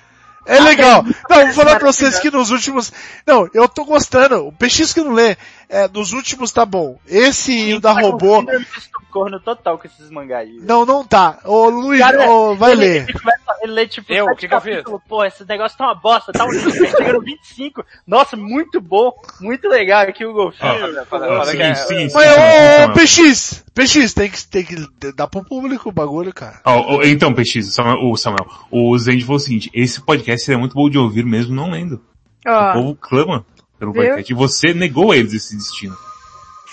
É 0.47 0.61
legal. 0.61 1.03
Não, 1.29 1.45
vou 1.45 1.53
falar 1.53 1.77
pra 1.77 1.91
vocês 1.91 2.19
que 2.19 2.31
nos 2.31 2.51
últimos. 2.51 2.91
Não, 3.27 3.49
eu 3.53 3.67
tô 3.67 3.83
gostando. 3.83 4.47
O 4.47 4.51
PX 4.53 4.93
que 4.93 5.01
não 5.01 5.11
lê. 5.11 5.35
É, 5.69 5.87
nos 5.87 6.13
últimos 6.13 6.51
tá 6.51 6.65
bom. 6.65 6.97
Esse 7.05 7.51
e 7.51 7.73
o 7.73 7.79
da 7.81 7.93
Tá 7.93 8.01
robô. 8.01 8.43
corno 9.11 9.39
total 9.39 9.77
com 9.77 9.87
esses 9.87 10.09
mangá 10.09 10.39
aí. 10.39 10.59
Não, 10.61 10.85
não 10.85 11.03
tá. 11.05 11.39
Ô 11.43 11.69
Luiz, 11.69 11.99
Cara, 11.99 12.29
ô, 12.29 12.55
vai 12.55 12.71
ele, 12.71 12.81
ler. 12.81 13.05
Ele 13.09 13.19
Ele 13.63 13.71
lê 13.73 13.87
tipo, 13.87 14.13
Eu? 14.13 14.25
O 14.25 14.35
que 14.35 14.47
que 14.47 14.53
eu 14.53 14.61
fiz? 14.61 14.83
Pô, 15.09 15.25
esse 15.25 15.43
negócio 15.45 15.77
tá 15.77 15.85
uma 15.85 15.95
bosta, 15.95 16.31
tá 16.31 16.45
um 16.45 16.51
lixo, 16.51 16.69
aí 16.69 16.87
chega 16.91 17.13
no 17.13 17.21
25. 17.21 17.83
Nossa, 18.05 18.37
muito 18.37 18.79
bom, 18.79 19.11
muito 19.41 19.67
legal 19.67 20.03
aqui 20.03 20.25
o 20.25 20.31
golfinho. 20.33 20.93
Né? 20.93 21.03
Mas, 21.11 22.11
ô. 22.13 22.93
PX, 22.93 23.65
PX, 23.73 24.13
tem 24.13 24.29
que, 24.29 24.47
tem 24.47 24.63
que 24.63 24.75
dar 25.15 25.27
pro 25.27 25.43
público 25.43 25.89
o 25.89 25.91
bagulho, 25.91 26.33
cara. 26.33 26.61
Ó, 26.65 26.97
ó, 26.97 27.03
então, 27.03 27.33
PX, 27.33 27.67
o 27.67 27.71
Samuel, 27.71 27.97
o 28.11 28.15
Samuel, 28.15 28.45
o 28.71 28.97
Zend 28.97 29.21
falou 29.23 29.37
o 29.37 29.39
seguinte, 29.39 29.69
esse 29.73 29.99
podcast 30.01 30.51
é 30.51 30.57
muito 30.57 30.73
bom 30.75 30.89
de 30.89 30.97
ouvir 30.97 31.25
mesmo 31.25 31.55
não 31.55 31.71
lendo. 31.71 31.95
O 32.45 32.49
Ó, 32.51 32.73
povo 32.73 32.95
clama 32.95 33.45
pelo 33.79 33.93
Viu? 33.93 34.19
E 34.19 34.33
você 34.33 34.73
negou 34.73 35.13
eles 35.13 35.33
esse 35.33 35.55
destino. 35.55 35.95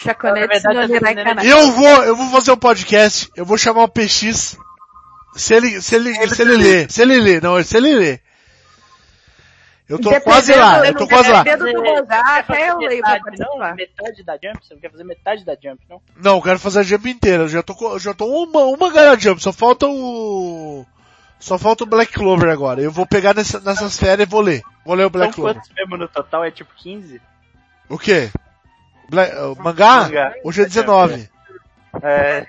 chaconete 0.02 0.62
Na 0.64 0.86
verdade, 0.86 0.92
no 0.92 1.08
eu. 1.42 1.58
Canal. 1.58 1.72
Vou, 1.72 2.04
eu 2.04 2.16
vou 2.16 2.30
fazer 2.30 2.52
um 2.52 2.56
podcast, 2.56 3.30
eu 3.36 3.44
vou 3.44 3.56
chamar 3.58 3.84
o 3.84 3.88
PX, 3.88 4.56
se 5.36 5.54
ele, 5.54 5.80
se 5.80 5.94
ele, 5.94 6.28
se 6.28 6.42
ele 6.42 6.56
ler, 6.56 6.90
se 6.90 7.02
ele 7.02 7.20
ler, 7.20 7.42
não, 7.42 7.62
se 7.62 7.76
ele 7.76 7.94
ler. 7.94 8.22
Eu 9.86 9.98
tô 9.98 10.08
Dependendo- 10.08 10.24
quase 10.24 10.54
lá, 10.54 10.86
eu 10.86 10.94
tô 10.94 11.06
quase 11.06 11.30
lá. 11.30 11.42
Do 11.42 11.50
até 12.10 12.70
eu 12.70 12.78
leio 12.78 13.02
metade, 13.02 13.38
não? 13.38 13.74
Metade 13.74 14.22
da 14.24 14.32
Jump? 14.42 14.66
Você 14.66 14.72
não 14.74 14.80
quer 14.80 14.90
fazer 14.90 15.04
metade 15.04 15.44
da 15.44 15.52
Jump, 15.62 15.78
não? 15.90 16.00
Não, 16.16 16.36
eu 16.36 16.42
quero 16.42 16.58
fazer 16.58 16.80
a 16.80 16.82
jump 16.82 17.10
inteira, 17.10 17.42
eu 17.42 17.48
já 17.48 17.62
tô, 17.62 17.98
já 17.98 18.14
tô 18.14 18.24
uma, 18.26 18.60
uma 18.64 18.90
gara 18.90 19.18
jump, 19.18 19.42
só 19.42 19.52
falta 19.52 19.86
o, 19.86 20.86
só 21.44 21.58
falta 21.58 21.84
o 21.84 21.86
Black 21.86 22.12
Clover 22.12 22.48
agora. 22.50 22.80
Eu 22.80 22.90
vou 22.90 23.06
pegar 23.06 23.34
nessa- 23.34 23.60
nessas 23.60 23.98
férias 23.98 24.26
e 24.26 24.30
vou 24.30 24.40
ler. 24.40 24.62
Vou 24.84 24.94
ler 24.94 25.04
o 25.04 25.10
Black 25.10 25.34
São 25.34 25.44
Clover. 25.44 25.54
quantos 25.60 25.70
mesmo 25.76 25.96
no 25.98 26.08
total? 26.08 26.42
É 26.44 26.50
tipo 26.50 26.70
15? 26.76 27.20
O 27.88 27.98
quê? 27.98 28.30
Black, 29.10 29.36
o 29.36 29.54
mangá? 29.62 30.04
Mangá. 30.04 30.32
Hoje 30.42 30.62
é 30.62 30.64
19. 30.64 31.28
É, 32.02 32.46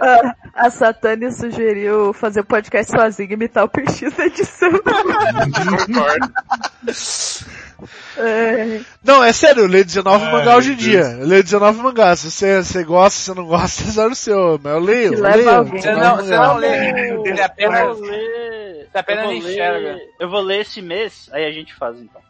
Ah, 0.00 0.34
a 0.54 0.70
Satani 0.70 1.32
sugeriu 1.32 2.12
fazer 2.12 2.40
o 2.40 2.44
podcast 2.44 2.92
sozinho 2.92 3.30
e 3.30 3.32
imitar 3.32 3.64
o 3.64 3.68
PX 3.68 4.12
da 4.14 4.26
edição. 4.26 4.70
É, 8.16 8.80
Não, 9.04 9.22
é 9.22 9.32
sério, 9.32 9.62
eu 9.62 9.66
leio 9.68 9.84
19 9.84 10.24
Ai, 10.24 10.32
mangá 10.32 10.56
hoje 10.56 10.72
em 10.72 10.76
dia. 10.76 11.16
Eu 11.20 11.26
leio 11.26 11.44
19 11.44 11.80
mangá. 11.80 12.14
Se 12.16 12.30
você, 12.30 12.62
você 12.62 12.82
gosta, 12.84 13.18
se 13.18 13.24
você 13.26 13.34
não 13.34 13.46
gosta, 13.46 13.82
azar 13.88 14.08
o 14.08 14.14
seu. 14.14 14.58
Mas 14.62 14.72
eu 14.74 14.80
leio, 14.80 15.14
eu 15.14 15.22
leio. 15.22 15.64
Você 15.64 15.70
19 15.72 16.00
não, 16.00 16.16
você 16.16 16.36
não 16.36 16.56
lê. 16.56 16.68
Você 17.16 17.30
eu 17.40 17.44
apenas, 17.44 17.96
vou 17.98 18.06
ler. 18.06 18.88
você 18.90 18.98
apenas 18.98 19.24
eu 19.24 19.32
enxerga. 19.32 19.78
ler- 19.94 20.08
Eu 20.20 20.28
vou 20.30 20.40
ler 20.40 20.60
esse 20.62 20.82
mês, 20.82 21.28
aí 21.32 21.44
a 21.44 21.50
gente 21.52 21.74
faz 21.74 21.96
então. 21.98 22.20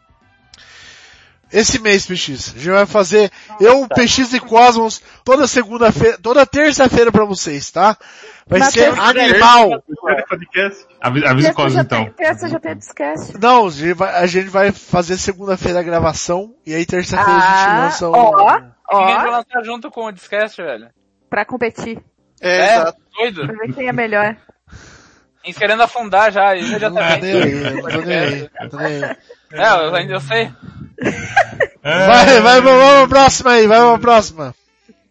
Esse 1.51 1.79
mês, 1.79 2.05
PX. 2.05 2.53
A 2.55 2.57
gente 2.59 2.69
vai 2.69 2.85
fazer 2.85 3.31
eu, 3.59 3.87
Tá. 3.87 3.95
PX 3.95 4.33
e 4.33 4.39
Cosmos 4.39 5.01
toda 5.23 5.47
segunda-feira, 5.47 6.17
toda 6.21 6.45
terça-feira 6.45 7.11
pra 7.11 7.25
vocês, 7.25 7.71
tá? 7.71 7.97
Vai 8.45 8.59
Na 8.59 8.65
ser 8.71 8.87
animal. 8.99 9.81
Podcast. 10.29 10.85
Avisa, 11.01 11.25
o 11.25 11.35
terça 11.37 11.53
Cosmo 11.53 11.69
já 11.71 11.81
então. 11.81 12.03
tem, 12.05 12.13
terça 12.13 12.49
já 12.49 12.59
tem 12.59 12.75
discast. 12.77 13.37
Não, 13.39 13.67
a 13.67 13.69
gente 13.71 13.93
vai, 13.93 14.15
a 14.15 14.25
gente 14.27 14.49
vai 14.49 14.71
fazer 14.71 15.17
segunda-feira 15.17 15.79
a 15.79 15.83
gravação 15.83 16.53
e 16.65 16.73
aí 16.73 16.85
terça-feira 16.85 17.31
a 17.31 17.39
gente 17.39 17.69
Ah, 17.69 17.79
lança 17.83 18.09
o... 18.09 18.13
ó. 18.13 18.59
Ninguém 18.99 19.15
vai 19.17 19.27
Ó, 19.27 19.31
lançar 19.31 19.63
junto 19.63 19.91
com 19.91 20.05
o 20.05 20.11
Discast, 20.11 20.59
velho. 20.61 20.89
pra 21.29 21.45
competir. 21.45 21.99
É, 22.41 22.57
É, 22.57 22.75
exato. 22.77 23.01
doido. 23.15 23.45
Pra 23.47 23.55
ver 23.67 23.73
quem 23.73 23.87
é 23.87 23.93
melhor. 23.93 24.35
Eles 25.43 25.57
querendo 25.57 25.81
afundar 25.83 26.31
já, 26.31 26.53
Não 26.55 26.61
tô 26.61 26.67
imediatamente. 26.67 27.21
nem 27.21 27.41
aí, 27.41 27.73
não 27.73 27.81
tô 27.89 28.01
nem 28.01 28.17
aí, 28.19 28.49
não 28.61 28.69
tô 28.69 28.77
nem 28.77 29.03
aí. 29.03 29.17
É, 29.53 29.69
eu, 29.87 29.95
ainda- 29.95 30.13
eu 30.13 30.21
sei. 30.21 30.51
É. 31.01 31.79
Vai, 32.07 32.41
vai, 32.41 32.61
vamos 32.61 32.83
pra 32.83 33.07
próxima 33.07 33.51
aí, 33.51 33.65
vai 33.65 33.79
pra 33.79 33.97
próxima. 33.99 34.55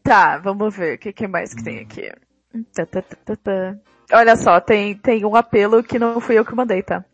Tá, 0.03 0.37
vamos 0.39 0.77
ver 0.77 0.97
o 0.97 0.99
que, 0.99 1.13
que 1.13 1.27
mais 1.27 1.55
que 1.55 1.65
tem 1.65 1.79
aqui. 1.79 2.13
Tá, 2.75 2.85
tá, 2.87 3.03
tá. 3.03 3.75
Olha 4.13 4.37
só, 4.37 4.61
tem, 4.61 4.95
tem 4.95 5.25
um 5.25 5.35
apelo 5.35 5.83
que 5.83 5.99
não 5.99 6.21
fui 6.21 6.39
eu 6.39 6.45
que 6.45 6.55
mandei, 6.55 6.83
tá? 6.83 7.05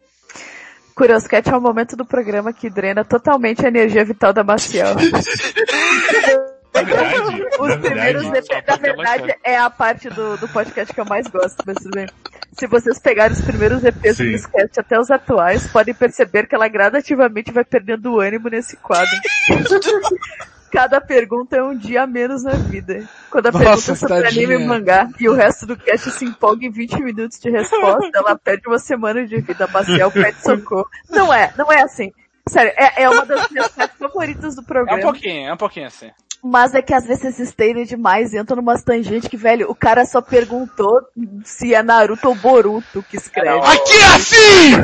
Curioscat 0.94 1.48
é 1.48 1.56
o 1.56 1.60
momento 1.60 1.96
do 1.96 2.04
programa 2.04 2.52
que 2.52 2.70
drena 2.70 3.04
totalmente 3.04 3.64
a 3.64 3.68
energia 3.68 4.04
vital 4.04 4.32
da 4.32 4.44
Maciel. 4.44 4.94
Na 6.82 6.82
verdade, 6.82 7.46
Os 7.60 7.68
na 7.68 7.78
primeiros 7.78 8.22
verdade, 8.22 8.52
EP, 8.52 8.68
na 8.68 8.76
verdade, 8.76 9.34
é 9.44 9.56
a 9.56 9.70
parte 9.70 10.08
do, 10.10 10.36
do 10.36 10.48
podcast 10.48 10.92
que 10.92 11.00
eu 11.00 11.04
mais 11.04 11.26
gosto, 11.28 11.62
mas 11.64 11.76
tudo 11.76 11.90
bem. 11.94 12.06
Se 12.52 12.66
vocês 12.66 12.98
pegarem 12.98 13.32
os 13.36 13.40
primeiros 13.40 13.84
EPs 13.84 14.16
do. 14.18 14.24
Discast 14.24 14.80
até 14.80 14.98
os 14.98 15.10
atuais, 15.10 15.66
podem 15.68 15.94
perceber 15.94 16.46
que 16.48 16.54
ela 16.54 16.66
gradativamente 16.68 17.52
vai 17.52 17.64
perdendo 17.64 18.12
o 18.14 18.20
ânimo 18.20 18.48
nesse 18.48 18.76
quadro. 18.76 19.08
Cada 20.72 21.00
pergunta 21.00 21.56
é 21.56 21.62
um 21.62 21.76
dia 21.76 22.02
a 22.02 22.06
menos 22.06 22.42
na 22.42 22.54
vida. 22.54 23.04
Quando 23.30 23.46
a 23.46 23.52
Nossa, 23.52 23.64
pergunta 23.64 23.92
é 23.92 23.94
sobre 23.94 24.22
tadinha. 24.22 24.46
anime 24.48 24.64
e 24.64 24.66
mangá 24.66 25.08
e 25.20 25.28
o 25.28 25.32
resto 25.32 25.66
do 25.66 25.76
cast 25.76 26.10
se 26.10 26.24
empolga 26.24 26.66
em 26.66 26.70
20 26.70 27.00
minutos 27.00 27.38
de 27.38 27.48
resposta, 27.48 28.10
ela 28.12 28.36
perde 28.36 28.66
uma 28.66 28.78
semana 28.80 29.24
de 29.24 29.40
vida. 29.40 29.66
A 29.66 29.68
Maciel 29.68 30.10
pede 30.10 30.42
socorro. 30.42 30.88
Não 31.08 31.32
é, 31.32 31.52
não 31.56 31.70
é 31.72 31.80
assim. 31.82 32.12
Sério, 32.48 32.72
é, 32.76 33.04
é 33.04 33.08
uma 33.08 33.24
das 33.24 33.48
minhas 33.50 33.68
partes 33.68 33.96
favoritas 33.98 34.56
do 34.56 34.62
É 34.62 34.64
programa. 34.64 34.98
um 34.98 35.02
pouquinho, 35.02 35.48
é 35.48 35.52
um 35.54 35.56
pouquinho 35.56 35.86
assim. 35.86 36.10
Mas 36.46 36.74
é 36.74 36.82
que 36.82 36.92
às 36.92 37.06
vezes 37.06 37.22
vocês 37.22 37.40
estendem 37.40 37.86
demais 37.86 38.34
e 38.34 38.38
entram 38.38 38.56
numas 38.56 38.82
tangentes 38.82 39.28
que, 39.28 39.36
velho, 39.36 39.70
o 39.70 39.74
cara 39.74 40.04
só 40.04 40.20
perguntou 40.20 41.00
se 41.42 41.74
é 41.74 41.82
Naruto 41.82 42.28
ou 42.28 42.34
Boruto 42.34 43.02
que 43.02 43.16
escreve. 43.16 43.66
Aqui 43.66 43.96
é 43.96 44.04
assim! 44.04 44.74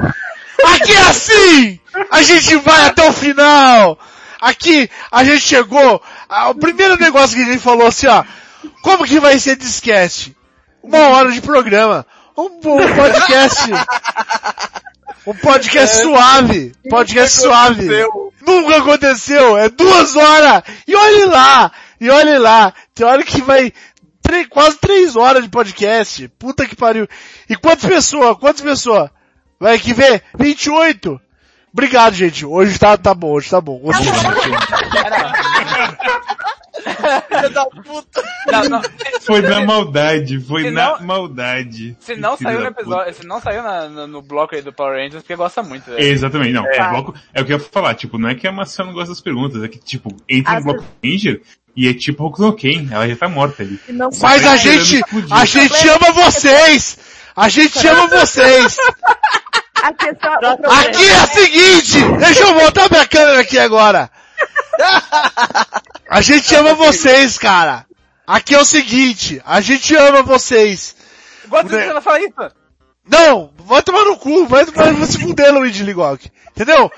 Aqui 0.65 0.93
é 0.93 1.01
assim! 1.01 1.81
A 2.11 2.23
gente 2.23 2.57
vai 2.57 2.87
até 2.87 3.07
o 3.07 3.13
final! 3.13 3.99
Aqui, 4.41 4.89
a 5.13 5.23
gente 5.23 5.43
chegou, 5.43 6.03
o 6.49 6.55
primeiro 6.55 6.97
negócio 6.99 7.37
que 7.37 7.43
a 7.43 7.53
gente 7.53 7.63
falou 7.63 7.89
assim, 7.89 8.07
ó, 8.07 8.25
como 8.83 9.05
que 9.05 9.21
vai 9.21 9.39
ser 9.39 9.57
Discast? 9.57 10.35
Uma 10.83 11.09
hora 11.09 11.31
de 11.31 11.43
programa. 11.43 12.07
Um, 12.35 12.45
um 12.45 12.61
podcast. 12.61 13.71
Um 15.31 15.35
podcast 15.35 15.97
suave. 16.03 16.73
Podcast 16.89 17.39
suave. 17.41 17.89
Nunca 18.47 18.79
aconteceu. 18.79 19.57
É 19.57 19.69
duas 19.69 20.17
horas. 20.17 20.63
E 20.87 20.95
olhe 20.97 21.25
lá. 21.27 21.71
E 22.01 22.11
olhe 22.11 22.39
lá. 22.39 22.73
Tem 22.95 23.07
hora 23.07 23.23
que 23.23 23.41
vai 23.43 23.73
tre- 24.23 24.47
quase 24.47 24.79
três 24.79 25.15
horas 25.17 25.43
de 25.45 25.49
podcast. 25.49 26.27
Puta 26.39 26.67
que 26.67 26.75
pariu. 26.75 27.07
E 27.49 27.55
quantas 27.57 27.89
pessoas? 27.89 28.37
Quantas 28.39 28.63
pessoas? 28.63 29.11
Vai 29.59 29.77
aqui 29.77 29.93
ver? 29.93 30.23
28. 30.39 31.21
Obrigado, 31.73 32.15
gente. 32.15 32.45
Hoje 32.45 32.79
tá, 32.79 32.97
tá 32.97 33.15
bom, 33.15 33.31
hoje 33.33 33.49
tá 33.51 33.61
bom. 33.61 33.79
Gostei. 33.79 34.11
Filho 37.29 37.51
da 37.51 37.67
puta. 37.67 38.23
Não, 38.51 38.65
não. 38.69 38.83
Foi 39.21 39.41
na 39.43 39.65
maldade, 39.65 40.41
foi 40.41 40.65
Se 40.65 40.71
na 40.71 40.99
não- 40.99 41.07
maldade. 41.07 41.97
Se 42.01 42.17
não 42.17 42.37
saiu 42.37 42.61
no 42.61 42.67
episódio, 42.67 43.15
se 43.15 43.27
não 43.27 43.41
saiu 43.41 43.63
na- 43.63 43.89
no, 43.89 44.07
no 44.07 44.23
bloco 44.23 44.55
aí 44.55 44.63
do 44.63 44.73
Power 44.73 44.97
Rangers, 44.97 45.23
porque 45.23 45.37
gosta 45.37 45.63
muito, 45.63 45.85
velho. 45.91 46.01
Exatamente, 46.03 46.53
não. 46.53 46.65
o 46.65 46.91
bloco, 46.91 47.15
é 47.35 47.41
o 47.41 47.45
que 47.45 47.53
eu 47.53 47.59
ia 47.59 47.65
falar, 47.65 47.95
tipo, 47.95 48.19
não 48.19 48.29
é 48.29 48.35
que 48.35 48.47
a 48.49 48.53
Marcela 48.53 48.89
não 48.89 48.95
gosta 48.95 49.11
das 49.11 49.21
perguntas, 49.21 49.63
é 49.63 49.69
que, 49.69 49.79
tipo, 49.79 50.15
entra 50.29 50.53
no 50.53 50.59
Às 50.59 50.65
bloco 50.65 50.85
Ranger 51.05 51.43
e 51.77 51.87
é 51.89 51.95
tipo 51.95 52.35
no 52.39 52.53
Ken, 52.55 52.89
ela 52.91 53.07
já 53.09 53.17
tá 53.17 53.29
morta 53.29 53.63
ali. 53.63 53.79
Não 53.91 54.11
Mas 54.21 54.47
a 54.47 54.57
gente, 54.57 55.01
a 55.31 55.45
gente 55.45 55.89
ama 55.89 56.13
vocês! 56.13 56.99
A 57.37 57.49
gente 57.49 57.87
ama 57.87 58.07
vocês! 58.09 58.77
A 59.83 59.93
questão, 59.95 60.35
o 60.35 60.39
problema- 60.39 60.81
Aqui 60.83 61.09
é 61.09 61.17
a 61.17 61.27
seguinte! 61.27 61.99
Deixa 62.19 62.43
eu 62.43 62.55
voltar 62.55 62.91
minha 62.91 63.07
câmera 63.07 63.41
aqui 63.41 63.59
agora! 63.59 64.11
A 66.09 66.21
gente 66.21 66.55
ama 66.55 66.75
vocês, 66.75 67.39
cara! 67.39 67.87
Aqui 68.27 68.55
é 68.55 68.59
o 68.61 68.65
seguinte, 68.65 69.43
a 69.45 69.61
gente 69.61 69.95
ama 69.97 70.23
vocês! 70.23 70.95
Quantas 71.49 71.71
Ne- 71.73 71.77
vezes 71.79 71.91
ela 71.91 72.01
fala 72.01 72.21
isso? 72.21 72.35
Não, 73.09 73.53
vai 73.59 73.83
tomar 73.83 74.05
no 74.05 74.17
cu, 74.17 74.47
vai, 74.47 74.65
vai, 74.67 74.93
vai 74.93 75.07
se 75.07 75.19
fuder, 75.19 75.53
Luigi 75.53 75.83
Ligok. 75.83 76.31
Entendeu? 76.51 76.91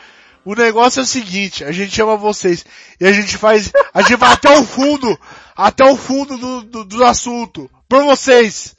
O 0.45 0.55
negócio 0.55 1.01
é 1.01 1.03
o 1.05 1.07
seguinte, 1.07 1.65
a 1.65 1.73
gente 1.73 2.01
ama 2.03 2.17
vocês. 2.17 2.65
E 3.01 3.07
a 3.07 3.13
gente 3.13 3.39
faz, 3.39 3.73
a 3.95 4.03
gente 4.03 4.17
vai 4.17 4.33
até 4.33 4.51
o 4.59 4.65
fundo, 4.65 5.19
até 5.57 5.85
o 5.85 5.97
fundo 5.97 6.37
do, 6.37 6.63
do, 6.63 6.85
do 6.85 7.05
assunto. 7.05 7.71
Por 7.89 8.03
vocês. 8.05 8.75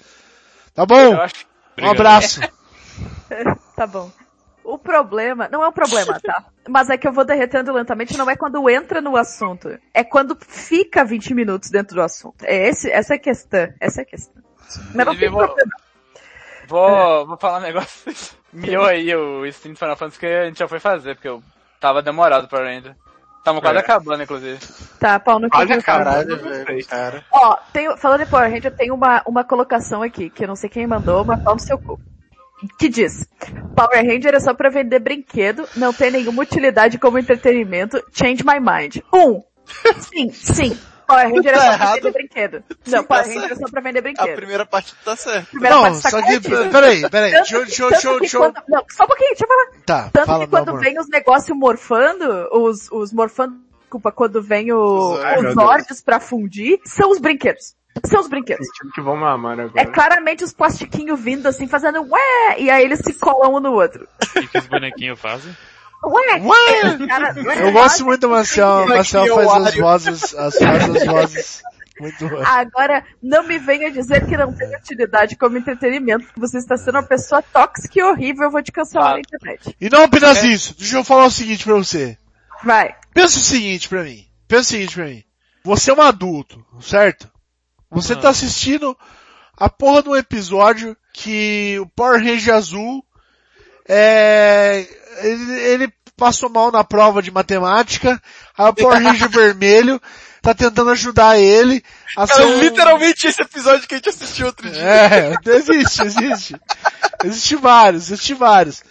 Tá 0.75 0.85
bom? 0.85 1.15
Um 1.81 1.89
abraço. 1.89 2.41
Tá 3.83 3.87
bom. 3.87 4.09
O 4.63 4.77
problema, 4.77 5.49
não 5.51 5.61
é 5.61 5.67
um 5.67 5.71
problema, 5.73 6.17
tá? 6.21 6.45
Mas 6.69 6.89
é 6.89 6.97
que 6.97 7.05
eu 7.05 7.11
vou 7.11 7.25
derretendo 7.25 7.73
lentamente, 7.73 8.17
não 8.17 8.29
é 8.29 8.35
quando 8.37 8.69
entra 8.69 9.01
no 9.01 9.17
assunto. 9.17 9.77
É 9.93 10.05
quando 10.05 10.37
fica 10.39 11.03
20 11.03 11.33
minutos 11.33 11.69
dentro 11.69 11.95
do 11.95 12.01
assunto. 12.01 12.43
É 12.45 12.69
esse, 12.69 12.89
essa 12.89 13.13
é 13.13 13.17
a 13.17 13.19
questão. 13.19 13.67
Essa 13.81 14.01
é 14.01 14.03
a 14.03 14.05
questão. 14.05 14.41
Mas 14.95 15.05
não 15.05 15.17
tem 15.17 15.29
Vou- 15.29 15.45
problema. 15.45 15.71
Vou, 16.67 17.27
vou 17.27 17.37
falar 17.37 17.57
um 17.59 17.61
negócio. 17.63 18.13
Miou 18.53 18.85
aí 18.85 19.13
o 19.13 19.45
stream 19.47 19.73
do 19.73 19.79
Final 19.79 19.97
Fantasy 19.97 20.19
que 20.19 20.25
a 20.27 20.45
gente 20.45 20.59
já 20.59 20.67
foi 20.67 20.79
fazer, 20.79 21.15
porque 21.15 21.27
eu 21.27 21.43
tava 21.81 22.01
demorado 22.01 22.47
pra 22.47 22.65
ainda. 22.65 22.95
Tava 23.43 23.59
quase 23.59 23.75
É. 23.75 23.79
acabando, 23.81 24.23
inclusive. 24.23 24.59
Tá, 24.97 25.19
pau 25.19 25.37
no. 25.39 25.49
Olha, 25.53 25.75
do 25.77 25.83
caralho, 25.83 26.37
Fábio. 26.39 26.65
velho, 26.65 26.87
cara. 26.87 27.25
Ó, 27.29 27.57
tem, 27.73 27.97
falando 27.97 28.21
em 28.21 28.25
Power 28.27 28.49
Ranger, 28.49 28.71
tem 28.73 28.89
uma, 28.91 29.21
uma 29.27 29.43
colocação 29.43 30.01
aqui, 30.01 30.29
que 30.29 30.45
eu 30.45 30.47
não 30.47 30.55
sei 30.55 30.69
quem 30.69 30.87
mandou, 30.87 31.25
mas 31.25 31.43
pau 31.43 31.53
no 31.55 31.59
seu 31.59 31.77
cu. 31.77 31.99
Que 32.79 32.89
diz, 32.89 33.25
Power 33.75 34.05
Ranger 34.05 34.35
é 34.35 34.39
só 34.39 34.53
pra 34.53 34.69
vender 34.69 34.99
brinquedo, 34.99 35.67
não 35.75 35.91
tem 35.93 36.11
nenhuma 36.11 36.43
utilidade 36.43 36.97
como 36.97 37.17
entretenimento, 37.19 38.01
change 38.13 38.43
my 38.43 38.59
mind. 38.59 38.97
Um, 39.13 39.41
sim, 39.99 40.29
sim, 40.31 40.77
Power 41.07 41.27
Ranger 41.33 41.51
é 41.51 41.53
Tá 41.53 41.59
só 41.59 41.65
pra 41.65 41.73
errado. 41.73 41.95
vender 41.95 42.11
brinquedo. 42.13 42.63
Sim, 42.83 42.91
Não, 42.91 43.03
tá 43.03 43.07
Power 43.15 43.27
Ranger 43.35 43.51
é 43.51 43.55
só 43.55 43.65
pra 43.71 43.81
vender 43.81 43.99
A 43.99 44.01
brinquedo. 44.01 44.35
primeira 44.35 44.65
parte 44.65 44.95
tá 45.03 45.15
certa. 45.15 45.47
Primeira 45.51 45.75
Não, 45.75 45.83
parte 45.83 46.01
tá 46.01 46.09
só 46.09 46.21
que, 46.21 46.39
peraí, 46.71 47.09
peraí, 47.09 47.31
Tanto- 47.31 47.53
eu, 47.55 47.65
deixa 47.65 47.83
eu, 47.83 47.89
tanto 47.89 48.19
que 48.19 48.35
eu, 48.35 48.39
quando- 48.39 48.61
Não, 48.69 48.83
só 48.89 49.03
um 49.03 49.07
pouquinho, 49.07 49.29
deixa 49.31 49.43
eu 49.45 49.47
falar. 49.47 49.65
tá, 49.85 50.09
Tanto 50.13 50.25
fala, 50.27 50.43
que 50.45 50.49
quando 50.51 50.77
vem 50.79 50.99
os 50.99 51.09
negócios 51.09 51.57
morfando, 51.57 52.47
os, 52.51 52.89
os 52.91 53.11
morfando, 53.11 53.55
desculpa, 53.81 54.11
quando 54.11 54.41
vem 54.41 54.71
o, 54.71 55.17
Ai, 55.21 55.39
os. 55.45 55.53
Zords 55.53 56.01
pra 56.01 56.19
fundir, 56.19 56.79
são 56.85 57.11
os 57.11 57.19
brinquedos. 57.19 57.75
São 58.05 58.21
os 58.21 58.27
brinquedos. 58.27 58.67
Que 58.95 59.01
vão 59.01 59.15
mamar 59.15 59.59
É 59.59 59.63
agora. 59.63 59.91
claramente 59.91 60.43
os 60.43 60.51
plastiquinhos 60.53 61.19
vindo 61.19 61.47
assim, 61.47 61.67
fazendo 61.67 62.01
ué, 62.09 62.59
e 62.59 62.69
aí 62.69 62.83
eles 62.83 62.99
se 62.99 63.13
colam 63.13 63.55
um 63.55 63.59
no 63.59 63.71
outro. 63.73 64.07
O 64.35 64.41
que 64.47 64.57
os 64.57 64.67
bonequinhos 64.67 65.19
fazem? 65.19 65.55
Ué! 66.05 66.41
Ué! 66.41 67.07
Cara, 67.07 67.33
Eu 67.61 67.71
gosto 67.71 68.03
muito 68.05 68.21
da 68.21 68.27
Marcel, 68.27 68.67
a 68.67 68.85
Marcel 68.87 69.25
é 69.25 69.31
o 69.31 69.35
faz 69.49 69.65
as 69.67 69.75
vozes, 69.77 70.35
as, 70.35 70.57
faz 70.57 70.89
as 70.89 71.05
vozes 71.05 71.61
muito 71.99 72.27
boas. 72.27 72.45
Agora, 72.47 73.05
não 73.21 73.43
me 73.43 73.57
venha 73.57 73.89
dizer 73.89 74.25
que 74.25 74.35
não 74.35 74.51
tem 74.53 74.75
utilidade 74.75 75.37
como 75.37 75.57
entretenimento. 75.57 76.25
Você 76.35 76.57
está 76.57 76.75
sendo 76.75 76.95
uma 76.95 77.03
pessoa 77.03 77.41
tóxica 77.41 77.99
e 77.99 78.03
horrível, 78.03 78.45
eu 78.45 78.51
vou 78.51 78.61
te 78.61 78.71
cancelar 78.71 79.11
Ah. 79.11 79.13
na 79.13 79.19
internet. 79.19 79.77
E 79.79 79.89
não 79.89 80.03
apenas 80.03 80.43
isso, 80.43 80.75
deixa 80.77 80.97
eu 80.97 81.03
falar 81.05 81.25
o 81.25 81.31
seguinte 81.31 81.63
pra 81.63 81.75
você. 81.75 82.17
Vai. 82.63 82.93
Pensa 83.13 83.37
o 83.37 83.41
seguinte 83.41 83.87
pra 83.87 84.03
mim. 84.03 84.25
Pensa 84.47 84.61
o 84.61 84.65
seguinte 84.65 84.95
pra 84.95 85.05
mim. 85.05 85.23
Você 85.63 85.91
é 85.91 85.93
um 85.93 86.01
adulto, 86.01 86.65
certo? 86.81 87.31
Você 87.93 88.13
Ah. 88.13 88.17
tá 88.17 88.29
assistindo 88.29 88.97
a 89.57 89.69
porra 89.69 90.03
de 90.03 90.09
um 90.09 90.15
episódio 90.15 90.97
que 91.13 91.77
o 91.79 91.87
Power 91.87 92.19
Ranger 92.21 92.55
azul 92.55 93.05
é, 93.87 94.87
ele, 95.21 95.53
ele 95.61 95.93
passou 96.15 96.49
mal 96.49 96.71
na 96.71 96.83
prova 96.83 97.21
de 97.21 97.31
matemática, 97.31 98.21
aí 98.57 98.69
o 98.69 98.73
Power 98.73 99.01
Ranger 99.01 99.29
vermelho 99.29 100.01
tá 100.41 100.53
tentando 100.53 100.89
ajudar 100.91 101.37
ele 101.37 101.83
a 102.17 102.27
ser 102.27 102.41
É 102.41 102.45
um... 102.45 102.59
literalmente 102.59 103.27
esse 103.27 103.41
episódio 103.41 103.87
que 103.87 103.95
a 103.95 103.97
gente 103.97 104.09
assistiu 104.09 104.47
outro 104.47 104.69
dia. 104.69 104.81
É, 104.83 105.33
existe, 105.45 106.01
existe. 106.03 106.55
Existe 107.23 107.55
vários, 107.55 108.11
existe 108.11 108.33
vários. 108.33 108.83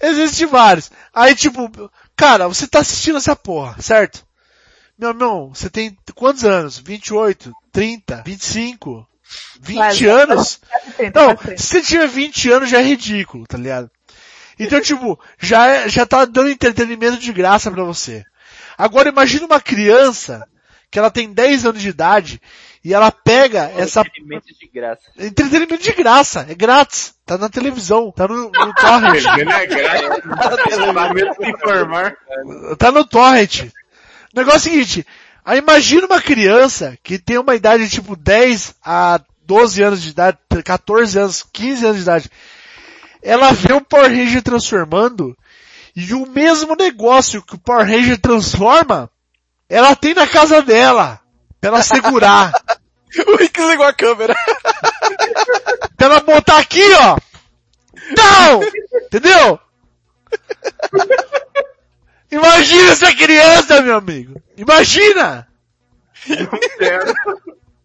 Existe 0.00 0.46
vários. 0.46 0.90
Aí 1.14 1.34
tipo, 1.34 1.70
cara, 2.16 2.48
você 2.48 2.66
tá 2.66 2.80
assistindo 2.80 3.18
essa 3.18 3.34
porra, 3.36 3.80
certo? 3.80 4.24
Meu 4.98 5.10
irmão, 5.10 5.52
você 5.54 5.68
tem 5.70 5.96
quantos 6.14 6.44
anos? 6.44 6.78
28, 6.78 7.52
30, 7.72 8.22
25, 8.26 9.08
20 9.60 9.76
Quase. 9.76 10.06
anos? 10.06 10.60
Não, 11.14 11.34
tenta. 11.34 11.56
se 11.56 11.66
você 11.68 11.80
tiver 11.82 12.06
20 12.06 12.50
anos 12.50 12.70
já 12.70 12.78
é 12.80 12.82
ridículo, 12.82 13.46
tá 13.46 13.56
ligado? 13.56 13.90
Então 14.58 14.80
tipo, 14.82 15.18
já, 15.40 15.66
é- 15.66 15.88
já 15.88 16.04
tá 16.06 16.24
dando 16.24 16.50
entretenimento 16.50 17.18
de 17.18 17.32
graça 17.32 17.70
pra 17.70 17.82
você. 17.84 18.22
Agora 18.76 19.08
imagina 19.08 19.46
uma 19.46 19.60
criança 19.60 20.46
que 20.90 20.98
ela 20.98 21.10
tem 21.10 21.32
10 21.32 21.64
anos 21.66 21.80
de 21.80 21.88
idade 21.88 22.40
e 22.84 22.92
ela 22.92 23.10
pega 23.10 23.70
essa 23.76 24.00
Entretenimento 24.00 24.46
de 24.46 24.68
graça. 24.68 25.02
Entretenimento 25.18 25.82
de 25.82 25.92
graça, 25.92 26.46
é 26.48 26.54
grátis. 26.54 27.14
Tá 27.24 27.38
na 27.38 27.48
televisão, 27.48 28.10
tá 28.12 28.26
no, 28.28 28.50
no 28.50 28.74
torrent. 28.74 29.24
É 29.24 29.44
grátis. 29.44 29.76
Informar. 31.48 32.14
tá 32.76 32.92
no 32.92 33.04
torrent. 33.06 33.62
O 34.34 34.38
negócio 34.38 34.56
é 34.68 34.72
o 34.72 34.72
seguinte, 34.72 35.06
aí 35.44 35.58
imagina 35.58 36.06
uma 36.06 36.20
criança 36.20 36.96
que 37.02 37.18
tem 37.18 37.38
uma 37.38 37.54
idade 37.54 37.84
de 37.84 37.90
tipo 37.90 38.16
10 38.16 38.74
a 38.84 39.20
12 39.44 39.82
anos 39.82 40.02
de 40.02 40.10
idade, 40.10 40.38
14 40.64 41.18
anos, 41.18 41.44
15 41.52 41.84
anos 41.84 41.96
de 41.96 42.02
idade. 42.02 42.30
Ela 43.22 43.52
vê 43.52 43.72
o 43.72 43.80
Power 43.80 44.08
Ranger 44.08 44.42
transformando 44.42 45.36
e 45.94 46.14
o 46.14 46.26
mesmo 46.26 46.74
negócio 46.74 47.42
que 47.42 47.54
o 47.54 47.60
Power 47.60 47.86
Ranger 47.86 48.18
transforma, 48.18 49.10
ela 49.68 49.94
tem 49.94 50.14
na 50.14 50.26
casa 50.26 50.62
dela. 50.62 51.20
Pra 51.60 51.70
ela 51.70 51.82
segurar. 51.82 52.52
O 53.26 53.36
Rick 53.36 53.60
ligou 53.60 53.84
a 53.84 53.92
câmera. 53.92 54.34
Pra 55.98 56.06
ela 56.06 56.20
botar 56.20 56.56
aqui, 56.56 56.82
ó. 56.94 57.18
Não! 58.16 58.62
Entendeu? 59.04 59.60
Imagina 62.32 62.90
essa 62.92 63.14
criança, 63.14 63.80
meu 63.82 63.96
amigo. 63.96 64.40
Imagina! 64.56 65.46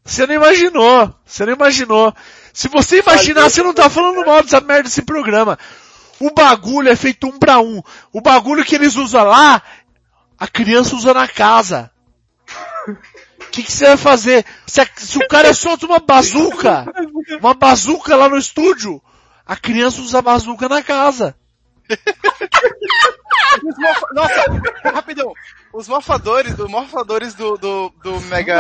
Você 0.03 0.25
não 0.25 0.35
imaginou. 0.35 1.13
Você 1.25 1.45
não 1.45 1.53
imaginou. 1.53 2.13
Se 2.53 2.67
você 2.69 2.99
imaginar, 2.99 3.49
você 3.49 3.61
não 3.61 3.73
tá 3.73 3.89
falando 3.89 4.25
mal 4.25 4.41
dessa 4.41 4.61
merda 4.61 4.83
desse 4.83 5.01
programa. 5.01 5.59
O 6.19 6.31
bagulho 6.33 6.89
é 6.89 6.95
feito 6.95 7.27
um 7.27 7.37
pra 7.37 7.59
um. 7.59 7.81
O 8.11 8.21
bagulho 8.21 8.63
que 8.65 8.73
eles 8.75 8.95
usam 8.95 9.23
lá, 9.23 9.61
a 10.39 10.47
criança 10.47 10.95
usa 10.95 11.13
na 11.13 11.27
casa. 11.27 11.91
O 12.87 13.49
que, 13.51 13.63
que 13.63 13.71
você 13.71 13.85
vai 13.87 13.97
fazer? 13.97 14.45
Se, 14.65 14.81
a- 14.81 14.87
se 14.95 15.17
o 15.17 15.27
cara 15.27 15.53
solta 15.53 15.85
uma 15.85 15.99
bazuca, 15.99 16.85
uma 17.39 17.53
bazuca 17.53 18.15
lá 18.15 18.29
no 18.29 18.37
estúdio, 18.37 19.01
a 19.45 19.55
criança 19.55 20.01
usa 20.01 20.19
a 20.19 20.21
bazuca 20.21 20.69
na 20.69 20.81
casa. 20.81 21.35
Morfa- 23.79 24.07
Nossa, 24.13 24.45
rapidão. 24.91 25.33
Os 25.73 25.87
morfadores, 25.87 26.57
os 26.57 26.69
morfadores 26.69 27.33
do, 27.33 27.57
do, 27.57 27.89
do 28.03 28.19
Mega, 28.21 28.55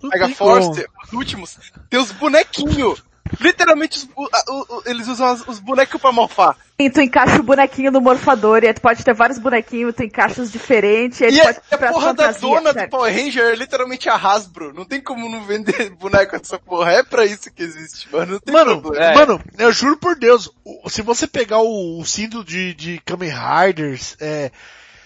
Mano, 0.00 0.10
Mega 0.12 0.28
Force, 0.30 0.86
os 1.04 1.12
últimos, 1.12 1.58
tem 1.90 2.00
os 2.00 2.12
bonequinhos. 2.12 3.02
Literalmente, 3.40 3.98
os- 3.98 4.08
o- 4.16 4.28
a- 4.32 4.44
o- 4.52 4.82
eles 4.86 5.06
usam 5.08 5.26
as- 5.28 5.46
os 5.46 5.58
bonecos 5.58 6.00
pra 6.00 6.12
morfar. 6.12 6.56
E 6.78 6.88
tu 6.88 7.00
encaixa 7.00 7.40
o 7.40 7.42
bonequinho 7.42 7.90
no 7.90 8.00
morfador, 8.00 8.62
e 8.62 8.68
aí 8.68 8.72
tu 8.74 8.80
pode 8.80 9.04
ter 9.04 9.12
vários 9.12 9.38
bonequinhos, 9.38 9.94
tu 9.96 10.04
encaixa 10.04 10.40
os 10.40 10.52
diferentes, 10.52 11.20
e 11.20 11.24
aí 11.24 11.34
E 11.34 11.40
a, 11.40 11.44
pode 11.46 11.58
a 11.58 11.60
comprar 11.70 11.92
porra 11.92 12.14
da 12.14 12.30
dona 12.32 12.72
do. 12.72 12.88
Power 12.88 13.12
Ranger 13.12 13.44
é 13.52 13.54
literalmente 13.56 14.08
a 14.08 14.14
Hasbro. 14.14 14.72
Não 14.72 14.84
tem 14.84 15.00
como 15.00 15.28
não 15.28 15.42
vender 15.44 15.90
boneco 15.98 16.36
essa 16.36 16.58
porra. 16.58 16.92
É 16.92 17.02
pra 17.02 17.24
isso 17.24 17.50
que 17.52 17.62
existe, 17.62 18.08
mano. 18.12 18.32
Não 18.34 18.38
tem 18.40 18.54
Mano, 18.54 18.80
problema. 18.80 19.04
É. 19.06 19.14
mano, 19.14 19.40
eu 19.58 19.72
juro 19.72 19.96
por 19.96 20.14
Deus, 20.16 20.50
se 20.88 21.02
você 21.02 21.26
pegar 21.26 21.58
o, 21.58 22.00
o 22.00 22.04
cinto 22.06 22.44
de, 22.44 22.72
de 22.74 23.00
Kamen 23.04 23.32
Riders, 23.32 24.16
é, 24.20 24.52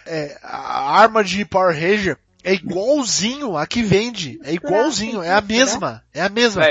é, 0.07 0.39
a 0.43 0.99
arma 1.01 1.25
de 1.25 1.43
Power 1.47 1.75
Ranger, 1.75 2.19
é 2.45 2.53
igualzinho 2.53 3.57
a 3.57 3.67
que 3.67 3.83
vende. 3.83 4.39
É 4.45 4.53
igualzinho, 4.53 5.23
é 5.23 5.33
a 5.33 5.41
mesma. 5.41 6.03
É 6.13 6.21
a 6.21 6.29
mesma. 6.29 6.63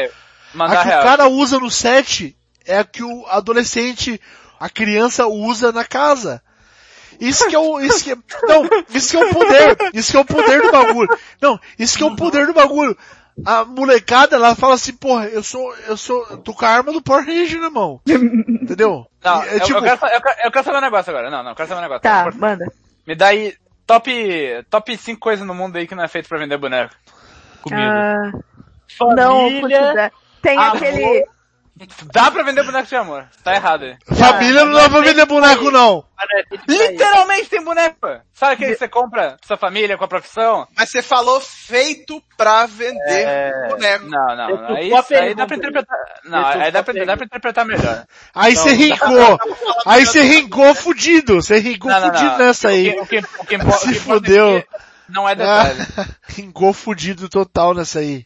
Velho, 0.54 0.72
A 0.72 0.78
que 0.82 0.88
real. 0.88 1.00
o 1.02 1.04
cara 1.04 1.28
usa 1.28 1.60
no 1.60 1.70
set 1.72 2.36
é 2.66 2.78
a 2.80 2.84
que 2.84 3.04
o 3.04 3.26
adolescente, 3.28 4.20
a 4.60 4.70
criança 4.70 5.28
usa 5.28 5.72
na 5.72 5.84
casa. 5.86 6.42
Isso 7.20 7.48
que 7.48 7.56
é 7.56 7.60
o, 7.60 7.80
isso 7.80 8.04
que 8.04 8.12
é, 8.12 8.16
não, 8.48 8.68
isso 8.90 9.12
que 9.12 9.18
é 9.18 9.26
o 9.26 9.30
poder, 9.34 9.78
isso 9.94 10.12
que 10.12 10.18
é 10.18 10.20
o 10.22 10.26
poder 10.26 10.62
do 10.62 10.72
bagulho. 10.72 11.18
Não, 11.42 11.60
isso 11.78 11.98
que 11.98 12.04
é 12.04 12.08
o 12.08 12.16
poder 12.16 12.48
do 12.48 12.54
bagulho. 12.54 12.98
A 13.46 13.64
molecada, 13.64 14.36
ela 14.36 14.56
fala 14.56 14.74
assim, 14.76 14.94
porra, 14.94 15.26
eu 15.28 15.42
sou, 15.44 15.74
eu 15.88 15.96
sou, 15.96 16.26
eu 16.32 16.38
tô 16.38 16.54
com 16.54 16.66
a 16.66 16.70
arma 16.70 16.92
do 16.92 17.02
Power 17.02 17.26
Ranger 17.26 17.60
na 17.62 17.70
mão. 17.70 18.02
Entendeu? 18.08 19.06
Não, 19.24 19.44
é 19.44 19.56
eu, 19.56 19.60
tipo, 19.62 19.80
eu, 19.80 19.84
quero, 19.84 20.14
eu, 20.14 20.22
quero, 20.22 20.40
eu 20.46 20.52
quero 20.52 20.66
saber 20.66 20.78
um 20.78 20.82
negócio 20.82 21.10
agora. 21.12 21.30
Não, 21.30 21.44
não, 21.44 21.52
eu 21.52 21.56
quero 21.56 21.70
saber 21.70 21.80
um 21.80 21.84
negócio. 21.84 22.02
Tá, 22.02 22.24
Por- 22.24 22.36
manda. 22.36 22.66
Me 23.08 23.16
dá 23.16 23.28
aí 23.28 23.56
top, 23.88 24.12
top 24.70 24.98
5 24.98 25.20
coisas 25.20 25.46
no 25.46 25.54
mundo 25.56 25.76
aí 25.78 25.88
que 25.88 25.96
não 25.96 26.04
é 26.04 26.08
feito 26.08 26.28
pra 26.28 26.38
vender 26.40 26.58
boneco. 26.58 26.94
Comida. 27.62 28.32
Ah, 28.34 29.16
não, 29.16 29.38
Família. 29.40 30.12
putz, 30.12 30.21
tem 30.42 30.58
amor. 30.58 30.78
aquele... 30.78 31.26
Dá 32.14 32.30
pra 32.30 32.44
vender 32.44 32.64
boneco 32.64 32.88
de 32.88 32.96
amor. 32.96 33.28
Tá 33.44 33.56
errado 33.56 33.86
aí. 33.86 33.98
família 34.16 34.66
não 34.66 34.74
dá 34.74 34.90
pra 34.90 35.02
vender 35.02 35.26
boneco 35.26 35.72
não. 35.72 36.04
Literalmente 36.68 37.50
tem 37.50 37.64
boneco. 37.64 38.08
Sabe 38.34 38.54
aquele 38.54 38.74
que 38.74 38.78
você 38.78 38.88
compra 38.88 39.30
pra 39.30 39.48
sua 39.48 39.58
família 39.58 39.98
com 39.98 40.04
a 40.04 40.08
profissão? 40.08 40.68
Mas 40.78 40.92
você 40.92 41.02
falou 41.02 41.40
feito 41.40 42.22
pra 42.38 42.68
vender 42.68 43.52
boneco. 43.70 44.06
Não, 44.06 44.36
não. 44.36 44.50
Eu 44.50 44.76
Aí, 44.76 44.94
aí 44.94 45.34
dá 45.34 45.48
pra 45.48 45.56
interpretar. 45.56 45.98
Não, 46.26 46.46
aí 46.46 46.72
dá 46.72 46.84
pra, 46.84 46.94
dá 46.94 47.18
pra 47.18 47.26
interpretar 47.26 47.66
melhor. 47.66 48.06
Aí 48.36 48.56
você 48.56 48.74
rincou. 48.74 49.40
Aí 49.86 50.06
você 50.06 50.22
rincou 50.22 50.76
fudido. 50.76 51.42
Você 51.42 51.58
rincou 51.58 51.90
Não, 51.90 52.00
não, 52.00 52.08
fudido 52.08 52.32
não. 52.32 52.38
nessa 52.38 52.68
aí. 52.68 52.90
O 52.90 52.94
que, 52.94 53.00
o 53.02 53.06
que, 53.06 53.18
o 53.18 53.22
que, 53.22 53.28
Se 53.34 53.42
o 53.42 53.46
que 53.46 53.56
importa 53.56 53.94
fudeu. 53.96 54.64
Não 55.10 55.28
é 55.28 55.36
detalhe. 55.36 55.80
Ah, 55.98 56.06
rincou 56.30 56.74
fudido 56.74 57.28
total 57.28 57.74
nessa 57.74 58.00
aí. 58.00 58.26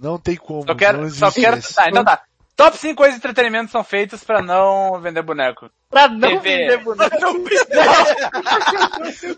Não 0.00 0.18
tem 0.18 0.36
como. 0.36 0.64
Só 0.66 0.74
quero, 0.74 1.00
não 1.02 1.10
só 1.10 1.30
quero, 1.32 1.60
tá, 1.74 1.88
então 1.88 2.04
tá. 2.04 2.22
Top 2.56 2.76
5 2.76 2.96
coisas 2.96 3.14
de 3.14 3.18
entretenimento 3.18 3.70
são 3.70 3.84
feitas 3.84 4.24
pra 4.24 4.42
não 4.42 5.00
vender 5.00 5.22
boneco. 5.22 5.70
Pra 5.88 6.08
não 6.08 6.40
TV. 6.40 6.58
vender 6.58 6.78
boneco. 6.78 7.16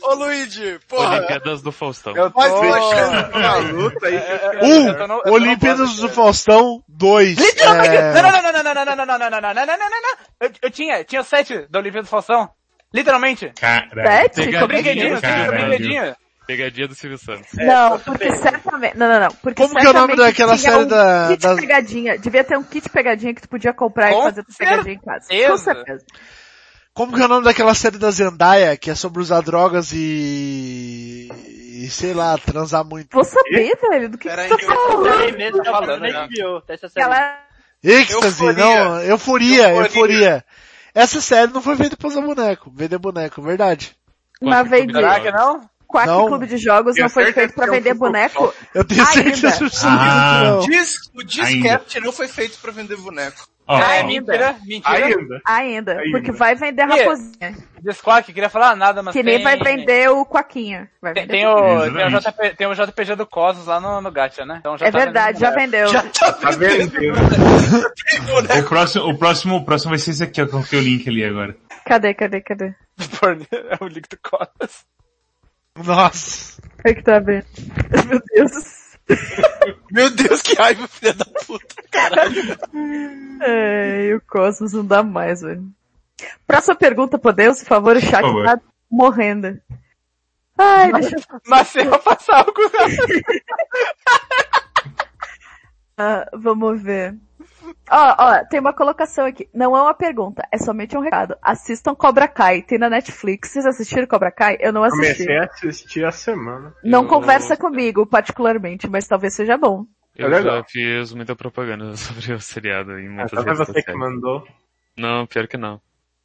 Ô 0.02 0.14
Luigi, 0.14 0.78
porra. 0.88 1.16
Olimpíadas 1.18 1.62
do 1.62 1.70
Faustão. 1.70 2.16
Eu 2.16 2.30
tô... 2.30 2.38
Mas 2.38 2.52
Fechando 2.52 3.38
uma 3.38 3.56
luta 3.58 4.06
aí. 4.06 4.16
Um, 4.62 5.32
Olimpíadas 5.32 5.96
do 5.96 6.08
Faustão. 6.08 6.82
Dois. 6.88 7.36
Literalmente! 7.38 7.94
é, 7.94 8.12
Não, 8.22 8.22
não, 8.22 8.42
não, 8.42 8.52
não, 8.52 8.62
não, 8.62 8.74
não, 8.74 8.84
não, 8.84 8.96
não, 8.96 9.06
não, 9.06 9.06
não, 9.06 9.30
não, 9.30 9.40
não, 9.40 9.40
não, 9.40 9.54
não, 9.54 9.66
não, 9.66 9.90
não, 9.90 10.00
não. 10.02 10.16
Eu, 10.40 10.50
eu 10.62 10.70
tinha, 10.70 11.04
tinha 11.04 11.22
sete 11.22 11.66
da 11.70 11.78
Olimpíada 11.78 12.06
do 12.06 12.10
Faustão. 12.10 12.48
Literalmente. 12.92 13.46
É, 13.46 13.52
Caralho. 13.52 14.08
Sete? 14.34 14.52
Como- 14.52 14.66
Brinquedinho, 14.68 15.20
Caralho. 15.20 15.52
brinquedinho. 15.68 16.16
Pegadinha 16.56 16.88
do 16.88 16.94
Silvio 16.94 17.18
Santos. 17.18 17.48
Não, 17.54 17.98
porque 18.00 18.34
certamente... 18.36 18.96
Não, 18.96 19.08
não, 19.08 19.20
não. 19.20 19.30
Porque 19.36 19.62
Como 19.62 19.74
que 19.78 19.86
é 19.86 19.90
o 19.90 19.92
nome 19.92 20.16
daquela 20.16 20.56
série 20.58 20.84
um 20.84 20.86
da- 20.88 21.28
kit 21.30 21.42
das- 21.42 21.60
pegadinha. 21.60 22.18
Devia 22.18 22.42
ter 22.44 22.58
um 22.58 22.62
kit 22.62 22.88
pegadinha 22.88 23.32
que 23.34 23.42
tu 23.42 23.48
podia 23.48 23.72
comprar 23.72 24.10
Com 24.10 24.20
e 24.20 24.22
fazer 24.24 24.44
tua 24.44 24.54
pegadinha 24.58 24.94
em 24.94 24.98
casa. 25.00 25.26
Com 25.48 25.56
certeza. 25.58 26.04
Como 26.92 27.14
que 27.14 27.22
é 27.22 27.24
o 27.24 27.28
nome 27.28 27.44
daquela 27.44 27.72
série 27.74 27.98
da 27.98 28.10
Zendaya, 28.10 28.76
que 28.76 28.90
é 28.90 28.94
sobre 28.96 29.22
usar 29.22 29.40
drogas 29.42 29.92
e... 29.92 31.28
e 31.84 31.88
sei 31.88 32.12
lá, 32.12 32.36
transar 32.36 32.84
muito? 32.84 33.08
Vou 33.14 33.24
saber, 33.24 33.76
velho, 33.80 34.08
do 34.08 34.18
que, 34.18 34.28
que 34.28 34.34
Pera 34.34 34.48
tá 34.48 34.56
que 34.56 34.64
eu- 34.64 34.68
falando. 34.68 35.62
Tá 35.64 35.70
falando, 35.72 36.00
né? 36.00 36.12
tá 36.66 36.88
série. 36.88 37.06
Ela... 37.06 37.38
Êxtase, 37.82 38.44
Euforia. 38.44 38.52
não, 38.64 39.00
euforia, 39.02 39.68
euforia, 39.70 39.86
Euforia. 39.86 40.44
Essa 40.94 41.20
série 41.20 41.52
não 41.52 41.62
foi 41.62 41.76
feita 41.76 41.96
pra 41.96 42.08
usar 42.08 42.20
boneco, 42.20 42.70
vender 42.74 42.98
boneco, 42.98 43.40
verdade. 43.40 43.96
Mas. 44.42 44.68
Será 44.68 45.20
que 45.20 45.30
não? 45.30 45.60
Quack 45.90 46.06
Não. 46.06 46.26
Clube 46.28 46.46
de 46.46 46.56
Jogos 46.56 46.96
não 46.96 47.08
foi 47.08 47.32
feito 47.32 47.54
pra 47.54 47.64
que 47.64 47.70
é 47.70 47.74
vender 47.78 47.94
boneco? 47.94 48.54
Eu 48.74 48.84
tenho 48.84 49.04
certeza 49.06 49.68
Ah. 49.84 50.40
que 50.40 50.46
não. 50.46 50.60
Diz, 50.60 50.96
o 51.14 51.22
Discap 51.24 52.00
não 52.00 52.12
foi 52.12 52.28
feito 52.28 52.58
pra 52.60 52.70
vender 52.70 52.96
boneco. 52.96 53.48
Ó, 53.66 53.78
É, 53.78 54.00
Ainda. 54.00 54.32
mentira, 54.32 54.56
mentira. 54.66 55.06
Ainda. 55.06 55.40
Ainda, 55.46 55.92
Ainda. 56.00 56.10
porque 56.10 56.32
vai 56.32 56.54
vender 56.56 56.82
a 56.82 56.88
Que? 56.88 56.98
raposinha. 57.00 57.56
Desquack, 57.80 58.32
queria 58.32 58.48
falar 58.48 58.74
nada, 58.76 59.00
mas 59.02 59.12
Que 59.12 59.22
nem 59.22 59.36
tem... 59.36 59.44
vai 59.44 59.56
vender 59.58 60.10
o 60.10 60.24
Quaquinha. 60.26 60.90
Vai 61.00 61.12
Tem, 61.12 61.22
vender 61.22 61.36
tem 61.38 61.46
o... 61.46 61.54
o, 61.54 61.94
tem, 61.94 62.06
o. 62.06 62.20
JP, 62.20 62.56
tem 62.56 62.66
o 62.66 62.74
JPG 62.74 63.14
do 63.16 63.26
Cosmos 63.26 63.66
lá 63.66 63.80
no, 63.80 64.00
no 64.00 64.10
Gacha, 64.10 64.44
né? 64.44 64.56
Então 64.58 64.76
já 64.76 64.86
É 64.86 64.90
tá 64.90 64.98
verdade, 64.98 65.38
já 65.40 65.50
vendeu. 65.50 65.86
Já 65.88 66.02
tá 66.02 66.32
Tá 66.32 66.50
vendendo. 66.50 66.90
Tem 68.48 68.60
o 68.60 68.68
próximo, 68.68 69.04
o 69.08 69.16
próximo, 69.18 69.56
o 69.56 69.64
próximo 69.64 69.90
vai 69.90 69.98
ser 69.98 70.10
esse 70.10 70.24
aqui, 70.24 70.42
ó, 70.42 70.44
que 70.44 70.48
eu 70.48 70.52
coloquei 70.52 70.78
o 70.78 70.82
link 70.82 71.08
ali 71.08 71.24
agora. 71.24 71.56
Cadê, 71.86 72.12
cadê, 72.14 72.40
cadê? 72.40 72.74
É 73.70 73.84
o 73.84 73.86
link 73.86 74.08
do 74.08 74.18
Cosmos. 74.22 74.84
Nossa. 75.84 76.60
É 76.84 76.94
que 76.94 77.02
tá 77.02 77.18
vendo. 77.18 77.44
Meu 78.08 78.20
Deus. 78.34 78.80
Meu 79.90 80.10
Deus, 80.10 80.40
que 80.42 80.54
raiva, 80.54 80.86
filha 80.86 81.12
da 81.14 81.24
puta. 81.24 81.74
Caralho. 81.90 82.56
Ai, 83.42 84.14
o 84.14 84.20
Cosmos 84.22 84.72
não 84.72 84.86
dá 84.86 85.02
mais, 85.02 85.40
velho. 85.40 85.66
Próxima 86.46 86.76
pergunta, 86.76 87.18
podemos? 87.18 87.58
Por 87.60 87.66
favor, 87.66 87.96
o 87.96 88.00
chat 88.00 88.20
Por 88.20 88.28
favor. 88.28 88.44
tá 88.44 88.60
morrendo. 88.90 89.60
Ai, 90.56 90.92
deixa 90.92 91.16
eu... 91.16 91.40
Mas 91.46 91.68
se 91.68 91.80
eu 91.80 91.98
passar 91.98 92.38
algo... 92.38 92.52
Ah, 96.02 96.26
vamos 96.32 96.80
ver. 96.82 97.14
Ó, 97.90 98.14
ó, 98.18 98.44
tem 98.48 98.60
uma 98.60 98.72
colocação 98.72 99.26
aqui. 99.26 99.48
Não 99.54 99.76
é 99.76 99.82
uma 99.82 99.94
pergunta, 99.94 100.46
é 100.52 100.58
somente 100.58 100.96
um 100.96 101.00
recado. 101.00 101.36
Assistam 101.42 101.94
Cobra 101.94 102.26
Kai. 102.28 102.62
Tem 102.62 102.78
na 102.78 102.88
Netflix. 102.90 103.50
Vocês 103.50 103.66
assistiram 103.66 104.06
Cobra 104.06 104.30
Kai? 104.30 104.56
Eu 104.60 104.72
não 104.72 104.82
assisti. 104.84 105.24
Comecei 105.26 105.38
a 105.38 105.44
assistir 105.44 106.04
a 106.04 106.12
semana. 106.12 106.74
Não 106.84 107.02
Eu- 107.02 107.08
conversa 107.08 107.56
comigo, 107.56 108.06
particularmente, 108.06 108.88
mas 108.88 109.06
talvez 109.06 109.34
seja 109.34 109.56
bom. 109.58 109.84
Eu 110.16 110.26
É 110.26 110.30
legal. 110.30 110.56
já 110.58 110.64
fiz 110.64 111.12
muita 111.14 111.34
propaganda 111.36 111.94
sobre 111.96 112.32
o 112.32 112.40
seriado 112.40 112.98
em 112.98 113.06
Ah, 113.08 113.10
muitas 113.10 113.30
foi 113.32 113.42
redes 113.44 113.58
você 113.58 113.72
que 113.72 113.78
sociais. 113.80 113.98
mandou. 113.98 114.46
Não, 114.96 115.26
pior 115.26 115.46
que 115.46 115.56
não. 115.56 115.80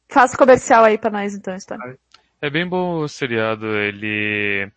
Faça 0.08 0.36
comercial 0.36 0.84
aí 0.84 0.98
pra 0.98 1.10
nós 1.10 1.34
então, 1.34 1.58
Stone. 1.58 1.96
É 2.40 2.50
bem 2.50 2.68
bom 2.68 2.98
o 3.00 3.08
seriado, 3.08 3.66
ele... 3.76 4.70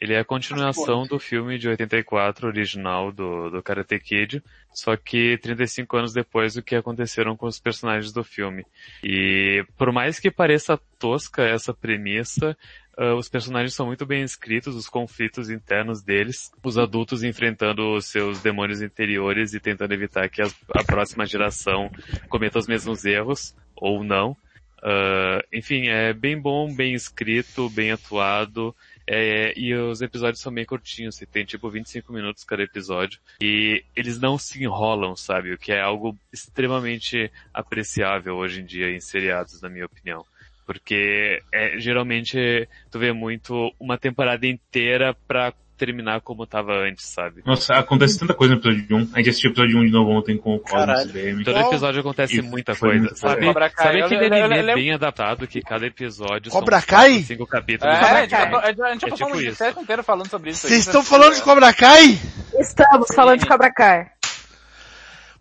Ele 0.00 0.12
é 0.14 0.18
a 0.18 0.24
continuação 0.24 1.06
do 1.06 1.18
filme 1.18 1.58
de 1.58 1.68
84 1.68 2.46
original 2.46 3.10
do, 3.10 3.48
do 3.50 3.62
Karate 3.62 3.98
Kid, 3.98 4.42
só 4.74 4.94
que 4.96 5.38
35 5.38 5.96
anos 5.96 6.12
depois 6.12 6.54
do 6.54 6.62
que 6.62 6.74
aconteceram 6.74 7.34
com 7.36 7.46
os 7.46 7.58
personagens 7.58 8.12
do 8.12 8.22
filme. 8.22 8.64
E 9.02 9.64
por 9.76 9.90
mais 9.92 10.20
que 10.20 10.30
pareça 10.30 10.78
tosca 10.98 11.42
essa 11.44 11.72
premissa, 11.72 12.56
ah, 12.98 13.14
os 13.14 13.28
personagens 13.28 13.74
são 13.74 13.86
muito 13.86 14.04
bem 14.04 14.22
escritos, 14.22 14.74
os 14.76 14.86
conflitos 14.88 15.48
internos 15.48 16.02
deles, 16.02 16.50
os 16.62 16.76
adultos 16.76 17.22
enfrentando 17.22 17.94
os 17.94 18.06
seus 18.06 18.40
demônios 18.40 18.82
interiores 18.82 19.54
e 19.54 19.60
tentando 19.60 19.92
evitar 19.94 20.28
que 20.28 20.42
as- 20.42 20.54
a 20.74 20.84
próxima 20.84 21.24
geração 21.24 21.90
cometa 22.28 22.58
os 22.58 22.66
mesmos 22.66 23.04
erros, 23.06 23.54
ou 23.74 24.04
não. 24.04 24.36
Ah, 24.82 25.42
enfim, 25.52 25.88
é 25.88 26.12
bem 26.12 26.38
bom, 26.38 26.74
bem 26.74 26.92
escrito, 26.94 27.70
bem 27.70 27.92
atuado. 27.92 28.74
É, 29.08 29.52
e 29.56 29.74
os 29.74 30.02
episódios 30.02 30.40
são 30.40 30.52
bem 30.52 30.64
curtinhos, 30.64 31.14
você 31.14 31.24
tem 31.24 31.44
tipo 31.44 31.70
25 31.70 32.12
minutos 32.12 32.44
cada 32.44 32.62
episódio. 32.62 33.20
E 33.40 33.84
eles 33.94 34.18
não 34.18 34.36
se 34.36 34.62
enrolam, 34.62 35.14
sabe? 35.14 35.52
O 35.52 35.58
que 35.58 35.72
é 35.72 35.80
algo 35.80 36.18
extremamente 36.32 37.30
apreciável 37.54 38.36
hoje 38.36 38.60
em 38.60 38.64
dia 38.64 38.90
em 38.90 39.00
seriados, 39.00 39.62
na 39.62 39.68
minha 39.68 39.86
opinião. 39.86 40.24
Porque 40.66 41.40
é, 41.52 41.78
geralmente 41.78 42.68
tu 42.90 42.98
vê 42.98 43.12
muito 43.12 43.72
uma 43.78 43.96
temporada 43.96 44.46
inteira 44.46 45.14
pra 45.28 45.54
terminar 45.76 46.20
como 46.22 46.46
tava 46.46 46.72
antes, 46.72 47.06
sabe? 47.06 47.42
Nossa, 47.44 47.74
acontece 47.74 48.18
tanta 48.18 48.34
coisa 48.34 48.54
no 48.54 48.60
episódio 48.60 48.96
1. 48.96 49.10
A 49.14 49.18
gente 49.18 49.30
assistiu 49.30 49.50
o 49.50 49.52
episódio 49.52 49.78
1 49.78 49.84
de 49.86 49.90
novo 49.92 50.10
ontem 50.10 50.36
com 50.36 50.54
o 50.56 50.58
Cosmos. 50.58 51.02
CDM. 51.02 51.44
Todo 51.44 51.58
episódio 51.58 52.00
acontece 52.00 52.38
Isso, 52.38 52.48
muita 52.48 52.74
coisa. 52.74 52.98
muito 53.04 53.18
Sabe. 53.18 53.46
Cobra 53.46 53.70
Kai, 53.70 53.86
sabe 53.86 54.02
aquele 54.02 54.20
eu- 54.24 54.28
eu- 54.28 54.36
eu 54.38 54.44
anime 54.44 54.62
lembro- 54.62 54.74
bem 54.82 54.92
adaptado 54.92 55.46
que 55.46 55.60
cada 55.60 55.86
episódio 55.86 56.50
Cobra 56.50 56.80
são 56.80 56.88
Kai? 56.88 57.22
cinco 57.22 57.46
capítulos. 57.46 57.94
É, 57.94 57.98
a 57.98 58.20
gente, 58.22 58.30
Kai. 58.30 58.42
a 58.54 58.66
gente, 58.68 58.82
a 58.82 58.92
gente 58.92 59.04
É 59.04 59.10
tipo 59.10 59.30
um 59.36 59.40
isso. 59.40 59.64
inteiro 59.80 60.02
falando 60.04 60.28
sobre 60.28 60.50
isso. 60.50 60.66
Vocês 60.66 60.80
estão 60.86 61.00
é- 61.00 61.04
falando 61.04 61.34
de 61.34 61.42
Cobra 61.42 61.72
Kai? 61.72 62.18
Estamos 62.58 63.08
falando 63.14 63.38
de 63.40 63.46
Cobra 63.46 63.72
Kai. 63.72 64.06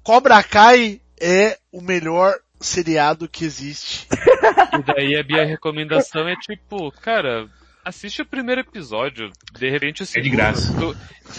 Cobra 0.03 0.43
Kai 0.43 1.01
é 1.19 1.57
o 1.71 1.81
melhor 1.81 2.33
seriado 2.59 3.27
que 3.27 3.45
existe. 3.45 4.07
E 4.75 4.83
daí 4.83 5.15
a 5.15 5.23
minha 5.23 5.45
recomendação 5.45 6.27
é 6.27 6.35
tipo, 6.35 6.91
cara, 7.01 7.47
assiste 7.85 8.21
o 8.21 8.25
primeiro 8.25 8.61
episódio, 8.61 9.31
de 9.57 9.69
repente 9.69 10.01
o 10.01 10.03
É 10.03 10.05
de 10.05 10.11
segundo. 10.11 10.31
graça. 10.31 10.73
tu- 10.77 10.97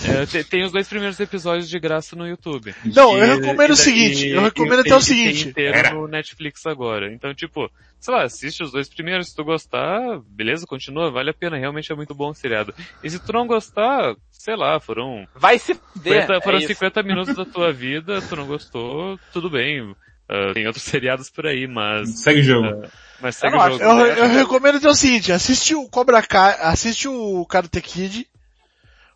é, 0.08 0.24
te- 0.26 0.44
tem 0.44 0.64
os 0.64 0.72
dois 0.72 0.88
primeiros 0.88 1.18
episódios 1.20 1.68
de 1.68 1.78
graça 1.78 2.14
no 2.16 2.26
YouTube. 2.26 2.74
Não, 2.84 3.18
eu 3.18 3.24
E- 3.24 3.40
recomendo 3.40 3.70
e 3.70 3.72
o 3.72 3.76
seguinte, 3.76 4.28
eu 4.28 4.40
recomendo 4.42 4.80
até 4.80 4.90
o 4.94 4.98
tem- 4.98 5.00
seguinte. 5.00 5.42
Tem 5.42 5.50
inteiro 5.50 5.76
Era. 5.76 5.94
no 5.94 6.06
Netflix 6.08 6.64
agora. 6.66 7.12
Então, 7.12 7.34
tipo, 7.34 7.70
sei 8.00 8.14
lá, 8.14 8.22
assiste 8.24 8.62
os 8.62 8.70
dois 8.72 8.88
primeiros, 8.88 9.28
se 9.28 9.36
tu 9.36 9.44
gostar, 9.44 10.00
beleza, 10.28 10.66
continua, 10.66 11.10
vale 11.10 11.30
a 11.30 11.34
pena, 11.34 11.56
realmente 11.58 11.90
é 11.90 11.94
muito 11.94 12.14
bom 12.14 12.30
o 12.30 12.34
seriado. 12.34 12.72
E 13.02 13.10
se 13.10 13.18
tu 13.18 13.32
não 13.32 13.46
gostar, 13.46 14.14
sei 14.30 14.56
lá, 14.56 14.78
foram 14.80 15.26
Vai 15.34 15.58
se 15.58 15.74
fuder. 15.74 16.22
50, 16.22 16.34
é 16.34 16.40
foram 16.40 16.58
isso. 16.58 16.68
50 16.68 17.02
minutos 17.02 17.34
da 17.34 17.44
tua 17.44 17.72
vida, 17.72 18.22
tu 18.22 18.36
não 18.36 18.46
gostou, 18.46 19.18
tudo 19.32 19.50
bem. 19.50 19.94
Ah, 20.28 20.52
tem 20.54 20.66
outros 20.66 20.84
seriados 20.84 21.30
por 21.30 21.46
aí, 21.46 21.66
mas, 21.66 22.20
Segue 22.22 22.40
o 22.40 22.44
jogo. 22.44 22.86
mas 23.20 23.36
segue 23.36 23.54
Eu 23.54 23.60
o 23.60 23.70
jogo. 23.70 23.82
Eu, 23.84 24.06
eu 24.06 24.28
recomendo 24.28 24.76
até 24.78 24.88
o 24.88 24.94
seguinte, 24.94 25.32
assiste 25.32 25.74
o 25.74 25.88
Cobra 25.88 26.22
Kai, 26.22 26.56
assiste 26.60 27.06
o 27.08 27.44
Karate 27.46 27.80
Kid, 27.80 28.28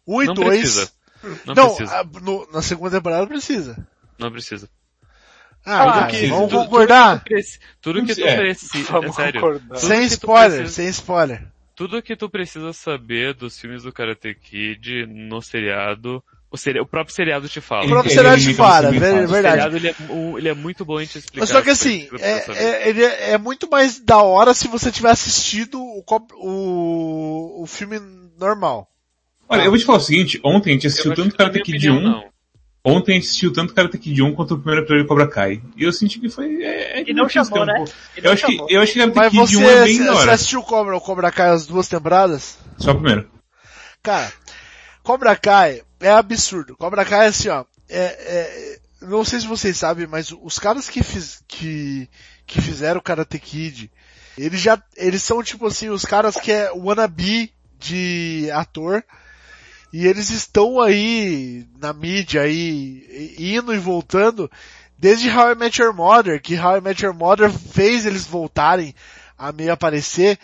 1 0.06 0.22
e 0.22 0.26
Não 0.26 0.34
2. 0.34 0.46
precisa. 0.60 0.90
Não, 1.46 1.54
Não, 1.54 1.66
precisa. 1.74 2.00
a- 2.00 2.04
no- 2.04 2.48
na 2.52 2.62
segunda 2.62 2.96
temporada 2.96 3.26
precisa. 3.26 3.76
Não 4.18 4.30
precisa. 4.30 4.68
Ah, 5.66 6.04
Ah, 6.04 6.06
que- 6.06 6.26
vamos 6.28 6.48
Tudo- 6.50 6.64
concordar? 6.64 7.22
Tudo 7.82 8.04
que 8.06 8.14
tu, 8.14 8.24
É. 8.26 8.36
precisa, 8.36 8.90
Vamos 8.92 9.18
é 9.18 9.24
sério. 9.24 9.60
Sem 9.74 10.04
spoiler, 10.04 10.58
precisa- 10.60 10.74
sem 10.82 10.88
spoiler. 10.88 11.46
Tudo 11.76 12.00
que 12.02 12.16
tu 12.16 12.30
precisa 12.30 12.72
saber 12.72 13.34
dos 13.34 13.58
filmes 13.58 13.82
do 13.82 13.92
Karate 13.92 14.34
Kid 14.34 15.06
no 15.06 15.42
seriado, 15.42 16.22
o, 16.52 16.56
seri- 16.56 16.80
o 16.80 16.86
próprio 16.86 17.14
seriado 17.14 17.48
te 17.48 17.60
fala. 17.60 17.84
O 17.84 17.88
próprio 17.88 18.08
ele 18.10 18.14
seriado 18.16 18.36
te 18.38 18.42
limita 18.42 18.62
fala, 18.62 18.90
você 18.92 18.98
ver- 18.98 19.12
muito 19.14 19.28
O 19.28 19.32
verdade. 19.32 19.54
seriado 19.56 19.76
ele 19.76 19.88
é, 19.88 19.94
o- 20.12 20.38
ele 20.38 20.48
é 20.48 20.54
muito 20.54 20.84
bom 20.84 21.00
em 21.00 21.06
te 21.06 21.18
explicar. 21.18 21.40
Mas 21.40 21.50
só 21.50 21.62
que 21.62 21.70
assim, 21.70 22.08
é, 22.18 22.52
é, 22.54 22.88
ele 22.88 23.04
é, 23.04 23.30
é 23.32 23.38
muito 23.38 23.68
mais 23.70 24.00
da 24.00 24.18
hora 24.18 24.52
se 24.54 24.66
você 24.68 24.90
tiver 24.90 25.10
assistido 25.10 25.80
o, 25.80 26.04
o, 26.34 27.62
o 27.62 27.66
filme 27.66 28.00
normal. 28.38 28.88
Olha, 29.48 29.62
eu 29.62 29.70
vou 29.70 29.78
te 29.78 29.84
falar 29.84 29.98
o 29.98 30.02
seguinte, 30.02 30.40
ontem 30.44 30.70
a 30.70 30.72
gente 30.74 30.86
assistiu 30.86 31.14
tanto 31.14 31.30
que, 31.32 31.36
Karate 31.36 31.60
Kid 31.62 31.90
1, 31.90 31.94
opinião, 31.96 32.12
não. 32.12 32.94
ontem 32.96 33.12
a 33.12 33.14
gente 33.16 33.24
assistiu 33.26 33.52
tanto 33.52 33.74
Karate 33.74 33.98
Kid 33.98 34.22
1 34.22 34.32
quanto 34.34 34.54
o 34.54 34.58
primeiro 34.58 34.82
episódio 34.82 35.02
de 35.02 35.08
Cobra 35.08 35.26
Kai. 35.28 35.60
E 35.76 35.82
eu 35.82 35.92
senti 35.92 36.20
que 36.20 36.28
foi... 36.28 36.62
É, 36.62 37.00
é 37.00 37.04
E 37.10 37.12
não 37.12 37.28
chamou, 37.28 37.66
né? 37.66 37.84
Eu 38.16 38.22
não 38.24 38.32
acho, 38.32 38.46
que, 38.46 38.52
chamou. 38.52 38.66
eu 38.70 38.80
acho 38.80 38.92
que 38.92 38.98
Karate 39.10 39.16
Mas 39.16 39.30
Kid 39.50 39.56
você, 39.56 39.64
1 39.64 39.70
é 39.70 39.84
bem 39.84 39.96
você, 39.98 40.04
da 40.04 40.12
você 40.12 40.18
hora. 40.20 40.32
assistiu 40.32 40.60
o 40.60 40.62
Cobra, 40.64 40.96
o 40.96 41.00
Cobra 41.00 41.32
Kai 41.32 41.48
as 41.50 41.66
duas 41.66 41.88
temporadas? 41.88 42.58
Só 42.78 42.92
o 42.92 42.94
primeiro. 42.94 43.28
Cara, 44.02 44.32
Cobra 45.10 45.34
Kai 45.34 45.82
é 45.98 46.08
absurdo. 46.12 46.76
Cobra 46.76 47.04
Kai 47.04 47.26
é 47.26 47.28
assim, 47.30 47.48
ó. 47.48 47.64
É, 47.88 47.98
é, 47.98 48.78
não 49.02 49.24
sei 49.24 49.40
se 49.40 49.46
vocês 49.48 49.76
sabem, 49.76 50.06
mas 50.06 50.30
os 50.30 50.56
caras 50.56 50.88
que, 50.88 51.02
fiz, 51.02 51.42
que, 51.48 52.08
que 52.46 52.60
fizeram 52.60 53.00
o 53.00 53.02
Karate 53.02 53.36
Kid, 53.40 53.90
eles 54.38 54.60
já, 54.60 54.80
eles 54.96 55.20
são 55.20 55.42
tipo 55.42 55.66
assim, 55.66 55.88
os 55.88 56.04
caras 56.04 56.36
que 56.36 56.52
é 56.52 56.70
wannabe 56.70 57.52
de 57.76 58.48
ator, 58.52 59.02
e 59.92 60.06
eles 60.06 60.30
estão 60.30 60.80
aí 60.80 61.66
na 61.80 61.92
mídia 61.92 62.42
aí, 62.42 63.34
indo 63.36 63.74
e 63.74 63.78
voltando, 63.78 64.48
desde 64.96 65.28
How 65.28 65.50
I 65.50 65.54
Met 65.56 65.82
Your 65.82 65.92
Mother, 65.92 66.40
que 66.40 66.56
How 66.56 66.76
I 66.76 66.80
Met 66.82 67.04
Your 67.04 67.16
Mother 67.16 67.50
fez 67.50 68.06
eles 68.06 68.26
voltarem 68.26 68.94
a 69.36 69.50
meio 69.50 69.72
aparecer, 69.72 70.38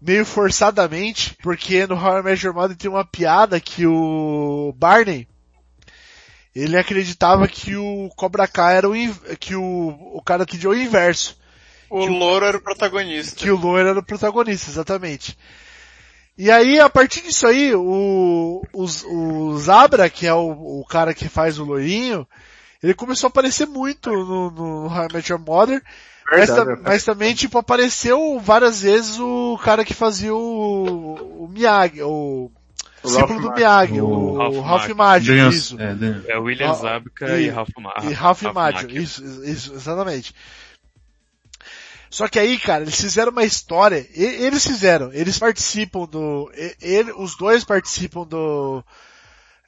meio 0.00 0.24
forçadamente, 0.24 1.36
porque 1.42 1.86
no 1.86 1.94
How 1.94 2.18
I 2.18 2.22
Met 2.22 2.44
Your 2.46 2.54
Mother 2.54 2.76
tem 2.76 2.90
uma 2.90 3.04
piada 3.04 3.60
que 3.60 3.86
o 3.86 4.72
Barney, 4.76 5.28
ele 6.54 6.76
acreditava 6.76 7.46
que 7.46 7.76
o 7.76 8.08
Cobra 8.16 8.48
Kai 8.48 8.76
era 8.76 8.88
o, 8.88 8.92
que 9.38 9.54
o, 9.54 9.88
o 10.14 10.22
cara 10.22 10.44
que 10.46 10.56
deu 10.56 10.70
o 10.70 10.74
inverso, 10.76 11.36
O 11.88 12.06
louro 12.06 12.44
era 12.46 12.56
o 12.56 12.60
protagonista. 12.60 13.36
que 13.36 13.50
o 13.50 13.56
loiro 13.56 13.88
era 13.88 13.98
o 13.98 14.04
protagonista, 14.04 14.70
exatamente. 14.70 15.36
E 16.38 16.50
aí, 16.50 16.80
a 16.80 16.88
partir 16.88 17.20
disso 17.20 17.46
aí, 17.46 17.74
o, 17.74 18.62
os- 18.72 19.04
o 19.04 19.58
Zabra, 19.58 20.08
que 20.08 20.26
é 20.26 20.32
o, 20.32 20.80
o 20.80 20.84
cara 20.88 21.12
que 21.12 21.28
faz 21.28 21.58
o 21.58 21.64
loirinho, 21.64 22.26
Ele 22.82 22.94
começou 22.94 23.26
a 23.28 23.30
aparecer 23.30 23.66
muito 23.66 24.10
no, 24.10 24.50
no 24.50 24.86
How 24.86 25.06
I 25.10 25.12
Met 25.12 25.30
Your 25.30 25.40
Mother, 25.40 25.82
Verdade, 26.38 26.64
ta- 26.70 26.76
né? 26.76 26.82
mas 26.84 27.04
também, 27.04 27.34
tipo, 27.34 27.58
apareceu 27.58 28.38
várias 28.40 28.82
vezes 28.82 29.18
o 29.18 29.58
cara 29.62 29.84
que 29.84 29.94
fazia 29.94 30.34
o, 30.34 31.44
o 31.44 31.48
Miyagi, 31.48 32.02
o, 32.02 32.50
O 33.02 33.08
símbolo 33.08 33.26
Ralph 33.34 33.42
do. 33.42 33.52
Miyagi, 33.54 34.00
O 34.00 34.06
o, 34.06 34.36
Ralph 34.60 34.88
Ralph 34.88 34.88
Daniel- 35.26 35.48
isso. 35.50 35.76
é, 35.80 36.32
É 36.32 36.38
William 36.38 36.72
Zabka 36.74 37.38
e- 37.40 37.46
e, 37.46 37.48
Ralph 37.48 37.68
Ma 37.78 37.94
E 38.04 38.12
Ralph 38.12 38.42
Macchio, 38.42 38.54
Macchio. 38.88 39.02
isso, 39.02 39.24
isso, 39.44 39.72
exatamente. 39.74 40.34
Só 42.08 42.26
que 42.26 42.38
aí, 42.40 42.58
cara, 42.58 42.82
eles 42.82 43.00
fizeram 43.00 43.30
uma 43.30 43.44
história, 43.44 44.04
e- 44.14 44.22
eles 44.24 44.66
fizeram, 44.66 45.12
eles 45.12 45.38
participam 45.38 46.06
do, 46.06 46.50
e- 46.56 46.76
ele, 46.80 47.12
os 47.12 47.36
dois 47.36 47.62
participam 47.64 48.24
do, 48.26 48.84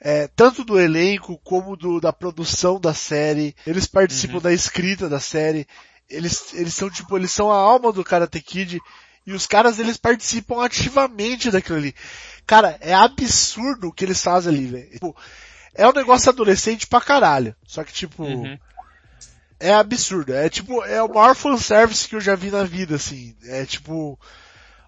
é, 0.01 0.27
tanto 0.35 0.65
do 0.65 0.77
elenco 0.77 1.39
como 1.43 1.77
do, 1.77 2.01
da 2.01 2.11
produção 2.11 2.79
da 2.81 2.93
série, 2.93 3.55
eles 3.65 3.87
participam 3.87 4.39
da 4.39 4.51
escrita 4.51 5.07
da 5.07 5.21
série, 5.21 5.65
eles, 6.13 6.53
eles 6.53 6.73
são 6.73 6.89
tipo, 6.89 7.17
eles 7.17 7.31
são 7.31 7.51
a 7.51 7.55
alma 7.57 7.91
do 7.91 8.03
Karate 8.03 8.41
Kid, 8.41 8.79
e 9.25 9.33
os 9.33 9.47
caras 9.47 9.79
eles 9.79 9.97
participam 9.97 10.63
ativamente 10.63 11.49
daquilo 11.49 11.77
ali. 11.77 11.95
Cara, 12.45 12.77
é 12.81 12.93
absurdo 12.93 13.87
o 13.87 13.91
que 13.93 14.03
eles 14.03 14.21
fazem 14.21 14.53
ali, 14.53 14.67
velho. 14.67 14.89
Tipo, 14.91 15.15
é 15.73 15.87
um 15.87 15.93
negócio 15.93 16.29
adolescente 16.29 16.87
pra 16.87 16.99
caralho. 17.01 17.55
Só 17.65 17.83
que 17.83 17.93
tipo, 17.93 18.23
Uhum. 18.23 18.57
é 19.59 19.73
absurdo. 19.73 20.33
É 20.33 20.49
tipo, 20.49 20.83
é 20.83 21.01
o 21.01 21.07
maior 21.13 21.35
fanservice 21.35 22.07
que 22.07 22.15
eu 22.15 22.21
já 22.21 22.35
vi 22.35 22.51
na 22.51 22.63
vida, 22.63 22.95
assim. 22.95 23.35
É 23.45 23.65
tipo. 23.65 24.19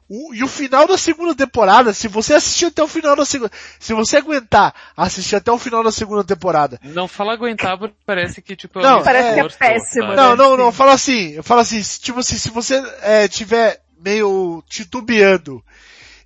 O- 0.09 0.33
e 0.33 0.43
o 0.43 0.47
final 0.47 0.87
da 0.87 0.97
segunda 0.97 1.33
temporada, 1.33 1.93
se 1.93 2.07
você 2.07 2.33
assistir 2.35 2.65
até 2.65 2.83
o 2.83 2.87
final 2.87 3.15
da 3.15 3.25
segunda. 3.25 3.51
Se 3.79 3.93
você 3.93 4.17
aguentar 4.17 4.73
assistir 4.95 5.35
até 5.35 5.51
o 5.51 5.57
final 5.57 5.83
da 5.83 5.91
segunda 5.91 6.23
temporada. 6.23 6.79
Não 6.83 7.07
fala 7.07 7.33
aguentar 7.33 7.77
porque 7.77 7.95
parece 8.05 8.41
que 8.41 8.55
tipo 8.55 8.79
Não, 8.81 8.99
um 8.99 9.03
parece 9.03 9.33
que 9.33 9.39
é 9.39 9.49
péssimo, 9.49 10.03
sabe? 10.05 10.15
né? 10.15 10.15
Não, 10.15 10.35
não, 10.35 10.57
não, 10.57 10.71
fala 10.71 10.93
assim, 10.93 11.31
eu 11.31 11.43
falo 11.43 11.61
assim, 11.61 11.81
se- 11.81 11.99
tipo 11.99 12.19
assim, 12.19 12.37
se 12.37 12.49
você 12.49 12.75
é, 13.01 13.27
tiver 13.27 13.81
meio 13.99 14.63
titubeando, 14.69 15.63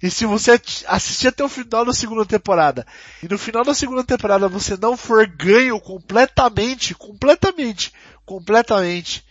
e 0.03 0.09
se 0.09 0.25
você 0.25 0.59
assistir 0.87 1.27
até 1.29 1.43
o 1.43 1.49
final 1.49 1.85
da 1.85 1.93
segunda 1.93 2.25
temporada, 2.25 2.85
e 3.23 3.27
no 3.27 3.37
final 3.37 3.63
da 3.63 3.73
segunda 3.73 4.03
temporada 4.03 4.47
você 4.49 4.77
não 4.81 4.95
for 4.97 5.25
ganho 5.27 5.79
completamente, 5.79 6.93
completamente, 6.95 7.93
completamente, 8.25 9.23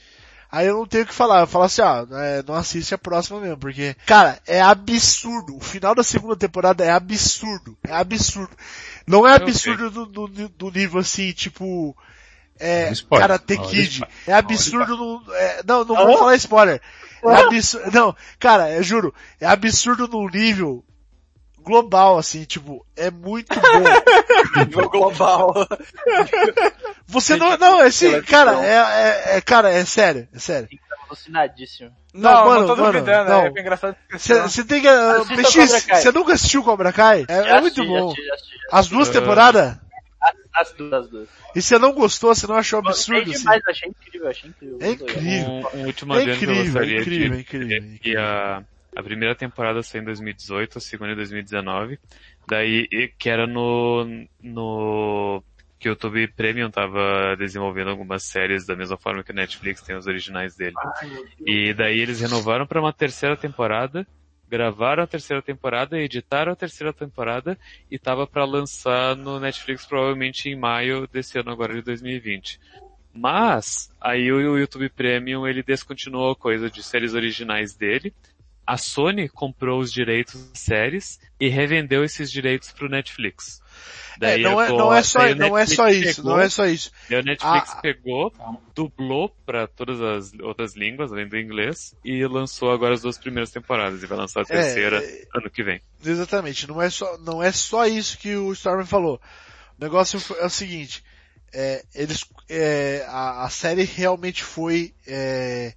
aí 0.50 0.66
eu 0.66 0.78
não 0.78 0.86
tenho 0.86 1.04
o 1.04 1.06
que 1.06 1.14
falar, 1.14 1.40
eu 1.40 1.46
falo 1.46 1.64
assim, 1.64 1.82
ó, 1.82 2.06
é, 2.12 2.42
não 2.46 2.54
assiste 2.54 2.94
a 2.94 2.98
próxima 2.98 3.40
mesmo, 3.40 3.58
porque, 3.58 3.94
cara, 4.06 4.40
é 4.46 4.60
absurdo, 4.60 5.56
o 5.56 5.60
final 5.60 5.94
da 5.94 6.02
segunda 6.02 6.36
temporada 6.36 6.84
é 6.84 6.90
absurdo, 6.90 7.76
é 7.82 7.94
absurdo. 7.94 8.56
Não 9.06 9.26
é 9.26 9.34
absurdo 9.34 9.90
do, 9.90 10.06
do, 10.06 10.48
do 10.48 10.70
nível 10.70 11.00
assim, 11.00 11.32
tipo, 11.32 11.96
é, 12.58 12.90
Spoiler. 12.92 13.28
Karate 13.28 13.58
Kid. 13.58 14.04
É 14.26 14.34
absurdo 14.34 14.96
no, 14.96 15.34
é, 15.34 15.62
não, 15.66 15.84
não 15.84 15.94
vou 15.94 16.18
falar 16.18 16.36
spoiler. 16.36 16.80
É 17.24 17.34
absurdo, 17.34 17.90
não, 17.92 18.16
cara, 18.38 18.70
eu 18.72 18.82
juro, 18.82 19.14
é 19.40 19.46
absurdo 19.46 20.06
num 20.08 20.28
nível 20.28 20.84
global, 21.68 22.16
assim, 22.16 22.44
tipo, 22.44 22.84
é 22.96 23.10
muito 23.10 23.54
bom. 23.54 23.60
Nível 24.64 24.88
global. 24.88 25.54
Você 27.06 27.36
não, 27.36 27.56
não, 27.58 27.82
é 27.82 27.86
assim, 27.86 28.20
cara, 28.22 28.64
é, 28.64 29.34
é, 29.34 29.36
é- 29.36 29.40
cara, 29.42 29.70
é 29.70 29.84
sério, 29.84 30.26
é 30.34 30.38
sério. 30.38 30.68
Alucinadíssimo. 31.06 31.90
Não, 32.12 32.30
Não, 32.32 32.44
mano, 32.46 32.60
não 32.60 32.66
tô 32.68 32.76
mano, 32.76 32.92
duvidando, 32.92 33.30
não. 33.30 33.46
é 33.46 33.48
engraçado. 33.60 33.96
Você 34.12 34.64
tem 34.64 34.80
que, 34.82 34.88
uh, 34.88 35.26
PX, 35.26 35.86
você 35.86 36.12
nunca 36.12 36.32
assistiu 36.34 36.62
Cobra 36.64 36.92
Kai? 36.92 37.24
É, 37.28 37.34
é 37.34 37.60
muito 37.60 37.80
assisti, 37.80 37.92
já 37.92 38.00
bom. 38.00 38.06
assisti, 38.10 38.26
já 38.26 38.34
assisti. 38.34 38.56
As 38.72 38.88
duas 38.88 39.08
Uh, 39.08 39.12
temporadas? 39.12 39.76
As 40.54 40.72
duas, 40.72 40.92
as 40.92 41.08
duas. 41.08 41.28
E 41.54 41.62
você 41.62 41.78
não 41.78 41.92
gostou, 41.92 42.34
você 42.34 42.46
não 42.46 42.56
achou 42.56 42.78
absurdo, 42.80 43.30
assim? 43.30 43.38
demais, 43.38 43.62
achei 43.68 43.88
incrível, 43.90 44.28
achei 44.28 44.50
incrível. 44.50 44.78
É 44.80 44.90
incrível. 44.90 45.48
Um, 45.50 45.78
um 45.78 45.86
último 45.86 46.14
É 46.14 46.22
incrível, 46.24 46.64
gostaria 46.64 47.00
incrível, 47.00 47.30
de 47.36 47.40
incrível, 47.40 47.68
dizer 47.80 47.98
que 48.00 48.16
a, 48.16 48.62
a 48.98 49.02
primeira 49.02 49.32
temporada 49.32 49.80
saiu 49.80 50.02
em 50.02 50.06
2018, 50.06 50.78
a 50.78 50.80
segunda 50.80 51.12
em 51.12 51.14
2019, 51.14 52.00
daí 52.48 52.88
que 53.16 53.30
era 53.30 53.46
no, 53.46 54.04
no 54.42 55.40
que 55.78 55.88
o 55.88 55.92
YouTube 55.92 56.26
Premium 56.34 56.68
tava 56.68 57.36
desenvolvendo 57.38 57.90
algumas 57.90 58.24
séries 58.24 58.66
da 58.66 58.74
mesma 58.74 58.96
forma 58.96 59.22
que 59.22 59.30
o 59.30 59.34
Netflix 59.34 59.82
tem 59.82 59.96
os 59.96 60.08
originais 60.08 60.56
dele. 60.56 60.74
E 61.46 61.72
daí 61.74 62.00
eles 62.00 62.20
renovaram 62.20 62.66
para 62.66 62.80
uma 62.80 62.92
terceira 62.92 63.36
temporada, 63.36 64.04
gravaram 64.50 65.04
a 65.04 65.06
terceira 65.06 65.40
temporada, 65.40 65.96
editaram 65.96 66.50
a 66.50 66.56
terceira 66.56 66.92
temporada 66.92 67.56
e 67.88 68.00
tava 68.00 68.26
para 68.26 68.44
lançar 68.44 69.14
no 69.14 69.38
Netflix 69.38 69.86
provavelmente 69.86 70.48
em 70.48 70.56
maio 70.56 71.06
desse 71.06 71.38
ano 71.38 71.52
agora 71.52 71.72
de 71.72 71.82
2020. 71.82 72.58
Mas, 73.14 73.94
aí 74.00 74.32
o 74.32 74.58
YouTube 74.58 74.88
Premium, 74.88 75.46
ele 75.46 75.62
descontinuou 75.62 76.32
a 76.32 76.36
coisa 76.36 76.68
de 76.68 76.82
séries 76.82 77.14
originais 77.14 77.76
dele. 77.76 78.12
A 78.68 78.76
Sony 78.76 79.30
comprou 79.30 79.80
os 79.80 79.90
direitos 79.90 80.34
das 80.50 80.60
séries 80.60 81.18
e 81.40 81.48
revendeu 81.48 82.04
esses 82.04 82.30
direitos 82.30 82.70
pro 82.70 82.86
Netflix. 82.86 83.62
É, 84.20 84.36
não, 84.36 84.60
é, 84.60 84.68
não 84.68 84.92
é 84.92 85.02
só, 85.02 85.20
daí 85.20 85.32
o 85.32 85.36
não 85.36 85.56
é 85.56 85.60
Netflix 85.60 85.76
só 85.76 85.88
isso, 85.88 86.16
pegou- 86.16 86.32
não 86.32 86.40
é 86.42 86.48
só 86.50 86.66
isso. 86.66 86.90
Daí 87.08 87.20
o 87.20 87.24
Netflix 87.24 87.70
Ah, 87.70 87.80
pegou, 87.80 88.30
dublou 88.74 89.34
para 89.46 89.66
todas 89.66 90.02
as 90.02 90.32
outras 90.40 90.76
línguas, 90.76 91.10
além 91.10 91.26
do 91.26 91.38
inglês, 91.38 91.94
e 92.04 92.26
lançou 92.26 92.70
agora 92.70 92.92
as 92.92 93.00
duas 93.00 93.16
primeiras 93.16 93.50
temporadas, 93.50 94.02
e 94.02 94.06
vai 94.06 94.18
lançar 94.18 94.42
a 94.42 94.44
terceira 94.44 95.02
é- 95.02 95.26
ano 95.34 95.48
que 95.48 95.62
vem. 95.62 95.80
Exatamente, 96.04 96.68
não 96.68 96.82
é 96.82 96.90
só, 96.90 97.16
não 97.16 97.42
é 97.42 97.50
só 97.52 97.86
isso 97.86 98.18
que 98.18 98.36
o 98.36 98.52
Storm 98.52 98.84
falou. 98.84 99.18
O 99.78 99.82
negócio 99.82 100.20
é 100.40 100.44
o 100.44 100.50
seguinte, 100.50 101.02
é, 101.54 101.82
eles, 101.94 102.22
é, 102.50 103.02
a, 103.08 103.44
a 103.46 103.48
série 103.48 103.84
realmente 103.84 104.44
foi, 104.44 104.92
é, 105.06 105.72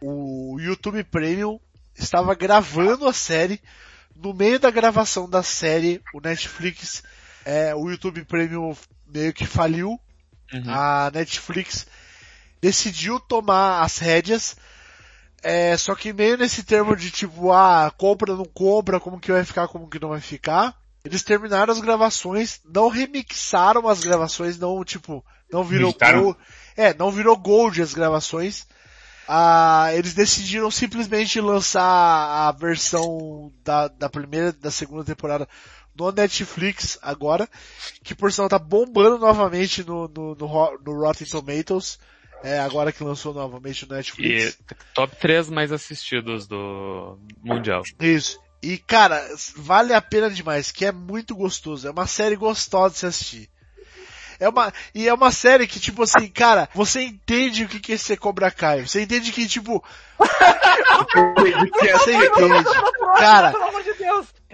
o 0.00 0.56
YouTube 0.60 1.02
Premium 1.02 1.58
estava 2.02 2.34
gravando 2.34 3.06
a 3.06 3.12
série, 3.12 3.60
no 4.14 4.34
meio 4.34 4.58
da 4.58 4.70
gravação 4.70 5.28
da 5.28 5.42
série, 5.42 6.02
o 6.14 6.20
Netflix, 6.20 7.02
é, 7.44 7.74
o 7.74 7.90
YouTube 7.90 8.24
Premium 8.24 8.76
meio 9.06 9.32
que 9.32 9.46
faliu, 9.46 9.98
Uhum. 10.52 10.64
a 10.66 11.10
Netflix 11.14 11.86
decidiu 12.60 13.18
tomar 13.18 13.82
as 13.82 13.96
rédeas, 13.96 14.54
é, 15.42 15.76
só 15.78 15.94
que 15.94 16.12
meio 16.12 16.36
nesse 16.36 16.62
termo 16.62 16.94
de 16.94 17.10
tipo, 17.10 17.50
ah, 17.50 17.90
compra, 17.96 18.36
não 18.36 18.44
compra, 18.44 19.00
como 19.00 19.18
que 19.18 19.32
vai 19.32 19.44
ficar, 19.44 19.66
como 19.66 19.88
que 19.88 19.98
não 19.98 20.10
vai 20.10 20.20
ficar. 20.20 20.76
Eles 21.04 21.22
terminaram 21.22 21.72
as 21.72 21.80
gravações, 21.80 22.60
não 22.64 22.88
remixaram 22.88 23.88
as 23.88 24.00
gravações, 24.00 24.56
não, 24.58 24.84
tipo, 24.84 25.24
não 25.50 25.64
virou 25.64 25.92
gold, 25.92 26.38
é, 26.76 26.94
não 26.94 27.10
virou 27.10 27.36
gold 27.36 27.82
as 27.82 27.92
gravações. 27.92 28.66
Ah, 29.34 29.88
eles 29.94 30.12
decidiram 30.12 30.70
simplesmente 30.70 31.40
lançar 31.40 31.82
a 31.82 32.52
versão 32.52 33.50
da, 33.64 33.88
da 33.88 34.10
primeira, 34.10 34.52
da 34.52 34.70
segunda 34.70 35.04
temporada 35.04 35.48
no 35.98 36.12
Netflix 36.12 36.98
agora, 37.00 37.48
que 38.04 38.14
por 38.14 38.30
sinal 38.30 38.50
tá 38.50 38.58
bombando 38.58 39.16
novamente 39.16 39.82
no, 39.84 40.06
no, 40.06 40.34
no, 40.34 40.78
no 40.84 41.00
Rotten 41.00 41.26
Tomatoes, 41.26 41.98
é, 42.44 42.58
agora 42.58 42.92
que 42.92 43.02
lançou 43.02 43.32
novamente 43.32 43.88
no 43.88 43.96
Netflix. 43.96 44.58
E 44.60 44.74
top 44.92 45.16
3 45.16 45.48
mais 45.48 45.72
assistidos 45.72 46.46
do 46.46 47.18
Mundial. 47.42 47.84
Isso. 47.98 48.38
E 48.62 48.76
cara, 48.76 49.26
vale 49.56 49.94
a 49.94 50.02
pena 50.02 50.28
demais, 50.28 50.70
que 50.70 50.84
é 50.84 50.92
muito 50.92 51.34
gostoso, 51.34 51.88
é 51.88 51.90
uma 51.90 52.06
série 52.06 52.36
gostosa 52.36 52.92
de 52.92 52.98
se 52.98 53.06
assistir. 53.06 53.51
É 54.42 54.48
uma, 54.48 54.72
e 54.92 55.08
é 55.08 55.14
uma 55.14 55.30
série 55.30 55.68
que, 55.68 55.78
tipo 55.78 56.02
assim, 56.02 56.26
cara, 56.26 56.68
você 56.74 57.00
entende 57.02 57.62
o 57.62 57.68
que 57.68 57.78
que 57.78 57.92
é 57.92 57.96
ser 57.96 58.16
Cobra 58.16 58.50
Kai. 58.50 58.84
Você 58.84 59.02
entende 59.02 59.30
que, 59.30 59.46
tipo, 59.46 59.84
você 60.18 62.12
entende. 62.12 62.64
Cara, 63.18 63.54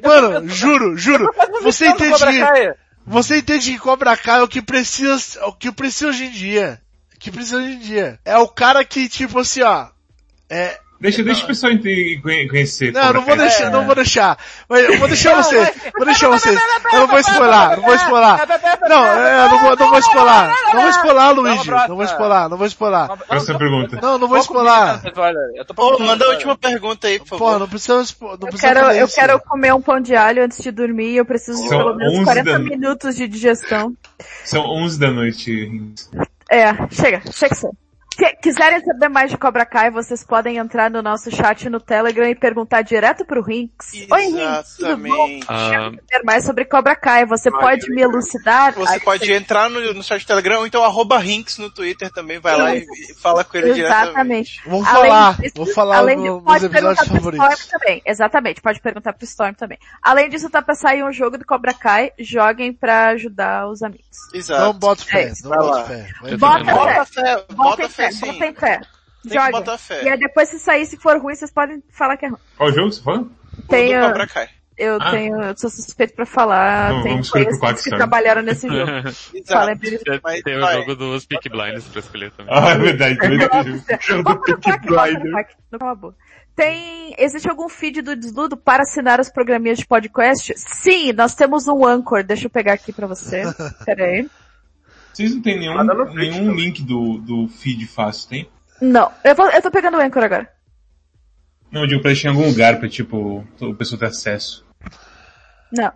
mano, 0.05 0.47
juro, 0.47 0.95
juro, 0.95 1.33
você 1.63 1.87
entende 1.87 2.19
que, 2.19 2.75
você 3.07 3.39
entende 3.39 3.73
que 3.73 3.79
Cobra 3.79 4.15
Kai 4.15 4.41
é 4.41 4.43
o 4.43 4.49
que 4.49 4.61
precisa, 4.61 5.43
o 5.47 5.55
que 5.55 5.73
precisa 5.73 6.11
hoje 6.11 6.27
em 6.27 6.31
dia. 6.31 6.83
O 7.17 7.19
que 7.19 7.31
precisa 7.31 7.57
hoje 7.57 7.73
em 7.73 7.79
dia. 7.79 8.21
É 8.27 8.37
o 8.37 8.47
cara 8.47 8.85
que, 8.85 9.09
tipo 9.09 9.39
assim, 9.39 9.63
ó, 9.63 9.89
é, 10.51 10.79
Deixa, 11.01 11.23
deixa 11.23 11.45
o 11.45 11.47
pessoal 11.47 11.73
conhecer. 12.51 12.93
Não, 12.93 13.13
não 13.13 13.21
vou 13.21 13.37
Kai. 13.37 13.39
deixar, 13.39 13.71
não 13.71 13.87
vou 13.87 13.95
deixar. 13.95 14.37
Mas 14.69 14.85
eu 14.85 14.99
vou 14.99 15.07
deixar 15.07 15.37
você. 15.37 15.73
Vou 15.97 16.05
deixar 16.05 16.29
vocês. 16.29 16.59
Eu 16.93 17.01
não 17.01 17.07
vou 17.07 17.19
spoiler, 17.21 17.77
não 17.77 17.83
vou 17.83 17.95
spoiler. 17.95 18.49
Não, 18.89 19.07
é, 19.07 19.45
eu 19.45 19.49
não 19.51 19.59
vou, 19.61 19.77
não 19.77 19.91
vou 19.91 19.99
spoiler. 20.01 20.55
Não 20.75 20.81
vou 20.81 20.91
spoiler, 20.91 21.35
Luigi. 21.35 21.71
Não 21.71 21.97
vou 21.97 22.05
spoiler, 22.05 22.49
não 22.49 22.57
vou 22.57 22.67
spoiler. 22.67 23.09
Próxima 23.29 23.59
pergunta. 23.59 23.99
Não, 24.03 24.19
não 24.19 24.27
vou 24.29 24.39
spoiler. 24.39 25.01
Eu 25.55 25.65
tô 25.65 25.75
Ô, 25.81 25.99
manda 26.01 26.25
a 26.25 26.29
última 26.31 26.57
pergunta 26.59 27.07
aí, 27.07 27.19
por 27.21 27.29
favor. 27.29 27.45
Porra, 27.45 27.59
não 27.61 27.69
precisa, 27.69 27.95
não 28.21 28.31
Eu 28.33 28.39
precisa 28.39 28.67
quero, 28.75 28.81
fazer 28.81 29.03
eu 29.03 29.09
quero 29.09 29.41
comer 29.41 29.75
um 29.75 29.81
pão 29.81 30.01
de 30.01 30.17
alho 30.17 30.43
antes 30.45 30.61
de 30.61 30.71
dormir 30.73 31.11
e 31.13 31.17
eu 31.19 31.25
preciso 31.25 31.63
de 31.63 31.69
São 31.69 31.79
pelo 31.79 31.95
menos 31.95 32.15
11 32.15 32.25
40 32.25 32.53
da- 32.53 32.59
minutos 32.59 33.15
de 33.15 33.29
digestão. 33.29 33.95
São 34.45 34.65
11 34.67 34.99
da 34.99 35.11
noite. 35.13 35.71
É, 36.51 36.73
chega, 36.91 37.23
chega 37.31 37.55
que 37.55 37.67
que- 38.19 38.37
quiserem 38.43 38.81
saber 38.85 39.09
mais 39.09 39.31
de 39.31 39.39
Cobra 39.39 39.65
Kai, 39.65 39.91
vocês 39.91 40.25
podem 40.25 40.57
entrar 40.57 40.91
no 40.91 41.01
nosso 41.01 41.31
chat 41.31 41.69
no 41.71 41.79
Telegram 41.81 42.29
e 42.29 42.35
perguntar 42.35 42.83
direto 42.83 43.25
pro 43.25 43.43
Rinks. 43.43 43.93
Oi, 44.11 44.23
Rinks, 44.27 44.77
tudo 44.77 44.97
bom? 44.97 45.29
Exatamente. 45.29 45.47
Ah, 45.49 45.69
Saber 46.09 46.25
mais 46.25 46.45
sobre 46.45 46.65
Cobra 46.65 46.97
Kai, 46.97 47.25
você 47.25 47.51
pode 47.51 47.89
me 47.91 48.03
elucidar? 48.03 48.75
Você 48.75 48.99
pode 49.01 49.33
entrar 49.33 49.71
no, 49.71 49.95
no 49.95 50.03
site 50.03 50.25
do 50.25 50.27
Telegram 50.29 50.59
ou 50.61 50.67
então 50.67 50.83
arroba 50.85 51.17
Rinks 51.19 51.59
no 51.59 51.71
Twitter 51.71 52.11
também, 52.11 52.39
vai 52.41 52.57
lá 52.59 52.75
e, 52.75 52.81
e 52.81 53.15
fala 53.15 53.45
com 53.45 53.57
ele 53.57 53.73
diretamente. 53.75 54.09
Exatamente. 54.09 54.63
Vamos 54.67 54.89
Além 54.89 55.11
falar, 55.11 55.37
disso- 55.41 55.53
vou 55.57 55.67
falar 55.67 55.97
além 55.99 56.17
meus 56.19 56.43
pode 56.43 56.69
perguntar 56.69 56.91
episódios 57.03 57.17
favoritos. 57.17 57.47
Storm 57.61 57.71
também. 57.81 58.03
Exatamente, 58.05 58.61
pode 58.61 58.81
perguntar 58.81 59.13
pro 59.13 59.25
Storm 59.25 59.53
também. 59.55 59.79
Além 60.03 60.29
disso, 60.29 60.51
tá 60.51 60.61
pra 60.61 60.75
sair 60.75 61.05
um 61.05 61.13
jogo 61.13 61.39
do 61.39 61.47
Cobra 61.47 61.73
Kai, 61.73 62.11
joguem 62.19 62.73
pra 62.73 63.09
ajudar 63.11 63.69
os 63.69 63.83
amigos. 63.83 64.09
Exato. 64.35 64.63
Não 64.63 64.73
bota 64.73 65.05
fé, 65.05 65.23
É, 65.23 65.33
não 65.43 65.51
vai 65.51 65.59
bota 65.59 65.75
lá. 65.77 65.85
fé. 65.85 66.07
Bota 66.37 67.05
fé, 67.07 67.45
Bota 67.55 67.89
fé 67.89 68.08
fé, 68.13 68.27
sim. 68.27 68.33
bota 68.33 68.47
em 68.47 68.55
fé. 68.55 68.81
Tem 68.81 69.31
que 69.33 69.35
Joguem. 69.35 69.51
botar 69.53 69.79
fé. 69.79 70.05
E 70.05 70.09
aí 70.09 70.19
depois 70.19 70.49
se 70.49 70.59
sair, 70.59 70.87
se 70.87 70.97
for 70.97 71.19
ruim, 71.21 71.35
vocês 71.35 71.51
podem 71.53 71.83
falar 71.91 72.17
que 72.17 72.27
é 72.27 72.29
ruim. 72.29 72.39
Qual 72.57 72.73
jogo 72.73 72.93
você 72.93 73.03
falou? 73.03 73.29
O 73.59 73.63
Tenho, 73.69 74.01
Cobra 74.01 74.27
Kai. 74.29 74.49
eu 74.79 74.97
Ah. 75.01 75.11
tenho, 75.11 75.43
eu 75.43 75.57
sou 75.59 75.69
suspeito 75.69 76.15
pra 76.15 76.25
falar, 76.25 76.93
Vamos- 77.03 77.31
tem 77.33 77.43
Quack 77.59 77.75
que 77.75 77.81
Storm. 77.81 77.97
trabalharam 77.97 78.43
nesse 78.43 78.69
jogo. 78.69 78.91
Fala. 79.47 79.77
Tem- 79.77 79.99
Mas 80.23 80.43
Tem 80.43 80.57
o 80.57 80.73
jogo 80.73 80.95
dos 80.95 81.27
Peak 81.27 81.49
Blinds 81.49 81.85
pra 81.89 81.99
escolher 82.01 82.31
também. 82.31 82.55
Ah, 82.57 82.71
é 82.71 82.79
verdade. 82.79 83.17
Bota 84.23 84.53
no 84.53 84.61
pack, 84.61 84.87
bota 84.89 85.11
no 85.25 85.33
pack. 85.33 85.55
Não, 85.73 85.79
cala 85.79 85.93
a 85.93 85.95
boca. 85.95 86.17
Tem, 86.55 87.15
existe 87.19 87.49
algum 87.49 87.69
feed 87.69 88.03
do 88.03 88.17
Desludo 88.17 88.57
para 88.57 88.83
assinar 88.83 89.21
os 89.21 89.29
programinhas 89.29 89.79
de 89.79 89.87
podcast? 89.87 90.53
Sim, 90.57 91.13
nós 91.13 91.35
temos 91.35 91.69
um 91.69 91.85
Anchor. 91.87 92.25
Deixa 92.25 92.47
eu 92.47 92.51
pegar 92.51 92.73
aqui 92.73 92.93
pra 92.93 93.07
você. 93.07 93.43
Pera 93.87 94.05
aí. 94.05 94.29
Vocês 95.13 95.35
não 95.35 95.43
tem 95.43 95.59
nenhum, 95.59 96.15
nenhum 96.15 96.55
link 96.55 96.83
do, 96.83 97.19
do 97.19 97.49
feed 97.49 97.87
fácil, 97.87 98.29
tem? 98.29 98.49
Não, 98.81 99.11
eu, 99.25 99.35
vou, 99.35 99.51
eu 99.51 99.63
tô 99.63 99.71
pegando 99.71 99.97
o 99.97 100.01
Anchor 100.01 100.23
agora. 100.23 100.49
Não, 101.71 101.83
eu 101.83 101.87
digo 101.87 102.01
pra 102.01 102.13
deixar 102.13 102.29
em 102.29 102.33
algum 102.33 102.47
lugar 102.47 102.79
pra, 102.79 102.89
tipo, 102.89 103.45
o 103.61 103.75
pessoa 103.75 103.99
ter 103.99 104.07
acesso. 104.07 104.65
Não. 105.73 105.93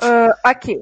Ah, 0.00 0.38
aqui. 0.42 0.80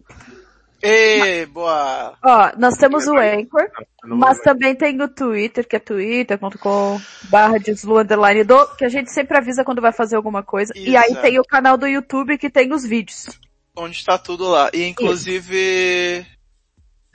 Ê, 0.83 1.45
boa. 1.45 2.15
Ó, 2.25 2.53
nós 2.57 2.77
temos 2.79 3.07
o 3.07 3.15
Anchor, 3.15 3.69
mas 4.03 4.39
também 4.41 4.75
tem 4.75 5.01
o 5.03 5.09
Twitter, 5.09 5.67
que 5.69 5.77
é 5.77 5.79
twitter.com 5.79 6.99
barra 7.25 7.59
deslu 7.59 7.99
underline 7.99 8.45
do, 8.45 8.67
que 8.77 8.85
a 8.87 8.89
gente 8.89 9.13
sempre 9.13 9.37
avisa 9.37 9.63
quando 9.63 9.83
vai 9.83 9.93
fazer 9.93 10.17
alguma 10.17 10.43
coisa. 10.43 10.73
E 10.75 10.97
aí 10.97 11.11
Exato. 11.11 11.23
tem 11.23 11.39
o 11.39 11.45
canal 11.45 11.77
do 11.77 11.87
YouTube 11.87 12.39
que 12.39 12.49
tem 12.49 12.73
os 12.73 12.83
vídeos. 12.83 13.27
Onde 13.77 13.97
está 13.97 14.17
tudo 14.17 14.49
lá. 14.49 14.71
E 14.73 14.85
inclusive. 14.87 16.27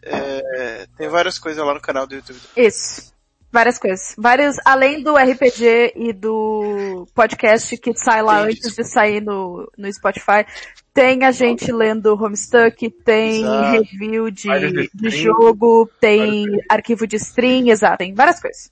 É, 0.06 0.88
tem 0.98 1.10
várias 1.10 1.40
coisas 1.40 1.66
lá 1.66 1.74
no 1.74 1.82
canal 1.82 2.06
do 2.06 2.16
YouTube. 2.16 2.40
Isso. 2.56 3.14
Várias 3.52 3.78
coisas. 3.78 4.14
Vários, 4.18 4.58
além 4.66 5.02
do 5.02 5.16
RPG 5.16 5.94
e 5.96 6.12
do 6.12 7.08
podcast 7.16 7.78
que 7.78 7.96
sai 7.96 8.22
lá 8.22 8.44
Tem 8.44 8.52
antes 8.52 8.76
de 8.76 8.84
sair 8.84 9.22
no, 9.22 9.72
no 9.78 9.94
Spotify, 9.94 10.46
tem 10.94 11.24
a 11.24 11.32
gente 11.32 11.72
lendo 11.72 12.22
Homestuck, 12.22 12.90
tem 12.90 13.44
Exato. 13.44 13.72
review 13.72 14.30
de, 14.30 14.90
de 14.94 15.10
jogo, 15.10 15.90
tem 16.02 16.46
arquivo 16.70 17.08
de 17.08 17.16
stream, 17.16 17.68
exato, 17.70 18.00
tem 18.00 18.14
várias 18.14 18.42
coisas. 18.42 18.70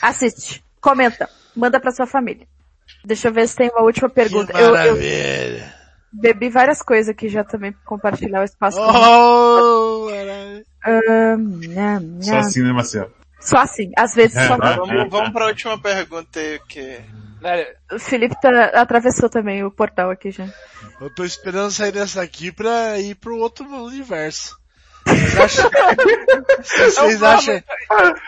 Assiste, 0.00 0.64
comenta, 0.80 1.28
manda 1.54 1.78
pra 1.78 1.92
sua 1.92 2.06
família. 2.06 2.46
Deixa 3.04 3.28
eu 3.28 3.32
ver 3.32 3.46
se 3.46 3.56
tem 3.56 3.70
uma 3.70 3.82
última 3.82 4.08
Que 4.08 4.14
pergunta. 4.14 4.52
Eu, 4.58 4.68
eu 4.68 4.72
maravilha. 4.72 5.74
Bebi 6.20 6.48
várias 6.48 6.80
coisas 6.82 7.08
aqui 7.08 7.28
já 7.28 7.44
também 7.44 7.72
pra 7.72 7.80
compartilhar 7.84 8.40
o 8.40 8.44
espaço. 8.44 8.76
com- 8.78 8.84
Oh, 8.84 10.10
nham, 11.58 12.22
Só 12.22 12.36
assim, 12.36 12.62
né, 12.62 12.72
Marcelo? 12.72 13.10
Só 13.40 13.58
assim, 13.58 13.90
às 13.96 14.14
vezes 14.14 14.34
só 14.34 14.54
É. 14.54 14.76
Vamos, 14.76 15.10
vamos 15.10 15.30
pra 15.30 15.46
última 15.46 15.78
pergunta 15.80 16.38
aí, 16.40 16.60
que. 16.68 17.00
O 17.92 17.98
Felipe 17.98 18.34
tá, 18.40 18.66
atravessou 18.80 19.28
também 19.28 19.62
o 19.64 19.70
portal 19.70 20.10
aqui 20.10 20.30
já. 20.30 20.46
Eu 20.98 21.14
tô 21.14 21.24
esperando 21.24 21.70
sair 21.70 21.92
dessa 21.92 22.22
aqui 22.22 22.50
pra 22.50 22.98
ir 22.98 23.14
pro 23.16 23.36
outro 23.36 23.66
universo. 23.84 24.56
Vocês 25.06 25.36
acham... 25.38 25.70
se 26.62 26.90
vocês 26.90 27.22
acham... 27.22 27.62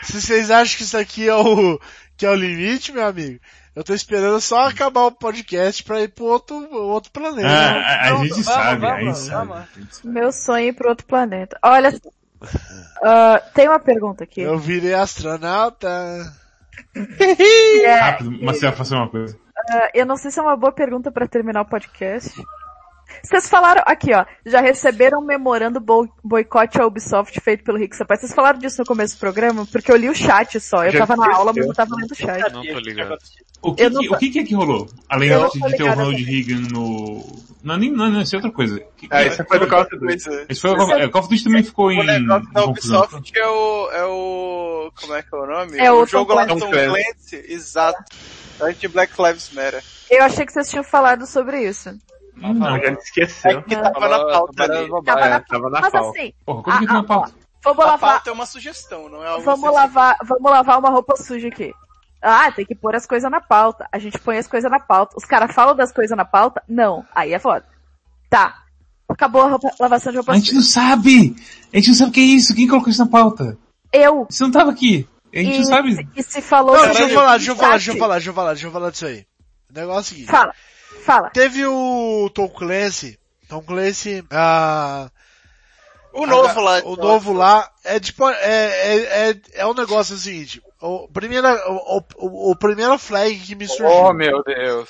Se 0.02 0.20
vocês 0.20 0.50
acham 0.50 0.76
que 0.76 0.82
isso 0.82 0.98
aqui 0.98 1.26
é 1.26 1.34
o, 1.34 1.80
que 2.14 2.26
é 2.26 2.30
o 2.30 2.34
limite, 2.34 2.92
meu 2.92 3.06
amigo, 3.06 3.40
eu 3.76 3.84
tô 3.84 3.92
esperando 3.92 4.40
só 4.40 4.68
acabar 4.68 5.02
o 5.02 5.12
podcast 5.12 5.84
pra 5.84 6.00
ir 6.00 6.08
pro 6.08 6.24
outro, 6.24 6.56
outro 6.72 7.12
planeta. 7.12 7.46
Ah, 7.46 8.06
a, 8.06 8.16
gente 8.16 8.30
vamos, 8.30 8.46
sabe, 8.46 8.80
vamos, 8.80 9.18
sabe. 9.18 9.52
gente 9.76 9.96
sabe. 9.96 10.08
Meu 10.08 10.32
sonho 10.32 10.64
é 10.64 10.68
ir 10.68 10.72
pro 10.72 10.88
outro 10.88 11.06
planeta. 11.06 11.58
Olha, 11.62 11.92
ah, 13.04 13.42
tem 13.54 13.68
uma 13.68 13.78
pergunta 13.78 14.24
aqui. 14.24 14.40
Eu 14.40 14.58
virei 14.58 14.94
astronauta. 14.94 15.88
é, 17.84 17.94
Rápido, 17.96 18.32
Marcelo, 18.42 18.76
faça 18.76 18.96
uma 18.96 19.10
coisa. 19.10 19.38
ah, 19.70 19.90
eu 19.92 20.06
não 20.06 20.16
sei 20.16 20.30
se 20.30 20.38
é 20.38 20.42
uma 20.42 20.56
boa 20.56 20.72
pergunta 20.72 21.12
pra 21.12 21.28
terminar 21.28 21.60
o 21.60 21.68
podcast. 21.68 22.32
Vocês 23.22 23.48
falaram, 23.48 23.82
aqui 23.86 24.12
ó, 24.14 24.24
já 24.44 24.60
receberam 24.60 25.20
um 25.20 25.24
memorando 25.24 25.80
bo 25.80 26.08
boicote 26.22 26.80
à 26.80 26.86
Ubisoft 26.86 27.40
feito 27.40 27.64
pelo 27.64 27.78
Rick 27.78 27.96
Sapai. 27.96 28.16
Vocês 28.16 28.34
falaram 28.34 28.58
disso 28.58 28.76
no 28.80 28.84
começo 28.86 29.16
do 29.16 29.20
programa? 29.20 29.66
Porque 29.66 29.90
eu 29.90 29.96
li 29.96 30.08
o 30.08 30.14
chat 30.14 30.58
só. 30.60 30.84
Eu 30.84 30.92
Já 30.92 31.06
tava 31.06 31.16
na 31.16 31.34
aula, 31.34 31.52
mas 31.54 31.66
eu 31.66 31.74
tava 31.74 31.96
lendo 31.96 32.10
o 32.10 32.14
chat. 32.14 32.52
Não 32.52 32.62
tô 32.62 32.78
ligado. 32.78 33.16
O 33.62 33.74
que, 33.74 33.88
não 33.88 34.00
que- 34.00 34.08
o 34.14 34.18
que, 34.18 34.38
é 34.38 34.44
que 34.44 34.54
rolou? 34.54 34.86
Além 35.08 35.30
Eu 35.30 35.40
não 35.40 35.48
de, 35.48 35.76
ter 35.76 35.82
o 35.82 35.88
Ronald. 35.88 36.22
Reagan 36.22 36.68
no... 36.70 37.24
Não, 37.64 37.76
nem, 37.76 37.90
não, 37.90 38.08
não, 38.10 38.20
isso 38.20 38.36
é 38.36 38.38
outra 38.38 38.52
coisa. 38.52 38.78
Que- 38.96 39.08
Ah, 39.10 39.24
esse 39.24 39.42
foi 39.44 39.58
do 39.58 39.66
Call 39.66 39.80
of 39.82 39.90
Duty. 39.98 40.14
Esse 40.48 40.60
foi 40.60 40.70
o 40.70 40.76
Call 40.76 40.90
é, 40.92 41.06
o 41.06 41.10
Call 41.10 41.22
of 41.22 41.30
Duty 41.30 41.44
também 41.44 41.64
ficou 41.64 41.90
em, 41.90 41.98
O 41.98 42.04
negócio 42.04 42.52
da. 42.52 42.64
Ubisoft 42.64 43.32
é 43.36 43.46
o, 43.48 43.90
é 43.90 44.04
o. 44.04 44.92
Como 45.00 45.14
é 45.14 45.22
que 45.22 45.34
é 45.34 45.38
o 45.38 45.46
nome? 45.46 45.78
É 45.78 45.90
o 45.92 46.02
o 46.02 46.06
jogo 46.06 46.30
Tom 46.32 46.36
lá 46.36 46.44
do 46.44 46.54
Clancy. 46.58 46.64
Tom 46.70 46.70
Clancy. 46.92 47.52
Exato. 47.52 48.04
Anti-Black 48.60 49.12
Lives 49.20 49.50
Matter. 49.52 49.82
Eu 50.10 50.22
achei 50.22 50.46
que 50.46 50.52
vocês 50.52 50.70
tinham 50.70 50.84
falado 50.84 51.26
sobre 51.26 51.62
isso. 51.68 51.90
Não, 52.36 52.66
A 52.66 52.78
gente 52.78 52.98
esqueceu. 53.00 53.58
É 53.58 53.62
que 53.62 53.74
tava 53.76 54.08
na 54.08 54.18
pauta 54.18 54.62
ali. 54.64 54.88
Tava 55.04 55.28
na, 55.28 55.40
Tava 55.40 55.70
na 55.70 55.80
mas 55.80 55.92
pauta. 55.92 56.18
assim, 56.18 56.32
porra, 56.44 56.62
como 56.62 56.78
que 56.86 56.92
ah, 56.92 56.98
é 56.98 57.02
pauta? 57.02 57.32
vamos 57.64 57.84
A 57.84 57.86
lavar, 57.88 58.10
pauta 58.12 58.30
é 58.30 58.32
uma 58.32 58.46
sugestão, 58.46 59.08
não 59.08 59.24
é 59.24 59.28
algo 59.28 59.44
Vamos 59.44 59.72
lavar, 59.72 60.16
vamos 60.24 60.50
lavar 60.50 60.78
uma 60.78 60.90
roupa 60.90 61.16
suja 61.16 61.48
aqui. 61.48 61.72
Ah, 62.22 62.50
tem 62.52 62.64
que 62.66 62.74
pôr 62.74 62.94
as 62.94 63.06
coisas 63.06 63.30
na 63.30 63.40
pauta. 63.40 63.88
A 63.92 63.98
gente 63.98 64.18
põe 64.18 64.36
as 64.38 64.46
coisas 64.46 64.70
na 64.70 64.80
pauta. 64.80 65.16
Os 65.16 65.24
caras 65.24 65.54
falam 65.54 65.74
das 65.76 65.92
coisas 65.92 66.16
na 66.16 66.24
pauta? 66.24 66.62
Não. 66.68 67.04
Aí 67.14 67.32
é 67.32 67.38
foda. 67.38 67.64
Tá. 68.28 68.62
Acabou 69.08 69.42
a 69.42 69.48
roupa- 69.50 69.70
lavação 69.78 70.10
de 70.10 70.18
roupa 70.18 70.32
A 70.32 70.34
gente 70.34 70.46
suja. 70.46 70.56
não 70.58 70.62
sabe! 70.66 71.36
A 71.72 71.76
gente 71.76 71.88
não 71.88 71.94
sabe 71.94 72.10
o 72.10 72.12
que 72.14 72.20
é 72.20 72.24
isso! 72.24 72.54
Quem 72.54 72.66
colocou 72.66 72.88
isso 72.90 73.04
na 73.04 73.10
pauta? 73.10 73.56
Eu. 73.92 74.26
Você 74.28 74.42
não 74.42 74.50
tava 74.50 74.70
aqui! 74.72 75.08
A 75.32 75.38
gente 75.38 75.54
E, 75.54 75.58
não 75.58 75.64
sabe! 75.64 76.08
e 76.16 76.22
se 76.22 76.40
falou... 76.40 76.74
Não, 76.76 76.84
deixa 76.86 77.02
eu 77.02 77.08
falar, 77.10 77.36
deixa 77.36 77.52
eu 77.52 77.56
falar, 77.56 77.70
deixa 77.72 77.90
eu 77.92 77.96
falar, 77.96 78.14
deixa 78.14 78.30
eu 78.30 78.34
falar, 78.34 78.52
deixa 78.54 78.66
eu 78.66 78.72
falar 78.72 78.90
disso 78.90 79.06
aí. 79.06 79.26
O 79.70 79.78
negócio 79.78 79.98
é 79.98 80.00
o 80.00 80.04
seguinte. 80.04 80.30
Fala. 80.30 80.52
Fala. 81.06 81.30
Teve 81.30 81.64
o 81.64 82.28
Tom 82.34 82.48
Clancy. 82.48 83.16
Tom 83.48 83.62
Clancy, 83.62 84.24
ah, 84.28 85.08
O 86.12 86.26
novo 86.26 86.60
lá. 86.60 86.82
o 86.84 86.96
novo 86.96 87.32
lá, 87.32 87.70
é 87.84 88.00
tipo, 88.00 88.28
é, 88.28 88.34
é, 88.34 89.30
é, 89.30 89.40
é 89.54 89.66
um 89.66 89.72
negócio 89.72 90.16
seguinte. 90.16 90.60
O 90.80 91.06
primeiro, 91.06 91.46
o, 91.46 92.02
o, 92.16 92.50
o 92.50 92.56
primeiro 92.56 92.98
flag 92.98 93.38
que 93.38 93.54
me 93.54 93.68
surgiu. 93.68 93.86
Oh, 93.86 94.12
meu 94.12 94.42
Deus. 94.42 94.88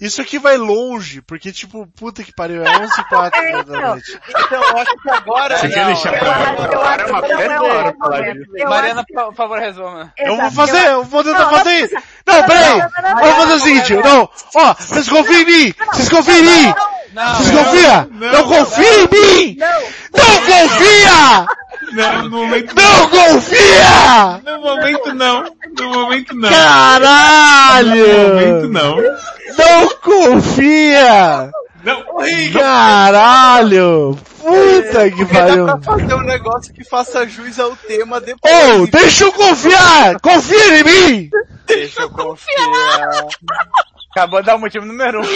Isso 0.00 0.20
aqui 0.22 0.38
vai 0.38 0.56
longe, 0.56 1.20
porque 1.22 1.52
tipo, 1.52 1.86
puta 1.88 2.22
que 2.24 2.32
pariu, 2.34 2.64
é 2.64 2.78
11 2.78 3.00
e 3.00 3.04
4 3.04 3.38
É, 3.40 3.52
da 3.52 3.60
então. 3.60 3.80
noite. 3.90 4.20
Então, 4.28 4.62
eu 4.62 4.78
acho 4.78 4.96
que 5.02 5.10
agora. 5.10 5.58
Você 5.58 5.68
quer 5.68 5.80
Não, 5.80 5.86
deixar 5.86 6.12
eu 6.14 6.18
pra- 6.18 6.28
eu 6.28 6.80
Agora 6.80 7.02
é 7.02 7.06
uma 7.06 7.42
é 7.42 7.60
hora 7.60 7.94
falar 7.98 8.20
disso. 8.32 8.68
Mariana, 8.68 9.04
que- 9.06 9.14
por 9.14 9.34
favor, 9.34 9.58
resuma. 9.58 10.12
Eu 10.16 10.36
vou 10.36 10.50
fazer, 10.52 10.86
eu 10.88 11.04
vou 11.04 11.22
tentar 11.24 11.50
fazer. 11.50 11.88
precisa. 11.88 12.02
Não, 12.26 12.42
peraí! 12.44 12.80
Vamos 13.20 13.36
fazer 13.36 13.52
o 13.54 13.60
seguinte, 13.60 13.94
não, 13.96 14.30
ó, 14.56 14.74
vocês 14.74 15.08
confiam 15.08 15.40
em 15.40 15.44
mim! 15.44 15.74
Vocês 15.92 16.08
confiam 16.08 16.36
em 16.38 16.42
mim! 16.42 16.74
Não, 17.12 17.34
Vocês 17.34 17.58
confiam? 17.58 18.08
Não 18.12 18.44
confia 18.48 19.02
em 19.02 19.08
mim! 19.08 19.56
Não. 19.58 19.80
Não 20.22 20.36
confia! 20.46 21.46
Não, 21.92 22.22
no 22.24 22.30
momento 22.30 22.74
Não 22.74 23.08
confia! 23.08 24.40
No 24.44 24.60
momento 24.60 25.14
não! 25.14 25.56
No 25.78 25.88
momento 25.90 26.34
não! 26.34 26.50
No 26.50 26.56
Caralho! 26.56 28.06
momento 28.28 28.68
não! 28.68 28.96
Não 29.58 29.88
confia! 30.02 31.50
Não! 31.82 32.04
Caralho! 32.52 34.18
Puta 34.38 35.10
que 35.10 35.16
Porque 35.16 35.34
dá 35.34 35.40
pariu! 35.46 35.64
pra 35.66 35.80
fazer 35.80 36.14
um 36.14 36.22
negócio 36.22 36.72
que 36.72 36.84
faça 36.84 37.26
jus 37.26 37.58
ao 37.58 37.74
tema 37.76 38.20
depois. 38.20 38.54
Ô, 38.80 38.86
deixa 38.86 39.24
eu 39.24 39.32
confiar! 39.32 40.20
Confia 40.20 40.78
em 40.80 40.84
mim! 40.84 41.30
Deixa 41.66 42.02
eu 42.02 42.10
confiar. 42.10 43.26
Acabou 44.12 44.40
de 44.40 44.46
dar 44.46 44.56
o 44.56 44.58
motivo 44.60 44.84
número 44.86 45.20
um. 45.20 45.24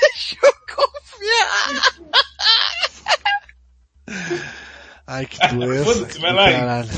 Deixa 0.00 0.36
eu 0.42 0.52
confiar. 0.74 1.92
Ai, 5.06 5.26
que 5.26 5.38
doença. 5.48 5.84
Foda-se, 5.84 6.18
vai 6.20 6.32
lá 6.32 6.46
aí. 6.46 6.54
Caralho. 6.54 6.88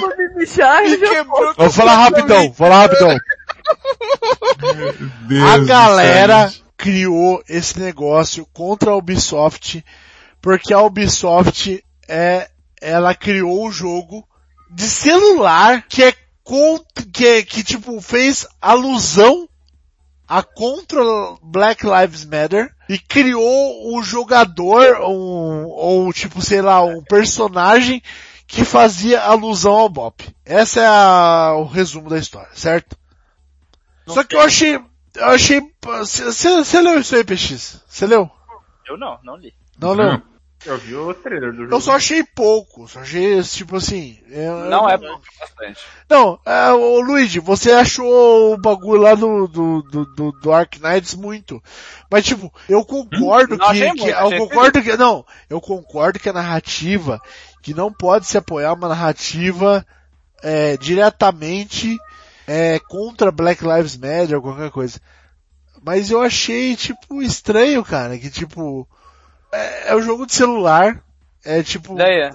Vou 0.00 0.16
me 0.16 0.28
bichar, 0.34 0.82
Me 0.82 0.90
já 0.98 1.08
quebrou 1.10 1.54
Vou 1.56 1.70
falar 1.70 1.96
rapidão, 1.96 2.42
vou 2.44 2.54
falar 2.54 2.82
rapidão. 2.82 3.16
Deus 5.28 5.42
A 5.50 5.58
galera 5.58 6.52
criou 6.76 7.42
esse 7.48 7.78
negócio 7.78 8.46
contra 8.52 8.90
a 8.90 8.96
Ubisoft 8.96 9.84
porque 10.40 10.72
a 10.72 10.80
Ubisoft 10.82 11.82
é, 12.08 12.48
ela 12.80 13.14
criou 13.14 13.66
um 13.66 13.72
jogo 13.72 14.26
de 14.70 14.84
celular 14.84 15.82
que 15.88 16.02
é 16.04 16.14
que, 17.12 17.26
é- 17.26 17.42
que 17.42 17.64
tipo 17.64 18.00
fez 18.00 18.46
alusão 18.60 19.48
a 20.28 20.42
contra 20.42 21.00
Black 21.42 21.84
Lives 21.86 22.24
Matter 22.24 22.74
e 22.88 22.98
criou 22.98 23.96
um 23.96 24.02
jogador 24.02 25.00
um, 25.02 25.66
ou 25.66 26.12
tipo 26.12 26.40
sei 26.42 26.60
lá 26.62 26.82
um 26.82 27.02
personagem 27.02 28.02
que 28.46 28.64
fazia 28.64 29.22
alusão 29.22 29.72
ao 29.72 29.88
Bop. 29.88 30.24
Essa 30.44 30.80
é 30.80 30.86
a- 30.86 31.54
o 31.56 31.64
resumo 31.64 32.08
da 32.08 32.18
história, 32.18 32.48
certo? 32.54 32.96
Só 34.06 34.22
que 34.22 34.36
eu 34.36 34.40
achei, 34.40 34.76
eu 34.76 35.26
achei, 35.26 35.60
você 35.82 36.80
leu 36.80 37.00
isso 37.00 37.16
aí, 37.16 37.24
PX? 37.24 37.82
Você 37.88 38.06
leu? 38.06 38.30
Eu 38.88 38.96
não, 38.96 39.18
não 39.24 39.36
li. 39.36 39.52
Não 39.78 39.92
leu? 39.94 40.22
Eu 40.66 40.78
vi 40.78 40.94
o 40.96 41.14
trailer 41.14 41.52
do 41.52 41.58
jogo. 41.62 41.74
Eu 41.74 41.80
só 41.80 41.92
achei 41.92 42.24
pouco, 42.24 42.88
só 42.88 43.00
achei, 43.00 43.40
tipo 43.42 43.76
assim... 43.76 44.18
eu- 44.28 44.64
Não 44.68 44.82
eu- 44.84 44.88
é 44.88 44.98
pouco, 44.98 45.22
é 45.36 45.40
bastante. 45.40 45.80
Não, 46.10 46.40
é, 46.44 46.72
ô 46.72 47.00
Luigi, 47.00 47.38
você 47.38 47.70
achou 47.72 48.52
o 48.54 48.58
bagulho 48.58 49.02
lá 49.02 49.14
do, 49.14 49.46
do, 49.46 49.82
do, 49.82 50.04
do, 50.14 50.32
do 50.32 50.52
Ark 50.52 50.80
Knights 50.80 51.14
muito. 51.14 51.62
Mas 52.10 52.24
tipo, 52.24 52.52
eu 52.68 52.84
concordo 52.84 53.54
Hum? 53.54 53.58
Não 53.58 53.68
que, 53.72 53.80
que- 53.92 53.96
muito, 54.02 54.08
eu 54.08 54.38
concordo 54.38 54.82
que, 54.82 54.96
não, 54.96 55.24
eu 55.48 55.60
concordo 55.60 56.18
que 56.18 56.28
a 56.28 56.32
narrativa, 56.32 57.20
que 57.62 57.72
não 57.72 57.92
pode 57.92 58.26
se 58.26 58.36
apoiar 58.36 58.72
uma 58.72 58.88
narrativa, 58.88 59.86
é, 60.42 60.76
diretamente, 60.76 61.96
é, 62.46 62.78
contra 62.88 63.30
Black 63.30 63.64
Lives 63.64 63.96
Matter 63.96 64.36
ou 64.36 64.42
qualquer 64.42 64.70
coisa. 64.70 65.00
Mas 65.82 66.10
eu 66.10 66.20
achei, 66.20 66.74
tipo, 66.74 67.22
estranho, 67.22 67.84
cara, 67.84 68.18
que 68.18 68.28
tipo, 68.30 68.88
é, 69.56 69.88
é 69.88 69.96
um 69.96 70.02
jogo 70.02 70.26
de 70.26 70.34
celular, 70.34 71.02
é 71.44 71.62
tipo, 71.62 71.94
Daí, 71.94 72.32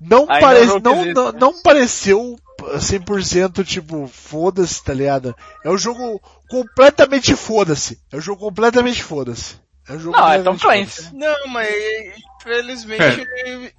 não, 0.00 0.20
Ainda 0.20 0.40
parece, 0.40 0.66
não 0.66 0.78
não, 0.78 0.94
existe, 1.00 1.14
não, 1.14 1.32
né? 1.32 1.38
não 1.40 1.62
pareceu 1.62 2.36
100% 2.60 3.64
tipo, 3.64 4.06
foda-se, 4.06 4.82
tá 4.82 4.94
ligado? 4.94 5.34
É 5.64 5.70
um 5.70 5.78
jogo 5.78 6.20
completamente 6.48 7.34
foda-se. 7.34 8.00
É 8.12 8.16
um 8.16 8.20
jogo 8.20 8.40
completamente 8.40 9.02
foda-se. 9.02 9.56
É 9.88 9.94
um 9.94 9.98
jogo 9.98 10.16
Não, 10.16 10.28
é 10.30 10.42
Tom 10.42 10.56
Clancy. 10.56 11.14
Não, 11.14 11.48
mas 11.48 11.68
infelizmente 12.40 13.26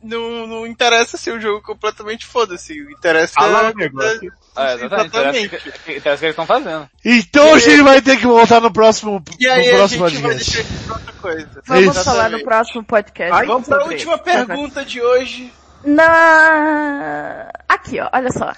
não, 0.03 0.45
não 0.47 0.67
interessa 0.67 1.17
ser 1.17 1.33
um 1.33 1.39
jogo 1.41 1.61
completamente 1.61 2.25
foda-se. 2.25 2.77
Interessa 2.91 3.33
Fala 3.35 3.71
um 3.71 3.73
negócio. 3.75 4.31
É, 4.57 4.73
exatamente. 4.73 5.45
Interessa 5.45 5.69
o 5.69 5.83
que- 5.83 5.97
interessa 5.97 6.15
o 6.15 6.19
que 6.19 6.25
eles 6.25 6.33
estão 6.33 6.45
fazendo. 6.45 6.89
Então 7.05 7.53
a 7.53 7.59
gente 7.59 7.81
vai 7.81 8.01
ter 8.01 8.17
que 8.17 8.25
voltar 8.27 8.59
no 8.61 8.71
próximo, 8.71 9.23
E 9.39 9.45
no 9.47 9.51
aí 9.53 9.69
a 9.71 9.75
próximo 9.77 10.09
gente 10.09 10.21
vai 10.21 10.31
podcast. 10.33 10.57
deixar 10.57 10.73
isso 10.73 10.85
pra 10.85 10.95
outra 10.95 11.13
coisa. 11.13 11.61
Vamos 11.65 11.95
Isso. 11.95 12.03
falar 12.05 12.29
no 12.29 12.43
próximo 12.43 12.83
podcast. 12.83 13.33
Aí, 13.41 13.47
vamos 13.47 13.67
pra 13.67 13.79
sobre 13.79 13.93
última 13.95 14.17
pergunta 14.17 14.83
de 14.85 15.01
hoje. 15.01 15.53
Na... 15.83 17.49
Aqui, 17.67 17.99
ó, 17.99 18.09
olha 18.13 18.31
só. 18.31 18.51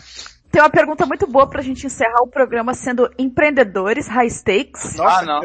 Tem 0.52 0.62
uma 0.62 0.70
pergunta 0.70 1.06
muito 1.06 1.26
boa 1.28 1.48
pra 1.50 1.62
gente 1.62 1.86
encerrar 1.86 2.22
o 2.24 2.28
programa 2.28 2.74
sendo 2.74 3.10
empreendedores 3.18 4.08
high 4.08 4.30
stakes, 4.30 4.96
Nossa, 4.98 5.20
Ah, 5.20 5.22
não. 5.24 5.42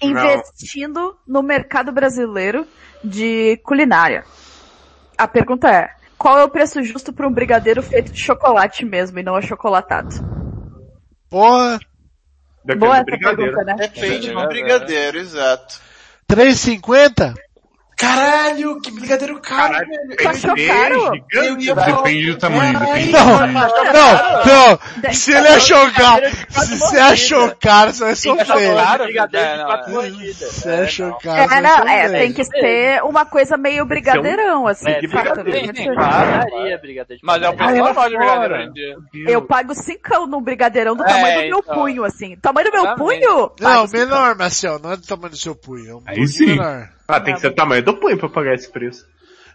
investindo 0.00 1.16
no 1.26 1.42
mercado 1.42 1.92
brasileiro 1.92 2.66
de 3.02 3.56
culinária. 3.64 4.24
A 5.16 5.26
pergunta 5.28 5.68
é, 5.68 5.90
qual 6.18 6.38
é 6.38 6.44
o 6.44 6.50
preço 6.50 6.82
justo 6.82 7.12
para 7.12 7.26
um 7.26 7.32
brigadeiro 7.32 7.82
feito 7.82 8.12
de 8.12 8.20
chocolate 8.20 8.84
mesmo 8.84 9.18
e 9.18 9.22
não 9.22 9.36
achocolatado? 9.36 10.14
Porra, 11.28 11.78
Depende 12.64 12.80
Boa 12.80 12.96
essa 12.96 13.04
brigadeiro. 13.04 13.52
pergunta, 13.52 13.64
né? 13.64 13.74
Depende 13.88 14.30
do 14.30 14.38
É, 14.38 14.46
brigadeiro, 14.46 15.18
exato. 15.18 15.80
3,50? 16.30 17.34
Caralho, 18.00 18.80
que 18.80 18.90
brigadeiro 18.90 19.38
caro, 19.40 19.72
Caralho, 19.74 19.88
velho. 20.08 20.28
Achou 20.30 20.54
caro? 20.56 21.10
Depende 21.92 22.32
do 22.32 22.38
tamanho, 22.38 22.78
depende 22.78 23.06
do 23.06 23.12
Não, 23.12 23.38
tamanho. 23.38 23.52
não, 23.92 24.78
não. 25.02 25.12
Se 25.12 25.32
ele 25.32 25.48
achou 25.48 25.90
caro, 25.92 26.26
se 26.48 26.78
você 26.78 26.98
achou 26.98 27.54
caro, 27.60 27.92
você 27.92 28.04
vai 28.04 28.16
sofrer. 28.16 28.46
chocolate. 28.46 29.04
brigadeiro 29.04 29.46
É, 29.46 29.60
é. 29.60 30.32
você 30.32 30.70
achou 30.70 31.18
caro, 31.18 31.38
É, 31.38 31.42
você 31.42 31.48
vai 31.48 31.60
não, 31.60 31.88
é, 31.88 32.02
sofrer. 32.04 32.20
tem 32.20 32.32
que 32.32 32.44
ser 32.44 33.02
uma 33.04 33.24
coisa 33.26 33.56
meio 33.56 33.84
brigadeirão, 33.84 34.66
assim. 34.66 34.88
É, 34.90 35.00
de 35.00 35.06
brigadeiro. 35.06 35.76
Sim, 35.76 35.88
né? 35.90 36.78
brigadeiro 36.78 37.20
de 37.20 37.26
Mas 37.26 37.42
é 37.42 37.48
o 37.48 37.52
preço 37.54 37.70
Ah, 37.70 37.76
normal 37.76 38.08
de 38.08 38.72
dia. 38.72 38.96
Eu 39.28 39.42
pago 39.42 39.74
cincão 39.74 40.26
num 40.26 40.40
brigadeirão 40.40 40.96
do 40.96 41.02
É, 41.04 41.06
tamanho 41.06 41.42
do 41.42 41.48
meu 41.48 41.58
então. 41.58 41.74
punho, 41.74 42.04
assim. 42.04 42.36
Tamanho 42.36 42.70
do 42.70 42.82
meu 42.82 42.94
punho? 42.96 43.52
Não, 43.60 43.86
menor, 43.88 44.34
Marcel, 44.36 44.78
não 44.78 44.92
é 44.92 44.96
do 44.96 45.06
tamanho 45.06 45.30
do 45.30 45.36
seu 45.36 45.54
punho. 45.54 46.02
É 46.06 46.20
um 46.20 46.26
sim. 46.26 46.46
menor. 46.46 46.88
Ah, 47.16 47.20
tem 47.20 47.34
que 47.34 47.40
ser 47.40 47.48
o 47.48 47.54
tamanho 47.54 47.82
do 47.82 47.96
punho 47.96 48.18
pra 48.18 48.28
pagar 48.28 48.54
esse 48.54 48.70
preço. 48.70 49.06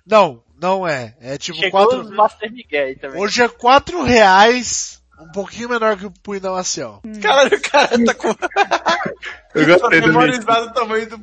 Não, 0.06 0.44
não 0.62 0.88
é. 0.88 1.16
É 1.20 1.38
tipo 1.38 1.58
Chegou 1.58 1.82
quatro. 1.88 2.02
os 2.02 2.12
Master 2.12 2.52
Miguel 2.52 2.98
também. 3.00 3.22
Hoje 3.22 3.42
é 3.42 3.48
quatro 3.48 4.04
reais, 4.04 5.02
um 5.28 5.32
pouquinho 5.32 5.70
menor 5.70 5.98
que 5.98 6.06
o 6.06 6.12
punho 6.12 6.40
da 6.42 6.52
Marcel. 6.52 7.02
Caralho, 7.22 7.58
o 7.58 7.62
cara 7.62 8.06
tá 8.06 8.14
com 8.14 8.36
Eu 9.54 9.66
gostei 9.66 10.02
do 10.02 10.08
memorizado 10.08 10.68
o 10.68 10.74
tamanho 10.74 11.10
do 11.10 11.20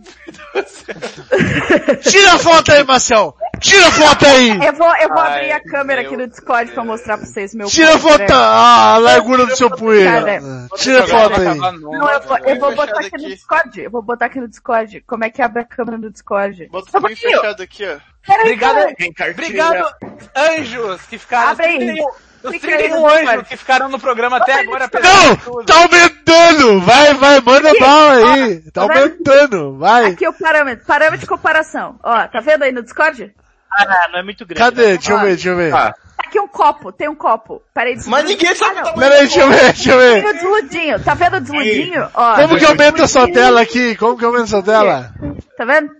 Tira 2.03 2.33
a 2.35 2.39
foto 2.39 2.73
aí, 2.73 2.85
Marcel! 2.85 3.37
Tira 3.61 3.87
a 3.87 3.91
foto 3.93 4.27
aí! 4.27 4.51
Eu 4.67 4.73
vou, 4.73 4.97
eu 4.97 5.09
vou 5.09 5.19
Ai, 5.19 5.35
abrir 5.35 5.53
a 5.53 5.61
câmera 5.61 6.03
meu 6.03 6.11
aqui 6.11 6.17
no 6.17 6.27
Discord 6.29 6.73
pra 6.73 6.85
mostrar 6.85 7.17
pra 7.19 7.27
vocês 7.27 7.55
meu 7.55 7.69
Tira 7.69 7.95
a 7.95 7.99
punho, 7.99 8.13
foto, 8.13 8.21
né? 8.21 8.27
a 8.31 8.99
largura 8.99 9.47
do 9.47 9.57
seu 9.57 9.71
punho. 9.71 10.05
Cara, 10.05 10.41
Tira 10.77 11.05
a 11.05 11.07
foto 11.07 11.41
aí. 11.41 11.59
Não, 11.59 12.11
eu 12.11 12.21
vou, 12.23 12.39
eu 12.39 12.59
vou 12.59 12.75
botar 12.75 13.01
aqui 13.01 13.19
no. 13.19 13.29
Discord. 13.29 13.81
Eu 13.81 13.91
vou 13.91 14.03
botar 14.03 14.27
aqui 14.27 14.41
no 14.41 14.49
Discord. 14.49 15.01
Como 15.07 15.25
é 15.25 15.31
que 15.31 15.43
abre 15.43 15.63
a 15.63 15.65
câmera 15.65 15.99
no 15.99 16.11
Discord? 16.11 16.67
Bota 16.67 16.91
Só 16.91 16.99
o 16.99 17.01
um 17.01 17.05
punho 17.05 17.17
pouquinho. 17.17 17.41
fechado 17.41 17.63
aqui, 17.63 17.85
ó. 17.87 18.13
Peraí, 18.27 18.43
Obrigado, 18.43 18.95
cara. 19.17 19.31
obrigado, 19.33 19.95
anjos, 20.37 21.03
que 21.03 21.19
ficaram... 21.19 21.51
Abre 21.51 21.67
aí. 21.67 21.99
Os 22.43 22.51
31, 22.51 22.55
os 22.57 22.61
Clica 22.61 22.77
aí 22.77 22.83
31 22.89 23.01
no 23.01 23.09
anjos 23.09 23.49
que 23.49 23.57
ficaram 23.57 23.89
no 23.89 23.99
programa 23.99 24.37
até 24.39 24.61
agora. 24.61 24.91
Não! 24.93 25.65
Tá 25.65 25.77
aumentando! 25.83 26.81
Vai, 26.81 27.15
vai, 27.15 27.41
manda 27.41 27.71
Aqui, 27.71 27.81
bala 27.81 28.35
aí! 28.35 28.61
Tá 28.61 28.71
tá 28.73 28.83
aumentando, 28.83 29.79
vai! 29.79 30.07
Aqui 30.07 30.27
o 30.29 30.33
parâmetro. 30.33 30.87
Parâmetro 30.87 31.19
de 31.21 31.27
comparação. 31.27 31.99
Ó, 32.03 32.27
tá 32.29 32.41
vendo 32.41 32.63
aí 32.65 32.73
no 32.73 32.83
Discord? 32.83 33.33
Ah, 33.79 34.09
não 34.13 34.19
é 34.19 34.23
muito 34.23 34.45
grande. 34.45 34.61
Cadê? 34.61 34.87
né? 34.87 34.93
Deixa 34.97 35.13
eu 35.13 35.19
ver, 35.21 35.27
deixa 35.27 35.49
eu 35.49 35.57
ver. 35.57 35.75
Ah, 35.75 35.95
Tá 36.17 36.29
aqui 36.29 36.39
um 36.41 36.47
copo. 36.49 36.93
Tem 36.93 37.09
um 37.09 37.15
copo. 37.15 37.63
Peraí, 37.75 37.97
Mas 38.07 38.25
ninguém 38.25 38.55
sabe 38.55 38.77
o 38.77 38.79
ah, 38.79 38.83
não. 38.83 38.93
tamanho 38.93 39.11
Pera 39.11 39.15
aí, 39.15 39.21
deixa 39.29 39.41
eu 39.41 39.49
ver, 39.49 39.61
deixa 39.61 39.93
eu 39.93 39.99
Tem 39.99 40.23
ver. 40.23 40.29
o 40.29 40.33
desludinho. 40.35 41.05
Tá 41.05 41.15
vendo 41.15 41.37
o 41.37 41.41
desludinho? 41.41 42.09
Ó, 42.15 42.35
Como 42.37 42.59
que 42.59 42.65
aumenta 42.65 43.05
a 43.05 43.09
sua 43.09 43.33
tela 43.33 43.61
aqui? 43.61 43.97
Como 43.97 44.19
que 44.19 44.25
aumenta 44.25 44.45
a 44.45 44.49
sua 44.49 44.63
tela? 44.63 45.13
tá 45.57 45.65
vendo? 45.65 45.91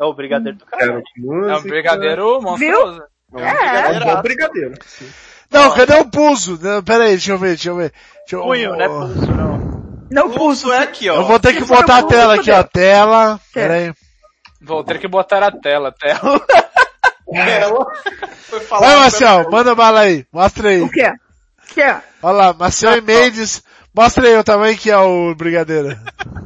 É 0.00 0.04
o 0.04 0.14
brigadeiro 0.14 0.58
do 0.58 0.64
cara. 0.66 1.02
É 1.48 1.56
um 1.56 1.62
brigadeiro 1.62 2.40
monstruoso. 2.42 3.02
É. 3.36 3.42
É 3.42 3.88
um 3.90 4.00
bom 4.00 4.22
brigadeiro. 4.22 4.74
sim. 4.86 5.08
Não, 5.50 5.74
cadê 5.74 5.94
o 5.94 6.04
pulso? 6.06 6.58
Não, 6.60 6.82
Pera 6.82 7.04
aí, 7.04 7.10
deixa 7.10 7.32
eu 7.32 7.38
ver, 7.38 7.48
deixa 7.48 7.68
eu 7.70 7.76
ver. 7.76 7.92
Deixa 8.20 8.36
eu... 8.36 8.42
Punho, 8.42 8.70
não 8.76 8.80
é 8.80 8.88
pulso, 8.88 9.32
não. 9.32 9.80
Não 10.10 10.22
O 10.26 10.30
pulso. 10.30 10.38
pulso 10.38 10.72
é 10.72 10.78
aqui, 10.82 11.08
ó. 11.10 11.16
Eu 11.16 11.24
vou 11.24 11.38
ter 11.40 11.54
que 11.54 11.64
botar 11.64 11.98
a 11.98 12.02
tela 12.04 12.34
aqui, 12.34 12.50
ó. 12.50 12.62
Tela. 12.62 13.40
Pera 13.52 13.74
aí. 13.74 13.92
Vou 14.62 14.84
ter 14.84 14.98
que 14.98 15.08
botar 15.08 15.42
a 15.42 15.50
tela, 15.50 15.92
tela. 15.92 16.40
Ela 17.32 17.86
foi 18.48 18.60
falar. 18.60 18.86
Vai, 18.86 18.96
Marcel, 18.96 19.50
manda 19.50 19.74
bala 19.74 20.00
aí. 20.00 20.26
Mostra 20.32 20.68
aí. 20.70 20.82
O 20.82 20.90
quê? 20.90 21.06
O 21.08 21.74
quê? 21.74 21.94
Olha 22.22 22.36
lá, 22.36 22.52
Marcel 22.52 22.96
e 22.96 23.00
Mendes. 23.00 23.62
Mostra 23.94 24.26
aí 24.26 24.36
o 24.36 24.44
tamanho 24.44 24.76
que 24.76 24.90
é 24.90 24.96
o 24.98 25.34
brigadeiro. 25.34 25.96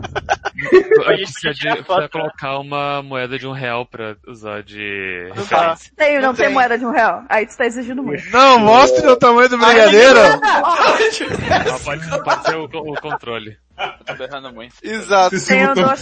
Eu 0.73 1.09
A 1.09 1.17
gente 1.17 1.33
precisa 1.33 1.53
de- 1.55 1.69
precisa 1.83 2.01
né? 2.01 2.09
colocar 2.09 2.59
uma 2.59 3.03
moeda 3.03 3.39
de 3.39 3.47
um 3.47 3.53
real 3.53 3.85
pra 3.87 4.17
usar 4.27 4.63
de 4.63 5.31
Não 5.37 5.45
tá. 5.47 5.57
referência. 5.59 5.93
Tem, 5.97 6.15
não, 6.17 6.23
Não 6.29 6.35
tem. 6.35 6.45
tem. 6.47 6.55
moeda 6.55 6.79
de 6.79 6.85
um 6.87 6.91
real. 6.91 7.23
Aí 7.29 7.47
tu 7.47 7.57
tá 7.57 7.67
exigindo 7.67 8.03
muito. 8.03 8.29
Não, 8.31 8.59
mostre 8.59 9.07
o 9.07 9.17
tamanho 9.17 9.49
do 9.49 9.59
brigadeiro. 9.59 10.19
Ah, 10.43 11.79
pode, 11.85 12.23
pode 12.23 12.45
ser 12.45 12.57
o, 12.57 12.65
o 12.65 13.01
controle. 13.01 13.57
Tô 14.07 14.15
berrando 14.15 14.53
muito. 14.53 14.75
Exato. 14.83 15.37
Tem 15.47 15.65
o 15.65 15.75
botou 15.75 15.85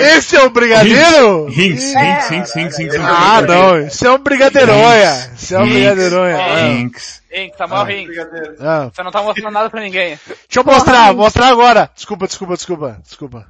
Esse 0.00 0.36
é 0.36 0.42
o 0.42 0.50
brigadeiro? 0.50 1.48
Hinks, 1.48 1.94
Hinks, 1.94 2.30
Hinks, 2.30 2.56
Hinks, 2.56 2.78
Hinks. 2.78 2.96
Ah, 3.00 3.42
não. 3.42 3.78
Isso 3.80 4.06
é 4.06 4.10
um 4.10 4.18
brigadeironha. 4.18 5.30
Isso 5.36 5.54
é 5.54 5.58
um 5.58 5.68
brigadeironha. 5.68 6.68
Hinks. 6.68 7.22
Rink, 7.34 7.56
Samuel 7.58 7.84
Rink. 7.84 8.12
Ah. 8.60 8.90
Você 8.92 9.02
não 9.02 9.10
tá 9.10 9.20
mostrando 9.20 9.52
nada 9.52 9.68
pra 9.68 9.80
ninguém. 9.80 10.18
Deixa 10.26 10.60
eu 10.60 10.64
mostrar, 10.64 11.12
mostrar 11.12 11.48
agora. 11.48 11.90
Desculpa, 11.94 12.28
desculpa, 12.28 12.54
desculpa, 12.54 12.98
desculpa. 13.02 13.46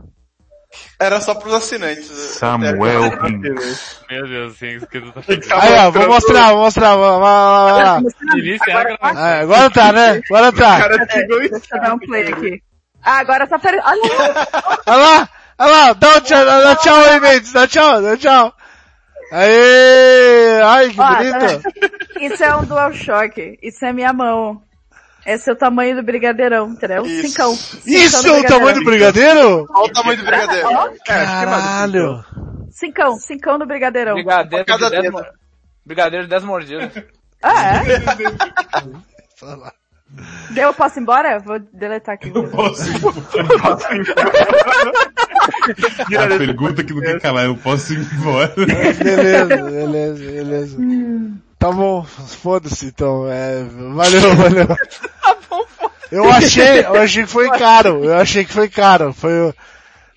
Era 0.98 1.20
só 1.20 1.34
pros 1.34 1.52
assinantes. 1.52 2.06
Samuel 2.06 3.04
Hinks. 3.26 4.00
Meu 4.10 4.26
Deus, 4.26 4.54
o 4.54 4.86
que 4.86 5.00
tu 5.00 5.12
tá 5.12 5.22
fazendo? 5.22 5.52
Aí, 5.52 5.74
ó, 5.74 5.90
vou 5.90 6.08
mostrar, 6.08 6.52
vou 6.52 6.62
mostrar, 6.62 6.96
vai, 6.96 7.20
vai, 7.20 7.72
vai, 7.72 8.02
vai. 8.02 8.38
Início 8.40 8.70
é 8.70 8.72
a 8.72 8.84
gravação. 8.84 9.22
Ah, 9.22 9.40
agora 9.40 9.70
tá, 9.70 9.92
né? 9.92 10.20
Agora 10.30 10.52
tá. 10.52 10.78
Cara, 10.78 11.08
chegou 11.10 11.42
isso. 11.42 11.52
Deixa 11.52 11.76
eu 11.76 11.80
dar 11.80 11.94
um 11.94 11.98
play 11.98 12.28
aqui. 12.28 12.62
Ah, 13.02 13.18
agora 13.18 13.46
tá 13.46 13.56
aparecendo. 13.56 13.86
Olha 13.86 14.46
Olha 14.86 14.96
lá, 14.96 15.28
olha 15.58 15.70
lá, 15.70 15.92
dá 15.92 16.08
um 16.16 16.20
tchau, 16.20 16.44
dá 16.44 16.76
tchau 16.76 16.96
aí, 17.04 17.20
Mendes, 17.20 17.52
dá 17.52 17.66
tchau, 17.66 18.02
dá 18.02 18.16
tchau. 18.16 18.52
Aê, 19.32 20.60
ai, 20.62 20.90
que 20.90 21.00
Ó, 21.00 21.08
tá 21.08 21.16
bonito. 21.16 21.38
vendo? 21.38 21.62
Isso 22.20 22.44
é 22.44 22.56
um 22.56 22.64
DualShock. 22.64 23.58
Isso 23.62 23.84
é 23.84 23.92
minha 23.92 24.12
mão. 24.12 24.62
Esse 25.26 25.48
é 25.48 25.52
o 25.52 25.56
tamanho 25.56 25.96
do 25.96 26.02
brigadeirão, 26.02 26.68
entendeu? 26.68 27.04
Isso. 27.06 27.28
Cincão. 27.28 27.52
Isso 27.52 28.18
Cincão 28.22 28.36
é 28.36 28.40
o 28.40 28.44
tamanho 28.46 28.74
do 28.76 28.84
brigadeiro? 28.84 29.66
Olha 29.70 29.84
o 29.86 29.92
tamanho 29.92 30.18
do 30.18 30.24
brigadeiro. 30.24 30.68
Caralho. 31.06 32.24
Cincão, 32.70 33.16
cincão 33.16 33.58
no 33.58 33.66
brigadeirão. 33.66 34.14
Brigadeiro 34.14 34.66
Cada 34.66 34.84
de 34.84 34.90
10 34.90 35.02
dedo. 35.04 35.12
mo- 35.14 35.24
Brigadeiro 35.86 36.24
de 36.24 36.30
10 36.30 36.44
mordidas. 36.44 36.92
Ah, 37.42 37.76
é? 37.76 37.80
Fala. 39.40 39.72
Deu, 40.50 40.68
eu 40.68 40.74
posso 40.74 40.98
ir 40.98 41.02
embora? 41.02 41.38
Vou 41.40 41.58
deletar 41.58 42.14
aqui. 42.14 42.30
Posso 42.30 42.84
A 46.18 46.38
pergunta 46.38 46.82
que 46.82 46.92
não 46.92 47.00
quer 47.00 47.20
calar, 47.20 47.46
eu 47.46 47.56
posso 47.56 47.92
ir 47.92 48.06
embora. 48.14 48.52
Beleza, 48.56 49.46
beleza, 49.70 50.24
beleza. 50.24 50.78
Tá 51.58 51.72
bom, 51.72 52.04
foda-se 52.04 52.86
então. 52.86 53.26
É, 53.28 53.64
valeu, 53.94 54.36
valeu. 54.36 54.68
Eu 56.12 56.30
achei, 56.30 56.80
eu 56.80 56.94
achei 56.96 57.24
que 57.24 57.30
foi 57.30 57.50
caro. 57.50 58.04
Eu 58.04 58.16
achei 58.16 58.44
que 58.44 58.52
foi 58.52 58.68
caro. 58.68 59.12
Foi 59.12 59.32
o 59.48 59.54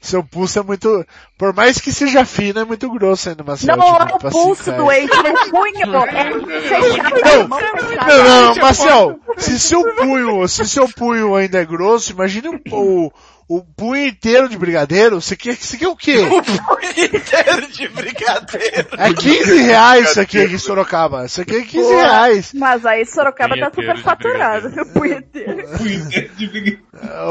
seu 0.07 0.23
pulso 0.23 0.59
é 0.59 0.63
muito, 0.63 1.05
por 1.37 1.53
mais 1.53 1.79
que 1.79 1.91
seja 1.91 2.25
fino, 2.25 2.59
é 2.61 2.65
muito 2.65 2.89
grosso 2.89 3.29
ainda, 3.29 3.43
Marcelo. 3.43 3.77
Não, 3.77 3.99
tipo, 3.99 4.11
é 4.11 4.15
o 4.15 4.19
pra 4.19 4.31
pulso 4.31 4.63
cincar. 4.63 4.79
do 4.79 4.91
Ace, 4.91 5.13
é 5.13 5.31
o 5.31 5.51
punho. 5.51 5.77
É 6.17 6.81
fechado, 6.81 7.43
a 7.43 7.47
mão 7.47 7.59
fechada. 7.59 8.17
Não, 8.17 8.45
não, 8.45 8.55
Marcel, 8.55 9.19
se 9.37 9.59
seu 9.59 9.83
punho, 9.95 10.47
se 10.47 10.65
seu 10.65 10.87
punho 10.89 11.35
ainda 11.35 11.59
é 11.59 11.65
grosso, 11.65 12.11
imagine 12.11 12.47
o, 12.49 12.61
o, 12.71 13.11
o 13.47 13.61
punho 13.63 14.07
inteiro 14.07 14.49
de 14.49 14.57
brigadeiro, 14.57 15.21
você 15.21 15.35
quer, 15.35 15.55
você 15.55 15.77
quer 15.77 15.87
o 15.87 15.95
quê? 15.95 16.17
inteiro 16.97 17.67
de 17.71 17.87
brigadeiro. 17.87 18.87
É 18.97 19.13
15 19.13 19.61
reais 19.61 20.09
isso 20.11 20.19
aqui 20.21 20.39
em 20.39 20.57
Sorocaba. 20.57 21.25
Isso 21.25 21.41
aqui 21.41 21.55
é 21.55 21.61
15 21.61 21.93
reais. 21.93 22.53
Mas 22.53 22.85
aí 22.85 23.05
Sorocaba 23.05 23.57
tá 23.57 23.69
Punheteiro 23.69 23.75
super 23.75 23.95
de 23.95 24.03
faturado. 24.03 24.81
O 24.81 24.85
punheteiro. 24.93 25.67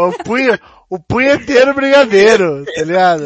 O 0.07 0.25
punho, 0.25 0.55
o 0.55 0.76
punheteiro 1.01 1.75
brigadeiro, 1.75 2.65
tá 2.65 2.83
ligado? 2.83 3.23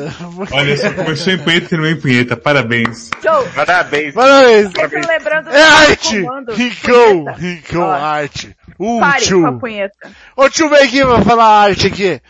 Olha 0.50 0.76
só, 0.78 0.90
começou 0.92 1.32
em 1.32 1.38
punheta 1.38 1.66
e 1.66 1.68
terminou 1.68 1.92
em 1.92 2.00
punheta. 2.00 2.36
Parabéns. 2.36 3.10
Show. 3.22 3.46
Parabéns. 3.54 4.14
Parabéns. 4.14 4.70
Sempre 4.74 5.06
lembrando 5.06 5.50
É 5.50 5.62
arte! 5.62 6.24
Rincão, 6.54 7.24
rincão, 7.34 7.82
Ó, 7.82 7.90
arte. 7.92 8.56
Uh, 8.78 8.98
Pare 9.00 9.24
tio. 9.24 9.40
com 9.42 9.46
a 9.46 9.58
punheta. 9.58 10.10
Ô 10.36 10.48
tio, 10.48 10.70
vem 10.70 10.82
aqui, 10.82 11.04
vou 11.04 11.20
falar 11.22 11.64
arte 11.64 11.86
aqui. 11.86 12.20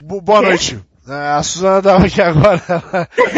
Bo- 0.00 0.22
boa 0.22 0.40
noite. 0.40 0.78
É, 1.08 1.28
A 1.36 1.42
Suzana 1.42 1.80
tava 1.82 2.06
aqui 2.06 2.20
agora. 2.20 2.60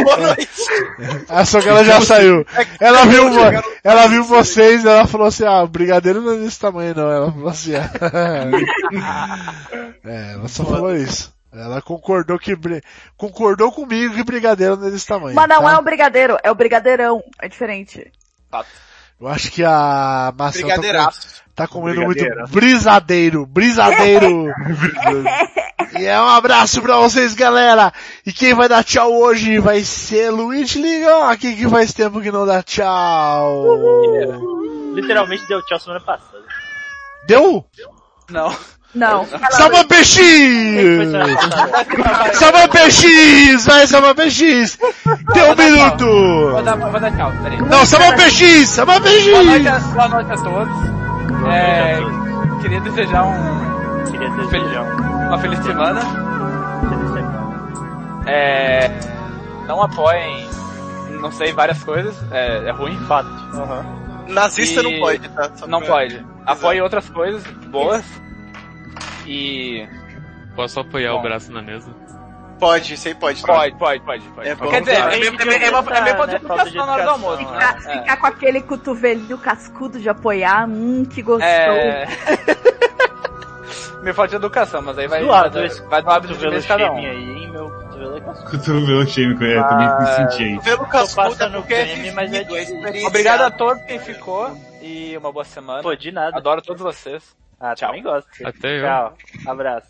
Boa 0.03 0.17
noite. 0.17 0.49
Ah, 1.29 1.45
só 1.45 1.61
que 1.61 1.69
ela 1.69 1.85
já 1.85 2.01
saiu. 2.01 2.45
Ela 2.81 3.05
viu, 3.07 3.31
vo- 3.31 3.63
ela 3.85 4.07
viu 4.09 4.25
vocês 4.25 4.85
ela 4.85 5.07
falou 5.07 5.29
assim, 5.29 5.45
ah, 5.45 5.63
o 5.63 5.69
brigadeiro 5.69 6.21
não 6.21 6.33
é 6.33 6.39
desse 6.39 6.59
tamanho 6.59 6.93
não. 6.95 7.09
Ela 7.11 7.31
falou 7.31 7.49
assim, 7.49 7.73
é, 10.05 10.33
ela 10.33 10.49
só 10.49 10.65
falou 10.65 10.95
isso. 10.97 11.33
Ela 11.53 11.81
concordou 11.81 12.39
que, 12.39 12.57
concordou 13.17 13.71
comigo 13.71 14.15
que 14.15 14.25
brigadeiro 14.25 14.77
não 14.77 14.89
é 14.89 14.91
desse 14.91 15.07
tamanho. 15.07 15.37
Mas 15.37 15.49
não 15.49 15.63
tá? 15.63 15.73
é 15.73 15.77
o 15.77 15.83
brigadeiro, 15.83 16.37
é 16.43 16.51
o 16.51 16.55
brigadeirão. 16.55 17.23
É 17.41 17.49
diferente. 17.49 18.11
Eu 19.21 19.29
acho 19.29 19.51
que 19.53 19.63
a 19.65 20.33
maçã 20.37 20.61
tá, 20.61 20.67
Brigadeiraço. 20.67 21.43
tá 21.55 21.67
comendo 21.69 22.03
muito 22.03 22.25
brisadeiro, 22.51 23.47
brisadeiro. 23.47 24.47
e 25.99 26.05
é 26.05 26.21
um 26.21 26.29
abraço 26.29 26.83
pra 26.83 26.97
vocês, 26.97 27.35
galera. 27.35 27.93
E 28.27 28.33
quem 28.33 28.55
vai 28.55 28.69
dar 28.69 28.85
tchau 28.85 29.13
hoje 29.13 29.59
vai 29.59 29.83
ser 29.83 30.31
Luiz 30.31 30.75
Liga, 30.75 31.29
aqui 31.31 31.55
que 31.55 31.69
faz 31.69 31.93
tempo 31.93 32.21
que 32.21 32.31
não 32.31 32.47
dá 32.47 32.63
tchau. 32.63 33.65
Literalmente 34.95 35.47
deu 35.47 35.63
tchau 35.65 35.79
semana 35.79 36.01
passada. 36.01 36.43
Deu? 37.27 37.65
Não. 38.31 38.55
Não. 38.95 39.27
Salva 39.51 39.85
PX! 39.85 40.17
Salva 42.35 42.69
PX! 42.69 43.67
Vai, 43.67 43.87
Salva 43.87 44.15
PX! 44.15 44.79
Tem 45.33 45.43
um 45.43 45.55
Vou 45.55 45.57
minuto! 45.57 46.63
dar, 46.65 46.77
vou 46.77 46.99
dar 47.01 47.11
tchau, 47.15 47.33
peraí. 47.43 47.61
Não, 47.63 47.85
Salva 47.85 48.17
PX! 48.17 48.69
Salva 48.69 49.01
PX! 49.01 49.67
a, 49.67 49.79
boa 49.79 50.09
noite 50.09 50.33
a 50.33 50.37
todos. 50.37 50.99
É, 51.53 51.99
queria 52.63 52.81
desejar 52.81 53.25
um, 53.25 53.78
Queria 54.11 54.31
desejar 54.31 54.83
um 54.85 55.29
uma 55.29 55.39
feliz 55.39 55.59
semana. 55.61 56.01
feliz 56.01 57.11
semana. 57.13 58.23
É, 58.27 58.91
não 59.67 59.83
apoiem, 59.83 60.49
não 61.21 61.31
sei, 61.33 61.53
várias 61.53 61.83
coisas. 61.85 62.17
É, 62.33 62.69
é 62.69 62.71
ruim. 62.71 62.97
Fato. 63.07 63.29
Nazista 64.29 64.81
E- 64.81 64.83
não 64.83 65.01
pode, 65.01 65.29
tá? 65.31 65.51
Só 65.55 65.67
Não 65.67 65.81
pra- 65.81 65.89
pode. 65.89 66.27
Apoie 66.47 66.81
outras 66.81 67.09
coisas 67.11 67.43
boas. 67.69 68.05
E. 69.27 69.87
Posso 70.57 70.81
apoiar 70.81 71.13
Bom. 71.13 71.19
o 71.19 71.23
braço 71.23 71.53
na 71.53 71.63
mesa? 71.63 71.91
Pode, 72.59 72.95
isso 72.95 73.07
aí 73.07 73.15
pode. 73.15 73.41
tá? 73.41 73.53
Pode, 73.55 73.77
pode, 73.79 74.01
pode. 74.03 74.23
pode. 74.31 74.49
É 74.49 74.55
bom. 74.55 74.67
Quer 74.69 74.81
dizer, 74.81 74.95
é 74.97 75.07
meio, 75.07 75.15
é 75.15 75.19
meio, 75.19 75.29
é 75.29 75.45
meio, 75.45 75.55
é 75.55 76.01
meio 76.01 76.17
Né? 76.17 76.27
De 76.27 76.35
educação 76.37 76.87
na 76.87 76.93
hora 76.93 77.05
do 77.05 77.11
almoço. 77.11 77.43
educação, 77.43 77.59
né? 77.61 77.77
Ficar, 77.81 78.01
ficar 78.01 78.17
com 78.17 78.27
aquele 78.27 78.61
cotovelinho 78.63 79.39
cascudo 79.39 80.01
de 80.01 80.09
apoiar, 80.09 80.69
hum, 80.69 81.05
que 81.05 81.23
gostoso. 81.23 81.45
É. 81.49 82.07
meio 84.03 84.15
falta 84.15 84.31
de 84.31 84.37
educação, 84.37 84.83
mas 84.83 84.99
aí 84.99 85.07
vai, 85.09 85.23
Zoado 85.25 85.55
vai, 85.59 85.67
esse 85.67 85.83
vai 85.83 86.01
hábito 86.01 86.29
de 86.29 86.29
cotovelo 86.35 86.53
vez 86.53 86.67
cada 86.67 86.93
um. 86.93 86.97
aí, 86.97 87.07
hein, 87.07 87.51
meu 87.51 87.71
cotovelo 87.71 88.17
é 88.17 88.21
cascudo. 88.21 88.51
Cotovelo 88.51 89.07
chêmico, 89.07 89.45
é, 89.45 89.63
também 89.69 89.89
me 90.01 90.07
senti 90.07 90.43
aí. 90.45 90.59
Velo 90.59 90.79
Tô 90.79 90.87
cascudo 90.87 91.21
é 91.27 91.29
passando 91.31 91.53
porque 91.59 91.75
é 91.75 91.85
creme, 91.85 92.11
mas 92.13 92.33
é 92.33 92.39
vivido, 92.39 92.57
é 92.57 92.59
difícil. 92.61 92.77
experienciado. 92.77 93.07
Obrigado 93.09 93.41
a 93.43 93.51
todos 93.51 93.83
quem 93.85 93.99
ficou 93.99 94.57
e 94.83 95.17
uma 95.17 95.33
boa 95.33 95.45
semana. 95.45 95.83
Pô, 95.83 95.95
de 95.95 96.13
nada. 96.13 96.37
Adoro 96.37 96.63
todos 96.63 96.83
vocês. 96.83 97.37
Ah, 97.61 97.75
Tchau. 97.75 97.89
também 97.89 98.03
gosto. 98.05 98.29
Até 98.47 98.79
eu. 98.81 98.85
Tchau. 98.85 99.17
Abraço. 99.47 99.89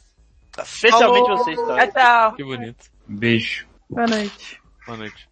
Especialmente 0.59 1.27
Falou. 1.27 1.39
vocês, 1.39 1.57
Tchau, 1.59 1.77
Tchau. 1.77 1.93
tchau. 1.93 2.33
Que 2.33 2.45
bonito. 2.45 2.87
Beijo. 3.07 3.67
Boa 3.91 4.07
noite. 4.07 4.61
Boa 4.87 4.99
noite. 4.99 5.28